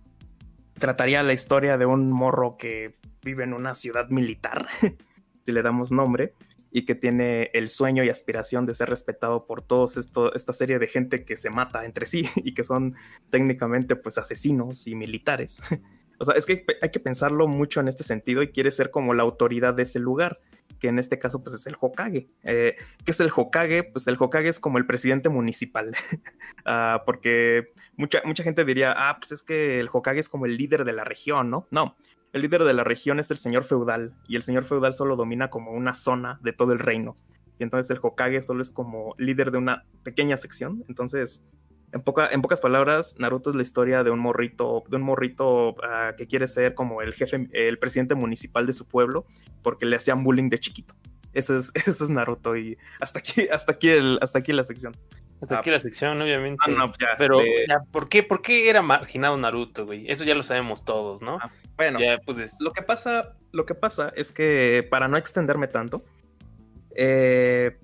trataría 0.80 1.24
la 1.24 1.34
historia 1.34 1.78
de 1.78 1.86
un 1.86 2.12
morro 2.12 2.58
que 2.58 2.96
vive 3.24 3.44
en 3.44 3.54
una 3.54 3.76
ciudad 3.76 4.10
militar, 4.10 4.68
si 5.46 5.52
le 5.52 5.62
damos 5.62 5.92
nombre, 5.92 6.34
y 6.72 6.86
que 6.86 6.96
tiene 6.96 7.50
el 7.54 7.70
sueño 7.70 8.04
y 8.04 8.10
aspiración 8.10 8.66
de 8.66 8.74
ser 8.74 8.90
respetado 8.90 9.46
por 9.46 9.62
todos 9.62 9.98
esto, 9.98 10.34
esta 10.34 10.54
serie 10.54 10.80
de 10.80 10.88
gente 10.88 11.26
que 11.26 11.38
se 11.38 11.50
mata 11.50 11.86
entre 11.86 12.06
sí 12.06 12.30
y 12.36 12.54
que 12.54 12.64
son 12.64 12.96
técnicamente 13.30 13.96
pues 13.96 14.18
asesinos 14.18 14.88
y 14.88 14.96
militares. 14.96 15.62
O 16.20 16.26
sea, 16.26 16.34
es 16.34 16.48
que 16.48 16.66
hay 16.82 16.90
que 16.90 17.00
pensarlo 17.00 17.48
mucho 17.48 17.80
en 17.80 17.88
este 17.88 18.04
sentido 18.04 18.42
y 18.42 18.48
quiere 18.48 18.72
ser 18.72 18.90
como 18.90 19.14
la 19.14 19.22
autoridad 19.22 19.76
de 19.76 19.84
ese 19.84 20.00
lugar, 20.00 20.40
que 20.80 20.88
en 20.88 21.00
este 21.00 21.20
caso 21.20 21.44
pues 21.44 21.56
es 21.56 21.68
el 21.68 21.76
Hokage. 21.80 22.30
Eh, 22.44 22.76
¿Qué 23.04 23.12
es 23.12 23.20
el 23.20 23.32
Hokage? 23.36 23.84
Pues 23.84 24.08
el 24.08 24.18
Hokage 24.20 24.50
es 24.50 24.60
como 24.60 24.78
el 24.78 24.86
presidente 24.86 25.30
municipal, 25.30 25.96
uh, 26.66 27.00
porque 27.06 27.74
mucha, 27.96 28.22
mucha 28.26 28.44
gente 28.44 28.66
diría, 28.66 28.94
ah, 28.96 29.18
pues 29.20 29.32
es 29.32 29.44
que 29.44 29.80
el 29.80 29.90
Hokage 29.92 30.20
es 30.20 30.30
como 30.30 30.46
el 30.46 30.58
líder 30.58 30.86
de 30.86 30.94
la 30.94 31.04
región, 31.04 31.50
¿no? 31.50 31.68
No, 31.72 31.96
el 32.34 32.42
líder 32.42 32.64
de 32.64 32.74
la 32.74 32.84
región 32.84 33.20
es 33.20 33.32
el 33.32 33.38
señor 33.38 33.64
feudal 33.64 34.14
y 34.28 34.36
el 34.36 34.44
señor 34.44 34.66
feudal 34.66 34.94
solo 34.94 35.16
domina 35.16 35.50
como 35.50 35.72
una 35.72 35.94
zona 35.94 36.40
de 36.44 36.54
todo 36.54 36.74
el 36.74 36.80
reino. 36.80 37.16
Y 37.60 37.64
entonces 37.64 37.90
el 37.90 38.00
Hokage 38.02 38.42
solo 38.42 38.62
es 38.62 38.72
como 38.72 39.16
líder 39.18 39.52
de 39.52 39.58
una 39.58 39.86
pequeña 40.04 40.38
sección. 40.38 40.84
Entonces, 40.88 41.44
en, 41.94 42.02
poca, 42.02 42.28
en 42.30 42.42
pocas 42.42 42.60
palabras, 42.62 43.16
Naruto 43.20 43.50
es 43.50 43.56
la 43.56 43.62
historia 43.62 44.04
de 44.04 44.12
un 44.12 44.20
morrito, 44.20 44.84
de 44.90 44.96
un 44.98 45.04
morrito 45.04 45.70
uh, 45.70 46.16
que 46.18 46.28
quiere 46.28 46.48
ser 46.48 46.74
como 46.74 47.02
el 47.02 47.14
jefe, 47.14 47.48
el 47.54 47.80
presidente 47.80 48.16
municipal 48.16 48.66
de 48.68 48.74
su 48.74 48.88
pueblo, 48.88 49.26
porque 49.64 49.86
le 49.86 49.96
hacían 49.96 50.24
bullying 50.24 50.50
de 50.50 50.60
chiquito. 50.60 50.94
Ese 51.34 51.58
es, 51.58 51.72
ese 51.76 52.04
es 52.04 52.10
Naruto 52.10 52.56
y 52.58 52.78
hasta 53.00 53.20
aquí, 53.20 53.48
hasta 53.50 53.72
aquí, 53.74 53.90
el, 53.90 54.20
hasta 54.22 54.40
aquí 54.40 54.54
la 54.54 54.64
sección. 54.64 54.96
Hasta 55.40 55.58
Ah, 55.58 55.60
aquí 55.60 55.70
la 55.70 55.80
sección, 55.80 56.20
obviamente. 56.20 56.58
Ah, 56.66 56.70
no, 56.72 56.88
ya, 57.00 57.10
Pero, 57.18 57.38
de- 57.38 57.66
ya, 57.70 57.80
¿por, 57.92 58.10
qué, 58.10 58.24
¿por 58.24 58.42
qué 58.42 58.70
era 58.72 58.82
marginado 58.82 59.38
Naruto, 59.38 59.86
güey? 59.86 60.10
Eso 60.10 60.24
ya 60.24 60.34
lo 60.34 60.42
sabemos 60.42 60.84
todos, 60.84 61.22
¿no? 61.22 61.38
Ah, 61.42 61.52
Bueno, 61.76 62.00
ya, 62.00 62.18
pues 62.26 62.40
es- 62.40 62.58
lo 62.60 62.72
que 62.74 62.82
pasa, 62.82 63.36
lo 63.52 63.66
que 63.68 63.76
pasa 63.76 64.12
es 64.16 64.32
que 64.32 64.86
para 64.90 65.08
no 65.08 65.16
extenderme 65.16 65.68
tanto, 65.68 66.04
eh, 66.96 67.78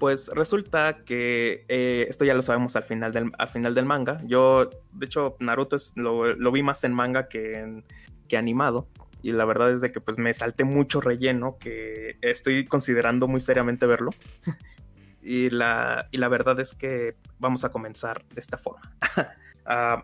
pues 0.00 0.28
resulta 0.34 1.04
que 1.04 1.64
eh, 1.68 2.06
esto 2.08 2.24
ya 2.24 2.34
lo 2.34 2.42
sabemos 2.42 2.74
al 2.74 2.82
final 2.82 3.12
del, 3.12 3.30
al 3.38 3.48
final 3.48 3.74
del 3.76 3.84
manga. 3.84 4.20
Yo, 4.26 4.68
de 4.92 5.06
hecho, 5.06 5.36
Naruto 5.38 5.76
es- 5.76 5.92
lo, 5.94 6.34
lo 6.34 6.50
vi 6.50 6.64
más 6.64 6.82
en 6.82 6.92
manga 6.92 7.28
que, 7.28 7.58
en, 7.60 7.84
que 8.26 8.36
animado. 8.36 8.88
Y 9.22 9.32
la 9.32 9.44
verdad 9.44 9.70
es 9.70 9.82
de 9.82 9.92
que 9.92 10.00
pues 10.00 10.16
me 10.18 10.32
salté 10.32 10.64
mucho 10.64 11.02
relleno 11.02 11.58
que 11.58 12.16
estoy 12.22 12.64
considerando 12.64 13.28
muy 13.28 13.38
seriamente 13.40 13.84
verlo. 13.86 14.10
y, 15.22 15.50
la, 15.50 16.08
y 16.10 16.16
la 16.16 16.28
verdad 16.28 16.58
es 16.58 16.74
que 16.74 17.16
vamos 17.38 17.64
a 17.64 17.70
comenzar 17.70 18.24
de 18.34 18.40
esta 18.40 18.58
forma. 18.58 18.96
Ah, 19.72 20.02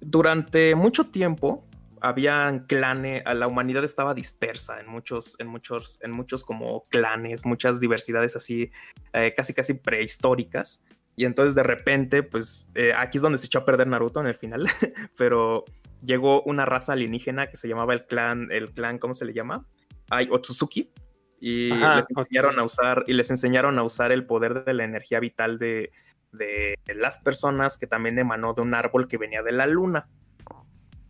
durante 0.00 0.74
mucho 0.74 1.06
tiempo 1.10 1.67
habían 2.00 2.66
clanes, 2.66 3.22
la 3.24 3.46
humanidad 3.46 3.84
estaba 3.84 4.14
dispersa 4.14 4.80
en 4.80 4.88
muchos, 4.88 5.36
en 5.38 5.46
muchos, 5.46 5.98
en 6.02 6.10
muchos 6.10 6.44
como 6.44 6.82
clanes, 6.88 7.46
muchas 7.46 7.80
diversidades 7.80 8.36
así, 8.36 8.70
eh, 9.12 9.34
casi 9.36 9.54
casi 9.54 9.74
prehistóricas. 9.74 10.84
Y 11.16 11.24
entonces 11.24 11.54
de 11.54 11.64
repente, 11.64 12.22
pues 12.22 12.70
eh, 12.74 12.92
aquí 12.96 13.18
es 13.18 13.22
donde 13.22 13.38
se 13.38 13.46
echó 13.46 13.58
a 13.60 13.64
perder 13.64 13.88
Naruto 13.88 14.20
en 14.20 14.28
el 14.28 14.36
final, 14.36 14.68
pero 15.16 15.64
llegó 16.00 16.42
una 16.42 16.64
raza 16.64 16.92
alienígena 16.92 17.48
que 17.48 17.56
se 17.56 17.68
llamaba 17.68 17.92
el 17.92 18.06
clan, 18.06 18.48
el 18.52 18.70
clan, 18.70 18.98
¿cómo 18.98 19.14
se 19.14 19.24
le 19.24 19.32
llama? 19.32 19.66
Ay, 20.10 20.28
Otsutsuki. 20.30 20.92
Y 21.40 21.72
Ajá, 21.72 21.96
les 21.96 22.06
enseñaron 22.08 22.58
a 22.58 22.64
usar, 22.64 23.04
y 23.06 23.12
les 23.12 23.30
enseñaron 23.30 23.78
a 23.78 23.82
usar 23.84 24.10
el 24.10 24.26
poder 24.26 24.64
de 24.64 24.74
la 24.74 24.84
energía 24.84 25.20
vital 25.20 25.58
de, 25.58 25.92
de 26.32 26.76
las 26.94 27.18
personas 27.18 27.78
que 27.78 27.86
también 27.86 28.18
emanó 28.18 28.54
de 28.54 28.62
un 28.62 28.74
árbol 28.74 29.08
que 29.08 29.18
venía 29.18 29.42
de 29.42 29.52
la 29.52 29.66
luna. 29.66 30.08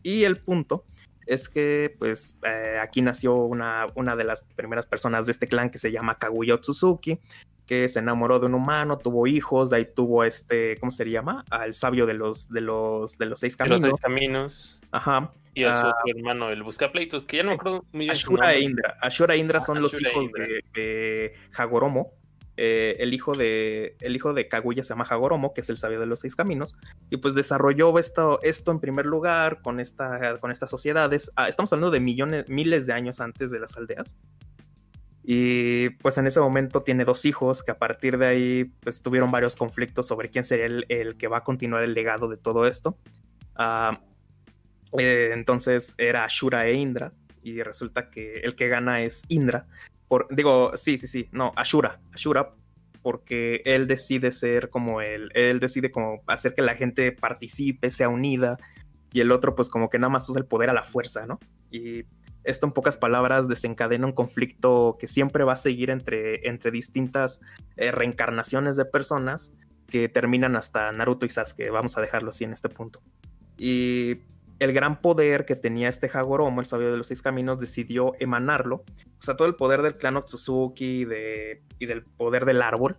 Y 0.03 0.25
el 0.25 0.37
punto 0.39 0.85
es 1.27 1.49
que, 1.49 1.95
pues, 1.99 2.39
eh, 2.45 2.79
aquí 2.83 3.03
nació 3.03 3.35
una, 3.37 3.87
una 3.95 4.17
de 4.17 4.25
las 4.25 4.45
primeras 4.57 4.87
personas 4.87 5.27
de 5.27 5.33
este 5.33 5.47
clan 5.47 5.71
que 5.71 5.79
se 5.79 5.93
llama 5.93 6.19
Kaguya 6.19 6.55
Otsutsuki, 6.55 7.19
que 7.67 7.87
se 7.91 7.99
enamoró 7.99 8.41
de 8.41 8.47
un 8.47 8.55
humano, 8.55 8.97
tuvo 8.97 9.27
hijos, 9.27 9.69
de 9.69 9.77
ahí 9.77 9.89
tuvo 9.95 10.25
este, 10.25 10.79
¿cómo 10.79 10.91
se 10.91 11.05
llama? 11.05 11.45
Al 11.51 11.75
sabio 11.75 12.07
de 12.07 12.15
los, 12.15 12.49
de 12.49 12.63
los, 12.63 13.19
de 13.19 13.27
los 13.27 13.41
seis 13.41 13.59
de 13.59 13.67
los 13.67 13.79
caminos. 13.79 13.91
tres 13.91 14.01
caminos. 14.03 14.79
Ajá. 14.91 15.31
Y 15.55 15.65
a 15.65 15.73
su 15.73 15.87
Ah. 15.87 15.95
otro 16.01 16.17
hermano, 16.17 16.49
el 16.51 16.63
Buscapleitos, 16.63 17.27
que 17.27 17.37
ya 17.39 17.43
no 17.43 17.51
me 17.51 17.55
acuerdo 17.57 17.85
muy 17.93 18.07
bien. 18.07 18.11
Ashura 18.13 18.55
e. 18.55 18.61
Indra. 18.61 18.97
Ashura 19.03 19.35
e 19.35 19.39
Indra 19.39 19.59
Ah, 19.59 19.61
son 19.61 19.83
los 19.83 19.93
Ashura 19.93 20.09
e 20.09 20.13
hijos 20.13 20.25
Indra. 20.25 20.47
de, 20.47 20.65
de 20.81 21.35
Hagoromo. 21.57 22.13
Eh, 22.61 22.97
el, 22.99 23.15
hijo 23.15 23.35
de, 23.35 23.95
el 24.01 24.17
hijo 24.17 24.35
de 24.35 24.49
Kaguya 24.49 24.83
se 24.83 24.89
llama 24.89 25.07
Hagoromo, 25.09 25.55
que 25.55 25.61
es 25.61 25.71
el 25.71 25.77
sabio 25.77 26.01
de 26.01 26.07
los 26.07 26.21
seis 26.21 26.35
caminos. 26.35 26.77
Y 27.09 27.19
pues 27.19 27.35
desarrolló 27.35 27.97
esto, 28.01 28.41
esto 28.43 28.73
en 28.73 28.81
primer 28.81 29.07
lugar 29.07 29.63
con, 29.63 29.79
esta, 29.79 30.41
con 30.41 30.51
estas 30.51 30.69
sociedades. 30.69 31.31
Ah, 31.37 31.49
estamos 31.49 31.73
hablando 31.73 31.93
de 31.93 32.01
millones, 32.01 32.49
miles 32.49 32.85
de 32.85 32.95
años 32.95 33.21
antes 33.21 33.53
de 33.53 33.61
las 33.61 33.77
aldeas. 33.77 34.17
Y 35.23 35.91
pues 35.91 36.19
en 36.19 36.27
ese 36.27 36.41
momento 36.41 36.83
tiene 36.83 37.05
dos 37.05 37.25
hijos 37.27 37.63
que 37.63 37.71
a 37.71 37.79
partir 37.79 38.19
de 38.19 38.27
ahí 38.27 38.65
pues 38.81 39.03
tuvieron 39.03 39.31
varios 39.31 39.55
conflictos 39.55 40.09
sobre 40.09 40.29
quién 40.29 40.43
sería 40.43 40.67
el, 40.67 40.85
el 40.89 41.17
que 41.17 41.29
va 41.29 41.39
a 41.39 41.45
continuar 41.45 41.85
el 41.85 41.95
legado 41.95 42.27
de 42.27 42.39
todo 42.39 42.67
esto. 42.67 42.99
Ah, 43.55 44.01
eh, 44.99 45.31
entonces 45.33 45.95
era 45.97 46.25
Ashura 46.25 46.67
e 46.67 46.75
Indra 46.75 47.13
y 47.41 47.63
resulta 47.63 48.11
que 48.11 48.41
el 48.41 48.57
que 48.57 48.67
gana 48.67 49.03
es 49.03 49.23
Indra. 49.29 49.67
Digo, 50.31 50.77
sí, 50.77 50.99
sí, 50.99 51.07
sí, 51.07 51.29
no, 51.33 51.53
Ashura, 51.57 52.01
Ashura, 52.13 52.55
porque 53.03 53.63
él 53.65 53.87
decide 53.87 54.33
ser 54.33 54.71
como 54.71 55.01
él, 55.01 55.31
él 55.35 55.61
decide 55.61 55.91
como 55.91 56.23
hacer 56.27 56.55
que 56.55 56.63
la 56.63 56.75
gente 56.75 57.13
participe, 57.13 57.91
sea 57.91 58.09
unida, 58.09 58.59
y 59.13 59.21
el 59.21 59.33
otro 59.33 59.55
pues 59.55 59.71
como 59.71 59.89
que 59.91 59.99
nada 59.99 60.11
más 60.11 60.29
usa 60.29 60.41
el 60.41 60.47
poder 60.47 60.71
a 60.71 60.75
la 60.75 60.85
fuerza, 60.85 61.27
¿no? 61.27 61.39
Y 61.71 62.05
esto 62.45 62.67
en 62.67 62.73
pocas 62.73 62.97
palabras 62.97 63.49
desencadena 63.49 64.07
un 64.07 64.13
conflicto 64.13 64.97
que 64.99 65.07
siempre 65.07 65.45
va 65.45 65.55
a 65.55 65.57
seguir 65.57 65.91
entre, 65.91 66.49
entre 66.49 66.71
distintas 66.71 67.41
eh, 67.77 67.91
reencarnaciones 67.91 68.77
de 68.77 68.85
personas 68.85 69.55
que 69.87 70.09
terminan 70.09 70.57
hasta 70.57 70.93
Naruto 70.93 71.27
y 71.27 71.31
Sasuke, 71.31 71.71
vamos 71.71 71.97
a 71.97 72.01
dejarlo 72.01 72.31
así 72.31 72.45
en 72.45 72.53
este 72.53 72.69
punto. 72.69 73.01
Y 73.57 74.19
el 74.59 74.73
gran 74.73 75.01
poder 75.01 75.45
que 75.47 75.57
tenía 75.57 75.89
este 75.89 76.11
Hagoromo, 76.13 76.61
el 76.61 76.67
sabio 76.67 76.91
de 76.91 76.97
los 76.97 77.07
seis 77.09 77.23
caminos, 77.23 77.61
decidió 77.61 78.13
emanarlo. 78.19 78.85
O 79.19 79.23
sea, 79.23 79.37
todo 79.37 79.47
el 79.49 79.55
poder 79.55 79.83
del 79.83 79.97
clan 79.97 80.17
Otsutsuki 80.17 81.03
y, 81.03 81.05
de, 81.05 81.63
y 81.79 81.87
del 81.87 82.05
poder 82.05 82.45
del 82.45 82.63
árbol 82.63 82.99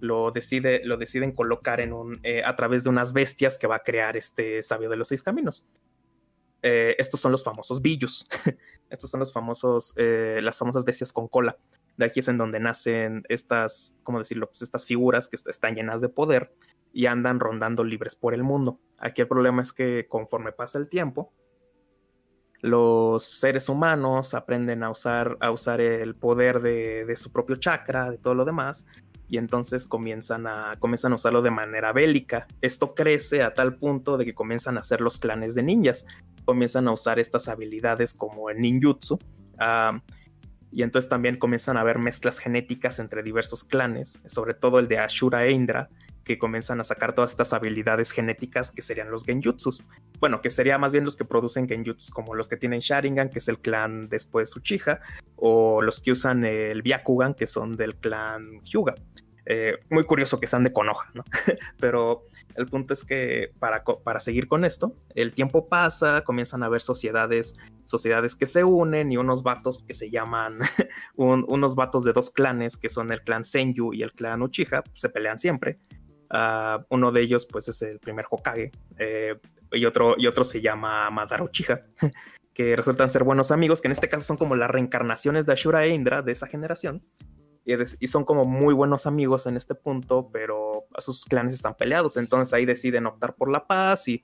lo, 0.00 0.30
decide, 0.30 0.82
lo 0.84 0.96
deciden 0.96 1.32
colocar 1.32 1.80
en 1.80 1.92
un, 1.92 2.20
eh, 2.22 2.42
a 2.44 2.56
través 2.56 2.84
de 2.84 2.90
unas 2.90 3.12
bestias 3.12 3.58
que 3.58 3.66
va 3.66 3.76
a 3.76 3.82
crear 3.82 4.16
este 4.16 4.62
sabio 4.62 4.88
de 4.88 4.96
los 4.96 5.08
seis 5.08 5.22
caminos. 5.22 5.68
Eh, 6.62 6.96
estos 6.98 7.20
son 7.20 7.32
los 7.32 7.44
famosos 7.44 7.82
Billus. 7.82 8.26
estos 8.90 9.10
son 9.10 9.20
los 9.20 9.32
famosos, 9.32 9.92
eh, 9.96 10.40
las 10.42 10.58
famosas 10.58 10.84
bestias 10.84 11.12
con 11.12 11.28
cola. 11.28 11.56
De 11.96 12.04
aquí 12.04 12.20
es 12.20 12.28
en 12.28 12.36
donde 12.38 12.60
nacen 12.60 13.22
estas, 13.28 13.98
¿cómo 14.02 14.18
decirlo? 14.18 14.48
Pues 14.48 14.62
estas 14.62 14.84
figuras 14.84 15.28
que 15.28 15.36
est- 15.36 15.48
están 15.48 15.74
llenas 15.74 16.00
de 16.00 16.08
poder 16.08 16.52
y 16.96 17.04
andan 17.04 17.40
rondando 17.40 17.84
libres 17.84 18.16
por 18.16 18.32
el 18.32 18.42
mundo. 18.42 18.80
Aquí 18.96 19.20
el 19.20 19.28
problema 19.28 19.60
es 19.60 19.74
que 19.74 20.06
conforme 20.08 20.52
pasa 20.52 20.78
el 20.78 20.88
tiempo, 20.88 21.30
los 22.62 23.22
seres 23.22 23.68
humanos 23.68 24.32
aprenden 24.32 24.82
a 24.82 24.88
usar, 24.88 25.36
a 25.40 25.50
usar 25.50 25.82
el 25.82 26.14
poder 26.14 26.62
de, 26.62 27.04
de 27.04 27.16
su 27.16 27.30
propio 27.32 27.56
chakra, 27.56 28.10
de 28.10 28.16
todo 28.16 28.34
lo 28.34 28.46
demás, 28.46 28.86
y 29.28 29.36
entonces 29.36 29.86
comienzan 29.86 30.46
a, 30.46 30.76
comienzan 30.78 31.12
a 31.12 31.16
usarlo 31.16 31.42
de 31.42 31.50
manera 31.50 31.92
bélica. 31.92 32.46
Esto 32.62 32.94
crece 32.94 33.42
a 33.42 33.52
tal 33.52 33.76
punto 33.76 34.16
de 34.16 34.24
que 34.24 34.34
comienzan 34.34 34.78
a 34.78 34.80
hacer 34.80 35.02
los 35.02 35.18
clanes 35.18 35.54
de 35.54 35.64
ninjas, 35.64 36.06
comienzan 36.46 36.88
a 36.88 36.92
usar 36.92 37.18
estas 37.18 37.50
habilidades 37.50 38.14
como 38.14 38.48
el 38.48 38.58
ninjutsu, 38.58 39.18
ah, 39.58 40.00
y 40.72 40.82
entonces 40.82 41.10
también 41.10 41.38
comienzan 41.38 41.76
a 41.76 41.80
haber 41.80 41.98
mezclas 41.98 42.38
genéticas 42.38 43.00
entre 43.00 43.22
diversos 43.22 43.64
clanes, 43.64 44.22
sobre 44.24 44.54
todo 44.54 44.78
el 44.78 44.88
de 44.88 44.98
Ashura 44.98 45.44
e 45.44 45.52
Indra, 45.52 45.90
que 46.26 46.38
comienzan 46.38 46.80
a 46.80 46.84
sacar 46.84 47.14
todas 47.14 47.30
estas 47.30 47.52
habilidades 47.52 48.10
genéticas 48.10 48.70
que 48.72 48.82
serían 48.82 49.10
los 49.10 49.24
genjutsus. 49.24 49.84
Bueno, 50.18 50.42
que 50.42 50.50
sería 50.50 50.76
más 50.76 50.92
bien 50.92 51.04
los 51.04 51.16
que 51.16 51.24
producen 51.24 51.68
genjutsus, 51.68 52.10
como 52.10 52.34
los 52.34 52.48
que 52.48 52.56
tienen 52.56 52.80
Sharingan, 52.80 53.30
que 53.30 53.38
es 53.38 53.48
el 53.48 53.60
clan 53.60 54.08
después 54.08 54.54
Uchiha, 54.56 55.00
o 55.36 55.80
los 55.80 56.00
que 56.00 56.10
usan 56.10 56.44
el 56.44 56.82
Byakugan, 56.82 57.34
que 57.34 57.46
son 57.46 57.76
del 57.76 57.94
clan 57.96 58.60
Hyuga. 58.64 58.94
Eh, 59.48 59.78
muy 59.90 60.02
curioso 60.04 60.40
que 60.40 60.48
sean 60.48 60.64
de 60.64 60.72
Konoha, 60.72 61.08
¿no? 61.14 61.22
Pero 61.78 62.24
el 62.56 62.66
punto 62.66 62.92
es 62.94 63.04
que 63.04 63.52
para, 63.60 63.84
para 63.84 64.18
seguir 64.18 64.48
con 64.48 64.64
esto, 64.64 64.96
el 65.14 65.32
tiempo 65.32 65.68
pasa, 65.68 66.22
comienzan 66.24 66.64
a 66.64 66.66
haber 66.66 66.82
sociedades, 66.82 67.56
sociedades 67.84 68.34
que 68.34 68.46
se 68.46 68.64
unen 68.64 69.12
y 69.12 69.16
unos 69.18 69.44
vatos 69.44 69.84
que 69.86 69.94
se 69.94 70.10
llaman, 70.10 70.58
un- 71.14 71.44
unos 71.46 71.76
vatos 71.76 72.02
de 72.02 72.12
dos 72.12 72.30
clanes, 72.30 72.76
que 72.76 72.88
son 72.88 73.12
el 73.12 73.22
clan 73.22 73.44
Senju 73.44 73.94
y 73.94 74.02
el 74.02 74.10
clan 74.12 74.42
Uchiha, 74.42 74.82
se 74.94 75.08
pelean 75.10 75.38
siempre. 75.38 75.78
Ah, 76.30 76.84
uno 76.90 77.12
de 77.12 77.22
ellos, 77.22 77.46
pues, 77.46 77.68
es 77.68 77.82
el 77.82 77.98
primer 77.98 78.26
Hokage, 78.30 78.72
eh, 78.98 79.36
y, 79.72 79.84
otro, 79.84 80.14
y 80.18 80.26
otro 80.26 80.44
se 80.44 80.60
llama 80.60 81.08
Madara 81.10 81.42
Uchiha, 81.44 81.82
que 82.54 82.74
resultan 82.76 83.08
ser 83.10 83.24
buenos 83.24 83.50
amigos, 83.50 83.80
que 83.80 83.88
en 83.88 83.92
este 83.92 84.08
caso 84.08 84.24
son 84.24 84.36
como 84.36 84.56
las 84.56 84.70
reencarnaciones 84.70 85.46
de 85.46 85.52
Ashura 85.52 85.84
e 85.84 85.90
Indra 85.90 86.22
de 86.22 86.32
esa 86.32 86.46
generación. 86.46 87.02
Y, 87.64 87.72
es- 87.72 87.96
y 88.00 88.06
son 88.06 88.24
como 88.24 88.44
muy 88.44 88.72
buenos 88.74 89.06
amigos 89.06 89.46
en 89.46 89.56
este 89.56 89.74
punto, 89.74 90.30
pero 90.32 90.84
sus 90.98 91.24
clanes 91.24 91.52
están 91.54 91.74
peleados. 91.74 92.16
Entonces 92.16 92.52
ahí 92.54 92.64
deciden 92.64 93.06
optar 93.06 93.34
por 93.34 93.50
la 93.50 93.66
paz 93.66 94.06
y 94.08 94.22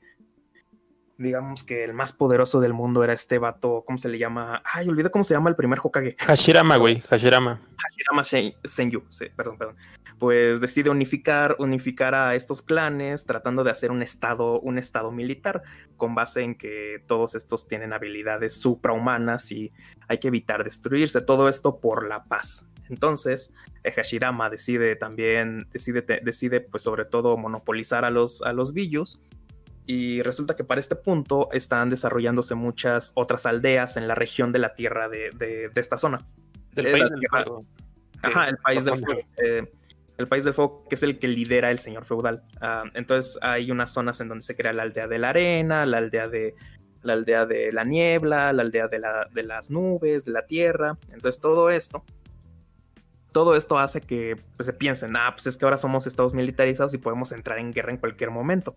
digamos 1.18 1.62
que 1.64 1.82
el 1.84 1.92
más 1.92 2.12
poderoso 2.12 2.60
del 2.60 2.72
mundo 2.72 3.04
era 3.04 3.12
este 3.12 3.38
vato, 3.38 3.84
¿cómo 3.86 3.98
se 3.98 4.08
le 4.08 4.18
llama? 4.18 4.62
Ay, 4.64 4.88
olvidé 4.88 5.10
cómo 5.10 5.24
se 5.24 5.34
llama 5.34 5.50
el 5.50 5.56
primer 5.56 5.78
Hokage. 5.82 6.16
Hashirama, 6.18 6.76
güey, 6.76 7.00
Hashirama. 7.00 7.60
Hashirama 7.76 8.22
Shen- 8.22 8.54
Senju, 8.64 9.02
sí, 9.08 9.26
perdón, 9.36 9.58
perdón. 9.58 9.76
Pues 10.18 10.60
decide 10.60 10.88
unificar, 10.90 11.56
unificar 11.58 12.14
a 12.14 12.34
estos 12.36 12.62
clanes, 12.62 13.24
tratando 13.26 13.64
de 13.64 13.72
hacer 13.72 13.90
un 13.90 14.02
estado, 14.02 14.60
un 14.60 14.78
estado 14.78 15.10
militar, 15.10 15.62
con 15.96 16.14
base 16.14 16.42
en 16.42 16.54
que 16.56 17.02
todos 17.06 17.34
estos 17.34 17.66
tienen 17.66 17.92
habilidades 17.92 18.54
suprahumanas 18.60 19.50
y 19.50 19.72
hay 20.08 20.18
que 20.18 20.28
evitar 20.28 20.62
destruirse. 20.62 21.20
Todo 21.22 21.48
esto 21.48 21.80
por 21.80 22.06
la 22.08 22.24
paz. 22.24 22.70
Entonces, 22.88 23.52
eh, 23.82 23.90
Hashirama 23.92 24.48
decide 24.50 24.94
también, 24.96 25.66
decide, 25.72 26.02
decide, 26.22 26.60
pues 26.60 26.82
sobre 26.84 27.04
todo 27.04 27.36
monopolizar 27.36 28.04
a 28.04 28.10
los, 28.10 28.42
a 28.42 28.52
los. 28.52 28.72
Y 29.86 30.22
resulta 30.22 30.54
que 30.54 30.64
para 30.64 30.80
este 30.80 30.94
punto 30.96 31.48
están 31.52 31.90
desarrollándose 31.90 32.54
muchas 32.54 33.12
otras 33.14 33.46
aldeas 33.46 33.96
en 33.96 34.06
la 34.06 34.14
región 34.14 34.52
de 34.52 34.58
la 34.60 34.74
tierra 34.74 35.08
de, 35.08 35.30
de- 35.36 35.68
de 35.70 35.80
esta 35.80 35.96
zona. 35.98 36.24
Del 36.72 36.86
Eh, 36.86 36.92
país 36.92 37.10
del 37.10 37.20
fuego. 37.28 37.64
Ajá, 38.22 38.48
el 38.48 38.56
país 38.58 38.84
del 38.84 38.98
fuego. 38.98 39.20
eh, 39.44 39.72
el 40.18 40.28
país 40.28 40.44
del 40.44 40.54
fuego, 40.54 40.84
que 40.88 40.94
es 40.94 41.02
el 41.02 41.18
que 41.18 41.26
lidera 41.26 41.70
el 41.72 41.78
señor 41.78 42.04
feudal. 42.04 42.44
Ah, 42.60 42.84
entonces 42.94 43.38
hay 43.42 43.70
unas 43.72 43.90
zonas 43.92 44.20
en 44.20 44.28
donde 44.28 44.42
se 44.42 44.54
crea 44.54 44.72
la 44.72 44.82
aldea 44.84 45.08
de 45.08 45.18
la 45.18 45.30
arena, 45.30 45.84
la 45.86 45.98
aldea 45.98 46.28
de 46.28 46.54
la 47.02 47.14
aldea 47.14 47.46
de 47.46 47.72
la 47.72 47.82
niebla, 47.82 48.52
la 48.52 48.62
aldea 48.62 48.86
de, 48.86 49.00
la- 49.00 49.26
de 49.32 49.42
las 49.42 49.70
nubes, 49.70 50.24
de 50.24 50.30
la 50.32 50.46
tierra. 50.46 50.96
Entonces 51.12 51.40
todo 51.40 51.70
esto 51.70 52.04
todo 53.32 53.56
esto 53.56 53.78
hace 53.78 54.02
que 54.02 54.36
pues, 54.56 54.66
se 54.66 54.74
piensen, 54.74 55.16
ah, 55.16 55.30
pues 55.34 55.46
es 55.46 55.56
que 55.56 55.64
ahora 55.64 55.78
somos 55.78 56.06
estados 56.06 56.34
militarizados 56.34 56.92
y 56.92 56.98
podemos 56.98 57.32
entrar 57.32 57.58
en 57.58 57.72
guerra 57.72 57.90
en 57.90 57.96
cualquier 57.96 58.30
momento. 58.30 58.74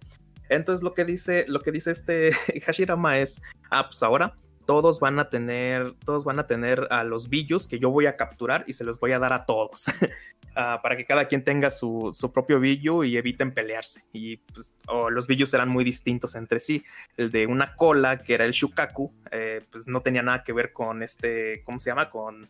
Entonces 0.50 0.84
lo 0.84 0.94
que 0.94 1.06
dice, 1.06 1.46
lo 1.48 1.62
que 1.62 1.72
dice 1.72 1.92
este 1.92 2.32
Hashirama 2.66 3.20
es, 3.20 3.42
ah, 3.72 3.88
pues 3.88 4.02
ahora 4.04 4.36
todos 4.66 5.00
van 5.00 5.20
a 5.20 5.30
tener, 5.30 5.94
todos 6.06 6.24
van 6.24 6.40
a 6.40 6.48
tener 6.48 6.88
a 6.90 7.04
los 7.04 7.30
billos 7.30 7.68
que 7.68 7.80
yo 7.80 7.90
voy 7.90 8.08
a 8.08 8.18
capturar 8.18 8.64
y 8.68 8.74
se 8.74 8.84
los 8.84 9.00
voy 9.00 9.12
a 9.12 9.20
dar 9.20 9.34
a 9.34 9.46
todos. 9.46 9.88
uh, 9.88 10.82
para 10.82 10.98
que 10.98 11.06
cada 11.06 11.28
quien 11.28 11.44
tenga 11.44 11.70
su, 11.70 12.12
su, 12.14 12.32
propio 12.32 12.60
billo 12.60 13.04
y 13.04 13.18
eviten 13.18 13.54
pelearse. 13.54 14.04
Y 14.12 14.38
pues, 14.38 14.74
oh, 14.88 15.10
los 15.10 15.28
billos 15.28 15.54
eran 15.54 15.70
muy 15.70 15.84
distintos 15.84 16.36
entre 16.36 16.60
sí. 16.60 16.84
El 17.18 17.32
de 17.32 17.48
una 17.48 17.76
cola, 17.76 18.18
que 18.18 18.34
era 18.34 18.46
el 18.46 18.52
Shukaku, 18.52 19.12
eh, 19.32 19.62
pues 19.72 19.88
no 19.88 20.02
tenía 20.02 20.24
nada 20.24 20.44
que 20.44 20.54
ver 20.54 20.74
con 20.74 21.04
este, 21.04 21.62
¿cómo 21.64 21.80
se 21.80 21.92
llama? 21.92 22.10
Con... 22.10 22.48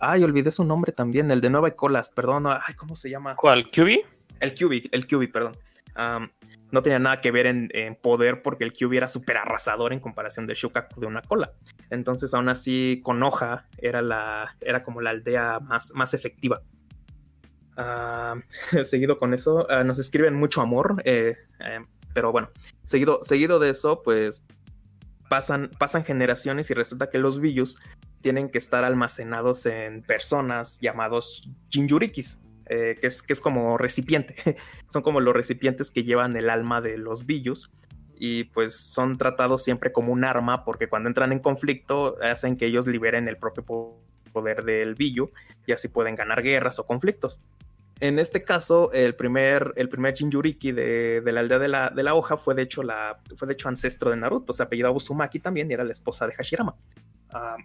Ay, 0.00 0.22
olvidé 0.22 0.52
su 0.52 0.64
nombre 0.64 0.92
también, 0.92 1.30
el 1.32 1.40
de 1.40 1.50
nueve 1.50 1.74
colas, 1.74 2.08
perdón, 2.08 2.46
ay, 2.46 2.74
¿cómo 2.76 2.94
se 2.94 3.10
llama? 3.10 3.34
¿Cuál? 3.34 3.68
¿QB? 3.68 3.98
El 4.38 4.54
QB, 4.54 4.90
el 4.92 5.06
QB, 5.08 5.32
perdón. 5.32 5.56
Um, 5.96 6.28
no 6.70 6.82
tenía 6.82 6.98
nada 6.98 7.20
que 7.20 7.30
ver 7.30 7.46
en, 7.46 7.96
poder 8.02 8.42
porque 8.42 8.64
el 8.64 8.72
Kyubi 8.72 8.98
era 8.98 9.08
súper 9.08 9.38
arrasador 9.38 9.92
en 9.92 10.00
comparación 10.00 10.46
del 10.46 10.56
Shukaku 10.56 11.00
de 11.00 11.06
una 11.06 11.22
cola. 11.22 11.52
Entonces, 11.90 12.34
aún 12.34 12.48
así, 12.48 13.00
Konoha 13.04 13.66
era, 13.78 14.02
la, 14.02 14.56
era 14.60 14.84
como 14.84 15.00
la 15.00 15.10
aldea 15.10 15.60
más, 15.60 15.92
más 15.94 16.14
efectiva. 16.14 16.62
Uh, 17.76 18.40
seguido 18.84 19.18
con 19.18 19.34
eso, 19.34 19.66
uh, 19.70 19.84
nos 19.84 19.98
escriben 19.98 20.34
mucho 20.34 20.60
amor, 20.60 21.00
eh, 21.04 21.36
eh, 21.60 21.80
pero 22.12 22.32
bueno, 22.32 22.50
seguido, 22.84 23.20
seguido 23.22 23.58
de 23.60 23.70
eso, 23.70 24.02
pues 24.02 24.46
pasan, 25.28 25.70
pasan 25.78 26.04
generaciones 26.04 26.70
y 26.70 26.74
resulta 26.74 27.08
que 27.08 27.18
los 27.18 27.40
Billus 27.40 27.78
tienen 28.20 28.50
que 28.50 28.58
estar 28.58 28.84
almacenados 28.84 29.64
en 29.66 30.02
personas 30.02 30.80
llamados 30.80 31.48
Jinjurikis 31.70 32.40
eh, 32.68 32.96
que, 33.00 33.06
es, 33.06 33.40
como 33.40 33.78
recipiente. 33.78 34.56
son 34.88 35.02
como 35.02 35.20
los 35.20 35.34
recipientes 35.34 35.90
que 35.90 36.04
llevan 36.04 36.36
el 36.36 36.50
alma 36.50 36.80
de 36.80 36.98
los 36.98 37.26
billos 37.26 37.72
y 38.18 38.44
pues 38.44 38.76
son 38.76 39.16
tratados 39.16 39.62
siempre 39.62 39.92
como 39.92 40.12
un 40.12 40.24
arma 40.24 40.64
porque 40.64 40.88
cuando 40.88 41.08
entran 41.08 41.30
en 41.32 41.38
conflicto 41.38 42.16
hacen 42.20 42.56
que 42.56 42.66
ellos 42.66 42.86
liberen 42.86 43.28
el 43.28 43.36
propio 43.36 43.64
poder 44.32 44.64
del 44.64 44.94
billo 44.94 45.30
y 45.66 45.72
así 45.72 45.88
pueden 45.88 46.16
ganar 46.16 46.42
guerras 46.42 46.78
o 46.78 46.86
conflictos. 46.86 47.40
En 48.00 48.20
este 48.20 48.44
caso, 48.44 48.92
el 48.92 49.16
primer, 49.16 49.72
el 49.76 49.88
primer 49.88 50.14
Jinjuriki 50.14 50.70
de, 50.70 51.20
de 51.20 51.32
la 51.32 51.40
aldea 51.40 51.58
de 51.58 51.68
la, 51.68 51.90
de 51.90 52.02
la, 52.04 52.14
hoja 52.14 52.36
fue 52.36 52.54
de, 52.54 52.62
hecho 52.62 52.84
la, 52.84 53.18
fue 53.36 53.48
de 53.48 53.54
hecho 53.54 53.68
ancestro 53.68 54.10
de 54.10 54.16
Naruto, 54.16 54.52
se 54.52 54.62
apellidaba 54.62 54.94
Uzumaki 54.94 55.40
también 55.40 55.68
y 55.70 55.74
era 55.74 55.82
la 55.82 55.92
esposa 55.92 56.26
de 56.26 56.32
Hashirama. 56.34 56.76
Uh, 57.32 57.60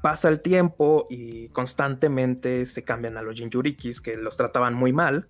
pasa 0.00 0.28
el 0.28 0.40
tiempo 0.40 1.06
y 1.10 1.48
constantemente 1.48 2.66
se 2.66 2.84
cambian 2.84 3.16
a 3.16 3.22
los 3.22 3.36
Jinjurikis 3.36 4.00
que 4.00 4.16
los 4.16 4.36
trataban 4.36 4.74
muy 4.74 4.92
mal. 4.92 5.28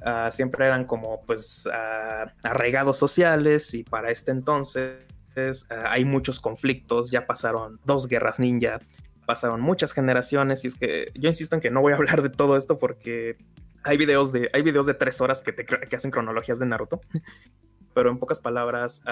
Uh, 0.00 0.30
siempre 0.30 0.64
eran 0.64 0.84
como 0.84 1.22
pues 1.26 1.66
uh, 1.66 2.30
arraigados 2.44 2.96
sociales 2.96 3.74
y 3.74 3.82
para 3.82 4.12
este 4.12 4.30
entonces 4.30 4.96
uh, 5.36 5.74
hay 5.88 6.04
muchos 6.04 6.38
conflictos, 6.38 7.10
ya 7.10 7.26
pasaron 7.26 7.80
dos 7.84 8.06
guerras 8.06 8.38
ninja, 8.38 8.78
pasaron 9.26 9.60
muchas 9.60 9.92
generaciones 9.92 10.64
y 10.64 10.68
es 10.68 10.76
que 10.76 11.10
yo 11.14 11.28
insisto 11.28 11.56
en 11.56 11.60
que 11.60 11.72
no 11.72 11.80
voy 11.80 11.94
a 11.94 11.96
hablar 11.96 12.22
de 12.22 12.30
todo 12.30 12.56
esto 12.56 12.78
porque 12.78 13.38
hay 13.82 13.96
videos 13.96 14.30
de, 14.30 14.48
hay 14.52 14.62
videos 14.62 14.86
de 14.86 14.94
tres 14.94 15.20
horas 15.20 15.42
que, 15.42 15.52
te, 15.52 15.66
que 15.66 15.96
hacen 15.96 16.10
cronologías 16.10 16.58
de 16.58 16.66
Naruto. 16.66 17.00
Pero 17.94 18.10
en 18.10 18.18
pocas 18.18 18.40
palabras, 18.40 19.02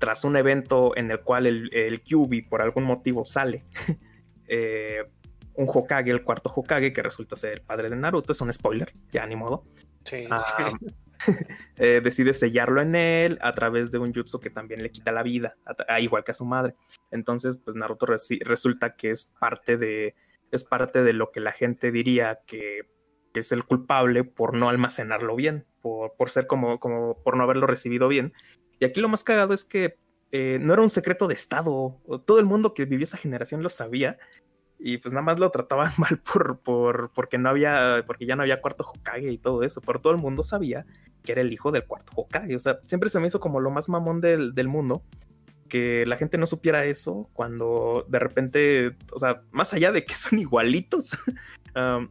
tras 0.00 0.24
un 0.24 0.36
evento 0.36 0.96
en 0.96 1.12
el 1.12 1.20
cual 1.20 1.46
el, 1.46 1.72
el 1.72 2.00
Kyubi 2.00 2.42
por 2.42 2.62
algún 2.62 2.82
motivo 2.82 3.24
sale 3.24 3.64
eh, 4.48 5.04
un 5.54 5.66
Hokage, 5.68 6.10
el 6.10 6.22
cuarto 6.22 6.50
Hokage, 6.54 6.92
que 6.92 7.02
resulta 7.02 7.36
ser 7.36 7.52
el 7.54 7.60
padre 7.62 7.90
de 7.90 7.96
Naruto, 7.96 8.32
es 8.32 8.40
un 8.40 8.52
spoiler, 8.52 8.92
ya 9.10 9.26
ni 9.26 9.36
modo. 9.36 9.64
Sí, 10.04 10.24
ah, 10.30 10.70
eh, 11.76 12.00
decide 12.02 12.32
sellarlo 12.32 12.80
en 12.80 12.94
él 12.94 13.38
a 13.42 13.54
través 13.54 13.90
de 13.90 13.98
un 13.98 14.14
jutsu 14.14 14.40
que 14.40 14.50
también 14.50 14.82
le 14.82 14.90
quita 14.90 15.12
la 15.12 15.22
vida, 15.22 15.56
a, 15.88 16.00
igual 16.00 16.24
que 16.24 16.30
a 16.30 16.34
su 16.34 16.46
madre. 16.46 16.74
Entonces, 17.10 17.56
pues 17.56 17.76
Naruto 17.76 18.06
resulta 18.06 18.94
que 18.94 19.10
es 19.10 19.34
parte 19.38 19.76
de 19.76 20.14
es 20.50 20.64
parte 20.64 21.02
de 21.02 21.12
lo 21.12 21.30
que 21.30 21.40
la 21.40 21.52
gente 21.52 21.90
diría 21.92 22.40
que, 22.46 22.88
que 23.34 23.40
es 23.40 23.52
el 23.52 23.64
culpable 23.64 24.24
por 24.24 24.54
no 24.54 24.70
almacenarlo 24.70 25.36
bien, 25.36 25.66
por, 25.82 26.14
por, 26.14 26.30
ser 26.30 26.46
como, 26.46 26.80
como 26.80 27.22
por 27.22 27.36
no 27.36 27.42
haberlo 27.42 27.66
recibido 27.66 28.08
bien. 28.08 28.32
Y 28.80 28.84
aquí 28.84 29.00
lo 29.00 29.08
más 29.08 29.24
cagado 29.24 29.52
es 29.52 29.64
que 29.64 29.98
eh, 30.30 30.58
no 30.60 30.72
era 30.72 30.82
un 30.82 30.90
secreto 30.90 31.26
de 31.26 31.34
Estado. 31.34 31.96
Todo 32.26 32.38
el 32.38 32.44
mundo 32.44 32.74
que 32.74 32.84
vivió 32.84 33.04
esa 33.04 33.16
generación 33.16 33.62
lo 33.62 33.68
sabía. 33.68 34.18
Y 34.80 34.98
pues 34.98 35.12
nada 35.12 35.24
más 35.24 35.38
lo 35.38 35.50
trataban 35.50 35.92
mal 35.98 36.18
por, 36.18 36.58
por, 36.60 37.10
porque 37.12 37.38
no 37.38 37.48
había, 37.48 38.04
porque 38.06 38.26
ya 38.26 38.36
no 38.36 38.42
había 38.42 38.60
cuarto 38.60 38.84
Hokage 38.84 39.30
y 39.32 39.38
todo 39.38 39.62
eso. 39.62 39.80
Pero 39.80 40.00
todo 40.00 40.12
el 40.12 40.18
mundo 40.18 40.42
sabía 40.42 40.86
que 41.22 41.32
era 41.32 41.40
el 41.40 41.52
hijo 41.52 41.72
del 41.72 41.84
cuarto 41.84 42.12
Hokage. 42.14 42.54
O 42.54 42.60
sea, 42.60 42.78
siempre 42.86 43.10
se 43.10 43.20
me 43.20 43.26
hizo 43.26 43.40
como 43.40 43.60
lo 43.60 43.70
más 43.70 43.88
mamón 43.88 44.20
del, 44.20 44.54
del 44.54 44.68
mundo. 44.68 45.02
Que 45.68 46.06
la 46.06 46.16
gente 46.16 46.38
no 46.38 46.46
supiera 46.46 46.86
eso 46.86 47.28
cuando 47.34 48.06
de 48.08 48.18
repente, 48.18 48.96
o 49.12 49.18
sea, 49.18 49.42
más 49.50 49.74
allá 49.74 49.92
de 49.92 50.04
que 50.04 50.14
son 50.14 50.38
igualitos, 50.38 51.10
um, 51.76 52.08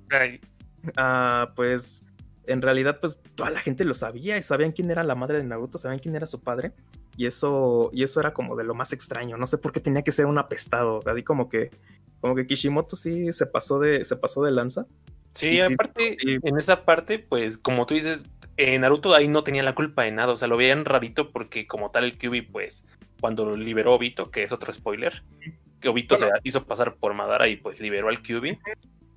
uh, 0.89 1.53
pues 1.55 2.07
en 2.47 2.61
realidad, 2.61 2.99
pues 2.99 3.19
toda 3.35 3.49
la 3.49 3.59
gente 3.59 3.83
lo 3.83 3.93
sabía 3.93 4.37
y 4.37 4.43
sabían 4.43 4.71
quién 4.71 4.89
era 4.89 5.03
la 5.03 5.15
madre 5.15 5.37
de 5.37 5.43
Naruto, 5.43 5.77
sabían 5.77 5.99
quién 5.99 6.15
era 6.15 6.25
su 6.25 6.39
padre. 6.39 6.71
Y 7.17 7.25
eso, 7.25 7.89
y 7.91 8.03
eso 8.03 8.19
era 8.19 8.33
como 8.33 8.55
de 8.55 8.63
lo 8.63 8.75
más 8.75 8.93
extraño. 8.93 9.37
No 9.37 9.47
sé 9.47 9.57
por 9.57 9.73
qué 9.73 9.79
tenía 9.79 10.03
que 10.03 10.11
ser 10.11 10.27
un 10.27 10.37
apestado. 10.37 11.01
Así 11.05 11.23
como 11.23 11.49
que, 11.49 11.71
como 12.21 12.35
que 12.35 12.45
Kishimoto 12.47 12.95
sí 12.95 13.33
se 13.33 13.47
pasó 13.47 13.79
de, 13.79 14.05
se 14.05 14.15
pasó 14.15 14.43
de 14.43 14.51
lanza. 14.51 14.85
Sí, 15.33 15.59
aparte, 15.59 16.17
en 16.21 16.57
esa 16.57 16.85
parte, 16.85 17.19
pues, 17.19 17.57
como 17.57 17.85
tú 17.85 17.95
dices, 17.95 18.25
eh, 18.55 18.77
Naruto 18.79 19.13
ahí 19.13 19.27
no 19.27 19.43
tenía 19.43 19.63
la 19.63 19.75
culpa 19.75 20.03
de 20.03 20.11
nada. 20.11 20.31
O 20.33 20.37
sea, 20.37 20.47
lo 20.47 20.57
veían 20.57 20.85
rarito 20.85 21.31
porque, 21.31 21.67
como 21.67 21.91
tal, 21.91 22.05
el 22.05 22.17
Kyubi, 22.17 22.43
pues, 22.43 22.85
cuando 23.19 23.55
liberó 23.55 23.91
a 23.91 23.95
Obito, 23.95 24.31
que 24.31 24.43
es 24.43 24.51
otro 24.51 24.71
spoiler, 24.71 25.23
que 25.79 25.89
Obito 25.89 26.17
se 26.17 26.29
hizo 26.43 26.65
pasar 26.65 26.95
por 26.95 27.13
Madara 27.13 27.47
y 27.47 27.55
pues 27.55 27.79
liberó 27.79 28.09
al 28.09 28.21
Kyubi. 28.21 28.59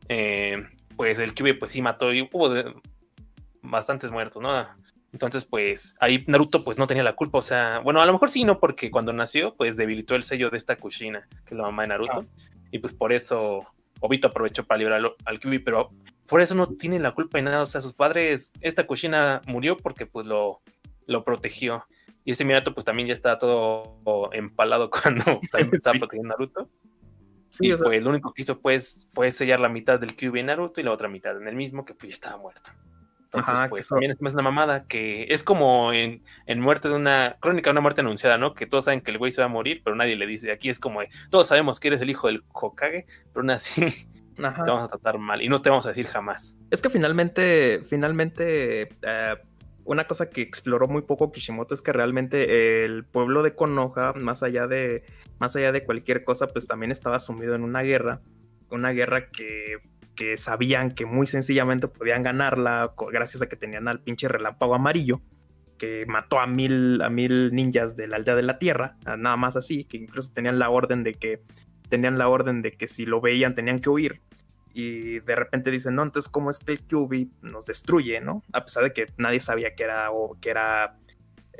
Eh, 0.08 0.66
pues 0.96 1.18
el 1.18 1.34
Kyubi, 1.34 1.54
pues 1.54 1.70
sí 1.70 1.82
mató 1.82 2.12
y 2.12 2.22
hubo 2.22 2.50
bastantes 3.62 4.10
muertos, 4.10 4.42
¿no? 4.42 4.66
Entonces, 5.12 5.44
pues 5.44 5.96
ahí 5.98 6.24
Naruto 6.28 6.62
pues 6.62 6.78
no 6.78 6.86
tenía 6.86 7.02
la 7.02 7.14
culpa, 7.14 7.38
o 7.38 7.42
sea, 7.42 7.80
bueno, 7.80 8.00
a 8.00 8.06
lo 8.06 8.12
mejor 8.12 8.30
sí, 8.30 8.44
no, 8.44 8.60
porque 8.60 8.90
cuando 8.90 9.12
nació 9.12 9.56
pues 9.56 9.76
debilitó 9.76 10.14
el 10.14 10.22
sello 10.22 10.50
de 10.50 10.56
esta 10.56 10.76
Kushina, 10.76 11.26
que 11.44 11.54
es 11.54 11.58
la 11.58 11.64
mamá 11.64 11.82
de 11.82 11.88
Naruto, 11.88 12.26
y 12.70 12.78
pues 12.78 12.92
por 12.92 13.12
eso 13.12 13.66
Obito 14.00 14.28
aprovechó 14.28 14.64
para 14.64 14.78
liberar 14.78 15.02
al 15.24 15.40
Kyubi, 15.40 15.58
pero 15.58 15.90
por 16.28 16.40
eso 16.40 16.54
no 16.54 16.68
tiene 16.68 17.00
la 17.00 17.12
culpa 17.12 17.38
de 17.38 17.42
nada, 17.42 17.62
o 17.62 17.66
sea, 17.66 17.80
sus 17.80 17.92
padres, 17.92 18.52
esta 18.60 18.86
Kushina 18.86 19.42
murió 19.46 19.76
porque 19.76 20.06
pues 20.06 20.26
lo, 20.26 20.62
lo 21.06 21.24
protegió, 21.24 21.84
y 22.24 22.32
ese 22.32 22.44
Minato 22.44 22.72
pues 22.72 22.84
también 22.84 23.08
ya 23.08 23.12
está 23.12 23.38
todo 23.38 24.30
empalado 24.32 24.90
cuando 25.02 25.24
también 25.50 25.74
estaba 25.74 25.98
protegiendo 25.98 26.34
a 26.34 26.38
Naruto. 26.38 26.68
Sí, 27.50 27.66
y 27.66 27.74
pues 27.74 28.00
lo 28.00 28.10
único 28.10 28.32
que 28.32 28.42
hizo 28.42 28.60
pues 28.60 29.08
fue 29.10 29.32
sellar 29.32 29.58
la 29.58 29.68
mitad 29.68 29.98
del 29.98 30.14
Kyubi 30.14 30.38
en 30.38 30.46
Naruto 30.46 30.80
y 30.80 30.84
la 30.84 30.92
otra 30.92 31.08
mitad 31.08 31.36
en 31.36 31.48
el 31.48 31.56
mismo, 31.56 31.84
que 31.84 31.94
pues 31.94 32.10
ya 32.10 32.12
estaba 32.12 32.36
muerto. 32.36 32.70
Entonces, 33.32 33.68
pues 33.68 33.88
también 33.88 34.10
es 34.12 34.34
una 34.34 34.42
mamada 34.42 34.86
que 34.86 35.26
es 35.28 35.44
como 35.44 35.92
en, 35.92 36.22
muerte 36.56 36.88
de 36.88 36.96
una 36.96 37.36
crónica 37.38 37.70
de 37.70 37.72
una 37.72 37.80
muerte 37.80 38.00
anunciada, 38.00 38.38
¿no? 38.38 38.54
Que 38.54 38.66
todos 38.66 38.86
saben 38.86 39.02
que 39.02 39.12
el 39.12 39.18
güey 39.18 39.30
se 39.30 39.40
va 39.40 39.46
a 39.46 39.48
morir, 39.48 39.82
pero 39.84 39.94
nadie 39.94 40.16
le 40.16 40.26
dice. 40.26 40.50
Aquí 40.50 40.68
es 40.68 40.80
como, 40.80 41.00
todos 41.30 41.46
sabemos 41.46 41.78
que 41.78 41.88
eres 41.88 42.02
el 42.02 42.10
hijo 42.10 42.26
del 42.26 42.42
Hokage, 42.52 43.06
pero 43.32 43.42
aún 43.42 43.50
así 43.50 43.82
te 44.36 44.42
vamos 44.42 44.84
a 44.84 44.88
tratar 44.88 45.18
mal 45.18 45.42
y 45.42 45.48
no 45.48 45.62
te 45.62 45.70
vamos 45.70 45.86
a 45.86 45.90
decir 45.90 46.06
jamás. 46.08 46.56
Es 46.70 46.82
que 46.82 46.90
finalmente, 46.90 47.82
finalmente, 47.88 48.88
eh, 49.02 49.36
una 49.84 50.08
cosa 50.08 50.28
que 50.28 50.42
exploró 50.42 50.88
muy 50.88 51.02
poco 51.02 51.30
Kishimoto 51.30 51.74
es 51.74 51.82
que 51.82 51.92
realmente 51.92 52.84
el 52.84 53.04
pueblo 53.04 53.44
de 53.44 53.54
Konoha, 53.54 54.12
más 54.14 54.42
allá 54.42 54.66
de, 54.66 55.04
más 55.38 55.54
allá 55.54 55.70
de 55.70 55.84
cualquier 55.84 56.24
cosa, 56.24 56.48
pues 56.48 56.66
también 56.66 56.90
estaba 56.90 57.20
sumido 57.20 57.54
en 57.54 57.62
una 57.62 57.82
guerra, 57.82 58.20
una 58.70 58.90
guerra 58.90 59.30
que 59.30 59.76
que 60.20 60.36
sabían 60.36 60.90
que 60.90 61.06
muy 61.06 61.26
sencillamente 61.26 61.88
podían 61.88 62.22
ganarla 62.22 62.92
gracias 63.10 63.40
a 63.40 63.48
que 63.48 63.56
tenían 63.56 63.88
al 63.88 64.00
pinche 64.00 64.28
relámpago 64.28 64.74
amarillo 64.74 65.22
que 65.78 66.04
mató 66.04 66.40
a 66.40 66.46
mil, 66.46 67.00
a 67.00 67.08
mil 67.08 67.54
ninjas 67.54 67.96
de 67.96 68.06
la 68.06 68.16
aldea 68.16 68.34
de 68.34 68.42
la 68.42 68.58
tierra, 68.58 68.98
nada 69.06 69.38
más 69.38 69.56
así, 69.56 69.84
que 69.84 69.96
incluso 69.96 70.30
tenían 70.30 70.58
la 70.58 70.68
orden 70.68 71.04
de 71.04 71.14
que 71.14 71.40
tenían 71.88 72.18
la 72.18 72.28
orden 72.28 72.60
de 72.60 72.72
que 72.72 72.86
si 72.86 73.06
lo 73.06 73.22
veían 73.22 73.54
tenían 73.54 73.80
que 73.80 73.88
huir 73.88 74.20
y 74.74 75.20
de 75.20 75.36
repente 75.36 75.70
dicen, 75.70 75.94
no, 75.94 76.02
entonces 76.02 76.30
cómo 76.30 76.50
es 76.50 76.58
que 76.58 76.72
el 76.72 76.80
QB 76.80 77.28
nos 77.40 77.64
destruye, 77.64 78.20
¿no? 78.20 78.42
A 78.52 78.62
pesar 78.62 78.84
de 78.84 78.92
que 78.92 79.06
nadie 79.16 79.40
sabía 79.40 79.74
que 79.74 79.84
era, 79.84 80.10
o 80.10 80.38
que 80.38 80.50
era 80.50 80.98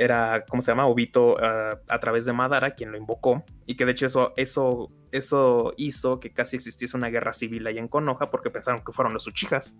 era, 0.01 0.47
¿cómo 0.49 0.63
se 0.63 0.71
llama? 0.71 0.87
Obito 0.87 1.35
uh, 1.35 1.77
a 1.87 2.01
través 2.01 2.25
de 2.25 2.33
Madara, 2.33 2.71
quien 2.71 2.91
lo 2.91 2.97
invocó, 2.97 3.45
y 3.67 3.77
que 3.77 3.85
de 3.85 3.93
hecho 3.93 4.07
eso, 4.07 4.33
eso, 4.39 4.91
eso 5.13 5.75
hizo 5.77 6.21
que 6.21 6.33
casi 6.33 6.57
existiese 6.57 6.97
una 6.97 7.11
guerra 7.11 7.35
civil 7.35 7.67
ahí 7.67 7.77
en 7.77 7.87
Konoha 7.87 8.31
porque 8.31 8.49
pensaron 8.49 8.83
que 8.83 8.93
fueron 8.93 9.13
los 9.13 9.27
Uchijas. 9.27 9.77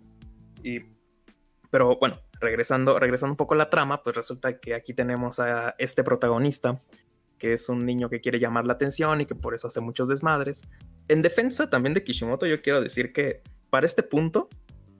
Y, 0.61 0.81
pero 1.71 1.97
bueno, 1.97 2.19
regresando, 2.39 2.99
regresando 2.99 3.33
un 3.33 3.37
poco 3.37 3.55
a 3.55 3.57
la 3.57 3.71
trama, 3.71 4.03
pues 4.03 4.15
resulta 4.15 4.59
que 4.59 4.75
aquí 4.75 4.93
tenemos 4.93 5.39
a 5.39 5.73
este 5.79 6.03
protagonista, 6.03 6.79
que 7.39 7.53
es 7.53 7.67
un 7.67 7.83
niño 7.83 8.07
que 8.07 8.21
quiere 8.21 8.39
llamar 8.39 8.67
la 8.67 8.73
atención 8.73 9.21
y 9.21 9.25
que 9.25 9.33
por 9.33 9.55
eso 9.55 9.69
hace 9.69 9.81
muchos 9.81 10.07
desmadres. 10.07 10.69
En 11.07 11.23
defensa 11.23 11.71
también 11.71 11.95
de 11.95 12.03
Kishimoto, 12.03 12.45
yo 12.45 12.61
quiero 12.61 12.79
decir 12.79 13.11
que 13.11 13.41
para 13.71 13.87
este 13.87 14.03
punto, 14.03 14.49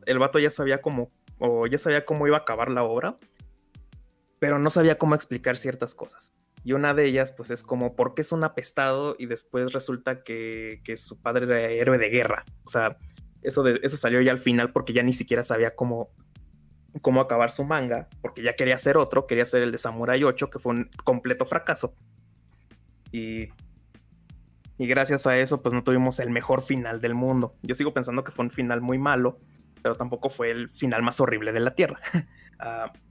el 0.08 0.18
vato 0.18 0.40
ya 0.40 0.50
sabía 0.50 0.82
cómo, 0.82 1.12
o 1.38 1.68
ya 1.68 1.78
sabía 1.78 2.06
cómo 2.06 2.26
iba 2.26 2.38
a 2.38 2.40
acabar 2.40 2.72
la 2.72 2.82
obra, 2.82 3.20
pero 4.42 4.58
no 4.58 4.72
sabía 4.72 4.98
cómo 4.98 5.14
explicar 5.14 5.56
ciertas 5.56 5.94
cosas. 5.94 6.34
Y 6.64 6.74
una 6.74 6.96
de 6.96 7.06
ellas, 7.06 7.32
pues, 7.32 7.52
es 7.52 7.62
como, 7.62 7.96
¿por 7.96 8.16
qué 8.16 8.24
es 8.24 8.32
un 8.32 8.44
apestado? 8.44 9.16
Y 9.20 9.28
después 9.28 9.72
resulta 9.72 10.24
que, 10.24 10.82
que 10.84 10.98
su 10.98 11.22
padre 11.22 11.46
era 11.46 11.70
héroe 11.70 12.00
de 12.00 12.10
guerra. 12.10 12.44
O 12.64 12.70
sea, 12.70 12.98
eso, 13.44 13.62
de, 13.62 13.80
eso 13.84 13.98
salió 13.98 14.20
ya 14.20 14.32
al 14.32 14.40
final 14.40 14.72
porque 14.72 14.94
ya 14.94 15.04
ni 15.04 15.14
siquiera 15.14 15.44
sabía 15.44 15.76
cómo, 15.76 16.10
cómo 17.04 17.22
acabar 17.22 17.52
su 17.52 17.66
manga, 17.66 18.10
porque 18.24 18.42
ya 18.42 18.56
quería 18.56 18.74
hacer 18.74 18.98
otro, 18.98 19.28
quería 19.28 19.44
hacer 19.44 19.62
el 19.62 19.72
de 19.72 19.78
Samurai 19.78 20.24
8, 20.24 20.50
que 20.50 20.58
fue 20.58 20.72
un 20.72 20.90
completo 21.04 21.46
fracaso. 21.46 21.94
Y, 23.12 23.50
y 24.80 24.88
gracias 24.88 25.28
a 25.28 25.38
eso, 25.38 25.62
pues 25.62 25.72
no 25.72 25.84
tuvimos 25.84 26.20
el 26.20 26.32
mejor 26.32 26.64
final 26.64 27.00
del 27.00 27.14
mundo. 27.14 27.54
Yo 27.62 27.76
sigo 27.76 27.94
pensando 27.94 28.24
que 28.24 28.32
fue 28.32 28.46
un 28.46 28.52
final 28.52 28.82
muy 28.82 28.98
malo, 28.98 29.38
pero 29.84 29.96
tampoco 29.96 30.32
fue 30.32 30.50
el 30.50 30.72
final 30.72 31.04
más 31.04 31.20
horrible 31.20 31.52
de 31.52 31.60
la 31.60 31.76
Tierra. 31.76 32.00
uh, 32.60 32.92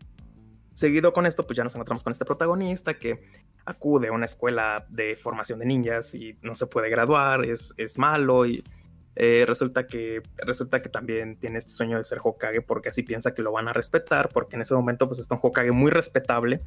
seguido 0.74 1.12
con 1.12 1.26
esto, 1.26 1.47
pues 1.47 1.57
ya 1.57 1.65
nos 1.65 1.74
encontramos 1.74 2.02
con 2.02 2.12
este 2.12 2.24
protagonista 2.24 2.94
que 2.94 3.20
acude 3.65 4.08
a 4.08 4.12
una 4.12 4.24
escuela 4.24 4.86
de 4.89 5.16
formación 5.16 5.58
de 5.58 5.66
ninjas 5.66 6.15
y 6.15 6.39
no 6.42 6.55
se 6.55 6.66
puede 6.66 6.90
graduar, 6.90 7.44
es, 7.44 7.74
es 7.76 7.99
malo 7.99 8.47
y 8.47 8.65
eh, 9.16 9.44
resulta, 9.47 9.86
que, 9.86 10.23
resulta 10.39 10.81
que 10.81 10.89
también 10.89 11.36
tiene 11.36 11.58
este 11.58 11.73
sueño 11.73 11.99
de 11.99 12.05
ser 12.05 12.20
Hokage 12.23 12.62
porque 12.62 12.89
así 12.89 13.02
piensa 13.02 13.34
que 13.34 13.42
lo 13.42 13.52
van 13.52 13.68
a 13.68 13.73
respetar, 13.73 14.31
porque 14.31 14.57
en 14.57 14.62
ese 14.62 14.74
momento 14.74 15.07
pues 15.07 15.18
está 15.18 15.34
un 15.34 15.40
Hokage 15.42 15.73
muy 15.73 15.90
respetable. 15.90 16.60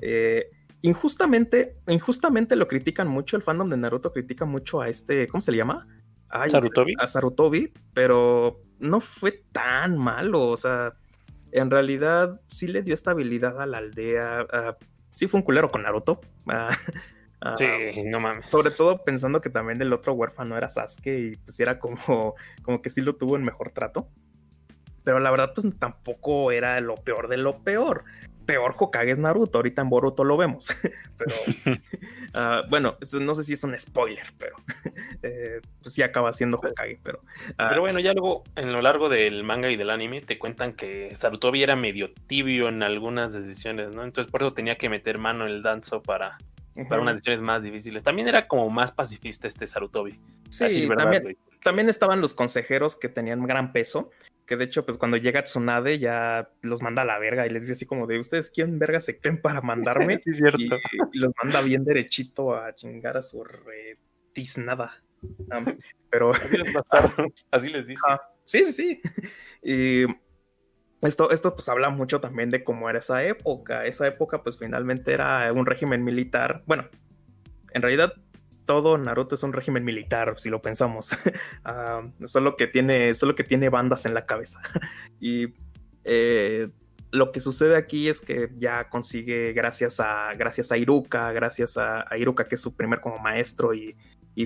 Eh, 0.00 0.50
injustamente, 0.82 1.76
injustamente 1.88 2.54
lo 2.54 2.68
critican 2.68 3.08
mucho, 3.08 3.36
el 3.36 3.42
fandom 3.42 3.70
de 3.70 3.76
Naruto 3.76 4.12
critica 4.12 4.44
mucho 4.44 4.80
a 4.80 4.88
este, 4.88 5.26
¿cómo 5.26 5.40
se 5.40 5.50
le 5.50 5.58
llama? 5.58 5.86
Ay, 6.28 6.50
Sarutobi. 6.50 6.94
A 6.98 7.06
Sarutobi, 7.06 7.72
pero 7.94 8.60
no 8.78 9.00
fue 9.00 9.42
tan 9.52 9.96
malo, 9.96 10.48
o 10.48 10.56
sea, 10.56 10.94
en 11.58 11.70
realidad 11.70 12.40
sí 12.48 12.66
le 12.66 12.82
dio 12.82 12.94
estabilidad 12.94 13.60
a 13.60 13.66
la 13.66 13.78
aldea. 13.78 14.46
Uh, 14.52 14.84
sí 15.08 15.26
fue 15.26 15.38
un 15.38 15.44
culero 15.44 15.70
con 15.70 15.82
Naruto. 15.82 16.20
Uh, 16.46 17.56
sí, 17.56 18.02
no 18.04 18.20
mames. 18.20 18.48
Sobre 18.48 18.70
todo 18.70 19.04
pensando 19.04 19.40
que 19.40 19.50
también 19.50 19.80
el 19.82 19.92
otro 19.92 20.14
huérfano 20.14 20.56
era 20.56 20.68
Sasuke 20.68 21.18
y 21.18 21.36
pues 21.36 21.58
era 21.60 21.78
como, 21.78 22.34
como 22.62 22.82
que 22.82 22.90
sí 22.90 23.00
lo 23.00 23.16
tuvo 23.16 23.36
en 23.36 23.44
mejor 23.44 23.70
trato. 23.70 24.08
Pero 25.04 25.20
la 25.20 25.30
verdad, 25.30 25.52
pues 25.54 25.66
tampoco 25.78 26.50
era 26.50 26.80
lo 26.80 26.96
peor 26.96 27.28
de 27.28 27.36
lo 27.36 27.62
peor 27.62 28.04
peor 28.46 28.74
Hokage 28.78 29.10
es 29.10 29.18
Naruto. 29.18 29.58
Ahorita 29.58 29.82
en 29.82 29.90
Boruto 29.90 30.24
lo 30.24 30.36
vemos. 30.36 30.68
pero 31.18 31.34
uh, 32.34 32.66
bueno, 32.70 32.96
no 33.20 33.34
sé 33.34 33.44
si 33.44 33.52
es 33.52 33.64
un 33.64 33.78
spoiler, 33.78 34.26
pero 34.38 34.56
eh, 35.22 35.60
pues 35.82 35.94
sí 35.94 36.02
acaba 36.02 36.32
siendo 36.32 36.58
Hokage. 36.58 36.98
Pero, 37.02 37.18
uh, 37.18 37.54
pero 37.56 37.80
bueno, 37.80 38.00
ya 38.00 38.12
luego 38.12 38.44
en 38.54 38.72
lo 38.72 38.80
largo 38.80 39.08
del 39.08 39.44
manga 39.44 39.70
y 39.70 39.76
del 39.76 39.90
anime 39.90 40.20
te 40.20 40.38
cuentan 40.38 40.72
que 40.72 41.14
Sarutobi 41.14 41.62
era 41.62 41.76
medio 41.76 42.12
tibio 42.26 42.68
en 42.68 42.82
algunas 42.82 43.32
decisiones, 43.32 43.90
¿no? 43.90 44.04
Entonces 44.04 44.30
por 44.30 44.42
eso 44.42 44.54
tenía 44.54 44.76
que 44.76 44.88
meter 44.88 45.18
mano 45.18 45.46
en 45.46 45.52
el 45.52 45.62
danzo 45.62 46.02
para, 46.02 46.38
para 46.88 47.02
unas 47.02 47.14
decisiones 47.14 47.42
más 47.42 47.62
difíciles. 47.62 48.02
También 48.02 48.28
era 48.28 48.46
como 48.46 48.70
más 48.70 48.92
pacifista 48.92 49.48
este 49.48 49.66
Sarutobi. 49.66 50.18
Sí, 50.48 50.86
¿verdad, 50.86 51.04
también, 51.04 51.36
también 51.62 51.88
estaban 51.88 52.20
los 52.20 52.32
consejeros 52.32 52.96
que 52.96 53.08
tenían 53.08 53.44
gran 53.46 53.72
peso 53.72 54.10
que 54.46 54.56
de 54.56 54.64
hecho, 54.64 54.86
pues 54.86 54.96
cuando 54.96 55.16
llega 55.16 55.42
Tsunade 55.42 55.98
ya 55.98 56.50
los 56.62 56.80
manda 56.80 57.02
a 57.02 57.04
la 57.04 57.18
verga 57.18 57.46
y 57.46 57.50
les 57.50 57.62
dice 57.62 57.72
así 57.72 57.86
como 57.86 58.06
de 58.06 58.18
ustedes 58.18 58.50
quién 58.50 58.78
verga 58.78 59.00
se 59.00 59.18
creen 59.18 59.42
para 59.42 59.60
mandarme 59.60 60.20
sí, 60.24 60.32
cierto. 60.34 60.58
Y, 60.58 60.70
y, 61.12 61.18
los 61.18 61.32
manda 61.42 61.60
bien 61.62 61.84
derechito 61.84 62.54
a 62.54 62.74
chingar 62.74 63.16
a 63.16 63.22
su 63.22 63.44
retiznada. 63.44 65.02
Um, 65.22 65.78
pero 66.10 66.30
así 66.30 66.56
así 67.50 67.70
les 67.70 67.86
dice. 67.86 68.02
Ah, 68.08 68.20
sí, 68.44 68.66
sí, 68.66 68.72
sí. 68.72 69.00
Y 69.62 70.06
esto, 71.02 71.30
esto 71.30 71.54
pues 71.54 71.68
habla 71.68 71.90
mucho 71.90 72.20
también 72.20 72.50
de 72.50 72.62
cómo 72.62 72.88
era 72.88 73.00
esa 73.00 73.24
época. 73.24 73.84
Esa 73.86 74.06
época 74.06 74.42
pues 74.42 74.58
finalmente 74.58 75.12
era 75.12 75.52
un 75.52 75.66
régimen 75.66 76.04
militar. 76.04 76.62
Bueno, 76.66 76.88
en 77.72 77.82
realidad 77.82 78.14
todo 78.66 78.98
Naruto 78.98 79.36
es 79.36 79.42
un 79.42 79.52
régimen 79.52 79.84
militar, 79.84 80.34
si 80.38 80.50
lo 80.50 80.60
pensamos. 80.60 81.12
uh, 81.12 82.10
solo, 82.26 82.56
que 82.56 82.66
tiene, 82.66 83.14
solo 83.14 83.34
que 83.34 83.44
tiene 83.44 83.68
bandas 83.68 84.04
en 84.04 84.14
la 84.14 84.26
cabeza. 84.26 84.60
y 85.20 85.54
eh, 86.04 86.68
lo 87.10 87.32
que 87.32 87.40
sucede 87.40 87.76
aquí 87.76 88.08
es 88.08 88.20
que 88.20 88.50
ya 88.58 88.88
consigue, 88.88 89.52
gracias 89.52 90.00
a, 90.00 90.34
gracias 90.34 90.72
a 90.72 90.76
Iruka, 90.76 91.32
gracias 91.32 91.78
a, 91.78 92.04
Iruka, 92.18 92.44
que 92.44 92.56
es 92.56 92.60
su 92.60 92.74
primer 92.74 93.00
como 93.00 93.18
maestro 93.18 93.72
y, 93.72 93.96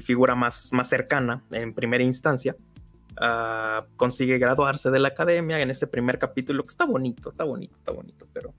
figura 0.03 0.37
más, 0.37 0.73
más, 0.73 0.89
cercana 0.89 1.43
en 1.51 1.75
primera 1.75 2.05
instancia, 2.05 2.55
uh, 3.21 3.85
consigue 3.97 4.39
graduarse 4.39 4.89
de 4.89 5.01
la 5.01 5.09
academia 5.09 5.59
en 5.61 5.69
este 5.69 5.89
primer 5.89 6.21
capítulo, 6.21 6.63
que 6.63 6.69
está 6.69 6.85
bonito, 6.85 7.31
está 7.31 7.43
bonito, 7.43 7.77
está 7.77 7.91
bonito, 7.91 8.29
pero 8.33 8.55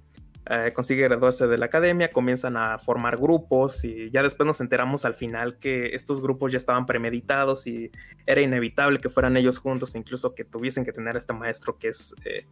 eh, 0.54 0.74
consigue 0.74 1.04
graduarse 1.04 1.48
de 1.48 1.58
la 1.58 1.68
academia, 1.68 2.12
comienzan 2.12 2.58
a 2.58 2.78
formar 2.78 3.16
grupos 3.16 3.86
y 3.86 4.10
ya 4.12 4.22
después 4.22 4.46
nos 4.46 4.60
enteramos 4.60 5.06
al 5.06 5.14
final 5.14 5.58
que 5.60 5.96
estos 5.96 6.22
grupos 6.22 6.52
ya 6.52 6.58
estaban 6.58 6.86
premeditados 6.86 7.68
y 7.68 7.90
era 8.26 8.42
inevitable 8.42 9.00
que 9.00 9.10
fueran 9.10 9.38
ellos 9.38 9.60
juntos, 9.60 9.96
incluso 9.96 10.36
que 10.36 10.44
tuviesen 10.44 10.84
que 10.84 10.92
tener 10.92 11.16
a 11.16 11.20
este 11.20 11.32
maestro 11.32 11.78
que 11.80 11.88
es, 11.88 12.14
eh, 12.26 12.46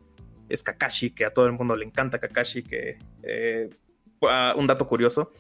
Kakashi, 0.64 1.12
que 1.12 1.26
a 1.26 1.34
todo 1.34 1.46
el 1.48 1.52
mundo 1.52 1.76
le 1.76 1.84
encanta 1.84 2.20
Kakashi, 2.20 2.64
que 2.64 3.00
eh, 3.24 3.70
un 4.56 4.66
dato 4.66 4.88
curioso. 4.88 5.34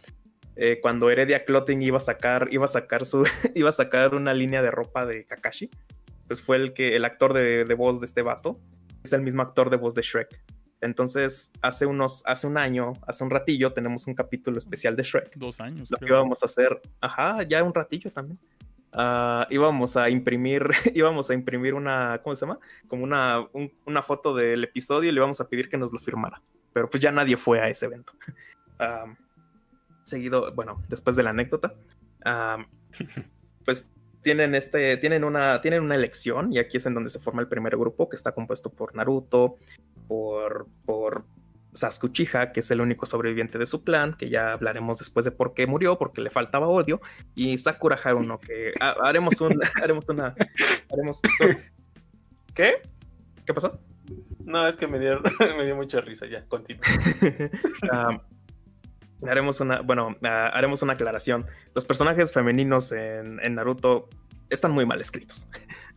eh, 0.57 0.79
cuando 0.81 1.09
Heredia 1.09 1.45
Clothing 1.45 1.81
iba 1.81 1.95
a 1.95 2.01
sacar, 2.01 2.49
iba 2.51 2.65
a 2.65 2.67
sacar 2.67 3.05
su, 3.05 3.23
iba 3.55 3.69
a 3.69 3.73
sacar 3.73 4.15
una 4.15 4.33
línea 4.33 4.61
de 4.61 4.69
ropa 4.69 5.05
de 5.05 5.23
Kakashi, 5.23 5.69
pues 6.27 6.41
fue 6.41 6.57
el 6.57 6.73
que, 6.73 6.97
el 6.97 7.05
actor 7.05 7.31
de, 7.31 7.63
de 7.63 7.73
voz 7.73 8.01
de 8.01 8.05
este 8.05 8.21
vato, 8.21 8.59
es 9.01 9.13
el 9.13 9.21
mismo 9.21 9.43
actor 9.43 9.69
de 9.69 9.77
voz 9.77 9.95
de 9.95 10.01
Shrek. 10.01 10.58
Entonces, 10.81 11.51
hace 11.61 11.85
unos, 11.85 12.23
hace 12.25 12.47
un 12.47 12.57
año, 12.57 12.93
hace 13.05 13.23
un 13.23 13.29
ratillo, 13.29 13.73
tenemos 13.73 14.07
un 14.07 14.15
capítulo 14.15 14.57
especial 14.57 14.95
de 14.95 15.03
Shrek. 15.03 15.35
Dos 15.35 15.59
años. 15.59 15.91
Lo 15.91 15.97
que 15.97 16.05
íbamos 16.05 16.41
a 16.41 16.45
hacer, 16.45 16.81
ajá, 17.01 17.43
ya 17.43 17.63
un 17.63 17.73
ratillo 17.73 18.11
también. 18.11 18.39
Uh, 18.91 19.45
íbamos 19.51 19.97
a 19.97 20.09
imprimir, 20.09 20.67
íbamos 20.95 21.29
a 21.29 21.33
imprimir 21.33 21.75
una, 21.75 22.19
¿cómo 22.23 22.35
se 22.35 22.45
llama? 22.45 22.59
Como 22.87 23.03
una, 23.03 23.45
un, 23.53 23.71
una 23.85 24.01
foto 24.01 24.33
del 24.33 24.63
episodio 24.63 25.09
y 25.09 25.13
le 25.13 25.19
íbamos 25.19 25.39
a 25.41 25.47
pedir 25.47 25.69
que 25.69 25.77
nos 25.77 25.91
lo 25.91 25.99
firmara. 25.99 26.41
Pero 26.73 26.89
pues 26.89 27.01
ya 27.01 27.11
nadie 27.11 27.37
fue 27.37 27.59
a 27.59 27.69
ese 27.69 27.85
evento. 27.85 28.13
Seguido, 30.05 30.51
bueno, 30.53 30.81
después 30.87 31.15
de 31.15 31.23
la 31.23 31.29
anécdota, 31.31 31.73
pues 33.65 33.87
tienen 34.21 34.55
este, 34.55 34.97
tienen 34.97 35.23
una, 35.23 35.61
tienen 35.61 35.83
una 35.83 35.95
elección 35.95 36.51
y 36.51 36.59
aquí 36.59 36.77
es 36.77 36.85
en 36.85 36.93
donde 36.93 37.09
se 37.09 37.19
forma 37.19 37.41
el 37.41 37.47
primer 37.47 37.77
grupo 37.77 38.09
que 38.09 38.15
está 38.15 38.33
compuesto 38.33 38.69
por 38.69 38.95
Naruto, 38.95 39.55
por, 40.09 40.67
por 40.85 41.23
Sasuke 41.73 42.07
Uchiha, 42.07 42.51
que 42.51 42.61
es 42.61 42.71
el 42.71 42.81
único 42.81 43.05
sobreviviente 43.05 43.59
de 43.59 43.67
su 43.67 43.83
clan, 43.83 44.15
que 44.15 44.29
ya 44.29 44.53
hablaremos 44.53 44.97
después 44.97 45.23
de 45.23 45.31
por 45.31 45.53
qué 45.53 45.67
murió, 45.67 45.97
porque 45.99 46.19
le 46.19 46.31
faltaba 46.31 46.67
odio, 46.67 46.99
y 47.35 47.57
Sakura 47.59 47.97
Haruno, 48.03 48.39
que 48.39 48.73
ha, 48.81 48.95
haremos 49.03 49.39
un, 49.39 49.61
haremos 49.81 50.09
una, 50.09 50.35
haremos, 50.91 51.21
¿qué? 52.55 52.81
¿Qué 53.45 53.53
pasó? 53.53 53.79
No, 54.43 54.67
es 54.67 54.77
que 54.77 54.87
me 54.87 54.97
dio, 54.97 55.21
me 55.57 55.63
dio 55.63 55.75
mucha 55.75 56.01
risa, 56.01 56.25
ya, 56.25 56.43
continúa. 56.47 56.83
um, 57.93 58.19
haremos 59.29 59.59
una, 59.59 59.81
bueno, 59.81 60.17
uh, 60.21 60.27
haremos 60.53 60.81
una 60.81 60.93
aclaración. 60.93 61.45
Los 61.75 61.85
personajes 61.85 62.33
femeninos 62.33 62.91
en, 62.91 63.39
en 63.43 63.55
Naruto 63.55 64.09
están 64.49 64.71
muy 64.71 64.87
mal 64.87 64.99
escritos. 65.01 65.47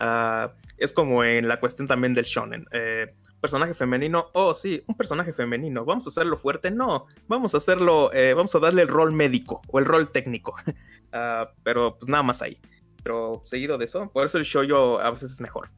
Uh, 0.01 0.51
es 0.77 0.93
como 0.93 1.25
en 1.25 1.49
la 1.49 1.61
cuestión 1.61 1.89
también 1.89 2.13
del 2.13 2.25
shonen. 2.25 2.67
Eh, 2.73 3.15
personaje 3.43 3.75
femenino, 3.75 4.29
oh 4.33 4.55
sí, 4.55 4.83
un 4.87 4.97
personaje 4.97 5.35
femenino, 5.35 5.85
vamos 5.85 6.07
a 6.07 6.09
hacerlo 6.09 6.39
fuerte, 6.39 6.71
no, 6.71 7.07
vamos 7.29 7.53
a 7.53 7.59
hacerlo, 7.59 8.11
eh, 8.15 8.33
vamos 8.33 8.55
a 8.55 8.59
darle 8.59 8.83
el 8.83 8.89
rol 8.89 9.13
médico 9.13 9.61
o 9.69 9.79
el 9.79 9.85
rol 9.85 10.11
técnico, 10.11 10.55
uh, 10.67 11.47
pero 11.63 11.99
pues 11.99 12.09
nada 12.09 12.23
más 12.23 12.41
ahí. 12.41 12.59
Pero 13.03 13.43
seguido 13.45 13.77
de 13.77 13.85
eso, 13.85 14.09
por 14.11 14.25
eso 14.25 14.39
el 14.39 14.45
show 14.45 14.99
a 14.99 15.11
veces 15.11 15.33
es 15.33 15.41
mejor. 15.41 15.71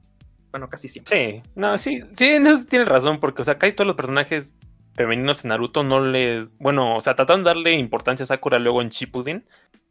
Bueno, 0.53 0.69
casi 0.69 0.89
siempre. 0.89 1.43
Sí, 1.43 1.51
no, 1.57 1.77
sí, 1.79 2.05
sí, 2.17 2.39
no, 2.39 2.65
tienes 2.67 2.87
razón, 2.87 3.19
porque, 3.19 3.43
o 3.43 3.45
sea, 3.45 3.55
acá 3.55 3.67
hay 3.67 3.73
todos 3.73 3.89
los 3.89 3.97
personajes 3.97 4.55
femeninos 4.95 5.45
en 5.45 5.49
Naruto 5.49 5.83
no 5.83 6.01
les. 6.01 6.57
Bueno, 6.59 6.97
o 6.97 7.01
sea, 7.01 7.17
trataron 7.17 7.43
de 7.43 7.49
darle 7.49 7.73
importancia 7.73 8.25
a 8.25 8.27
Sakura 8.27 8.59
luego 8.59 8.83
en 8.83 8.91
Shippuden, 8.91 9.47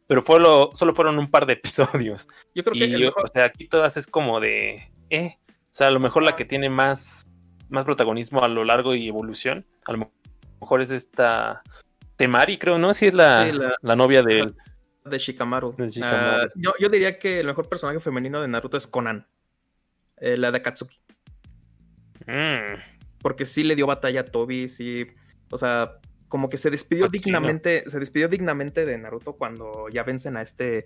pero 0.06 0.22
fue 0.22 0.40
lo, 0.40 0.70
solo 0.74 0.94
fueron 0.94 1.18
un 1.18 1.30
par 1.30 1.46
de 1.46 1.52
episodios. 1.54 2.28
Yo 2.54 2.64
creo 2.64 2.74
que. 2.74 2.86
Y 2.86 3.04
mejor... 3.04 3.24
O 3.24 3.26
sea, 3.26 3.46
aquí 3.46 3.68
todas 3.68 3.96
es 3.96 4.06
como 4.06 4.40
de. 4.40 4.90
Eh. 5.10 5.38
O 5.48 5.76
sea, 5.76 5.88
a 5.88 5.90
lo 5.90 5.98
mejor 5.98 6.22
la 6.22 6.36
que 6.36 6.44
tiene 6.44 6.70
más, 6.70 7.26
más 7.68 7.84
protagonismo 7.84 8.42
a 8.42 8.48
lo 8.48 8.64
largo 8.64 8.94
y 8.94 9.08
evolución, 9.08 9.66
a 9.86 9.92
lo 9.92 10.10
mejor 10.60 10.80
es 10.80 10.90
esta. 10.90 11.62
Temari, 12.16 12.58
creo, 12.58 12.78
¿no? 12.78 12.94
Sí, 12.94 13.06
es 13.06 13.14
la, 13.14 13.46
sí, 13.46 13.52
la, 13.52 13.76
la 13.80 13.96
novia 13.96 14.22
de. 14.22 14.52
De 15.04 15.18
Shikamaru. 15.18 15.74
De 15.76 15.88
Shikamaru. 15.88 16.46
Uh, 16.46 16.50
yo, 16.54 16.72
yo, 16.78 16.88
diría 16.88 17.18
que 17.18 17.40
el 17.40 17.46
mejor 17.46 17.68
personaje 17.68 18.00
femenino 18.00 18.40
de 18.40 18.48
Naruto 18.48 18.76
es 18.76 18.86
Conan. 18.86 19.26
Eh, 20.16 20.36
la 20.36 20.50
de 20.50 20.58
Akatsuki. 20.58 20.98
Mm 22.26 22.94
porque 23.24 23.46
sí 23.46 23.62
le 23.62 23.74
dio 23.74 23.86
batalla 23.86 24.20
a 24.20 24.24
Toby, 24.26 24.68
sí, 24.68 25.06
o 25.50 25.56
sea, 25.56 25.92
como 26.28 26.50
que 26.50 26.58
se 26.58 26.68
despidió 26.68 27.06
Aquí 27.06 27.20
dignamente, 27.20 27.82
no. 27.82 27.90
se 27.90 27.98
despidió 27.98 28.28
dignamente 28.28 28.84
de 28.84 28.98
Naruto 28.98 29.32
cuando 29.32 29.88
ya 29.88 30.02
vencen 30.02 30.36
a 30.36 30.42
este 30.42 30.84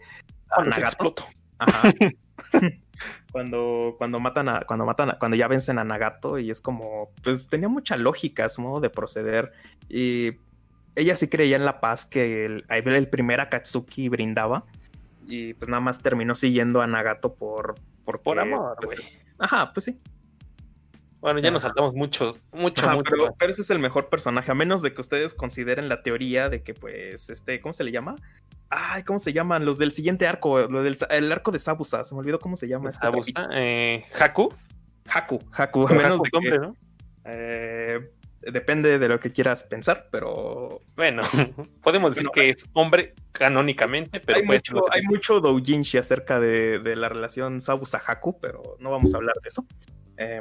a 0.48 0.62
Nagato. 0.62 1.26
Ajá. 1.58 1.92
cuando, 3.32 3.94
cuando 3.98 4.20
matan 4.20 4.48
a, 4.48 4.60
cuando 4.66 4.84
matan 4.86 5.10
a- 5.10 5.18
cuando 5.18 5.36
ya 5.36 5.48
vencen 5.48 5.78
a 5.78 5.84
Nagato, 5.84 6.38
y 6.38 6.50
es 6.50 6.60
como, 6.60 7.10
pues 7.22 7.48
tenía 7.48 7.68
mucha 7.68 7.96
lógica 7.96 8.48
su 8.48 8.62
modo 8.62 8.80
de 8.80 8.90
proceder. 8.90 9.52
Y 9.88 10.32
ella 10.94 11.14
sí 11.16 11.28
creía 11.28 11.56
en 11.56 11.64
la 11.64 11.80
paz 11.80 12.06
que 12.06 12.44
el, 12.46 12.64
el 12.68 13.08
primer 13.08 13.40
Akatsuki 13.40 14.08
brindaba. 14.08 14.64
Y 15.26 15.52
pues 15.54 15.68
nada 15.68 15.80
más 15.80 16.00
terminó 16.00 16.34
siguiendo 16.34 16.80
a 16.80 16.86
Nagato 16.86 17.34
por. 17.34 17.74
porque, 18.04 18.22
Por 18.24 18.40
amor, 18.40 18.76
pues, 18.80 18.98
es- 18.98 19.18
Ajá, 19.38 19.72
pues 19.74 19.84
sí. 19.84 20.00
Bueno, 21.20 21.40
ya 21.40 21.50
nos 21.50 21.62
saltamos 21.62 21.94
muchos, 21.96 22.40
mucho, 22.52 22.86
Ajá, 22.86 22.94
mucho. 22.94 23.10
pero, 23.10 23.34
pero 23.36 23.50
ese 23.52 23.62
es 23.62 23.70
el 23.70 23.80
mejor 23.80 24.08
personaje, 24.08 24.52
a 24.52 24.54
menos 24.54 24.82
de 24.82 24.94
que 24.94 25.00
ustedes 25.00 25.34
consideren 25.34 25.88
la 25.88 26.02
teoría 26.04 26.48
de 26.48 26.62
que, 26.62 26.74
pues, 26.74 27.28
este, 27.28 27.60
¿cómo 27.60 27.72
se 27.72 27.82
le 27.82 27.90
llama? 27.90 28.14
Ay, 28.70 29.02
¿cómo 29.02 29.18
se 29.18 29.32
llaman? 29.32 29.64
Los 29.64 29.78
del 29.78 29.92
siguiente 29.92 30.26
arco, 30.26 30.60
lo 30.68 30.82
del 30.82 30.96
el 31.10 31.32
arco 31.32 31.50
de 31.50 31.58
Sabusa, 31.58 32.04
se 32.04 32.14
me 32.14 32.20
olvidó 32.20 32.38
cómo 32.38 32.56
se 32.56 32.68
llama. 32.68 32.88
este 32.88 33.06
Sabusa, 33.06 33.48
eh, 33.52 34.04
Haku. 34.20 34.52
Haku, 35.06 35.38
Haku, 35.52 35.86
a 35.88 35.92
menos 35.92 36.20
Haku 36.20 36.22
de 36.22 36.28
es 36.28 36.34
hombre, 36.34 36.50
que, 36.52 36.58
¿no? 36.58 36.76
eh, 37.24 38.10
depende 38.42 38.98
de 38.98 39.08
lo 39.08 39.18
que 39.20 39.32
quieras 39.32 39.64
pensar, 39.64 40.08
pero 40.12 40.82
Bueno, 40.96 41.22
podemos 41.82 42.14
decir 42.14 42.28
Bueno, 42.28 42.32
que 42.32 42.50
es 42.50 42.68
hombre 42.74 43.14
canónicamente, 43.32 44.20
pero 44.20 44.38
hay, 44.38 44.44
mucho, 44.44 44.92
hay 44.92 45.02
mucho 45.04 45.40
doujinshi 45.40 45.96
acerca 45.98 46.38
de, 46.40 46.78
de 46.80 46.94
la 46.96 47.08
relación 47.08 47.60
Sabusa-Haku, 47.60 48.38
pero 48.40 48.76
no 48.80 48.90
vamos 48.90 49.14
a 49.14 49.16
hablar 49.16 49.36
de 49.42 49.48
eso. 49.48 49.64
Eh, 50.18 50.40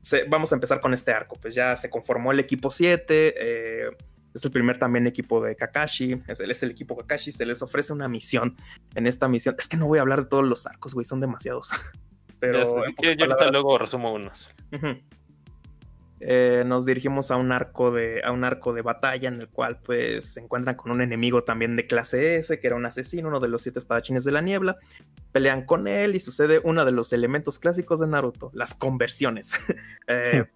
se- 0.00 0.24
vamos 0.24 0.50
a 0.52 0.54
empezar 0.54 0.80
con 0.80 0.94
este 0.94 1.12
arco. 1.12 1.36
Pues 1.40 1.54
ya 1.54 1.76
se 1.76 1.90
conformó 1.90 2.32
el 2.32 2.40
equipo 2.40 2.70
7. 2.70 3.34
eh, 3.36 3.90
es 4.34 4.44
el 4.44 4.50
primer 4.50 4.78
también 4.78 5.06
equipo 5.06 5.42
de 5.42 5.56
Kakashi. 5.56 6.22
Es 6.26 6.40
el, 6.40 6.50
es 6.50 6.62
el 6.62 6.70
equipo 6.70 6.96
Kakashi. 6.96 7.32
Se 7.32 7.46
les 7.46 7.62
ofrece 7.62 7.92
una 7.92 8.08
misión. 8.08 8.56
En 8.94 9.06
esta 9.06 9.28
misión. 9.28 9.54
Es 9.58 9.68
que 9.68 9.76
no 9.76 9.86
voy 9.86 9.98
a 9.98 10.02
hablar 10.02 10.24
de 10.24 10.28
todos 10.28 10.46
los 10.46 10.66
arcos, 10.66 10.94
güey. 10.94 11.04
Son 11.04 11.20
demasiados. 11.20 11.70
Pero. 12.40 12.64
Sé, 12.64 12.76
si 12.86 12.94
quieres, 12.94 13.18
yo 13.18 13.24
ahorita 13.24 13.50
luego 13.50 13.78
resumo 13.78 14.12
unos. 14.12 14.54
Eh, 16.20 16.64
nos 16.66 16.84
dirigimos 16.84 17.30
a 17.30 17.36
un 17.36 17.52
arco 17.52 17.92
de 17.92 18.22
a 18.24 18.32
un 18.32 18.42
arco 18.42 18.72
de 18.72 18.82
batalla 18.82 19.28
en 19.28 19.40
el 19.40 19.48
cual 19.48 19.78
pues 19.78 20.32
se 20.32 20.40
encuentran 20.40 20.74
con 20.74 20.90
un 20.90 21.00
enemigo 21.00 21.44
también 21.44 21.76
de 21.76 21.86
clase 21.86 22.38
S 22.38 22.58
que 22.58 22.66
era 22.66 22.74
un 22.74 22.84
asesino 22.86 23.28
uno 23.28 23.38
de 23.38 23.46
los 23.46 23.62
siete 23.62 23.78
espadachines 23.78 24.24
de 24.24 24.32
la 24.32 24.40
niebla 24.40 24.78
pelean 25.30 25.64
con 25.64 25.86
él 25.86 26.16
y 26.16 26.20
sucede 26.20 26.60
uno 26.64 26.84
de 26.84 26.90
los 26.90 27.12
elementos 27.12 27.60
clásicos 27.60 28.00
de 28.00 28.08
Naruto 28.08 28.50
las 28.52 28.74
conversiones 28.74 29.54
Eh, 30.08 30.46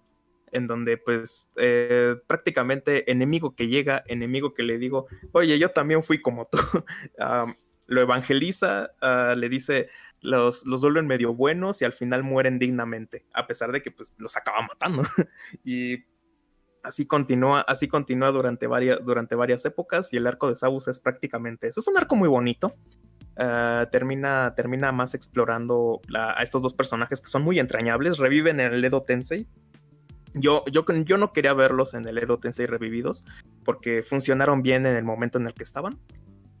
en 0.53 0.67
donde 0.67 0.97
pues 0.97 1.49
eh, 1.57 2.15
prácticamente 2.27 3.11
enemigo 3.11 3.55
que 3.55 3.67
llega 3.67 4.03
enemigo 4.07 4.53
que 4.53 4.63
le 4.63 4.77
digo 4.77 5.07
oye 5.31 5.57
yo 5.59 5.69
también 5.69 6.03
fui 6.03 6.21
como 6.21 6.47
tú 6.47 6.57
lo 7.87 8.01
evangeliza 8.01 8.91
ah, 9.01 9.35
le 9.37 9.49
dice 9.49 9.89
los, 10.23 10.65
los 10.65 10.81
vuelven 10.81 11.05
medio 11.05 11.33
buenos 11.33 11.81
y 11.81 11.85
al 11.85 11.93
final 11.93 12.23
mueren 12.23 12.57
dignamente, 12.57 13.25
a 13.33 13.45
pesar 13.45 13.71
de 13.71 13.81
que 13.81 13.91
pues, 13.91 14.15
los 14.17 14.35
acaba 14.35 14.61
matando. 14.61 15.03
y 15.63 16.05
así 16.81 17.05
continúa, 17.05 17.61
así 17.61 17.87
continúa 17.87 18.31
durante 18.31 18.65
varias, 18.65 18.99
durante 19.05 19.35
varias 19.35 19.65
épocas 19.65 20.11
y 20.13 20.17
el 20.17 20.25
arco 20.25 20.49
de 20.49 20.55
Sabusa 20.55 20.91
es 20.91 20.99
prácticamente 20.99 21.67
eso. 21.67 21.81
Es 21.81 21.87
un 21.87 21.97
arco 21.97 22.15
muy 22.15 22.29
bonito. 22.29 22.73
Ah, 23.35 23.87
termina, 23.91 24.53
termina 24.55 24.91
más 24.91 25.13
explorando 25.13 26.01
a 26.15 26.41
estos 26.41 26.61
dos 26.61 26.73
personajes 26.73 27.19
que 27.19 27.27
son 27.27 27.43
muy 27.43 27.59
entrañables. 27.59 28.17
Reviven 28.17 28.59
en 28.59 28.73
el 28.73 28.85
Edo 28.85 29.03
Tensei. 29.03 29.47
Yo, 30.33 30.63
yo, 30.71 30.83
yo 31.05 31.17
no 31.17 31.31
quería 31.33 31.53
verlos 31.53 31.93
en 31.93 32.07
el 32.07 32.17
Edo 32.17 32.39
Tensei 32.39 32.65
revividos 32.65 33.25
porque 33.63 34.03
funcionaron 34.03 34.61
bien 34.61 34.85
en 34.85 34.95
el 34.95 35.03
momento 35.03 35.37
en 35.37 35.47
el 35.47 35.53
que 35.53 35.63
estaban. 35.63 35.97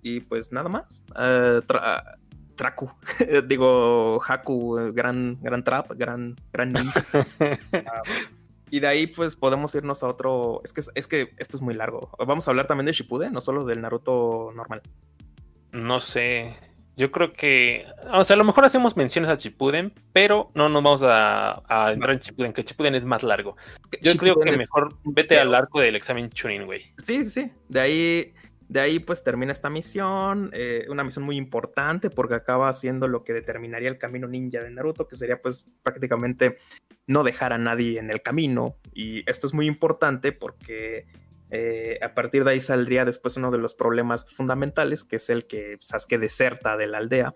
Y 0.01 0.19
pues 0.21 0.51
nada 0.51 0.69
más. 0.69 1.03
Tra- 1.15 2.17
Traku, 2.55 2.91
digo 3.47 4.21
Haku, 4.27 4.77
eh, 4.77 4.91
gran, 4.91 5.39
gran 5.41 5.63
trap, 5.63 5.91
gran, 5.95 6.35
gran 6.51 6.73
ninja. 6.73 7.03
Y 8.69 8.79
de 8.79 8.87
ahí 8.87 9.05
pues 9.05 9.35
podemos 9.35 9.75
irnos 9.75 10.01
a 10.01 10.07
otro, 10.07 10.61
es 10.63 10.73
que, 10.73 10.81
es 10.95 11.05
que 11.07 11.35
esto 11.37 11.57
es 11.57 11.61
muy 11.61 11.75
largo. 11.75 12.09
Vamos 12.25 12.47
a 12.47 12.51
hablar 12.51 12.65
también 12.65 12.87
de 12.87 12.91
Shippuden, 12.93 13.31
no 13.31 13.39
solo 13.39 13.65
del 13.65 13.81
Naruto 13.81 14.51
normal. 14.55 14.81
No 15.71 15.99
sé. 15.99 16.55
Yo 16.95 17.11
creo 17.11 17.33
que. 17.33 17.85
O 18.11 18.23
sea, 18.23 18.35
a 18.35 18.37
lo 18.37 18.43
mejor 18.43 18.65
hacemos 18.65 18.95
menciones 18.95 19.31
a 19.31 19.37
Chipuden, 19.37 19.93
pero 20.11 20.51
no 20.53 20.69
nos 20.69 20.83
vamos 20.83 21.01
a, 21.03 21.63
a 21.67 21.91
entrar 21.91 22.13
en 22.13 22.19
Chipuden, 22.19 22.53
que 22.53 22.63
Chipuden 22.63 22.95
es 22.95 23.05
más 23.05 23.23
largo. 23.23 23.57
Yo 24.01 24.15
creo 24.15 24.35
que 24.39 24.51
mejor 24.51 24.97
vete 25.03 25.39
al 25.39 25.53
arco 25.55 25.79
del 25.79 25.95
examen 25.95 26.29
Chunin, 26.29 26.65
güey. 26.65 26.81
Sí, 27.03 27.23
sí, 27.23 27.29
sí. 27.29 27.51
De 27.67 27.79
ahí, 27.79 28.33
de 28.67 28.79
ahí 28.79 28.99
pues 28.99 29.23
termina 29.23 29.51
esta 29.51 29.69
misión, 29.69 30.51
eh, 30.53 30.85
una 30.89 31.03
misión 31.03 31.25
muy 31.25 31.35
importante 31.35 32.09
porque 32.09 32.35
acaba 32.35 32.69
haciendo 32.69 33.07
lo 33.07 33.23
que 33.23 33.33
determinaría 33.33 33.89
el 33.89 33.97
camino 33.97 34.27
ninja 34.27 34.61
de 34.61 34.69
Naruto, 34.69 35.07
que 35.07 35.15
sería 35.15 35.41
pues 35.41 35.73
prácticamente 35.81 36.57
no 37.07 37.23
dejar 37.23 37.53
a 37.53 37.57
nadie 37.57 37.99
en 37.99 38.11
el 38.11 38.21
camino. 38.21 38.75
Y 38.93 39.29
esto 39.29 39.47
es 39.47 39.53
muy 39.53 39.65
importante 39.65 40.31
porque 40.31 41.07
eh, 41.55 41.99
a 42.01 42.15
partir 42.15 42.43
de 42.43 42.49
ahí 42.49 42.59
saldría 42.59 43.05
después 43.05 43.37
uno 43.37 43.51
de 43.51 43.59
los 43.59 43.75
problemas 43.75 44.27
fundamentales, 44.33 45.03
que 45.03 45.17
es 45.17 45.29
el 45.29 45.45
que 45.45 45.77
Sasuke 45.81 46.17
deserta 46.17 46.77
de 46.77 46.87
la 46.87 46.97
aldea. 46.97 47.35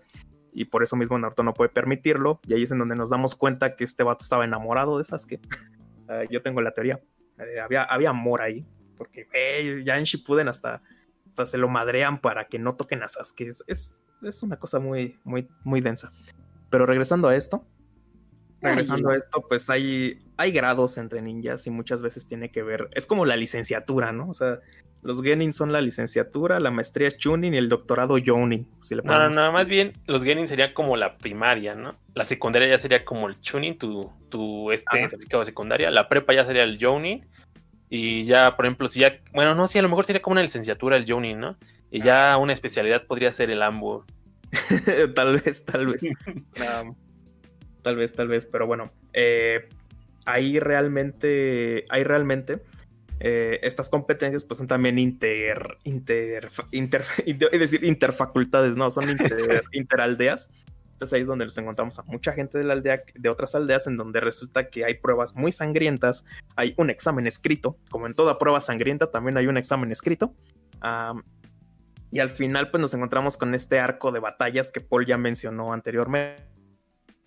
Y 0.52 0.64
por 0.64 0.82
eso 0.82 0.96
mismo 0.96 1.16
Naruto 1.16 1.44
no 1.44 1.54
puede 1.54 1.70
permitirlo. 1.70 2.40
Y 2.42 2.54
ahí 2.54 2.64
es 2.64 2.72
en 2.72 2.80
donde 2.80 2.96
nos 2.96 3.10
damos 3.10 3.36
cuenta 3.36 3.76
que 3.76 3.84
este 3.84 4.02
vato 4.02 4.24
estaba 4.24 4.44
enamorado 4.44 4.98
de 4.98 5.04
Sasuke. 5.04 5.40
Eh, 6.08 6.26
yo 6.32 6.42
tengo 6.42 6.60
la 6.60 6.72
teoría. 6.72 7.00
Eh, 7.38 7.60
había, 7.60 7.84
había 7.84 8.10
amor 8.10 8.42
ahí. 8.42 8.66
Porque 8.96 9.28
ya 9.84 9.96
en 9.96 10.02
Shippuden 10.02 10.48
hasta, 10.48 10.82
hasta 11.28 11.46
se 11.46 11.56
lo 11.56 11.68
madrean 11.68 12.20
para 12.20 12.48
que 12.48 12.58
no 12.58 12.74
toquen 12.74 13.04
a 13.04 13.08
Sasuke. 13.08 13.42
Es, 13.42 13.62
es, 13.68 14.04
es 14.20 14.42
una 14.42 14.56
cosa 14.56 14.80
muy, 14.80 15.16
muy, 15.22 15.48
muy 15.62 15.80
densa. 15.80 16.12
Pero 16.70 16.86
regresando 16.86 17.28
a 17.28 17.36
esto, 17.36 17.64
regresando 18.60 19.10
a 19.10 19.16
esto, 19.16 19.44
pues 19.48 19.70
hay, 19.70 20.18
hay 20.36 20.52
grados 20.52 20.98
entre 20.98 21.22
ninjas 21.22 21.66
y 21.66 21.70
muchas 21.70 22.02
veces 22.02 22.26
tiene 22.26 22.50
que 22.50 22.62
ver, 22.62 22.88
es 22.92 23.06
como 23.06 23.24
la 23.24 23.36
licenciatura, 23.36 24.12
¿no? 24.12 24.28
O 24.28 24.34
sea, 24.34 24.60
los 25.02 25.22
Genin 25.22 25.52
son 25.52 25.72
la 25.72 25.80
licenciatura, 25.80 26.58
la 26.58 26.70
maestría 26.70 27.08
es 27.08 27.16
Chunin 27.16 27.54
y 27.54 27.56
el 27.56 27.68
doctorado 27.68 28.16
Jounin. 28.24 28.66
Si 28.82 28.94
le 28.94 29.02
No, 29.02 29.28
no, 29.30 29.52
más 29.52 29.68
bien 29.68 29.92
los 30.06 30.24
Genin 30.24 30.48
sería 30.48 30.74
como 30.74 30.96
la 30.96 31.18
primaria, 31.18 31.74
¿no? 31.74 31.96
La 32.14 32.24
secundaria 32.24 32.68
ya 32.68 32.78
sería 32.78 33.04
como 33.04 33.28
el 33.28 33.40
Chunin, 33.40 33.78
tu, 33.78 34.10
tu 34.28 34.72
este 34.72 35.08
certificado 35.08 35.42
de 35.42 35.46
secundaria. 35.46 35.90
La 35.90 36.08
prepa 36.08 36.34
ya 36.34 36.44
sería 36.44 36.64
el 36.64 36.78
Jounin. 36.82 37.26
Y 37.90 38.24
ya, 38.24 38.56
por 38.56 38.66
ejemplo, 38.66 38.88
si 38.88 39.00
ya. 39.00 39.18
Bueno, 39.32 39.54
no, 39.54 39.66
sí, 39.66 39.78
a 39.78 39.82
lo 39.82 39.88
mejor 39.88 40.04
sería 40.04 40.20
como 40.20 40.32
una 40.32 40.42
licenciatura 40.42 40.96
el 40.96 41.10
Jounin, 41.10 41.38
¿no? 41.38 41.56
Y 41.90 42.02
ya 42.02 42.36
una 42.36 42.52
especialidad 42.52 43.06
podría 43.06 43.32
ser 43.32 43.50
el 43.50 43.62
Ambo. 43.62 44.04
tal 45.14 45.40
vez, 45.40 45.64
tal 45.64 45.86
vez. 45.86 46.02
tal 47.88 47.96
vez, 47.96 48.12
tal 48.12 48.28
vez, 48.28 48.44
pero 48.44 48.66
bueno. 48.66 48.90
eh, 49.14 49.66
ahí 50.26 50.60
realmente, 50.60 51.86
ahí 51.88 52.04
realmente, 52.04 52.60
eh, 53.18 53.60
estas 53.62 53.88
competencias 53.88 54.44
pues 54.44 54.58
son 54.58 54.66
también 54.66 54.98
inter, 54.98 55.78
inter, 55.84 56.50
inter, 56.70 57.02
inter- 57.24 57.48
es 57.52 57.60
decir, 57.60 57.82
interfacultades, 57.82 58.76
no, 58.76 58.90
son 58.90 59.08
inter, 59.08 59.62
interaldeas. 59.72 60.52
Entonces 60.92 61.14
ahí 61.14 61.22
es 61.22 61.28
donde 61.28 61.46
nos 61.46 61.56
encontramos 61.56 61.98
a 61.98 62.02
mucha 62.02 62.32
gente 62.34 62.58
de 62.58 62.64
la 62.64 62.74
aldea, 62.74 63.04
de 63.14 63.28
otras 63.30 63.54
aldeas, 63.54 63.86
en 63.86 63.96
donde 63.96 64.20
resulta 64.20 64.68
que 64.68 64.84
hay 64.84 64.94
pruebas 64.94 65.34
muy 65.34 65.50
sangrientas, 65.50 66.26
hay 66.56 66.74
un 66.76 66.90
examen 66.90 67.26
escrito, 67.26 67.78
como 67.90 68.06
en 68.06 68.12
toda 68.12 68.38
prueba 68.38 68.60
sangrienta 68.60 69.10
también 69.10 69.38
hay 69.38 69.46
un 69.46 69.56
examen 69.56 69.90
escrito. 69.92 70.34
Y 72.10 72.18
al 72.20 72.30
final, 72.30 72.70
pues 72.70 72.80
nos 72.82 72.92
encontramos 72.92 73.38
con 73.38 73.54
este 73.54 73.78
arco 73.80 74.12
de 74.12 74.20
batallas 74.20 74.70
que 74.70 74.80
Paul 74.82 75.06
ya 75.06 75.16
mencionó 75.16 75.72
anteriormente, 75.72 76.42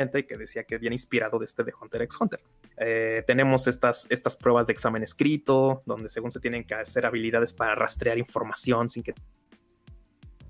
que 0.09 0.37
decía 0.37 0.63
que 0.63 0.77
viene 0.77 0.95
inspirado 0.95 1.37
de 1.37 1.45
este 1.45 1.63
de 1.63 1.73
Hunter 1.79 2.01
x 2.03 2.17
Hunter. 2.19 2.39
Eh, 2.77 3.23
tenemos 3.27 3.67
estas, 3.67 4.07
estas 4.09 4.35
pruebas 4.35 4.65
de 4.67 4.73
examen 4.73 5.03
escrito, 5.03 5.83
donde 5.85 6.09
según 6.09 6.31
se 6.31 6.39
tienen 6.39 6.63
que 6.63 6.73
hacer 6.73 7.05
habilidades 7.05 7.53
para 7.53 7.75
rastrear 7.75 8.17
información 8.17 8.89
sin 8.89 9.03
que 9.03 9.13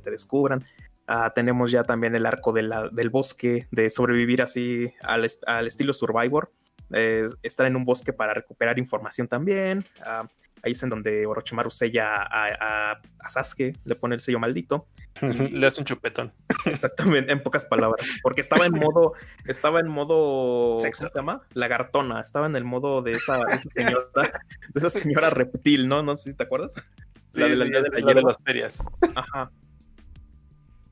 te 0.04 0.12
descubran. 0.12 0.64
Ah, 1.08 1.32
tenemos 1.36 1.72
ya 1.72 1.84
también 1.84 2.16
el 2.16 2.26
arco 2.26 2.54
de 2.54 2.62
la- 2.64 2.90
del 2.90 3.10
bosque, 3.10 3.68
de 3.72 3.90
sobrevivir 3.90 4.42
así 4.42 4.94
al, 5.02 5.28
al 5.46 5.68
estilo 5.68 5.94
Survivor. 5.94 6.52
Eh, 6.94 7.28
estar 7.44 7.66
en 7.66 7.76
un 7.76 7.86
bosque 7.86 8.14
para 8.14 8.34
recuperar 8.34 8.80
información 8.80 9.28
también. 9.28 9.84
Ah, 10.06 10.28
ahí 10.64 10.72
es 10.74 10.84
en 10.84 10.90
donde 10.90 11.26
Orochimaru 11.26 11.72
sella 11.72 12.16
a, 12.24 12.46
a- 12.94 13.02
a 13.20 13.30
Sasuke, 13.30 13.76
le 13.86 13.96
pone 13.96 14.16
el 14.16 14.22
sello 14.22 14.40
maldito. 14.40 14.88
Le 15.22 15.68
hace 15.68 15.82
un 15.82 15.86
chupetón. 15.86 16.32
Exactamente, 16.66 17.32
en 17.32 17.44
pocas 17.44 17.66
palabras. 17.66 18.08
Porque 18.24 18.42
estaba 18.42 18.66
en 18.66 18.72
modo, 18.74 19.14
estaba 19.46 19.80
en 19.82 19.88
modo, 19.88 20.78
Sexo. 20.78 21.04
¿cómo 21.04 21.12
se 21.12 21.20
llama? 21.20 21.42
Lagartona. 21.54 22.22
Estaba 22.22 22.46
en 22.48 22.56
el 22.56 22.64
modo 22.64 23.02
de 23.02 23.12
esa, 23.12 23.38
de 23.38 23.54
esa 23.56 23.70
señora, 23.76 24.42
de 24.74 24.80
esa 24.80 24.90
señora 24.90 25.30
reptil, 25.30 25.88
¿no? 25.90 26.02
No 26.02 26.16
sé 26.18 26.32
si 26.32 26.38
te 26.38 26.44
acuerdas. 26.44 26.76
Sí, 27.32 27.42
La 27.42 27.48
de 27.50 27.56
la 27.58 27.66
sí, 27.66 27.72
de 27.72 27.80
la 27.82 27.82
la 27.82 27.96
de 27.96 28.02
hierba. 28.14 28.22
las 28.30 28.38
ferias. 28.44 28.86
Ajá. 29.16 29.52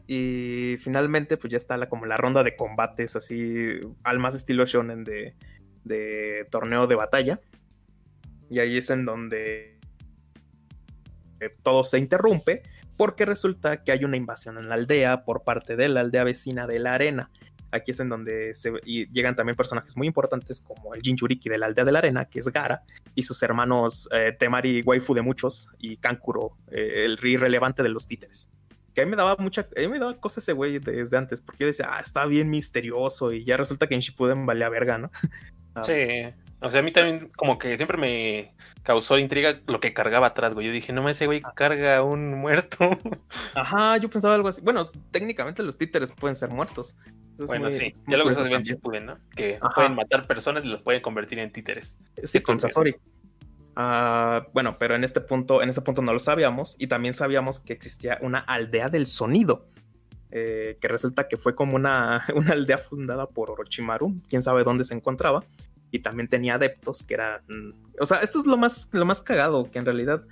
Y 0.08 0.78
finalmente, 0.82 1.38
pues 1.38 1.52
ya 1.52 1.58
está 1.58 1.78
la, 1.78 1.88
como 1.88 2.06
la 2.06 2.18
ronda 2.18 2.44
de 2.44 2.56
combates, 2.56 3.16
así, 3.16 3.80
al 4.04 4.20
más 4.20 4.34
estilo 4.36 4.66
shonen 4.66 5.04
de, 5.04 5.36
de 5.84 6.48
torneo 6.50 6.88
de 6.88 6.96
batalla. 6.96 7.40
Y 8.50 8.60
ahí 8.60 8.78
es 8.78 8.90
en 8.90 9.06
donde 9.06 9.80
eh, 11.40 11.56
todo 11.64 11.84
se 11.84 12.00
interrumpe, 12.00 12.64
porque 12.98 13.26
resulta 13.26 13.84
que 13.84 13.92
hay 13.92 14.04
una 14.04 14.18
invasión 14.18 14.58
en 14.58 14.68
la 14.68 14.76
aldea 14.76 15.24
por 15.24 15.44
parte 15.44 15.76
de 15.76 15.88
la 15.88 16.02
aldea 16.02 16.24
vecina 16.24 16.68
de 16.68 16.80
la 16.80 16.94
arena. 16.94 17.30
Aquí 17.72 17.92
es 17.92 18.00
en 18.00 18.10
donde 18.10 18.54
llegan 18.84 19.36
también 19.36 19.56
personajes 19.56 19.96
muy 19.96 20.08
importantes 20.08 20.60
como 20.60 20.96
el 20.96 21.02
Jinchuriki 21.02 21.50
de 21.50 21.60
la 21.60 21.68
aldea 21.68 21.86
de 21.86 21.92
la 21.92 22.00
arena, 22.00 22.26
que 22.26 22.40
es 22.40 22.48
Gara, 22.48 22.84
y 23.14 23.24
sus 23.24 23.42
hermanos 23.44 24.10
eh, 24.12 24.36
Temari, 24.38 24.82
waifu 24.82 25.14
de 25.14 25.22
muchos, 25.22 25.70
y 25.78 25.98
Kankuro, 25.98 26.58
eh, 26.72 27.06
el 27.06 27.20
irrelevante 27.24 27.84
de 27.84 27.90
los 27.90 28.08
títeres. 28.08 28.52
Que 28.96 29.02
a 29.02 29.06
mí 29.06 29.12
me 29.12 29.18
daba 29.18 29.36
mucha, 29.38 29.68
a 29.78 29.80
mí 29.80 29.88
me 29.88 30.00
daba 30.00 30.20
cosas 30.20 30.44
ese 30.44 30.54
güey 30.54 30.80
desde 30.80 31.16
antes, 31.16 31.42
porque 31.42 31.64
yo 31.64 31.68
decía, 31.68 31.90
ah, 31.92 32.02
está 32.02 32.26
bien 32.26 32.50
misterioso, 32.50 33.32
y 33.32 33.46
ya 33.46 33.56
resulta 33.56 33.88
que 33.88 33.94
en 33.94 34.02
Shippuden 34.02 34.46
valía 34.46 34.70
verga, 34.70 34.98
¿no? 34.98 35.12
Ah, 35.76 35.84
Sí. 35.84 36.34
O 36.62 36.70
sea, 36.72 36.82
a 36.82 36.84
mí 36.84 36.92
también 36.92 37.32
como 37.38 37.58
que 37.58 37.78
siempre 37.78 37.98
me 37.98 38.54
causó 38.84 39.18
intriga 39.18 39.60
lo 39.68 39.80
que 39.80 39.94
cargaba 39.94 40.28
atrás, 40.28 40.54
güey. 40.54 40.68
Yo 40.68 40.74
dije, 40.74 40.92
no, 40.92 41.08
ese 41.08 41.26
güey 41.26 41.42
carga 41.56 42.04
un 42.04 42.34
muerto. 42.36 42.90
Ajá, 43.56 43.98
yo 43.98 44.10
pensaba 44.10 44.36
algo 44.36 44.50
así. 44.50 44.62
Bueno, 44.62 44.86
técnicamente 45.12 45.64
los 45.64 45.78
títeres 45.78 46.12
pueden 46.12 46.36
ser 46.36 46.50
muertos. 46.50 46.98
Eso 47.36 47.46
bueno, 47.46 47.66
muy- 47.66 47.72
sí. 47.74 47.94
Ya 48.08 48.18
lo 48.18 48.24
que 48.26 48.30
ven 48.32 48.38
también. 48.38 48.62
Shippuden, 48.64 49.06
¿no? 49.06 49.18
Que 49.36 49.58
Ajá. 49.62 49.74
pueden 49.74 49.96
matar 49.96 50.28
personas 50.28 50.66
y 50.66 50.68
los 50.68 50.82
pueden 50.82 51.02
convertir 51.02 51.40
en 51.40 51.52
títeres. 51.52 51.98
Sí, 52.24 52.42
con. 52.42 52.60
Sasori. 52.60 52.96
Ah, 53.76 54.46
bueno, 54.54 54.78
pero 54.78 54.96
en 54.96 55.04
este 55.04 55.22
punto, 55.22 55.62
en 55.62 55.70
este 55.70 55.82
punto 55.82 56.02
no 56.02 56.12
lo 56.12 56.20
sabíamos 56.20 56.76
y 56.80 56.88
también 56.88 57.14
sabíamos 57.14 57.60
que 57.62 57.72
existía 57.74 58.18
una 58.22 58.40
aldea 58.40 58.90
del 58.90 59.06
sonido, 59.06 59.68
eh, 60.32 60.78
que 60.82 60.88
resulta 60.90 61.28
que 61.30 61.38
fue 61.38 61.56
como 61.56 61.76
una, 61.78 62.26
una 62.36 62.54
aldea 62.54 62.78
fundada 62.78 63.28
por 63.28 63.50
Orochimaru, 63.52 64.16
quién 64.28 64.42
sabe 64.42 64.64
dónde 64.66 64.84
se 64.84 64.96
encontraba, 64.96 65.46
y 65.92 66.00
también 66.00 66.28
tenía 66.28 66.56
adeptos 66.56 67.04
que 67.04 67.16
eran, 67.16 67.42
o 68.00 68.06
sea, 68.06 68.20
esto 68.20 68.40
es 68.40 68.46
lo 68.46 68.58
más, 68.58 68.90
lo 68.94 69.06
más 69.06 69.22
cagado, 69.22 69.70
que 69.72 69.80
en 69.80 69.86
realidad 69.86 70.24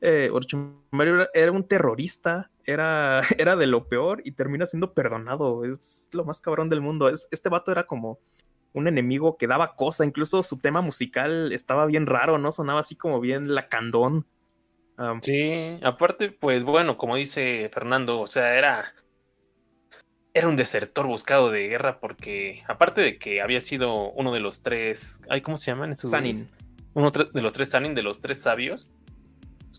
eh, 0.00 0.28
Orochimaru 0.32 1.14
era, 1.14 1.30
era 1.32 1.52
un 1.52 1.66
terrorista, 1.66 2.50
era, 2.64 3.22
era 3.38 3.56
de 3.56 3.66
lo 3.66 3.88
peor 3.88 4.22
y 4.24 4.32
termina 4.32 4.66
siendo 4.66 4.92
perdonado, 4.92 5.64
es 5.64 6.08
lo 6.12 6.24
más 6.24 6.40
cabrón 6.40 6.68
del 6.68 6.80
mundo, 6.80 7.08
es, 7.08 7.28
este 7.30 7.48
vato 7.48 7.72
era 7.72 7.86
como 7.86 8.18
un 8.74 8.88
enemigo 8.88 9.38
que 9.38 9.46
daba 9.46 9.76
cosa, 9.76 10.04
incluso 10.04 10.42
su 10.42 10.58
tema 10.58 10.80
musical 10.80 11.52
estaba 11.52 11.86
bien 11.86 12.06
raro, 12.06 12.38
¿no? 12.38 12.52
Sonaba 12.52 12.80
así 12.80 12.96
como 12.96 13.20
bien 13.20 13.54
lacandón. 13.54 14.26
Um, 14.98 15.20
Sí, 15.22 15.78
aparte, 15.82 16.30
pues 16.30 16.64
bueno, 16.64 16.98
como 16.98 17.16
dice 17.16 17.70
Fernando, 17.72 18.20
o 18.20 18.26
sea, 18.26 18.58
era. 18.58 18.92
Era 20.36 20.48
un 20.48 20.56
desertor 20.56 21.06
buscado 21.06 21.50
de 21.52 21.68
guerra 21.68 22.00
porque, 22.00 22.64
aparte 22.66 23.00
de 23.00 23.18
que 23.18 23.40
había 23.40 23.60
sido 23.60 24.10
uno 24.10 24.32
de 24.32 24.40
los 24.40 24.62
tres. 24.62 25.20
Ay, 25.28 25.40
¿cómo 25.42 25.56
se 25.56 25.70
llaman 25.70 25.92
esos? 25.92 26.10
Sanin. 26.10 26.48
Uno 26.92 27.10
de 27.12 27.40
los 27.40 27.52
tres 27.52 27.70
Sanin, 27.70 27.94
de 27.94 28.02
los 28.02 28.20
tres 28.20 28.42
sabios, 28.42 28.90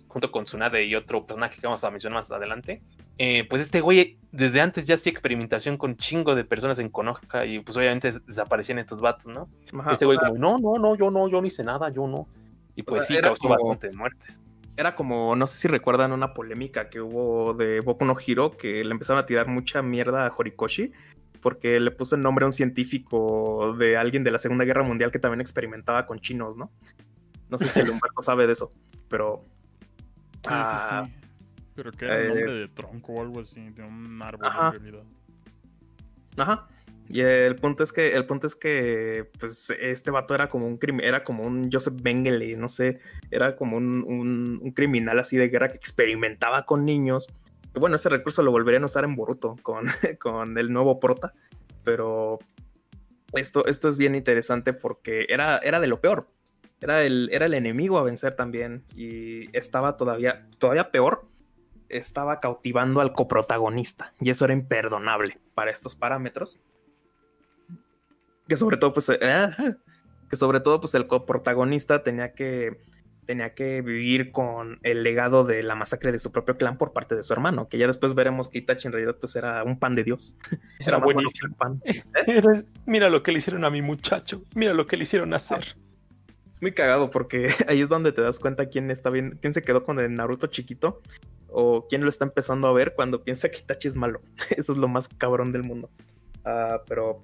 junto 0.07 0.31
con 0.31 0.45
Tsunade 0.45 0.85
y 0.85 0.95
otro 0.95 1.25
personaje 1.25 1.59
que 1.59 1.67
vamos 1.67 1.83
a 1.83 1.91
mencionar 1.91 2.19
más 2.19 2.31
adelante. 2.31 2.81
eh, 3.17 3.45
pues 3.49 3.61
este 3.61 3.79
güey, 3.81 4.17
desde 4.31 4.59
antes 4.61 4.87
ya 4.87 4.95
hacía 4.95 5.09
experimentación 5.11 5.77
con 5.77 5.95
chingo 5.97 6.35
de 6.35 6.43
personas 6.43 6.79
en 6.79 6.89
Konoha 6.89 7.45
y 7.45 7.59
pues 7.59 7.77
obviamente 7.77 8.07
des- 8.09 8.25
desaparecían 8.25 8.79
estos 8.79 8.99
vatos, 8.99 9.27
¿no? 9.27 9.47
ajá, 9.79 9.91
este 9.93 10.05
güey, 10.05 10.17
como, 10.17 10.35
no, 10.37 10.57
no, 10.59 10.77
no, 10.79 10.95
yo 10.97 11.09
no, 11.11 11.27
yo 11.29 11.39
no 11.39 11.47
hice 11.47 11.63
nada, 11.63 11.89
yo 11.89 12.07
no. 12.07 12.27
Y 12.75 12.83
pues 12.83 13.05
sea, 13.07 13.15
sí, 13.17 13.21
causó 13.21 13.41
como- 13.41 13.55
bastantes 13.55 13.93
muertes. 13.95 14.41
Era 14.77 14.95
como, 14.95 15.35
no 15.35 15.47
sé 15.47 15.57
si 15.57 15.67
recuerdan 15.67 16.11
una 16.11 16.33
polémica 16.33 16.89
que 16.89 16.99
hubo 16.99 17.53
de 17.53 17.79
Boku 17.79 18.03
no 18.03 18.15
Hiro, 18.19 18.51
que 18.57 18.83
le 18.83 18.91
empezaron 18.91 19.23
a 19.23 19.25
tirar 19.25 19.47
mucha 19.47 19.81
mierda 19.81 20.27
a 20.27 20.33
Horikoshi, 20.35 20.91
porque 21.41 21.79
le 21.79 21.91
puso 21.91 22.15
el 22.15 22.21
nombre 22.21 22.43
a 22.43 22.47
un 22.47 22.53
científico 22.53 23.75
de 23.77 23.95
alguien 23.95 24.23
de 24.23 24.31
la 24.31 24.39
Segunda 24.39 24.65
Guerra 24.65 24.83
Mundial 24.83 25.11
que 25.11 25.19
también 25.19 25.41
experimentaba 25.41 26.05
con 26.05 26.19
chinos, 26.19 26.57
¿no? 26.57 26.71
No 27.49 27.57
sé 27.57 27.67
si 27.67 27.79
el 27.79 27.89
Humberto 27.89 28.21
sabe 28.21 28.47
de 28.47 28.53
eso, 28.53 28.69
pero... 29.07 29.45
Sí, 30.43 30.49
ah, 30.51 31.05
sí, 31.05 31.11
sí. 31.11 31.29
Pero 31.75 31.91
que 31.91 32.05
era 32.05 32.17
el 32.17 32.23
eh, 32.23 32.27
nombre 32.27 32.53
de 32.53 32.67
tronco 32.69 33.13
o 33.13 33.21
algo 33.21 33.41
así, 33.41 33.69
de 33.69 33.83
un 33.83 34.21
árbol 34.21 34.47
Ajá. 34.47 34.67
en 34.67 34.81
realidad. 34.81 35.03
Ajá. 36.37 36.67
Y 37.07 37.21
el 37.21 37.55
punto 37.55 37.83
es 37.83 37.93
que, 37.93 38.13
el 38.15 38.25
punto 38.25 38.47
es 38.47 38.55
que, 38.55 39.29
pues, 39.39 39.69
este 39.79 40.09
vato 40.11 40.33
era 40.33 40.49
como 40.49 40.65
un 40.67 40.77
crimen, 40.77 41.05
era 41.05 41.23
como 41.23 41.43
un 41.43 41.69
Joseph 41.71 41.93
Mengele, 42.03 42.55
no 42.57 42.67
sé, 42.67 42.99
era 43.29 43.55
como 43.55 43.77
un, 43.77 44.03
un- 44.03 44.71
criminal 44.71 45.19
así 45.19 45.37
de 45.37 45.49
guerra 45.49 45.69
que 45.69 45.77
experimentaba 45.77 46.65
con 46.65 46.83
niños. 46.83 47.27
Y 47.75 47.79
bueno, 47.79 47.95
ese 47.97 48.09
recurso 48.09 48.41
lo 48.41 48.51
volverían 48.51 48.83
a 48.83 48.87
usar 48.87 49.03
en 49.03 49.15
Boruto 49.15 49.55
con, 49.61 49.85
con 50.19 50.57
el 50.57 50.73
nuevo 50.73 50.99
prota, 50.99 51.33
pero 51.83 52.39
esto, 53.33 53.65
esto 53.67 53.87
es 53.87 53.97
bien 53.97 54.15
interesante 54.15 54.73
porque 54.73 55.25
era, 55.29 55.57
era 55.59 55.79
de 55.79 55.87
lo 55.87 56.01
peor. 56.01 56.27
Era 56.81 57.03
el, 57.03 57.29
era 57.31 57.45
el 57.45 57.53
enemigo 57.53 57.97
a 57.99 58.03
vencer 58.03 58.35
también 58.35 58.83
y 58.95 59.55
estaba 59.55 59.95
todavía, 59.95 60.47
todavía 60.57 60.91
peor, 60.91 61.25
estaba 61.87 62.39
cautivando 62.39 62.99
al 62.99 63.13
coprotagonista 63.13 64.13
y 64.19 64.29
eso 64.31 64.45
era 64.45 64.53
imperdonable 64.53 65.37
para 65.53 65.71
estos 65.71 65.95
parámetros. 65.95 66.59
Que 68.47 68.57
sobre 68.57 68.77
todo, 68.77 68.93
pues, 68.93 69.09
eh, 69.09 69.49
que 70.29 70.35
sobre 70.35 70.59
todo, 70.59 70.79
pues, 70.79 70.93
el 70.95 71.07
coprotagonista 71.07 72.03
tenía 72.03 72.33
que, 72.33 72.79
tenía 73.25 73.53
que 73.55 73.81
vivir 73.81 74.31
con 74.31 74.79
el 74.83 75.03
legado 75.03 75.43
de 75.43 75.63
la 75.63 75.75
masacre 75.75 76.11
de 76.11 76.19
su 76.19 76.31
propio 76.31 76.57
clan 76.57 76.77
por 76.77 76.93
parte 76.93 77.15
de 77.15 77.23
su 77.23 77.33
hermano, 77.33 77.67
que 77.67 77.77
ya 77.77 77.87
después 77.87 78.13
veremos 78.13 78.49
que 78.49 78.59
Itachi 78.59 78.87
en 78.87 78.93
realidad, 78.93 79.15
pues, 79.19 79.35
era 79.35 79.63
un 79.63 79.79
pan 79.79 79.95
de 79.95 80.03
Dios. 80.03 80.37
Era 80.79 80.97
buenísimo. 80.97 81.55
pan. 81.55 81.81
Mira 82.85 83.09
lo 83.09 83.23
que 83.23 83.31
le 83.31 83.39
hicieron 83.39 83.65
a 83.65 83.69
mi 83.69 83.81
muchacho. 83.81 84.43
Mira 84.53 84.73
lo 84.73 84.87
que 84.87 84.97
le 84.97 85.03
hicieron 85.03 85.33
hacer. 85.33 85.75
Es 86.55 86.61
muy 86.61 86.71
cagado 86.71 87.11
porque 87.11 87.49
ahí 87.67 87.81
es 87.81 87.89
donde 87.89 88.13
te 88.13 88.21
das 88.21 88.39
cuenta 88.39 88.67
quién 88.67 88.89
está 88.89 89.09
bien, 89.09 89.37
quién 89.41 89.51
se 89.51 89.61
quedó 89.61 89.83
con 89.83 89.99
el 89.99 90.15
Naruto 90.15 90.47
chiquito 90.47 91.01
o 91.49 91.85
quién 91.89 92.03
lo 92.03 92.09
está 92.09 92.23
empezando 92.23 92.69
a 92.69 92.73
ver 92.73 92.93
cuando 92.95 93.23
piensa 93.25 93.49
que 93.49 93.59
Itachi 93.59 93.89
es 93.89 93.97
malo. 93.97 94.21
Eso 94.55 94.71
es 94.71 94.77
lo 94.77 94.87
más 94.87 95.09
cabrón 95.09 95.51
del 95.51 95.63
mundo. 95.63 95.89
Ah, 96.45 96.81
pero 96.87 97.23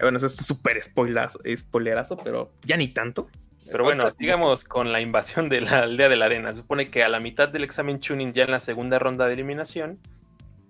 bueno, 0.00 0.18
eso 0.18 0.26
es 0.26 0.36
súper 0.36 0.82
spoilerazo, 0.82 1.40
spoilerazo, 1.56 2.16
pero 2.18 2.52
ya 2.64 2.76
ni 2.76 2.88
tanto. 2.88 3.28
Pero 3.70 3.84
bueno, 3.84 4.10
sigamos 4.10 4.64
con 4.64 4.92
la 4.92 5.00
invasión 5.00 5.48
de 5.48 5.60
la 5.60 5.80
aldea 5.80 6.08
de 6.08 6.16
la 6.16 6.26
arena. 6.26 6.52
Se 6.52 6.60
supone 6.60 6.90
que 6.90 7.04
a 7.04 7.08
la 7.08 7.20
mitad 7.20 7.48
del 7.48 7.64
examen 7.64 8.00
Chunin, 8.00 8.32
ya 8.32 8.44
en 8.44 8.50
la 8.50 8.58
segunda 8.58 8.98
ronda 8.98 9.26
de 9.26 9.34
eliminación, 9.34 9.98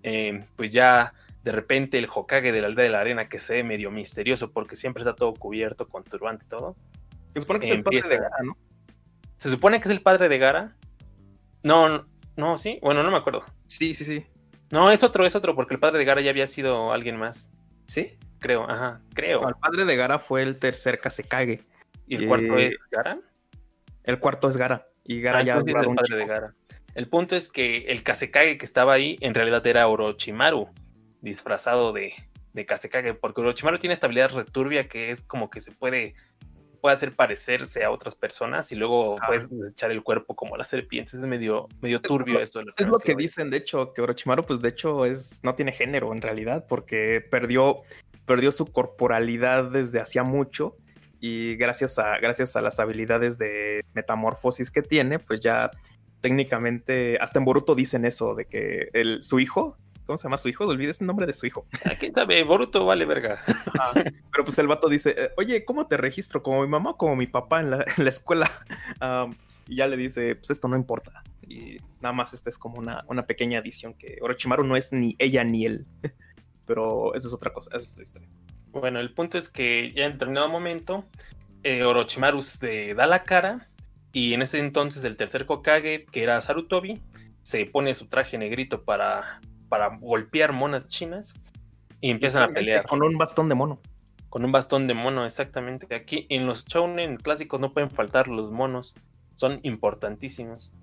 eh, 0.03 0.45
pues 0.55 0.73
ya 0.73 1.13
de 1.43 1.51
repente 1.51 1.97
el 1.97 2.07
Hokage 2.13 2.51
de 2.51 2.61
la 2.61 2.67
aldea 2.67 2.83
de 2.83 2.89
la 2.89 2.99
arena, 2.99 3.29
que 3.29 3.39
se 3.39 3.55
ve 3.55 3.63
medio 3.63 3.91
misterioso 3.91 4.51
porque 4.51 4.75
siempre 4.75 5.01
está 5.01 5.15
todo 5.15 5.33
cubierto 5.33 5.87
con 5.87 6.03
turbante 6.03 6.45
y 6.45 6.49
todo. 6.49 6.75
Se 7.33 7.41
supone 7.41 7.59
que 7.59 7.67
es 7.67 7.71
el 7.71 7.83
padre 7.83 8.01
de 8.01 8.17
Gara, 8.17 8.37
¿no? 8.43 8.57
Se 9.37 9.49
supone 9.49 9.79
que 9.79 9.87
es 9.87 9.91
el 9.91 10.01
padre 10.01 10.27
de 10.27 10.37
Gara. 10.37 10.75
No, 11.63 11.87
no, 11.87 12.07
no, 12.35 12.57
sí. 12.57 12.79
Bueno, 12.81 13.03
no 13.03 13.11
me 13.11 13.17
acuerdo. 13.17 13.45
Sí, 13.67 13.95
sí, 13.95 14.03
sí. 14.03 14.25
No, 14.71 14.91
es 14.91 15.03
otro, 15.03 15.25
es 15.25 15.35
otro, 15.35 15.55
porque 15.55 15.73
el 15.73 15.79
padre 15.79 15.99
de 15.99 16.05
Gara 16.05 16.21
ya 16.21 16.31
había 16.31 16.47
sido 16.47 16.91
alguien 16.91 17.15
más. 17.15 17.49
Sí. 17.87 18.17
Creo, 18.39 18.69
ajá, 18.69 19.01
creo. 19.13 19.47
El 19.47 19.55
padre 19.55 19.85
de 19.85 19.95
Gara 19.95 20.19
fue 20.19 20.43
el 20.43 20.57
tercer 20.57 20.99
Kasekage. 20.99 21.63
¿Y 22.07 22.15
el 22.15 22.27
cuarto 22.27 22.57
eh, 22.57 22.67
es 22.67 22.75
Gara? 22.91 23.19
El 24.03 24.19
cuarto 24.19 24.47
es 24.49 24.57
Gara. 24.57 24.87
Y 25.03 25.21
Gara 25.21 25.39
Ah, 25.39 25.43
ya 25.43 25.57
es 25.57 25.67
el 25.67 25.73
padre 25.73 26.15
de. 26.15 26.25
Gara. 26.25 26.55
El 26.95 27.07
punto 27.07 27.35
es 27.35 27.49
que 27.49 27.85
el 27.87 28.03
Kasekage 28.03 28.57
que 28.57 28.65
estaba 28.65 28.93
ahí 28.93 29.17
en 29.21 29.33
realidad 29.33 29.65
era 29.67 29.87
Orochimaru, 29.87 30.69
disfrazado 31.21 31.93
de, 31.93 32.13
de 32.53 32.65
Kasekage, 32.65 33.13
porque 33.13 33.41
Orochimaru 33.41 33.77
tiene 33.77 33.93
esta 33.93 34.07
habilidad 34.07 34.31
returbia 34.31 34.87
que 34.87 35.11
es 35.11 35.21
como 35.21 35.49
que 35.49 35.59
se 35.59 35.71
puede, 35.71 36.15
puede 36.79 36.95
hacer 36.95 37.15
parecerse 37.15 37.83
a 37.83 37.91
otras 37.91 38.15
personas 38.15 38.71
y 38.71 38.75
luego 38.75 39.17
Ah. 39.21 39.27
puedes 39.27 39.49
desechar 39.49 39.91
el 39.91 40.01
cuerpo 40.03 40.35
como 40.35 40.57
las 40.57 40.67
serpientes. 40.67 41.13
Es 41.13 41.21
medio, 41.21 41.67
medio 41.81 42.01
turbio 42.01 42.39
esto. 42.39 42.61
la 42.63 42.73
Es 42.77 42.87
lo 42.87 42.99
que 42.99 43.13
voy. 43.13 43.23
dicen, 43.23 43.49
de 43.49 43.57
hecho, 43.57 43.93
que 43.93 44.01
Orochimaru, 44.01 44.45
pues 44.45 44.61
de 44.61 44.69
hecho, 44.69 45.05
es, 45.05 45.39
no 45.43 45.55
tiene 45.55 45.71
género 45.71 46.11
en 46.13 46.21
realidad, 46.21 46.65
porque 46.67 47.25
perdió, 47.29 47.81
perdió 48.25 48.51
su 48.51 48.71
corporalidad 48.71 49.65
desde 49.71 49.99
hacía 49.99 50.23
mucho. 50.23 50.75
Y 51.21 51.55
gracias 51.57 51.99
a, 51.99 52.17
gracias 52.19 52.55
a 52.55 52.61
las 52.61 52.79
habilidades 52.79 53.37
de 53.37 53.83
metamorfosis 53.93 54.71
que 54.71 54.81
tiene, 54.81 55.19
pues 55.19 55.41
ya 55.41 55.69
técnicamente, 56.21 57.17
hasta 57.19 57.39
en 57.39 57.45
Boruto 57.45 57.75
dicen 57.75 58.05
eso, 58.05 58.35
de 58.35 58.45
que 58.45 58.89
el, 58.93 59.23
su 59.23 59.39
hijo, 59.39 59.77
¿cómo 60.09 60.17
se 60.17 60.23
llama 60.23 60.39
su 60.39 60.49
hijo? 60.49 60.65
Olvides 60.65 61.01
el 61.01 61.07
nombre 61.07 61.27
de 61.27 61.33
su 61.33 61.45
hijo. 61.45 61.67
¿Quién 61.99 62.15
sabe? 62.15 62.41
Boruto 62.43 62.83
vale 62.83 63.05
verga. 63.05 63.43
Pero 63.93 64.43
pues 64.43 64.57
el 64.57 64.65
vato 64.65 64.89
dice, 64.89 65.13
eh, 65.15 65.29
oye, 65.37 65.63
¿cómo 65.63 65.85
te 65.85 65.97
registro? 65.97 66.41
¿Como 66.41 66.63
mi 66.63 66.67
mamá 66.67 66.91
o 66.91 66.97
como 66.97 67.15
mi 67.15 67.27
papá 67.27 67.59
en 67.59 67.69
la, 67.69 67.85
en 67.97 68.03
la 68.03 68.09
escuela? 68.09 68.49
Y 69.67 69.75
ya 69.75 69.85
le 69.85 69.97
dice, 69.97 70.33
pues 70.33 70.49
esto 70.49 70.67
no 70.67 70.75
importa. 70.75 71.21
Y 71.47 71.77
nada 72.01 72.11
más 72.11 72.33
esta 72.33 72.49
es 72.49 72.57
como 72.57 72.79
una, 72.79 73.03
una 73.07 73.27
pequeña 73.27 73.59
adición 73.59 73.93
que 73.93 74.17
Orochimaru 74.19 74.63
no 74.63 74.75
es 74.75 74.91
ni 74.91 75.15
ella 75.19 75.43
ni 75.43 75.63
él. 75.63 75.85
Pero 76.65 77.13
eso 77.13 77.27
es 77.27 77.33
otra 77.35 77.53
cosa, 77.53 77.69
esa 77.77 77.77
es 77.77 77.91
otra 77.91 78.03
historia. 78.03 78.29
Bueno, 78.71 78.99
el 78.99 79.13
punto 79.13 79.37
es 79.37 79.47
que 79.47 79.93
ya 79.95 80.05
en 80.05 80.13
determinado 80.13 80.49
momento 80.49 81.05
eh, 81.61 81.83
Orochimaru 81.83 82.41
se 82.41 82.95
da 82.95 83.05
la 83.05 83.21
cara 83.25 83.69
y 84.11 84.33
en 84.33 84.41
ese 84.41 84.57
entonces 84.57 85.03
el 85.03 85.17
tercer 85.17 85.45
Hokage, 85.47 86.05
que 86.05 86.23
era 86.23 86.41
Sarutobi, 86.41 86.99
se 87.43 87.67
pone 87.67 87.93
su 87.93 88.07
traje 88.07 88.39
negrito 88.39 88.83
para, 88.83 89.39
para 89.69 89.97
golpear 89.99 90.51
monas 90.51 90.87
chinas 90.87 91.35
y 92.01 92.09
empiezan 92.11 92.43
a 92.43 92.53
pelear 92.53 92.87
Con 92.87 93.01
un 93.01 93.17
bastón 93.17 93.49
de 93.49 93.55
mono. 93.55 93.79
con 94.29 94.43
un 94.43 94.51
bastón 94.51 94.87
de 94.87 94.93
mono, 94.93 95.25
exactamente. 95.25 95.93
Aquí 95.95 96.25
en 96.29 96.45
los 96.45 96.65
shounen 96.65 97.17
clásicos 97.17 97.59
no 97.59 97.73
pueden 97.73 97.89
faltar 97.89 98.27
los 98.27 98.51
monos, 98.51 98.95
son 99.35 99.59
importantísimos. 99.63 100.73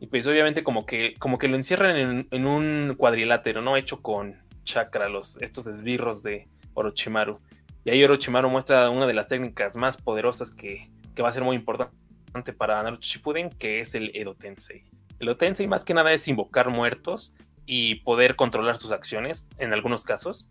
Y 0.00 0.06
pues 0.06 0.26
obviamente 0.26 0.62
como 0.62 0.86
que, 0.86 1.14
como 1.18 1.38
que 1.38 1.48
lo 1.48 1.56
encierran 1.56 1.96
en, 1.96 2.28
en 2.30 2.46
un 2.46 2.94
cuadrilátero, 2.96 3.62
¿no? 3.62 3.76
Hecho 3.76 4.02
con 4.02 4.36
chakra, 4.64 5.08
los, 5.08 5.36
estos 5.40 5.66
esbirros 5.66 6.22
de, 6.22 6.48
Orochimaru. 6.76 7.40
Y 7.84 7.90
ahí 7.90 8.04
Orochimaru 8.04 8.48
muestra 8.48 8.90
una 8.90 9.06
de 9.06 9.14
las 9.14 9.26
técnicas 9.26 9.76
más 9.76 9.96
poderosas 9.96 10.52
que, 10.52 10.90
que 11.14 11.22
va 11.22 11.30
a 11.30 11.32
ser 11.32 11.42
muy 11.42 11.56
importante 11.56 12.52
para 12.56 12.82
Naruto 12.82 13.02
Shippuden, 13.02 13.50
que 13.50 13.80
es 13.80 13.94
el 13.94 14.10
Edo 14.14 14.34
Tensei. 14.34 14.84
El 15.18 15.28
Edo 15.28 15.36
Tensei 15.36 15.66
más 15.66 15.84
que 15.84 15.94
nada 15.94 16.12
es 16.12 16.28
invocar 16.28 16.68
muertos 16.68 17.34
y 17.66 17.96
poder 17.96 18.36
controlar 18.36 18.78
sus 18.78 18.92
acciones 18.92 19.48
en 19.58 19.72
algunos 19.72 20.04
casos. 20.04 20.48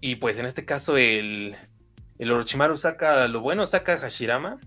Y 0.00 0.16
pues 0.16 0.38
en 0.38 0.46
este 0.46 0.64
caso 0.64 0.96
el, 0.96 1.54
el 2.18 2.32
Orochimaru 2.32 2.76
saca 2.76 3.28
lo 3.28 3.40
bueno, 3.40 3.66
saca 3.66 3.94
a 3.94 3.98
Hashirama, 3.98 4.58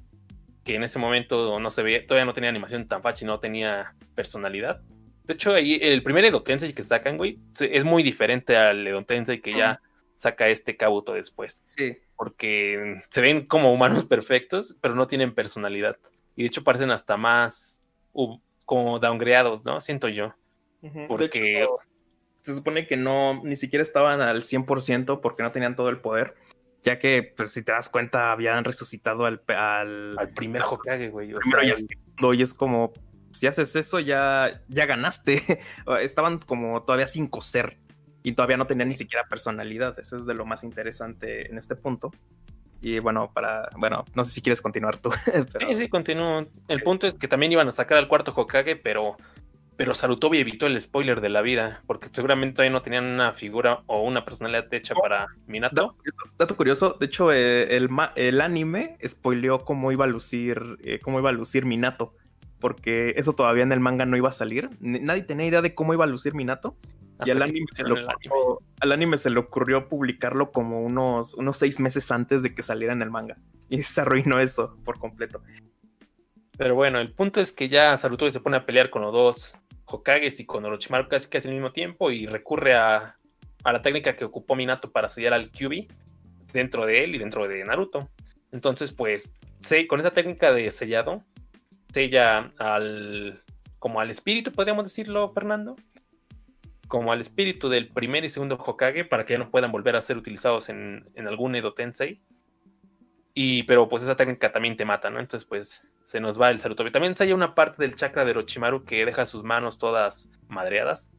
que 0.64 0.76
en 0.76 0.84
ese 0.84 1.00
momento 1.00 1.60
no 1.60 1.70
se 1.70 1.84
veía, 1.84 2.06
todavía 2.06 2.26
no 2.26 2.34
tenía 2.34 2.50
animación 2.50 2.88
tan 2.88 3.02
fácil, 3.02 3.28
no 3.28 3.40
tenía 3.40 3.96
personalidad. 4.16 4.82
De 5.24 5.34
hecho, 5.34 5.54
ahí 5.54 5.78
el 5.82 6.04
primer 6.04 6.24
Edo 6.26 6.42
Tensei 6.42 6.74
que 6.74 6.84
sacan, 6.84 7.18
güey, 7.18 7.40
es 7.60 7.84
muy 7.84 8.02
diferente 8.02 8.56
al 8.56 8.86
Edo 8.88 9.04
Tensei 9.04 9.42
que 9.42 9.54
ya 9.54 9.82
saca 10.16 10.48
este 10.48 10.78
Kabuto 10.78 11.14
después. 11.14 11.64
Sí. 11.78 11.98
Porque 12.16 13.04
se 13.10 13.22
ven 13.22 13.46
como 13.46 13.74
humanos 13.74 14.06
perfectos, 14.06 14.78
pero 14.82 14.96
no 14.96 15.08
tienen 15.08 15.36
personalidad. 15.36 15.98
Y 16.36 16.44
de 16.44 16.48
hecho 16.48 16.64
parecen 16.64 16.92
hasta 16.92 17.18
más 17.18 17.82
como 18.66 19.00
downgreados, 19.00 19.66
¿no? 19.66 19.80
Siento 19.80 20.08
yo. 20.08 20.34
Porque- 21.08 21.62
hecho, 21.64 21.78
se 22.44 22.54
supone 22.54 22.88
que 22.88 22.96
no, 22.98 23.42
ni 23.44 23.56
siquiera 23.56 23.84
estaban 23.84 24.22
al 24.22 24.44
100% 24.44 25.20
porque 25.22 25.44
no 25.44 25.52
tenían 25.52 25.76
todo 25.76 25.90
el 25.90 26.00
poder, 26.00 26.36
ya 26.84 26.98
que, 27.00 27.34
pues, 27.36 27.52
si 27.52 27.64
te 27.64 27.74
das 27.74 27.90
cuenta, 27.90 28.32
habían 28.32 28.64
resucitado 28.64 29.26
al, 29.26 29.42
al, 29.48 30.18
Al 30.18 30.30
primer 30.30 30.62
Hokage, 30.62 31.10
güey. 31.10 31.34
O 31.34 31.42
sea, 31.42 31.64
y 31.66 31.72
al 31.72 31.80
segundo, 31.82 32.34
y 32.34 32.42
es 32.42 32.54
como, 32.54 32.94
si 33.32 33.48
haces 33.48 33.76
eso, 33.76 34.00
ya, 34.00 34.62
ya 34.70 34.86
ganaste. 34.86 35.60
Estaban 36.02 36.40
como 36.40 36.82
todavía 36.84 37.08
sin 37.08 37.28
coser 37.28 37.78
y 38.24 38.32
todavía 38.34 38.56
no 38.58 38.68
tenían 38.68 38.88
ni 38.88 38.94
siquiera 38.96 39.26
personalidad. 39.28 40.00
Eso 40.00 40.16
es 40.16 40.26
de 40.26 40.34
lo 40.34 40.46
más 40.46 40.64
interesante 40.64 41.50
en 41.50 41.58
este 41.58 41.76
punto. 41.76 42.12
Y 42.80 43.00
bueno, 43.00 43.32
para, 43.34 43.70
bueno, 43.78 44.06
no 44.16 44.24
sé 44.24 44.32
si 44.32 44.42
quieres 44.42 44.62
continuar 44.62 44.98
tú. 45.00 45.10
pero- 45.52 45.68
Sí, 45.70 45.76
sí, 45.78 45.90
continúo. 45.90 46.46
El 46.70 46.82
punto 46.84 47.08
es 47.08 47.16
que 47.16 47.28
también 47.28 47.52
iban 47.52 47.68
a 47.68 47.72
sacar 47.72 47.98
al 47.98 48.08
cuarto 48.08 48.32
Hokage, 48.34 48.78
pero, 48.78 49.18
pero 49.78 49.94
Sarutobi 49.96 50.40
evitó 50.40 50.66
el 50.68 50.80
spoiler 50.82 51.22
de 51.22 51.30
la 51.30 51.42
vida, 51.42 51.84
porque 51.88 52.10
seguramente 52.12 52.56
todavía 52.56 52.74
no 52.74 52.82
tenían 52.82 53.06
una 53.06 53.32
figura 53.32 53.84
o 53.86 54.02
una 54.02 54.26
personalidad 54.26 54.74
hecha 54.74 54.94
Oh. 54.98 55.02
para 55.02 55.28
Minato. 55.46 55.76
Dato 55.76 55.96
curioso, 55.96 56.34
dato 56.38 56.58
curioso, 56.58 56.98
de 57.00 57.06
hecho, 57.06 57.32
eh, 57.32 57.78
el, 58.16 58.42
anime 58.42 58.98
spoileó 59.08 59.64
cómo 59.64 59.92
iba 59.92 60.06
a 60.06 60.08
lucir, 60.08 60.78
eh, 60.84 61.00
cómo 61.00 61.20
iba 61.20 61.30
a 61.30 61.34
lucir 61.34 61.66
Minato. 61.66 62.14
Porque 62.60 63.14
eso 63.18 63.34
todavía 63.34 63.62
en 63.62 63.72
el 63.72 63.80
manga 63.80 64.08
no 64.08 64.18
iba 64.18 64.30
a 64.30 64.32
salir. 64.32 64.70
Ni- 64.80 65.00
Nadie 65.00 65.22
tenía 65.22 65.46
idea 65.46 65.62
de 65.62 65.76
cómo 65.76 65.94
iba 65.94 66.06
a 66.06 66.08
lucir 66.08 66.34
Minato. 66.34 66.76
Y 67.24 67.30
al 67.30 67.42
anime, 67.44 67.68
se 67.72 67.84
le 67.84 67.92
ocurrió, 67.94 68.60
al 68.80 68.92
anime 68.92 69.18
se 69.20 69.30
le 69.30 69.40
ocurrió 69.40 69.88
publicarlo 69.90 70.52
como 70.52 70.82
unos, 70.82 71.36
unos 71.36 71.56
seis 71.58 71.80
meses 71.80 72.12
antes 72.12 72.42
de 72.42 72.56
que 72.56 72.64
saliera 72.64 72.94
en 72.94 73.04
el 73.04 73.12
manga. 73.12 73.38
Y 73.70 73.82
se 73.84 74.02
arruinó 74.02 74.40
eso 74.40 74.76
por 74.84 74.98
completo. 74.98 75.42
Pero 76.58 76.74
bueno, 76.74 76.98
el 77.00 77.12
punto 77.14 77.40
es 77.40 77.52
que 77.52 77.70
ya 77.70 77.96
Sarutobi 77.96 78.32
se 78.32 78.40
pone 78.40 78.58
a 78.58 78.66
pelear 78.66 78.90
con 78.90 79.04
los 79.04 79.14
dos 79.14 79.56
Hokages 79.88 80.40
y 80.40 80.46
con 80.46 80.66
Orochimaru 80.66 81.08
casi 81.08 81.30
casi 81.30 81.48
al 81.48 81.54
mismo 81.54 81.72
tiempo 81.72 82.12
y 82.12 82.28
recurre 82.28 82.76
a, 82.76 83.18
a 83.64 83.74
la 83.74 83.82
técnica 83.82 84.16
que 84.16 84.26
ocupó 84.26 84.56
Minato 84.56 84.92
para 84.92 85.10
sellar 85.10 85.34
al 85.34 85.50
Kyuubi 85.50 85.88
dentro 86.54 86.86
de 86.86 87.04
él 87.04 87.16
y 87.16 87.18
dentro 87.18 87.48
de 87.48 87.64
Naruto. 87.64 88.10
Entonces, 88.52 88.92
pues, 88.92 89.34
con 89.88 90.00
esa 90.00 90.12
técnica 90.12 90.52
de 90.52 90.70
sellado, 90.72 91.24
sella 91.92 92.52
al 92.58 93.42
como 93.80 94.02
al 94.02 94.10
espíritu, 94.10 94.52
podríamos 94.52 94.86
decirlo, 94.86 95.32
Fernando, 95.34 95.76
como 96.88 97.12
al 97.12 97.20
espíritu 97.20 97.70
del 97.70 97.90
primer 97.90 98.26
y 98.26 98.30
segundo 98.30 98.56
Hokage 98.56 99.06
para 99.06 99.26
que 99.26 99.34
ya 99.34 99.40
no 99.40 99.52
puedan 99.52 99.72
volver 99.72 99.96
a 99.96 100.02
ser 100.02 100.18
utilizados 100.18 100.70
en, 100.70 101.10
en 101.16 101.28
algún 101.28 101.56
Edo 101.56 101.74
Tensei. 101.74 102.22
Y, 103.40 103.62
pero 103.66 103.88
pues 103.88 104.02
esa 104.02 104.18
técnica 104.18 104.52
también 104.52 104.76
te 104.76 104.84
mata, 104.84 105.12
¿no? 105.12 105.20
Entonces, 105.20 105.48
pues 105.48 105.92
se 106.02 106.20
nos 106.20 106.42
va 106.42 106.50
el 106.50 106.58
Sarutobi. 106.58 106.90
También 106.90 107.16
se 107.16 107.24
halla 107.24 107.36
una 107.36 107.54
parte 107.54 107.84
del 107.84 107.94
chakra 107.94 108.26
de 108.26 108.32
Orochimaru 108.32 108.84
que 108.84 109.06
deja 109.06 109.28
sus 109.28 109.44
manos 109.44 109.78
todas 109.78 110.32
madreadas, 110.48 111.14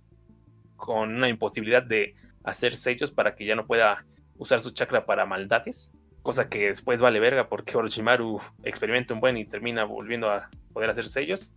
con 0.74 1.14
una 1.14 1.28
imposibilidad 1.28 1.84
de 1.84 2.16
hacer 2.42 2.74
sellos 2.74 3.12
para 3.12 3.36
que 3.36 3.44
ya 3.44 3.54
no 3.54 3.68
pueda 3.68 4.04
usar 4.36 4.58
su 4.58 4.72
chakra 4.72 5.06
para 5.06 5.26
maldades, 5.26 5.92
cosa 6.22 6.48
que 6.48 6.66
después 6.66 7.00
vale 7.00 7.20
verga 7.20 7.48
porque 7.48 7.76
Orochimaru 7.76 8.40
experimenta 8.64 9.14
un 9.14 9.20
buen 9.20 9.36
y 9.36 9.44
termina 9.44 9.84
volviendo 9.84 10.28
a 10.28 10.50
poder 10.72 10.90
hacer 10.90 11.06
sellos. 11.06 11.54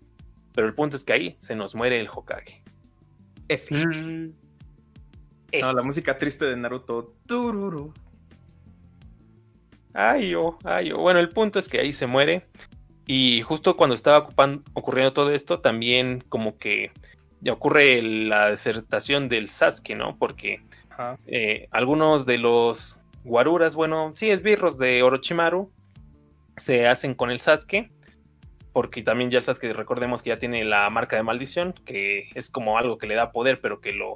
Pero 0.53 0.67
el 0.67 0.75
punto 0.75 0.95
es 0.95 1.03
que 1.03 1.13
ahí 1.13 1.35
se 1.39 1.55
nos 1.55 1.73
muere 1.73 1.99
el 1.99 2.07
Hokage. 2.07 2.61
F. 3.47 3.75
Eh. 5.53 5.59
No, 5.59 5.73
la 5.73 5.81
música 5.81 6.19
triste 6.19 6.45
de 6.45 6.55
Naruto. 6.55 7.15
Tururu. 7.25 7.95
Ay, 9.93 10.33
oh, 10.35 10.57
ay, 10.63 10.91
oh. 10.91 10.97
Bueno, 10.99 11.19
el 11.19 11.29
punto 11.29 11.59
es 11.59 11.67
que 11.67 11.79
ahí 11.79 11.91
se 11.91 12.07
muere. 12.07 12.47
Y 13.07 13.41
justo 13.41 13.75
cuando 13.75 13.93
estaba 13.95 14.27
ocupan- 14.27 14.63
ocurriendo 14.73 15.11
todo 15.13 15.31
esto, 15.31 15.59
también 15.59 16.23
como 16.29 16.57
que 16.57 16.91
ya 17.41 17.53
ocurre 17.53 18.01
la 18.01 18.49
desertación 18.49 19.27
del 19.27 19.49
Sasuke, 19.49 19.95
¿no? 19.95 20.17
Porque 20.17 20.61
eh, 21.27 21.67
algunos 21.71 22.25
de 22.25 22.37
los 22.37 22.97
guaruras, 23.23 23.75
bueno, 23.75 24.13
sí, 24.15 24.29
esbirros 24.29 24.77
de 24.77 25.01
Orochimaru, 25.03 25.71
se 26.55 26.87
hacen 26.87 27.13
con 27.15 27.31
el 27.31 27.39
Sasuke. 27.39 27.91
Porque 28.73 29.03
también 29.03 29.31
ya 29.31 29.39
el 29.39 29.43
Sasuke, 29.43 29.73
recordemos 29.73 30.21
que 30.23 30.29
ya 30.29 30.39
tiene 30.39 30.63
la 30.63 30.89
marca 30.89 31.17
de 31.17 31.23
maldición, 31.23 31.73
que 31.85 32.29
es 32.35 32.49
como 32.49 32.77
algo 32.77 32.97
que 32.97 33.07
le 33.07 33.15
da 33.15 33.31
poder, 33.33 33.59
pero 33.59 33.81
que 33.81 33.91
lo, 33.91 34.15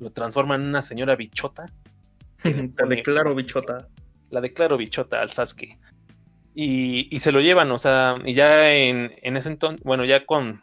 lo 0.00 0.10
transforma 0.10 0.56
en 0.56 0.62
una 0.62 0.82
señora 0.82 1.14
bichota. 1.14 1.66
pone- 2.42 2.96
declaro, 2.96 3.34
bichota. 3.36 3.86
La 4.32 4.40
declaro 4.40 4.76
bichota 4.76 5.22
al 5.22 5.30
Sasuke. 5.30 5.78
Y, 6.54 7.08
y 7.14 7.20
se 7.20 7.30
lo 7.32 7.40
llevan, 7.40 7.70
o 7.70 7.78
sea, 7.78 8.16
y 8.24 8.34
ya 8.34 8.74
en, 8.74 9.14
en 9.22 9.36
ese 9.36 9.48
entonces, 9.48 9.80
bueno, 9.84 10.04
ya 10.04 10.26
con 10.26 10.62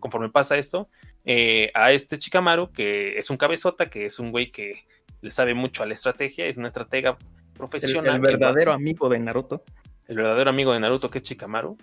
conforme 0.00 0.30
pasa 0.30 0.56
esto, 0.56 0.88
eh, 1.24 1.70
a 1.74 1.90
este 1.92 2.18
Chikamaru, 2.18 2.70
que 2.70 3.18
es 3.18 3.28
un 3.30 3.36
cabezota, 3.36 3.90
que 3.90 4.06
es 4.06 4.18
un 4.20 4.30
güey 4.30 4.50
que 4.52 4.84
le 5.20 5.30
sabe 5.30 5.52
mucho 5.54 5.82
a 5.82 5.86
la 5.86 5.92
estrategia, 5.94 6.46
es 6.46 6.56
una 6.56 6.68
estratega 6.68 7.18
profesional. 7.54 8.14
el 8.16 8.24
va- 8.24 8.28
verdadero 8.30 8.72
amigo 8.72 9.08
de 9.08 9.18
Naruto. 9.18 9.64
el 10.06 10.16
verdadero 10.16 10.48
amigo 10.50 10.72
de 10.72 10.80
Naruto, 10.80 11.10
que 11.10 11.18
es 11.18 11.24
Chikamaru, 11.24 11.76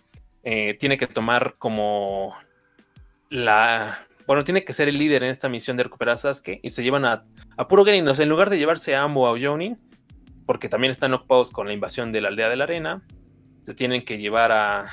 eh, 0.43 0.73
tiene 0.75 0.97
que 0.97 1.05
tomar 1.07 1.55
como 1.59 2.33
la. 3.29 3.99
Bueno, 4.25 4.43
tiene 4.43 4.63
que 4.63 4.73
ser 4.73 4.87
el 4.87 4.97
líder 4.97 5.23
en 5.23 5.29
esta 5.29 5.49
misión 5.49 5.77
de 5.77 5.83
recuperar 5.83 6.13
a 6.15 6.17
Sasuke 6.17 6.59
y 6.63 6.69
se 6.71 6.81
llevan 6.83 7.05
a, 7.05 7.25
a 7.57 7.67
puro 7.67 7.85
Genin. 7.85 8.07
O 8.07 8.15
sea, 8.15 8.23
en 8.23 8.29
lugar 8.29 8.49
de 8.49 8.57
llevarse 8.57 8.95
a 8.95 9.03
Ambo 9.03 9.27
a 9.27 9.37
Jounin, 9.39 9.77
porque 10.45 10.69
también 10.69 10.91
están 10.91 11.13
ocupados 11.13 11.51
con 11.51 11.67
la 11.67 11.73
invasión 11.73 12.11
de 12.11 12.21
la 12.21 12.29
aldea 12.29 12.49
de 12.49 12.55
la 12.55 12.63
arena, 12.65 13.03
se 13.63 13.73
tienen 13.73 14.05
que 14.05 14.17
llevar 14.17 14.51
a. 14.51 14.85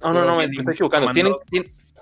No, 0.00 0.12
no, 0.12 0.24
no, 0.24 0.36
me, 0.36 0.44
estoy 0.44 0.74
equivocando. 0.74 1.12
Tienen, 1.12 1.34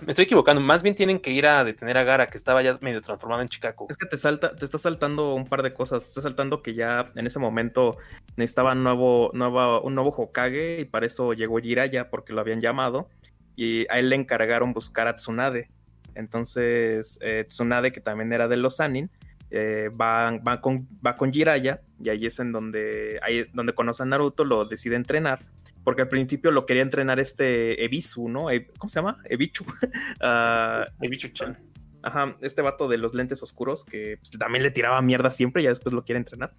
me 0.01 0.12
estoy 0.12 0.25
equivocando. 0.25 0.62
Más 0.62 0.83
bien 0.83 0.94
tienen 0.94 1.19
que 1.19 1.31
ir 1.31 1.47
a 1.47 1.65
detener 1.65 1.99
a 1.99 2.05
Gara, 2.05 2.28
que 2.28 2.39
estaba 2.39 2.62
ya 2.62 2.78
medio 2.81 3.01
transformado 3.01 3.43
en 3.43 3.49
Chikaku. 3.49 3.89
Es 3.91 3.97
que 3.97 4.07
te 4.07 4.17
salta, 4.17 4.57
te 4.57 4.65
está 4.65 4.78
saltando 4.78 5.35
un 5.35 5.47
par 5.47 5.62
de 5.62 5.75
cosas. 5.75 6.05
Te 6.05 6.09
está 6.09 6.23
saltando 6.23 6.62
que 6.62 6.75
ya 6.75 7.12
en 7.15 7.27
ese 7.27 7.39
momento 7.39 7.99
necesitaba 8.36 8.75
nuevo, 8.75 9.31
nuevo, 9.35 9.83
un 9.83 9.94
nuevo 9.94 10.10
Hokage 10.10 10.81
y 10.81 10.85
para 10.86 11.07
eso 11.07 11.35
llegó 11.35 11.59
Jiraiya 11.59 12.09
porque 12.09 12.33
lo 12.33 12.41
habían 12.41 12.60
llamado 12.60 13.09
y 13.57 13.86
a 13.91 13.99
él 13.99 14.09
le 14.09 14.17
encargaron 14.17 14.73
buscar 14.73 15.07
a 15.07 15.17
Tsunade. 15.17 15.69
Entonces 16.15 17.19
eh, 17.20 17.44
Tsunade, 17.47 17.93
que 17.93 18.01
también 18.01 18.33
era 18.33 18.49
de 18.49 18.57
los 18.57 18.77
Sanin, 18.77 19.10
eh, 19.51 19.91
va, 20.01 20.39
va, 20.39 20.61
con, 20.61 20.89
va 21.05 21.17
con 21.17 21.33
Jiraiya 21.33 21.81
y 22.03 22.09
ahí 22.09 22.27
es 22.27 22.39
en 22.39 22.53
donde, 22.53 23.19
ahí 23.23 23.47
donde 23.53 23.75
conoce 23.75 24.03
a 24.03 24.07
Naruto, 24.07 24.45
lo 24.45 24.65
decide 24.65 24.97
entrenar. 24.97 25.45
Porque 25.83 26.03
al 26.03 26.09
principio 26.09 26.51
lo 26.51 26.67
quería 26.67 26.83
entrenar 26.83 27.20
este 27.20 27.83
Ebisu, 27.85 28.29
¿no? 28.29 28.51
E- 28.51 28.67
¿Cómo 28.79 28.89
se 28.91 28.97
llama? 29.01 29.17
Ebichu. 29.25 29.65
Ah, 30.20 30.87
El 31.01 31.11
Bichu-chan. 31.11 31.59
Ajá, 32.03 32.37
este 32.41 32.61
vato 32.62 32.87
de 32.89 32.99
los 32.99 33.15
lentes 33.15 33.43
oscuros 33.43 33.85
que 33.85 34.19
pues, 34.19 34.31
también 34.39 34.62
le 34.62 34.70
tiraba 34.70 35.01
mierda 35.03 35.31
siempre 35.31 35.62
y 35.62 35.65
ya 35.65 35.70
después 35.70 35.95
lo 35.95 36.05
quiere 36.05 36.19
entrenar. 36.19 36.53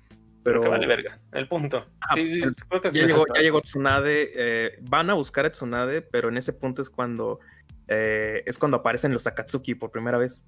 Pero 0.44 0.62
que 0.62 0.70
vale 0.70 0.88
verga. 0.88 1.20
El 1.32 1.48
punto. 1.48 1.86
Ah, 2.02 2.16
sí, 2.16 2.26
sí, 2.26 2.42
el- 2.42 2.56
creo 2.56 2.82
que 2.82 2.92
sí 2.92 2.98
ya, 2.98 3.04
me 3.04 3.08
llegó, 3.10 3.20
saltó. 3.26 3.34
ya 3.36 3.42
llegó 3.42 3.62
Tsunade. 3.62 4.32
eh, 4.36 4.80
van 4.82 5.10
a 5.12 5.14
buscar 5.14 5.46
a 5.46 5.52
Tsunade, 5.52 6.02
pero 6.02 6.30
en 6.30 6.38
ese 6.38 6.54
punto 6.54 6.82
es 6.82 6.90
cuando 6.90 7.40
eh, 7.88 8.42
es 8.48 8.58
cuando 8.58 8.78
aparecen 8.78 9.14
los 9.14 9.28
Akatsuki 9.28 9.76
por 9.76 9.92
primera 9.92 10.18
vez. 10.18 10.48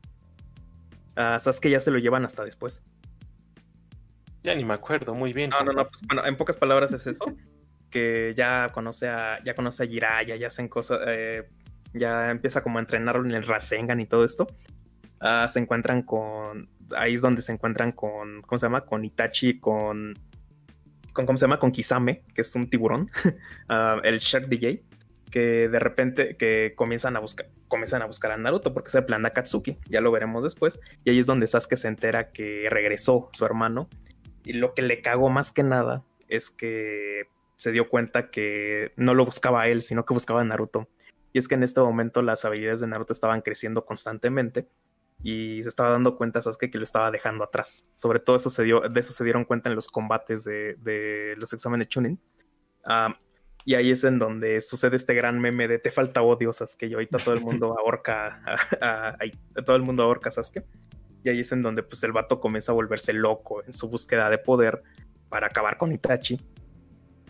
Ah, 1.15 1.39
Sasuke 1.39 1.69
ya 1.69 1.79
se 1.79 1.91
lo 1.91 1.99
llevan 1.99 2.25
hasta 2.25 2.43
después. 2.43 2.83
Ya 4.43 4.55
ni 4.55 4.65
me 4.65 4.73
acuerdo 4.73 5.13
muy 5.13 5.33
bien. 5.33 5.51
No, 5.51 5.63
no, 5.63 5.73
no. 5.73 5.85
pues, 5.85 6.01
bueno, 6.07 6.25
en 6.25 6.35
pocas 6.35 6.57
palabras 6.57 6.91
es 6.93 7.07
eso. 7.07 7.25
Que 7.89 8.33
ya 8.35 8.71
conoce 8.73 9.07
a, 9.07 9.41
ya 9.43 9.55
conoce 9.55 9.83
a 9.83 9.85
Jiraiya, 9.87 10.35
ya 10.35 10.47
hacen 10.47 10.67
cosas, 10.67 10.99
eh, 11.07 11.47
ya 11.93 12.31
empieza 12.31 12.61
como 12.61 12.79
a 12.79 12.81
entrenarlo 12.81 13.23
en 13.23 13.31
el 13.31 13.45
Rasengan 13.45 13.99
y 13.99 14.05
todo 14.05 14.25
esto. 14.25 14.47
Ah, 15.19 15.47
se 15.47 15.59
encuentran 15.59 16.01
con, 16.01 16.69
ahí 16.97 17.13
es 17.13 17.21
donde 17.21 17.41
se 17.41 17.53
encuentran 17.53 17.93
con, 17.93 18.41
¿cómo 18.41 18.59
se 18.59 18.65
llama? 18.65 18.81
Con 18.81 19.05
Itachi, 19.05 19.59
con, 19.59 20.13
con 21.13 21.25
¿cómo 21.25 21.37
se 21.37 21.45
llama? 21.45 21.59
Con 21.59 21.71
Kisame, 21.71 22.23
que 22.33 22.41
es 22.41 22.53
un 22.55 22.69
tiburón, 22.69 23.09
Ah, 23.69 24.01
el 24.03 24.19
Shark 24.19 24.47
DJ, 24.47 24.83
que 25.33 25.67
de 25.67 25.79
repente 25.79 26.37
que 26.37 26.73
comienzan 26.75 27.15
a 27.15 27.19
buscar, 27.19 27.47
comienzan 27.67 28.03
a 28.03 28.05
buscar 28.05 28.31
a 28.31 28.37
Naruto 28.37 28.71
porque 28.71 28.89
es 28.89 28.95
el 28.95 29.05
plan 29.05 29.25
Akatsuki, 29.25 29.79
ya 29.89 29.99
lo 29.99 30.11
veremos 30.11 30.43
después. 30.43 30.79
Y 31.03 31.09
ahí 31.09 31.17
es 31.17 31.25
donde 31.25 31.47
Sasuke 31.47 31.75
se 31.75 31.87
entera 31.87 32.31
que 32.31 32.67
regresó 32.69 33.31
su 33.33 33.43
hermano 33.43 33.89
Y 34.45 34.53
lo 34.53 34.75
que 34.75 34.83
le 34.83 35.01
cagó 35.01 35.31
más 35.31 35.51
que 35.51 35.63
nada 35.63 36.03
es 36.29 36.51
que 36.51 37.23
se 37.57 37.71
dio 37.71 37.89
cuenta 37.89 38.29
que 38.29 38.91
no 38.95 39.15
lo 39.15 39.25
buscaba 39.25 39.67
él, 39.67 39.81
sino 39.81 40.05
que 40.05 40.13
buscaba 40.13 40.41
a 40.41 40.43
Naruto. 40.43 40.87
Y 41.33 41.39
es 41.39 41.47
que 41.47 41.55
en 41.55 41.63
este 41.63 41.81
momento 41.81 42.21
las 42.21 42.45
habilidades 42.45 42.81
de 42.81 42.85
Naruto 42.85 43.11
estaban 43.11 43.41
creciendo 43.41 43.85
constantemente 43.85 44.67
y 45.23 45.63
se 45.63 45.69
estaba 45.69 45.89
dando 45.89 46.15
cuenta 46.15 46.43
Sasuke 46.43 46.69
que 46.69 46.77
lo 46.77 46.83
estaba 46.83 47.09
dejando 47.09 47.43
atrás. 47.43 47.87
Sobre 47.95 48.19
todo 48.19 48.35
eso 48.35 48.51
se 48.51 48.61
dio, 48.61 48.81
de 48.81 48.99
eso 48.99 49.13
se 49.13 49.23
dieron 49.23 49.45
cuenta 49.45 49.67
en 49.67 49.75
los 49.75 49.87
combates 49.87 50.43
de, 50.43 50.75
de 50.75 51.33
los 51.37 51.53
exámenes 51.53 51.87
Chunin. 51.87 52.19
Ah, 52.85 53.17
y 53.65 53.75
ahí 53.75 53.91
es 53.91 54.03
en 54.03 54.19
donde 54.19 54.59
sucede 54.61 54.97
este 54.97 55.13
gran 55.13 55.39
meme 55.39 55.67
de 55.67 55.79
te 55.79 55.91
falta 55.91 56.21
odio, 56.21 56.51
Sasuke, 56.51 56.87
y 56.87 56.93
ahorita 56.93 57.17
todo 57.17 57.33
el 57.33 57.41
mundo 57.41 57.77
ahorca 57.79 58.41
a, 58.81 59.17
todo 59.65 59.75
el 59.75 59.83
mundo 59.83 60.03
ahorca 60.03 60.29
a 60.29 60.31
Sasuke. 60.31 60.65
Y 61.23 61.29
ahí 61.29 61.39
es 61.39 61.51
en 61.53 61.61
donde 61.61 61.83
pues 61.83 62.03
el 62.03 62.11
vato 62.11 62.41
comienza 62.41 62.73
a 62.73 62.75
volverse 62.75 63.13
loco 63.13 63.63
en 63.63 63.71
su 63.71 63.89
búsqueda 63.89 64.29
de 64.29 64.37
poder 64.37 64.83
para 65.29 65.47
acabar 65.47 65.77
con 65.77 65.93
Itachi. 65.93 66.41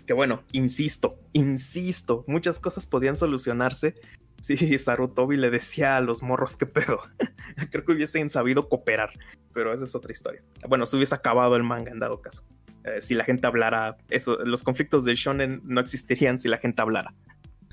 Que 0.07 0.13
bueno, 0.13 0.43
insisto, 0.51 1.19
insisto, 1.31 2.25
muchas 2.27 2.59
cosas 2.59 2.87
podían 2.87 3.15
solucionarse 3.15 3.93
si 4.41 4.77
Sarutobi 4.79 5.37
le 5.37 5.51
decía 5.51 5.97
a 5.97 6.01
los 6.01 6.23
morros 6.23 6.57
que 6.57 6.65
pedo. 6.65 7.01
Creo 7.71 7.85
que 7.85 7.91
hubiesen 7.91 8.29
sabido 8.29 8.67
cooperar, 8.67 9.11
pero 9.53 9.71
esa 9.71 9.83
es 9.83 9.93
otra 9.93 10.11
historia. 10.11 10.41
Bueno, 10.67 10.87
se 10.87 10.95
hubiese 10.95 11.13
acabado 11.13 11.55
el 11.55 11.63
manga 11.63 11.91
en 11.91 11.99
dado 11.99 12.19
caso. 12.19 12.43
Eh, 12.83 13.01
si 13.01 13.15
la 13.15 13.23
gente 13.23 13.47
hablara, 13.47 13.97
eso, 14.09 14.37
los 14.43 14.63
conflictos 14.63 15.05
del 15.05 15.15
shonen 15.15 15.61
no 15.63 15.79
existirían 15.79 16.37
si 16.37 16.47
la 16.47 16.57
gente 16.57 16.81
hablara. 16.81 17.13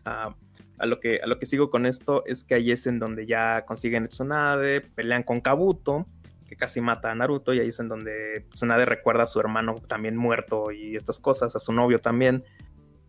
Ah, 0.05 0.35
a, 0.79 0.87
lo 0.87 1.01
que, 1.01 1.21
a 1.23 1.27
lo 1.27 1.39
que 1.39 1.47
sigo 1.47 1.71
con 1.71 1.85
esto 1.85 2.25
es 2.27 2.45
que 2.45 2.55
ahí 2.55 2.71
es 2.71 2.87
en 2.87 2.99
donde 2.99 3.27
ya 3.27 3.65
consiguen 3.67 4.09
Tsunade, 4.09 4.81
pelean 4.81 5.23
con 5.23 5.41
Kabuto, 5.41 6.07
que 6.49 6.57
casi 6.57 6.81
mata 6.81 7.11
a 7.11 7.15
Naruto, 7.15 7.53
y 7.53 7.61
ahí 7.61 7.69
es 7.69 7.81
en 7.81 7.89
donde 7.89 8.47
Tsunade 8.55 8.85
recuerda 8.85 9.25
a 9.25 9.27
su 9.27 9.41
hermano 9.41 9.81
también 9.89 10.17
muerto 10.17 10.71
y 10.71 10.97
estas 10.97 11.19
cosas, 11.19 11.57
a 11.57 11.59
su 11.59 11.73
novio 11.73 11.99
también. 11.99 12.45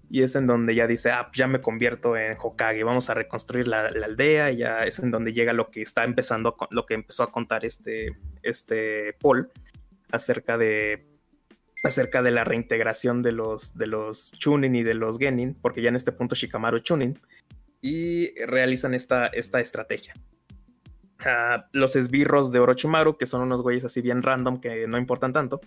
Y 0.10 0.24
es 0.24 0.36
en 0.36 0.46
donde 0.46 0.76
ya 0.76 0.88
dice, 0.88 1.12
ah, 1.12 1.30
ya 1.34 1.48
me 1.48 1.62
convierto 1.62 2.18
en 2.18 2.36
Hokage, 2.38 2.84
vamos 2.84 3.10
a 3.10 3.14
reconstruir 3.14 3.68
la, 3.68 3.86
aldea. 3.88 4.52
Y 4.52 4.58
ya 4.58 4.84
es 4.84 5.00
en 5.00 5.10
donde 5.10 5.32
llega 5.32 5.54
lo 5.54 5.72
que 5.72 5.82
está 5.82 6.04
empezando, 6.04 6.58
lo 6.70 6.86
que 6.86 6.96
empezó 6.96 7.24
a 7.24 7.32
contar 7.32 7.64
este, 7.64 8.18
este 8.44 9.14
Paul 9.22 9.50
acerca 10.12 10.58
de 10.58 11.10
acerca 11.84 12.22
de 12.22 12.32
la 12.32 12.43
reintegración 12.43 13.22
de 13.22 13.32
los, 13.32 13.77
de 13.77 13.88
los 13.88 14.32
Chunin 14.34 14.76
y 14.76 14.84
de 14.84 14.93
los 14.93 15.18
Genin, 15.18 15.56
porque 15.56 15.82
ya 15.82 15.90
en 15.90 15.95
este 15.95 16.11
punto 16.11 16.35
Shikamaru 16.35 16.80
Chunin, 16.80 17.19
y 17.82 18.34
realizan 18.45 18.93
esta, 18.93 19.27
esta 19.27 19.60
estrategia. 19.60 20.14
Ah, 21.26 21.68
los 21.72 21.95
esbirros 21.95 22.51
de 22.51 22.60
Orochimaru, 22.60 23.18
que 23.18 23.26
son 23.26 23.42
unos 23.42 23.61
güeyes 23.61 23.85
así 23.85 24.01
bien 24.01 24.24
random 24.24 24.60
que 24.60 24.88
no 24.88 24.98
importan 24.98 25.34
tanto, 25.34 25.61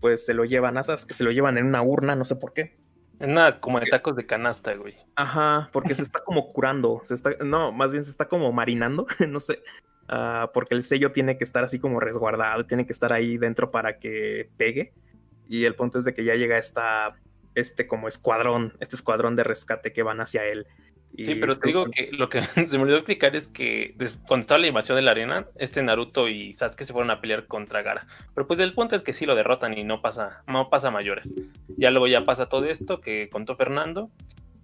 pues 0.00 0.24
se 0.24 0.34
lo 0.34 0.44
llevan 0.44 0.76
a 0.78 0.82
que 0.82 1.14
se 1.14 1.24
lo 1.24 1.30
llevan 1.30 1.58
en 1.58 1.66
una 1.66 1.82
urna, 1.82 2.16
no 2.16 2.24
sé 2.24 2.36
por 2.36 2.52
qué. 2.52 2.76
En 3.20 3.30
una 3.32 3.60
como 3.60 3.78
de 3.78 3.86
tacos 3.86 4.16
de 4.16 4.26
canasta, 4.26 4.74
güey. 4.74 4.96
Ajá, 5.14 5.70
porque 5.72 5.94
se 5.94 6.02
está 6.02 6.24
como 6.24 6.48
curando, 6.48 7.00
se 7.04 7.14
está, 7.14 7.30
no, 7.44 7.70
más 7.70 7.92
bien 7.92 8.02
se 8.02 8.10
está 8.10 8.26
como 8.26 8.52
marinando, 8.52 9.06
no 9.28 9.38
sé, 9.38 9.62
ah, 10.08 10.50
porque 10.52 10.74
el 10.74 10.82
sello 10.82 11.12
tiene 11.12 11.36
que 11.36 11.44
estar 11.44 11.62
así 11.62 11.78
como 11.78 12.00
resguardado, 12.00 12.66
tiene 12.66 12.86
que 12.86 12.92
estar 12.92 13.12
ahí 13.12 13.38
dentro 13.38 13.70
para 13.70 13.98
que 13.98 14.50
pegue 14.56 14.92
y 15.52 15.66
el 15.66 15.74
punto 15.74 15.98
es 15.98 16.06
de 16.06 16.14
que 16.14 16.24
ya 16.24 16.34
llega 16.34 16.56
esta, 16.56 17.14
este 17.54 17.86
como 17.86 18.08
escuadrón, 18.08 18.72
este 18.80 18.96
escuadrón 18.96 19.36
de 19.36 19.44
rescate 19.44 19.92
que 19.92 20.02
van 20.02 20.22
hacia 20.22 20.46
él. 20.46 20.66
sí, 21.14 21.34
pero 21.34 21.58
te 21.58 21.66
digo 21.66 21.90
que 21.90 22.08
lo 22.10 22.30
que 22.30 22.42
se 22.66 22.78
me 22.78 22.84
olvidó 22.84 22.96
explicar 22.96 23.36
es 23.36 23.48
que 23.48 23.94
cuando 24.26 24.40
estaba 24.40 24.60
la 24.60 24.68
invasión 24.68 24.96
de 24.96 25.02
la 25.02 25.10
arena, 25.10 25.46
este 25.56 25.82
Naruto 25.82 26.26
y 26.30 26.54
Sasuke 26.54 26.84
se 26.84 26.94
fueron 26.94 27.10
a 27.10 27.20
pelear 27.20 27.46
contra 27.48 27.82
Gara. 27.82 28.06
Pero 28.34 28.46
pues 28.46 28.60
el 28.60 28.72
punto 28.72 28.96
es 28.96 29.02
que 29.02 29.12
sí 29.12 29.26
lo 29.26 29.34
derrotan 29.34 29.76
y 29.76 29.84
no 29.84 30.00
pasa, 30.00 30.42
no 30.46 30.70
pasa 30.70 30.90
mayores. 30.90 31.34
Ya 31.76 31.90
luego 31.90 32.06
ya 32.06 32.24
pasa 32.24 32.48
todo 32.48 32.64
esto 32.64 33.02
que 33.02 33.28
contó 33.28 33.54
Fernando. 33.54 34.10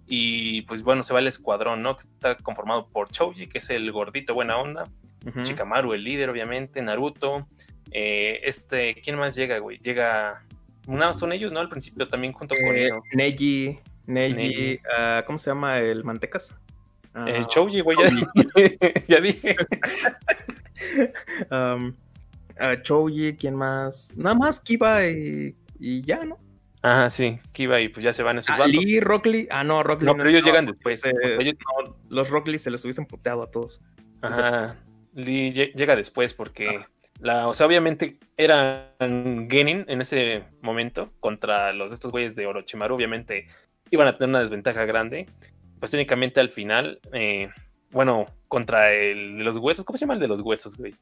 Y 0.07 0.63
pues 0.63 0.81
bueno, 0.81 1.03
se 1.03 1.13
va 1.13 1.19
el 1.19 1.27
escuadrón, 1.27 1.83
¿no? 1.83 1.97
Que 1.97 2.01
está 2.01 2.35
conformado 2.35 2.87
por 2.87 3.11
Choji, 3.11 3.45
que 3.45 3.59
es 3.59 3.69
el 3.69 3.91
gordito 3.91 4.33
buena 4.33 4.57
onda. 4.57 4.89
Chikamaru, 5.43 5.93
el 5.93 6.03
líder, 6.03 6.31
obviamente. 6.31 6.81
Naruto. 6.81 7.47
Eh, 7.91 8.41
este, 8.43 8.95
¿quién 9.03 9.17
más 9.17 9.35
llega, 9.35 9.59
güey? 9.59 9.77
Llega 9.77 10.45
no, 10.89 11.13
son 11.13 11.31
ellos, 11.33 11.51
¿no? 11.51 11.59
Al 11.59 11.69
principio 11.69 12.07
también 12.07 12.33
junto 12.33 12.55
con 12.55 12.75
eh, 12.75 12.89
Neji, 13.13 13.79
Neji, 14.07 14.79
ah, 14.97 15.23
¿cómo 15.25 15.37
se 15.37 15.51
llama 15.51 15.77
el 15.79 16.03
Mantecas? 16.03 16.55
el 17.27 17.45
Chouji, 17.47 17.81
güey, 17.81 17.97
ya, 19.07 19.19
dije. 19.19 19.55
um, 21.51 21.93
Chouji, 22.83 23.35
¿quién 23.35 23.55
más? 23.55 24.11
Nada 24.15 24.35
más 24.35 24.59
Kiba 24.59 25.05
y, 25.05 25.55
ya, 25.79 26.25
¿no? 26.25 26.39
Ajá, 26.81 27.09
sí, 27.09 27.39
Kiba 27.51 27.81
y 27.81 27.89
pues 27.89 28.03
ya 28.03 28.13
se 28.13 28.23
van 28.23 28.37
esos 28.37 28.55
ah, 28.57 28.65
Lee, 28.65 28.99
Rockley, 28.99 29.47
ah, 29.51 29.63
no, 29.63 29.83
Rockley. 29.83 30.07
No, 30.07 30.15
pero 30.15 30.29
ellos 30.29 30.43
llegan 30.43 30.65
después. 30.65 31.03
Eh, 31.05 31.55
los 32.09 32.29
Rockley 32.29 32.57
se 32.57 32.71
los 32.71 32.83
hubiesen 32.83 33.05
puteado 33.05 33.43
a 33.43 33.51
todos. 33.51 33.81
Ajá, 34.21 34.77
Lee 35.13 35.51
llega 35.51 35.95
después 35.95 36.33
porque 36.33 36.85
o 37.21 37.53
sea, 37.53 37.65
obviamente 37.65 38.17
eran 38.37 39.47
Genin 39.49 39.85
en 39.87 40.01
ese 40.01 40.43
momento 40.61 41.11
contra 41.19 41.73
los 41.73 41.89
de 41.89 41.95
estos 41.95 42.11
güeyes 42.11 42.35
de 42.35 42.47
Orochimaru. 42.47 42.95
Obviamente 42.95 43.47
iban 43.91 44.07
a 44.07 44.17
tener 44.17 44.29
una 44.29 44.41
desventaja 44.41 44.85
grande. 44.85 45.27
Pues 45.79 45.91
técnicamente 45.91 46.39
al 46.39 46.49
final, 46.49 46.99
eh, 47.13 47.49
bueno, 47.91 48.25
contra 48.47 48.91
el 48.93 49.37
de 49.37 49.43
los 49.43 49.57
huesos. 49.57 49.85
¿Cómo 49.85 49.97
se 49.97 50.01
llama 50.01 50.15
el 50.15 50.19
de 50.19 50.27
los 50.27 50.41
huesos, 50.41 50.77
güey? 50.77 50.95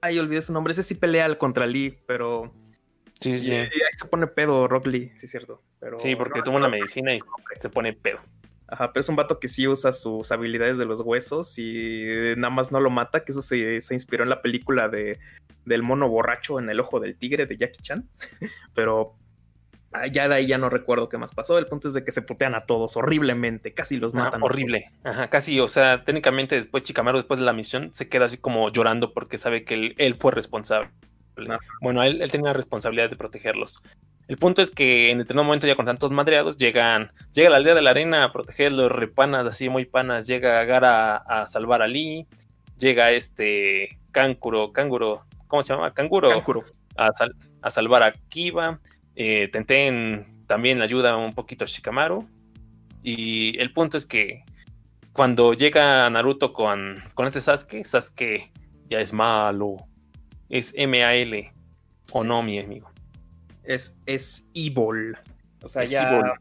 Ay, 0.00 0.18
olvidé 0.18 0.42
su 0.42 0.52
nombre. 0.52 0.72
Ese 0.72 0.82
sí 0.82 0.94
pelea 0.94 1.36
contra 1.38 1.66
Lee, 1.66 1.98
pero. 2.06 2.52
Sí, 3.20 3.38
sí. 3.38 3.52
ahí 3.52 3.68
se 3.96 4.08
pone 4.08 4.26
pedo 4.26 4.66
Rock 4.66 4.86
Lee, 4.86 5.12
sí, 5.18 5.26
es 5.26 5.30
cierto. 5.30 5.62
Pero 5.78 5.98
sí, 5.98 6.16
porque 6.16 6.40
toma 6.42 6.56
una 6.56 6.70
medicina 6.70 7.14
y 7.14 7.18
se 7.58 7.68
pone 7.68 7.92
pedo. 7.92 8.18
Ajá, 8.70 8.92
pero 8.92 9.00
es 9.00 9.08
un 9.08 9.16
vato 9.16 9.40
que 9.40 9.48
sí 9.48 9.66
usa 9.66 9.92
sus 9.92 10.30
habilidades 10.30 10.78
de 10.78 10.84
los 10.84 11.00
huesos 11.00 11.58
y 11.58 12.06
nada 12.36 12.50
más 12.50 12.70
no 12.70 12.78
lo 12.78 12.88
mata, 12.88 13.24
que 13.24 13.32
eso 13.32 13.42
se, 13.42 13.80
inspiró 13.90 14.22
en 14.22 14.30
la 14.30 14.42
película 14.42 14.88
de, 14.88 15.18
del 15.64 15.82
mono 15.82 16.08
borracho 16.08 16.60
en 16.60 16.70
el 16.70 16.78
ojo 16.78 17.00
del 17.00 17.16
tigre 17.16 17.46
de 17.46 17.56
Jackie 17.56 17.82
Chan. 17.82 18.08
pero 18.74 19.16
ah, 19.92 20.06
ya 20.06 20.28
de 20.28 20.36
ahí 20.36 20.46
ya 20.46 20.56
no 20.56 20.70
recuerdo 20.70 21.08
qué 21.08 21.18
más 21.18 21.34
pasó. 21.34 21.58
El 21.58 21.66
punto 21.66 21.88
es 21.88 21.94
de 21.94 22.04
que 22.04 22.12
se 22.12 22.22
putean 22.22 22.54
a 22.54 22.64
todos 22.64 22.96
horriblemente, 22.96 23.74
casi 23.74 23.96
los 23.96 24.14
matan. 24.14 24.40
horrible. 24.40 24.92
Ajá, 25.02 25.28
casi, 25.28 25.58
o 25.58 25.66
sea, 25.66 26.04
técnicamente 26.04 26.54
después 26.54 26.84
Chicamaro, 26.84 27.18
después 27.18 27.40
de 27.40 27.46
la 27.46 27.52
misión, 27.52 27.92
se 27.92 28.08
queda 28.08 28.26
así 28.26 28.36
como 28.36 28.70
llorando 28.70 29.12
porque 29.12 29.36
sabe 29.36 29.64
que 29.64 29.94
él, 29.96 30.14
fue 30.14 30.30
responsable. 30.30 30.90
Bueno, 31.80 32.04
él, 32.04 32.22
él 32.22 32.30
tenía 32.30 32.48
la 32.48 32.52
responsabilidad 32.52 33.10
de 33.10 33.16
protegerlos. 33.16 33.82
El 34.30 34.38
punto 34.38 34.62
es 34.62 34.70
que 34.70 35.10
en 35.10 35.18
determinado 35.18 35.44
momento, 35.44 35.66
ya 35.66 35.74
con 35.74 35.86
tantos 35.86 36.12
madreados, 36.12 36.56
llegan, 36.56 37.10
llega 37.32 37.50
la 37.50 37.56
aldea 37.56 37.74
de 37.74 37.82
la 37.82 37.90
arena 37.90 38.22
a 38.22 38.30
proteger 38.30 38.70
los 38.70 38.92
repanas, 38.92 39.44
así 39.44 39.68
muy 39.68 39.86
panas. 39.86 40.28
Llega 40.28 40.64
Gara 40.66 41.16
a, 41.16 41.48
salvar 41.48 41.82
a 41.82 41.88
Lee. 41.88 42.28
Llega 42.78 43.10
este 43.10 43.98
Cáncuro, 44.12 44.72
Cánguro, 44.72 45.24
¿cómo 45.48 45.64
se 45.64 45.74
llama? 45.74 45.92
Canguro. 45.94 46.44
A, 46.96 47.10
a 47.62 47.70
salvar 47.70 48.04
a 48.04 48.12
Kiba. 48.28 48.78
Eh, 49.16 49.48
Tenten 49.50 50.44
también 50.46 50.80
ayuda 50.80 51.16
un 51.16 51.34
poquito 51.34 51.64
a 51.64 51.66
Shikamaru. 51.66 52.28
Y 53.02 53.58
el 53.58 53.72
punto 53.72 53.96
es 53.96 54.06
que 54.06 54.44
cuando 55.12 55.54
llega 55.54 56.08
Naruto 56.08 56.52
con, 56.52 57.02
con 57.14 57.26
este 57.26 57.40
Sasuke, 57.40 57.82
Sasuke 57.82 58.52
ya 58.86 59.00
es 59.00 59.12
malo. 59.12 59.88
Es 60.48 60.72
M-A-L. 60.76 61.52
O 62.12 62.22
no, 62.22 62.44
mi 62.44 62.60
amigo 62.60 62.89
es, 63.64 63.98
es 64.06 64.48
evil. 64.54 65.16
O 65.62 65.68
sea, 65.68 65.84
ya, 65.84 66.34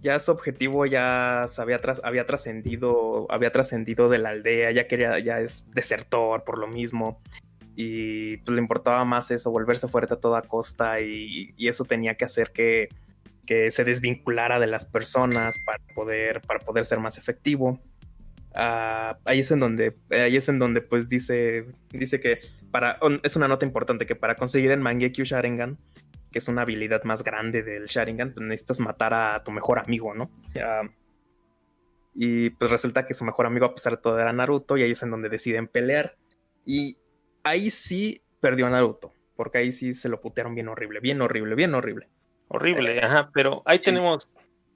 ya 0.00 0.18
su 0.18 0.32
objetivo 0.32 0.84
ya 0.84 1.46
se 1.48 1.62
había, 1.62 1.80
había 2.02 2.26
trascendido, 2.26 3.26
había 3.30 3.52
trascendido 3.52 4.08
de 4.08 4.18
la 4.18 4.30
aldea, 4.30 4.72
ya 4.72 4.88
quería, 4.88 5.18
ya 5.20 5.40
es 5.40 5.70
desertor 5.70 6.44
por 6.44 6.58
lo 6.58 6.66
mismo. 6.66 7.20
Y 7.76 8.38
pues, 8.38 8.54
le 8.54 8.60
importaba 8.60 9.04
más 9.04 9.30
eso, 9.30 9.50
volverse 9.50 9.88
fuerte 9.88 10.14
a 10.14 10.20
toda 10.20 10.42
costa, 10.42 11.00
y, 11.00 11.54
eso 11.58 11.84
tenía 11.84 12.16
que 12.16 12.24
hacer 12.24 12.50
que, 12.52 12.88
que, 13.46 13.70
se 13.70 13.84
desvinculara 13.84 14.58
de 14.58 14.66
las 14.66 14.84
personas 14.84 15.56
para 15.64 15.78
poder, 15.94 16.40
para 16.42 16.60
poder 16.60 16.84
ser 16.84 16.98
más 16.98 17.16
efectivo. 17.16 17.80
Ah, 18.54 19.16
ahí 19.24 19.38
es 19.38 19.50
en 19.50 19.60
donde, 19.60 19.96
ahí 20.10 20.36
es 20.36 20.48
en 20.48 20.58
donde 20.58 20.82
pues 20.82 21.08
dice, 21.08 21.66
dice 21.90 22.20
que 22.20 22.40
para, 22.70 22.98
es 23.22 23.36
una 23.36 23.48
nota 23.48 23.64
importante 23.64 24.04
que 24.04 24.16
para 24.16 24.34
conseguir 24.34 24.72
el 24.72 24.80
Mangekyo 24.80 25.24
Sharingan 25.24 25.78
que 26.32 26.38
es 26.38 26.48
una 26.48 26.62
habilidad 26.62 27.04
más 27.04 27.22
grande 27.22 27.62
del 27.62 27.86
Sharingan, 27.86 28.32
pues 28.32 28.44
necesitas 28.44 28.80
matar 28.80 29.14
a 29.14 29.44
tu 29.44 29.52
mejor 29.52 29.78
amigo, 29.78 30.14
¿no? 30.14 30.30
y 32.14 32.50
pues 32.50 32.70
resulta 32.70 33.06
que 33.06 33.14
su 33.14 33.24
mejor 33.24 33.46
amigo, 33.46 33.66
a 33.66 33.74
pesar 33.74 33.94
de 33.96 34.02
todo, 34.02 34.18
era 34.18 34.32
Naruto, 34.32 34.76
y 34.76 34.82
ahí 34.82 34.90
es 34.90 35.02
en 35.02 35.10
donde 35.10 35.28
deciden 35.28 35.66
pelear. 35.66 36.16
Y 36.66 36.98
ahí 37.42 37.70
sí 37.70 38.22
perdió 38.40 38.66
a 38.66 38.70
Naruto, 38.70 39.14
porque 39.36 39.58
ahí 39.58 39.72
sí 39.72 39.94
se 39.94 40.08
lo 40.08 40.20
putearon 40.20 40.54
bien 40.54 40.68
horrible, 40.68 41.00
bien 41.00 41.22
horrible, 41.22 41.54
bien 41.54 41.74
horrible. 41.74 42.08
Horrible, 42.48 42.98
eh, 42.98 43.00
ajá, 43.02 43.30
pero 43.32 43.62
ahí 43.64 43.78
tenemos, 43.78 44.30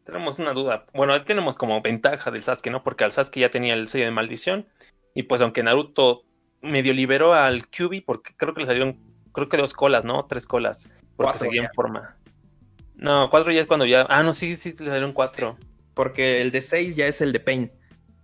tenemos 0.04 0.38
una 0.38 0.52
duda. 0.52 0.86
Bueno, 0.94 1.12
ahí 1.12 1.24
tenemos 1.24 1.58
como 1.58 1.82
ventaja 1.82 2.30
del 2.30 2.42
Sasuke, 2.42 2.70
¿no? 2.70 2.82
Porque 2.82 3.04
al 3.04 3.12
Sasuke 3.12 3.40
ya 3.40 3.50
tenía 3.50 3.74
el 3.74 3.88
sello 3.88 4.06
de 4.06 4.12
maldición, 4.12 4.66
y 5.14 5.24
pues 5.24 5.42
aunque 5.42 5.62
Naruto 5.62 6.24
medio 6.62 6.94
liberó 6.94 7.34
al 7.34 7.68
Kyubi, 7.68 8.00
porque 8.00 8.34
creo 8.36 8.54
que 8.54 8.60
le 8.60 8.66
salieron 8.66 8.98
creo 9.36 9.48
que 9.48 9.56
dos 9.56 9.72
colas, 9.74 10.04
¿no? 10.04 10.24
Tres 10.26 10.46
colas, 10.46 10.88
porque 11.16 11.30
Cuatro 11.32 11.38
seguía 11.38 11.62
ya. 11.62 11.68
en 11.68 11.74
forma. 11.74 12.16
No, 12.96 13.30
cuatro 13.30 13.52
ya 13.52 13.60
es 13.60 13.66
cuando 13.68 13.86
ya. 13.86 14.06
Ah, 14.08 14.22
no, 14.22 14.34
sí, 14.34 14.56
sí, 14.56 14.70
le 14.70 14.86
salieron 14.86 15.12
cuatro. 15.12 15.56
Porque 15.94 16.42
el 16.42 16.50
de 16.50 16.60
6 16.62 16.96
ya 16.96 17.06
es 17.06 17.20
el 17.20 17.32
de 17.32 17.40
Pain. 17.40 17.72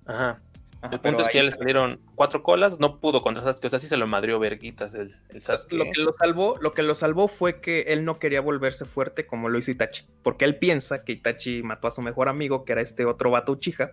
Ajá. 0.07 0.41
Ajá, 0.82 0.94
El 0.94 1.00
punto 1.00 1.23
es 1.23 1.28
que 1.28 1.39
ya 1.39 1.44
le 1.44 1.52
salieron 1.52 2.00
cuatro 2.16 2.42
colas, 2.42 2.81
no 2.81 2.99
pudo 2.99 3.23
contra 3.23 3.44
Sasuke, 3.44 3.66
o 3.66 3.70
sea, 3.70 3.78
sí 3.78 3.86
se 3.86 3.97
lo 3.97 4.08
madrió 4.08 4.41
verguitas 4.41 4.94
el, 4.94 5.15
el 5.28 5.41
Sasuke. 5.41 5.74
Lo 5.74 5.84
que 5.84 6.00
lo 6.00 6.12
salvó, 6.12 6.57
lo 6.60 6.73
que 6.73 6.82
lo 6.82 6.97
salvó 6.97 7.28
fue 7.28 7.60
que 7.60 7.82
él 7.82 8.05
no 8.05 8.18
quería 8.18 8.41
volverse 8.41 8.84
fuerte 8.84 9.24
como 9.24 9.49
lo 9.49 9.58
hizo 9.60 9.70
Itachi, 9.70 10.05
porque 10.24 10.44
él 10.44 10.57
piensa 10.57 11.05
que 11.05 11.12
Itachi 11.12 11.62
mató 11.62 11.86
a 11.86 11.92
su 11.92 12.02
mejor 12.02 12.28
amigo, 12.28 12.65
que 12.65 12.73
era 12.73 12.81
este 12.81 13.05
otro 13.05 13.31
vato 13.31 13.52
Uchiha, 13.52 13.92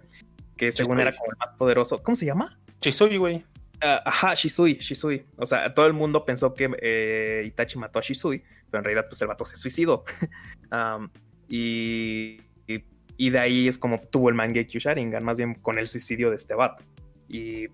que 0.58 0.72
según 0.72 1.00
era 1.00 1.16
como 1.16 1.32
el 1.32 1.38
más 1.38 1.56
poderoso. 1.58 2.02
¿Cómo 2.02 2.16
se 2.16 2.26
llama? 2.26 2.58
Chisui, 2.82 3.18
güey. 3.18 3.46
Ah, 3.82 4.02
ajá, 4.06 4.34
Shisui, 4.34 4.76
Shisui. 4.76 5.26
O 5.38 5.46
sea, 5.46 5.74
todo 5.74 5.88
el 5.88 5.94
mundo 5.94 6.26
pensó 6.26 6.54
que 6.54 6.70
eh, 6.82 7.44
Itachi 7.46 7.78
mató 7.78 8.00
a 8.00 8.02
Shisui, 8.02 8.44
pero 8.70 8.80
en 8.80 8.84
realidad 8.84 9.06
pues 9.10 9.22
el 9.22 9.28
vato 9.28 9.46
se 9.46 9.56
suicidó. 9.56 10.04
Y, 11.52 13.32
de 13.32 13.40
ahí 13.40 13.68
es 13.68 13.78
como 13.78 14.00
tuvo 14.00 14.30
el 14.30 14.36
Mangekyo 14.36 14.80
Sharingan, 14.80 15.26
más 15.26 15.38
bien 15.38 15.56
con 15.56 15.78
el 15.78 15.88
suicidio 15.88 16.30
de 16.30 16.38
este 16.38 16.54
vato. 16.54 16.84
Y 17.28 17.68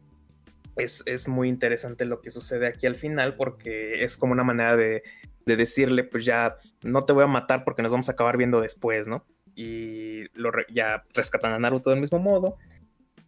es, 0.75 1.03
es 1.05 1.27
muy 1.27 1.49
interesante 1.49 2.05
lo 2.05 2.21
que 2.21 2.31
sucede 2.31 2.67
aquí 2.67 2.87
al 2.87 2.95
final 2.95 3.35
porque 3.35 4.03
es 4.03 4.17
como 4.17 4.33
una 4.33 4.43
manera 4.43 4.75
de, 4.75 5.03
de 5.45 5.55
decirle, 5.55 6.03
pues 6.03 6.25
ya 6.25 6.57
no 6.81 7.05
te 7.05 7.13
voy 7.13 7.25
a 7.25 7.27
matar 7.27 7.63
porque 7.63 7.81
nos 7.81 7.91
vamos 7.91 8.09
a 8.09 8.13
acabar 8.13 8.37
viendo 8.37 8.61
después, 8.61 9.07
¿no? 9.07 9.25
Y 9.55 10.23
lo 10.33 10.51
ya 10.69 11.03
rescatan 11.13 11.53
a 11.53 11.59
Naruto 11.59 11.91
del 11.91 12.01
mismo 12.01 12.19
modo. 12.19 12.57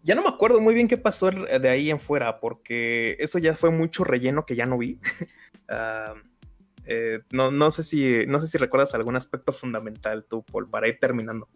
Ya 0.08 0.16
no 0.16 0.24
me 0.24 0.30
acuerdo 0.30 0.62
muy 0.62 0.74
bien 0.74 0.88
qué 0.88 0.98
pasó 0.98 1.30
de 1.30 1.70
ahí 1.70 1.92
en 1.92 2.00
fuera, 2.00 2.40
porque 2.40 3.18
eso 3.20 3.40
ya 3.40 3.56
fue 3.58 3.72
mucho 3.72 4.06
relleno 4.06 4.46
que 4.46 4.56
ya 4.56 4.66
no 4.66 4.78
vi. 4.78 5.00
Eh, 6.90 7.20
no, 7.32 7.52
no, 7.52 7.70
sé 7.70 7.84
si, 7.84 8.26
no 8.28 8.40
sé 8.40 8.48
si 8.48 8.58
recuerdas 8.58 8.94
algún 8.96 9.18
aspecto 9.18 9.52
fundamental 9.52 10.24
tú, 10.24 10.42
Paul, 10.44 10.70
para 10.70 10.88
ir 10.88 11.00
terminando. 11.02 11.50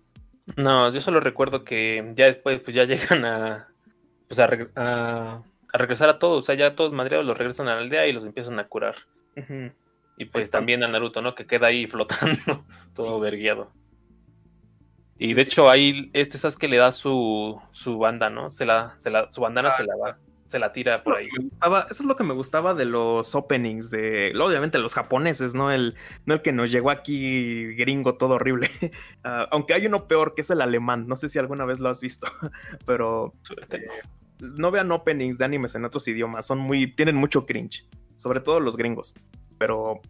No, 0.57 0.91
yo 0.91 0.99
solo 0.99 1.21
recuerdo 1.21 1.63
que 1.63 2.11
ya 2.15 2.25
después, 2.25 2.59
pues 2.59 2.75
ya 2.75 2.83
llegan 2.85 3.23
a. 3.23 3.69
Pues 4.27 4.39
a, 4.39 4.49
reg- 4.49 4.71
a, 4.75 5.41
a 5.71 5.77
regresar 5.77 6.09
a 6.09 6.19
todos. 6.19 6.39
O 6.39 6.41
sea, 6.41 6.55
ya 6.55 6.75
todos 6.75 6.91
madreados 6.91 7.25
los 7.25 7.38
regresan 7.38 7.69
a 7.69 7.75
la 7.75 7.80
aldea 7.81 8.07
y 8.07 8.11
los 8.11 8.25
empiezan 8.25 8.59
a 8.59 8.67
curar. 8.67 8.95
Y 10.17 10.25
pues 10.25 10.43
está. 10.45 10.57
también 10.57 10.83
a 10.83 10.89
Naruto, 10.89 11.21
¿no? 11.21 11.33
Que 11.33 11.47
queda 11.47 11.67
ahí 11.67 11.88
flotando, 11.88 12.65
todo 12.93 13.21
verguiado. 13.21 13.71
Y 15.24 15.35
de 15.35 15.43
hecho 15.43 15.69
ahí 15.69 16.09
este 16.14 16.38
Sasuke 16.40 16.67
le 16.67 16.77
da 16.77 16.91
su, 16.91 17.61
su 17.72 18.00
banda, 18.00 18.30
¿no? 18.32 18.50
Se 18.50 18.66
la, 18.66 18.95
se 18.98 19.11
la, 19.11 19.32
su 19.32 19.41
bandana 19.41 19.69
Ah. 19.69 19.77
se 19.77 19.83
la 19.83 19.95
va, 19.95 20.17
se 20.48 20.58
la 20.58 20.74
tira 20.74 21.03
por 21.03 21.16
ahí. 21.16 21.30
Gustaba- 21.40 21.85
eso 21.91 22.01
es 22.01 22.08
lo 22.08 22.16
que 22.16 22.24
me 22.24 22.33
gustaba 22.33 22.74
de 22.74 22.85
los 22.85 23.35
openings 23.35 23.91
de, 23.91 24.33
obviamente 24.41 24.80
los 24.80 24.95
japoneses, 24.95 25.53
no 25.53 25.72
el, 25.72 25.95
no 26.25 26.33
el 26.33 26.41
que 26.41 26.51
nos 26.51 26.72
llegó 26.72 26.90
aquí 26.90 27.75
gringo 27.75 28.16
todo 28.16 28.33
horrible. 28.35 28.67
Ah, 29.24 29.48
aunque 29.51 29.75
hay 29.75 29.85
uno 29.85 30.08
peor 30.08 30.33
que 30.33 30.41
es 30.41 30.50
el 30.50 30.59
alemán, 30.61 31.06
no 31.08 31.16
sé 31.16 31.30
si 31.30 31.38
alguna 31.38 31.66
vez 31.66 31.80
lo 31.80 31.90
has 31.90 32.01
visto, 32.01 32.25
pero 32.88 33.35
eh, 33.69 33.85
no 34.40 34.72
vean 34.72 34.91
openings 34.91 35.38
de 35.38 35.45
animes 35.45 35.75
en 35.75 35.85
otros 35.85 36.08
idiomas, 36.08 36.48
son 36.48 36.58
muy, 36.58 36.88
tienen 36.95 37.16
mucho 37.16 37.45
cringe, 37.45 37.85
sobre 38.16 38.40
todo 38.40 38.59
los 38.59 38.75
gringos, 38.75 39.14
pero 39.59 40.01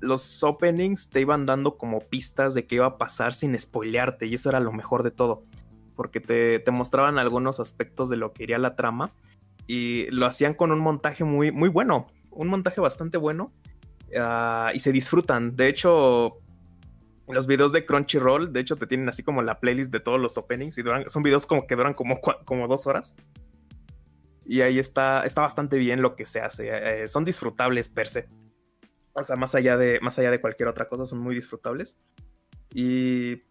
los 0.00 0.42
openings 0.42 1.10
te 1.10 1.20
iban 1.20 1.46
dando 1.46 1.76
como 1.76 2.00
pistas 2.00 2.54
de 2.54 2.66
qué 2.66 2.76
iba 2.76 2.86
a 2.86 2.98
pasar 2.98 3.34
sin 3.34 3.58
spoilearte 3.58 4.26
y 4.26 4.34
eso 4.34 4.48
era 4.48 4.60
lo 4.60 4.72
mejor 4.72 5.02
de 5.02 5.10
todo, 5.10 5.44
porque 5.96 6.20
te, 6.20 6.70
mostraban 6.70 7.18
algunos 7.18 7.60
aspectos 7.60 8.08
de 8.08 8.16
lo 8.16 8.32
que 8.32 8.44
iría 8.44 8.58
la 8.58 8.76
trama 8.76 9.12
y 9.66 10.06
lo 10.10 10.26
hacían 10.26 10.54
con 10.54 10.72
un 10.72 10.80
montaje 10.80 11.24
muy, 11.24 11.52
muy 11.52 11.68
bueno, 11.68 12.06
un 12.30 12.48
montaje 12.48 12.80
bastante 12.80 13.18
bueno 13.18 13.52
ah, 14.18 14.70
y 14.74 14.80
se 14.80 14.92
disfrutan, 14.92 15.56
de 15.56 15.68
hecho... 15.68 16.38
Los 17.28 17.46
videos 17.46 17.72
de 17.72 17.86
Crunchyroll, 17.86 18.52
de 18.52 18.60
hecho, 18.60 18.76
te 18.76 18.86
tienen 18.86 19.08
así 19.08 19.22
como 19.22 19.42
la 19.42 19.60
playlist 19.60 19.92
de 19.92 20.00
todos 20.00 20.20
los 20.20 20.36
openings 20.36 20.76
y 20.76 20.82
son 21.06 21.22
videos 21.22 21.46
como 21.46 21.68
que 21.68 21.76
duran 21.76 21.94
como, 21.94 22.20
como 22.20 22.66
dos 22.66 22.86
horas. 22.88 23.16
Y 24.44 24.60
ahí 24.60 24.80
está, 24.80 25.24
está 25.24 25.40
bastante 25.40 25.78
bien 25.78 26.02
lo 26.02 26.16
que 26.16 26.26
se 26.26 26.40
hace. 26.40 26.68
eh, 26.72 27.08
son 27.08 27.24
disfrutables 27.24 27.88
per 27.88 28.08
se. 28.08 28.28
O 29.14 29.24
sea, 29.24 29.36
más 29.36 29.54
allá, 29.54 29.76
de, 29.76 30.00
más 30.00 30.18
allá 30.18 30.30
de 30.30 30.40
cualquier 30.40 30.68
otra 30.68 30.88
cosa, 30.88 31.06
son 31.06 31.18
muy 31.18 31.34
disfrutables. 31.34 32.00
Y 32.72 33.42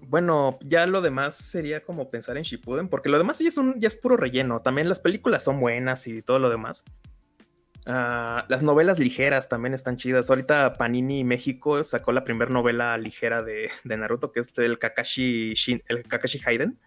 bueno, 0.00 0.58
ya 0.62 0.86
lo 0.86 1.00
demás 1.00 1.36
sería 1.36 1.82
como 1.82 2.10
pensar 2.10 2.36
en 2.36 2.42
Shippuden, 2.42 2.88
porque 2.88 3.08
lo 3.08 3.18
demás 3.18 3.38
ya 3.38 3.48
es, 3.48 3.56
un, 3.56 3.80
ya 3.80 3.88
es 3.88 3.96
puro 3.96 4.16
relleno. 4.16 4.60
También 4.60 4.88
las 4.88 5.00
películas 5.00 5.42
son 5.44 5.58
buenas 5.58 6.06
y 6.06 6.22
todo 6.22 6.38
lo 6.38 6.50
demás. 6.50 6.84
Ah, 7.86 8.44
las 8.48 8.62
novelas 8.64 8.98
ligeras 8.98 9.48
también 9.48 9.72
están 9.72 9.96
chidas. 9.96 10.28
Ahorita 10.28 10.74
Panini 10.74 11.22
México 11.22 11.84
sacó 11.84 12.12
la 12.12 12.24
primera 12.24 12.50
novela 12.50 12.98
ligera 12.98 13.42
de, 13.42 13.70
de 13.84 13.96
Naruto, 13.96 14.32
que 14.32 14.40
es 14.40 14.48
el 14.56 14.78
Kakashi, 14.78 15.54
Shin- 15.54 15.84
el 15.86 16.02
Kakashi 16.02 16.40
Hayden, 16.44 16.78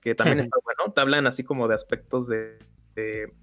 que 0.00 0.14
también 0.14 0.38
está 0.38 0.56
bueno. 0.62 0.92
Te 0.92 1.00
hablan 1.00 1.26
así 1.26 1.42
como 1.42 1.66
de 1.66 1.74
aspectos 1.74 2.28
de, 2.28 2.58
de, 2.94 3.34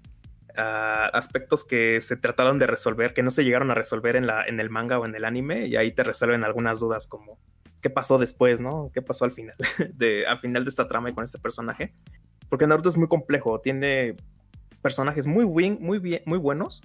ah, 0.56 1.10
aspectos 1.12 1.64
que 1.64 2.00
se 2.00 2.16
trataron 2.16 2.58
de 2.58 2.66
resolver, 2.66 3.14
que 3.14 3.22
no 3.22 3.30
se 3.30 3.44
llegaron 3.44 3.70
a 3.70 3.74
resolver 3.74 4.16
en, 4.16 4.26
la, 4.26 4.44
en 4.44 4.60
el 4.60 4.70
manga 4.70 4.98
o 4.98 5.06
en 5.06 5.14
el 5.14 5.24
anime, 5.24 5.66
y 5.66 5.76
ahí 5.76 5.92
te 5.92 6.04
resuelven 6.04 6.44
algunas 6.44 6.80
dudas 6.80 7.06
como 7.06 7.38
qué 7.84 7.90
pasó 7.90 8.16
después, 8.16 8.62
¿no? 8.62 8.90
¿Qué 8.94 9.02
pasó 9.02 9.26
al 9.26 9.32
final? 9.32 9.56
De, 9.94 10.26
al 10.26 10.38
final 10.38 10.64
de 10.64 10.70
esta 10.70 10.88
trama 10.88 11.10
y 11.10 11.14
con 11.14 11.22
este 11.22 11.38
personaje. 11.38 11.92
Porque 12.48 12.66
Naruto 12.66 12.88
es 12.88 12.96
muy 12.96 13.08
complejo, 13.08 13.60
tiene 13.60 14.16
personajes 14.80 15.26
muy, 15.26 15.44
bien, 15.44 15.76
muy, 15.80 15.98
bien, 15.98 16.22
muy 16.24 16.38
buenos 16.38 16.80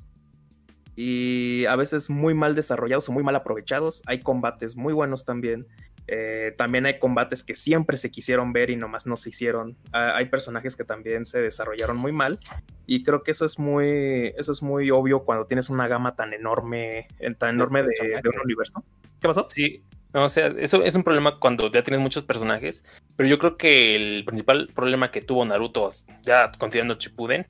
y 1.01 1.64
a 1.67 1.77
veces 1.77 2.09
muy 2.09 2.33
mal 2.33 2.53
desarrollados 2.53 3.07
o 3.07 3.14
muy 3.14 3.23
mal 3.23 3.33
aprovechados. 3.38 4.03
Hay 4.06 4.19
combates 4.19 4.75
muy 4.75 4.91
buenos 4.91 5.23
también. 5.23 5.65
Eh, 6.11 6.55
también 6.57 6.88
hay 6.88 6.97
combates 6.97 7.43
que 7.43 7.53
siempre 7.53 7.95
se 7.97 8.09
quisieron 8.09 8.51
ver 8.51 8.71
y 8.71 8.75
nomás 8.75 9.05
no 9.05 9.15
se 9.15 9.29
hicieron. 9.29 9.77
Ah, 9.91 10.13
hay 10.15 10.25
personajes 10.25 10.75
que 10.75 10.83
también 10.83 11.27
se 11.27 11.39
desarrollaron 11.39 11.97
muy 11.97 12.11
mal 12.11 12.39
y 12.88 13.03
creo 13.03 13.21
que 13.21 13.29
eso 13.29 13.45
es 13.45 13.59
muy, 13.59 14.33
eso 14.35 14.51
es 14.51 14.63
muy 14.63 14.89
obvio 14.89 15.23
cuando 15.23 15.45
tienes 15.45 15.69
una 15.69 15.88
gama 15.88 16.15
tan 16.15 16.33
enorme, 16.33 17.07
tan 17.38 17.51
enorme 17.51 17.83
de, 17.83 18.19
de 18.23 18.29
un 18.29 18.39
universo. 18.43 18.83
¿Qué 19.21 19.27
pasó? 19.27 19.45
Sí, 19.49 19.83
no, 20.13 20.23
o 20.23 20.29
sea, 20.29 20.47
eso 20.57 20.83
es 20.83 20.95
un 20.95 21.03
problema 21.03 21.39
cuando 21.39 21.71
ya 21.71 21.83
tienes 21.83 22.01
muchos 22.01 22.23
personajes, 22.23 22.83
pero 23.15 23.29
yo 23.29 23.38
creo 23.38 23.57
que 23.57 23.95
el 23.95 24.25
principal 24.25 24.67
problema 24.73 25.11
que 25.11 25.21
tuvo 25.21 25.45
Naruto, 25.45 25.89
ya 26.23 26.51
continuando 26.57 26.95
Shippuden, 26.95 27.45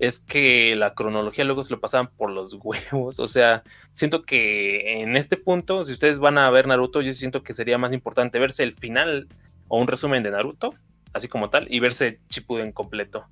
es 0.00 0.18
que 0.18 0.74
la 0.76 0.94
cronología 0.94 1.44
luego 1.44 1.62
se 1.62 1.74
lo 1.74 1.80
pasaban 1.80 2.10
por 2.16 2.30
los 2.30 2.54
huevos, 2.62 3.20
o 3.20 3.28
sea, 3.28 3.62
siento 3.92 4.22
que 4.22 5.02
en 5.02 5.16
este 5.16 5.36
punto, 5.36 5.84
si 5.84 5.92
ustedes 5.92 6.18
van 6.18 6.38
a 6.38 6.50
ver 6.50 6.66
Naruto, 6.66 7.02
yo 7.02 7.12
siento 7.12 7.42
que 7.42 7.52
sería 7.52 7.78
más 7.78 7.92
importante 7.92 8.38
verse 8.38 8.64
el 8.64 8.72
final 8.72 9.28
o 9.68 9.78
un 9.78 9.86
resumen 9.86 10.22
de 10.22 10.30
Naruto, 10.30 10.74
así 11.12 11.28
como 11.28 11.50
tal, 11.50 11.66
y 11.70 11.80
verse 11.80 12.18
Shippuden 12.30 12.72
completo. 12.72 13.26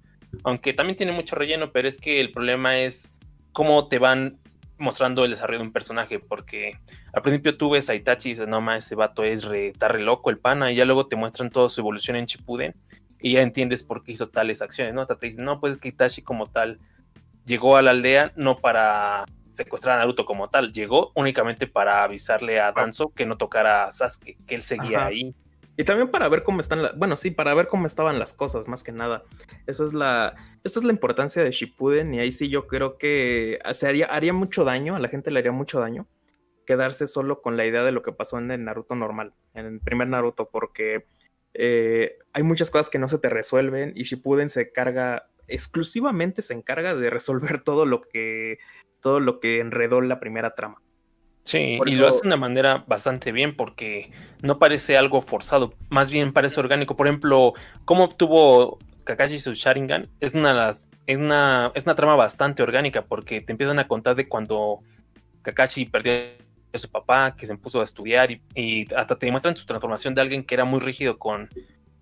Aunque 0.44 0.74
también 0.74 0.96
tiene 0.96 1.12
mucho 1.12 1.36
relleno, 1.36 1.72
pero 1.72 1.88
es 1.88 1.98
que 1.98 2.20
el 2.20 2.32
problema 2.32 2.78
es 2.78 3.12
cómo 3.52 3.88
te 3.88 3.98
van 3.98 4.38
mostrando 4.76 5.24
el 5.24 5.30
desarrollo 5.30 5.60
de 5.60 5.64
un 5.64 5.72
personaje, 5.72 6.20
porque 6.20 6.76
al 7.14 7.22
principio 7.22 7.56
tú 7.56 7.70
ves 7.70 7.88
a 7.88 7.94
Itachi 7.94 8.28
y 8.28 8.32
dices, 8.32 8.46
no 8.46 8.60
más, 8.60 8.84
ese 8.84 8.94
vato 8.94 9.24
es 9.24 9.44
re, 9.44 9.68
está 9.68 9.88
re 9.88 10.00
loco 10.00 10.28
el 10.28 10.38
pana, 10.38 10.70
y 10.70 10.76
ya 10.76 10.84
luego 10.84 11.06
te 11.06 11.16
muestran 11.16 11.50
toda 11.50 11.70
su 11.70 11.80
evolución 11.80 12.16
en 12.16 12.26
Shippuden, 12.26 12.74
y 13.20 13.32
ya 13.34 13.42
entiendes 13.42 13.82
por 13.82 14.02
qué 14.04 14.12
hizo 14.12 14.28
tales 14.28 14.62
acciones, 14.62 14.94
¿no? 14.94 15.00
Hasta 15.00 15.18
te 15.18 15.26
dicen, 15.26 15.44
no, 15.44 15.60
pues 15.60 15.74
es 15.74 15.78
que 15.80 15.88
Itachi 15.88 16.22
como 16.22 16.50
tal 16.50 16.78
llegó 17.44 17.76
a 17.76 17.82
la 17.82 17.90
aldea 17.92 18.32
no 18.36 18.58
para 18.58 19.24
secuestrar 19.52 19.96
a 19.96 19.98
Naruto 20.00 20.24
como 20.24 20.50
tal, 20.50 20.72
llegó 20.72 21.10
únicamente 21.16 21.66
para 21.66 22.04
avisarle 22.04 22.60
a 22.60 22.72
Danzo 22.72 23.12
que 23.14 23.26
no 23.26 23.36
tocara 23.36 23.84
a 23.86 23.90
Sasuke, 23.90 24.36
que 24.46 24.54
él 24.54 24.62
seguía 24.62 24.98
Ajá. 24.98 25.06
ahí. 25.06 25.34
Y 25.76 25.84
también 25.84 26.10
para 26.10 26.28
ver 26.28 26.42
cómo 26.42 26.60
están, 26.60 26.82
la- 26.82 26.92
bueno, 26.92 27.16
sí, 27.16 27.30
para 27.30 27.54
ver 27.54 27.68
cómo 27.68 27.86
estaban 27.86 28.18
las 28.18 28.32
cosas, 28.34 28.66
más 28.68 28.82
que 28.82 28.92
nada. 28.92 29.22
Esa 29.66 29.84
es 29.84 29.92
la, 29.94 30.34
esa 30.64 30.80
es 30.80 30.84
la 30.84 30.92
importancia 30.92 31.42
de 31.42 31.50
Shippuden 31.52 32.14
y 32.14 32.20
ahí 32.20 32.32
sí 32.32 32.48
yo 32.48 32.66
creo 32.66 32.98
que 32.98 33.58
se 33.72 33.86
haría, 33.88 34.06
haría 34.06 34.32
mucho 34.32 34.64
daño, 34.64 34.96
a 34.96 34.98
la 35.00 35.08
gente 35.08 35.30
le 35.30 35.38
haría 35.38 35.52
mucho 35.52 35.80
daño 35.80 36.06
quedarse 36.66 37.06
solo 37.06 37.40
con 37.40 37.56
la 37.56 37.64
idea 37.64 37.82
de 37.82 37.92
lo 37.92 38.02
que 38.02 38.12
pasó 38.12 38.38
en 38.38 38.50
el 38.50 38.64
Naruto 38.64 38.94
normal, 38.94 39.32
en 39.54 39.66
el 39.66 39.80
primer 39.80 40.08
Naruto, 40.08 40.48
porque 40.50 41.06
eh, 41.60 42.18
hay 42.32 42.42
muchas 42.44 42.70
cosas 42.70 42.88
que 42.88 43.00
no 43.00 43.08
se 43.08 43.18
te 43.18 43.28
resuelven 43.28 43.92
y 43.96 44.04
Shippuden 44.04 44.48
se 44.48 44.70
carga, 44.70 45.28
exclusivamente 45.48 46.40
se 46.40 46.54
encarga 46.54 46.94
de 46.94 47.10
resolver 47.10 47.60
todo 47.64 47.84
lo 47.84 48.00
que, 48.02 48.58
todo 49.00 49.18
lo 49.20 49.40
que 49.40 49.58
enredó 49.60 50.00
la 50.00 50.20
primera 50.20 50.54
trama. 50.54 50.80
Sí, 51.44 51.74
Por 51.78 51.88
y 51.88 51.94
eso- 51.94 52.02
lo 52.02 52.08
hace 52.08 52.20
de 52.22 52.26
una 52.28 52.36
manera 52.36 52.84
bastante 52.86 53.32
bien 53.32 53.56
porque 53.56 54.10
no 54.42 54.58
parece 54.58 54.96
algo 54.96 55.20
forzado, 55.20 55.74
más 55.90 56.10
bien 56.10 56.32
parece 56.32 56.60
orgánico. 56.60 56.94
Por 56.96 57.08
ejemplo, 57.08 57.54
cómo 57.84 58.04
obtuvo 58.04 58.78
Kakashi 59.04 59.40
su 59.40 59.54
Sharingan 59.54 60.10
es 60.20 60.34
una, 60.34 60.52
las, 60.54 60.90
es 61.06 61.16
una, 61.18 61.72
es 61.74 61.84
una 61.84 61.96
trama 61.96 62.14
bastante 62.16 62.62
orgánica 62.62 63.02
porque 63.06 63.40
te 63.40 63.52
empiezan 63.52 63.78
a 63.78 63.88
contar 63.88 64.14
de 64.14 64.28
cuando 64.28 64.80
Kakashi 65.42 65.86
perdió 65.86 66.12
a 66.72 66.78
su 66.78 66.88
papá, 66.90 67.34
que 67.36 67.46
se 67.46 67.56
puso 67.56 67.80
a 67.80 67.84
estudiar 67.84 68.30
y, 68.30 68.42
y 68.54 68.92
hasta 68.94 69.16
te 69.18 69.26
demuestran 69.26 69.56
su 69.56 69.64
transformación 69.66 70.14
de 70.14 70.20
alguien 70.20 70.44
que 70.44 70.54
era 70.54 70.64
muy 70.64 70.80
rígido 70.80 71.18
con, 71.18 71.48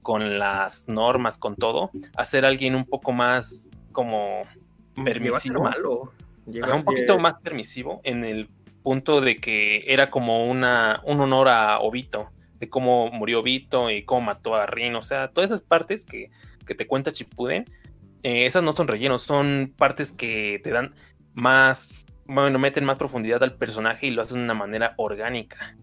con 0.02 0.38
las 0.38 0.88
normas, 0.88 1.38
con 1.38 1.56
todo, 1.56 1.90
a 2.16 2.24
ser 2.24 2.44
alguien 2.44 2.74
un 2.74 2.84
poco 2.84 3.12
más 3.12 3.70
como 3.92 4.42
ser 4.94 5.04
permisivo. 5.04 5.62
malo. 5.62 6.12
Llega- 6.46 6.66
Ajá, 6.66 6.76
un 6.76 6.84
poquito 6.84 7.18
más 7.18 7.34
permisivo 7.42 8.00
en 8.04 8.24
el 8.24 8.48
punto 8.82 9.20
de 9.20 9.36
que 9.38 9.84
era 9.86 10.10
como 10.10 10.46
una, 10.46 11.00
un 11.04 11.20
honor 11.20 11.48
a 11.48 11.80
Obito, 11.80 12.30
de 12.60 12.68
cómo 12.68 13.10
murió 13.10 13.40
Obito 13.40 13.90
y 13.90 14.02
cómo 14.04 14.20
mató 14.22 14.54
a 14.54 14.66
Rin, 14.66 14.94
o 14.94 15.02
sea, 15.02 15.28
todas 15.28 15.50
esas 15.50 15.60
partes 15.62 16.04
que, 16.04 16.30
que 16.64 16.74
te 16.74 16.86
cuenta 16.86 17.10
Chipuden, 17.12 17.64
eh, 18.22 18.46
esas 18.46 18.62
no 18.62 18.72
son 18.72 18.86
rellenos, 18.88 19.22
son 19.22 19.74
partes 19.76 20.12
que 20.12 20.60
te 20.62 20.70
dan 20.70 20.94
más, 21.34 22.06
bueno, 22.28 22.58
meten 22.58 22.84
más 22.84 22.96
profundidad 22.96 23.42
al 23.42 23.56
personaje 23.56 24.06
y 24.06 24.10
lo 24.10 24.22
hacen 24.22 24.38
de 24.38 24.44
una 24.44 24.54
manera 24.54 24.94
orgánica. 24.96 25.76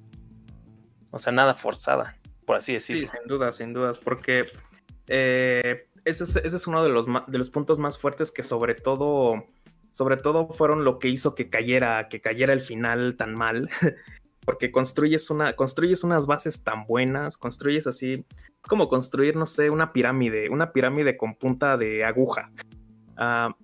O 1.11 1.19
sea, 1.19 1.31
nada 1.31 1.53
forzada, 1.53 2.17
por 2.45 2.55
así 2.57 2.71
Sí, 2.79 2.95
decirlo. 2.95 3.07
sin 3.07 3.27
dudas, 3.27 3.55
sin 3.55 3.73
dudas, 3.73 3.97
porque 3.97 4.47
eh, 5.07 5.87
ese, 6.05 6.23
es, 6.23 6.35
ese 6.37 6.57
es 6.57 6.67
uno 6.67 6.83
de 6.83 6.89
los, 6.89 7.05
de 7.27 7.37
los 7.37 7.49
puntos 7.49 7.79
más 7.79 7.97
fuertes 7.97 8.31
que 8.31 8.43
sobre 8.43 8.75
todo, 8.75 9.45
sobre 9.91 10.17
todo 10.17 10.49
fueron 10.49 10.83
lo 10.83 10.99
que 10.99 11.09
hizo 11.09 11.35
que 11.35 11.49
cayera, 11.49 12.09
que 12.09 12.19
cayera 12.21 12.53
el 12.53 12.61
final 12.61 13.15
tan 13.15 13.35
mal, 13.35 13.69
porque 14.45 14.71
construyes, 14.71 15.29
una, 15.29 15.55
construyes 15.55 16.03
unas 16.03 16.25
bases 16.25 16.63
tan 16.63 16.85
buenas, 16.85 17.37
construyes 17.37 17.87
así, 17.87 18.25
es 18.61 18.67
como 18.67 18.89
construir, 18.89 19.35
no 19.35 19.47
sé, 19.47 19.69
una 19.69 19.93
pirámide, 19.93 20.49
una 20.49 20.73
pirámide 20.73 21.15
con 21.15 21.35
punta 21.35 21.77
de 21.77 22.03
aguja. 22.03 22.51
Ah, 23.15 23.55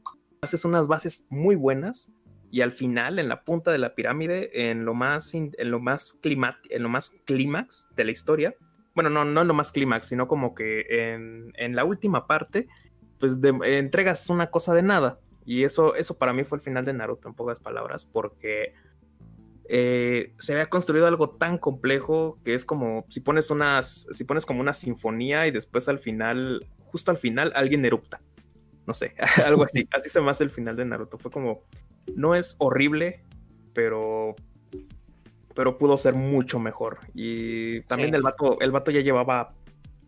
haces 0.41 0.63
unas 0.63 0.87
bases 0.87 1.25
muy 1.29 1.55
buenas 1.55 2.13
y 2.51 2.61
al 2.61 2.71
final, 2.71 3.19
en 3.19 3.29
la 3.29 3.43
punta 3.43 3.71
de 3.71 3.77
la 3.77 3.95
pirámide, 3.95 4.69
en 4.69 4.85
lo 4.85 4.93
más, 4.93 5.33
in- 5.33 5.51
en 5.57 5.71
lo 5.71 5.79
más, 5.79 6.13
clima, 6.13 6.59
en 6.69 6.83
lo 6.83 6.89
más 6.89 7.11
clímax 7.25 7.87
de 7.95 8.03
la 8.05 8.11
historia, 8.11 8.55
bueno, 8.95 9.09
no, 9.09 9.23
no 9.23 9.41
en 9.41 9.47
lo 9.47 9.53
más 9.53 9.71
clímax, 9.71 10.07
sino 10.07 10.27
como 10.27 10.55
que 10.55 10.85
en, 10.89 11.53
en 11.55 11.75
la 11.75 11.85
última 11.85 12.27
parte, 12.27 12.67
pues 13.19 13.37
entregas 13.63 14.29
una 14.29 14.47
cosa 14.49 14.73
de 14.73 14.81
nada. 14.83 15.19
Y 15.45 15.63
eso, 15.63 15.95
eso 15.95 16.17
para 16.17 16.33
mí 16.33 16.43
fue 16.43 16.57
el 16.57 16.63
final 16.63 16.85
de 16.85 16.93
Naruto, 16.93 17.27
en 17.27 17.33
pocas 17.33 17.59
palabras, 17.59 18.05
porque 18.11 18.73
eh, 19.67 20.33
se 20.39 20.53
había 20.53 20.67
construido 20.67 21.05
algo 21.07 21.29
tan 21.31 21.57
complejo 21.57 22.39
que 22.43 22.55
es 22.55 22.65
como 22.65 23.05
si 23.09 23.19
pones 23.19 23.51
unas, 23.51 24.07
si 24.11 24.23
pones 24.23 24.45
como 24.45 24.61
una 24.61 24.73
sinfonía 24.73 25.45
y 25.47 25.51
después 25.51 25.87
al 25.87 25.99
final, 25.99 26.65
justo 26.85 27.11
al 27.11 27.17
final, 27.17 27.51
alguien 27.55 27.85
erupta. 27.85 28.21
No 28.87 28.93
sé, 28.95 29.13
algo 29.45 29.63
así. 29.63 29.87
Así 29.91 30.09
se 30.09 30.21
me 30.21 30.31
hace 30.31 30.43
el 30.43 30.49
final 30.49 30.75
de 30.75 30.85
Naruto. 30.85 31.19
Fue 31.19 31.29
como, 31.29 31.63
no 32.15 32.35
es 32.35 32.55
horrible, 32.59 33.23
pero 33.73 34.35
pero 35.55 35.77
pudo 35.77 35.97
ser 35.97 36.13
mucho 36.13 36.57
mejor. 36.57 36.99
Y 37.13 37.81
también 37.81 38.11
Sí. 38.11 38.15
el 38.15 38.21
vato, 38.21 38.61
el 38.61 38.71
vato 38.71 38.91
ya 38.91 39.01
llevaba, 39.01 39.53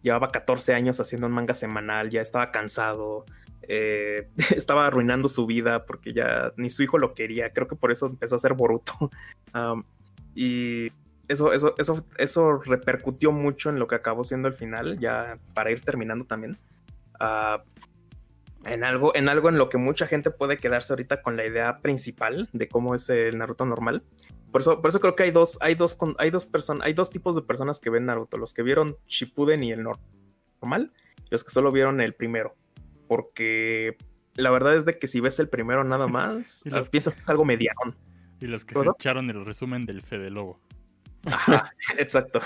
llevaba 0.01 0.29
14 0.31 0.73
años 0.73 1.01
haciendo 1.01 1.27
un 1.27 1.33
manga 1.33 1.53
semanal, 1.55 2.09
ya 2.09 2.21
estaba 2.21 2.51
cansado, 2.51 3.25
eh, 3.63 4.29
estaba 4.63 4.87
arruinando 4.87 5.27
su 5.27 5.45
vida 5.45 5.85
porque 5.85 6.13
ya 6.13 6.53
ni 6.55 6.69
su 6.69 6.83
hijo 6.83 6.97
lo 6.97 7.13
quería. 7.15 7.51
Creo 7.51 7.67
que 7.67 7.75
por 7.75 7.91
eso 7.91 8.05
empezó 8.05 8.35
a 8.35 8.39
ser 8.39 8.53
Boruto. 8.53 8.93
Y 10.33 10.93
eso, 11.27 11.51
eso, 11.51 11.75
eso, 11.77 12.05
eso 12.17 12.59
repercutió 12.59 13.33
mucho 13.33 13.69
en 13.69 13.79
lo 13.79 13.87
que 13.87 13.95
acabó 13.95 14.23
siendo 14.23 14.47
el 14.47 14.53
final, 14.53 14.97
ya 14.99 15.37
para 15.53 15.71
ir 15.71 15.81
terminando 15.81 16.23
también. 16.23 16.57
Ah, 17.19 17.61
en 18.65 18.83
algo, 18.83 19.15
en 19.15 19.27
algo 19.29 19.49
en 19.49 19.57
lo 19.57 19.69
que 19.69 19.77
mucha 19.77 20.07
gente 20.07 20.29
puede 20.31 20.57
quedarse 20.57 20.93
ahorita 20.93 21.21
con 21.21 21.35
la 21.37 21.45
idea 21.45 21.79
principal 21.79 22.49
de 22.53 22.67
cómo 22.67 22.93
es 22.95 23.09
el 23.09 23.37
Naruto 23.37 23.65
normal. 23.65 24.03
Por 24.51 24.61
eso, 24.61 24.81
por 24.81 24.89
eso 24.89 24.99
creo 24.99 25.15
que 25.15 25.23
hay 25.23 25.31
dos, 25.31 25.57
hay 25.61 25.75
dos, 25.75 25.97
hay 26.17 26.29
dos 26.29 26.45
personas, 26.45 26.85
hay 26.85 26.93
dos 26.93 27.09
tipos 27.09 27.35
de 27.35 27.41
personas 27.41 27.79
que 27.79 27.89
ven 27.89 28.05
Naruto, 28.05 28.37
los 28.37 28.53
que 28.53 28.63
vieron 28.63 28.97
Shippuden 29.07 29.63
y 29.63 29.71
el 29.71 29.83
nor- 29.83 29.99
normal, 30.61 30.91
y 31.25 31.27
los 31.31 31.43
que 31.43 31.51
solo 31.51 31.71
vieron 31.71 32.01
el 32.01 32.13
primero. 32.13 32.55
Porque 33.07 33.97
la 34.35 34.51
verdad 34.51 34.75
es 34.75 34.85
de 34.85 34.97
que 34.99 35.07
si 35.07 35.19
ves 35.19 35.39
el 35.39 35.49
primero 35.49 35.83
nada 35.83 36.07
más, 36.07 36.65
Y 36.65 36.69
los- 36.69 36.89
piensas 36.89 37.13
que 37.15 37.21
es 37.21 37.29
algo 37.29 37.45
mediano. 37.45 37.95
Y 38.39 38.47
los 38.47 38.65
que 38.65 38.73
¿Cómo 38.73 38.85
se 38.85 38.91
echaron 38.91 39.29
el 39.29 39.45
resumen 39.45 39.85
del 39.85 40.01
Fede 40.01 40.29
Lobo. 40.29 40.59
Ajá, 41.25 41.71
exacto. 41.97 42.39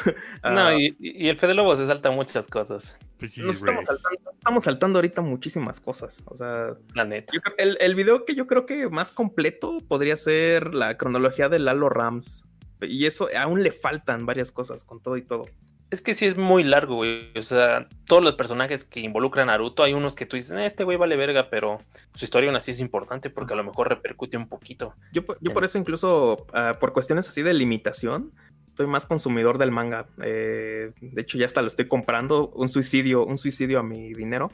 No, 0.43 0.67
Ah, 0.67 0.73
y, 0.77 0.95
y 0.99 1.29
el 1.29 1.37
Fede 1.37 1.53
Lobo 1.53 1.75
se 1.75 1.85
salta 1.85 2.11
muchas 2.11 2.47
cosas, 2.47 2.97
Pues 3.17 3.33
sí, 3.33 3.41
nos 3.41 3.57
estamos 3.57 3.85
saltando, 3.85 4.31
estamos 4.31 4.63
saltando 4.63 4.97
ahorita 4.99 5.21
muchísimas 5.21 5.79
cosas. 5.79 6.23
O 6.27 6.35
sea, 6.35 6.73
la 6.93 7.05
neta. 7.05 7.33
Yo 7.33 7.39
el, 7.57 7.77
el 7.79 7.95
video 7.95 8.25
que 8.25 8.35
yo 8.35 8.47
creo 8.47 8.65
que 8.65 8.89
más 8.89 9.11
completo 9.11 9.77
podría 9.87 10.17
ser 10.17 10.73
la 10.73 10.97
cronología 10.97 11.49
de 11.49 11.59
Lalo 11.59 11.89
Rams. 11.89 12.45
Y 12.81 13.05
eso 13.05 13.29
aún 13.37 13.63
le 13.63 13.71
faltan 13.71 14.25
varias 14.25 14.51
cosas 14.51 14.83
con 14.83 15.01
todo 15.01 15.15
y 15.17 15.21
todo. 15.21 15.45
Es 15.91 16.01
que 16.01 16.13
sí 16.13 16.25
es 16.25 16.35
muy 16.35 16.63
largo, 16.63 16.95
güey. 16.95 17.31
O 17.37 17.41
sea, 17.41 17.87
todos 18.05 18.21
los 18.23 18.33
personajes 18.33 18.83
que 18.83 18.99
involucran 18.99 19.49
a 19.49 19.53
Naruto, 19.53 19.83
hay 19.83 19.93
unos 19.93 20.15
que 20.15 20.25
tú 20.25 20.35
dices, 20.35 20.51
"Eh, 20.51 20.65
este 20.65 20.83
güey 20.83 20.97
vale 20.97 21.15
verga, 21.15 21.49
pero 21.49 21.77
su 22.15 22.25
historia 22.25 22.49
aún 22.49 22.57
así 22.57 22.71
es 22.71 22.79
importante 22.79 23.29
porque 23.29 23.53
a 23.53 23.55
lo 23.55 23.63
mejor 23.63 23.87
repercute 23.89 24.35
un 24.35 24.49
poquito. 24.49 24.93
Yo, 25.13 25.23
por- 25.25 25.37
yo 25.41 25.53
por 25.53 25.63
eso 25.63 25.77
incluso, 25.77 26.47
ah, 26.53 26.77
por 26.79 26.91
cuestiones 26.91 27.29
así 27.29 27.43
de 27.43 27.53
limitación, 27.53 28.33
estoy 28.75 28.87
más 28.87 29.05
consumidor 29.05 29.57
del 29.57 29.71
manga. 29.71 30.05
Eh, 30.21 30.91
de 30.99 31.21
hecho, 31.21 31.37
ya 31.37 31.45
hasta 31.45 31.61
lo 31.61 31.67
estoy 31.67 31.87
comprando. 31.87 32.49
Un 32.49 32.67
suicidio, 32.67 33.25
un 33.25 33.37
suicidio 33.37 33.79
a 33.79 33.83
mi 33.83 34.13
dinero, 34.13 34.51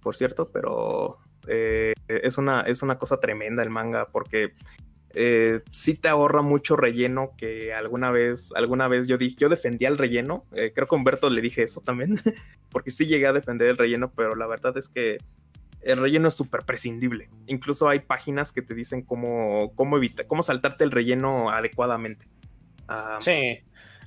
por 0.00 0.14
cierto, 0.14 0.46
pero 0.46 1.18
eh, 1.48 1.92
es, 2.06 2.38
una, 2.38 2.60
es 2.60 2.82
una 2.82 2.98
cosa 2.98 3.18
tremenda 3.18 3.64
el 3.64 3.70
manga 3.70 4.06
porque 4.12 4.52
eh, 5.12 5.60
sí 5.72 5.96
te 5.96 6.06
ahorra 6.06 6.40
mucho 6.40 6.76
relleno 6.76 7.32
que 7.36 7.74
alguna 7.74 8.12
vez, 8.12 8.52
alguna 8.54 8.86
vez 8.86 9.08
yo 9.08 9.18
dije, 9.18 9.34
yo 9.40 9.48
defendía 9.48 9.88
el 9.88 9.98
relleno. 9.98 10.44
creo 10.52 10.86
que 10.86 10.94
a 10.94 10.96
Humberto 10.96 11.28
le 11.28 11.40
dije 11.40 11.64
eso 11.64 11.80
también, 11.80 12.14
porque 12.70 12.92
sí 12.92 13.06
llegué 13.06 13.26
a 13.26 13.32
defender 13.32 13.66
el 13.66 13.76
relleno, 13.76 14.12
pero 14.14 14.36
la 14.36 14.46
verdad 14.46 14.78
es 14.78 14.88
que 14.88 15.18
el 15.80 15.98
relleno 15.98 16.28
es 16.28 16.34
súper 16.34 16.62
prescindible. 16.62 17.28
Incluso 17.48 17.88
hay 17.88 17.98
páginas 17.98 18.52
que 18.52 18.62
te 18.62 18.72
dicen 18.72 19.02
cómo, 19.02 19.72
cómo 19.74 19.96
evitar, 19.96 20.28
cómo 20.28 20.44
saltarte 20.44 20.84
el 20.84 20.92
relleno 20.92 21.50
adecuadamente. 21.50 22.26
Ah, 22.88 23.18
Sí. 23.20 23.58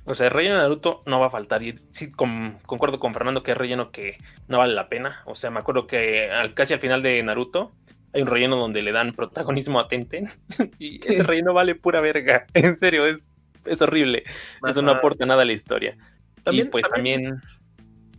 O 0.04 0.14
sea, 0.14 0.28
el 0.28 0.32
relleno 0.32 0.54
de 0.56 0.62
Naruto 0.62 1.02
no 1.04 1.20
va 1.20 1.26
a 1.26 1.30
faltar. 1.30 1.62
Y 1.62 1.74
sí, 1.90 2.10
con- 2.10 2.58
concuerdo 2.64 2.98
con 2.98 3.12
Fernando 3.12 3.42
que 3.42 3.50
es 3.52 3.58
relleno 3.58 3.90
que 3.90 4.16
no 4.46 4.56
vale 4.56 4.72
la 4.72 4.88
pena. 4.88 5.20
O 5.26 5.34
sea, 5.34 5.50
me 5.50 5.60
acuerdo 5.60 5.86
que 5.86 6.30
al- 6.30 6.54
casi 6.54 6.72
al 6.72 6.80
final 6.80 7.02
de 7.02 7.22
Naruto 7.22 7.72
hay 8.14 8.22
un 8.22 8.28
relleno 8.28 8.56
donde 8.56 8.80
le 8.80 8.92
dan 8.92 9.12
protagonismo 9.12 9.78
a 9.80 9.88
Tenten. 9.88 10.26
y 10.78 11.06
ese 11.06 11.22
relleno 11.24 11.52
vale 11.52 11.74
pura 11.74 12.00
verga. 12.00 12.46
En 12.54 12.74
serio, 12.76 13.06
es, 13.06 13.28
es 13.66 13.82
horrible. 13.82 14.24
Eso 14.66 14.80
no 14.80 14.92
aporta 14.92 15.26
nada 15.26 15.42
a 15.42 15.44
la 15.44 15.52
historia. 15.52 15.94
También- 16.42 16.68
y 16.68 16.70
pues 16.70 16.86
también, 16.88 17.42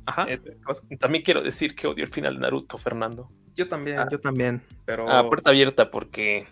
Ajá. 0.06 0.28
también 1.00 1.24
quiero 1.24 1.42
decir 1.42 1.74
que 1.76 1.88
odio 1.88 2.04
el 2.04 2.12
final 2.12 2.36
de 2.36 2.42
Naruto, 2.42 2.78
Fernando. 2.78 3.32
Yo 3.56 3.68
también, 3.68 3.98
Ah. 3.98 4.08
yo 4.12 4.20
también. 4.20 4.62
Pero 4.86 5.10
a 5.10 5.28
puerta 5.28 5.50
abierta 5.50 5.90
porque 5.90 6.46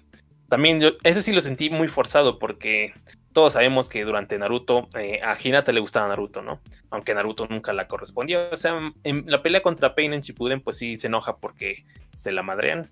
también 0.49 0.79
yo 0.81 0.93
ese 1.03 1.21
sí 1.21 1.31
lo 1.31 1.41
sentí 1.41 1.69
muy 1.69 1.87
forzado 1.87 2.39
porque 2.39 2.93
todos 3.37 3.53
sabemos 3.53 3.87
que 3.87 4.03
durante 4.03 4.35
Naruto 4.39 4.89
eh, 4.95 5.21
a 5.23 5.37
Hinata 5.39 5.71
le 5.71 5.79
gustaba 5.79 6.07
Naruto, 6.07 6.41
¿no? 6.41 6.59
Aunque 6.89 7.13
Naruto 7.13 7.45
nunca 7.47 7.71
la 7.71 7.87
correspondió. 7.87 8.49
O 8.51 8.55
sea, 8.55 8.91
en 9.03 9.25
la 9.27 9.43
pelea 9.43 9.61
contra 9.61 9.93
Pain 9.93 10.11
en 10.13 10.21
Shippuden 10.21 10.59
pues 10.59 10.79
sí 10.79 10.97
se 10.97 11.05
enoja 11.05 11.37
porque 11.37 11.85
se 12.15 12.31
la 12.31 12.41
madrean, 12.41 12.89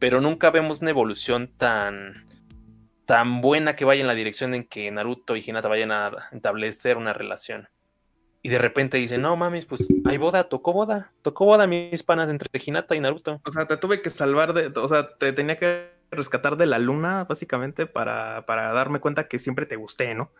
pero 0.00 0.20
nunca 0.20 0.50
vemos 0.50 0.80
una 0.80 0.90
evolución 0.90 1.52
tan 1.56 2.26
tan 3.04 3.40
buena 3.40 3.76
que 3.76 3.84
vaya 3.84 4.00
en 4.00 4.08
la 4.08 4.16
dirección 4.16 4.54
en 4.54 4.64
que 4.64 4.90
Naruto 4.90 5.36
y 5.36 5.44
Hinata 5.46 5.68
vayan 5.68 5.92
a 5.92 6.30
establecer 6.32 6.96
una 6.96 7.12
relación. 7.12 7.68
Y 8.42 8.48
de 8.48 8.58
repente 8.58 8.98
dicen, 8.98 9.22
no 9.22 9.36
mames, 9.36 9.66
pues 9.66 9.86
hay 10.04 10.16
boda, 10.16 10.48
tocó 10.48 10.72
boda, 10.72 11.12
tocó 11.22 11.44
boda 11.44 11.68
mis 11.68 12.02
panas 12.02 12.28
entre 12.28 12.50
Hinata 12.60 12.96
y 12.96 13.00
Naruto. 13.00 13.40
O 13.44 13.52
sea, 13.52 13.66
te 13.66 13.76
tuve 13.76 14.02
que 14.02 14.10
salvar 14.10 14.52
de. 14.52 14.72
O 14.80 14.88
sea, 14.88 15.16
te 15.16 15.32
tenía 15.32 15.56
que 15.58 15.95
rescatar 16.10 16.56
de 16.56 16.66
la 16.66 16.78
luna, 16.78 17.24
básicamente, 17.24 17.86
para, 17.86 18.46
para 18.46 18.72
darme 18.72 19.00
cuenta 19.00 19.28
que 19.28 19.38
siempre 19.38 19.66
te 19.66 19.76
gusté, 19.76 20.14
¿no? 20.14 20.30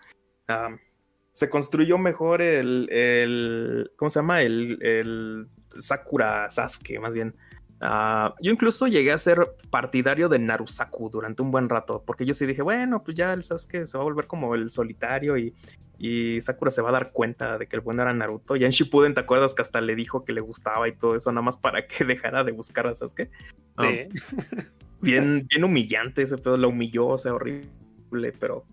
Se 1.33 1.51
construyó 1.51 1.99
mejor 1.99 2.41
el. 2.41 2.89
el 2.91 3.91
¿Cómo 3.97 4.11
se 4.11 4.21
llama? 4.21 4.43
El, 4.43 4.79
el 4.83 5.49
Sakura 5.79 6.49
Sasuke, 6.49 6.99
más 6.99 7.15
bien. 7.15 7.35
Ah, 7.81 8.35
yo 8.41 8.53
incluso 8.53 8.87
llegué 8.87 9.13
a 9.13 9.19
ser 9.19 9.55
partidario 9.71 10.29
de 10.31 10.39
Narusaku 10.39 11.11
durante 11.11 11.43
un 11.43 11.51
buen 11.51 11.69
rato, 11.69 12.03
porque 12.07 12.25
yo 12.25 12.33
sí 12.33 12.47
dije, 12.47 12.63
bueno, 12.63 13.03
pues 13.03 13.17
ya 13.17 13.33
el 13.35 13.43
Sasuke 13.43 13.87
se 13.87 13.99
va 13.99 14.03
a 14.03 14.05
volver 14.05 14.27
como 14.27 14.55
el 14.55 14.71
solitario 14.71 15.37
y, 15.37 15.55
y 15.99 16.41
Sakura 16.41 16.71
se 16.71 16.81
va 16.81 16.89
a 16.89 16.93
dar 16.93 17.13
cuenta 17.13 17.59
de 17.59 17.67
que 17.67 17.77
el 17.77 17.83
bueno 17.83 18.01
era 18.03 18.15
Naruto. 18.15 18.57
Ya 18.57 18.65
en 18.67 18.73
Shippuden, 18.73 19.13
¿te 19.13 19.21
acuerdas 19.21 19.53
que 19.53 19.61
hasta 19.61 19.81
le 19.83 19.95
dijo 19.95 20.25
que 20.25 20.33
le 20.33 20.41
gustaba 20.41 20.89
y 20.89 20.93
todo 20.97 21.17
eso, 21.17 21.31
nada 21.33 21.43
más 21.43 21.59
para 21.59 21.87
que 21.87 22.05
dejara 22.07 22.45
de 22.45 22.53
buscar 22.53 22.87
a 22.87 22.95
Sasuke? 22.95 23.31
Ah, 23.77 23.83
Sí. 23.91 24.09
bien, 25.03 25.47
bien 25.49 25.63
humillante 25.65 26.23
ese 26.23 26.39
pedo, 26.39 26.57
lo 26.57 26.71
humilló, 26.71 27.09
o 27.09 27.19
sea, 27.19 27.35
horrible, 27.35 28.33
pero 28.41 28.65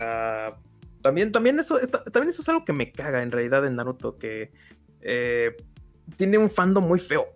ah, 0.00 0.56
también, 1.02 1.32
también, 1.32 1.60
eso, 1.60 1.78
ta- 1.86 2.02
también 2.04 2.30
eso 2.30 2.40
es 2.40 2.48
algo 2.48 2.64
que 2.64 2.72
me 2.72 2.90
caga 2.92 3.22
en 3.22 3.30
realidad 3.30 3.66
en 3.66 3.76
Naruto, 3.76 4.16
que 4.16 4.50
eh, 5.02 5.54
tiene 6.16 6.38
un 6.38 6.50
fandom 6.50 6.84
muy 6.88 6.98
feo. 6.98 7.26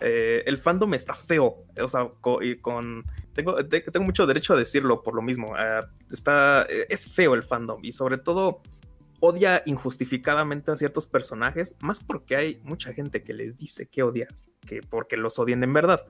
Eh, 0.00 0.42
el 0.46 0.58
fandom 0.58 0.94
está 0.94 1.14
feo, 1.14 1.64
o 1.80 1.88
sea, 1.88 2.08
con... 2.20 3.04
Tengo, 3.34 3.64
te- 3.66 3.80
tengo 3.82 4.04
mucho 4.06 4.26
derecho 4.26 4.54
a 4.54 4.56
decirlo 4.58 5.02
por 5.02 5.14
lo 5.14 5.22
mismo. 5.22 5.54
ah, 5.56 5.86
está, 6.10 6.62
eh, 6.68 6.86
es 6.88 7.12
feo 7.14 7.34
el 7.34 7.42
fandom 7.42 7.80
y 7.84 7.92
sobre 7.92 8.18
todo 8.18 8.62
odia 9.20 9.62
injustificadamente 9.66 10.70
a 10.70 10.76
ciertos 10.76 11.06
personajes, 11.06 11.76
más 11.80 12.02
porque 12.02 12.36
hay 12.36 12.60
mucha 12.64 12.92
gente 12.94 13.22
que 13.22 13.34
les 13.34 13.58
dice 13.58 13.86
que 13.86 14.02
odia, 14.02 14.28
que 14.66 14.80
porque 14.82 15.16
los 15.18 15.38
odian 15.38 15.62
en 15.62 15.72
verdad. 15.74 16.02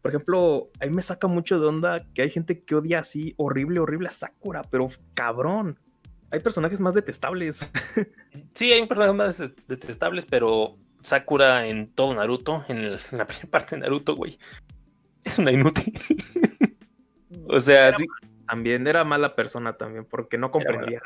por 0.00 0.10
ejemplo, 0.12 0.70
ahí 0.80 0.88
me 0.88 1.02
saca 1.02 1.26
mucho 1.26 1.60
de 1.60 1.66
onda 1.66 2.06
que 2.14 2.22
hay 2.22 2.30
gente 2.30 2.64
que 2.64 2.74
odia 2.74 3.00
así 3.00 3.34
horrible, 3.36 3.80
horrible 3.80 4.08
a 4.08 4.12
Sakura, 4.12 4.62
pero 4.62 4.88
cabrón. 5.14 5.78
Hay 6.30 6.40
personajes 6.40 6.80
más 6.80 6.94
detestables. 6.94 7.70
Sí, 8.54 8.72
hay 8.72 8.86
personajes 8.86 9.14
más 9.14 9.38
detestables, 9.66 10.24
pero 10.26 10.76
Sakura 11.00 11.66
en 11.66 11.92
todo 11.92 12.14
Naruto, 12.14 12.64
en, 12.68 12.78
el- 12.78 13.00
en 13.12 13.18
la 13.18 13.26
primera 13.26 13.48
parte 13.50 13.76
de 13.76 13.82
Naruto, 13.82 14.14
güey, 14.16 14.38
es 15.24 15.38
una 15.38 15.52
inútil. 15.52 15.92
o 17.48 17.60
sea, 17.60 17.94
sí, 17.96 18.06
también 18.46 18.86
era 18.86 19.04
mala 19.04 19.34
persona 19.34 19.76
también, 19.76 20.04
porque 20.04 20.38
no 20.38 20.50
comprendía. 20.50 21.00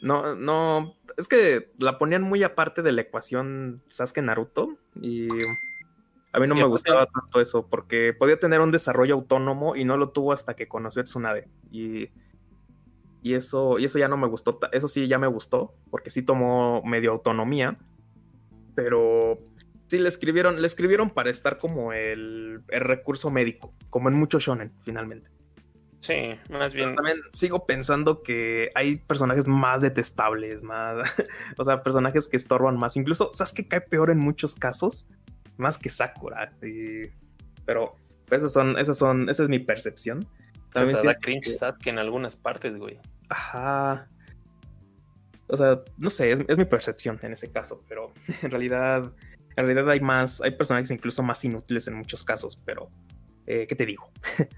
no, 0.00 0.34
no, 0.34 0.94
es 1.16 1.28
que 1.28 1.72
la 1.78 1.98
ponían 1.98 2.22
muy 2.22 2.42
aparte 2.42 2.82
de 2.82 2.92
la 2.92 3.02
ecuación 3.02 3.82
Sasuke 3.88 4.22
Naruto 4.22 4.76
y 5.00 5.28
a 6.32 6.40
mí 6.40 6.46
no 6.46 6.54
Y 6.54 6.58
me 6.58 6.64
gustaba 6.64 7.06
tanto 7.06 7.40
eso, 7.40 7.66
porque 7.68 8.14
podía 8.16 8.38
tener 8.38 8.60
un 8.60 8.70
desarrollo 8.70 9.14
autónomo 9.14 9.76
y 9.76 9.84
no 9.84 9.96
lo 9.96 10.10
tuvo 10.10 10.32
hasta 10.32 10.54
que 10.54 10.68
conoció 10.68 11.00
a 11.02 11.04
Tsunade 11.04 11.48
y, 11.70 12.10
y 13.22 13.34
eso, 13.34 13.78
y 13.78 13.86
eso 13.86 13.98
ya 13.98 14.08
no 14.08 14.16
me 14.16 14.26
gustó, 14.28 14.58
eso 14.72 14.88
sí 14.88 15.08
ya 15.08 15.18
me 15.18 15.26
gustó, 15.26 15.74
porque 15.90 16.10
sí 16.10 16.22
tomó 16.22 16.82
medio 16.82 17.12
autonomía, 17.12 17.78
pero 18.78 19.40
sí 19.88 19.98
le 19.98 20.08
escribieron, 20.08 20.60
le 20.62 20.66
escribieron 20.68 21.10
para 21.10 21.30
estar 21.30 21.58
como 21.58 21.92
el, 21.92 22.60
el 22.68 22.80
recurso 22.80 23.28
médico, 23.28 23.74
como 23.90 24.08
en 24.08 24.14
muchos 24.14 24.44
shonen 24.44 24.72
finalmente. 24.84 25.28
sí, 25.98 26.36
más 26.48 26.72
bien. 26.72 26.94
También 26.94 27.16
sigo 27.32 27.66
pensando 27.66 28.22
que 28.22 28.70
hay 28.76 28.98
personajes 28.98 29.48
más 29.48 29.80
detestables, 29.82 30.62
más, 30.62 30.94
o 31.58 31.64
sea, 31.64 31.82
personajes 31.82 32.28
que 32.28 32.36
estorban 32.36 32.78
más. 32.78 32.96
Incluso, 32.96 33.30
¿sabes 33.32 33.52
que 33.52 33.66
cae 33.66 33.80
peor 33.80 34.10
en 34.10 34.18
muchos 34.20 34.54
casos? 34.54 35.08
Más 35.56 35.76
que 35.76 35.88
Sakura. 35.88 36.52
y- 36.62 37.10
Pero, 37.66 37.96
esos 38.30 38.52
son, 38.52 38.78
esos 38.78 38.96
son, 38.96 39.28
esa 39.28 39.42
es 39.42 39.48
mi 39.48 39.58
percepción. 39.58 40.24
También 40.70 40.94
Hasta 40.94 41.08
da 41.08 41.18
cringe 41.18 41.46
que- 41.46 41.50
Sasuke 41.50 41.88
en 41.88 41.98
algunas 41.98 42.36
partes, 42.36 42.76
güey. 42.78 43.00
Ajá. 43.28 44.06
O 45.48 45.56
sea, 45.56 45.80
no 45.96 46.10
sé, 46.10 46.30
es, 46.30 46.42
es 46.46 46.58
mi 46.58 46.64
percepción 46.66 47.18
en 47.22 47.32
ese 47.32 47.50
caso, 47.50 47.82
pero 47.88 48.12
en 48.42 48.50
realidad, 48.50 49.12
en 49.56 49.64
realidad 49.66 49.88
hay 49.90 50.00
más, 50.00 50.40
hay 50.42 50.52
personajes 50.52 50.90
incluso 50.90 51.22
más 51.22 51.44
inútiles 51.44 51.86
en 51.88 51.94
muchos 51.94 52.22
casos, 52.22 52.56
pero, 52.64 52.90
eh, 53.46 53.66
¿qué 53.68 53.74
te 53.74 53.86
digo? 53.86 54.10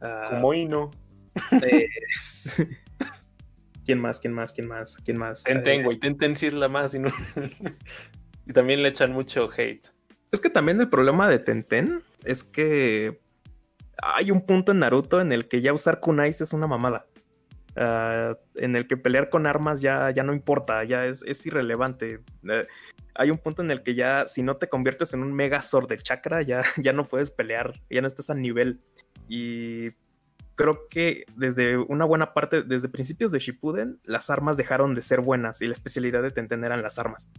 Ah, 0.00 0.26
Como 0.30 0.54
Ino. 0.54 0.92
es- 2.08 2.54
¿Quién 3.84 3.98
más? 4.00 4.20
¿Quién 4.20 4.32
más? 4.32 4.52
¿Quién 4.52 4.68
más? 4.68 4.96
¿Quién 4.98 5.16
más? 5.16 5.42
Tenten, 5.42 5.80
Eh, 5.80 5.84
güey. 5.84 5.98
Tenten 5.98 6.36
sí 6.36 6.46
es 6.46 6.52
la 6.54 6.68
más 6.68 6.94
inútil. 6.94 7.16
y 8.46 8.52
también 8.52 8.82
le 8.82 8.90
echan 8.90 9.12
mucho 9.12 9.48
hate. 9.56 9.88
es 10.30 10.40
que 10.40 10.50
también 10.50 10.80
el 10.80 10.88
problema 10.88 11.28
de 11.28 11.38
Tenten 11.40 12.02
es 12.24 12.44
que 12.44 13.20
hay 14.00 14.30
un 14.30 14.46
punto 14.46 14.70
en 14.72 14.78
Naruto 14.80 15.20
en 15.20 15.32
el 15.32 15.48
que 15.48 15.62
ya 15.62 15.72
usar 15.72 15.98
kunais 16.00 16.40
es 16.42 16.52
una 16.52 16.66
mamada. 16.68 17.06
Ah, 17.80 18.36
en 18.56 18.74
el 18.74 18.88
que 18.88 18.96
pelear 18.96 19.30
con 19.30 19.46
armas 19.46 19.80
ya, 19.80 20.10
ya 20.10 20.24
no 20.24 20.32
importa, 20.32 20.82
ya 20.82 21.06
es, 21.06 21.22
es 21.22 21.46
irrelevante. 21.46 22.20
Eh, 22.48 22.66
hay 23.14 23.30
un 23.30 23.38
punto 23.38 23.62
en 23.62 23.70
el 23.70 23.84
que 23.84 23.94
ya, 23.94 24.26
si 24.26 24.42
no 24.42 24.56
te 24.56 24.68
conviertes 24.68 25.14
en 25.14 25.22
un 25.22 25.32
mega 25.32 25.62
sword 25.62 25.88
de 25.88 25.98
chakra, 25.98 26.42
ya, 26.42 26.62
ya 26.76 26.92
no 26.92 27.06
puedes 27.06 27.30
pelear, 27.30 27.72
ya 27.88 28.00
no 28.00 28.08
estás 28.08 28.30
a 28.30 28.34
nivel. 28.34 28.80
Y 29.28 29.90
creo 30.56 30.88
que 30.90 31.24
desde 31.36 31.76
una 31.76 32.04
buena 32.04 32.34
parte, 32.34 32.62
desde 32.64 32.88
principios 32.88 33.30
de 33.30 33.38
Shippuden, 33.38 34.00
las 34.02 34.28
armas 34.28 34.56
dejaron 34.56 34.94
de 34.96 35.02
ser 35.02 35.20
buenas 35.20 35.62
y 35.62 35.66
la 35.68 35.72
especialidad 35.74 36.22
de 36.22 36.32
Tenten 36.32 36.64
eran 36.64 36.82
las 36.82 36.98
armas. 36.98 37.32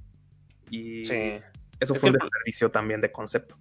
Y 0.70 1.04
Sí. 1.04 1.34
eso 1.82 1.96
Es 1.96 2.00
fue 2.00 2.12
un 2.12 2.16
que- 2.16 2.20
desperdicio 2.24 2.72
también 2.72 3.02
de 3.02 3.12
concepto. 3.12 3.58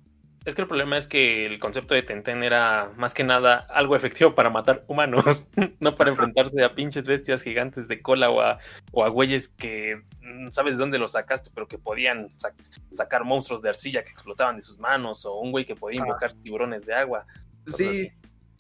Es 0.49 0.55
que 0.55 0.63
el 0.63 0.69
problema 0.69 0.97
es 0.97 1.07
que 1.07 1.45
el 1.45 1.59
concepto 1.59 1.95
de 1.95 2.03
Tenten 2.03 2.43
era 2.43 2.91
más 2.97 3.13
que 3.13 3.23
nada 3.23 3.67
algo 3.69 3.95
efectivo 3.97 4.35
para 4.35 4.49
matar 4.49 4.83
humanos, 4.89 5.47
no 5.81 5.95
para 5.95 6.09
enfrentarse 6.11 6.65
a 6.65 6.75
pinches 6.75 7.05
bestias 7.05 7.43
gigantes 7.43 7.87
de 7.87 8.01
cola 8.01 8.31
o 8.31 8.41
a, 8.41 8.59
o 8.93 9.05
a 9.05 9.09
güeyes 9.09 9.49
que 9.49 10.01
mm, 10.23 10.49
sabes 10.49 10.75
de 10.75 10.79
dónde 10.79 10.99
los 10.99 11.13
sacaste, 11.13 11.51
pero 11.55 11.69
que 11.69 11.77
podían 11.77 12.29
sac- 12.39 12.55
sacar 12.93 13.25
monstruos 13.25 13.61
de 13.61 13.69
arcilla 13.69 14.03
que 14.05 14.11
explotaban 14.11 14.57
de 14.57 14.63
sus 14.63 14.79
manos, 14.79 15.27
o 15.27 15.39
un 15.39 15.51
güey 15.53 15.67
que 15.67 15.75
podía 15.77 16.01
Ah. 16.01 16.07
invocar 16.07 16.33
tiburones 16.33 16.87
de 16.87 16.95
agua. 16.95 17.27
Sí, 17.67 17.87
así. 17.87 18.13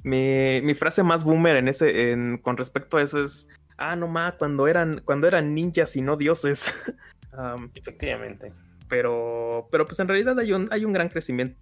mi, 0.02 0.60
mi 0.62 0.74
frase 0.74 1.02
más 1.02 1.24
boomer 1.24 1.56
en 1.56 1.68
ese, 1.68 2.12
en, 2.12 2.36
con 2.36 2.58
respecto 2.58 2.98
a 2.98 3.02
eso 3.02 3.24
es, 3.24 3.48
ah, 3.78 3.96
no 3.96 4.08
ma, 4.08 4.32
cuando 4.36 4.68
eran, 4.68 5.00
cuando 5.06 5.26
eran 5.26 5.54
ninjas 5.54 5.96
y 5.96 6.02
no 6.02 6.16
dioses. 6.18 6.70
Am, 7.32 7.70
Efectivamente. 7.74 8.52
pero, 8.88 9.68
pero 9.70 9.86
pues 9.86 9.98
en 10.00 10.08
realidad 10.08 10.38
hay 10.38 10.52
un, 10.52 10.68
hay 10.70 10.84
un 10.84 10.92
gran 10.92 11.08
crecimiento 11.08 11.56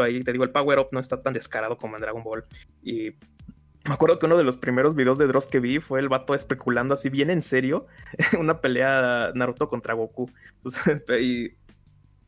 ahí. 0.00 0.22
Te 0.22 0.32
digo, 0.32 0.44
el 0.44 0.50
power 0.50 0.78
up 0.78 0.88
no 0.92 1.00
está 1.00 1.20
tan 1.22 1.32
descarado 1.32 1.76
como 1.76 1.96
en 1.96 2.02
Dragon 2.02 2.22
Ball. 2.22 2.44
Y 2.82 3.10
me 3.84 3.94
acuerdo 3.94 4.18
que 4.18 4.26
uno 4.26 4.38
de 4.38 4.44
los 4.44 4.56
primeros 4.56 4.94
videos 4.94 5.18
de 5.18 5.26
Dross 5.26 5.46
que 5.46 5.58
vi 5.60 5.80
fue 5.80 5.98
el 6.00 6.08
vato 6.08 6.34
especulando 6.34 6.94
así 6.94 7.08
bien 7.10 7.30
en 7.30 7.42
serio 7.42 7.86
una 8.38 8.60
pelea 8.60 9.32
Naruto 9.34 9.68
contra 9.68 9.94
Goku. 9.94 10.30
Y 11.20 11.52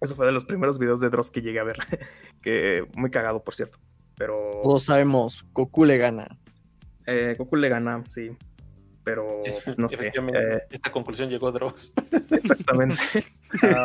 eso 0.00 0.14
fue 0.16 0.26
de 0.26 0.32
los 0.32 0.44
primeros 0.44 0.78
videos 0.78 1.00
de 1.00 1.08
Dross 1.08 1.30
que 1.30 1.40
llegué 1.42 1.60
a 1.60 1.64
ver. 1.64 1.78
que 2.42 2.84
muy 2.94 3.10
cagado, 3.10 3.42
por 3.42 3.54
cierto. 3.54 3.78
Pero 4.16 4.60
Todos 4.62 4.84
sabemos, 4.84 5.44
Goku 5.52 5.84
le 5.84 5.96
gana. 5.98 6.26
eh, 7.06 7.34
Goku 7.38 7.56
le 7.56 7.68
gana, 7.68 8.02
sí. 8.08 8.30
Pero 9.02 9.42
no 9.76 9.88
sé. 9.88 10.06
Eh, 10.08 10.62
esta 10.70 10.90
conclusión 10.90 11.28
llegó 11.28 11.52
Dross. 11.52 11.92
exactamente. 12.30 12.96
Ah, 13.62 13.84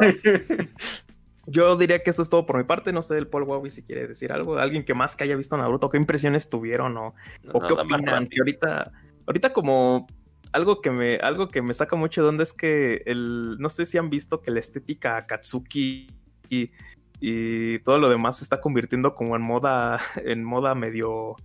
yo 1.50 1.76
diría 1.76 2.02
que 2.03 2.10
eso 2.10 2.22
es 2.22 2.30
todo 2.30 2.45
por 2.45 2.58
mi 2.58 2.64
parte. 2.64 2.92
No 2.92 3.03
sé 3.03 3.18
el 3.18 3.28
Paul 3.28 3.44
Wowie 3.44 3.72
si 3.72 3.84
quiere 3.84 4.08
decir 4.08 4.32
algo. 4.32 4.58
Alguien 4.58 4.86
que 4.86 4.94
más 4.94 5.16
que 5.16 5.24
haya 5.24 5.36
visto 5.36 5.58
Naruto, 5.58 5.90
qué 5.90 5.98
impresiones 5.98 6.50
tuvieron 6.50 6.98
o, 6.98 7.14
o 7.52 7.60
qué 7.61 7.74
opinan. 7.74 8.28
Que 8.28 8.40
ahorita, 8.40 8.92
ahorita 9.26 9.53
como 9.53 10.08
algo 10.52 10.82
que 10.82 10.92
me, 10.92 11.16
algo 11.18 11.50
que 11.50 11.61
me 11.61 11.74
saca 11.74 11.95
mucho 11.95 12.22
de 12.24 12.30
onda 12.30 12.44
es 12.44 12.53
que 12.53 13.03
el, 13.06 13.58
no 13.60 13.69
sé 13.69 13.86
si 13.86 13.98
han 13.98 14.10
visto 14.10 14.42
que 14.42 14.52
la 14.52 14.60
estética 14.60 15.18
Akatsuki 15.18 16.08
y, 16.50 16.72
y 17.19 17.80
todo 17.80 18.00
lo 18.00 18.10
demás 18.10 18.38
se 18.38 18.44
está 18.44 18.60
convirtiendo 18.61 19.16
como 19.16 19.36
en 19.36 19.42
moda, 19.42 20.00
en 20.24 20.44
moda 20.44 20.76
medio, 20.76 21.36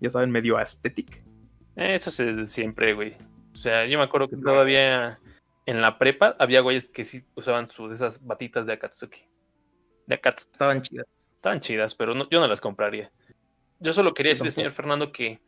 ya 0.00 0.10
saben, 0.10 0.30
medio 0.30 0.58
aesthetic. 0.58 1.22
Eso 1.76 2.10
es 2.10 2.52
siempre, 2.52 2.94
güey. 2.94 3.16
O 3.52 3.56
sea, 3.56 3.86
yo 3.86 3.98
me 3.98 4.04
acuerdo 4.04 4.28
que 4.28 4.36
todavía 4.36 5.18
en 5.66 5.80
la 5.80 5.98
prepa 5.98 6.36
había 6.38 6.60
güeyes 6.60 6.88
que 6.88 7.04
sí 7.04 7.24
usaban 7.34 7.70
sus 7.70 7.92
esas 7.92 8.24
batitas 8.24 8.66
de 8.66 8.74
Akatsuki. 8.74 9.29
De 10.10 10.16
Akatsuki. 10.16 10.50
Estaban 10.52 10.82
chidas. 10.82 11.06
Estaban 11.36 11.60
chidas, 11.60 11.94
pero 11.94 12.14
no- 12.14 12.28
yo 12.28 12.40
no 12.40 12.48
las 12.48 12.60
compraría. 12.60 13.10
Yo 13.78 13.92
solo 13.92 14.12
quería 14.12 14.32
decirle, 14.32 14.50
señor 14.50 14.72
Fernando, 14.72 15.12
que 15.12 15.40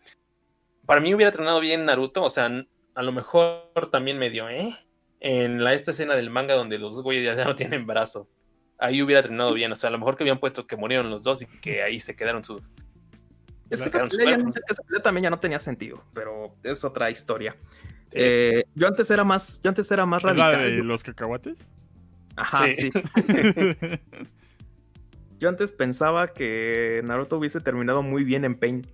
para 0.87 1.01
mí 1.01 1.13
hubiera 1.15 1.31
entrenado 1.31 1.61
bien 1.61 1.85
Naruto. 1.85 2.23
O 2.23 2.31
sea, 2.31 2.51
a 2.95 3.03
lo 3.03 3.13
mejor 3.13 3.91
también 3.91 4.19
medio, 4.19 4.49
¿eh? 4.49 4.71
En 5.21 5.63
la, 5.63 5.75
esta 5.75 5.91
escena 5.91 6.17
del 6.17 6.31
manga 6.31 6.55
donde 6.55 6.79
los 6.79 6.95
dos 6.95 7.03
güeyes 7.05 7.37
ya 7.37 7.45
no 7.45 7.55
tienen 7.55 7.87
brazo. 7.87 8.29
Ahí 8.79 9.03
hubiera 9.03 9.21
entrenado 9.21 9.53
bien. 9.53 9.71
O 9.73 9.77
sea, 9.77 9.89
a 9.89 9.91
lo 9.91 9.99
mejor 9.99 10.17
que 10.17 10.23
habían 10.25 10.39
puesto 10.41 10.67
que 10.67 10.77
murieron 10.77 11.11
los 11.11 11.23
dos 11.25 11.43
y 11.43 11.47
que 11.47 11.83
ahí 11.83 12.01
se 12.01 12.17
quedaron 12.17 12.43
sus. 12.45 12.63
Es 13.69 13.81
que 13.83 13.89
esa 13.89 14.07
pelea, 14.07 14.37
no- 14.39 14.51
esa 14.51 14.83
pelea 14.83 15.03
también 15.03 15.25
ya 15.25 15.31
no 15.31 15.39
tenía 15.41 15.59
sentido, 15.59 16.05
pero 16.15 16.55
es 16.63 16.85
otra 16.85 17.11
historia. 17.11 17.57
Sí. 18.11 18.19
Eh, 18.21 18.65
yo 18.75 18.87
antes 18.87 19.11
era 19.11 19.25
más, 19.25 19.61
yo 19.63 19.69
antes 19.71 19.91
era 19.91 20.05
más 20.07 20.25
¿Es 20.25 20.37
la 20.37 20.53
radical. 20.53 20.77
de 20.77 20.83
los 20.85 21.03
cacahuates? 21.03 21.59
Ajá, 22.37 22.67
Sí. 22.73 22.91
sí. 22.91 22.93
Yo 25.43 25.49
antes 25.49 25.73
pensaba 25.73 26.29
que 26.29 27.01
Naruto 27.03 27.37
hubiese 27.37 27.61
terminado 27.61 28.01
muy 28.03 28.23
bien 28.23 28.45
en 28.45 28.55
Pain. 28.55 28.87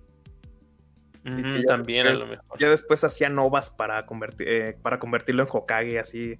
Ujú, 1.23 1.35
que 1.43 1.59
ya 1.61 1.65
también 1.67 2.07
a 2.07 2.13
lo 2.13 2.25
mejor. 2.25 2.57
Ya 2.59 2.69
después 2.71 3.03
hacían 3.03 3.37
ovas 3.37 3.69
para, 3.69 4.07
convertir, 4.07 4.47
eh, 4.49 4.75
para 4.81 4.97
convertirlo 4.97 5.43
en 5.43 5.49
Hokage, 5.51 5.99
así. 5.99 6.39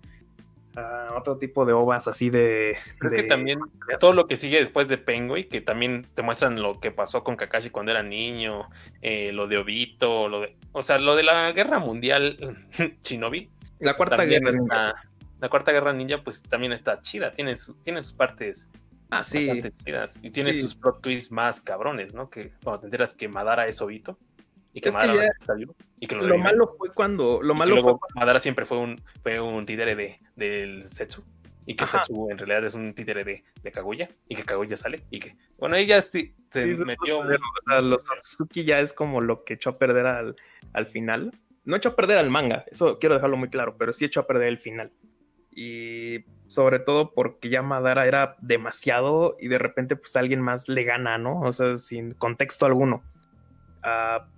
Otro 1.15 1.38
tipo 1.38 1.63
de 1.65 1.73
ovas 1.73 2.07
así 2.07 2.31
de. 2.31 2.75
Creo 2.97 3.11
de- 3.11 3.17
que 3.17 3.23
también 3.23 3.59
todo 3.99 4.13
lo 4.13 4.25
que 4.25 4.35
sigue 4.35 4.59
después 4.59 4.88
de 4.88 4.97
Penguin, 4.97 5.47
que 5.47 5.61
también 5.61 6.07
te 6.15 6.23
muestran 6.23 6.59
lo 6.59 6.79
que 6.79 6.89
pasó 6.89 7.23
con 7.23 7.35
Kakashi 7.35 7.69
cuando 7.69 7.91
era 7.91 8.01
niño, 8.01 8.67
eh, 9.03 9.31
lo 9.31 9.45
de 9.47 9.57
Obito, 9.59 10.27
lo 10.27 10.41
de, 10.41 10.55
o 10.71 10.81
sea, 10.81 10.97
lo 10.97 11.15
de 11.15 11.21
la 11.23 11.51
guerra 11.51 11.77
mundial 11.77 12.65
Shinobi, 13.03 13.49
La 13.79 13.95
cuarta 13.95 14.23
guerra. 14.23 14.49
está- 14.49 14.95
la 15.39 15.49
cuarta 15.49 15.71
guerra 15.71 15.93
ninja, 15.93 16.23
pues 16.23 16.41
también 16.41 16.71
está 16.73 16.99
chida, 16.99 17.31
tiene, 17.31 17.55
su- 17.57 17.75
tiene 17.83 18.01
sus 18.01 18.13
partes 18.13 18.69
Ah, 19.11 19.23
sí. 19.23 19.47
bastante 19.47 19.71
chidas 19.83 20.19
y 20.21 20.29
tiene 20.31 20.53
Sí. 20.53 20.61
sus 20.61 20.75
plot 20.75 21.01
twists 21.01 21.31
más 21.31 21.61
cabrones, 21.61 22.13
¿no? 22.13 22.29
Que 22.29 22.51
cuando 22.63 22.81
te 22.81 22.88
enteras 22.88 23.13
que 23.13 23.27
Madara 23.27 23.67
es 23.67 23.81
Obito 23.81 24.19
y 24.73 24.81
que 24.81 24.89
Es 24.89 24.95
que 24.95 25.01
Madara 25.01 25.23
ya- 25.25 25.31
está 25.39 25.53
vivo 25.55 25.75
y 25.99 26.05
que 26.07 26.15
lo, 26.15 26.38
malo 26.38 26.75
fue 26.77 26.93
cuando. 26.93 27.41
Lo 27.41 27.53
y 27.53 27.55
que 27.55 27.59
malo 27.59 27.71
fue 27.75 27.81
luego 27.83 27.99
Madara 28.15 28.39
siempre 28.39 28.65
fue 28.65 28.77
un, 28.77 29.01
fue 29.23 29.39
un 29.39 29.65
títere 29.65 29.95
de, 29.95 30.19
del 30.35 30.83
Setsu. 30.83 31.23
Y 31.65 31.75
que 31.75 31.83
Ajá. 31.83 31.99
Setsu 31.99 32.29
en 32.31 32.38
realidad 32.38 32.65
es 32.65 32.73
un 32.75 32.93
títere 32.95 33.23
de, 33.23 33.43
de 33.61 33.71
Kaguya. 33.71 34.09
Y 34.27 34.35
que 34.35 34.43
Kaguya 34.43 34.75
sale. 34.77 35.03
Y 35.11 35.19
que. 35.19 35.35
Bueno, 35.57 35.75
ella 35.75 36.01
sí 36.01 36.33
se 36.51 36.75
Sí, 36.75 36.83
metió. 36.85 37.19
perder, 37.21 37.39
o 37.39 37.69
sea, 37.69 37.81
los 37.81 38.09
Otsutsuki 38.09 38.63
ya 38.63 38.79
es 38.79 38.91
como 38.93 39.21
lo 39.21 39.43
que 39.43 39.55
echó 39.55 39.71
a 39.71 39.77
perder 39.77 40.05
al, 40.07 40.35
al 40.73 40.85
final. 40.88 41.31
No 41.65 41.75
echó 41.75 41.89
a 41.89 41.95
perder 41.95 42.17
al 42.17 42.29
manga, 42.31 42.63
eso 42.71 42.97
quiero 42.97 43.13
dejarlo 43.15 43.38
muy 43.38 43.49
claro, 43.49 43.75
pero 43.77 43.93
sí 43.93 44.05
echó 44.05 44.21
a 44.21 44.25
perder 44.27 44.47
el 44.47 44.57
final. 44.57 44.91
Y 45.61 46.23
sobre 46.47 46.79
todo 46.79 47.13
porque 47.13 47.49
ya 47.49 47.61
Madara 47.61 48.07
era 48.07 48.38
demasiado 48.39 49.35
y 49.41 49.49
de 49.49 49.57
repente 49.57 49.97
pues 49.97 50.15
alguien 50.15 50.39
más 50.39 50.69
le 50.69 50.85
gana, 50.85 51.17
¿no? 51.17 51.41
O 51.41 51.51
sea, 51.51 51.75
sin 51.75 52.13
contexto 52.13 52.65
alguno. 52.65 53.03
Ah, 53.83 54.29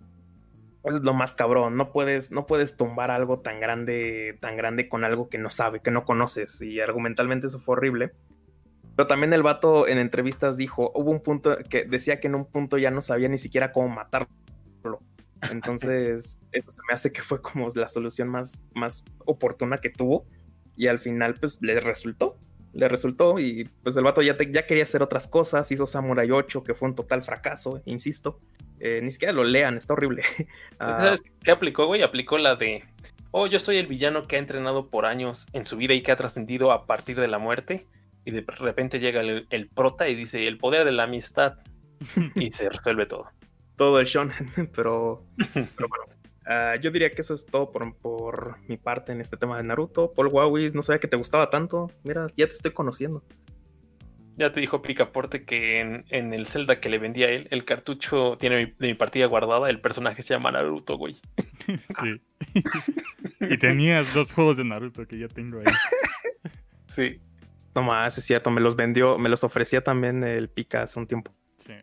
es 0.83 1.01
lo 1.01 1.13
más 1.13 1.35
cabrón, 1.35 1.77
no 1.77 1.91
puedes, 1.91 2.31
no 2.31 2.47
puedes 2.47 2.75
tumbar 2.75 3.11
algo 3.11 3.39
tan 3.41 3.59
grande, 3.59 4.35
tan 4.41 4.57
grande 4.57 4.89
con 4.89 5.03
algo 5.03 5.29
que 5.29 5.37
no 5.37 5.51
sabe, 5.51 5.81
que 5.81 5.91
no 5.91 6.05
conoces. 6.05 6.59
Y 6.59 6.79
argumentalmente 6.79 7.45
eso 7.45 7.59
fue 7.59 7.73
horrible. 7.73 8.13
Pero 8.95 9.05
también 9.05 9.31
el 9.33 9.43
vato 9.43 9.87
en 9.87 9.99
entrevistas 9.99 10.57
dijo, 10.57 10.91
hubo 10.95 11.11
un 11.11 11.21
punto 11.21 11.55
que 11.69 11.85
decía 11.85 12.19
que 12.19 12.29
en 12.29 12.33
un 12.33 12.45
punto 12.45 12.79
ya 12.79 12.89
no 12.89 13.03
sabía 13.03 13.29
ni 13.29 13.37
siquiera 13.37 13.71
cómo 13.71 13.89
matarlo. 13.89 14.27
Entonces, 15.51 16.41
eso 16.51 16.81
me 16.87 16.95
hace 16.95 17.11
que 17.11 17.21
fue 17.21 17.43
como 17.43 17.69
la 17.75 17.89
solución 17.89 18.27
más, 18.27 18.67
más 18.73 19.05
oportuna 19.23 19.77
que 19.81 19.91
tuvo. 19.91 20.25
Y 20.81 20.87
al 20.87 20.99
final, 20.99 21.35
pues, 21.39 21.59
le 21.61 21.79
resultó. 21.79 22.37
Le 22.73 22.87
resultó 22.87 23.37
y 23.37 23.65
pues 23.83 23.95
el 23.97 24.03
vato 24.03 24.21
ya, 24.21 24.35
te- 24.37 24.51
ya 24.51 24.65
quería 24.65 24.83
hacer 24.83 25.03
otras 25.03 25.27
cosas. 25.27 25.71
Hizo 25.71 25.85
Samurai 25.85 26.31
8, 26.31 26.63
que 26.63 26.73
fue 26.73 26.87
un 26.89 26.95
total 26.95 27.21
fracaso, 27.23 27.81
insisto. 27.85 28.39
Eh, 28.79 28.99
ni 29.03 29.11
siquiera 29.11 29.31
lo 29.33 29.43
lean, 29.43 29.77
está 29.77 29.93
horrible. 29.93 30.23
Ah, 30.79 30.99
¿Sabes 30.99 31.21
qué 31.43 31.51
aplicó, 31.51 31.85
güey? 31.85 32.01
Aplicó 32.01 32.37
la 32.39 32.55
de, 32.55 32.83
oh, 33.31 33.45
yo 33.47 33.59
soy 33.59 33.77
el 33.77 33.87
villano 33.87 34.25
que 34.27 34.37
ha 34.37 34.39
entrenado 34.39 34.89
por 34.89 35.05
años 35.05 35.45
en 35.53 35.65
su 35.67 35.77
vida 35.77 35.93
y 35.93 36.01
que 36.01 36.11
ha 36.11 36.15
trascendido 36.15 36.71
a 36.71 36.87
partir 36.87 37.19
de 37.19 37.27
la 37.27 37.37
muerte. 37.39 37.85
Y 38.25 38.31
de 38.31 38.43
repente 38.47 38.99
llega 38.99 39.21
el, 39.21 39.45
el 39.51 39.67
prota 39.69 40.07
y 40.09 40.15
dice, 40.15 40.47
el 40.47 40.57
poder 40.57 40.85
de 40.85 40.93
la 40.93 41.03
amistad. 41.03 41.57
y 42.35 42.51
se 42.51 42.69
resuelve 42.69 43.05
todo. 43.05 43.27
todo 43.75 43.99
el 43.99 44.07
shonen, 44.07 44.49
pero, 44.75 45.27
pero 45.53 45.87
bueno. 45.89 46.05
Ah, 46.53 46.75
yo 46.75 46.91
diría 46.91 47.09
que 47.11 47.21
eso 47.21 47.33
es 47.33 47.45
todo 47.45 47.71
por, 47.71 47.95
por 47.95 48.57
mi 48.67 48.75
parte 48.77 49.13
en 49.13 49.21
este 49.21 49.37
tema 49.37 49.55
de 49.55 49.63
Naruto. 49.63 50.11
Paul 50.11 50.27
Wawis, 50.27 50.73
no 50.75 50.81
sabía 50.81 50.99
que 50.99 51.07
te 51.07 51.15
gustaba 51.15 51.49
tanto. 51.49 51.89
Mira, 52.03 52.27
ya 52.35 52.45
te 52.47 52.53
estoy 52.53 52.71
conociendo. 52.73 53.23
Ya 54.37 54.51
te 54.51 54.59
dijo 54.59 54.81
Picaporte 54.81 55.45
que 55.45 55.79
en, 55.79 56.03
en 56.09 56.33
el 56.33 56.45
Zelda 56.47 56.79
que 56.79 56.89
le 56.89 56.97
vendía 56.99 57.27
a 57.27 57.29
él, 57.29 57.47
el 57.51 57.63
cartucho 57.63 58.37
tiene 58.37 58.65
mi- 58.65 58.71
de 58.79 58.87
mi 58.87 58.93
partida 58.95 59.27
guardada, 59.27 59.69
el 59.69 59.79
personaje 59.79 60.21
se 60.23 60.33
llama 60.33 60.51
Naruto, 60.51 60.97
güey. 60.97 61.15
Sí. 61.83 62.21
y 63.39 63.57
tenías 63.57 64.13
dos 64.13 64.33
juegos 64.33 64.57
de 64.57 64.63
Naruto 64.65 65.05
que 65.07 65.17
ya 65.19 65.27
tengo 65.27 65.59
ahí. 65.59 65.65
Sí. 66.87 67.21
No 67.73 67.83
más, 67.83 68.17
es 68.17 68.25
cierto, 68.25 68.51
me 68.51 68.59
los 68.59 68.75
vendió, 68.75 69.17
me 69.17 69.29
los 69.29 69.45
ofrecía 69.45 69.81
también 69.81 70.25
el 70.25 70.49
Pika 70.49 70.81
hace 70.81 70.99
un 70.99 71.07
tiempo. 71.07 71.31
Sí. 71.55 71.73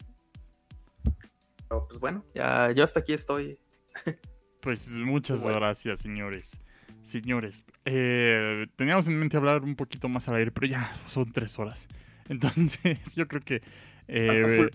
Pero 1.69 1.87
pues 1.87 1.99
bueno, 1.99 2.25
ya 2.35 2.71
yo 2.73 2.85
hasta 2.85 3.01
aquí 3.01 3.15
estoy. 3.15 3.59
Pues 4.61 4.97
muchas 4.99 5.43
Bueno. 5.43 5.59
gracias, 5.59 6.01
señores. 6.01 6.61
Señores, 7.03 7.65
eh, 7.85 8.67
teníamos 8.77 9.07
en 9.07 9.19
mente 9.19 9.37
hablar 9.37 9.63
un 9.63 9.77
poquito 9.77 10.09
más 10.09 10.29
al 10.29 10.37
aire, 10.37 10.51
pero 10.51 10.67
ya 10.67 10.91
son 11.07 11.33
tres 11.33 11.59
horas. 11.59 11.89
Entonces, 12.29 12.99
yo 13.17 13.27
creo 13.29 13.43
que 13.43 13.63
eh, 14.09 14.71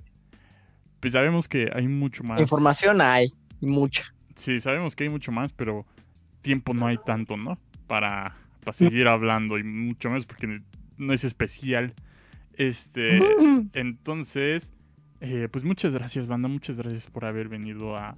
pues 1.00 1.12
sabemos 1.14 1.48
que 1.48 1.70
hay 1.74 1.88
mucho 1.88 2.24
más. 2.24 2.40
Información 2.40 3.02
hay, 3.02 3.34
mucha. 3.62 4.03
Sí, 4.36 4.60
sabemos 4.60 4.95
que 4.95 5.03
hay 5.03 5.10
mucho 5.10 5.32
más, 5.32 5.53
pero 5.53 5.86
tiempo 6.42 6.74
no 6.74 6.88
hay 6.88 6.98
tanto, 6.98 7.38
¿no? 7.38 7.60
Para, 7.88 8.36
para 8.64 8.74
seguir 8.74 9.08
hablando 9.08 9.58
y 9.58 9.64
mucho 9.64 10.10
más 10.10 10.26
porque 10.26 10.62
no 10.98 11.14
es 11.14 11.24
especial. 11.24 11.94
Este, 12.53 13.20
entonces, 13.74 14.74
eh, 15.22 15.50
pues 15.52 15.64
muchas 15.64 15.94
gracias, 15.94 16.28
banda. 16.28 16.48
Muchas 16.48 16.78
gracias 16.78 17.08
por 17.08 17.26
haber 17.26 17.50
venido 17.50 17.98
a, 17.98 18.18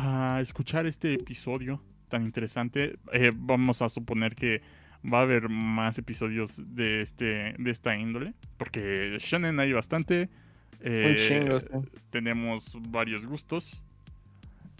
a 0.00 0.40
escuchar 0.40 0.86
este 0.86 1.14
episodio 1.14 1.82
tan 2.08 2.22
interesante. 2.22 2.98
Eh, 3.12 3.32
vamos 3.34 3.82
a 3.82 3.88
suponer 3.88 4.34
que 4.34 4.60
va 5.04 5.18
a 5.20 5.22
haber 5.22 5.48
más 5.48 5.98
episodios 5.98 6.62
de 6.74 7.02
este 7.02 7.54
de 7.58 7.70
esta 7.70 7.96
índole, 7.96 8.34
porque 8.56 9.16
shonen 9.18 9.58
hay 9.60 9.72
bastante. 9.72 10.28
Eh, 10.80 11.16
chingo, 11.18 11.58
sí. 11.58 11.66
tenemos 12.10 12.76
varios 12.88 13.26
gustos 13.26 13.82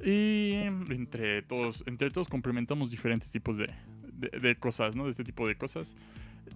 y 0.04 0.52
entre 0.90 1.42
todos 1.42 1.82
entre 1.86 2.10
todos 2.10 2.28
complementamos 2.28 2.90
diferentes 2.92 3.32
tipos 3.32 3.58
de, 3.58 3.68
de- 4.12 4.38
de 4.38 4.54
cosas, 4.56 4.94
¿no? 4.94 5.04
De 5.04 5.10
este 5.10 5.24
tipo 5.24 5.46
de 5.48 5.56
cosas. 5.56 5.96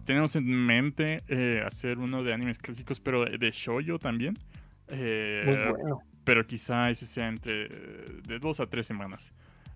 Tenemos 0.05 0.37
en 0.37 0.47
mente 0.47 1.23
eh, 1.29 1.63
hacer 1.67 1.99
uno 1.99 2.23
de 2.23 2.33
animes 2.33 2.59
clásicos, 2.59 3.01
pero 3.01 3.25
de 3.25 3.51
shoujo 3.51 3.99
también. 3.99 4.39
Eh, 4.89 5.43
Muy 5.45 5.57
bueno. 5.83 5.99
Pero 6.25 6.47
quizá 6.47 6.91
ese 6.91 7.07
sea 7.07 7.29
entre 7.29 7.67
eh, 7.67 8.21
de 8.27 8.39
dos 8.39 8.61
a 8.61 8.67
tres 8.67 8.87
semanas. 8.87 9.33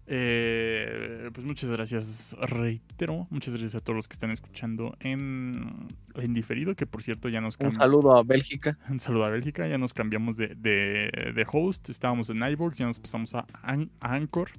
Eh, 0.09 1.31
pues 1.33 1.45
muchas 1.45 1.71
gracias, 1.71 2.37
reitero, 2.41 3.27
muchas 3.31 3.55
gracias 3.55 3.75
a 3.75 3.81
todos 3.81 3.97
los 3.97 4.07
que 4.09 4.13
están 4.13 4.31
escuchando 4.31 4.97
en, 5.01 5.89
en 6.15 6.33
diferido, 6.33 6.77
que 6.77 6.87
por 6.87 7.03
cierto 7.03 7.29
ya 7.29 7.41
nos 7.41 7.57
Un 7.59 7.75
saludo 7.75 8.17
a 8.17 8.23
Bélgica. 8.23 8.79
Un 8.89 9.01
saludo 9.01 9.25
a 9.25 9.31
Bélgica, 9.31 9.67
ya 9.67 9.79
nos 9.79 9.95
cambiamos 9.95 10.37
de, 10.37 10.49
de- 10.55 11.33
de 11.35 11.47
host, 11.51 11.89
estábamos 11.89 12.31
en 12.31 12.39
iVoox, 12.41 12.79
ya 12.79 12.87
nos 12.87 13.01
pasamos 13.01 13.35
a, 13.35 13.47
An- 13.63 13.91
a 14.01 14.15
Anchor, 14.15 14.51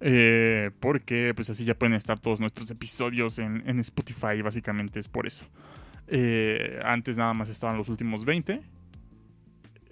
eh, 0.00 0.70
porque 0.80 1.32
pues 1.34 1.48
así 1.48 1.64
ya 1.64 1.74
pueden 1.74 1.94
estar 1.94 2.18
todos 2.18 2.40
nuestros 2.40 2.70
episodios 2.70 3.38
en, 3.38 3.62
en 3.66 3.78
Spotify, 3.80 4.42
básicamente 4.42 5.00
es 5.00 5.08
por 5.08 5.26
eso. 5.26 5.46
Eh, 6.08 6.80
antes 6.84 7.16
nada 7.16 7.32
más 7.32 7.48
estaban 7.48 7.78
los 7.78 7.88
últimos 7.88 8.24
20, 8.26 8.60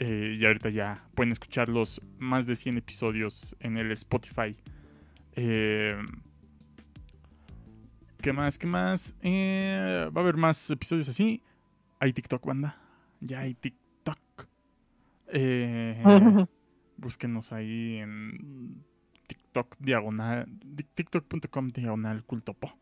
eh, 0.00 0.36
y 0.38 0.44
ahorita 0.44 0.70
ya 0.70 1.04
pueden 1.14 1.30
escuchar 1.32 1.68
los 1.68 2.00
más 2.18 2.46
de 2.48 2.56
100 2.56 2.78
episodios 2.78 3.54
en 3.60 3.76
el 3.76 3.92
Spotify. 3.92 4.56
Eh, 5.36 5.96
¿Qué 8.20 8.32
más? 8.32 8.58
¿Qué 8.58 8.66
más? 8.66 9.14
Eh, 9.22 10.10
va 10.14 10.20
a 10.20 10.24
haber 10.24 10.36
más 10.36 10.70
episodios 10.70 11.08
así. 11.08 11.42
Hay 12.00 12.12
TikTok, 12.12 12.44
banda. 12.44 12.76
Ya 13.20 13.40
hay 13.40 13.54
TikTok. 13.54 14.18
Búsquenos 16.96 17.52
ahí 17.52 17.96
en 17.98 18.84
TikTok 19.26 19.76
diagonal. 19.78 20.46
di- 20.48 20.84
TikTok.com 20.94 21.68
diagonal 21.70 22.24
cultopo. 22.24 22.72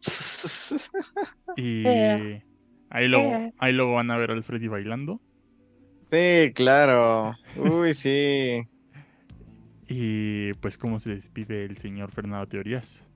Y 1.56 1.84
ahí 2.90 3.08
lo, 3.08 3.18
ahí 3.58 3.72
lo 3.72 3.92
van 3.92 4.10
a 4.10 4.16
ver 4.16 4.30
al 4.30 4.42
Freddy 4.42 4.68
bailando. 4.68 5.20
Sí, 6.10 6.50
claro. 6.56 7.36
Uy, 7.56 7.94
sí. 7.94 8.66
Y 9.86 10.52
pues 10.54 10.76
cómo 10.76 10.98
se 10.98 11.10
despide 11.10 11.64
el 11.64 11.76
señor 11.76 12.10
Fernando 12.10 12.48
Teorías. 12.48 13.06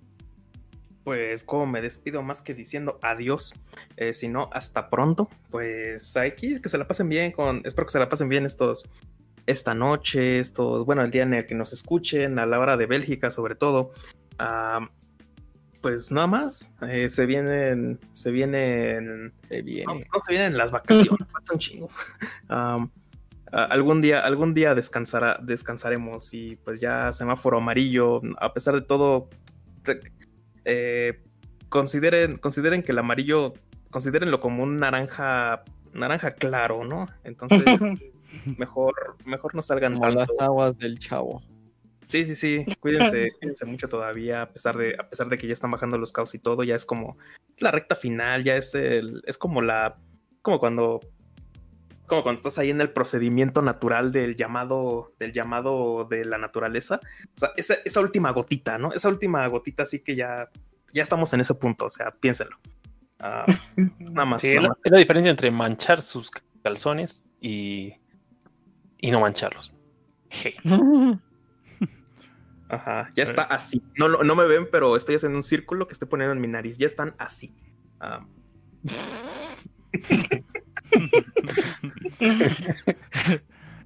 Pues 1.02 1.42
como 1.42 1.66
me 1.66 1.82
despido 1.82 2.22
más 2.22 2.40
que 2.40 2.54
diciendo 2.54 3.00
adiós, 3.02 3.52
eh, 3.96 4.14
sino 4.14 4.48
hasta 4.52 4.90
pronto. 4.90 5.28
Pues 5.50 6.16
aquí 6.16 6.60
que 6.62 6.68
se 6.68 6.78
la 6.78 6.86
pasen 6.86 7.08
bien 7.08 7.32
con, 7.32 7.62
espero 7.64 7.88
que 7.88 7.92
se 7.92 7.98
la 7.98 8.08
pasen 8.08 8.28
bien 8.28 8.44
estos, 8.44 8.88
esta 9.46 9.74
noche, 9.74 10.38
estos, 10.38 10.86
bueno, 10.86 11.02
el 11.02 11.10
día 11.10 11.24
en 11.24 11.34
el 11.34 11.46
que 11.46 11.56
nos 11.56 11.72
escuchen, 11.72 12.38
a 12.38 12.46
la 12.46 12.60
hora 12.60 12.76
de 12.76 12.86
Bélgica 12.86 13.32
sobre 13.32 13.56
todo. 13.56 13.90
Pues 15.84 16.10
nada 16.10 16.26
más, 16.26 16.66
eh, 16.88 17.10
se 17.10 17.26
vienen, 17.26 18.00
se 18.12 18.30
vienen 18.30 19.34
Se 19.50 19.58
No, 19.58 19.64
viene. 19.66 20.06
no 20.10 20.18
se 20.18 20.32
vienen 20.32 20.56
las 20.56 20.70
vacaciones, 20.72 21.28
falta 21.30 21.52
un 21.52 21.58
chingo. 21.58 21.90
Algún 23.52 24.00
día, 24.00 24.20
algún 24.20 24.54
día 24.54 24.74
descansará, 24.74 25.38
descansaremos 25.42 26.32
y 26.32 26.56
pues 26.56 26.80
ya 26.80 27.12
semáforo 27.12 27.58
amarillo, 27.58 28.22
a 28.40 28.54
pesar 28.54 28.74
de 28.74 28.80
todo, 28.80 29.28
eh, 30.64 31.22
consideren, 31.68 32.38
consideren 32.38 32.82
que 32.82 32.92
el 32.92 32.98
amarillo, 32.98 33.52
considérenlo 33.90 34.40
como 34.40 34.62
un 34.62 34.78
naranja, 34.78 35.62
naranja 35.92 36.32
claro, 36.34 36.84
¿no? 36.84 37.06
Entonces, 37.24 37.62
mejor, 38.58 38.94
mejor 39.26 39.54
no 39.54 39.60
salgan 39.60 39.92
Como 39.94 40.06
las 40.06 40.26
tanto. 40.28 40.42
aguas 40.42 40.78
del 40.78 40.98
chavo. 40.98 41.42
Sí, 42.14 42.24
sí, 42.26 42.36
sí, 42.36 42.64
cuídense, 42.80 43.32
cuídense 43.40 43.66
mucho 43.66 43.88
todavía, 43.88 44.42
a 44.42 44.48
pesar 44.48 44.76
de, 44.76 44.94
a 44.96 45.08
pesar 45.08 45.28
de 45.28 45.36
que 45.36 45.48
ya 45.48 45.52
están 45.52 45.72
bajando 45.72 45.98
los 45.98 46.12
caos 46.12 46.32
y 46.36 46.38
todo, 46.38 46.62
ya 46.62 46.76
es 46.76 46.86
como 46.86 47.18
la 47.58 47.72
recta 47.72 47.96
final, 47.96 48.44
ya 48.44 48.56
es 48.56 48.72
el, 48.76 49.20
es 49.26 49.36
como 49.36 49.62
la, 49.62 49.96
como 50.40 50.60
cuando, 50.60 51.00
como 52.06 52.22
cuando 52.22 52.38
estás 52.38 52.58
ahí 52.58 52.70
en 52.70 52.80
el 52.80 52.92
procedimiento 52.92 53.62
natural 53.62 54.12
del 54.12 54.36
llamado, 54.36 55.12
del 55.18 55.32
llamado 55.32 56.06
de 56.08 56.24
la 56.24 56.38
naturaleza, 56.38 57.00
o 57.34 57.38
sea, 57.38 57.50
esa, 57.56 57.74
esa 57.84 58.00
última 58.00 58.30
gotita, 58.30 58.78
¿no? 58.78 58.92
Esa 58.92 59.08
última 59.08 59.44
gotita, 59.48 59.84
sí 59.84 60.04
que 60.04 60.14
ya, 60.14 60.50
ya 60.92 61.02
estamos 61.02 61.32
en 61.32 61.40
ese 61.40 61.56
punto, 61.56 61.86
o 61.86 61.90
sea, 61.90 62.12
piénsenlo. 62.12 62.56
Ah, 63.18 63.44
nada 63.98 64.24
más. 64.24 64.40
Sí, 64.40 64.50
es 64.50 64.54
nada 64.54 64.62
la, 64.62 64.68
más. 64.68 64.78
es 64.84 64.92
la 64.92 64.98
diferencia 64.98 65.30
entre 65.32 65.50
manchar 65.50 66.00
sus 66.00 66.30
calzones 66.62 67.24
y, 67.40 67.94
y 68.98 69.10
no 69.10 69.18
mancharlos. 69.18 69.74
Hey. 70.30 70.54
Ajá, 72.68 73.08
ya 73.14 73.24
está 73.24 73.42
así. 73.42 73.82
No, 73.96 74.08
no 74.08 74.34
me 74.36 74.46
ven, 74.46 74.66
pero 74.70 74.96
estoy 74.96 75.16
haciendo 75.16 75.36
un 75.38 75.42
círculo 75.42 75.86
que 75.86 75.92
estoy 75.92 76.08
poniendo 76.08 76.32
en 76.34 76.40
mi 76.40 76.48
nariz. 76.48 76.78
Ya 76.78 76.86
están 76.86 77.14
así. 77.18 77.54
Ah, 78.00 78.26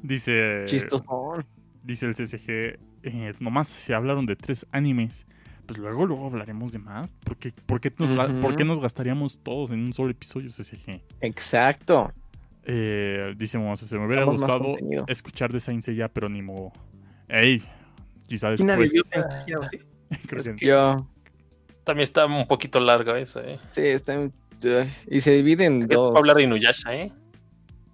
Dice, 0.02 0.62
Chistosón. 0.66 1.44
dice 1.82 2.06
el 2.06 2.14
CCG, 2.14 2.78
eh, 3.02 3.32
nomás 3.40 3.68
se 3.68 3.94
hablaron 3.94 4.26
de 4.26 4.36
tres 4.36 4.66
animes, 4.70 5.26
pues 5.66 5.78
luego, 5.78 6.06
luego 6.06 6.26
hablaremos 6.26 6.72
de 6.72 6.78
más. 6.78 7.10
¿Por 7.24 7.36
qué, 7.36 7.52
por 7.66 7.80
qué 7.80 7.92
nos, 7.98 8.12
por 8.40 8.56
qué 8.56 8.64
nos 8.64 8.80
gastaríamos 8.80 9.40
todos 9.42 9.70
en 9.70 9.80
un 9.80 9.92
solo 9.92 10.10
episodio 10.10 10.48
CCG? 10.50 11.02
Exacto. 11.20 12.12
Eh, 12.62 13.34
dice 13.36 13.58
Momosa, 13.58 13.86
se 13.86 13.98
me 13.98 14.06
hubiera 14.06 14.24
gustado 14.24 14.76
escuchar 15.08 15.52
de 15.52 15.60
Saint 15.60 15.82
Seiya, 15.82 16.08
pero 16.08 16.28
ni 16.28 16.42
modo. 16.42 16.72
Ey, 17.28 17.62
quizá 18.28 18.54
¿Quién 18.54 18.68
después. 18.68 18.92
sí? 19.70 19.78
creo 20.28 20.40
Es 20.40 20.48
que- 20.50 20.66
Yo, 20.66 21.08
También 21.84 22.02
está 22.04 22.26
un 22.26 22.46
poquito 22.46 22.78
largo 22.78 23.14
eso, 23.16 23.40
¿eh? 23.42 23.58
sí, 23.68 23.80
está 23.82 24.14
en- 24.14 24.32
y 25.08 25.20
se 25.20 25.30
divide 25.32 25.64
en 25.66 25.78
Es 25.80 25.86
que 25.86 25.94
dos. 25.94 26.08
puedo 26.10 26.18
hablar 26.18 26.36
de 26.36 26.42
Inuyasha, 26.42 26.94
¿eh? 26.94 27.12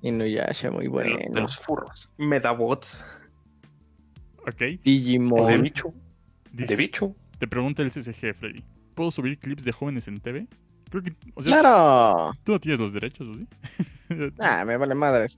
Inuyasha, 0.03 0.71
muy 0.71 0.85
De, 0.85 0.89
bueno. 0.89 1.17
lo- 1.29 1.35
de 1.35 1.41
los 1.41 1.57
furros. 1.59 2.11
Medabots. 2.19 3.05
Ok. 4.47 4.59
De 4.59 4.81
Digimon. 4.83 5.63
bicho. 5.63 5.93
Dice- 6.53 6.75
De 6.75 6.83
bicho. 6.83 7.15
Te 7.39 7.47
pregunta 7.47 7.83
el 7.83 7.91
CCG, 7.91 8.35
Freddy. 8.35 8.65
¿Puedo 8.95 9.11
subir 9.11 9.39
clips 9.39 9.65
de 9.65 9.73
jóvenes 9.73 10.09
en 10.09 10.21
TV? 10.21 10.47
Creo 10.91 11.03
que. 11.03 11.13
O 11.35 11.43
sea, 11.43 11.59
Claro. 11.61 12.33
tú 12.45 12.53
no 12.53 12.61
tienes 12.61 12.79
los 12.81 12.93
derechos, 12.93 13.27
¿o 13.29 13.35
sí? 13.35 13.47
Ah, 14.39 14.65
me 14.67 14.77
vale 14.77 14.95
madres. 14.95 15.37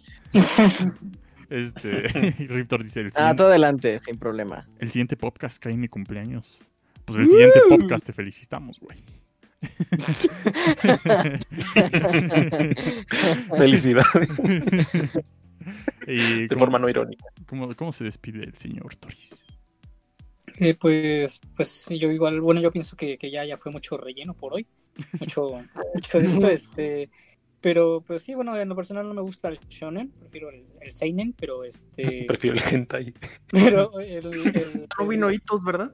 Este. 1.51 2.09
Riptor 2.49 2.83
dice: 2.83 3.01
el 3.01 3.07
Ah, 3.09 3.11
siguiente, 3.11 3.37
todo 3.37 3.49
adelante, 3.49 3.99
sin 4.01 4.19
problema. 4.19 4.67
el 4.79 4.91
siguiente 4.91 5.17
podcast 5.17 5.63
cae 5.63 5.73
en 5.73 5.81
mi 5.81 5.89
cumpleaños. 5.89 6.63
Pues 7.05 7.19
el 7.21 7.29
siguiente 7.29 7.61
¡Woo! 7.69 7.79
podcast 7.79 8.07
te 8.07 8.13
felicitamos, 8.13 8.81
güey. 8.81 8.99
Felicidades. 13.57 14.29
Y 16.07 16.43
De 16.43 16.49
¿cómo- 16.49 16.61
forma 16.61 16.79
no 16.79 16.89
irónica. 16.89 17.25
¿Cómo, 17.47 17.75
cómo 17.75 17.93
se 17.93 18.05
despide 18.05 18.45
el 18.45 18.57
señor 18.57 18.95
Toris? 18.97 19.47
Eh, 20.59 20.75
pues, 20.75 21.41
pues 21.57 21.87
yo 21.91 22.11
igual, 22.11 22.41
bueno, 22.41 22.61
yo 22.61 22.71
pienso 22.71 22.97
que, 22.97 23.19
que 23.19 23.31
ya, 23.31 23.45
ya 23.45 23.57
fue 23.57 23.73
mucho 23.73 23.97
relleno 23.97 24.35
por 24.35 24.55
hoy. 24.55 24.67
Mucho, 25.21 25.51
mucho 25.95 26.19
de 26.19 26.25
esto, 26.27 26.49
este. 26.49 27.11
Pero, 27.67 28.01
pues 28.07 28.23
sí, 28.23 28.33
bueno, 28.37 28.57
en 28.57 28.69
lo 28.69 28.77
personal 28.77 29.09
no 29.09 29.13
me 29.15 29.23
gusta 29.23 29.49
el 29.49 29.59
shonen, 29.69 30.13
prefiero 30.13 30.51
el, 30.51 30.63
el 30.81 30.93
seinen, 30.93 31.33
pero 31.33 31.65
este. 31.65 32.25
Prefiero 32.29 32.57
el 32.59 32.63
hentai. 32.63 33.13
Pero 33.51 33.91
el. 33.99 34.27
el- 34.27 34.87
No 34.97 35.09
vino 35.09 35.33
hitos, 35.33 35.65
¿verdad? 35.65 35.93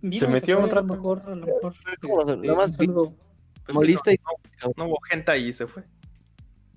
vino, 0.00 0.20
Se 0.20 0.26
metió 0.26 0.56
fue, 0.56 0.64
un 0.64 0.70
A 0.70 0.74
rato. 0.74 0.86
lo 0.86 0.94
mejor, 0.94 1.22
a 1.26 1.34
lo 1.34 1.36
mejor. 1.46 1.74
como 2.00 2.24
nada 2.24 2.54
más 2.54 2.68
un 2.68 2.72
saludo, 2.72 3.14
Pues 3.66 3.74
Molista 3.74 4.10
y 4.10 4.16
no, 4.64 4.72
no 4.74 4.86
hubo 4.86 4.98
gente 5.02 5.30
ahí 5.32 5.48
y 5.48 5.52
se 5.52 5.66
fue. 5.66 5.82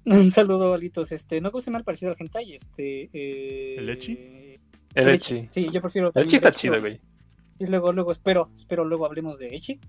un 0.04 0.30
saludo, 0.32 0.74
Alitos. 0.74 1.10
Este, 1.14 1.40
no 1.40 1.58
se 1.62 1.72
me 1.72 1.78
ha 1.78 1.84
parecido 1.84 2.12
al 2.12 2.18
hentai, 2.20 2.54
este. 2.54 3.10
eh, 3.14 3.76
¿El 3.78 3.90
ecchi? 3.90 4.20
El 4.96 5.08
Echi. 5.08 5.46
Sí, 5.50 5.70
yo 5.72 5.80
prefiero. 5.80 6.12
El 6.14 6.24
Echi 6.24 6.36
está 6.36 6.50
Echi, 6.50 6.60
chido, 6.68 6.78
güey. 6.82 7.00
Y 7.58 7.68
luego, 7.68 7.94
luego 7.94 8.12
espero, 8.12 8.52
espero 8.54 8.84
luego 8.84 9.06
hablemos 9.06 9.38
de 9.40 9.48
Echi. 9.56 9.80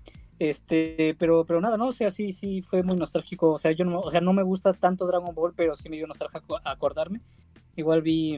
Este, 0.49 1.15
pero, 1.17 1.45
pero 1.45 1.61
nada, 1.61 1.77
no, 1.77 1.87
o 1.87 1.91
sea, 1.93 2.09
sí, 2.09 2.31
sí 2.33 2.61
fue 2.61 2.83
muy 2.83 2.97
nostálgico. 2.97 3.51
O 3.53 3.57
sea, 3.57 3.71
yo 3.71 3.85
no, 3.85 3.99
o 4.01 4.11
sea, 4.11 4.19
no 4.19 4.33
me 4.33 4.43
gusta 4.43 4.73
tanto 4.73 5.07
Dragon 5.07 5.33
Ball, 5.33 5.53
pero 5.55 5.73
sí 5.75 5.87
me 5.89 5.95
dio 5.95 6.05
nostalgia 6.05 6.41
aco- 6.41 6.59
acordarme. 6.65 7.21
Igual 7.77 8.01
vi 8.01 8.37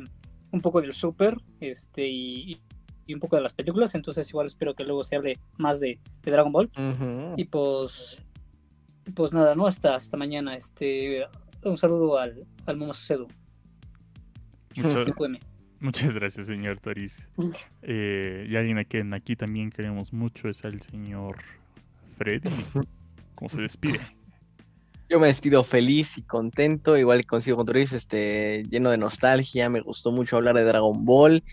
un 0.51 0.61
poco 0.61 0.81
del 0.81 0.93
Super, 0.93 1.37
este, 1.59 2.07
y, 2.07 2.61
y 3.07 3.13
un 3.15 3.19
poco 3.19 3.35
de 3.37 3.41
las 3.41 3.53
películas, 3.53 3.95
entonces 3.95 4.29
igual 4.29 4.47
espero 4.47 4.75
que 4.75 4.83
luego 4.83 5.01
se 5.03 5.15
hable 5.15 5.39
más 5.57 5.79
de, 5.79 5.99
de 6.21 6.31
Dragon 6.31 6.51
Ball. 6.51 6.69
Y 7.37 7.45
pues, 7.45 8.19
pues 9.15 9.33
nada, 9.33 9.55
no, 9.55 9.65
hasta, 9.65 9.95
hasta 9.95 10.15
mañana. 10.15 10.55
Este, 10.55 11.25
un 11.63 11.75
saludo 11.77 12.19
al, 12.19 12.45
al 12.67 12.77
Momo 12.77 12.93
Sucedo, 12.93 13.27
TQM. 14.73 15.39
muchas 15.79 16.13
gracias, 16.13 16.47
señor 16.47 16.79
Toris. 16.79 17.29
Eh, 17.87 18.47
y 18.49 18.55
alguien 18.55 18.77
a 18.79 18.85
quien 18.85 19.13
aquí 19.13 19.35
también 19.35 19.69
queremos 19.69 20.11
mucho 20.13 20.49
es 20.49 20.65
al 20.65 20.81
señor 20.81 21.37
Freddy. 22.17 22.49
¿Cómo 23.35 23.49
se 23.49 23.61
despide? 23.61 23.99
Yo 25.09 25.19
me 25.19 25.27
despido 25.27 25.63
feliz 25.63 26.17
y 26.17 26.23
contento, 26.23 26.97
igual 26.97 27.25
consigo 27.27 27.57
con 27.57 27.77
este, 27.77 28.63
lleno 28.69 28.89
de 28.89 28.97
nostalgia, 28.97 29.69
me 29.69 29.81
gustó 29.81 30.11
mucho 30.11 30.35
hablar 30.35 30.55
de 30.55 30.63
Dragon 30.63 31.05
Ball. 31.05 31.43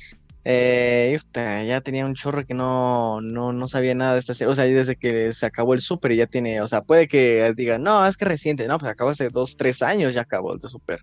Eh, 0.45 1.17
ya 1.35 1.81
tenía 1.83 2.07
un 2.07 2.15
chorro 2.15 2.45
que 2.45 2.55
no, 2.55 3.21
no, 3.21 3.53
no 3.53 3.69
sabía 3.69 3.95
nada 3.95 4.15
de 4.15 4.21
esta 4.21 4.35
serie, 4.35 4.51
o 4.51 4.55
sea, 4.55 4.65
desde 4.65 4.97
que 4.97 5.33
se 5.33 5.47
acabó 5.47 5.75
el 5.75 5.81
Super 5.81 6.13
ya 6.15 6.27
tiene, 6.27 6.61
o 6.63 6.67
sea, 6.67 6.81
puede 6.83 7.07
que 7.07 7.53
digan, 7.57 7.83
no, 7.83 8.05
es 8.07 8.17
que 8.17 8.25
reciente, 8.25 8.67
no, 8.67 8.79
pues 8.79 8.91
acabó 8.91 9.11
hace 9.11 9.29
dos, 9.29 9.57
tres 9.57 9.83
años, 9.83 10.15
ya 10.15 10.23
acabó 10.23 10.55
el 10.55 10.61
Super, 10.61 11.01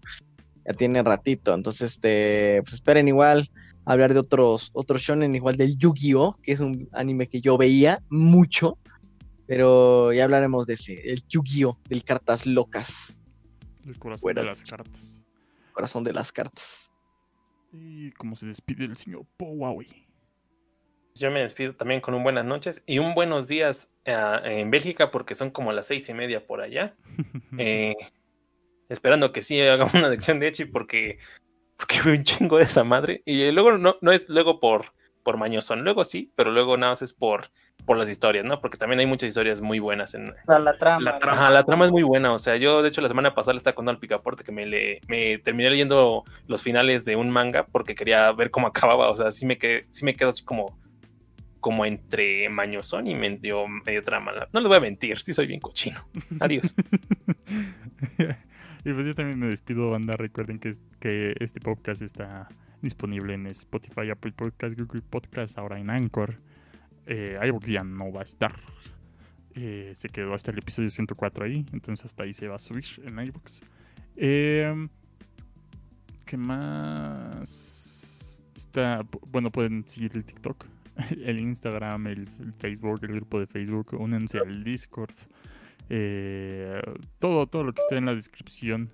ya 0.65 0.73
tiene 0.73 1.01
ratito, 1.03 1.53
entonces, 1.53 1.91
este, 1.91 2.61
pues 2.63 2.73
esperen 2.73 3.07
igual 3.07 3.49
hablar 3.85 4.13
de 4.13 4.19
otros, 4.19 4.71
otros 4.73 5.01
shonen, 5.01 5.35
igual 5.35 5.55
del 5.55 5.77
Yu-Gi-Oh, 5.77 6.35
que 6.43 6.51
es 6.51 6.59
un 6.59 6.89
anime 6.91 7.27
que 7.27 7.39
yo 7.39 7.57
veía 7.57 8.03
mucho, 8.09 8.77
pero 9.49 10.13
ya 10.13 10.25
hablaremos 10.25 10.67
de 10.67 10.75
ese, 10.75 11.11
el 11.11 11.23
Yu-Gi-Oh, 11.27 11.79
del 11.89 12.03
Cartas 12.03 12.45
Locas, 12.45 13.17
El 13.83 13.97
corazón 13.97 14.21
Buenas 14.21 14.43
de 14.43 14.49
las 14.51 14.63
cartas. 14.63 15.25
corazón 15.73 16.03
de 16.03 16.13
las 16.13 16.31
cartas. 16.31 16.93
Y 17.73 18.11
cómo 18.11 18.35
se 18.35 18.45
despide 18.45 18.85
el 18.85 18.95
señor 18.95 19.25
Powawi. 19.37 20.05
Yo 21.15 21.31
me 21.31 21.41
despido 21.41 21.75
también 21.75 21.99
con 21.99 22.13
un 22.13 22.21
buenas 22.21 22.45
noches 22.45 22.83
y 22.85 22.99
un 22.99 23.15
buenos 23.15 23.47
días 23.47 23.89
ah, 24.05 24.39
en 24.43 24.69
Bélgica 24.69 25.09
porque 25.09 25.33
son 25.33 25.49
como 25.49 25.73
las 25.73 25.87
seis 25.87 26.07
y 26.09 26.13
media 26.13 26.45
por 26.45 26.61
allá. 26.61 26.95
Eh, 27.57 27.95
esperando 28.87 29.31
que 29.31 29.41
sí 29.41 29.59
haga 29.61 29.89
una 29.95 30.09
lección 30.09 30.39
de 30.39 30.47
Echi 30.49 30.65
porque, 30.65 31.17
porque 31.75 31.99
veo 32.05 32.13
un 32.13 32.23
chingo 32.23 32.59
de 32.59 32.65
esa 32.65 32.83
madre. 32.83 33.23
Y 33.25 33.41
eh, 33.41 33.51
luego 33.51 33.79
no, 33.79 33.95
no 34.01 34.11
es 34.11 34.29
luego 34.29 34.59
por, 34.59 34.93
por 35.23 35.37
mañosón, 35.37 35.83
luego 35.83 36.03
sí, 36.03 36.31
pero 36.35 36.51
luego 36.51 36.77
nada 36.77 36.91
más 36.91 37.01
es 37.01 37.13
por, 37.13 37.49
por 37.85 37.97
las 37.97 38.09
historias, 38.09 38.45
¿no? 38.45 38.61
Porque 38.61 38.77
también 38.77 38.99
hay 38.99 39.05
muchas 39.05 39.29
historias 39.29 39.61
muy 39.61 39.79
buenas 39.79 40.13
en, 40.13 40.33
La, 40.47 40.59
la 40.59 40.77
trama. 40.77 41.01
La 41.01 41.19
trama. 41.19 41.37
Ajá, 41.37 41.51
la 41.51 41.63
trama 41.63 41.85
es 41.85 41.91
muy 41.91 42.03
buena. 42.03 42.33
O 42.33 42.39
sea, 42.39 42.55
yo 42.55 42.81
de 42.81 42.89
hecho 42.89 43.01
la 43.01 43.07
semana 43.07 43.33
pasada 43.33 43.53
le 43.53 43.57
estaba 43.57 43.75
contando 43.75 43.97
al 43.97 43.99
picaporte 43.99 44.43
que 44.43 44.51
me, 44.51 44.65
le, 44.65 45.01
me 45.07 45.37
terminé 45.39 45.69
leyendo 45.69 46.23
los 46.47 46.61
finales 46.61 47.05
de 47.05 47.15
un 47.15 47.29
manga 47.29 47.65
porque 47.65 47.95
quería 47.95 48.31
ver 48.31 48.51
cómo 48.51 48.67
acababa. 48.67 49.09
O 49.09 49.15
sea, 49.15 49.31
sí 49.31 49.45
me, 49.45 49.57
quedé, 49.57 49.87
sí 49.89 50.05
me 50.05 50.15
quedo 50.15 50.29
así 50.29 50.43
como, 50.43 50.77
como 51.59 51.85
entre 51.85 52.47
mañosón 52.49 53.07
y 53.07 53.15
medio, 53.15 53.67
medio 53.67 54.03
trama. 54.03 54.33
No 54.53 54.59
les 54.59 54.67
voy 54.67 54.77
a 54.77 54.81
mentir, 54.81 55.19
sí 55.19 55.33
soy 55.33 55.47
bien 55.47 55.59
cochino. 55.59 56.07
Adiós. 56.39 56.75
y 58.85 58.93
pues 58.93 59.05
yo 59.05 59.15
también 59.15 59.39
me 59.39 59.47
despido, 59.47 59.89
banda. 59.89 60.15
Recuerden 60.15 60.59
que 60.59 61.35
este 61.39 61.59
podcast 61.59 62.01
está 62.01 62.49
disponible 62.81 63.33
en 63.33 63.47
Spotify, 63.47 64.09
Apple 64.11 64.31
Podcast, 64.31 64.79
Google 64.79 65.01
Podcast, 65.01 65.57
ahora 65.57 65.79
en 65.79 65.89
Anchor. 65.89 66.37
Eh, 67.05 67.39
ya 67.65 67.83
no 67.83 68.11
va 68.11 68.21
a 68.21 68.23
estar. 68.23 68.53
Eh, 69.55 69.93
se 69.95 70.09
quedó 70.09 70.33
hasta 70.33 70.51
el 70.51 70.59
episodio 70.59 70.89
104 70.89 71.45
ahí, 71.45 71.65
entonces 71.73 72.05
hasta 72.05 72.23
ahí 72.23 72.33
se 72.33 72.47
va 72.47 72.55
a 72.55 72.59
subir 72.59 72.85
en 73.03 73.19
iVoox. 73.19 73.63
Eh, 74.15 74.87
¿Qué 76.25 76.37
más? 76.37 78.43
Está, 78.55 79.05
bueno, 79.31 79.51
pueden 79.51 79.87
seguir 79.87 80.11
el 80.13 80.23
TikTok, 80.23 80.65
el 81.25 81.39
Instagram, 81.39 82.07
el, 82.07 82.27
Facebook, 82.59 82.99
el 83.03 83.15
grupo 83.15 83.39
de 83.39 83.47
Facebook. 83.47 83.95
Únanse 83.99 84.37
al 84.37 84.63
Discord. 84.63 85.15
Eh, 85.89 86.79
todo, 87.17 87.47
todo 87.47 87.63
lo 87.63 87.73
que 87.73 87.81
esté 87.81 87.97
en 87.97 88.05
la 88.05 88.15
descripción. 88.15 88.91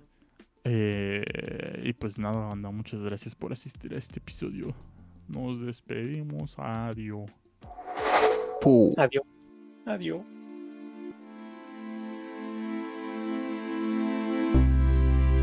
Y 0.64 1.92
pues 1.92 2.18
nada, 2.18 2.48
banda, 2.48 2.72
muchas 2.72 3.00
gracias 3.00 3.36
por 3.36 3.52
asistir 3.52 3.94
a 3.94 3.98
este 3.98 4.18
episodio. 4.18 4.74
Nos 5.28 5.60
despedimos. 5.60 6.58
Adiós. 6.58 7.45
Adiós. 8.96 9.24
Adiós. 9.86 10.20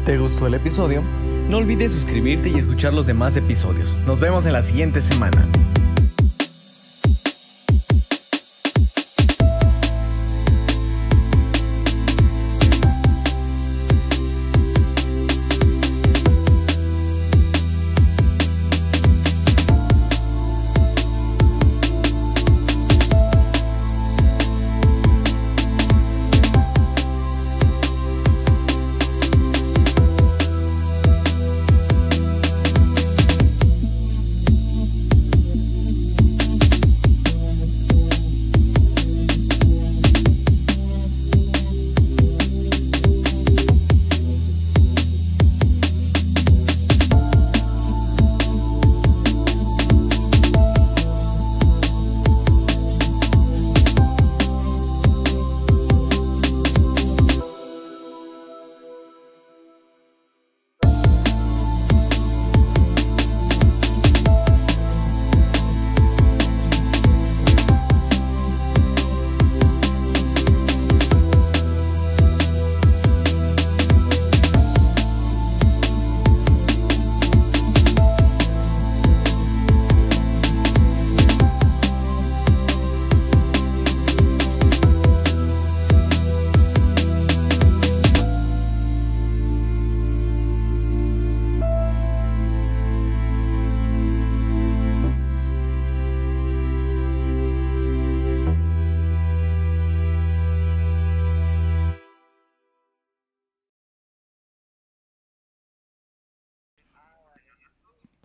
¿Te 0.05 0.17
gustó 0.17 0.47
el 0.47 0.55
episodio? 0.55 1.01
No 1.49 1.57
olvides 1.57 1.93
suscribirte 1.93 2.49
y 2.49 2.55
escuchar 2.55 2.93
los 2.93 3.05
demás 3.05 3.37
episodios. 3.37 3.97
Nos 4.05 4.19
vemos 4.19 4.45
en 4.45 4.53
la 4.53 4.61
siguiente 4.61 5.01
semana. 5.01 5.47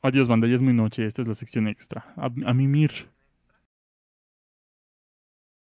Adiós, 0.09 0.27
banda, 0.27 0.47
ya 0.49 0.55
es 0.55 0.63
muy 0.63 0.73
noche. 0.73 1.05
Esta 1.05 1.21
es 1.21 1.29
la 1.29 1.35
sección 1.35 1.69
extra. 1.69 2.15
A, 2.17 2.31
a 2.47 2.55
mimir. 2.55 3.11